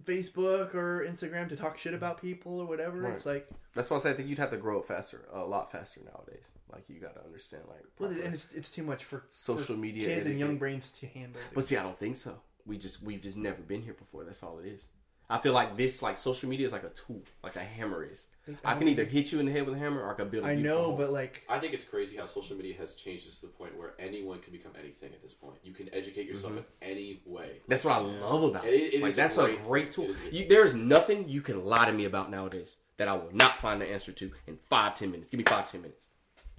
Facebook 0.04 0.74
or 0.74 1.06
Instagram 1.06 1.48
to 1.48 1.56
talk 1.56 1.78
shit 1.78 1.92
mm-hmm. 1.92 1.96
about 1.96 2.20
people 2.20 2.60
or 2.60 2.66
whatever. 2.66 3.00
Right. 3.00 3.12
It's 3.12 3.26
like 3.26 3.48
That's 3.74 3.90
why 3.90 3.96
I 3.96 4.00
say 4.00 4.10
I 4.10 4.14
think 4.14 4.28
you'd 4.28 4.38
have 4.38 4.50
to 4.50 4.56
grow 4.56 4.78
up 4.78 4.86
faster, 4.86 5.26
a 5.32 5.40
lot 5.40 5.70
faster 5.70 6.00
nowadays. 6.04 6.44
Like 6.70 6.84
you 6.88 7.00
got 7.00 7.14
to 7.16 7.24
understand, 7.24 7.64
like 7.68 7.84
well, 7.98 8.10
and 8.10 8.34
it's 8.34 8.50
it's 8.52 8.70
too 8.70 8.82
much 8.82 9.04
for 9.04 9.24
social 9.28 9.74
for 9.74 9.80
media 9.80 10.06
kids 10.06 10.26
and 10.26 10.38
young 10.38 10.56
brains 10.56 10.90
to 10.92 11.06
handle. 11.06 11.40
But 11.54 11.66
see, 11.66 11.76
I 11.76 11.82
don't 11.82 11.98
think 11.98 12.16
so. 12.16 12.40
We 12.64 12.78
just 12.78 13.02
we've 13.02 13.20
just 13.20 13.36
never 13.36 13.60
been 13.60 13.82
here 13.82 13.92
before. 13.92 14.24
That's 14.24 14.42
all 14.42 14.58
it 14.58 14.66
is. 14.66 14.86
I 15.30 15.38
feel 15.38 15.52
like 15.54 15.76
this, 15.76 16.02
like 16.02 16.16
social 16.18 16.48
media, 16.48 16.66
is 16.66 16.72
like 16.72 16.84
a 16.84 16.90
tool, 16.90 17.22
like 17.42 17.56
a 17.56 17.60
hammer 17.60 18.04
is. 18.04 18.26
I 18.64 18.74
can 18.74 18.88
either 18.88 19.04
hit 19.04 19.30
you 19.30 19.38
in 19.38 19.46
the 19.46 19.52
head 19.52 19.64
with 19.66 19.76
a 19.76 19.78
hammer, 19.78 20.02
or 20.02 20.10
I 20.10 20.14
can 20.14 20.28
build. 20.28 20.44
a 20.44 20.48
I 20.48 20.54
beautiful 20.56 20.78
know, 20.78 20.84
home. 20.88 20.98
but 20.98 21.12
like 21.12 21.44
I 21.48 21.58
think 21.58 21.74
it's 21.74 21.84
crazy 21.84 22.16
how 22.16 22.26
social 22.26 22.56
media 22.56 22.74
has 22.78 22.94
changed 22.94 23.28
us 23.28 23.36
to 23.36 23.42
the 23.46 23.52
point 23.52 23.78
where 23.78 23.94
anyone 23.98 24.40
can 24.40 24.52
become 24.52 24.72
anything 24.78 25.12
at 25.12 25.22
this 25.22 25.32
point. 25.32 25.56
You 25.62 25.72
can 25.72 25.88
educate 25.94 26.26
yourself 26.26 26.52
mm-hmm. 26.54 26.82
in 26.82 26.90
any 26.90 27.22
way. 27.24 27.60
That's 27.68 27.84
what 27.84 27.94
I 27.94 27.98
love 27.98 28.42
about 28.42 28.64
It- 28.66 28.74
it. 28.74 28.94
it 28.94 29.02
like 29.02 29.10
is 29.12 29.16
a 29.18 29.20
that's 29.20 29.36
great 29.36 29.58
a 29.58 29.62
great 29.62 29.90
tool. 29.92 30.04
It 30.06 30.10
is 30.10 30.16
a- 30.26 30.34
You, 30.34 30.48
there's 30.48 30.74
nothing 30.74 31.28
you 31.28 31.40
can 31.40 31.64
lie 31.64 31.86
to 31.86 31.92
me 31.92 32.04
about 32.04 32.30
nowadays 32.30 32.76
that 32.96 33.08
I 33.08 33.14
will 33.14 33.32
not 33.32 33.52
find 33.52 33.80
the 33.80 33.86
answer 33.86 34.12
to 34.12 34.30
in 34.46 34.56
five 34.56 34.96
ten 34.96 35.10
minutes. 35.12 35.30
Give 35.30 35.38
me 35.38 35.44
five 35.44 35.70
ten 35.70 35.82
minutes. 35.82 36.10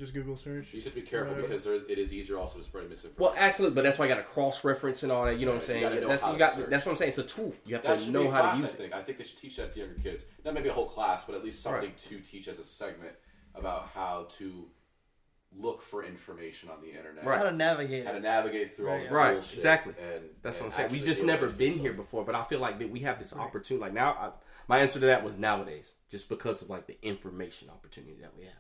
Just 0.03 0.13
Google 0.13 0.37
search. 0.37 0.73
You 0.73 0.81
should 0.81 0.93
be 0.95 1.01
careful 1.01 1.33
Right. 1.33 1.41
because 1.41 1.63
there, 1.63 1.73
it 1.75 1.97
is 1.97 2.13
easier 2.13 2.37
also 2.37 2.57
to 2.59 2.63
spread 2.63 2.89
misinformation. 2.89 3.21
Well, 3.21 3.33
absolutely, 3.37 3.75
but 3.75 3.83
that's 3.83 3.97
why 3.97 4.05
I 4.05 4.07
got 4.09 4.15
to 4.15 4.23
cross 4.23 4.63
reference 4.63 5.03
and 5.03 5.11
all 5.11 5.25
that. 5.25 5.39
You 5.39 5.45
know 5.45 5.53
what 5.53 5.55
I'm 5.55 5.59
Right, 5.61 5.67
saying? 5.67 5.81
you 5.83 5.89
gotta 5.89 6.01
know 6.01 6.07
that's 6.09 6.21
how 6.21 6.27
you 6.27 6.33
to 6.33 6.39
got. 6.39 6.53
search. 6.55 6.69
That's 6.69 6.85
what 6.85 6.91
I'm 6.91 6.97
saying. 6.97 7.09
It's 7.09 7.17
a 7.17 7.23
tool. 7.23 7.53
You 7.65 7.75
have 7.75 7.83
that 7.83 7.97
to 7.99 8.03
should 8.05 8.13
know 8.13 8.21
be 8.23 8.27
a 8.27 8.31
how 8.31 8.41
class, 8.41 8.53
to 8.57 8.59
I 8.59 8.61
use 8.65 8.73
it. 8.73 8.77
think. 8.77 8.93
I 8.93 9.01
think 9.01 9.17
they 9.17 9.23
should 9.23 9.37
teach 9.39 9.55
that 9.57 9.73
to 9.73 9.79
younger 9.79 9.95
kids. 10.01 10.25
Not 10.45 10.53
maybe 10.53 10.69
a 10.69 10.73
whole 10.73 10.87
class, 10.89 11.23
but 11.23 11.35
at 11.35 11.43
least 11.43 11.61
something 11.63 11.81
Right. 11.89 11.97
to 11.97 12.19
teach 12.19 12.47
as 12.47 12.59
a 12.59 12.63
segment 12.63 13.15
about 13.55 13.87
how 13.89 14.27
to 14.37 14.69
look 15.55 15.83
for 15.83 16.03
information 16.03 16.69
on 16.69 16.81
the 16.81 16.89
internet. 16.91 17.23
Right. 17.23 17.37
How 17.37 17.43
to 17.43 17.51
navigate 17.51 18.05
How 18.05 18.11
to 18.13 18.17
it. 18.17 18.23
navigate 18.23 18.75
through 18.75 18.89
all 18.89 18.97
this 18.99 19.11
Right, 19.11 19.33
bullshit. 19.33 19.57
exactly. 19.59 19.93
And 20.01 20.29
That's 20.41 20.57
and 20.57 20.65
what 20.65 20.73
I'm 20.73 20.77
saying. 20.77 20.91
We 20.91 20.97
actually 20.97 21.05
just 21.07 21.21
be 21.21 21.27
never 21.27 21.45
educate 21.45 21.57
been 21.59 21.67
yourself. 21.67 21.83
here 21.85 21.93
before, 21.93 22.25
but 22.25 22.33
I 22.33 22.43
feel 22.45 22.59
like 22.59 22.79
that 22.79 22.89
we 22.89 23.01
have 23.01 23.19
this 23.19 23.33
opportunity. 23.35 23.79
Like 23.83 23.93
now, 23.93 24.13
I, 24.13 24.31
my 24.67 24.79
answer 24.79 24.99
to 24.99 25.05
that 25.05 25.23
was 25.23 25.37
nowadays, 25.37 25.93
just 26.09 26.27
because 26.27 26.63
of 26.63 26.71
like 26.71 26.87
the 26.87 26.97
information 27.05 27.69
opportunity 27.69 28.17
that 28.21 28.35
we 28.35 28.45
have. 28.45 28.53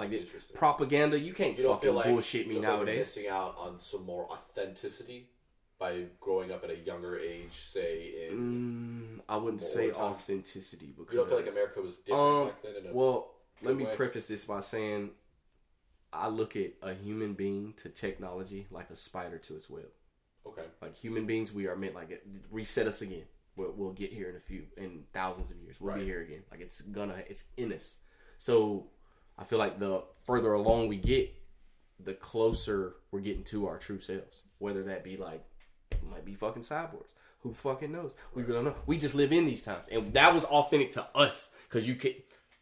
Like 0.00 0.12
Interesting. 0.12 0.56
propaganda, 0.56 1.18
you 1.18 1.32
can't 1.34 1.56
You 1.58 1.66
fucking 1.68 1.94
like 1.94 2.06
bullshit 2.06 2.48
me 2.48 2.54
you 2.56 2.60
don't 2.62 2.70
feel 2.70 2.76
like 2.78 2.86
you're 2.86 2.86
nowadays. 2.86 3.16
missing 3.16 3.28
out 3.28 3.54
on 3.58 3.78
some 3.78 4.04
more 4.04 4.30
authenticity 4.30 5.28
by 5.78 6.04
growing 6.20 6.50
up 6.52 6.62
at 6.64 6.70
a 6.70 6.76
younger 6.76 7.18
age, 7.18 7.52
say 7.52 8.28
in. 8.28 9.18
Mm, 9.18 9.22
I 9.28 9.36
wouldn't 9.36 9.62
say 9.62 9.86
times. 9.86 9.98
authenticity 9.98 10.94
because 10.96 11.12
You 11.12 11.18
don't 11.20 11.28
feel 11.28 11.38
like 11.38 11.50
America 11.50 11.80
was 11.80 11.98
different 11.98 12.22
Um, 12.22 12.46
back 12.48 12.62
then. 12.62 12.76
In 12.76 12.86
a, 12.90 12.92
Well, 12.94 13.34
let 13.62 13.76
me 13.76 13.84
way. 13.84 13.94
preface 13.96 14.28
this 14.28 14.44
by 14.44 14.60
saying 14.60 15.10
I 16.12 16.28
look 16.28 16.56
at 16.56 16.72
a 16.82 16.92
human 16.94 17.34
being 17.34 17.72
to 17.78 17.88
technology 17.88 18.66
like 18.70 18.90
a 18.90 18.96
spider 18.96 19.38
to 19.38 19.54
its 19.56 19.70
web. 19.70 19.86
okay, 20.46 20.64
Like 20.82 20.96
human 20.96 21.26
beings, 21.26 21.52
we 21.52 21.66
are 21.68 21.76
meant 21.76 21.94
like 21.94 22.10
it, 22.10 22.26
reset 22.50 22.86
us 22.86 23.00
again. 23.02 23.24
We'll, 23.56 23.72
we'll 23.72 23.92
get 23.92 24.12
here 24.12 24.28
in 24.30 24.36
a 24.36 24.40
few, 24.40 24.64
in 24.76 25.04
thousands 25.12 25.50
of 25.50 25.58
years. 25.58 25.80
We'll 25.80 25.94
be 25.96 26.04
here 26.04 26.20
again. 26.22 26.42
Like 26.50 26.60
it's 26.60 26.80
gonna, 26.80 27.22
it's 27.28 27.44
in 27.56 27.72
us. 27.72 27.96
So 28.38 28.88
I 29.40 29.44
feel 29.44 29.58
like 29.58 29.78
the 29.78 30.02
further 30.24 30.52
along 30.52 30.88
we 30.88 30.96
get, 30.96 31.32
the 31.98 32.14
closer 32.14 32.94
we're 33.10 33.20
getting 33.20 33.44
to 33.44 33.66
our 33.66 33.78
true 33.78 33.98
selves. 33.98 34.42
Whether 34.58 34.82
that 34.84 35.02
be 35.02 35.16
like, 35.16 35.42
it 35.92 36.02
might 36.08 36.24
be 36.24 36.34
fucking 36.34 36.62
cyborgs. 36.62 37.06
Who 37.42 37.52
fucking 37.52 37.90
knows? 37.90 38.14
We 38.34 38.42
don't 38.42 38.64
know. 38.64 38.74
We 38.84 38.98
just 38.98 39.14
live 39.14 39.32
in 39.32 39.46
these 39.46 39.62
times, 39.62 39.86
and 39.90 40.12
that 40.12 40.34
was 40.34 40.44
authentic 40.44 40.92
to 40.92 41.06
us 41.14 41.50
because 41.68 41.88
you 41.88 41.94
could. 41.94 42.16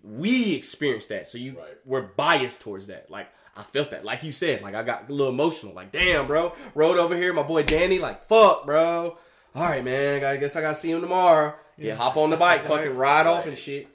We 0.04 0.54
experienced 0.54 1.08
that, 1.08 1.26
so 1.26 1.38
you 1.38 1.58
Right. 1.58 1.76
were 1.84 2.02
biased 2.02 2.60
towards 2.60 2.86
that. 2.86 3.10
Like 3.10 3.26
I 3.56 3.64
felt 3.64 3.90
that, 3.90 4.04
like 4.04 4.22
you 4.22 4.30
said, 4.30 4.62
like 4.62 4.76
I 4.76 4.84
got 4.84 5.08
a 5.08 5.12
little 5.12 5.32
emotional. 5.32 5.74
Like 5.74 5.90
damn, 5.90 6.28
bro, 6.28 6.54
rode 6.76 6.96
over 6.98 7.16
here, 7.16 7.32
my 7.32 7.42
boy 7.42 7.64
Danny. 7.64 7.98
Like 7.98 8.26
fuck, 8.28 8.64
bro. 8.66 9.18
All 9.56 9.62
right, 9.64 9.82
man. 9.82 10.24
I 10.24 10.36
guess 10.36 10.54
I 10.54 10.60
gotta 10.60 10.76
see 10.76 10.92
him 10.92 11.00
tomorrow. 11.00 11.54
Yeah, 11.76 11.96
hop 11.96 12.16
on 12.16 12.30
the 12.30 12.36
bike, 12.36 12.62
fucking 12.64 12.94
ride 12.96 13.26
off 13.26 13.46
and 13.46 13.58
shit. 13.58 13.88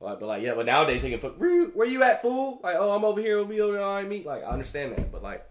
Like, 0.00 0.20
but 0.20 0.26
like, 0.26 0.42
yeah, 0.42 0.54
but 0.54 0.66
nowadays 0.66 1.02
they 1.02 1.10
can 1.10 1.18
fuck. 1.18 1.40
Where, 1.40 1.86
you- 1.86 2.02
at, 2.02 2.22
fool? 2.22 2.60
Like, 2.62 2.76
oh, 2.78 2.90
I'm 2.90 3.04
over 3.04 3.20
here. 3.20 3.38
We'll 3.38 3.46
be 3.46 3.60
over 3.60 3.72
there. 3.74 3.82
Right, 3.82 4.08
meet. 4.08 4.24
Like, 4.24 4.44
I 4.44 4.48
understand 4.48 4.94
that, 4.96 5.10
but 5.10 5.22
like, 5.22 5.44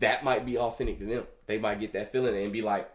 that 0.00 0.24
might 0.24 0.46
be 0.46 0.56
authentic 0.56 0.98
to 1.00 1.06
them. 1.06 1.24
They 1.46 1.58
might 1.58 1.80
get 1.80 1.92
that 1.92 2.10
feeling 2.10 2.34
and 2.42 2.52
be 2.52 2.62
like, 2.62 2.90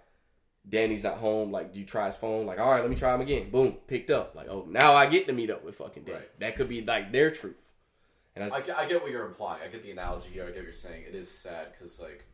Danny's 0.67 1.03
not 1.03 1.17
home. 1.17 1.51
Like, 1.51 1.73
do 1.73 1.79
you 1.79 1.85
try 1.85 2.07
his 2.07 2.15
phone? 2.15 2.45
Like, 2.45 2.59
all 2.59 2.71
right, 2.71 2.81
let 2.81 2.89
me 2.89 2.95
try 2.95 3.13
him 3.13 3.21
again. 3.21 3.49
Boom, 3.49 3.73
picked 3.87 4.09
up. 4.09 4.35
Like, 4.35 4.47
oh, 4.49 4.65
now 4.69 4.95
I 4.95 5.05
get 5.05 5.27
to 5.27 5.33
meet 5.33 5.49
up 5.49 5.63
with 5.63 5.75
fucking 5.75 6.03
Danny. 6.03 6.17
Right. 6.17 6.39
That 6.39 6.55
could 6.55 6.69
be 6.69 6.81
like 6.81 7.11
their 7.11 7.31
truth. 7.31 7.73
And 8.35 8.51
I, 8.51 8.57
I 8.57 8.61
get, 8.61 8.77
I 8.77 8.85
get 8.85 9.01
what 9.01 9.11
you're 9.11 9.25
implying. 9.25 9.61
I 9.63 9.67
get 9.67 9.83
the 9.83 9.91
analogy 9.91 10.29
here. 10.31 10.43
I 10.43 10.47
get 10.47 10.57
what 10.57 10.63
you're 10.63 10.73
saying. 10.73 11.03
It 11.07 11.15
is 11.15 11.29
sad 11.29 11.67
because 11.71 11.99
like 11.99 12.25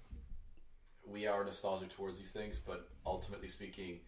we 1.05 1.27
are 1.27 1.43
nostalgic 1.43 1.89
towards 1.89 2.17
these 2.17 2.31
things, 2.31 2.59
but 2.59 2.89
ultimately 3.05 3.47
speaking, 3.47 3.99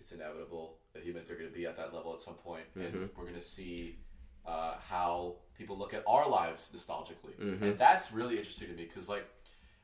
it's 0.00 0.12
inevitable 0.12 0.78
humans 0.98 1.30
are 1.30 1.36
going 1.36 1.48
to 1.48 1.54
be 1.54 1.66
at 1.66 1.76
that 1.76 1.94
level 1.94 2.12
at 2.14 2.20
some 2.20 2.34
point, 2.34 2.64
Mm-hmm. 2.76 2.96
and 2.96 3.10
we're 3.16 3.24
going 3.24 3.34
to 3.34 3.40
see 3.40 3.98
uh, 4.46 4.74
how 4.88 5.36
people 5.56 5.78
look 5.78 5.94
at 5.94 6.02
our 6.08 6.28
lives 6.28 6.70
nostalgically, 6.74 7.34
Mm-hmm. 7.40 7.64
and 7.64 7.78
that's 7.78 8.12
really 8.12 8.36
interesting 8.38 8.68
to 8.68 8.74
me 8.74 8.84
because 8.84 9.08
like 9.08 9.26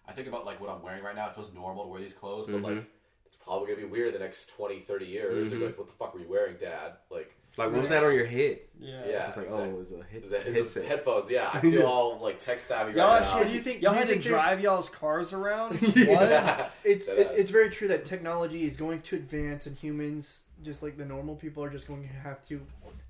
I 0.08 0.12
think 0.12 0.28
about 0.28 0.44
like 0.46 0.60
what 0.60 0.70
I'm 0.70 0.82
wearing 0.82 1.02
right 1.04 1.14
now. 1.16 1.28
It 1.28 1.34
feels 1.34 1.52
normal 1.52 1.84
to 1.84 1.90
wear 1.90 2.00
these 2.00 2.14
clothes, 2.14 2.46
but 2.46 2.56
Mm-hmm. 2.56 2.64
like 2.64 2.84
it's 3.26 3.36
probably 3.36 3.66
going 3.68 3.80
to 3.80 3.86
be 3.86 3.90
weird 3.92 4.14
the 4.14 4.18
next 4.20 4.48
20, 4.50 4.80
30 4.80 5.04
years. 5.04 5.50
They're 5.50 5.58
Like, 5.58 5.76
what 5.76 5.86
the 5.88 5.92
fuck 5.94 6.14
were 6.14 6.20
you 6.20 6.28
wearing, 6.28 6.56
Dad? 6.60 6.92
Like. 7.10 7.34
like, 7.58 7.72
what 7.72 7.80
was 7.80 7.90
that 7.90 8.04
on 8.04 8.14
your 8.14 8.24
head? 8.24 8.60
Yeah. 8.78 9.02
Yeah, 9.04 9.26
It's 9.26 9.36
like, 9.36 9.46
exactly. 9.46 9.68
oh, 9.68 9.74
it 9.74 9.78
was 9.78 9.90
a 9.92 9.96
head, 9.96 10.04
It 10.14 10.22
was 10.22 10.32
a- 10.32 10.40
it 10.42 10.46
was 10.46 10.54
headset. 10.56 10.84
a 10.84 10.86
headphones, 10.88 11.30
yeah. 11.30 11.50
I 11.52 11.60
feel 11.72 11.86
all 11.86 12.18
like 12.20 12.38
tech 12.38 12.60
savvy 12.60 12.92
Y'all 12.96 13.08
right 13.10 13.22
actually, 13.22 13.40
now. 13.42 13.48
do 13.48 13.54
you 13.54 13.60
think- 13.60 13.82
y'all 13.82 13.90
do 13.92 13.96
you 13.96 13.98
had 13.98 14.06
to 14.08 14.12
think 14.14 14.24
there's- 14.24 14.42
drive 14.44 14.60
y'all's 14.60 14.88
cars 14.88 15.32
around? 15.32 15.72
Yeah. 15.96 16.70
it's 16.84 17.06
That 17.06 17.18
it, 17.18 17.30
is. 17.32 17.40
it's 17.40 17.50
very 17.50 17.70
true 17.70 17.88
that 17.88 18.04
technology 18.04 18.62
is 18.64 18.76
going 18.76 19.00
to 19.02 19.16
advance 19.16 19.66
and 19.66 19.76
humans 19.76 20.42
just 20.62 20.82
like 20.82 20.96
the 20.96 21.04
normal 21.04 21.34
people 21.36 21.62
are 21.62 21.70
just 21.70 21.86
going 21.86 22.02
to 22.02 22.14
have 22.14 22.40
to 22.48 22.60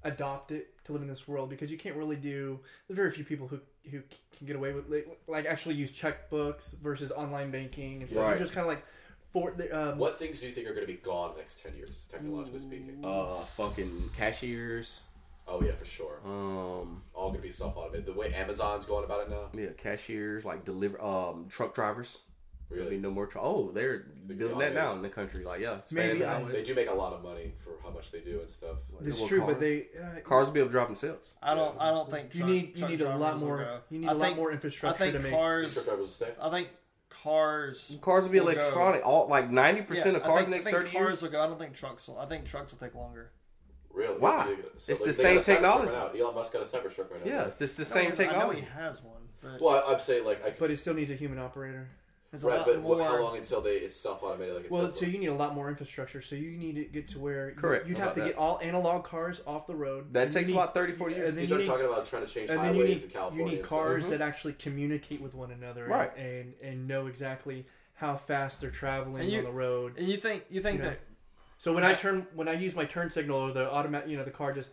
adopt 0.05 0.51
it 0.53 0.69
to 0.85 0.93
live 0.93 1.03
in 1.03 1.09
this 1.09 1.27
world 1.29 1.49
because 1.51 1.71
you 1.71 1.79
can't 1.79 1.97
really 1.97 2.17
do 2.17 2.59
there's 2.89 2.97
very 2.97 3.11
few 3.11 3.25
people 3.25 3.47
who 3.47 3.59
who 3.91 4.01
can 4.37 4.47
get 4.47 4.57
away 4.57 4.73
with 4.73 4.89
like, 4.91 5.07
like 5.29 5.47
actually 5.47 5.75
use 5.75 5.93
checkbooks 5.93 6.77
versus 6.79 7.13
online 7.13 7.51
banking 7.51 8.03
and 8.03 8.11
stuff 8.11 8.23
Right. 8.25 8.31
you're 8.31 8.39
just 8.39 8.53
kind 8.53 8.67
of 8.67 8.69
like 8.73 8.85
for 9.33 9.53
the 9.57 9.71
um, 9.93 9.99
What 9.99 10.19
things 10.19 10.41
do 10.41 10.47
you 10.47 10.53
think 10.53 10.67
are 10.67 10.73
going 10.75 10.87
to 10.87 10.93
be 10.93 10.99
gone 10.99 11.33
the 11.35 11.39
next 11.39 11.63
10 11.63 11.75
years, 11.77 12.05
technologically 12.11 12.61
speaking? 12.61 13.05
Uh, 13.05 13.45
fucking 13.57 14.09
cashiers. 14.17 15.01
Oh, 15.47 15.63
yeah, 15.63 15.75
for 15.75 15.85
sure. 15.85 16.21
Um, 16.25 17.03
All 17.13 17.29
going 17.29 17.37
to 17.37 17.41
be 17.43 17.51
self 17.51 17.77
automated. 17.77 18.07
The 18.07 18.15
way 18.15 18.33
Amazon's 18.33 18.87
going 18.87 19.05
about 19.05 19.21
it 19.27 19.31
now. 19.31 19.49
yeah, 19.53 19.71
cashiers 19.77 20.45
like 20.47 20.65
deliver. 20.65 20.99
Um, 21.03 21.47
truck 21.51 21.75
drivers. 21.75 22.19
There'll 22.69 22.85
be 22.87 22.91
Really? 22.97 23.03
no 23.03 23.11
more. 23.11 23.27
Tr- 23.29 23.39
oh, 23.39 23.71
they're 23.73 24.07
building 24.27 24.59
that 24.59 24.75
now 24.75 24.93
in 24.95 25.03
the 25.03 25.09
country. 25.09 25.45
Like, 25.45 25.61
yeah, 25.61 25.79
Maybe 25.93 26.25
I- 26.25 26.43
They 26.43 26.65
do 26.65 26.75
make 26.75 26.89
a 26.91 26.95
lot 26.95 27.13
of 27.13 27.23
money 27.23 27.55
for 27.63 27.71
how 27.83 27.91
much 27.91 28.11
they 28.11 28.21
do 28.21 28.41
and 28.41 28.51
stuff. 28.51 28.79
it's 29.03 29.19
Well, 29.21 29.29
true 29.29 29.39
cars- 29.41 29.53
but 29.53 29.61
they 29.61 29.87
uh, 30.03 30.21
Cars 30.25 30.47
will 30.49 30.55
be 30.55 30.61
able 30.61 30.69
to 30.71 30.73
drive 30.73 30.89
themselves. 30.89 31.35
I 31.41 31.55
don't. 31.55 31.77
I 31.81 31.91
don't 31.91 32.11
think 32.11 32.35
you 32.35 32.41
truck- 32.41 32.51
need 32.51 32.79
you 32.79 32.89
need 32.89 33.01
a 33.03 33.17
lot 33.17 33.39
more 33.39 33.83
you 33.91 34.01
need 34.01 34.09
I 34.09 34.13
a 34.13 34.15
lot 34.15 34.25
think- 34.25 34.37
more 34.37 34.51
I 34.51 34.55
infrastructure 34.55 34.99
think 34.99 35.13
to 35.15 35.19
make 35.21 35.31
Think 35.31 35.41
cars. 35.41 35.75
truck 35.75 35.85
drivers 35.87 36.01
will 36.01 36.09
stay? 36.09 36.33
I 36.41 36.51
think 36.51 36.69
cars. 37.09 37.97
Cars 38.01 38.25
will 38.25 38.33
be 38.33 38.41
will 38.41 38.47
go. 38.47 38.53
electronic. 38.53 39.07
All 39.07 39.29
like 39.29 39.49
ninety 39.51 39.83
percent 39.83 40.17
of 40.17 40.23
cars 40.25 40.43
I 40.43 40.45
in 40.47 40.51
think, 40.51 40.51
the 40.51 40.57
next 40.57 40.67
I 40.67 40.71
think 40.71 40.83
thirty 40.93 40.99
cars 40.99 41.09
years. 41.09 41.23
will 41.23 41.29
go. 41.31 41.41
I 41.43 41.47
don't 41.47 41.59
think 41.59 41.75
trucks. 41.75 42.09
will 42.09 42.19
I 42.19 42.27
think 42.27 42.47
trucks 42.47 42.73
will 42.73 42.81
take 42.81 42.95
longer. 42.97 43.31
Really? 43.93 44.19
Why? 44.19 44.47
They- 44.47 44.53
It's 44.75 44.87
they- 45.01 45.07
the 45.07 45.13
same 45.13 45.37
got 45.37 45.41
a 45.41 45.41
Cybertruck 45.41 45.45
technology. 45.55 45.93
right 45.93 46.15
now. 46.15 46.21
Elon 46.25 46.35
Musk 46.35 46.53
got 46.53 46.63
a 46.63 46.65
Cybertruck 46.67 47.11
right 47.13 47.25
now. 47.25 47.33
Yeah, 47.33 47.47
it's 47.47 47.59
the 47.59 47.85
same 47.85 48.07
he- 48.07 48.13
I 48.13 48.15
technology. 48.15 48.61
he 48.61 48.67
has 48.67 49.03
one, 49.03 49.29
but 49.43 49.61
Well, 49.61 49.85
I'd 49.89 50.01
say 50.03 50.21
like, 50.21 50.45
I 50.45 50.51
but 50.51 50.71
it 50.71 50.79
still 50.79 50.95
needs 50.95 51.11
a 51.11 51.15
human 51.15 51.39
operator 51.39 51.89
it's 52.37 52.45
a 52.45 52.47
right, 52.47 52.59
lot 52.59 52.67
but 52.67 52.81
more. 52.83 52.97
what, 52.97 53.05
how 53.07 53.21
long 53.23 53.37
until 53.37 53.61
they 53.61 53.77
it's 53.77 53.97
self 53.97 54.23
automated? 54.23 54.55
Like, 54.55 54.67
a 54.67 54.69
Well, 54.73 54.85
Tesla? 54.85 54.99
so 54.99 55.07
you 55.07 55.19
need 55.19 55.27
a 55.27 55.35
lot 55.35 55.55
more 55.55 55.69
infrastructure. 55.69 56.23
So 56.23 56.37
you 56.37 56.57
need 56.57 56.77
to 56.77 56.85
get 56.85 57.09
to 57.09 57.19
where 57.19 57.53
Correct. 57.53 57.89
you'd 57.89 57.99
have 57.99 58.13
to 58.15 58.21
about 58.21 58.29
get 58.29 58.39
all 58.39 58.61
analog 58.63 59.05
cars 59.05 59.43
off 59.47 59.67
the 59.67 59.75
road. 59.75 60.13
That 60.13 60.31
takes 60.31 60.49
need- 60.49 60.55
about 60.55 60.75
30, 60.75 60.93
40 60.93 61.15
years. 61.15 61.29
And 61.31 61.39
then 61.39 61.43
you 61.43 61.43
you 61.43 61.47
start 61.49 61.61
need, 61.63 61.67
talking 61.67 61.87
about 61.87 62.07
trying 62.07 62.27
to 62.27 62.33
change 62.33 62.51
and 62.51 62.63
then 62.63 62.75
you 62.75 62.83
highways 62.83 62.97
need 62.97 63.05
in 63.05 63.11
California. 63.11 63.45
you 63.45 63.51
need 63.51 63.59
and 63.59 63.67
stuff. 63.67 63.79
cars 63.81 64.07
Mhm. 64.07 64.09
that 64.11 64.21
actually 64.21 64.53
communicate 64.55 65.21
with 65.21 65.35
one 65.35 65.51
another, 65.51 65.83
and- 65.85 65.93
Right. 65.93 66.17
And 66.17 66.55
and 66.63 66.87
know 66.87 67.07
exactly 67.07 67.67
how 67.95 68.17
fast 68.17 68.61
they're 68.61 68.71
traveling 68.71 69.23
And 69.23 69.33
you- 69.33 69.39
on 69.39 69.45
the 69.45 69.51
road. 69.53 69.95
and 69.97 70.07
you 70.07 70.17
think 70.19 70.45
you 70.51 70.61
think 70.61 70.79
You 70.79 70.85
know, 70.85 70.91
that 70.91 71.01
So 71.59 71.73
when 71.73 71.85
I 71.85 71.95
turn 71.95 72.27
when 72.35 72.49
I 72.49 72.53
use 72.53 72.75
my 72.77 72.85
turn 72.85 73.09
signal, 73.11 73.39
or 73.39 73.53
the 73.53 73.71
automatic, 73.71 74.11
you 74.11 74.17
know, 74.19 74.25
the 74.25 74.31
car 74.31 74.53
just 74.53 74.69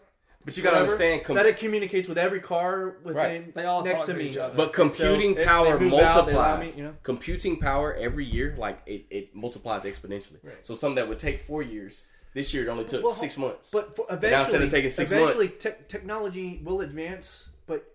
But 0.45 0.57
you 0.57 0.63
gotta 0.63 0.75
whatever, 0.75 0.91
understand, 0.93 1.23
com- 1.23 1.35
that 1.37 1.45
it 1.45 1.57
communicates 1.57 2.09
with 2.09 2.17
every 2.17 2.39
car 2.41 2.97
within 3.03 3.15
Right. 3.15 3.55
They 3.55 3.65
all 3.65 3.83
next 3.83 3.99
talk 3.99 4.05
to 4.07 4.13
to 4.13 4.19
me. 4.19 4.29
each 4.29 4.37
other. 4.37 4.55
but 4.55 4.73
computing 4.73 5.35
So 5.37 5.43
power 5.45 5.77
they 5.77 5.85
move 5.85 5.99
out, 6.01 6.15
multiplies. 6.15 6.75
me, 6.75 6.81
you 6.81 6.87
know? 6.89 6.95
Computing 7.03 7.59
power 7.59 7.93
every 7.93 8.25
year, 8.25 8.55
like 8.57 8.81
it, 8.85 9.05
it 9.09 9.35
multiplies 9.35 9.83
exponentially. 9.83 10.43
Right. 10.43 10.65
So 10.65 10.75
something 10.75 10.95
that 10.95 11.07
would 11.07 11.19
take 11.19 11.39
four 11.39 11.61
years, 11.61 12.03
this 12.33 12.53
year 12.53 12.63
it 12.63 12.69
only 12.69 12.83
took 12.85 13.03
Well, 13.03 13.13
six 13.13 13.37
months. 13.37 13.69
But 13.71 13.95
for, 13.95 14.05
now 14.09 14.15
eventually, 14.15 14.41
instead 14.41 14.61
of 14.63 14.71
taking 14.71 14.89
six 14.89 15.11
eventually 15.11 15.47
te- 15.49 15.69
technology 15.87 16.61
will 16.63 16.81
advance, 16.81 17.49
but 17.65 17.85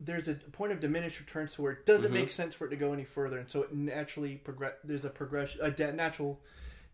there's 0.00 0.28
a 0.28 0.34
point 0.34 0.72
of 0.72 0.80
diminished 0.80 1.20
returns 1.20 1.54
to 1.56 1.62
where 1.62 1.72
it 1.72 1.84
doesn't 1.84 2.10
Mhm. 2.12 2.14
make 2.14 2.30
sense 2.30 2.54
for 2.54 2.66
it 2.66 2.70
to 2.70 2.76
go 2.76 2.92
any 2.94 3.04
further, 3.04 3.38
and 3.38 3.50
so 3.50 3.62
it 3.64 3.74
naturally 3.74 4.36
progress. 4.36 4.74
There's 4.84 5.04
a 5.04 5.10
progression, 5.10 5.60
a 5.62 5.70
de- 5.70 5.92
natural 5.92 6.40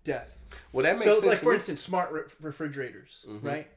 death. 0.02 0.28
well, 0.72 0.82
that 0.82 0.94
makes 0.94 1.04
So, 1.04 1.14
sense. 1.20 1.26
like 1.26 1.38
for 1.38 1.54
instance, 1.54 1.80
smart 1.80 2.10
re- 2.12 2.22
refrigerators, 2.40 3.24
Mhm. 3.28 3.42
right? 3.44 3.70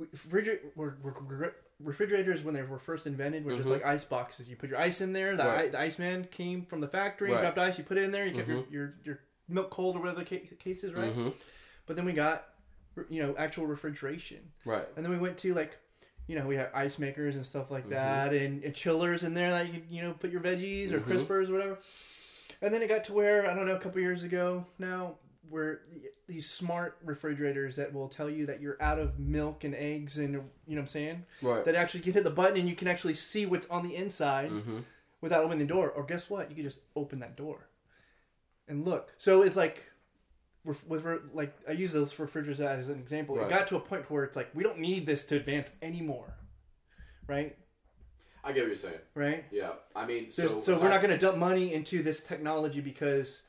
We- 0.00 0.06
Refriger- 0.06 0.60
were- 0.76 0.96
were- 1.02 1.12
were- 1.12 1.54
refrigerators 1.78 2.42
when 2.42 2.54
they 2.54 2.62
were 2.62 2.78
first 2.78 3.06
invented 3.06 3.44
were 3.44 3.54
just 3.56 3.68
Mhm. 3.68 3.72
like 3.72 3.84
ice 3.84 4.04
boxes. 4.04 4.48
You 4.48 4.56
put 4.56 4.70
your 4.70 4.78
ice 4.78 5.00
in 5.02 5.12
there. 5.12 5.36
The, 5.36 5.44
Right. 5.44 5.64
i- 5.66 5.68
the 5.68 5.78
Iceman 5.78 6.24
came 6.30 6.64
from 6.64 6.80
the 6.80 6.88
factory, 6.88 7.30
Right. 7.30 7.40
dropped 7.40 7.58
ice. 7.58 7.76
You 7.78 7.84
put 7.84 7.98
it 7.98 8.04
in 8.04 8.10
there. 8.10 8.26
You 8.26 8.34
kept 8.34 8.48
Mhm. 8.48 8.54
your, 8.54 8.64
your 8.72 8.94
your 9.04 9.18
milk 9.48 9.70
cold 9.70 9.96
or 9.96 10.00
whatever 10.00 10.20
the 10.20 10.24
ca- 10.24 10.56
case 10.58 10.84
is, 10.84 10.94
right? 10.94 11.14
Mhm. 11.14 11.34
But 11.86 11.96
then 11.96 12.04
we 12.06 12.12
got 12.12 12.46
you 13.08 13.22
know 13.22 13.34
actual 13.36 13.66
refrigeration. 13.66 14.52
Right. 14.64 14.86
And 14.96 15.04
then 15.04 15.12
we 15.12 15.18
went 15.18 15.36
to 15.38 15.54
like, 15.54 15.76
you 16.26 16.36
know, 16.38 16.46
we 16.46 16.56
have 16.56 16.70
ice 16.74 16.98
makers 16.98 17.36
and 17.36 17.44
stuff 17.44 17.70
like 17.70 17.86
Mhm. 17.86 17.90
that, 17.90 18.32
and, 18.32 18.62
and 18.64 18.74
chillers 18.74 19.22
in 19.24 19.34
there 19.34 19.50
that 19.50 19.66
you 19.68 19.80
could, 19.80 19.90
you 19.90 20.02
know, 20.02 20.12
put 20.14 20.30
your 20.30 20.40
veggies 20.40 20.92
or 20.92 21.00
Mhm. 21.00 21.04
crispers 21.04 21.48
or 21.48 21.52
whatever. 21.52 21.78
And 22.62 22.72
then 22.74 22.82
it 22.82 22.88
got 22.88 23.04
to 23.04 23.12
where 23.12 23.50
I 23.50 23.54
don't 23.54 23.66
know, 23.66 23.76
a 23.76 23.80
couple 23.80 24.00
years 24.00 24.22
ago 24.24 24.66
now, 24.78 25.18
where 25.50 25.82
these 26.26 26.48
smart 26.48 26.96
refrigerators 27.04 27.76
that 27.76 27.92
will 27.92 28.08
tell 28.08 28.30
you 28.30 28.46
that 28.46 28.60
you're 28.60 28.80
out 28.80 28.98
of 28.98 29.18
milk 29.18 29.64
and 29.64 29.74
eggs, 29.74 30.16
and 30.16 30.32
you 30.32 30.38
know 30.38 30.44
what 30.66 30.78
I'm 30.78 30.86
saying, 30.86 31.26
Right. 31.42 31.64
that 31.64 31.74
actually 31.74 32.00
can 32.00 32.12
hit 32.12 32.24
the 32.24 32.30
button 32.30 32.56
and 32.56 32.68
you 32.68 32.76
can 32.76 32.88
actually 32.88 33.14
see 33.14 33.44
what's 33.46 33.68
on 33.68 33.86
the 33.86 33.94
inside 33.94 34.50
hmm 34.50 34.80
without 35.20 35.44
opening 35.44 35.58
the 35.58 35.66
door. 35.66 35.90
Or 35.90 36.02
guess 36.02 36.30
what? 36.30 36.48
You 36.48 36.54
can 36.56 36.64
just 36.64 36.80
open 36.96 37.18
that 37.18 37.36
door 37.36 37.68
and 38.66 38.86
look. 38.86 39.12
So 39.18 39.42
it's 39.42 39.56
like 39.56 39.84
with 40.64 40.82
like 41.34 41.54
I 41.68 41.72
use 41.72 41.92
those 41.92 42.18
refrigerators 42.18 42.60
as 42.60 42.88
an 42.88 42.98
example. 42.98 43.36
Right. 43.36 43.46
It 43.46 43.50
got 43.50 43.66
to 43.68 43.76
a 43.76 43.80
point 43.80 44.10
where 44.10 44.24
it's 44.24 44.36
like 44.36 44.50
we 44.54 44.62
don't 44.62 44.78
need 44.78 45.06
this 45.06 45.24
to 45.26 45.36
advance 45.36 45.72
anymore, 45.82 46.34
right? 47.26 47.56
I 48.42 48.52
get 48.52 48.60
what 48.60 48.66
you're 48.68 48.74
saying. 48.76 49.00
Right. 49.14 49.44
Yeah, 49.50 49.72
I 49.94 50.06
mean, 50.06 50.30
So, 50.30 50.48
so 50.48 50.60
so, 50.62 50.80
we're 50.80 50.88
not 50.88 51.02
going 51.02 51.12
to 51.12 51.18
dump 51.18 51.36
money 51.36 51.74
into 51.74 52.02
this 52.02 52.22
technology 52.22 52.80
because 52.80 53.42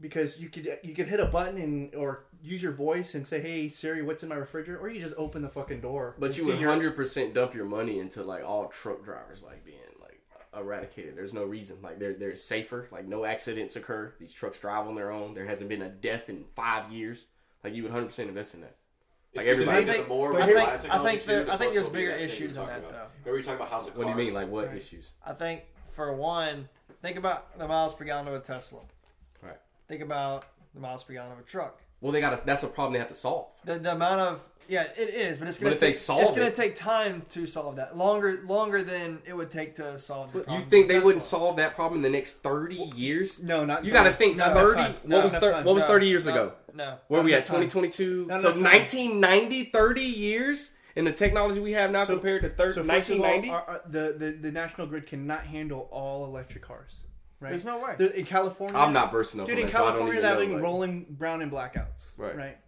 because 0.00 0.38
you 0.38 0.48
could 0.48 0.78
you 0.82 0.94
could 0.94 1.08
hit 1.08 1.20
a 1.20 1.26
button 1.26 1.58
and 1.60 1.94
or 1.94 2.24
use 2.42 2.62
your 2.62 2.72
voice 2.72 3.14
and 3.14 3.26
say, 3.26 3.40
"Hey 3.40 3.68
Siri, 3.68 4.02
what's 4.02 4.22
in 4.22 4.28
my 4.28 4.36
refrigerator?" 4.36 4.80
Or 4.80 4.88
you 4.88 5.00
just 5.00 5.14
open 5.16 5.42
the 5.42 5.48
fucking 5.48 5.80
door. 5.80 6.14
But 6.18 6.36
you 6.36 6.46
would 6.46 6.60
hundred 6.62 6.94
percent 6.96 7.34
dump 7.34 7.54
your 7.54 7.64
money 7.64 7.98
into 7.98 8.22
like 8.22 8.44
all 8.44 8.66
truck 8.68 9.04
drivers 9.04 9.42
like 9.42 9.64
being 9.64 9.78
like 10.00 10.20
eradicated. 10.56 11.16
There's 11.16 11.34
no 11.34 11.44
reason. 11.44 11.78
Like 11.82 11.98
they're 11.98 12.14
they're 12.14 12.34
safer. 12.36 12.88
Like 12.90 13.06
no 13.06 13.24
accidents 13.24 13.76
occur. 13.76 14.14
These 14.20 14.32
trucks 14.32 14.58
drive 14.58 14.86
on 14.86 14.94
their 14.94 15.10
own. 15.10 15.34
There 15.34 15.46
hasn't 15.46 15.68
been 15.68 15.82
a 15.82 15.88
death 15.88 16.28
in 16.28 16.44
five 16.54 16.92
years. 16.92 17.26
Like 17.64 17.74
you 17.74 17.82
would 17.82 17.92
hundred 17.92 18.06
percent 18.06 18.28
invest 18.28 18.54
in 18.54 18.60
that. 18.62 18.76
It's 19.32 19.38
like 19.38 19.46
everybody- 19.46 19.80
because 19.84 19.94
I 19.94 19.98
the 19.98 19.98
think, 19.98 20.08
more 20.08 20.40
I 20.40 20.46
think, 20.46 20.58
I 20.94 21.04
think, 21.04 21.20
too, 21.20 21.26
there, 21.26 21.44
the 21.44 21.52
I 21.52 21.56
think 21.58 21.74
there's 21.74 21.88
bigger 21.90 22.06
to 22.06 22.12
that 22.12 22.16
thing 22.16 22.24
issues 22.24 22.54
you're 22.56 22.62
on 22.64 22.68
that 22.70 22.74
talking 22.76 22.90
though. 22.92 22.96
about. 22.96 23.10
Remember 23.24 23.36
you 23.38 23.44
talking 23.44 23.56
about 23.60 23.70
House 23.70 23.86
of 23.88 23.96
What 23.96 24.04
do 24.04 24.10
you 24.10 24.16
mean? 24.16 24.32
Like 24.32 24.48
what 24.48 24.68
Right. 24.68 24.76
issues? 24.76 25.10
I 25.26 25.34
think 25.34 25.64
for 25.90 26.14
one, 26.14 26.68
think 27.02 27.18
about 27.18 27.58
the 27.58 27.68
miles 27.68 27.92
per 27.92 28.04
gallon 28.06 28.26
of 28.28 28.32
a 28.34 28.40
Tesla. 28.40 28.80
Right. 29.88 29.94
Think 29.98 30.02
about 30.06 30.44
the 30.74 30.80
miles 30.80 31.02
per 31.02 31.14
gallon 31.14 31.32
of 31.32 31.38
a 31.38 31.42
truck. 31.42 31.80
Well, 32.00 32.12
they 32.12 32.20
got 32.20 32.36
to 32.38 32.44
That's 32.46 32.62
a 32.62 32.68
problem 32.68 32.92
they 32.92 32.98
have 33.00 33.08
to 33.08 33.14
solve. 33.14 33.46
The, 33.64 33.74
the 33.78 33.92
amount 33.92 34.20
of 34.20 34.44
yeah, 34.68 34.82
it 34.98 35.08
is, 35.08 35.38
but 35.38 35.48
it's 35.48 35.58
gonna 35.58 35.70
But 35.70 35.74
if 35.76 35.80
they 35.80 35.86
take, 35.88 35.96
solve 35.96 36.22
it's 36.22 36.30
gonna 36.32 36.44
it- 36.46 36.54
take 36.54 36.74
time 36.76 37.22
to 37.30 37.46
solve 37.46 37.76
that. 37.76 37.96
Longer 37.96 38.40
longer 38.44 38.82
than 38.82 39.20
it 39.26 39.32
would 39.34 39.50
take 39.50 39.74
to 39.76 39.98
solve 39.98 40.30
the 40.32 40.38
You 40.40 40.44
problem. 40.44 40.68
think 40.68 40.88
they 40.88 40.98
wouldn't 40.98 41.22
Tesla. 41.22 41.38
solve 41.40 41.56
that 41.56 41.74
problem 41.74 41.98
in 41.98 42.02
the 42.02 42.16
next 42.16 42.34
thirty 42.42 42.76
years? 42.76 43.38
No, 43.40 43.64
not. 43.64 43.84
You 43.84 43.90
got 43.92 44.02
to 44.04 44.12
think 44.12 44.36
Not 44.36 44.50
enough 44.52 44.62
thirty. 44.62 44.76
time. 44.82 44.92
What 44.94 45.08
Not 45.08 45.24
was 45.24 45.32
thir- 45.34 45.62
what 45.64 45.74
was 45.74 45.82
No, 45.84 45.88
thirty 45.88 46.06
years 46.08 46.26
no, 46.26 46.32
ago? 46.32 46.52
No. 46.74 46.98
Where 47.08 47.20
Not 47.20 47.24
we 47.24 47.34
at? 47.34 47.44
2022. 47.46 48.26
So 48.40 48.52
1990, 48.52 49.64
30 49.64 50.02
years 50.02 50.72
in 50.96 51.04
the 51.06 51.12
technology 51.12 51.60
we 51.60 51.72
have 51.72 51.90
now 51.90 52.04
So- 52.04 52.14
compared 52.14 52.42
to 52.42 52.50
thir- 52.50 52.72
So 52.74 52.84
first 52.84 53.10
all, 53.10 53.18
1990. 53.18 53.48
our, 53.50 53.62
our, 53.66 53.80
the, 53.88 54.14
the 54.18 54.30
the 54.32 54.52
national 54.52 54.86
grid 54.86 55.06
cannot 55.06 55.44
handle 55.46 55.88
all 55.90 56.26
electric 56.26 56.62
cars. 56.62 56.94
Right? 57.40 57.50
There's 57.50 57.64
no 57.64 57.78
way. 57.78 57.94
There- 57.96 58.08
in 58.10 58.24
California, 58.24 58.76
I'm 58.76 58.92
not 58.92 59.12
versed 59.12 59.34
enough. 59.34 59.46
Dude, 59.46 59.58
in 59.58 59.66
that, 59.66 59.72
so 59.72 59.78
I 59.78 59.80
don't 59.82 59.90
California, 59.92 60.12
even 60.14 60.22
they're 60.22 60.32
know, 60.34 60.40
having 60.40 60.54
like- 60.54 60.62
rolling 60.62 61.06
brown 61.10 61.42
and 61.42 61.52
blackouts. 61.52 62.06
Right. 62.16 62.36
Right. 62.36 62.58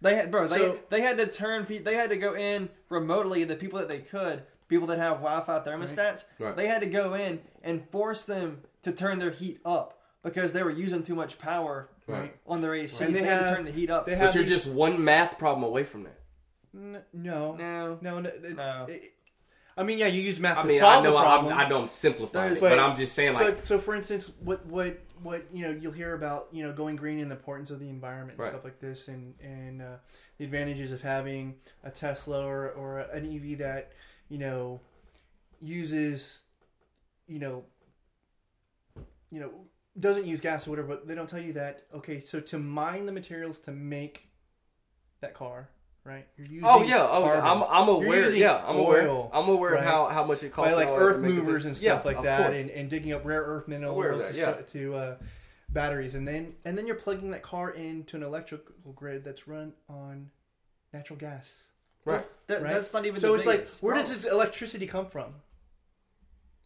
They 0.00 0.14
had, 0.14 0.30
bro. 0.30 0.48
They 0.48 0.58
So- 0.58 0.78
they 0.88 1.02
had 1.02 1.18
to 1.18 1.26
turn. 1.26 1.66
pe- 1.66 1.78
They 1.78 1.94
had 1.94 2.08
to 2.10 2.16
go 2.16 2.34
in 2.34 2.70
remotely. 2.88 3.44
The 3.44 3.56
people 3.56 3.78
that 3.80 3.88
they 3.88 3.98
could, 3.98 4.44
people 4.68 4.86
that 4.86 4.98
have 4.98 5.18
Wi-Fi 5.18 5.60
thermostats, 5.60 6.24
Right. 6.38 6.56
they 6.56 6.66
had 6.66 6.80
to 6.80 6.86
go 6.88 7.12
in 7.14 7.42
and 7.62 7.86
force 7.90 8.24
them 8.24 8.62
to 8.82 8.92
turn 8.92 9.18
their 9.18 9.30
heat 9.30 9.60
up 9.66 10.00
because 10.22 10.54
they 10.54 10.62
were 10.62 10.70
using 10.70 11.02
too 11.02 11.14
much 11.14 11.38
power 11.38 11.90
Right. 12.06 12.34
on 12.46 12.62
their 12.62 12.74
AC. 12.74 13.04
And 13.04 13.14
they, 13.14 13.20
they 13.20 13.26
had 13.26 13.48
to 13.48 13.54
turn 13.54 13.64
the 13.66 13.70
heat 13.70 13.90
up. 13.90 14.06
they 14.06 14.14
have 14.14 14.28
But 14.28 14.34
you're 14.36 14.44
these- 14.44 14.64
just 14.64 14.74
one 14.74 15.04
math 15.04 15.38
problem 15.38 15.64
away 15.64 15.84
from 15.84 16.04
that. 16.04 16.16
N- 16.74 17.02
no. 17.12 17.52
no, 17.56 17.98
No. 18.00 18.20
No. 18.20 18.30
It's, 18.30 18.56
No. 18.56 18.86
it- 18.88 19.12
I 19.76 19.82
mean, 19.84 19.98
yeah, 19.98 20.06
you 20.08 20.20
use 20.22 20.38
math 20.40 20.58
I 20.58 20.62
to 20.62 20.68
mean, 20.68 20.76
I 20.78 20.80
solve 20.80 21.04
know 21.04 21.12
the 21.12 21.18
I'm, 21.18 21.24
problem. 21.24 21.58
I 21.58 21.68
know 21.68 21.80
I'm 21.82 21.86
simplifying 21.86 22.52
it, 22.54 22.60
but 22.60 22.78
I'm 22.78 22.94
just 22.96 23.14
saying 23.14 23.34
like 23.34 23.58
so, 23.58 23.76
so 23.76 23.78
for 23.78 23.94
instance, 23.94 24.30
what 24.40 24.64
what 24.66 24.98
what 25.22 25.44
you 25.52 25.62
know 25.62 25.70
you'll 25.70 25.92
hear 25.92 26.14
about 26.14 26.48
you 26.52 26.62
know 26.62 26.72
going 26.72 26.96
green 26.96 27.20
and 27.20 27.30
the 27.30 27.36
importance 27.36 27.70
of 27.70 27.78
the 27.80 27.88
environment 27.88 28.30
and 28.38 28.40
Right. 28.40 28.48
stuff 28.48 28.64
like 28.64 28.80
this, 28.80 29.08
and 29.08 29.34
and 29.40 29.80
uh, 29.82 29.96
the 30.38 30.44
advantages 30.44 30.92
of 30.92 31.00
having 31.02 31.56
a 31.84 31.90
Tesla 31.90 32.44
or 32.44 32.70
or 32.70 33.00
an 33.00 33.24
EV 33.34 33.58
that 33.58 33.92
you 34.28 34.38
know 34.38 34.80
uses 35.60 36.42
you 37.28 37.38
know 37.38 37.64
you 39.30 39.40
know 39.40 39.50
doesn't 39.98 40.26
use 40.26 40.40
gas 40.40 40.66
or 40.66 40.70
whatever, 40.70 40.88
but 40.88 41.06
they 41.08 41.14
don't 41.14 41.28
tell 41.28 41.40
you 41.40 41.52
that. 41.54 41.82
Okay, 41.94 42.20
so 42.20 42.40
to 42.40 42.58
mine 42.58 43.06
the 43.06 43.12
materials 43.12 43.58
to 43.60 43.72
make 43.72 44.28
that 45.20 45.34
car, 45.34 45.68
right? 46.04 46.26
You're 46.36 46.46
using 46.46 46.64
Oh 46.64 46.82
yeah, 46.82 47.06
oh, 47.08 47.22
carbon. 47.22 47.44
I'm 47.44 47.62
I'm 47.82 47.88
aware. 47.88 48.24
using 48.26 48.40
Yeah, 48.42 48.62
I'm 48.66 48.76
aware. 48.76 49.08
oil, 49.08 49.30
I'm 49.32 49.48
aware 49.48 49.72
right? 49.72 49.80
of 49.80 49.84
how, 49.86 50.06
how 50.08 50.24
much 50.24 50.42
it 50.42 50.52
costs. 50.52 50.72
by 50.72 50.76
like 50.76 50.88
and 50.88 50.92
all 50.94 50.98
that 50.98 51.04
earth 51.04 51.16
to 51.16 51.22
make 51.22 51.30
it 51.30 51.34
movers 51.34 51.64
just- 51.64 51.66
and 51.80 51.84
Yeah, 51.84 51.92
stuff 51.94 52.04
like 52.06 52.22
that, 52.22 52.52
and, 52.54 52.70
and 52.70 52.88
digging 52.90 53.12
up 53.12 53.24
rare 53.24 53.42
earth 53.42 53.66
Aware 53.68 53.76
of 53.76 53.98
minerals 53.98 54.22
that, 54.24 54.34
to, 54.34 54.38
yeah. 54.38 54.52
to 54.72 54.94
uh, 54.94 55.16
batteries, 55.68 56.14
and 56.14 56.26
then 56.26 56.54
and 56.64 56.76
then 56.76 56.86
you're 56.86 56.96
plugging 56.96 57.30
that 57.32 57.42
car 57.42 57.70
into 57.70 58.16
an 58.16 58.22
electrical 58.22 58.92
grid 58.92 59.24
that's 59.24 59.46
run 59.48 59.72
on 59.88 60.30
natural 60.92 61.18
gas. 61.18 61.50
Right. 62.04 62.14
That's, 62.14 62.28
that, 62.46 62.62
Right. 62.62 62.72
that's 62.72 62.92
not 62.94 63.04
even. 63.06 63.20
So 63.20 63.28
the 63.32 63.34
it's 63.34 63.46
like, 63.46 63.56
biggest 63.58 63.82
where 63.82 63.94
does 63.94 64.08
this 64.08 64.24
electricity 64.30 64.86
come 64.86 65.06
from? 65.06 65.34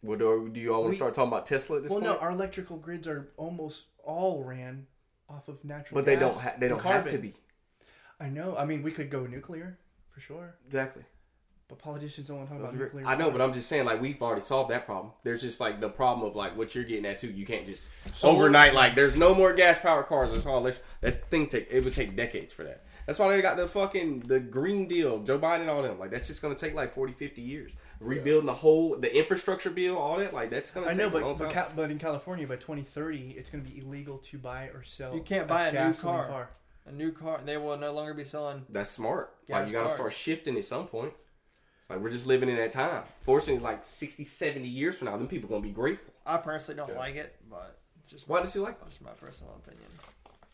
Well, 0.02 0.18
do, 0.18 0.50
do 0.52 0.60
you 0.60 0.72
all 0.74 0.82
want 0.82 0.92
to 0.92 0.98
start 0.98 1.14
talking 1.14 1.28
about 1.32 1.46
Tesla 1.46 1.78
at 1.78 1.82
this 1.84 1.90
Well, 1.90 2.00
point? 2.00 2.12
no, 2.12 2.18
our 2.18 2.30
electrical 2.30 2.76
grids 2.76 3.08
are 3.08 3.30
almost 3.38 3.86
all 4.04 4.44
ran 4.44 4.86
off 5.30 5.48
of 5.48 5.64
natural. 5.64 5.82
Gas. 5.82 5.92
But 5.94 6.04
they 6.04 6.16
don't. 6.16 6.36
Ha- 6.36 6.52
they 6.58 6.68
don't 6.68 6.82
have 6.82 7.08
to 7.08 7.18
be. 7.18 7.32
I 8.20 8.28
know. 8.28 8.56
I 8.56 8.64
mean, 8.64 8.82
we 8.82 8.90
could 8.90 9.10
go 9.10 9.26
nuclear 9.26 9.78
for 10.10 10.20
sure, 10.20 10.54
Exactly. 10.66 11.02
but 11.68 11.78
politicians 11.78 12.28
don't 12.28 12.36
want 12.38 12.48
to 12.48 12.54
talk 12.54 12.62
about 12.62 12.74
nuclear. 12.78 13.06
I 13.06 13.16
know, 13.16 13.30
but 13.30 13.40
I'm 13.40 13.52
just 13.52 13.68
saying, 13.68 13.84
like 13.84 14.00
we've 14.00 14.22
already 14.22 14.40
solved 14.42 14.70
that 14.70 14.86
problem. 14.86 15.12
There's 15.24 15.40
just 15.40 15.58
like 15.60 15.80
the 15.80 15.88
problem 15.88 16.26
of 16.28 16.36
like 16.36 16.56
what 16.56 16.74
you're 16.74 16.84
getting 16.84 17.06
at 17.06 17.18
too. 17.18 17.30
You 17.30 17.44
can't 17.44 17.66
just 17.66 17.92
Solar- 18.14 18.36
overnight 18.36 18.74
like 18.74 18.94
there's 18.94 19.16
no 19.16 19.34
more 19.34 19.52
gas 19.52 19.78
powered 19.80 20.06
cars. 20.06 20.36
It's 20.36 20.46
all 20.46 20.58
electric. 20.58 20.84
That 21.00 21.30
thing 21.30 21.48
take 21.48 21.68
it 21.70 21.82
would 21.84 21.94
take 21.94 22.14
decades 22.16 22.52
for 22.52 22.62
that. 22.64 22.84
That's 23.06 23.18
why 23.18 23.34
they 23.36 23.42
got 23.42 23.56
the 23.58 23.68
fucking 23.68 24.20
the 24.20 24.40
Green 24.40 24.88
Deal, 24.88 25.18
Joe 25.24 25.38
Biden, 25.38 25.62
and 25.62 25.70
all 25.70 25.82
them. 25.82 25.98
Like 25.98 26.10
that's 26.10 26.28
just 26.28 26.40
gonna 26.40 26.54
take 26.54 26.74
like 26.74 26.92
40, 26.92 27.12
50 27.12 27.42
years. 27.42 27.72
Rebuilding 28.00 28.46
the 28.46 28.54
whole 28.54 28.96
the 28.98 29.14
infrastructure 29.14 29.70
bill, 29.70 29.96
all 29.98 30.18
that. 30.18 30.32
Like 30.32 30.50
that's 30.50 30.70
gonna. 30.70 30.86
I 30.86 30.90
take 30.90 30.98
know, 30.98 31.08
a 31.08 31.18
long 31.20 31.22
but 31.36 31.38
but, 31.38 31.44
time. 31.52 31.52
Ca- 31.52 31.72
but 31.76 31.90
in 31.90 31.98
California, 31.98 32.46
by 32.46 32.56
2030, 32.56 33.32
it's 33.36 33.50
going 33.50 33.64
to 33.64 33.70
be 33.70 33.78
illegal 33.80 34.18
to 34.18 34.38
buy 34.38 34.64
or 34.68 34.82
sell. 34.84 35.14
You 35.14 35.22
can't 35.22 35.46
buy 35.48 35.68
a 35.68 35.72
new 35.72 35.78
gasoline 35.78 36.26
car. 36.28 36.50
A 36.86 36.92
new 36.92 37.12
car. 37.12 37.40
They 37.44 37.56
will 37.56 37.76
no 37.76 37.92
longer 37.92 38.14
be 38.14 38.24
selling. 38.24 38.64
That's 38.68 38.90
smart. 38.90 39.34
Gas 39.48 39.54
like 39.60 39.66
you 39.68 39.72
gotta 39.74 39.88
start 39.88 40.12
shifting 40.12 40.56
at 40.56 40.64
some 40.64 40.86
point. 40.86 41.12
Like 41.88 42.00
we're 42.00 42.10
just 42.10 42.26
living 42.26 42.48
in 42.48 42.56
that 42.56 42.72
time. 42.72 43.02
Fortunately, 43.20 43.62
like 43.62 43.84
60, 43.84 44.24
70 44.24 44.66
years 44.66 44.98
from 44.98 45.06
now, 45.06 45.16
then 45.16 45.26
people 45.26 45.48
gonna 45.48 45.60
be 45.62 45.70
grateful. 45.70 46.12
I 46.26 46.38
personally 46.38 46.78
don't 46.78 46.90
Yeah. 46.90 46.98
like 46.98 47.16
it, 47.16 47.36
but 47.50 47.78
just 48.06 48.28
Why 48.28 48.40
does 48.40 48.54
you 48.54 48.62
like? 48.62 48.82
just 48.86 49.02
my 49.02 49.10
personal 49.12 49.54
opinion. 49.56 49.86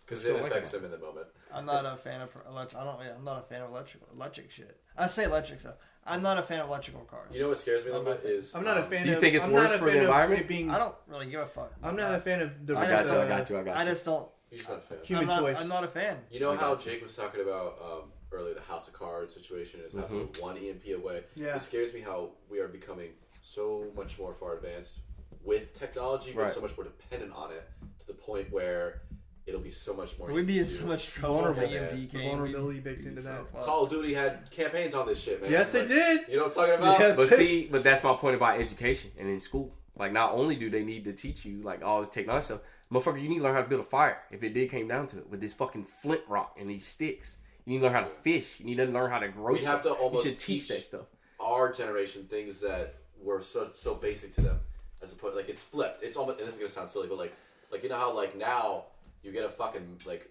Because 0.04 0.22
Still 0.24 0.36
it 0.36 0.42
like 0.42 0.50
affects 0.50 0.74
it. 0.74 0.78
him 0.78 0.86
in 0.86 0.90
the 0.90 0.98
moment. 0.98 1.28
I'm 1.54 1.64
not 1.64 1.86
a 1.86 1.96
fan 1.96 2.20
of 2.20 2.32
electric. 2.48 2.82
I 2.82 2.84
don't. 2.84 3.00
I'm 3.00 3.24
not 3.24 3.38
a 3.38 3.42
fan 3.44 3.62
of 3.62 3.70
electric 3.70 4.02
electric 4.12 4.50
shit. 4.50 4.80
I 4.96 5.06
say 5.06 5.24
electric 5.24 5.60
stuff. 5.60 5.76
I'm 6.04 6.20
not 6.20 6.36
a 6.38 6.42
fan 6.42 6.60
of 6.60 6.66
electrical 6.68 7.02
cars. 7.02 7.32
You 7.34 7.42
know 7.42 7.48
what 7.50 7.58
scares 7.58 7.84
me 7.84 7.92
a 7.92 7.96
I'm 7.96 8.04
little 8.04 8.20
bit 8.20 8.28
is 8.28 8.52
I'm 8.54 8.64
not 8.64 8.78
a 8.78 8.84
um, 8.84 8.90
fan. 8.90 9.04
Do 9.04 9.10
you 9.10 9.14
of, 9.14 9.20
think 9.20 9.36
it's 9.36 9.44
I'm 9.44 9.52
worse 9.52 9.68
not 9.68 9.74
a 9.76 9.78
for 9.78 9.86
fan 9.86 9.94
the 9.98 10.00
environment? 10.02 10.48
being. 10.48 10.70
I 10.70 10.78
don't 10.78 10.94
really 11.06 11.26
give 11.26 11.40
a 11.42 11.46
fuck. 11.46 11.72
I'm 11.80 11.94
not 11.94 12.12
a 12.14 12.20
fan 12.20 12.40
of 12.40 12.66
the 12.66 12.76
I 12.76 12.80
I 12.80 12.86
got 12.88 12.90
just 12.98 13.12
you. 13.12 13.18
I 13.20 13.28
got 13.28 13.50
you. 13.50 13.58
I 13.58 13.62
got 13.62 13.76
you. 13.76 13.82
I 13.82 13.84
just 13.84 14.04
don't. 14.04 14.28
You're 14.50 14.58
just 14.58 14.68
not 14.70 14.78
a 14.78 14.82
fan. 14.82 14.98
Human 15.04 15.22
I'm 15.24 15.28
not, 15.28 15.40
choice. 15.40 15.56
I'm 15.60 15.68
not 15.68 15.84
a 15.84 15.88
fan. 15.88 16.16
You 16.30 16.40
know 16.40 16.52
I 16.52 16.56
how 16.56 16.74
got 16.74 16.84
you. 16.86 16.92
Jake 16.92 17.02
was 17.02 17.14
talking 17.14 17.40
about 17.40 17.78
um, 17.82 18.10
earlier 18.32 18.54
the 18.54 18.60
House 18.60 18.88
of 18.88 18.94
Cards 18.94 19.34
situation 19.34 19.80
is 19.86 19.92
having 19.92 20.28
Mhm. 20.28 20.42
one 20.42 20.56
EMP 20.56 20.92
away. 20.94 21.22
Yeah. 21.36 21.56
It 21.56 21.62
scares 21.62 21.92
me 21.94 22.00
how 22.00 22.30
we 22.48 22.58
are 22.58 22.68
becoming 22.68 23.10
so 23.42 23.86
much 23.96 24.18
more 24.18 24.34
far 24.34 24.56
advanced 24.56 24.98
with 25.44 25.72
technology, 25.74 26.32
but 26.34 26.42
Right. 26.42 26.52
so 26.52 26.60
much 26.60 26.76
more 26.76 26.84
dependent 26.84 27.32
on 27.32 27.52
it 27.52 27.68
to 28.00 28.06
the 28.06 28.12
point 28.12 28.50
where 28.50 29.02
it'll 29.46 29.60
be 29.60 29.70
so 29.70 29.94
much 29.94 30.18
more. 30.18 30.28
We'd 30.28 30.42
easy 30.42 30.52
be 30.52 30.58
in 30.58 30.64
to- 30.64 30.70
so 30.70 30.86
much 30.86 31.06
trouble. 31.08 31.36
Vulnerable, 31.36 31.62
if 31.62 31.70
man. 31.70 31.90
EMP 31.98 32.12
The 32.12 32.18
vulnerability 32.28 32.78
We'd- 32.80 32.80
baked 32.90 32.98
we'd 33.04 33.08
into 33.08 33.22
be 33.22 33.28
that. 33.28 33.50
fucked. 33.52 33.64
Call 33.64 33.84
of 33.84 33.90
Duty 33.90 34.14
had 34.14 34.50
campaigns 34.50 34.94
on 34.94 35.06
this 35.06 35.20
shit, 35.20 35.42
man. 35.42 35.50
Yes, 35.50 35.72
they 35.72 35.80
Like, 35.80 35.88
did. 35.88 36.28
You 36.28 36.36
know 36.36 36.42
what 36.44 36.48
I'm 36.48 36.54
talking 36.66 36.74
about? 36.74 36.98
Yes. 37.00 37.16
But 37.16 37.28
see, 37.28 37.66
but 37.70 37.82
that's 37.84 38.02
my 38.04 38.14
point 38.14 38.36
about 38.36 38.60
education 38.60 39.12
and 39.18 39.28
in 39.28 39.40
school. 39.40 39.74
Like, 39.96 40.12
not 40.12 40.32
only 40.32 40.56
do 40.56 40.70
they 40.70 40.82
need 40.84 41.04
to 41.04 41.12
teach 41.12 41.44
you 41.44 41.62
like 41.62 41.82
all 41.82 42.00
this 42.00 42.10
technology 42.10 42.44
stuff, 42.46 42.60
motherfucker, 42.92 43.22
you 43.22 43.28
need 43.28 43.38
to 43.38 43.44
learn 43.44 43.54
how 43.54 43.62
to 43.62 43.68
build 43.68 43.80
a 43.80 43.84
fire. 43.84 44.18
If 44.30 44.42
it 44.42 44.54
did 44.54 44.70
came 44.70 44.88
down 44.88 45.06
to 45.08 45.18
it, 45.18 45.30
with 45.30 45.40
this 45.40 45.52
fucking 45.52 45.84
flint 45.84 46.22
rock 46.28 46.56
and 46.58 46.68
these 46.68 46.86
sticks, 46.86 47.36
you 47.64 47.72
need 47.74 47.78
to 47.80 47.84
learn 47.84 47.92
how 47.94 48.00
to 48.00 48.06
fish. 48.06 48.58
You 48.58 48.66
need 48.66 48.76
to 48.76 48.86
learn 48.86 49.10
how 49.10 49.18
to 49.18 49.28
grow. 49.28 49.52
We 49.54 49.60
have 49.64 49.80
stuff. 49.82 49.96
to 49.96 50.02
almost 50.02 50.24
you 50.24 50.30
should 50.32 50.40
teach, 50.40 50.62
teach- 50.62 50.68
that 50.68 50.82
stuff. 50.82 51.06
Our 51.38 51.72
generation 51.72 52.24
things 52.28 52.60
that 52.60 52.96
were 53.22 53.40
so 53.42 53.70
so 53.74 53.94
basic 53.94 54.32
to 54.34 54.40
them, 54.42 54.60
as 55.02 55.12
opposed 55.12 55.36
like 55.36 55.48
it's 55.48 55.62
flipped. 55.62 56.02
It's 56.02 56.16
almost 56.16 56.38
and 56.38 56.46
this 56.46 56.54
is 56.54 56.60
gonna 56.60 56.70
sound 56.70 56.90
silly, 56.90 57.08
but 57.08 57.16
like 57.18 57.32
like 57.70 57.82
you 57.82 57.88
know 57.88 57.96
how 57.96 58.14
like 58.14 58.36
now 58.36 58.84
you 59.22 59.32
get 59.32 59.44
a 59.44 59.48
fucking 59.48 60.00
like 60.04 60.30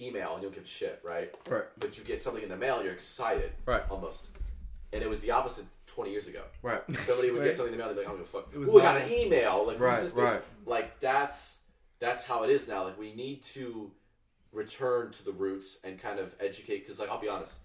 email 0.00 0.34
and 0.34 0.42
you 0.42 0.48
don't 0.48 0.54
give 0.54 0.64
a 0.64 0.66
shit, 0.66 1.00
right? 1.04 1.32
Right. 1.48 1.64
But 1.78 1.98
you 1.98 2.04
get 2.04 2.20
something 2.20 2.42
in 2.42 2.48
the 2.48 2.56
mail 2.56 2.76
and 2.76 2.84
you're 2.84 2.94
excited, 2.94 3.52
Right. 3.64 3.82
Almost. 3.90 4.28
And 4.92 5.02
it 5.02 5.08
was 5.08 5.20
the 5.20 5.30
opposite 5.32 5.64
20 5.96 6.10
years 6.10 6.28
ago. 6.28 6.42
Right. 6.62 6.82
Somebody 7.06 7.30
would 7.30 7.40
Right. 7.40 7.46
get 7.46 7.56
something 7.56 7.72
in 7.72 7.78
the 7.78 7.84
mail, 7.84 7.92
they'd 7.94 8.00
be 8.02 8.06
like, 8.06 8.08
I 8.08 8.10
don't 8.12 8.18
give 8.20 8.28
a 8.34 8.42
fuck. 8.42 8.48
It 8.54 8.58
was 8.58 8.68
Ooh, 8.68 8.78
I 8.78 8.82
got 8.82 8.96
an 8.98 9.10
email. 9.10 9.66
Like, 9.66 9.80
Right, 9.80 10.02
this 10.02 10.12
right. 10.12 10.42
Like, 10.66 11.00
that's 11.00 11.56
that's 11.98 12.22
how 12.24 12.42
it 12.42 12.50
is 12.50 12.68
now. 12.68 12.84
Like, 12.84 12.98
we 12.98 13.14
need 13.14 13.42
to 13.42 13.90
return 14.52 15.10
to 15.12 15.24
the 15.24 15.32
roots 15.32 15.78
and 15.82 15.98
kind 15.98 16.18
of 16.18 16.34
educate. 16.38 16.80
Because, 16.80 17.00
like, 17.00 17.08
I'll 17.08 17.20
be 17.20 17.28
honest, 17.30 17.56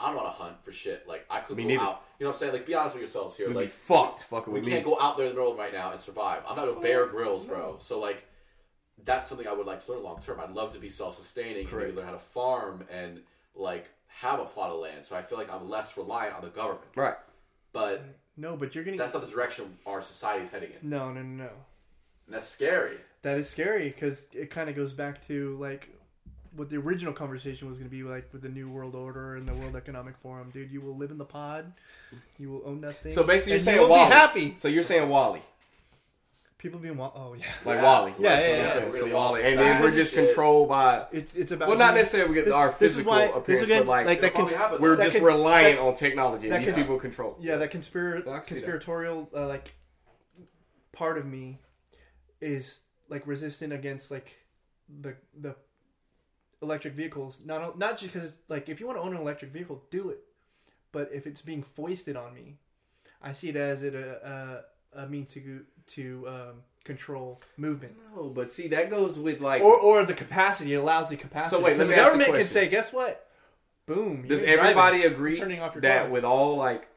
I 0.00 0.08
don't 0.08 0.16
want 0.16 0.26
to 0.28 0.32
hunt 0.42 0.64
for 0.64 0.72
shit. 0.72 1.06
Like, 1.06 1.24
I 1.30 1.38
could 1.40 1.56
Me 1.56 1.62
go 1.62 1.68
neither. 1.68 1.82
out. 1.82 2.02
You 2.18 2.24
know 2.24 2.30
what 2.30 2.34
I'm 2.36 2.40
saying? 2.40 2.52
Like, 2.52 2.66
be 2.66 2.74
honest 2.74 2.96
with 2.96 3.02
yourselves 3.02 3.36
here. 3.36 3.46
We'd 3.46 3.54
like, 3.54 3.64
be 3.66 3.70
fucked 3.70 4.24
fucking 4.24 4.52
we 4.52 4.58
with 4.60 4.68
can't 4.68 4.84
me. 4.84 4.90
go 4.92 5.00
out 5.00 5.16
there 5.16 5.26
in 5.26 5.34
the 5.36 5.40
world 5.40 5.56
right 5.56 5.72
now 5.72 5.92
and 5.92 6.00
survive. 6.00 6.42
I'm 6.48 6.56
not 6.56 6.66
a 6.68 6.80
Bear 6.80 7.06
Grylls, 7.06 7.44
bro. 7.44 7.76
So 7.78 8.00
like, 8.00 8.24
that's 9.04 9.28
something 9.28 9.46
I 9.46 9.52
would 9.52 9.66
like 9.66 9.84
to 9.86 9.92
learn 9.92 10.02
long 10.02 10.20
term. 10.20 10.40
I'd 10.40 10.50
love 10.50 10.72
to 10.72 10.80
be 10.80 10.88
self 10.88 11.16
sustaining 11.16 11.60
and 11.60 11.68
Correct. 11.70 11.88
maybe 11.90 11.96
learn 11.98 12.06
how 12.06 12.12
to 12.12 12.18
farm 12.18 12.84
and 12.90 13.20
like 13.54 13.86
have 14.08 14.40
a 14.40 14.44
plot 14.46 14.70
of 14.70 14.80
land. 14.80 15.04
So 15.04 15.14
I 15.14 15.22
feel 15.22 15.38
like 15.38 15.52
I'm 15.52 15.68
less 15.68 15.96
reliant 15.96 16.34
on 16.34 16.42
the 16.42 16.48
government. 16.48 16.86
Right. 16.96 17.14
But 17.76 18.02
No, 18.38 18.56
but 18.56 18.74
you're 18.74 18.84
gonna. 18.84 18.96
that's 18.96 19.12
not 19.12 19.24
the 19.26 19.30
direction 19.30 19.76
our 19.86 20.00
society 20.00 20.44
is 20.44 20.50
heading 20.50 20.70
in. 20.80 20.88
no, 20.88 21.12
no, 21.12 21.20
no, 21.22 21.44
no. 21.44 21.50
And 22.26 22.34
that's 22.34 22.48
scary. 22.48 22.96
That 23.22 23.38
is 23.38 23.48
scary 23.50 23.90
because 23.90 24.28
it 24.32 24.50
kind 24.50 24.70
of 24.70 24.76
goes 24.76 24.92
back 24.94 25.26
to 25.26 25.56
like 25.60 25.90
what 26.56 26.70
the 26.70 26.76
original 26.78 27.12
conversation 27.12 27.68
was 27.68 27.78
going 27.78 27.90
to 27.90 27.94
be 27.94 28.02
like 28.02 28.32
with 28.32 28.40
the 28.40 28.48
New 28.48 28.68
World 28.70 28.94
Order 28.94 29.36
and 29.36 29.46
the 29.46 29.52
World 29.54 29.76
Economic 29.76 30.16
Forum. 30.22 30.48
Dude, 30.54 30.70
you 30.70 30.80
will 30.80 30.96
live 30.96 31.10
in 31.10 31.18
the 31.18 31.24
pod. 31.26 31.70
You 32.38 32.50
will 32.50 32.62
own 32.64 32.80
nothing. 32.80 33.12
So 33.12 33.22
basically, 33.22 33.52
you're 33.52 33.60
saying 33.60 33.82
you 33.82 33.88
WALL-E. 33.88 34.08
be 34.08 34.14
happy. 34.14 34.54
So 34.56 34.68
you're 34.68 34.82
saying 34.82 35.06
WALL-E, 35.08 35.42
People 36.58 36.80
being 36.80 36.96
wa- 36.96 37.12
oh 37.14 37.34
yeah. 37.34 37.44
like 37.66 37.76
Yeah. 37.76 37.82
WALL-E. 37.82 38.14
Yeah, 38.18 38.28
That's 38.30 38.42
yeah, 38.44 38.50
what 38.50 38.58
yeah. 38.58 38.64
I'm 38.66 38.70
saying. 38.72 38.84
We're 38.86 38.92
So 38.92 38.98
gonna 39.00 39.10
be 39.10 39.14
WALL-E, 39.14 39.42
and 39.42 39.58
then 39.60 39.82
we're 39.82 39.90
just 39.90 40.14
shit. 40.14 40.26
controlled 40.26 40.68
by. 40.70 41.06
It's 41.12 41.34
it's 41.36 41.52
about 41.52 41.68
Well, 41.68 41.76
not 41.78 41.94
necessarily 41.94 42.30
we 42.30 42.34
get 42.34 42.46
This- 42.46 42.54
our 42.54 42.72
physical 42.72 43.12
why- 43.12 43.24
appearance, 43.24 43.64
again, 43.64 43.82
but 43.82 43.88
like, 43.88 44.06
like 44.06 44.20
that 44.22 44.32
cons- 44.34 44.54
happen, 44.54 44.80
we're 44.80 44.96
that 44.96 45.02
just 45.04 45.16
can- 45.16 45.24
relying 45.24 45.78
on 45.78 45.94
technology. 45.94 46.48
that 46.48 46.58
these 46.60 46.68
can- 46.70 46.76
people 46.82 46.98
control. 46.98 47.36
yeah 47.40 47.56
that 47.56 47.70
conspira- 47.70 48.26
I 48.26 48.32
that. 48.38 48.46
conspiratorial 48.46 49.28
uh, 49.34 49.46
like 49.46 49.74
part 50.92 51.18
of 51.18 51.26
me 51.26 51.60
is 52.40 52.80
like 53.10 53.26
resistant 53.26 53.72
against 53.74 54.10
like 54.10 54.34
the 54.88 55.16
the 55.38 55.54
electric 56.62 56.94
vehicles 56.94 57.40
not 57.44 57.78
not 57.78 57.98
just 57.98 58.12
because 58.14 58.40
like 58.48 58.68
if 58.70 58.80
you 58.80 58.86
want 58.86 58.96
to 58.98 59.02
own 59.02 59.14
an 59.14 59.20
electric 59.20 59.52
vehicle 59.52 59.84
do 59.90 60.08
it 60.08 60.20
but 60.90 61.10
if 61.12 61.26
it's 61.26 61.42
being 61.42 61.62
foisted 61.62 62.16
on 62.16 62.32
me 62.32 62.56
I 63.20 63.32
see 63.32 63.50
it 63.50 63.56
as 63.56 63.82
it 63.82 63.94
a 63.94 64.64
a, 64.94 65.02
a 65.04 65.06
means 65.08 65.32
to 65.34 65.64
to 65.88 66.24
um, 66.28 66.62
control 66.84 67.40
movement. 67.56 67.96
No, 68.14 68.28
but 68.28 68.52
see 68.52 68.68
that 68.68 68.90
goes 68.90 69.18
with 69.18 69.40
like 69.40 69.62
or, 69.62 69.76
or 69.76 70.04
the 70.04 70.14
capacity. 70.14 70.74
It 70.74 70.76
allows 70.76 71.08
the 71.08 71.16
capacity. 71.16 71.56
So 71.56 71.62
wait, 71.62 71.76
let 71.76 71.88
me 71.88 71.94
the 71.94 72.00
ask 72.00 72.12
government 72.12 72.34
can 72.34 72.46
say, 72.46 72.68
guess 72.68 72.92
what? 72.92 73.28
Boom. 73.86 74.26
Does 74.26 74.42
everybody 74.42 74.98
driving. 74.98 75.12
agree 75.12 75.38
Turning 75.38 75.60
off 75.60 75.74
your 75.74 75.82
that 75.82 76.02
car. 76.02 76.10
with 76.10 76.24
all 76.24 76.56
like 76.56 76.88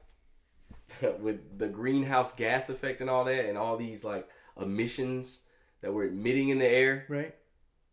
with 1.20 1.58
the 1.58 1.68
greenhouse 1.68 2.34
gas 2.34 2.70
effect 2.70 3.02
and 3.02 3.10
all 3.10 3.26
that 3.26 3.46
and 3.46 3.58
all 3.58 3.78
these 3.78 4.04
like 4.04 4.28
emissions 4.60 5.40
that 5.82 5.94
we're 5.94 6.08
emitting 6.08 6.50
in 6.50 6.58
the 6.58 6.68
air 6.68 7.06
right? 7.08 7.36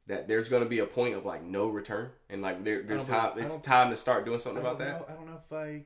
that 0.06 0.26
there's 0.28 0.48
going 0.48 0.62
to 0.62 0.68
be 0.68 0.78
a 0.78 0.86
point 0.86 1.14
of 1.14 1.24
like 1.24 1.42
no 1.42 1.66
return 1.68 2.10
and 2.30 2.40
like 2.40 2.64
there, 2.64 2.82
there's 2.82 3.04
time 3.04 3.38
it's 3.38 3.58
time 3.58 3.90
to 3.90 3.96
start 3.96 4.24
doing 4.24 4.38
something 4.38 4.60
about 4.60 4.78
that 4.78 5.00
know. 5.00 5.06
I 5.08 5.12
don't 5.12 5.26
know 5.26 5.40
if 5.44 5.52
I. 5.52 5.84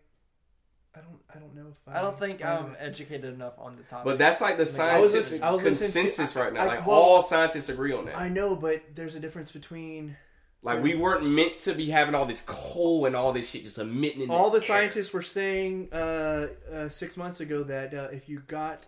I 0.95 1.01
don't. 1.01 1.21
I 1.35 1.39
don't 1.39 1.55
know 1.55 1.67
if 1.71 1.77
I. 1.95 1.99
I 1.99 2.03
don't 2.03 2.19
think 2.19 2.45
I 2.45 2.57
I'm 2.57 2.77
educated 2.79 3.33
enough 3.33 3.55
on 3.59 3.77
the 3.77 3.83
topic. 3.85 4.05
but 4.07 4.19
that's 4.19 4.41
like 4.41 4.57
the 4.57 4.62
I 4.83 4.99
was 4.99 5.12
scientific 5.12 5.43
I 5.43 5.51
was 5.53 5.62
listening 5.62 5.91
to- 5.93 5.99
consensus 6.01 6.35
right 6.37 6.53
now 6.53 6.62
I- 6.62 6.67
like 6.67 6.87
well- 6.87 6.97
all 6.99 7.23
scientists 7.23 7.69
agree 7.69 7.93
on 7.93 8.07
that 8.07 8.17
I 8.19 8.29
know, 8.29 8.57
but 8.57 8.83
there's 8.95 9.15
a 9.15 9.21
difference 9.21 9.53
between 9.53 10.17
like 10.62 10.83
we 10.83 10.95
weren't 10.97 11.25
meant 11.25 11.59
to 11.61 11.75
be 11.75 11.91
having 11.91 12.15
all 12.15 12.27
this 12.27 12.43
coal 12.45 13.07
and 13.07 13.15
all 13.17 13.33
this 13.33 13.49
shit 13.51 13.62
just 13.65 13.79
emitting 13.79 14.23
in 14.23 14.31
all 14.31 14.51
the 14.51 14.59
air. 14.59 14.65
scientists 14.65 15.12
were 15.12 15.23
saying 15.23 15.89
uh, 15.93 16.49
uh, 16.71 16.89
six 16.89 17.17
months 17.17 17.41
ago 17.41 17.62
that 17.62 17.95
uh, 17.95 18.09
if 18.12 18.29
you 18.29 18.41
got 18.47 18.85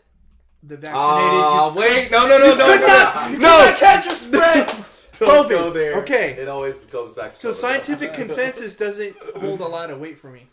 the 0.65 0.77
vaccinated, 0.77 1.01
Ah, 1.01 1.73
you 1.73 1.79
wait, 1.81 2.11
no, 2.11 2.27
no, 2.29 2.37
no, 2.39 2.55
no, 2.57 2.77
no, 2.77 3.29
no, 3.33 3.39
no, 3.39 3.75
catch 3.79 4.07
a 4.07 4.11
spread. 4.11 4.67
Don't 5.19 5.47
COVID. 5.47 5.49
go 5.49 5.73
there. 5.73 5.95
Okay, 6.01 6.33
It 6.33 6.49
always 6.49 6.79
comes 6.91 7.13
back. 7.15 7.35
To 7.35 7.41
so 7.41 7.53
scientific 7.53 8.13
consensus 8.23 8.75
doesn't 8.77 9.17
hold 9.37 9.61
a 9.61 9.67
lot 9.69 9.91
of 9.91 10.01
weight 10.01 10.19
for 10.19 10.31
me, 10.31 10.49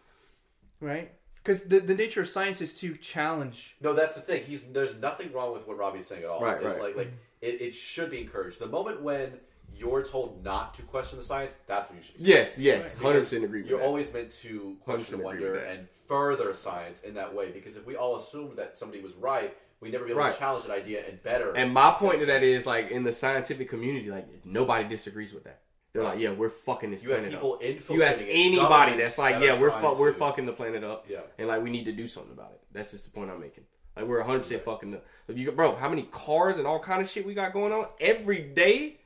right? 0.79 1.11
Because 1.43 1.63
the, 1.63 1.79
the 1.79 1.95
nature 1.95 2.21
of 2.21 2.27
science 2.29 2.61
is 2.61 2.73
to 2.79 2.95
challenge. 2.97 3.75
No, 3.81 3.93
that's 3.93 4.15
the 4.15 4.21
thing. 4.21 4.43
He's 4.43 4.63
there's 4.63 4.95
nothing 4.95 5.31
wrong 5.31 5.53
with 5.53 5.67
what 5.67 5.77
Robbie's 5.77 6.05
saying 6.05 6.23
at 6.23 6.29
all. 6.29 6.41
Right, 6.41 6.57
it's 6.61 6.65
right. 6.77 6.81
like 6.81 6.95
like 6.97 7.11
it, 7.41 7.61
it 7.61 7.71
should 7.73 8.11
be 8.11 8.19
encouraged. 8.21 8.59
The 8.59 8.67
moment 8.67 9.01
when 9.01 9.33
you're 9.75 10.03
told 10.03 10.43
not 10.43 10.73
to 10.73 10.81
question 10.81 11.17
the 11.19 11.23
science, 11.23 11.55
that's 11.67 11.89
when 11.89 11.97
you 11.99 12.03
should. 12.03 12.17
Be 12.17 12.23
yes 12.23 12.57
yes 12.57 12.95
Right. 13.01 13.15
100% 13.15 13.43
agree 13.43 13.61
with 13.61 13.69
You're 13.69 13.79
that. 13.79 13.85
always 13.85 14.11
meant 14.11 14.31
to 14.41 14.75
question 14.83 15.21
wonder 15.21 15.55
and 15.55 15.87
further 16.07 16.53
science 16.53 17.01
in 17.01 17.13
that 17.13 17.33
way. 17.33 17.51
Because 17.51 17.77
if 17.77 17.85
we 17.85 17.95
all 17.95 18.17
assumed 18.17 18.57
that 18.57 18.77
somebody 18.77 19.01
was 19.01 19.13
right, 19.13 19.55
we 19.79 19.89
never 19.89 20.03
be 20.05 20.11
able 20.11 20.21
Right. 20.21 20.33
to 20.33 20.37
challenge 20.39 20.65
an 20.65 20.71
idea 20.71 21.05
and 21.07 21.21
better. 21.23 21.55
And 21.55 21.71
my 21.73 21.91
point 21.91 22.19
to 22.19 22.25
that 22.25 22.43
is 22.43 22.65
like 22.65 22.89
in 22.91 23.03
the 23.03 23.11
scientific 23.11 23.69
community, 23.69 24.09
like 24.11 24.27
nobody 24.43 24.87
disagrees 24.87 25.33
with 25.33 25.43
that. 25.45 25.61
They're 25.93 26.03
like, 26.03 26.19
yeah, 26.19 26.31
we're 26.31 26.49
fucking 26.49 26.91
this 26.91 27.01
you 27.03 27.09
have 27.09 27.19
planet 27.19 27.33
people 27.33 27.53
up. 27.53 27.63
infiltrating. 27.63 27.95
You 27.97 28.03
ask 28.03 28.21
anybody 28.27 28.97
that's 28.97 29.17
like, 29.17 29.35
that 29.39 29.43
yeah, 29.43 29.59
we're 29.59 29.69
trying 29.71 29.95
fu- 29.95 30.01
we're 30.01 30.11
fucking 30.11 30.45
the 30.45 30.53
planet 30.53 30.83
up, 30.83 31.05
Yeah. 31.09 31.21
and 31.39 31.47
like 31.47 31.63
we 31.63 31.69
need 31.71 31.85
to 31.85 31.91
do 31.91 32.07
something 32.07 32.31
about 32.31 32.51
it. 32.51 32.61
That's 32.71 32.91
just 32.91 33.05
the 33.05 33.11
point 33.11 33.31
I'm 33.31 33.39
making. 33.39 33.63
Like 33.95 34.05
we're 34.05 34.19
100 34.19 34.39
percent 34.39 34.61
fucking. 34.61 34.91
The, 34.91 35.01
if 35.27 35.37
you 35.37 35.51
bro, 35.51 35.75
how 35.75 35.89
many 35.89 36.03
cars 36.03 36.57
and 36.59 36.67
all 36.67 36.79
kind 36.79 37.01
of 37.01 37.09
shit 37.09 37.25
we 37.25 37.33
got 37.33 37.53
going 37.53 37.73
on 37.73 37.87
every 37.99 38.43
day? 38.43 38.97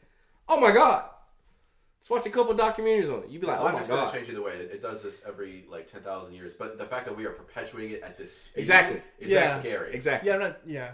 Oh 0.49 0.59
my 0.59 0.73
god! 0.73 1.05
Just 1.99 2.11
watch 2.11 2.25
a 2.25 2.29
couple 2.29 2.53
documentaries 2.53 3.09
on 3.11 3.23
it. 3.23 3.29
You'd 3.29 3.39
be 3.39 3.47
like, 3.47 3.59
oh 3.59 3.63
my 3.63 3.69
Climate's 3.69 3.87
gonna 3.87 4.05
god. 4.05 4.13
change 4.13 4.29
either 4.29 4.41
way. 4.43 4.51
It, 4.55 4.71
it 4.73 4.81
does 4.81 5.01
this 5.01 5.21
every 5.25 5.63
like 5.69 5.89
ten 5.89 6.01
thousand 6.01 6.33
years, 6.33 6.53
but 6.53 6.77
the 6.77 6.85
fact 6.85 7.05
that 7.05 7.15
we 7.15 7.25
are 7.25 7.31
perpetuating 7.31 7.91
it 7.91 8.03
at 8.03 8.17
this 8.17 8.35
speed 8.43 8.59
Exactly. 8.59 9.01
is 9.19 9.31
Yeah. 9.31 9.39
that 9.47 9.59
scary. 9.61 9.93
Exactly. 9.95 10.27
Yeah, 10.27 10.35
I'm 10.35 10.41
not. 10.41 10.59
Yeah, 10.65 10.91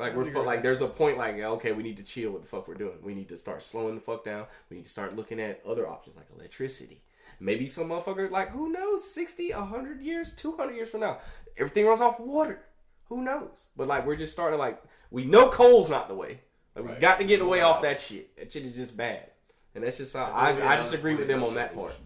Like 0.00 0.16
we're 0.16 0.24
fu- 0.24 0.42
like 0.42 0.62
there's 0.62 0.80
a 0.80 0.86
point 0.86 1.18
like 1.18 1.36
okay 1.36 1.72
we 1.72 1.82
need 1.82 1.98
to 1.98 2.02
chill 2.02 2.32
what 2.32 2.42
the 2.42 2.48
fuck 2.48 2.66
we're 2.66 2.74
doing. 2.74 2.98
We 3.02 3.14
need 3.14 3.28
to 3.28 3.36
start 3.36 3.62
slowing 3.62 3.94
the 3.94 4.00
fuck 4.00 4.24
down. 4.24 4.46
We 4.70 4.76
need 4.78 4.84
to 4.84 4.90
start 4.90 5.14
looking 5.14 5.40
at 5.40 5.60
other 5.66 5.86
options 5.86 6.16
like 6.16 6.26
electricity. 6.34 7.02
Maybe 7.38 7.66
some 7.66 7.88
motherfucker 7.88 8.30
like 8.30 8.50
who 8.50 8.70
knows 8.70 9.08
60, 9.12 9.52
100 9.52 10.00
years, 10.02 10.32
200 10.32 10.74
years 10.74 10.90
from 10.90 11.00
now 11.00 11.18
everything 11.56 11.86
runs 11.86 12.00
off 12.00 12.18
water. 12.18 12.60
Who 13.08 13.22
knows? 13.22 13.68
But 13.76 13.88
like 13.88 14.06
we're 14.06 14.16
just 14.16 14.32
starting 14.32 14.58
like 14.58 14.82
we 15.10 15.24
know 15.24 15.48
coal's 15.50 15.90
not 15.90 16.08
the 16.08 16.14
way. 16.14 16.40
Like 16.74 16.88
we 16.88 16.94
got 16.94 17.18
to 17.18 17.24
get 17.24 17.40
away 17.40 17.60
off 17.60 17.82
that 17.82 18.00
shit. 18.00 18.36
That 18.36 18.52
shit 18.52 18.64
is 18.64 18.76
just 18.76 18.96
bad. 18.96 19.30
And 19.74 19.84
that's 19.84 19.98
just 19.98 20.16
how 20.16 20.24
I, 20.24 20.74
I 20.74 20.76
disagree 20.76 21.14
with 21.14 21.28
them 21.28 21.44
on 21.44 21.50
20% 21.50 21.54
that 21.54 21.74
part. 21.74 21.96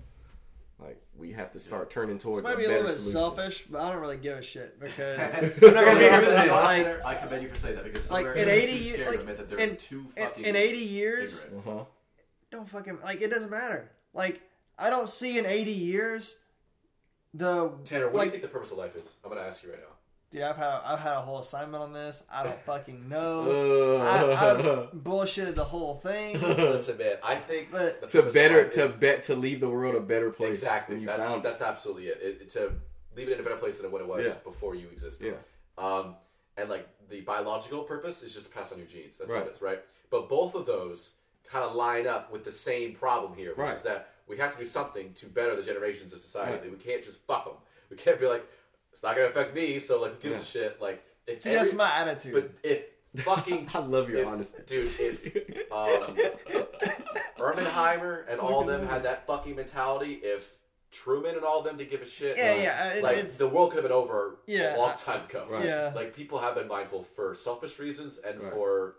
Pollution. 1.25 1.37
We 1.37 1.41
have 1.43 1.51
to 1.53 1.59
start 1.59 1.91
turning 1.91 2.15
this 2.17 2.23
towards 2.25 2.45
might 2.45 2.55
a 2.55 2.57
be 2.59 2.65
a 2.65 2.69
little 2.69 2.85
bit 2.85 2.93
solution. 2.95 3.13
selfish, 3.13 3.65
but 3.71 3.81
I 3.83 3.91
don't 3.93 4.01
really 4.01 4.17
give 4.17 4.39
a 4.39 4.43
shit 4.43 4.79
because 4.81 5.19
I'm 5.35 5.75
not 5.75 5.85
gonna 5.85 5.99
be 5.99 6.05
able 6.05 6.27
to- 6.27 6.37
I 6.53 6.83
like- 6.83 7.05
I 7.05 7.15
commend 7.15 7.43
you 7.43 7.49
for 7.49 7.55
saying 7.57 7.77
that 7.77 7.85
because 7.85 8.11
like 8.11 8.27
in 8.37 8.49
80 8.49 8.73
years, 8.73 9.07
like 9.09 9.21
admit 9.21 9.37
that 9.39 9.49
they're 9.49 9.59
in, 9.59 9.77
too 9.77 10.05
in, 10.17 10.23
fucking 10.25 10.45
in 10.45 10.57
80 10.57 10.79
years. 10.79 11.45
Uh-huh. 11.59 11.85
don't 12.51 12.69
fucking 12.69 12.99
like 13.03 13.21
it 13.23 13.31
doesn't 13.31 13.51
matter. 13.51 13.91
Like 14.13 14.41
I 14.79 14.91
don't 14.91 15.09
see 15.09 15.39
in 15.39 15.47
80 15.47 15.71
years 15.71 16.39
the 17.33 17.73
Tanner, 17.85 18.09
what 18.09 18.21
do 18.21 18.25
you 18.27 18.31
think 18.31 18.43
the 18.43 18.49
purpose 18.49 18.71
of 18.71 18.79
life 18.79 18.95
is? 18.97 19.09
I'm 19.25 19.31
gonna 19.31 19.43
ask 19.43 19.63
you 19.65 19.71
right 19.71 19.81
now. 19.81 19.94
Dude. 20.35 20.43
I've 20.43 20.57
had 20.57 20.81
I've 20.85 20.99
had 20.99 21.13
a 21.17 21.21
whole 21.23 21.39
assignment 21.39 21.83
on 21.83 21.93
this. 21.93 22.25
I 22.31 22.43
don't 22.45 22.59
fucking 22.67 23.09
know. 23.09 23.97
I, 23.99 24.19
Uh, 24.21 24.89
I 24.93 24.97
bullshitted 24.97 25.55
the 25.55 25.65
whole 25.65 25.95
thing. 25.97 26.41
Listen, 26.41 26.99
man, 26.99 27.17
I 27.23 27.37
think 27.37 27.71
But- 27.71 28.09
to 28.11 28.23
better 28.25 28.69
to 28.69 28.83
is- 28.85 28.93
bet 28.93 29.23
to 29.25 29.35
leave 29.35 29.61
the 29.61 29.69
world 29.69 29.95
a 29.95 30.01
better 30.01 30.31
place 30.31 30.59
exactly 30.59 30.97
than 30.97 31.03
you 31.03 31.07
that's 31.07 31.25
found 31.25 31.41
it. 31.41 31.43
that's 31.45 31.63
absolutely 31.63 32.09
it. 32.09 32.19
It- 32.23 32.49
to 32.51 32.73
leave 33.17 33.29
it 33.29 33.33
in 33.35 33.41
a 33.41 33.43
better 33.43 33.57
place 33.57 33.79
than 33.79 33.91
what 33.93 34.01
it 34.01 34.09
was 34.09 34.25
Yeah. 34.27 34.35
before 34.45 34.75
you 34.75 34.89
existed. 34.93 35.35
Yeah. 35.35 35.85
Um, 35.85 36.17
and 36.57 36.69
like 36.69 36.89
the 37.09 37.21
biological 37.21 37.83
purpose 37.85 38.23
is 38.23 38.33
just 38.35 38.47
to 38.47 38.53
pass 38.53 38.73
on 38.73 38.79
your 38.79 38.87
genes. 38.89 39.19
That's 39.19 39.31
Right. 39.31 39.41
what 39.41 39.49
it 39.49 39.53
is, 39.57 39.63
right? 39.63 39.83
But 40.11 40.29
both 40.29 40.55
of 40.55 40.67
those 40.67 41.13
kind 41.47 41.65
of 41.65 41.75
line 41.75 42.07
up 42.07 42.33
with 42.33 42.45
the 42.45 42.53
same 42.53 42.95
problem 42.95 43.35
here, 43.35 43.51
which 43.51 43.59
Right. 43.59 43.77
is 43.77 43.83
that 43.83 44.09
we 44.27 44.39
have 44.39 44.53
to 44.53 44.59
do 44.59 44.65
something 44.65 45.13
to 45.15 45.27
better 45.27 45.55
the 45.55 45.63
generations 45.63 46.13
of 46.13 46.21
society. 46.21 46.53
Right. 46.69 46.71
We 46.71 46.79
can't 46.79 47.05
just 47.05 47.19
fuck 47.27 47.45
them. 47.45 47.55
We 47.91 47.97
can't 47.97 48.19
be 48.19 48.27
like, 48.27 48.45
it's 48.95 49.03
not 49.03 49.15
gonna 49.17 49.27
affect 49.29 49.55
me, 49.55 49.79
so 49.79 50.01
like, 50.01 50.13
who 50.23 50.29
gives 50.31 50.37
Yeah. 50.37 50.43
a 50.43 50.47
shit? 50.71 50.81
Like, 50.81 51.05
if 51.27 51.43
See, 51.43 51.51
every- 51.51 51.63
that's 51.65 51.75
my 51.77 51.93
attitude. 51.95 52.33
But 52.33 52.51
if 52.69 52.91
fucking 53.25 53.69
I 53.75 53.79
love 53.81 54.09
your 54.09 54.21
if- 54.21 54.27
honesty. 54.27 54.63
dude. 54.67 54.89
If 54.99 55.73
um, 55.73 56.17
Oppenheimer 57.39 58.25
and 58.29 58.41
all 58.41 58.61
of 58.63 58.67
them 58.67 58.87
had 58.87 59.03
that 59.05 59.27
fucking 59.27 59.57
mentality, 59.57 60.15
if 60.23 60.59
Truman 60.91 61.35
and 61.35 61.45
all 61.45 61.59
of 61.59 61.65
them 61.65 61.77
did 61.77 61.91
give 61.91 62.03
a 62.03 62.07
shit, 62.07 62.37
yeah, 62.37 62.51
like, 62.53 62.63
yeah. 62.63 62.89
It, 62.91 63.03
like 63.03 63.17
it's 63.19 63.37
the 63.39 63.49
world 63.49 63.71
could 63.71 63.79
have 63.79 63.85
been 63.85 63.93
over 63.93 64.39
Yeah, 64.47 64.77
a 64.77 64.79
long 64.79 64.97
time 64.97 65.25
ago. 65.25 65.45
Right. 65.51 65.65
yeah. 65.65 65.93
Like 65.95 66.15
people 66.15 66.39
have 66.39 66.55
been 66.55 66.69
mindful 66.69 67.03
for 67.03 67.35
selfish 67.35 67.79
reasons 67.79 68.19
and 68.19 68.41
Right. 68.41 68.53
for 68.53 68.97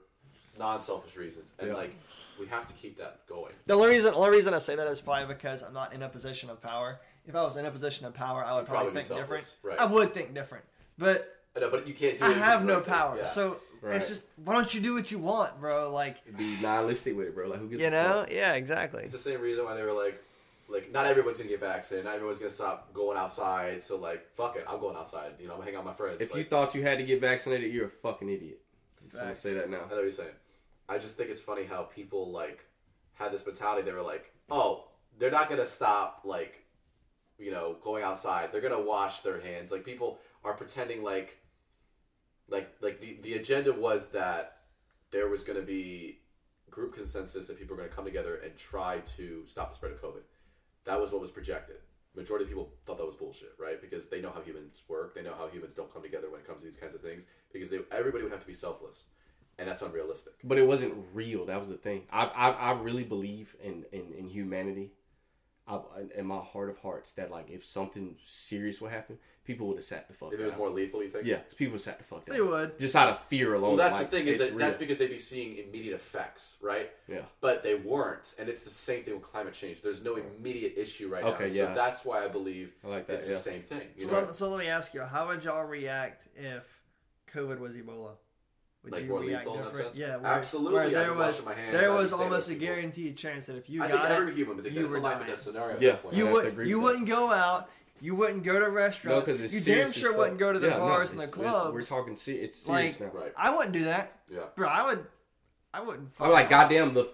non-selfish 0.58 1.16
reasons, 1.16 1.54
and 1.60 1.70
Yeah. 1.70 1.76
like 1.76 1.96
we 2.40 2.48
have 2.48 2.68
to 2.68 2.74
keep 2.74 2.98
that 2.98 3.26
going. 3.28 3.54
The 3.66 3.74
only 3.76 3.88
reason, 3.90 4.14
only 4.14 4.30
reason 4.32 4.54
I 4.54 4.60
say 4.60 4.76
that 4.76 4.88
is 4.88 5.00
probably 5.00 5.34
because 5.34 5.64
I'm 5.64 5.74
not 5.74 5.94
in 5.94 6.04
a 6.04 6.10
position 6.10 6.50
of 6.50 6.62
power. 6.62 7.00
If 7.28 7.36
I 7.36 7.44
was 7.44 7.58
in 7.58 7.66
a 7.66 7.72
position 7.72 8.06
of 8.06 8.14
power, 8.14 8.44
I 8.44 8.54
would 8.54 8.60
You'd 8.62 8.68
probably, 8.68 8.92
probably 8.92 9.02
be 9.02 9.08
think 9.08 9.20
different. 9.20 9.56
right. 9.64 9.80
I 9.80 9.86
would 9.86 10.14
think 10.14 10.34
different, 10.34 10.66
but 10.98 11.38
I 11.56 11.60
know, 11.62 11.70
but 11.70 11.88
you 11.88 11.94
can't 11.94 12.18
do. 12.18 12.26
It. 12.26 12.30
I 12.30 12.34
have 12.34 12.64
no 12.64 12.74
directly. 12.76 12.92
power. 12.94 13.18
Yeah. 13.18 13.26
So 13.26 13.58
Right. 13.82 13.98
it's 13.98 14.08
just 14.08 14.26
why 14.44 14.54
don't 14.54 14.74
you 14.74 14.82
do 14.82 14.96
what 14.96 15.12
you 15.12 15.20
want, 15.20 15.60
bro? 15.60 15.92
Like 15.92 16.18
Be 16.38 16.56
nihilistic 16.58 17.16
with 17.16 17.28
it, 17.28 17.36
bro. 17.36 17.48
Like 17.50 17.60
who 17.60 17.68
gives 17.70 17.82
you 17.82 17.90
know? 17.92 18.22
fuck? 18.26 18.32
Yeah, 18.32 18.54
exactly. 18.54 19.04
It's 19.04 19.14
the 19.14 19.20
same 19.20 19.40
reason 19.42 19.64
why 19.66 19.76
they 19.76 19.84
were 19.84 19.92
like, 19.92 20.24
like 20.68 20.92
not 20.92 21.06
everyone's 21.06 21.38
gonna 21.38 21.50
get 21.50 21.60
vaccinated, 21.60 22.06
not 22.06 22.16
everyone's 22.16 22.40
gonna 22.40 22.50
stop 22.52 22.94
going 22.94 23.16
outside. 23.18 23.84
So 23.84 23.98
like, 23.98 24.26
fuck 24.36 24.56
it, 24.56 24.66
I'm 24.68 24.80
going 24.80 24.96
outside. 24.96 25.34
You 25.40 25.48
know, 25.48 25.54
I'm 25.54 25.60
gonna 25.60 25.72
hang 25.72 25.76
out 25.78 25.86
with 25.86 25.94
my 25.94 25.98
friends. 25.98 26.18
If 26.20 26.32
like, 26.32 26.40
you 26.40 26.44
thought 26.46 26.74
you 26.74 26.82
had 26.84 26.98
to 26.98 27.04
get 27.04 27.22
vaccinated, 27.22 27.72
you're 27.72 27.86
a 27.86 27.90
fucking 27.90 28.28
idiot. 28.30 28.60
I'm 29.04 29.10
just 29.10 29.22
gonna 29.22 29.36
say 29.36 29.54
that 29.54 29.70
now. 29.70 29.78
I 29.86 29.90
know 29.90 29.96
what 29.98 30.04
you're 30.04 30.12
saying. 30.12 30.30
I 30.90 30.98
just 30.98 31.16
think 31.18 31.30
it's 31.30 31.42
funny 31.42 31.64
how 31.66 31.84
people 31.84 32.32
like 32.32 32.66
had 33.14 33.32
this 33.32 33.46
mentality. 33.46 33.84
They 33.84 33.92
were 33.94 34.02
like, 34.02 34.32
"Oh, 34.50 34.86
they're 35.20 35.32
not 35.32 35.48
gonna 35.50 35.66
stop 35.68 36.22
like, 36.24 36.64
you 37.38 37.52
know, 37.52 37.78
going 37.84 38.04
outside. 38.04 38.52
They're 38.52 38.62
gonna 38.62 38.82
wash 38.82 39.22
their 39.22 39.40
hands." 39.40 39.72
Like 39.72 39.86
people 39.86 40.20
are 40.44 40.54
pretending 40.54 41.04
like, 41.04 41.38
like, 42.50 42.70
like 42.82 43.00
the 43.02 43.20
the 43.22 43.34
agenda 43.36 43.74
was 43.74 44.10
that 44.10 44.58
there 45.12 45.28
was 45.28 45.44
gonna 45.44 45.62
be 45.62 46.20
group 46.70 46.94
consensus 46.94 47.48
that 47.48 47.58
people 47.58 47.76
were 47.76 47.82
gonna 47.84 47.94
come 47.94 48.06
together 48.06 48.36
and 48.44 48.56
try 48.58 49.00
to 49.00 49.44
stop 49.46 49.70
the 49.70 49.76
spread 49.76 49.92
of 49.92 50.02
COVID. 50.02 50.22
That 50.86 51.00
was 51.00 51.12
what 51.12 51.22
was 51.22 51.32
projected. 51.32 51.78
Majority 52.16 52.44
of 52.46 52.50
people 52.50 52.72
thought 52.86 52.98
that 52.98 53.06
was 53.06 53.16
bullshit, 53.16 53.54
right? 53.60 53.82
Because 53.82 54.08
they 54.08 54.22
know 54.22 54.32
how 54.32 54.42
humans 54.42 54.84
work. 54.88 55.16
They 55.16 55.22
know 55.22 55.34
how 55.38 55.48
humans 55.48 55.74
don't 55.74 55.92
come 55.92 56.02
together 56.02 56.30
when 56.30 56.40
it 56.40 56.48
comes 56.48 56.60
to 56.62 56.66
these 56.66 56.78
kinds 56.78 56.96
of 56.96 57.02
things. 57.02 57.26
Because 57.52 57.70
they, 57.70 57.80
everybody 57.92 58.24
would 58.24 58.32
have 58.32 58.42
to 58.42 58.48
be 58.48 58.54
selfless, 58.54 59.06
and 59.58 59.68
that's 59.68 59.82
unrealistic. 59.82 60.34
But 60.44 60.58
it 60.58 60.68
wasn't 60.68 60.94
real. 61.14 61.46
That 61.46 61.60
was 61.60 61.68
the 61.68 61.78
thing. 61.78 62.04
I 62.12 62.26
I, 62.26 62.50
I 62.50 62.72
really 62.74 63.04
believe 63.04 63.56
in 63.62 63.86
in, 63.92 64.14
in 64.18 64.28
humanity. 64.28 64.92
I, 65.68 65.80
in 66.16 66.26
my 66.28 66.40
heart 66.40 66.70
of 66.70 66.78
hearts, 66.80 67.12
that 67.14 67.32
like 67.32 67.50
if 67.50 67.66
something 67.66 68.16
serious 68.24 68.80
would 68.82 68.92
happen, 68.92 69.18
people 69.46 69.68
would 69.68 69.78
have 69.78 69.84
sat 69.84 70.08
the 70.08 70.14
fuck. 70.14 70.32
If 70.34 70.40
it 70.40 70.44
was 70.44 70.54
down. 70.54 70.60
more 70.60 70.70
lethal, 70.70 71.02
you 71.02 71.10
think? 71.10 71.26
yeah, 71.26 71.40
people 71.58 71.74
would 71.74 71.82
sat 71.82 71.98
the 71.98 72.04
fuck. 72.04 72.26
They 72.26 72.38
down. 72.38 72.50
would. 72.50 72.80
just 72.80 72.96
out 72.96 73.10
of 73.10 73.20
fear 73.20 73.54
alone. 73.56 73.70
Well, 73.70 73.78
that's 73.78 73.94
like, 73.98 74.12
the 74.12 74.18
thing 74.18 74.28
is 74.28 74.38
that 74.38 74.50
real. 74.50 74.60
that's 74.60 74.78
because 74.78 75.00
they'd 75.00 75.10
be 75.10 75.18
seeing 75.18 75.58
immediate 75.58 75.96
effects, 75.96 76.58
right? 76.62 76.92
yeah. 77.08 77.22
But 77.42 77.64
they 77.64 77.74
weren't, 77.76 78.36
and 78.38 78.48
it's 78.48 78.62
the 78.62 78.70
same 78.70 79.04
thing 79.04 79.16
with 79.16 79.24
climate 79.24 79.54
change. 79.56 79.82
There's 79.82 80.04
no 80.04 80.18
immediate 80.18 80.74
issue 80.78 81.08
right 81.10 81.24
Okay, 81.24 81.48
now, 81.50 81.54
yeah. 81.54 81.68
so 81.70 81.76
that's 81.76 82.06
why 82.06 82.24
I 82.24 82.28
believe 82.28 82.74
I 82.84 82.88
like 82.90 83.08
that. 83.08 83.14
it's 83.18 83.28
Yeah. 83.28 83.34
the 83.36 83.40
same 83.40 83.62
thing. 83.62 83.82
You 83.98 84.04
So, 84.04 84.12
know? 84.12 84.20
let, 84.20 84.36
so 84.36 84.50
let 84.52 84.60
me 84.60 84.68
ask 84.68 84.94
you, 84.94 85.02
how 85.02 85.28
would 85.30 85.44
y'all 85.44 85.64
react 85.66 86.28
if 86.36 86.82
COVID 87.34 87.60
was 87.60 87.76
Ebola? 87.76 88.12
Would 88.86 88.94
Like 88.94 89.04
you 89.04 89.10
more 89.10 89.20
react 89.20 89.46
lethal 89.46 89.54
in 89.58 89.60
that 89.64 89.68
different? 89.72 89.96
sense? 89.96 89.98
Yeah, 89.98 90.16
where, 90.18 90.32
Absolutely, 90.32 90.74
Where 90.76 90.84
I'd 90.86 90.94
there 90.94 91.14
was 91.14 91.46
my 91.46 91.54
hands, 91.54 91.74
there 91.74 91.92
was 91.92 92.14
almost 92.14 92.48
a 92.50 92.54
people. 92.54 92.68
guaranteed 92.68 93.18
chance 93.18 93.46
that 93.48 93.56
if 93.58 93.70
you 93.70 93.84
I 93.84 93.88
got 93.88 94.02
think 94.02 94.12
it, 94.12 94.14
every 94.14 94.34
human 94.36 94.56
would 94.56 94.64
think 94.64 94.76
you 94.76 94.84
that's 94.84 94.94
a 94.96 94.98
were 95.00 95.04
life 95.04 95.16
or 95.16 95.20
dying. 95.20 95.30
death 95.32 95.42
scenario. 95.42 95.76
At 95.76 95.82
Yeah. 95.82 95.92
that 95.92 96.04
point. 96.04 96.16
you 96.16 96.24
I 96.24 96.28
have 96.28 96.36
to 96.38 96.44
would 96.44 96.54
agree 96.54 96.70
you 96.70 96.78
with 96.80 96.86
that. 96.86 96.92
wouldn't 97.00 97.08
go 97.10 97.32
out 97.34 97.70
You 98.02 98.14
wouldn't 98.16 98.44
go 98.44 98.60
to 98.60 98.70
restaurants. 98.70 99.26
because 99.32 99.42
it's 99.54 99.54
you 99.68 99.76
damn 99.76 99.92
sure 99.92 100.12
fuck. 100.12 100.20
wouldn't 100.20 100.38
go 100.40 100.54
to 100.54 100.60
the 100.60 100.68
Yeah, 100.68 100.74
no, 100.78 100.80
bars 100.82 101.12
and 101.12 101.20
the 101.20 101.24
it's- 101.24 101.38
it's- 101.40 101.52
clubs. 101.52 101.74
We're 101.74 101.82
talking. 101.82 102.16
se- 102.16 102.34
It's 102.34 102.58
serious 102.60 103.00
Like- 103.00 103.14
now. 103.14 103.20
Right. 103.20 103.34
I 103.36 103.56
wouldn't 103.56 103.72
do 103.74 103.86
that, 103.86 104.20
Yeah. 104.30 104.42
bro. 104.56 104.68
I 104.68 104.86
would. 104.86 105.06
I 105.74 105.82
wouldn't. 105.82 106.10
I'm 106.20 106.32
like, 106.32 106.50
goddamn, 106.50 106.94
the 106.94 107.10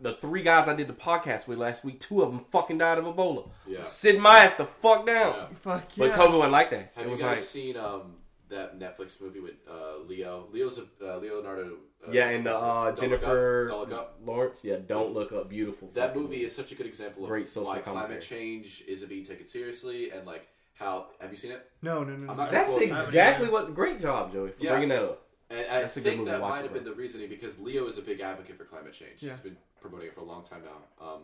the 0.00 0.14
three 0.14 0.42
guys 0.42 0.66
I 0.68 0.74
did 0.74 0.86
the 0.88 0.92
podcast 0.94 1.46
with 1.48 1.58
last 1.58 1.84
week, 1.84 1.98
two 2.00 2.22
of 2.22 2.30
them 2.30 2.44
fucking 2.52 2.78
died 2.78 2.96
of 2.98 3.04
Ebola. 3.04 3.50
Yeah. 3.66 3.82
Sitting 3.82 4.20
my 4.20 4.38
ass 4.44 4.54
the 4.54 4.64
fuck 4.64 5.04
down. 5.06 5.34
Yeah. 5.34 5.46
Fuck 5.62 5.96
yeah. 5.96 6.08
But 6.08 6.16
COVID 6.18 6.32
wasn't 6.38 6.52
like 6.52 6.70
that. 6.70 6.92
Have 6.94 7.04
it 7.04 7.04
you 7.06 7.10
was 7.10 7.20
guys 7.20 7.36
like, 7.38 7.44
seen 7.46 7.76
um 7.76 8.14
that 8.50 8.78
Netflix 8.78 9.20
movie 9.20 9.40
with 9.40 9.54
uh, 9.70 9.98
Leo? 10.06 10.46
Leo's 10.52 10.78
a 10.78 10.82
uh, 11.14 11.18
Leonardo. 11.18 11.76
Uh, 12.06 12.10
yeah, 12.12 12.28
and 12.28 12.46
the 12.46 12.56
uh, 12.56 12.60
Don't 12.60 12.84
Look 12.84 12.92
Up. 12.92 13.00
Jennifer 13.00 13.68
Don't 13.68 13.80
Look 13.80 13.92
Up. 13.98 14.18
Lawrence. 14.24 14.64
Yeah, 14.64 14.76
don't 14.86 15.12
look 15.12 15.32
up. 15.32 15.48
Beautiful. 15.48 15.88
That 15.88 16.08
fucking 16.08 16.22
movie 16.22 16.42
is 16.44 16.54
such 16.54 16.72
a 16.72 16.74
good 16.74 16.86
example 16.86 17.24
of 17.24 17.28
Great 17.28 17.48
social 17.48 17.66
why 17.68 17.80
commentary. 17.80 18.08
climate 18.20 18.22
change 18.24 18.84
isn't 18.86 19.08
being 19.08 19.24
taken 19.24 19.46
seriously, 19.46 20.10
and 20.10 20.26
like 20.26 20.46
how 20.74 21.06
have 21.20 21.30
you 21.32 21.36
seen 21.36 21.50
it? 21.50 21.68
No, 21.82 22.04
no, 22.04 22.14
no. 22.16 22.26
no. 22.26 22.30
I'm 22.32 22.36
not 22.36 22.50
That's 22.52 22.76
exactly 22.78 23.48
what. 23.48 23.74
Great 23.74 23.98
job, 24.00 24.32
Joey, 24.32 24.50
for 24.52 24.62
Yeah. 24.62 24.70
bringing 24.70 24.90
that 24.90 25.02
up. 25.02 25.22
And 25.50 25.60
I 25.60 25.80
That's 25.80 25.96
a 25.96 26.00
good 26.00 26.10
think 26.10 26.18
movie. 26.20 26.30
that 26.32 26.40
Watch 26.40 26.50
might 26.50 26.62
have 26.64 26.74
been 26.74 26.84
the 26.84 26.92
reasoning 26.92 27.28
because 27.28 27.58
Leo 27.58 27.86
is 27.88 27.96
a 27.98 28.02
big 28.02 28.20
advocate 28.20 28.58
for 28.58 28.64
climate 28.64 28.92
change. 28.92 29.20
Yeah. 29.20 29.30
He's 29.32 29.40
been 29.40 29.56
promoting 29.80 30.08
it 30.08 30.14
for 30.14 30.20
a 30.20 30.24
long 30.24 30.44
time 30.44 30.60
now. 30.62 31.04
Um, 31.04 31.20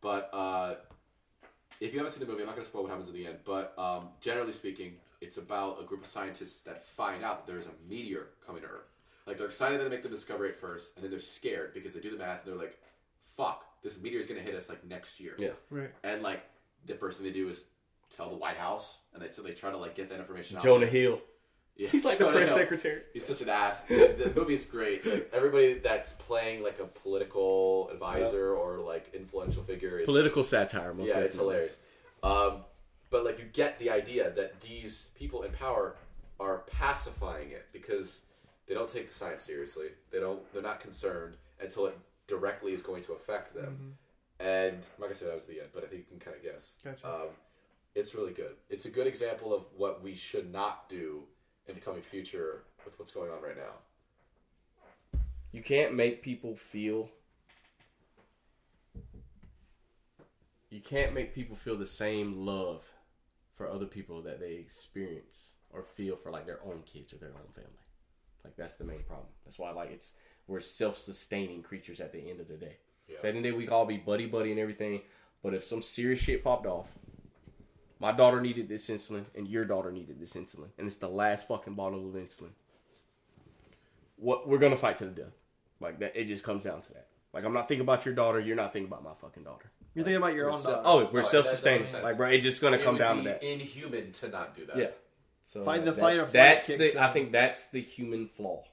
but 0.00 0.30
uh, 0.32 0.76
if 1.80 1.92
you 1.92 1.98
haven't 1.98 2.12
seen 2.12 2.20
the 2.20 2.26
movie, 2.26 2.40
I'm 2.42 2.46
not 2.46 2.54
going 2.56 2.64
to 2.64 2.68
spoil 2.68 2.82
what 2.84 2.90
happens 2.90 3.08
in 3.08 3.14
the 3.14 3.26
end. 3.26 3.38
But 3.44 3.74
um, 3.78 4.08
generally 4.20 4.52
speaking, 4.52 4.94
it's 5.20 5.36
about 5.36 5.80
a 5.80 5.84
group 5.84 6.02
of 6.02 6.06
scientists 6.06 6.60
that 6.62 6.86
find 6.86 7.24
out 7.24 7.44
that 7.46 7.52
there's 7.52 7.66
a 7.66 7.70
meteor 7.88 8.28
coming 8.46 8.62
to 8.62 8.68
Earth. 8.68 8.88
Like 9.26 9.36
they're 9.38 9.46
excited 9.46 9.78
that 9.80 9.84
they 9.84 9.90
make 9.90 10.02
the 10.02 10.08
discovery 10.08 10.50
at 10.50 10.60
first, 10.60 10.94
and 10.96 11.04
then 11.04 11.10
they're 11.10 11.20
scared 11.20 11.74
because 11.74 11.92
they 11.94 12.00
do 12.00 12.10
the 12.10 12.16
math 12.16 12.44
and 12.44 12.52
they're 12.52 12.60
like, 12.60 12.78
"Fuck, 13.36 13.64
this 13.82 14.00
meteor 14.00 14.20
is 14.20 14.26
going 14.26 14.40
to 14.40 14.46
hit 14.46 14.54
us 14.54 14.68
like 14.68 14.84
next 14.86 15.20
year." 15.20 15.34
Yeah. 15.38 15.50
Right. 15.70 15.90
And 16.02 16.22
like 16.22 16.42
the 16.86 16.94
first 16.94 17.18
thing 17.18 17.26
they 17.26 17.32
do 17.32 17.48
is 17.48 17.66
tell 18.14 18.30
the 18.30 18.36
White 18.36 18.56
House, 18.56 18.98
and 19.12 19.22
they 19.22 19.30
so 19.30 19.42
they 19.42 19.52
try 19.52 19.70
to 19.70 19.76
like 19.76 19.94
get 19.94 20.08
that 20.10 20.18
information 20.18 20.56
out. 20.56 20.62
Jonah 20.62 20.86
Hill. 20.86 21.20
Yeah, 21.76 21.90
He's 21.90 22.04
like 22.04 22.18
the 22.18 22.26
press 22.26 22.48
Hill. 22.48 22.56
secretary. 22.58 23.02
He's 23.12 23.24
such 23.24 23.40
an 23.40 23.50
ass. 23.50 23.84
the 23.84 24.32
movie's 24.34 24.64
great. 24.66 25.06
Like 25.06 25.30
everybody 25.32 25.74
that's 25.74 26.12
playing 26.12 26.64
like 26.64 26.80
a 26.80 26.86
political 26.86 27.88
advisor 27.92 28.54
or 28.54 28.78
like 28.80 29.14
influential 29.14 29.62
figure 29.62 30.00
is 30.00 30.06
Political 30.06 30.42
satire. 30.42 30.92
Most 30.92 31.08
yeah, 31.08 31.18
it's 31.18 31.36
hilarious. 31.36 31.78
Um, 32.22 32.64
but 33.10 33.24
like 33.24 33.38
you 33.38 33.46
get 33.52 33.78
the 33.78 33.90
idea 33.90 34.30
that 34.30 34.60
these 34.60 35.08
people 35.14 35.42
in 35.42 35.52
power 35.52 35.96
are 36.40 36.58
pacifying 36.70 37.50
it 37.50 37.66
because 37.72 38.20
they 38.66 38.74
don't 38.74 38.88
take 38.88 39.08
the 39.08 39.14
science 39.14 39.42
seriously. 39.42 39.88
They 40.10 40.20
don't. 40.20 40.40
They're 40.52 40.62
not 40.62 40.80
concerned 40.80 41.36
until 41.60 41.86
it 41.86 41.98
directly 42.26 42.72
is 42.72 42.82
going 42.82 43.02
to 43.04 43.12
affect 43.12 43.54
them. 43.54 43.96
And 44.40 44.74
like 44.76 44.76
I'm 44.76 45.00
not 45.00 45.06
gonna 45.06 45.14
say 45.16 45.26
that 45.26 45.34
was 45.34 45.46
the 45.46 45.60
end, 45.60 45.70
but 45.74 45.84
I 45.84 45.86
think 45.86 46.02
you 46.02 46.18
can 46.18 46.20
kind 46.20 46.36
of 46.36 46.42
guess. 46.42 46.76
Gotcha. 46.84 47.06
Um, 47.06 47.28
it's 47.94 48.14
really 48.14 48.32
good. 48.32 48.54
It's 48.70 48.84
a 48.84 48.90
good 48.90 49.06
example 49.06 49.52
of 49.52 49.64
what 49.76 50.02
we 50.02 50.14
should 50.14 50.52
not 50.52 50.88
do 50.88 51.22
in 51.66 51.74
the 51.74 51.80
coming 51.80 52.02
future 52.02 52.62
with 52.84 52.98
what's 52.98 53.12
going 53.12 53.30
on 53.30 53.42
right 53.42 53.56
now. 53.56 55.20
You 55.50 55.62
can't 55.62 55.94
make 55.94 56.22
people 56.22 56.54
feel. 56.54 57.08
You 60.70 60.80
can't 60.80 61.14
make 61.14 61.34
people 61.34 61.56
feel 61.56 61.76
the 61.76 61.86
same 61.86 62.44
love 62.44 62.84
for 63.58 63.68
other 63.68 63.86
people 63.86 64.22
that 64.22 64.38
they 64.38 64.52
experience 64.52 65.56
or 65.70 65.82
feel 65.82 66.14
for 66.16 66.30
like 66.30 66.46
their 66.46 66.60
own 66.64 66.82
kids 66.86 67.12
or 67.12 67.16
their 67.16 67.30
own 67.30 67.52
family. 67.52 67.70
Like 68.44 68.56
that's 68.56 68.76
the 68.76 68.84
main 68.84 69.02
problem. 69.02 69.26
That's 69.44 69.58
why 69.58 69.72
like 69.72 69.90
it's 69.90 70.14
we're 70.46 70.60
self-sustaining 70.60 71.62
creatures 71.62 72.00
at 72.00 72.12
the 72.12 72.30
end 72.30 72.40
of 72.40 72.48
the 72.48 72.54
day. 72.54 72.76
Yeah. 73.08 73.16
At 73.16 73.22
the 73.22 73.28
end 73.28 73.36
of 73.38 73.42
the 73.42 73.50
day, 73.50 73.56
we 73.56 73.64
can 73.64 73.72
all 73.74 73.84
be 73.84 73.98
buddy 73.98 74.26
buddy 74.26 74.52
and 74.52 74.60
everything. 74.60 75.02
But 75.42 75.54
if 75.54 75.64
some 75.64 75.82
serious 75.82 76.20
shit 76.20 76.42
popped 76.42 76.66
off, 76.66 76.96
my 78.00 78.12
daughter 78.12 78.40
needed 78.40 78.68
this 78.68 78.88
insulin 78.88 79.24
and 79.34 79.48
your 79.48 79.64
daughter 79.64 79.90
needed 79.90 80.20
this 80.20 80.34
insulin, 80.34 80.68
and 80.78 80.86
it's 80.86 80.96
the 80.96 81.08
last 81.08 81.48
fucking 81.48 81.74
bottle 81.74 82.08
of 82.08 82.14
insulin. 82.14 82.52
What 84.16 84.48
we're 84.48 84.58
gonna 84.58 84.76
fight 84.76 84.98
to 84.98 85.04
the 85.04 85.10
death. 85.10 85.34
Like 85.80 85.98
that, 85.98 86.16
it 86.16 86.24
just 86.24 86.44
comes 86.44 86.62
down 86.62 86.80
to 86.82 86.92
that. 86.94 87.08
Like 87.34 87.44
I'm 87.44 87.52
not 87.52 87.66
thinking 87.66 87.82
about 87.82 88.06
your 88.06 88.14
daughter. 88.14 88.38
You're 88.40 88.56
not 88.56 88.72
thinking 88.72 88.88
about 88.88 89.04
my 89.04 89.14
fucking 89.20 89.42
daughter. 89.42 89.70
You're 89.94 90.04
thinking 90.04 90.22
about 90.22 90.34
your 90.34 90.50
own 90.50 90.60
so- 90.60 90.70
daughter. 90.70 90.82
Oh, 90.84 90.96
we're 90.98 91.02
Oh, 91.02 91.06
that- 91.06 91.12
that 91.22 91.26
self-sustaining. 91.30 91.80
makes 91.80 91.90
sense. 91.92 92.04
Like, 92.04 92.16
bro, 92.16 92.28
it's 92.28 92.44
just 92.44 92.60
gonna 92.60 92.76
It 92.76 92.84
come 92.84 92.94
would 92.94 92.98
down 92.98 93.18
be 93.18 93.22
to 93.24 93.28
that. 93.30 93.42
Inhuman 93.42 94.12
to 94.12 94.28
not 94.28 94.54
do 94.56 94.66
that. 94.66 94.76
Yeah. 94.76 94.90
So 95.44 95.64
Fight- 95.64 95.84
the 95.84 95.92
that's- 95.92 96.00
fight 96.00 96.16
or 96.18 96.20
flight 96.22 96.32
That's 96.32 96.66
kicks 96.66 96.92
the. 96.94 97.00
I 97.00 97.06
in. 97.08 97.12
think 97.14 97.32
that's 97.32 97.68
the 97.68 97.80
human 97.80 98.28
flaw. 98.28 98.64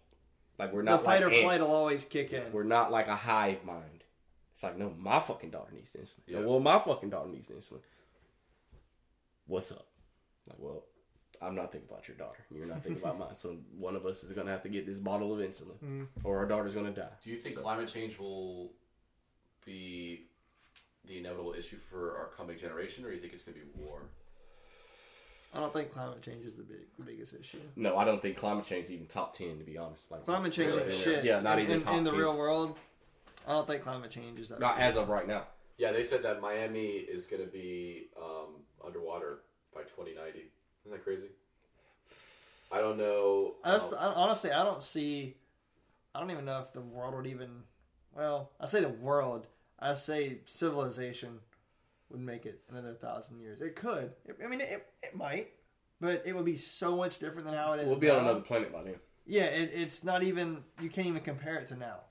Like 0.60 0.72
we're 0.74 0.84
not 0.84 0.92
the 0.92 0.98
not 0.98 1.06
fight 1.06 1.24
like 1.24 1.34
or 1.34 1.42
flight 1.42 1.54
ants. 1.62 1.68
will 1.68 1.76
always 1.76 2.06
kick 2.06 2.32
in. 2.34 2.52
We're 2.54 2.64
not 2.64 2.92
like 2.92 3.08
a 3.08 3.16
hive 3.16 3.64
mind. 3.64 4.04
It's 4.54 4.62
like 4.64 4.78
no, 4.78 4.90
my 4.98 5.20
fucking 5.20 5.50
daughter 5.52 5.72
needs 5.74 5.92
insulin. 5.92 6.20
Yeah. 6.28 6.40
Well, 6.42 6.60
my 6.60 6.80
fucking 6.80 7.10
daughter 7.10 7.30
needs 7.30 7.50
insulin. 7.50 7.82
What's 9.48 9.72
up? 9.72 9.86
Like, 10.48 10.58
well, 10.60 10.86
I'm 11.42 11.56
not 11.56 11.72
thinking 11.72 11.90
about 11.90 12.08
your 12.08 12.18
daughter. 12.18 12.46
You're 12.54 12.66
not 12.66 12.84
thinking 12.84 13.02
about 13.04 13.20
mine. 13.20 13.36
So 13.36 13.58
one 13.78 13.96
of 13.96 14.06
us 14.06 14.24
is 14.24 14.32
gonna 14.32 14.52
have 14.52 14.64
to 14.64 14.70
get 14.70 14.86
this 14.86 15.00
bottle 15.00 15.34
of 15.34 15.40
insulin, 15.40 15.78
Mm. 15.84 16.08
or 16.24 16.38
our 16.40 16.46
daughter's 16.46 16.74
gonna 16.76 16.92
die. 16.92 17.10
Do 17.24 17.30
you 17.30 17.38
think 17.38 17.58
climate 17.58 17.88
change 17.90 18.18
will 18.18 18.72
be 19.66 20.28
the 21.08 21.18
inevitable 21.18 21.54
issue 21.58 21.78
for 21.90 22.18
our 22.18 22.28
coming 22.28 22.58
generation, 22.58 23.06
or 23.06 23.10
do 23.10 23.16
you 23.16 23.22
think 23.22 23.34
it's 23.34 23.44
going 23.44 23.58
to 23.58 23.66
be 23.66 23.72
war? 23.76 24.00
I 25.54 25.60
don't 25.60 25.72
think 25.72 25.92
climate 25.92 26.22
change 26.22 26.46
is 26.46 26.56
the 26.56 26.64
big 26.64 26.80
biggest 27.06 27.34
issue. 27.40 27.58
No, 27.78 27.96
I 27.98 28.04
don't 28.04 28.22
think 28.22 28.36
climate 28.36 28.66
change 28.66 28.86
is 28.86 28.92
even 28.92 29.06
top 29.06 29.34
ten. 29.34 29.58
To 29.58 29.64
be 29.64 29.78
honest, 29.78 30.12
like 30.12 30.26
Climate 30.26 30.52
change 30.52 30.76
Really? 30.76 30.84
ain't 30.84 30.94
Yeah. 30.94 31.00
shit. 31.04 31.24
Yeah, 31.24 31.40
not 31.40 31.60
in, 31.60 31.64
even 31.64 31.76
in, 31.78 31.82
top 31.82 31.96
in 31.96 32.04
the 32.04 32.12
10. 32.12 32.20
real 32.20 32.36
world. 32.38 32.78
I 33.48 33.52
don't 33.52 33.66
think 33.68 33.84
climate 33.84 34.12
change 34.12 34.40
is 34.40 34.50
that. 34.50 34.60
not 34.60 34.76
big. 34.78 34.86
as 34.86 34.98
of 34.98 35.08
right 35.08 35.28
now. 35.28 35.44
Yeah, 35.78 35.92
they 35.92 36.04
said 36.04 36.24
that 36.24 36.42
Miami 36.42 36.88
is 36.88 37.26
going 37.28 37.42
to 37.44 37.48
be 37.50 38.08
um, 38.22 38.56
underwater 38.86 39.40
by 39.74 39.82
2090. 39.82 40.40
Isn't 40.40 40.92
that 40.92 41.04
crazy? 41.04 41.28
I 42.72 42.80
don't 42.80 42.98
know. 42.98 43.56
I 43.64 43.74
just, 43.74 43.94
um, 43.94 44.00
I, 44.00 44.06
honestly, 44.08 44.52
I 44.52 44.64
don't 44.64 44.82
see. 44.84 45.36
I 46.14 46.20
don't 46.20 46.32
even 46.32 46.46
know 46.46 46.60
if 46.60 46.74
the 46.74 46.82
world 46.82 47.14
would 47.16 47.28
even. 47.28 47.64
Well, 48.14 48.52
I 48.60 48.66
say 48.66 48.82
the 48.82 48.90
world. 48.90 49.48
I 49.80 49.94
say 49.96 50.38
civilization 50.46 51.40
would 52.10 52.22
make 52.22 52.46
it 52.46 52.62
another 52.70 52.94
thousand 52.94 53.40
years. 53.42 53.62
It 53.62 53.76
could. 53.76 54.14
It, 54.26 54.38
I 54.44 54.48
mean, 54.48 54.62
it, 54.62 54.86
it 55.04 55.16
might, 55.16 55.50
but 56.00 56.24
it 56.26 56.36
would 56.36 56.46
be 56.46 56.56
so 56.56 56.96
much 56.96 57.20
different 57.20 57.46
than 57.46 57.54
how 57.56 57.74
it 57.74 57.82
is. 57.82 57.88
We'll 57.88 57.98
be 57.98 58.10
on 58.10 58.20
another 58.20 58.42
planet 58.42 58.72
by 58.72 58.84
then. 58.84 58.96
Yeah, 59.26 59.46
it, 59.46 59.72
it's 59.74 60.04
not 60.04 60.24
even. 60.24 60.64
You 60.82 60.90
can't 60.90 61.08
even 61.08 61.22
compare 61.22 61.56
it 61.58 61.68
to 61.68 61.76
now. 61.76 62.02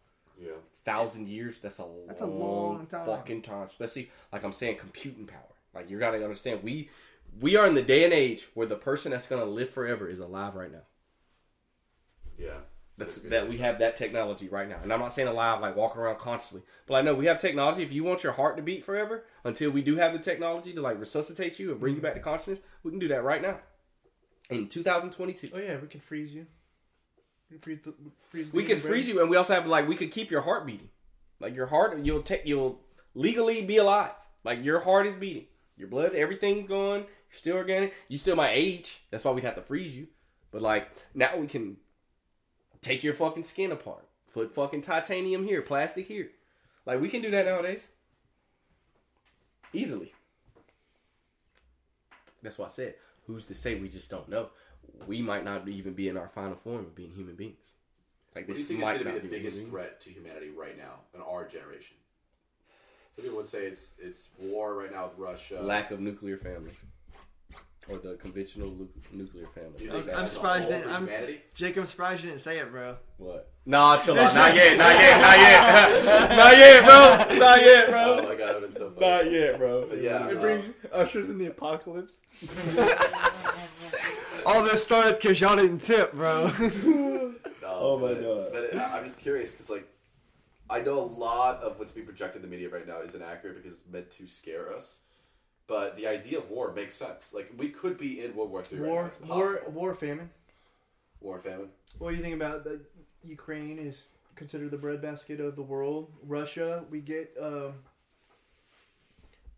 yeah. 0.41 0.53
thousand 0.85 1.29
years 1.29 1.61
that's 1.61 1.79
a 1.79 1.87
That's 2.09 2.23
a 2.23 2.27
long, 2.27 2.77
long 2.77 2.87
time. 2.87 3.07
fucking 3.07 3.41
time 3.43 3.69
especially 3.69 4.11
like 4.33 4.45
i'm 4.45 4.53
saying 4.53 4.77
computing 4.77 5.27
power 5.27 5.55
like 5.75 5.89
you 5.89 5.99
gotta 5.99 6.23
understand 6.23 6.63
we 6.63 6.91
we 7.41 7.57
are 7.57 7.67
in 7.67 7.75
the 7.75 7.83
day 7.83 8.05
and 8.05 8.13
age 8.13 8.49
where 8.55 8.67
the 8.67 8.77
person 8.77 9.13
that's 9.13 9.27
gonna 9.27 9.45
live 9.47 9.71
forever 9.71 10.09
is 10.09 10.19
alive 10.19 10.55
right 10.57 10.71
now 10.73 10.83
Yeah. 12.39 12.59
That's 12.97 13.17
that 13.17 13.49
we 13.49 13.59
have 13.59 13.81
that 13.81 13.97
technology 13.97 14.49
right 14.49 14.69
now. 14.69 14.79
And 14.83 14.93
i'm 14.93 15.01
not 15.01 15.13
saying 15.13 15.29
alive 15.29 15.61
like 15.61 15.77
walking 15.77 16.01
around 16.01 16.19
consciously. 16.19 16.63
But 16.87 16.95
i 16.95 17.03
know 17.03 17.15
we 17.15 17.27
have 17.27 17.41
technology. 17.41 17.83
If 17.83 17.93
you 17.93 18.05
want 18.05 18.23
your 18.23 18.33
heart 18.33 18.57
to 18.57 18.63
beat 18.63 18.85
forever 18.85 19.25
until 19.43 19.71
we 19.71 19.83
do 19.83 19.97
have 19.97 20.13
the 20.13 20.19
technology 20.19 20.73
to 20.73 20.81
like 20.81 21.01
resuscitate 21.01 21.59
you 21.59 21.73
and 21.73 21.81
bring 21.81 21.95
you 21.95 21.99
mm-hmm. 21.99 22.07
back 22.07 22.15
to 22.15 22.21
consciousness 22.21 22.61
we 22.83 22.91
can 22.91 23.01
do 23.01 23.09
that 23.09 23.25
right 23.25 23.43
now. 23.43 23.59
In 24.51 24.69
2022 24.69 25.51
Oh 25.53 25.59
yeah, 25.59 25.77
we 25.81 25.89
can 25.89 26.01
freeze 26.01 26.33
you. 26.33 26.47
We 27.51 27.59
can 27.59 27.63
freeze 27.63 27.79
the, 27.85 27.95
freeze 28.29 28.53
we 28.53 28.65
could 28.65 28.81
freeze 28.81 29.09
you 29.09 29.21
and 29.21 29.29
we 29.29 29.37
also 29.37 29.55
have 29.55 29.67
like 29.67 29.89
we 29.89 29.97
could 29.97 30.13
keep 30.13 30.31
your 30.31 30.43
heart 30.43 30.65
beating. 30.65 30.91
Like 31.41 31.57
your 31.57 31.67
heart 31.67 31.99
you'll 32.05 32.23
take 32.23 32.43
you'll 32.45 32.81
legally 33.15 33.63
be 33.63 33.79
alive. 33.79 34.13
Like 34.45 34.65
your 34.65 34.81
heart 34.81 35.07
is 35.07 35.17
beating. 35.17 35.47
Your 35.77 35.89
blood 35.89 36.15
everything's 36.15 36.69
going 36.69 37.01
you're 37.01 37.39
still 37.39 37.57
organic. 37.57 37.93
You 38.07 38.19
still 38.19 38.37
my 38.37 38.51
age. 38.51 39.03
That's 39.11 39.25
why 39.25 39.33
we'd 39.33 39.43
have 39.43 39.57
to 39.57 39.63
freeze 39.63 39.97
you. 39.97 40.07
But 40.53 40.63
like 40.63 40.89
now 41.13 41.37
we 41.37 41.49
can 41.49 41.79
take 42.85 43.03
your 43.03 43.15
fucking 43.15 43.45
skin 43.45 43.73
apart. 43.73 44.05
Put 44.33 44.55
fucking 44.55 44.83
titanium 44.83 45.45
here 45.45 45.63
plastic 45.63 46.07
here. 46.07 46.31
Like 46.87 47.01
we 47.01 47.09
can 47.09 47.23
do 47.23 47.31
that 47.31 47.47
nowadays. 47.47 47.89
Easily. 49.73 50.13
That's 52.43 52.59
why 52.59 52.67
i 52.67 52.69
said 52.69 52.95
who's 53.27 53.47
to 53.47 53.55
say 53.55 53.75
we 53.77 53.89
just 53.89 54.11
don't 54.11 54.29
know? 54.29 54.51
We 55.07 55.23
might 55.23 55.45
not 55.45 55.67
even 55.67 55.95
be 55.95 56.09
in 56.09 56.17
our 56.17 56.29
final 56.29 56.55
form 56.55 56.81
of 56.81 56.95
being 56.95 57.13
human 57.13 57.37
beings. 57.37 57.73
Like 58.35 58.47
What 58.49 58.55
do 58.55 58.59
you 58.61 58.65
this 58.65 58.69
think 58.69 58.81
is 58.81 58.85
might 58.85 59.03
going 59.03 59.07
to 59.07 59.21
be 59.21 59.29
the 59.29 59.33
be 59.33 59.39
biggest 59.39 59.67
threat 59.67 60.01
to 60.03 60.11
humanity 60.11 60.51
right 60.51 60.77
now 60.77 61.01
in 61.15 61.21
our 61.23 61.47
generation? 61.49 61.97
Some 63.17 63.25
people 63.25 63.39
would 63.39 63.49
say 63.49 63.67
it's 63.67 63.93
it's 63.99 64.29
war 64.39 64.75
right 64.75 64.93
now 64.93 65.07
with 65.07 65.19
Russia. 65.19 65.61
lack 65.63 65.91
of 65.91 66.01
nuclear 66.01 66.37
family 66.37 66.73
or 67.89 67.99
the 67.99 68.15
conventional 68.15 68.69
lu- 68.69 68.89
nuclear 69.13 69.47
family 69.47 69.85
you 69.85 69.93
I'm- 69.93 70.09
I'm 70.15 70.29
surprised 70.29 70.65
goal 70.69 70.73
that 70.73 70.83
for 70.85 70.91
I'm- 70.91 71.07
humanity? 71.07 71.41
Jacob, 71.55 71.81
I'm 71.81 71.87
surprised 71.87 72.23
you 72.25 72.31
didn't 72.31 72.43
say 72.43 72.59
it, 72.59 72.71
bro. 72.71 72.97
what 73.19 73.51
nah 73.67 73.99
chill 74.03 74.19
out 74.19 74.35
not 74.35 74.55
yet 74.55 74.77
not 74.77 74.95
yet 74.95 75.21
not 75.21 75.39
yet 75.39 76.37
not 76.37 76.57
yet 76.59 76.85
bro 76.85 77.39
not 77.39 77.61
yet 77.63 77.89
bro. 77.89 78.19
Oh 78.21 78.29
my 78.29 78.35
god, 78.35 78.55
that 78.55 78.61
would 78.61 78.71
been 78.71 78.79
so 78.79 78.91
funny. 78.91 79.07
not 79.07 79.31
yet 79.31 79.59
bro 79.59 79.87
But 79.89 79.99
yeah, 80.01 80.29
It 80.29 80.41
brings 80.41 80.71
ushers 80.93 81.31
in 81.31 81.39
the 81.39 81.47
apocalypse. 81.47 82.21
All 84.47 84.63
this 84.63 84.85
started 84.85 85.15
because 85.17 85.41
y'all 85.41 85.57
didn't 85.57 85.79
tip, 85.79 86.13
bro. 86.13 86.51
No, 87.65 87.71
Oh 87.81 87.99
my 87.99 88.13
but, 88.13 88.23
God. 88.23 88.53
But 88.53 88.77
I- 88.77 88.99
I'm 88.99 89.05
just 89.05 89.19
curious 89.19 89.51
because, 89.51 89.71
like, 89.71 89.89
I 90.69 90.83
know 90.83 90.99
a 90.99 91.01
lot 91.01 91.63
of 91.63 91.79
what's 91.79 91.93
being 91.93 92.05
projected 92.07 92.45
in 92.45 92.51
the 92.51 92.55
media 92.55 92.69
right 92.69 92.87
now 92.87 93.01
isn't 93.01 93.23
accurate 93.23 93.57
because 93.57 93.79
it's 93.79 93.87
meant 93.91 94.11
to 94.13 94.27
scare 94.27 94.71
us. 94.71 94.99
But 95.67 95.97
the 95.97 96.07
idea 96.07 96.39
of 96.39 96.51
war 96.51 96.73
makes 96.73 96.95
sense. 96.95 97.33
Like 97.33 97.51
we 97.57 97.69
could 97.71 97.97
be 97.99 98.23
in 98.25 98.35
World 98.37 98.51
War 98.51 98.63
Three 98.63 98.81
right 98.81 98.89
now. 99.23 99.29
War, 99.29 99.63
war, 99.65 99.71
war, 99.71 99.95
famine. 99.95 100.31
war 101.21 101.39
famine. 101.41 101.69
What 101.99 102.11
do 102.11 102.17
you 102.17 102.23
think 102.23 102.35
about 102.35 102.65
the 102.65 102.81
Ukraine 103.23 103.79
is 103.79 104.09
considered 104.35 104.71
the 104.71 104.79
breadbasket 104.79 105.41
of 105.41 105.57
the 105.57 105.63
world? 105.63 106.13
Russia, 106.23 106.85
we 106.91 107.01
get 107.01 107.35
um, 107.41 107.75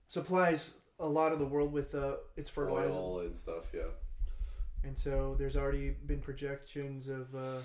supplies 0.07 0.75
a 0.99 1.07
lot 1.07 1.33
of 1.33 1.39
the 1.39 1.47
world 1.47 1.73
with 1.73 1.95
uh, 1.95 2.15
its 2.37 2.49
fertilizer, 2.49 2.89
Oil 2.91 3.21
and 3.21 3.37
stuff. 3.37 3.65
Yeah. 3.75 3.83
and 4.85 4.99
so 4.99 5.35
there's 5.39 5.57
already 5.57 5.91
been 5.91 6.21
projections 6.21 7.09
of. 7.09 7.35
Uh, 7.35 7.59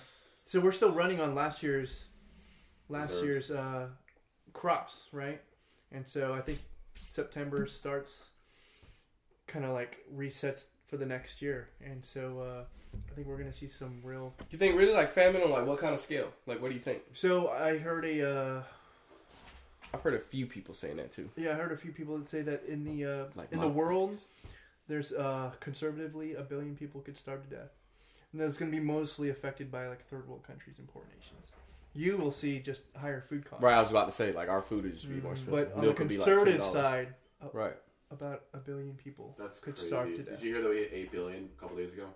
so 0.45 0.59
we're 0.59 0.72
still 0.72 0.91
running 0.91 1.19
on 1.22 1.35
last 1.35 1.61
year's, 1.63 2.05
last 2.89 3.13
Reserves. 3.22 3.49
year's 3.49 3.51
uh, 3.51 3.88
crops, 4.53 5.03
right? 5.11 5.39
And 5.91 6.07
so 6.07 6.34
I 6.34 6.41
think 6.41 6.59
September 7.12 7.68
starts, 7.68 8.30
kind 9.46 9.66
of 9.66 9.72
like 9.72 10.00
resets 10.16 10.68
for 10.88 10.96
the 10.96 11.06
next 11.06 11.42
year, 11.42 11.68
and 11.84 12.06
so 12.06 12.40
uh, 12.40 12.64
I 13.10 13.14
think 13.14 13.28
we're 13.28 13.38
gonna 13.38 13.52
see 13.52 13.68
some 13.68 14.00
real 14.02 14.34
You 14.50 14.58
think 14.58 14.78
really 14.78 14.94
like 14.94 15.10
famine 15.10 15.42
on 15.42 15.52
like 15.52 15.66
what 15.66 15.78
kind 15.78 15.94
of 15.94 16.00
scale? 16.00 16.32
Like 16.48 16.62
what 16.62 16.70
do 16.70 16.74
you 16.74 16.80
think? 16.80 17.02
So 17.12 17.50
I 17.50 17.78
heard 17.78 18.06
a 18.06 18.30
uh, 18.30 18.64
I've 19.94 20.02
heard 20.02 20.14
a 20.14 20.20
few 20.20 20.46
people 20.46 20.74
saying 20.74 20.96
that 20.98 21.12
too. 21.12 21.30
yeah, 21.36 21.52
I 21.52 21.56
heard 21.56 21.74
a 21.74 21.78
few 21.78 21.92
people 21.92 22.18
that 22.18 22.30
say 22.30 22.44
that 22.44 22.64
in 22.66 22.86
the 22.86 23.06
uh, 23.06 23.26
Like 23.36 23.52
in 23.52 23.58
my 23.58 23.66
the 23.66 23.70
world, 23.70 24.18
there's 24.88 25.12
uh, 25.12 25.52
conservatively 25.60 26.36
a 26.36 26.44
billion 26.44 26.78
people 26.78 27.02
could 27.02 27.18
starve 27.18 27.44
to 27.44 27.54
death, 27.54 27.72
and 28.32 28.40
that's 28.40 28.58
going 28.58 28.72
to 28.72 28.78
be 28.78 28.82
mostly 28.84 29.30
affected 29.30 29.70
by 29.70 29.90
like 29.90 30.06
third 30.06 30.30
world 30.30 30.44
countries 30.48 30.80
and 30.80 30.88
poor 30.88 31.04
nations. 31.14 31.48
You 31.93 32.18
will 32.18 32.31
see 32.31 32.59
just 32.59 32.84
higher 32.95 33.22
food 33.22 33.43
costs, 33.45 33.61
Right, 33.63 33.73
I 33.76 33.80
was 33.81 33.89
about 33.89 34.05
to 34.05 34.11
say 34.13 34.31
like 34.31 34.47
our 34.49 34.61
food 34.61 34.84
would 34.85 34.93
just 34.93 35.09
be 35.09 35.15
more 35.19 35.34
expensive. 35.34 35.69
but 35.69 35.76
on 35.76 35.81
the 35.81 35.88
Milk 35.88 35.99
would 35.99 36.07
be, 36.07 36.18
like, 36.18 36.26
conservative 36.26 36.61
$10. 36.61 36.72
side, 36.73 37.13
uh, 37.41 37.47
right? 37.53 37.76
about 38.11 38.43
a 38.53 38.57
billion 38.57 38.93
people 38.95 39.35
That's 39.39 39.59
could 39.59 39.73
crazy. 39.76 39.88
starve 39.88 40.09
to 40.09 40.18
Did 40.18 40.26
death. 40.26 40.43
you 40.43 40.53
hear 40.53 40.61
that 40.63 40.69
we 40.69 40.77
hit 40.77 40.89
eight 40.93 41.11
billion 41.11 41.49
a 41.57 41.59
couple 41.61 41.77
days 41.77 41.93
ago? 41.93 42.07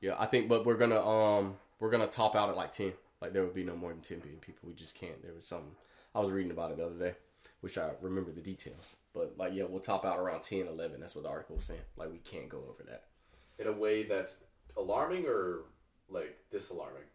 Yeah, 0.00 0.16
I 0.18 0.26
think, 0.26 0.48
but 0.48 0.64
we're 0.66 0.76
gonna 0.76 1.00
um 1.06 1.56
we're 1.78 1.90
gonna 1.90 2.06
top 2.06 2.34
out 2.34 2.48
at 2.48 2.56
like 2.56 2.72
ten. 2.72 2.92
Like 3.20 3.32
there 3.32 3.42
would 3.44 3.54
be 3.54 3.64
no 3.64 3.76
more 3.76 3.90
than 3.90 4.00
ten 4.00 4.18
billion 4.18 4.40
people. 4.40 4.68
We 4.68 4.74
just 4.74 4.94
can't. 4.94 5.22
There 5.22 5.32
was 5.34 5.46
something 5.46 5.72
I 6.14 6.20
was 6.20 6.30
reading 6.30 6.50
about 6.50 6.70
it 6.72 6.78
the 6.78 6.86
other 6.86 6.98
day, 6.98 7.14
which 7.60 7.78
I 7.78 7.90
remember 8.00 8.32
the 8.32 8.40
details. 8.40 8.96
But 9.12 9.34
like 9.38 9.52
yeah, 9.54 9.64
we'll 9.68 9.80
top 9.80 10.04
out 10.04 10.18
around 10.18 10.42
10, 10.42 10.66
11. 10.66 11.00
That's 11.00 11.14
what 11.14 11.24
the 11.24 11.30
article 11.30 11.56
was 11.56 11.64
saying. 11.64 11.80
Like 11.96 12.10
we 12.10 12.18
can't 12.18 12.48
go 12.48 12.58
over 12.68 12.82
that. 12.88 13.04
In 13.58 13.66
a 13.68 13.72
way 13.72 14.02
that's 14.04 14.38
alarming 14.76 15.26
or 15.26 15.60
like 16.08 16.36
disalarming. 16.52 17.06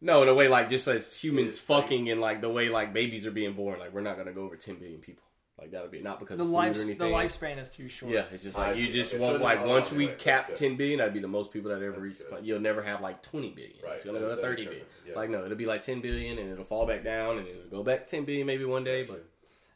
No, 0.00 0.22
in 0.22 0.28
a 0.28 0.34
way 0.34 0.48
like 0.48 0.68
just 0.68 0.86
as 0.88 1.14
humans 1.14 1.54
It's 1.54 1.68
like- 1.70 1.84
fucking 1.84 2.10
and 2.10 2.20
like 2.20 2.40
the 2.40 2.50
way 2.50 2.68
like 2.68 2.92
babies 2.92 3.26
are 3.26 3.30
being 3.30 3.54
born. 3.54 3.78
Like 3.80 3.92
we're 3.92 4.02
not 4.02 4.16
gonna 4.16 4.32
go 4.32 4.42
over 4.42 4.56
ten 4.56 4.76
billion 4.76 5.00
people. 5.00 5.22
Like 5.58 5.70
that'll 5.70 5.88
be 5.88 6.02
not 6.02 6.20
because 6.20 6.36
The 6.36 6.44
of 6.44 6.48
food 6.50 6.54
life 6.54 6.76
or 6.76 6.84
the 6.84 6.94
lifespan 7.06 7.58
is 7.58 7.70
too 7.70 7.88
short. 7.88 8.12
Yeah, 8.12 8.26
it's 8.30 8.42
just 8.44 8.58
I 8.58 8.68
like 8.68 8.76
you 8.76 8.86
see. 8.86 8.92
just 8.92 9.14
Okay, 9.14 9.20
so 9.20 9.24
want 9.26 9.38
then- 9.38 9.42
like 9.42 9.64
once 9.66 9.88
okay, 9.88 9.96
we 9.96 10.06
that's 10.08 10.22
cap 10.22 10.48
good. 10.48 10.56
ten 10.56 10.76
billion, 10.76 10.98
that'd 10.98 11.14
be 11.14 11.20
the 11.20 11.28
most 11.28 11.50
people 11.50 11.70
that 11.70 11.76
ever 11.80 11.92
That's 11.92 12.02
reach. 12.02 12.18
good. 12.18 12.30
Like, 12.32 12.44
you'll 12.44 12.60
never 12.60 12.82
have 12.82 13.00
like 13.00 13.22
twenty 13.22 13.50
billion. 13.50 13.72
Right, 13.82 13.94
It's 13.94 14.04
gonna 14.04 14.18
go 14.18 14.28
that- 14.28 14.36
to 14.36 14.40
that'd 14.42 14.50
thirty 14.50 14.62
be 14.62 14.66
billion. 14.66 14.84
different, 14.86 15.08
yeah. 15.08 15.14
Like 15.16 15.30
no, 15.30 15.44
it'll 15.46 15.56
be 15.56 15.64
like 15.64 15.80
ten 15.80 16.02
billion, 16.02 16.38
and 16.38 16.52
it'll 16.52 16.64
fall 16.66 16.86
back 16.86 17.02
down, 17.02 17.38
and 17.38 17.48
it'll 17.48 17.70
go 17.70 17.82
back 17.82 18.06
ten 18.06 18.26
billion 18.26 18.46
maybe 18.46 18.66
one 18.66 18.84
day, 18.84 19.02
but 19.04 19.24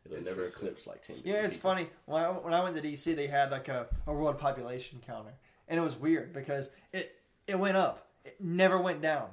it'll 0.04 0.18
never 0.18 0.30
Interesting. 0.42 0.68
eclipse 0.68 0.86
like 0.86 1.02
ten. 1.02 1.16
billion 1.16 1.34
Yeah, 1.34 1.46
it's 1.46 1.56
people. 1.56 1.70
funny. 1.70 1.86
When 2.04 2.22
I, 2.22 2.28
when 2.28 2.52
I 2.52 2.62
went 2.62 2.76
to 2.76 2.82
DC, 2.82 3.16
they 3.16 3.26
had 3.26 3.50
like 3.50 3.68
a, 3.68 3.86
a 4.06 4.12
world 4.12 4.38
population 4.38 5.00
counter, 5.06 5.32
and 5.66 5.80
it 5.80 5.82
was 5.82 5.96
weird 5.96 6.34
because 6.34 6.70
it 6.92 7.16
it 7.46 7.58
went 7.58 7.78
up, 7.78 8.06
it 8.26 8.36
never 8.38 8.78
went 8.78 9.00
down. 9.00 9.30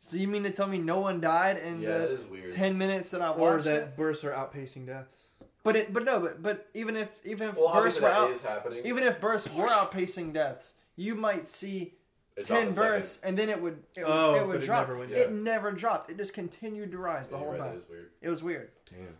So 0.00 0.16
you 0.16 0.26
mean 0.28 0.42
to 0.42 0.50
tell 0.50 0.66
me 0.66 0.78
no 0.78 0.98
one 0.98 1.20
died 1.20 1.58
in 1.58 1.80
Yeah, 1.82 1.98
the 1.98 2.08
is 2.10 2.24
weird. 2.24 2.50
ten 2.50 2.76
minutes 2.76 3.10
that 3.10 3.20
I 3.22 3.30
watched? 3.30 3.40
or 3.40 3.50
watched 3.52 3.64
that 3.64 3.82
it? 3.82 3.96
births 3.96 4.24
are 4.24 4.32
outpacing 4.32 4.86
deaths. 4.86 5.28
But 5.62 5.76
it 5.76 5.92
but 5.92 6.04
no, 6.04 6.18
but 6.20 6.42
but 6.42 6.68
even 6.74 6.96
if 6.96 7.08
even 7.24 7.50
if 7.50 7.56
Well, 7.56 7.66
births 7.66 7.76
obviously 8.00 8.02
were 8.02 8.08
that 8.08 8.16
out, 8.16 8.40
happening. 8.40 8.86
even 8.86 9.04
if 9.04 9.20
births 9.20 9.52
were 9.54 9.66
outpacing 9.66 10.32
deaths, 10.32 10.72
you 10.96 11.14
might 11.14 11.46
see 11.46 11.94
It 12.36 12.44
ten 12.46 12.68
a 12.68 12.72
second. 12.72 12.74
births, 12.90 13.20
and 13.22 13.38
then 13.38 13.50
it 13.50 13.60
would 13.60 13.82
it, 13.94 14.02
would- 14.04 14.10
Oh, 14.10 14.34
it 14.36 14.46
would 14.46 14.54
but 14.54 14.62
it 14.62 14.66
drop. 14.66 14.88
never 14.88 14.98
went 14.98 15.12
it 15.12 15.30
never 15.32 15.70
dropped. 15.72 16.10
It 16.10 16.16
just 16.16 16.32
continued 16.32 16.90
to 16.92 16.98
rise 16.98 17.28
the 17.28 17.34
Yeah, 17.36 17.38
whole 17.44 17.52
you're 17.52 17.60
right, 17.62 17.68
time. 17.70 17.76
That 17.76 17.82
is 17.84 17.88
weird. 17.90 18.10
It 18.22 18.30
was 18.30 18.42
weird. 18.42 18.70
Damn. 18.90 19.16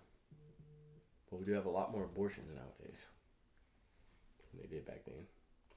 But 1.31 1.39
we 1.40 1.44
do 1.44 1.52
have 1.52 1.66
a 1.66 1.70
lot 1.70 1.93
more 1.93 2.05
abortions 2.05 2.48
nowadays 2.52 3.07
than 4.51 4.62
they 4.62 4.66
did 4.66 4.86
back 4.86 5.05
then. 5.05 5.27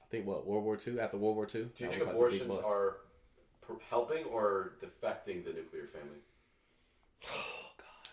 I 0.02 0.06
think 0.10 0.26
what 0.26 0.46
World 0.46 0.64
War 0.64 0.76
II 0.84 0.98
after 0.98 1.16
World 1.18 1.36
War 1.36 1.44
II. 1.44 1.64
Do 1.76 1.84
you 1.84 1.90
think 1.90 2.02
abortions 2.02 2.56
are 2.56 2.96
pr- 3.66 3.72
helping 3.90 4.24
or 4.24 4.72
defecting 4.82 5.44
the 5.44 5.52
nuclear 5.52 5.86
family? 5.86 6.18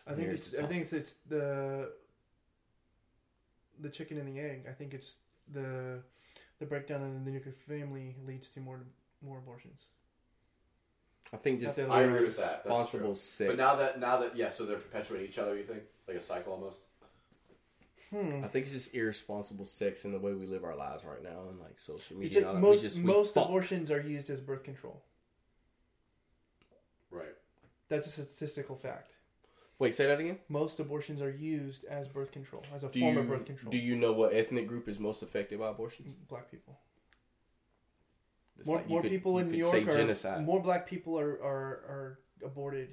I 0.08 0.14
think 0.14 0.28
Here's 0.28 0.40
it's 0.40 0.52
the 0.52 0.58
I 0.58 0.62
top. 0.62 0.70
think 0.70 0.84
it's, 0.84 0.94
it's 0.94 1.14
the 1.28 1.92
the 3.80 3.90
chicken 3.90 4.18
and 4.18 4.28
the 4.28 4.40
egg. 4.40 4.66
I 4.70 4.74
think 4.74 4.94
it's 4.94 5.20
the 5.52 6.00
the 6.60 6.66
breakdown 6.66 7.02
in 7.04 7.24
the 7.26 7.32
nuclear 7.32 7.56
family 7.68 8.16
leads 8.26 8.50
to 8.52 8.60
more 8.60 8.82
more 9.22 9.38
abortions. 9.38 9.86
I 11.34 11.38
think 11.38 11.62
just 11.62 11.78
Not 11.78 11.88
the 11.88 11.94
I 11.94 12.02
agree 12.02 12.22
with 12.22 12.38
that. 12.38 12.64
That's 12.64 12.66
responsible 12.66 13.06
true. 13.10 13.16
sex. 13.16 13.48
But 13.50 13.58
now 13.58 13.76
that 13.76 14.00
now 14.00 14.18
that 14.20 14.36
yeah, 14.36 14.50
so 14.50 14.66
they're 14.66 14.78
perpetuating 14.78 15.28
each 15.28 15.38
other. 15.40 15.56
You 15.56 15.64
think 15.64 15.82
like 16.08 16.18
a 16.18 16.22
cycle 16.22 16.54
almost? 16.54 16.82
Hmm. 18.10 18.44
I 18.44 18.48
think 18.50 18.66
it's 18.66 18.74
just 18.74 18.94
irresponsible 18.94 19.64
sex 19.64 20.04
in 20.04 20.12
the 20.12 20.20
way 20.20 20.34
we 20.34 20.46
live 20.46 20.66
our 20.66 20.76
lives 20.76 21.06
right 21.06 21.24
now, 21.24 21.48
and 21.50 21.60
like 21.62 21.80
social 21.80 22.18
You 22.18 22.24
media. 22.24 22.42
said 22.42 22.44
and 22.44 22.48
all 22.50 22.54
that. 22.56 22.62
We 22.62 22.70
most 22.72 22.82
just- 22.82 22.98
we 22.98 23.04
most 23.04 23.34
fuck. 23.34 23.46
abortions 23.46 23.90
are 23.92 24.02
used 24.02 24.30
as 24.30 24.42
birth 24.42 24.64
control. 24.64 25.02
Right. 27.12 27.36
That's 27.90 28.08
a 28.08 28.10
statistical 28.10 28.76
fact. 28.76 29.12
Wait, 29.80 29.94
say 29.94 30.06
that 30.08 30.20
again. 30.20 30.38
Most 30.48 30.80
abortions 30.80 31.22
are 31.22 31.32
used 31.32 31.86
as 31.86 32.08
birth 32.08 32.32
control, 32.32 32.64
as 32.74 32.84
a 32.84 32.90
Do 32.90 33.00
form 33.00 33.16
you 33.16 33.20
of 33.22 33.28
birth 33.28 33.46
control. 33.46 33.72
do 33.72 33.78
you 33.78 33.96
know 33.96 34.14
what 34.14 34.34
ethnic 34.34 34.68
group 34.68 34.88
is 34.88 35.00
most 35.00 35.24
affected 35.24 35.60
by 35.60 35.70
abortions? 35.70 36.14
Mm, 36.14 36.28
black 36.28 36.50
people. 36.52 36.80
It's 38.60 38.68
more 38.68 38.78
like 38.78 38.88
more 38.88 39.02
could- 39.02 39.10
people 39.12 39.40
in 39.40 39.52
New 39.52 39.58
York 39.58 39.74
are 39.76 39.98
genocide. 39.98 40.46
more 40.46 40.62
black 40.62 40.88
people 40.88 41.20
are 41.20 41.32
are, 41.44 41.68
are 41.94 42.20
aborted. 42.46 42.90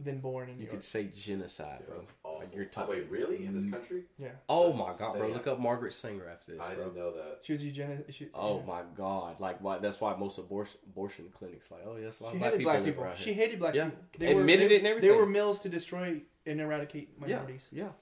Than 0.00 0.18
born 0.18 0.48
in 0.48 0.56
You 0.56 0.62
York. 0.62 0.70
could 0.72 0.82
say 0.82 1.04
genocide, 1.04 1.78
Yeah, 1.80 1.86
bro. 1.86 1.98
that's. 1.98 2.10
Like 2.40 2.54
you're 2.54 2.64
Oh, 2.64 2.68
talking. 2.68 2.90
wait, 2.96 3.10
really? 3.10 3.46
In 3.46 3.54
this 3.54 3.62
mm-hmm. 3.64 3.74
country? 3.74 4.02
Yeah, 4.18 4.30
Oh 4.48 4.66
That's 4.72 4.78
my 4.78 4.92
god, 5.06 5.18
bro! 5.18 5.28
Look 5.28 5.46
up 5.46 5.60
Margaret 5.60 5.92
Sanger 5.92 6.28
after 6.28 6.52
this, 6.52 6.60
I 6.60 6.74
bro. 6.74 6.84
didn't 6.84 6.96
know 6.96 7.12
that. 7.12 7.38
she 7.42 7.52
was 7.52 7.64
eugenic. 7.64 8.06
She, 8.10 8.26
Oh 8.34 8.58
yeah. 8.58 8.66
my 8.66 8.82
god! 8.96 9.36
Like 9.40 9.62
why? 9.62 9.78
That's 9.78 10.00
why 10.00 10.14
most 10.16 10.38
abortion 10.38 10.80
abortion 10.86 11.26
clinics 11.32 11.70
like, 11.70 11.82
oh 11.86 11.96
yes, 11.96 12.20
a 12.20 12.24
lot 12.24 12.30
She 12.30 12.36
of 12.36 12.40
black 12.40 12.50
hated 12.52 12.58
people 12.58 12.72
black 12.72 12.84
people. 12.84 13.04
around 13.04 13.18
She 13.18 13.32
hated 13.34 13.58
black 13.60 13.74
Yeah. 13.74 13.90
people. 14.12 14.40
Admitted 14.40 14.70
they, 14.70 14.74
it 14.74 14.78
and 14.78 14.86
everything. 14.88 15.10
They 15.10 15.16
were 15.16 15.26
mills 15.26 15.60
to 15.60 15.68
destroy 15.68 16.20
and 16.44 16.60
eradicate 16.60 17.18
minorities. 17.18 17.64
Yeah, 17.70 17.82
minorities. 17.84 17.98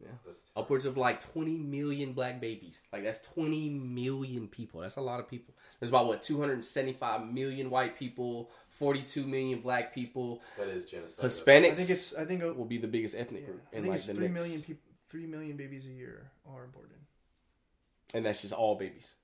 Yeah. 0.00 0.32
Upwards 0.56 0.86
of 0.86 0.96
like 0.96 1.20
20 1.20 1.56
million 1.58 2.12
black 2.12 2.40
babies. 2.40 2.82
Like 2.92 3.04
that's 3.04 3.26
20 3.28 3.70
million 3.70 4.48
people. 4.48 4.80
That's 4.80 4.96
a 4.96 5.00
lot 5.00 5.20
of 5.20 5.28
people. 5.28 5.54
There's 5.80 5.90
about 5.90 6.06
what 6.06 6.22
275 6.22 7.32
million 7.32 7.70
white 7.70 7.98
people, 7.98 8.50
42 8.70 9.24
million 9.24 9.60
black 9.60 9.94
people. 9.94 10.42
that 10.58 10.68
is 10.68 10.84
genocide. 10.84 11.24
Hispanics. 11.24 11.72
I 11.72 11.74
think 11.74 11.90
it's. 11.90 12.14
I 12.14 12.24
think. 12.24 12.42
uh, 12.42 12.52
will 12.52 12.64
be 12.64 12.78
the 12.78 12.88
biggest 12.88 13.14
ethnic 13.16 13.42
yeah, 13.42 13.46
group. 13.46 13.62
I 13.72 13.74
think 13.76 13.86
like 13.86 13.96
it's 13.96 14.06
the 14.06 14.14
three 14.14 14.28
next, 14.28 14.40
million 14.40 14.62
people. 14.62 14.82
Three 15.08 15.26
million 15.26 15.56
babies 15.56 15.86
a 15.86 15.90
year 15.90 16.30
are 16.48 16.64
aborted. 16.64 16.98
and 18.12 18.26
that's 18.26 18.42
just 18.42 18.52
all 18.52 18.74
babies, 18.74 19.14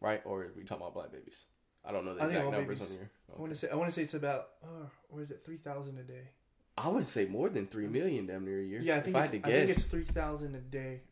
right? 0.00 0.22
Or 0.24 0.42
are 0.42 0.52
we 0.56 0.62
talking 0.64 0.82
about 0.82 0.94
black 0.94 1.12
babies? 1.12 1.44
I 1.84 1.92
don't 1.92 2.04
know 2.04 2.14
the 2.14 2.22
I 2.22 2.26
exact 2.26 2.50
numbers 2.50 2.78
babies. 2.78 2.92
on 2.92 2.98
here. 2.98 3.10
I 3.36 3.40
want 3.40 3.52
to 3.52 3.56
say. 3.56 3.68
I 3.70 3.74
want 3.74 3.88
to 3.88 3.92
say 3.94 4.02
it's 4.02 4.14
about. 4.14 4.48
Oh, 4.64 5.18
is 5.18 5.30
it? 5.30 5.44
Three 5.44 5.58
thousand 5.58 5.98
a 5.98 6.02
day. 6.02 6.28
I 6.76 6.88
would 6.88 7.04
say 7.04 7.24
more 7.26 7.48
than 7.48 7.66
three 7.66 7.86
million, 7.86 8.26
damn 8.26 8.44
near 8.44 8.60
a 8.60 8.64
year. 8.64 8.80
Yeah, 8.80 8.96
I 8.96 9.00
think. 9.00 9.16
if 9.16 9.16
I 9.16 9.24
it's, 9.24 9.32
had 9.32 9.42
to 9.44 9.48
I 9.48 9.52
think 9.52 9.70
it's 9.70 9.84
three 9.84 10.04
thousand 10.04 10.54
a 10.56 10.60
day. 10.60 11.02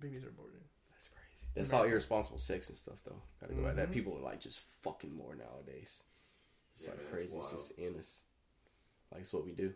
Babies 0.00 0.24
are 0.24 0.28
aborted. 0.28 0.60
That's 0.90 1.06
crazy. 1.08 1.46
That's 1.54 1.72
all 1.72 1.84
irresponsible 1.84 2.38
sex 2.38 2.68
and 2.68 2.76
stuff, 2.76 2.96
though. 3.04 3.22
Gotta 3.40 3.54
go 3.54 3.62
by 3.62 3.72
that. 3.72 3.90
Mhm. 3.90 3.92
People 3.92 4.16
are 4.18 4.22
like 4.22 4.40
just 4.40 4.58
fucking 4.58 5.14
more 5.14 5.36
nowadays. 5.36 6.02
It's 6.74 6.84
Yeah, 6.84 6.90
like 6.90 7.02
man, 7.04 7.12
crazy. 7.12 7.36
It's 7.36 7.50
just 7.52 7.70
in 7.78 7.96
us. 7.96 8.22
Like 9.12 9.20
it's 9.20 9.32
what 9.32 9.44
we 9.44 9.52
do. 9.52 9.72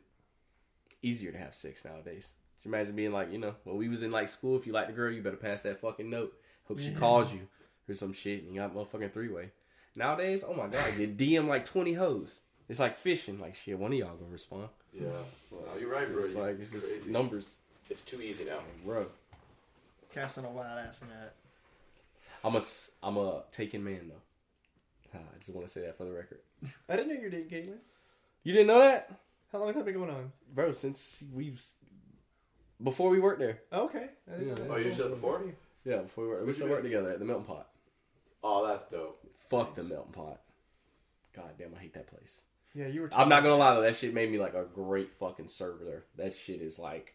Easier 1.01 1.31
to 1.31 1.39
have 1.39 1.55
sex 1.55 1.85
nowadays. 1.85 2.33
Just 2.57 2.67
imagine 2.67 2.97
being 2.97 3.13
like, 3.13 3.31
you 3.31 3.39
know, 3.39 3.55
when 3.63 3.77
we 3.77 3.89
was 3.89 4.03
in 4.03 4.11
like 4.11 4.29
school, 4.29 4.57
if 4.57 4.67
you 4.67 4.73
like 4.73 4.89
the 4.89 4.93
girl, 4.93 5.13
you 5.13 5.23
better 5.23 5.37
pass 5.37 5.63
that 5.63 5.81
fucking 5.81 6.11
note. 6.11 6.33
Hope 6.65 6.81
she 6.81 6.93
calls 6.93 7.33
you 7.33 7.47
or 7.89 7.95
some 7.95 8.13
shit, 8.13 8.43
and 8.43 8.53
you 8.53 8.61
got 8.61 8.75
motherfucking 8.75 9.13
three 9.13 9.29
way. 9.29 9.53
Nowadays, 9.95 10.45
oh 10.47 10.55
my 10.55 10.67
god, 10.67 10.97
you 10.99 11.07
DM 11.09 11.47
like 11.47 11.65
twenty 11.65 11.93
hoes. 11.93 12.41
It's 12.69 12.81
like 12.81 12.97
fishing. 12.97 13.41
Like 13.41 13.55
shit, 13.55 13.79
one 13.79 13.93
of 13.93 13.99
y'all 13.99 14.17
gonna 14.17 14.31
respond. 14.33 14.69
Yeah. 14.93 15.07
No, 15.51 15.79
you're 15.81 15.91
right, 15.91 16.11
bro. 16.13 16.23
It's 16.25 16.35
like 16.35 16.55
it's 16.57 16.65
it's 16.67 16.73
just 16.73 16.95
crazy. 16.99 17.11
numbers, 17.11 17.61
It's 17.91 18.03
too 18.03 18.21
easy 18.21 18.45
now. 18.45 18.59
bro. 18.85 19.07
Casting 20.15 20.45
a 20.45 20.51
wild 20.51 20.79
ass 20.79 21.03
net. 21.03 21.35
I'm 22.45 22.55
a 22.55 22.59
s- 22.59 22.93
I'm 23.03 23.17
a 23.17 23.43
taken 23.53 23.83
man 23.85 24.09
though. 24.09 25.19
Ah, 25.19 25.19
I 25.35 25.39
just 25.39 25.51
want 25.51 25.67
to 25.67 25.73
say 25.73 25.83
that 25.83 25.97
for 25.97 26.05
the 26.05 26.13
record. 26.13 26.39
I 26.89 26.97
didn't 26.97 27.15
know 27.15 27.21
you're 27.21 27.31
dating 27.31 27.49
Caitlin. 27.49 27.79
You 28.45 28.53
didn't 28.53 28.69
know 28.69 28.79
that, 28.81 29.11
How 29.53 29.59
long 29.59 29.69
has 29.69 29.77
that 29.77 29.85
been 29.85 29.95
going 29.95 30.11
on? 30.11 30.33
bro? 30.55 30.73
Since 30.73 31.23
we've 31.33 31.63
before 32.83 33.11
we 33.11 33.19
worked 33.19 33.41
there. 33.41 33.59
Okay. 33.73 34.09
I 34.29 34.39
didn't 34.39 34.49
know 34.49 34.55
Yeah. 34.55 34.69
that. 34.69 34.71
Oh, 34.71 34.77
you 34.77 34.85
did 34.85 34.95
that 34.97 35.11
before? 35.11 35.43
Yeah, 35.85 35.97
before 35.99 36.25
we 36.25 36.31
worked. 36.31 36.43
We 36.43 36.47
What'd 36.47 36.55
still 36.57 36.69
you 36.69 36.73
work 36.75 36.83
together 36.83 37.11
at 37.11 37.19
the 37.19 37.25
Melting 37.25 37.47
Pot. 37.47 37.69
Oh, 38.43 38.67
that's 38.67 38.87
dope. 38.87 39.21
Fuck 39.49 39.75
the 39.75 39.83
Melting 39.83 40.13
Pot. 40.13 40.41
God 41.35 41.51
damn, 41.59 41.75
I 41.75 41.79
hate 41.81 41.95
that 41.95 42.07
place. 42.07 42.43
Yeah, 42.75 42.87
you 42.87 43.03
were. 43.03 43.11
I'm 43.15 43.29
not 43.29 43.43
gonna 43.43 43.57
lie 43.57 43.75
though, 43.75 43.83
that 43.83 43.97
shit 43.97 44.15
made 44.15 44.31
me 44.31 44.39
like 44.39 44.55
a 44.55 44.65
great 44.65 45.13
fucking 45.13 45.49
server. 45.49 46.05
That 46.17 46.35
shit 46.35 46.61
is 46.61 46.79
like 46.79 47.15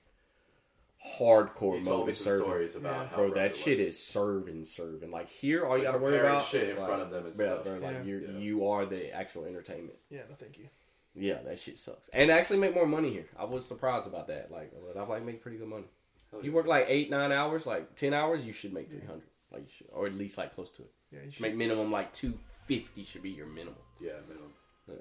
hardcore 1.19 1.79
You 1.79 1.83
told 1.83 1.99
mode 1.99 2.07
me 2.07 2.13
some 2.13 2.23
serving. 2.23 2.45
stories 2.45 2.75
about 2.75 2.93
Yeah. 3.03 3.07
how 3.09 3.15
Bro, 3.17 3.33
that 3.33 3.47
it 3.47 3.55
shit 3.55 3.77
was. 3.77 3.87
is 3.87 4.03
serving, 4.03 4.63
serving. 4.65 5.11
Like 5.11 5.29
here, 5.29 5.65
all 5.65 5.77
you 5.77 5.83
gotta 5.83 5.97
worry 5.97 6.17
about 6.19 6.43
shit 6.43 6.63
is 6.63 6.71
in 6.71 6.77
like, 6.77 6.87
front 6.87 7.01
of 7.01 7.11
them 7.11 7.25
and 7.25 7.35
bro, 7.35 7.45
stuff. 7.45 7.63
bro, 7.65 7.73
like 7.79 7.95
Yeah. 7.97 8.03
you're 8.03 8.21
Yeah. 8.21 8.37
you 8.37 8.67
are 8.67 8.85
the 8.85 9.11
actual 9.11 9.45
entertainment. 9.45 9.97
Yeah, 10.09 10.21
no, 10.29 10.35
thank 10.35 10.57
you. 10.57 10.69
Yeah, 11.15 11.41
that 11.43 11.59
shit 11.59 11.77
sucks. 11.77 12.09
And 12.09 12.29
they 12.29 12.33
actually 12.33 12.59
make 12.59 12.73
more 12.73 12.87
money 12.87 13.11
here. 13.11 13.27
I 13.37 13.43
was 13.45 13.65
surprised 13.67 14.07
about 14.07 14.27
that. 14.27 14.49
Like, 14.49 14.71
I 14.97 15.03
like 15.03 15.23
make 15.23 15.41
pretty 15.41 15.57
good 15.57 15.67
money. 15.67 15.85
Hell 16.31 16.39
If 16.39 16.45
you 16.45 16.51
work 16.53 16.65
like 16.65 16.85
eight, 16.87 17.09
nine 17.11 17.31
hours, 17.31 17.67
like 17.67 17.95
ten 17.95 18.13
hours, 18.13 18.45
you 18.45 18.51
should 18.53 18.73
make 18.73 18.89
three 18.89 19.05
hundred. 19.05 19.27
Like 19.51 19.63
you 19.63 19.69
should, 19.69 19.87
or 19.91 20.07
at 20.07 20.13
least 20.15 20.37
like 20.39 20.55
close 20.55 20.71
to 20.71 20.81
it. 20.83 20.91
Yeah, 21.11 21.19
you 21.25 21.31
should. 21.31 21.41
Make 21.43 21.55
minimum 21.55 21.91
like 21.91 22.11
two 22.13 22.33
fifty 22.65 23.03
should 23.03 23.21
be 23.21 23.29
your 23.29 23.45
minimum. 23.45 23.75
Yeah, 23.99 24.13
minimum. 24.27 24.53
Yeah, 24.87 24.95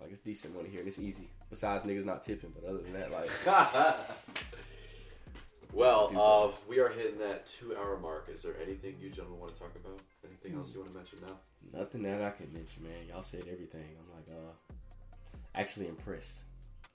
like 0.00 0.10
it's 0.10 0.20
decent 0.20 0.54
money 0.56 0.68
here 0.68 0.80
and 0.80 0.88
it's 0.88 0.98
easy. 0.98 1.28
Besides 1.50 1.84
niggas 1.84 2.04
not 2.04 2.22
tipping, 2.22 2.52
but 2.54 2.68
other 2.68 2.78
than 2.78 2.92
that, 2.92 3.10
like 3.12 3.30
well, 5.72 6.10
uh, 6.16 6.56
we 6.68 6.78
are 6.80 6.88
hitting 6.88 7.18
that 7.18 7.46
two-hour 7.46 7.98
mark. 7.98 8.28
Is 8.32 8.42
there 8.42 8.54
anything 8.62 8.96
you 9.00 9.10
gentlemen 9.10 9.40
want 9.40 9.54
to 9.54 9.60
talk 9.60 9.72
about? 9.76 9.98
Anything 10.24 10.54
else 10.58 10.72
you 10.74 10.80
want 10.80 10.92
to 10.92 10.96
mention 10.98 11.18
now? 11.26 11.34
nothing 11.78 12.02
that 12.02 12.22
I 12.22 12.30
can 12.30 12.50
mention, 12.52 12.82
man. 12.84 12.92
Y'all 13.08 13.22
said 13.22 13.42
everything. 13.50 13.84
I'm 14.00 14.14
like, 14.14 14.28
uh, 14.30 14.74
actually 15.54 15.88
impressed. 15.88 16.42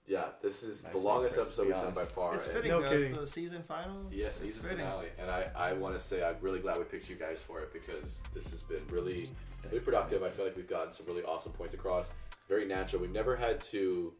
Yeah, 0.07 0.25
this 0.41 0.63
is 0.63 0.81
the 0.81 0.87
Actually, 0.87 1.01
longest 1.03 1.37
impressed, 1.37 1.55
to 1.55 1.61
episode 1.61 1.63
be 1.63 1.67
we've 1.67 1.83
done 1.83 1.93
by 1.93 2.01
honest. 2.01 2.15
far. 2.15 2.35
It's 2.35 2.45
and- 2.47 2.55
fitting 2.55 2.71
No 2.71 2.81
though. 2.81 2.91
It's 2.91 3.03
kidding. 3.03 3.19
the 3.19 3.27
season 3.27 3.61
final. 3.63 4.05
Yes, 4.11 4.27
It's 4.27 4.37
season 4.39 4.63
fitting. 4.63 4.77
finale, 4.79 5.07
and 5.19 5.29
I, 5.31 5.49
I 5.55 5.73
want 5.73 5.93
to 5.95 5.99
say 5.99 6.23
I'm 6.23 6.35
really 6.41 6.59
glad 6.59 6.77
we 6.77 6.83
picked 6.85 7.09
you 7.09 7.15
guys 7.15 7.39
for 7.39 7.59
it 7.59 7.71
because 7.71 8.21
this 8.33 8.49
has 8.51 8.61
been 8.63 8.81
really 8.89 9.29
really 9.65 9.79
productive. 9.79 10.21
I 10.23 10.29
feel 10.29 10.43
like 10.45 10.57
we've 10.57 10.67
gotten 10.67 10.91
some 10.91 11.05
really 11.07 11.23
awesome 11.23 11.53
points 11.53 11.73
across. 11.73 12.09
Very 12.49 12.65
natural. 12.65 13.01
We've 13.01 13.11
never 13.13 13.35
had 13.35 13.59
to 13.71 14.13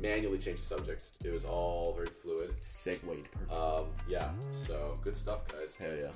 manually 0.00 0.38
change 0.38 0.58
the 0.60 0.66
subject. 0.66 1.04
It 1.24 1.32
was 1.32 1.44
all 1.44 1.92
very 1.94 2.08
fluid. 2.08 2.52
Segued 2.60 3.02
perfect. 3.04 3.52
Um, 3.52 3.86
yeah, 4.08 4.30
so 4.52 4.94
good 5.02 5.16
stuff, 5.16 5.46
guys. 5.48 5.76
Hell 5.76 5.94
yeah. 5.96 6.10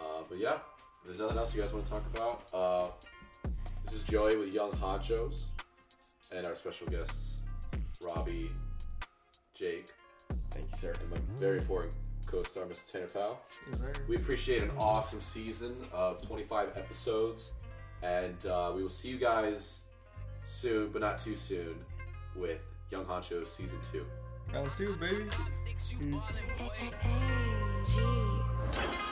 Uh, 0.00 0.22
but 0.28 0.38
yeah, 0.38 0.54
if 0.54 1.06
there's 1.06 1.18
nothing 1.18 1.38
else 1.38 1.54
you 1.54 1.60
guys 1.62 1.72
want 1.72 1.86
to 1.86 1.92
talk 1.92 2.04
about. 2.14 2.42
Uh, 2.54 2.86
this 3.84 3.94
is 3.94 4.04
Joey 4.04 4.36
with 4.36 4.54
Young 4.54 4.70
Honchos, 4.72 5.42
and 6.34 6.46
our 6.46 6.54
special 6.54 6.86
guests, 6.86 7.36
Robbie, 8.02 8.50
Jake, 9.54 9.90
Thank 10.50 10.70
you, 10.72 10.78
sir. 10.78 10.92
and 11.00 11.10
my 11.10 11.16
very 11.36 11.58
important 11.58 11.94
co-star, 12.26 12.64
Mr. 12.64 12.90
Tanner 12.92 13.08
Powell. 13.08 13.40
Yes, 13.70 13.80
sir. 13.80 13.92
We 14.08 14.16
appreciate 14.16 14.62
an 14.62 14.70
awesome 14.78 15.20
season 15.20 15.74
of 15.92 16.22
25 16.26 16.76
episodes, 16.76 17.50
and 18.02 18.46
uh, 18.46 18.72
we 18.74 18.82
will 18.82 18.88
see 18.88 19.08
you 19.08 19.18
guys 19.18 19.79
soon, 20.50 20.90
but 20.90 21.00
not 21.00 21.18
too 21.18 21.36
soon, 21.36 21.76
with 22.34 22.64
Young 22.90 23.04
Honcho 23.04 23.46
season 23.46 23.78
two. 23.90 24.04
Round 24.52 24.70
two, 24.76 24.96
baby. 24.96 25.24
Hey, 25.64 25.74
mm. 25.96 26.20
hey, 27.00 27.50
G. 27.84 29.10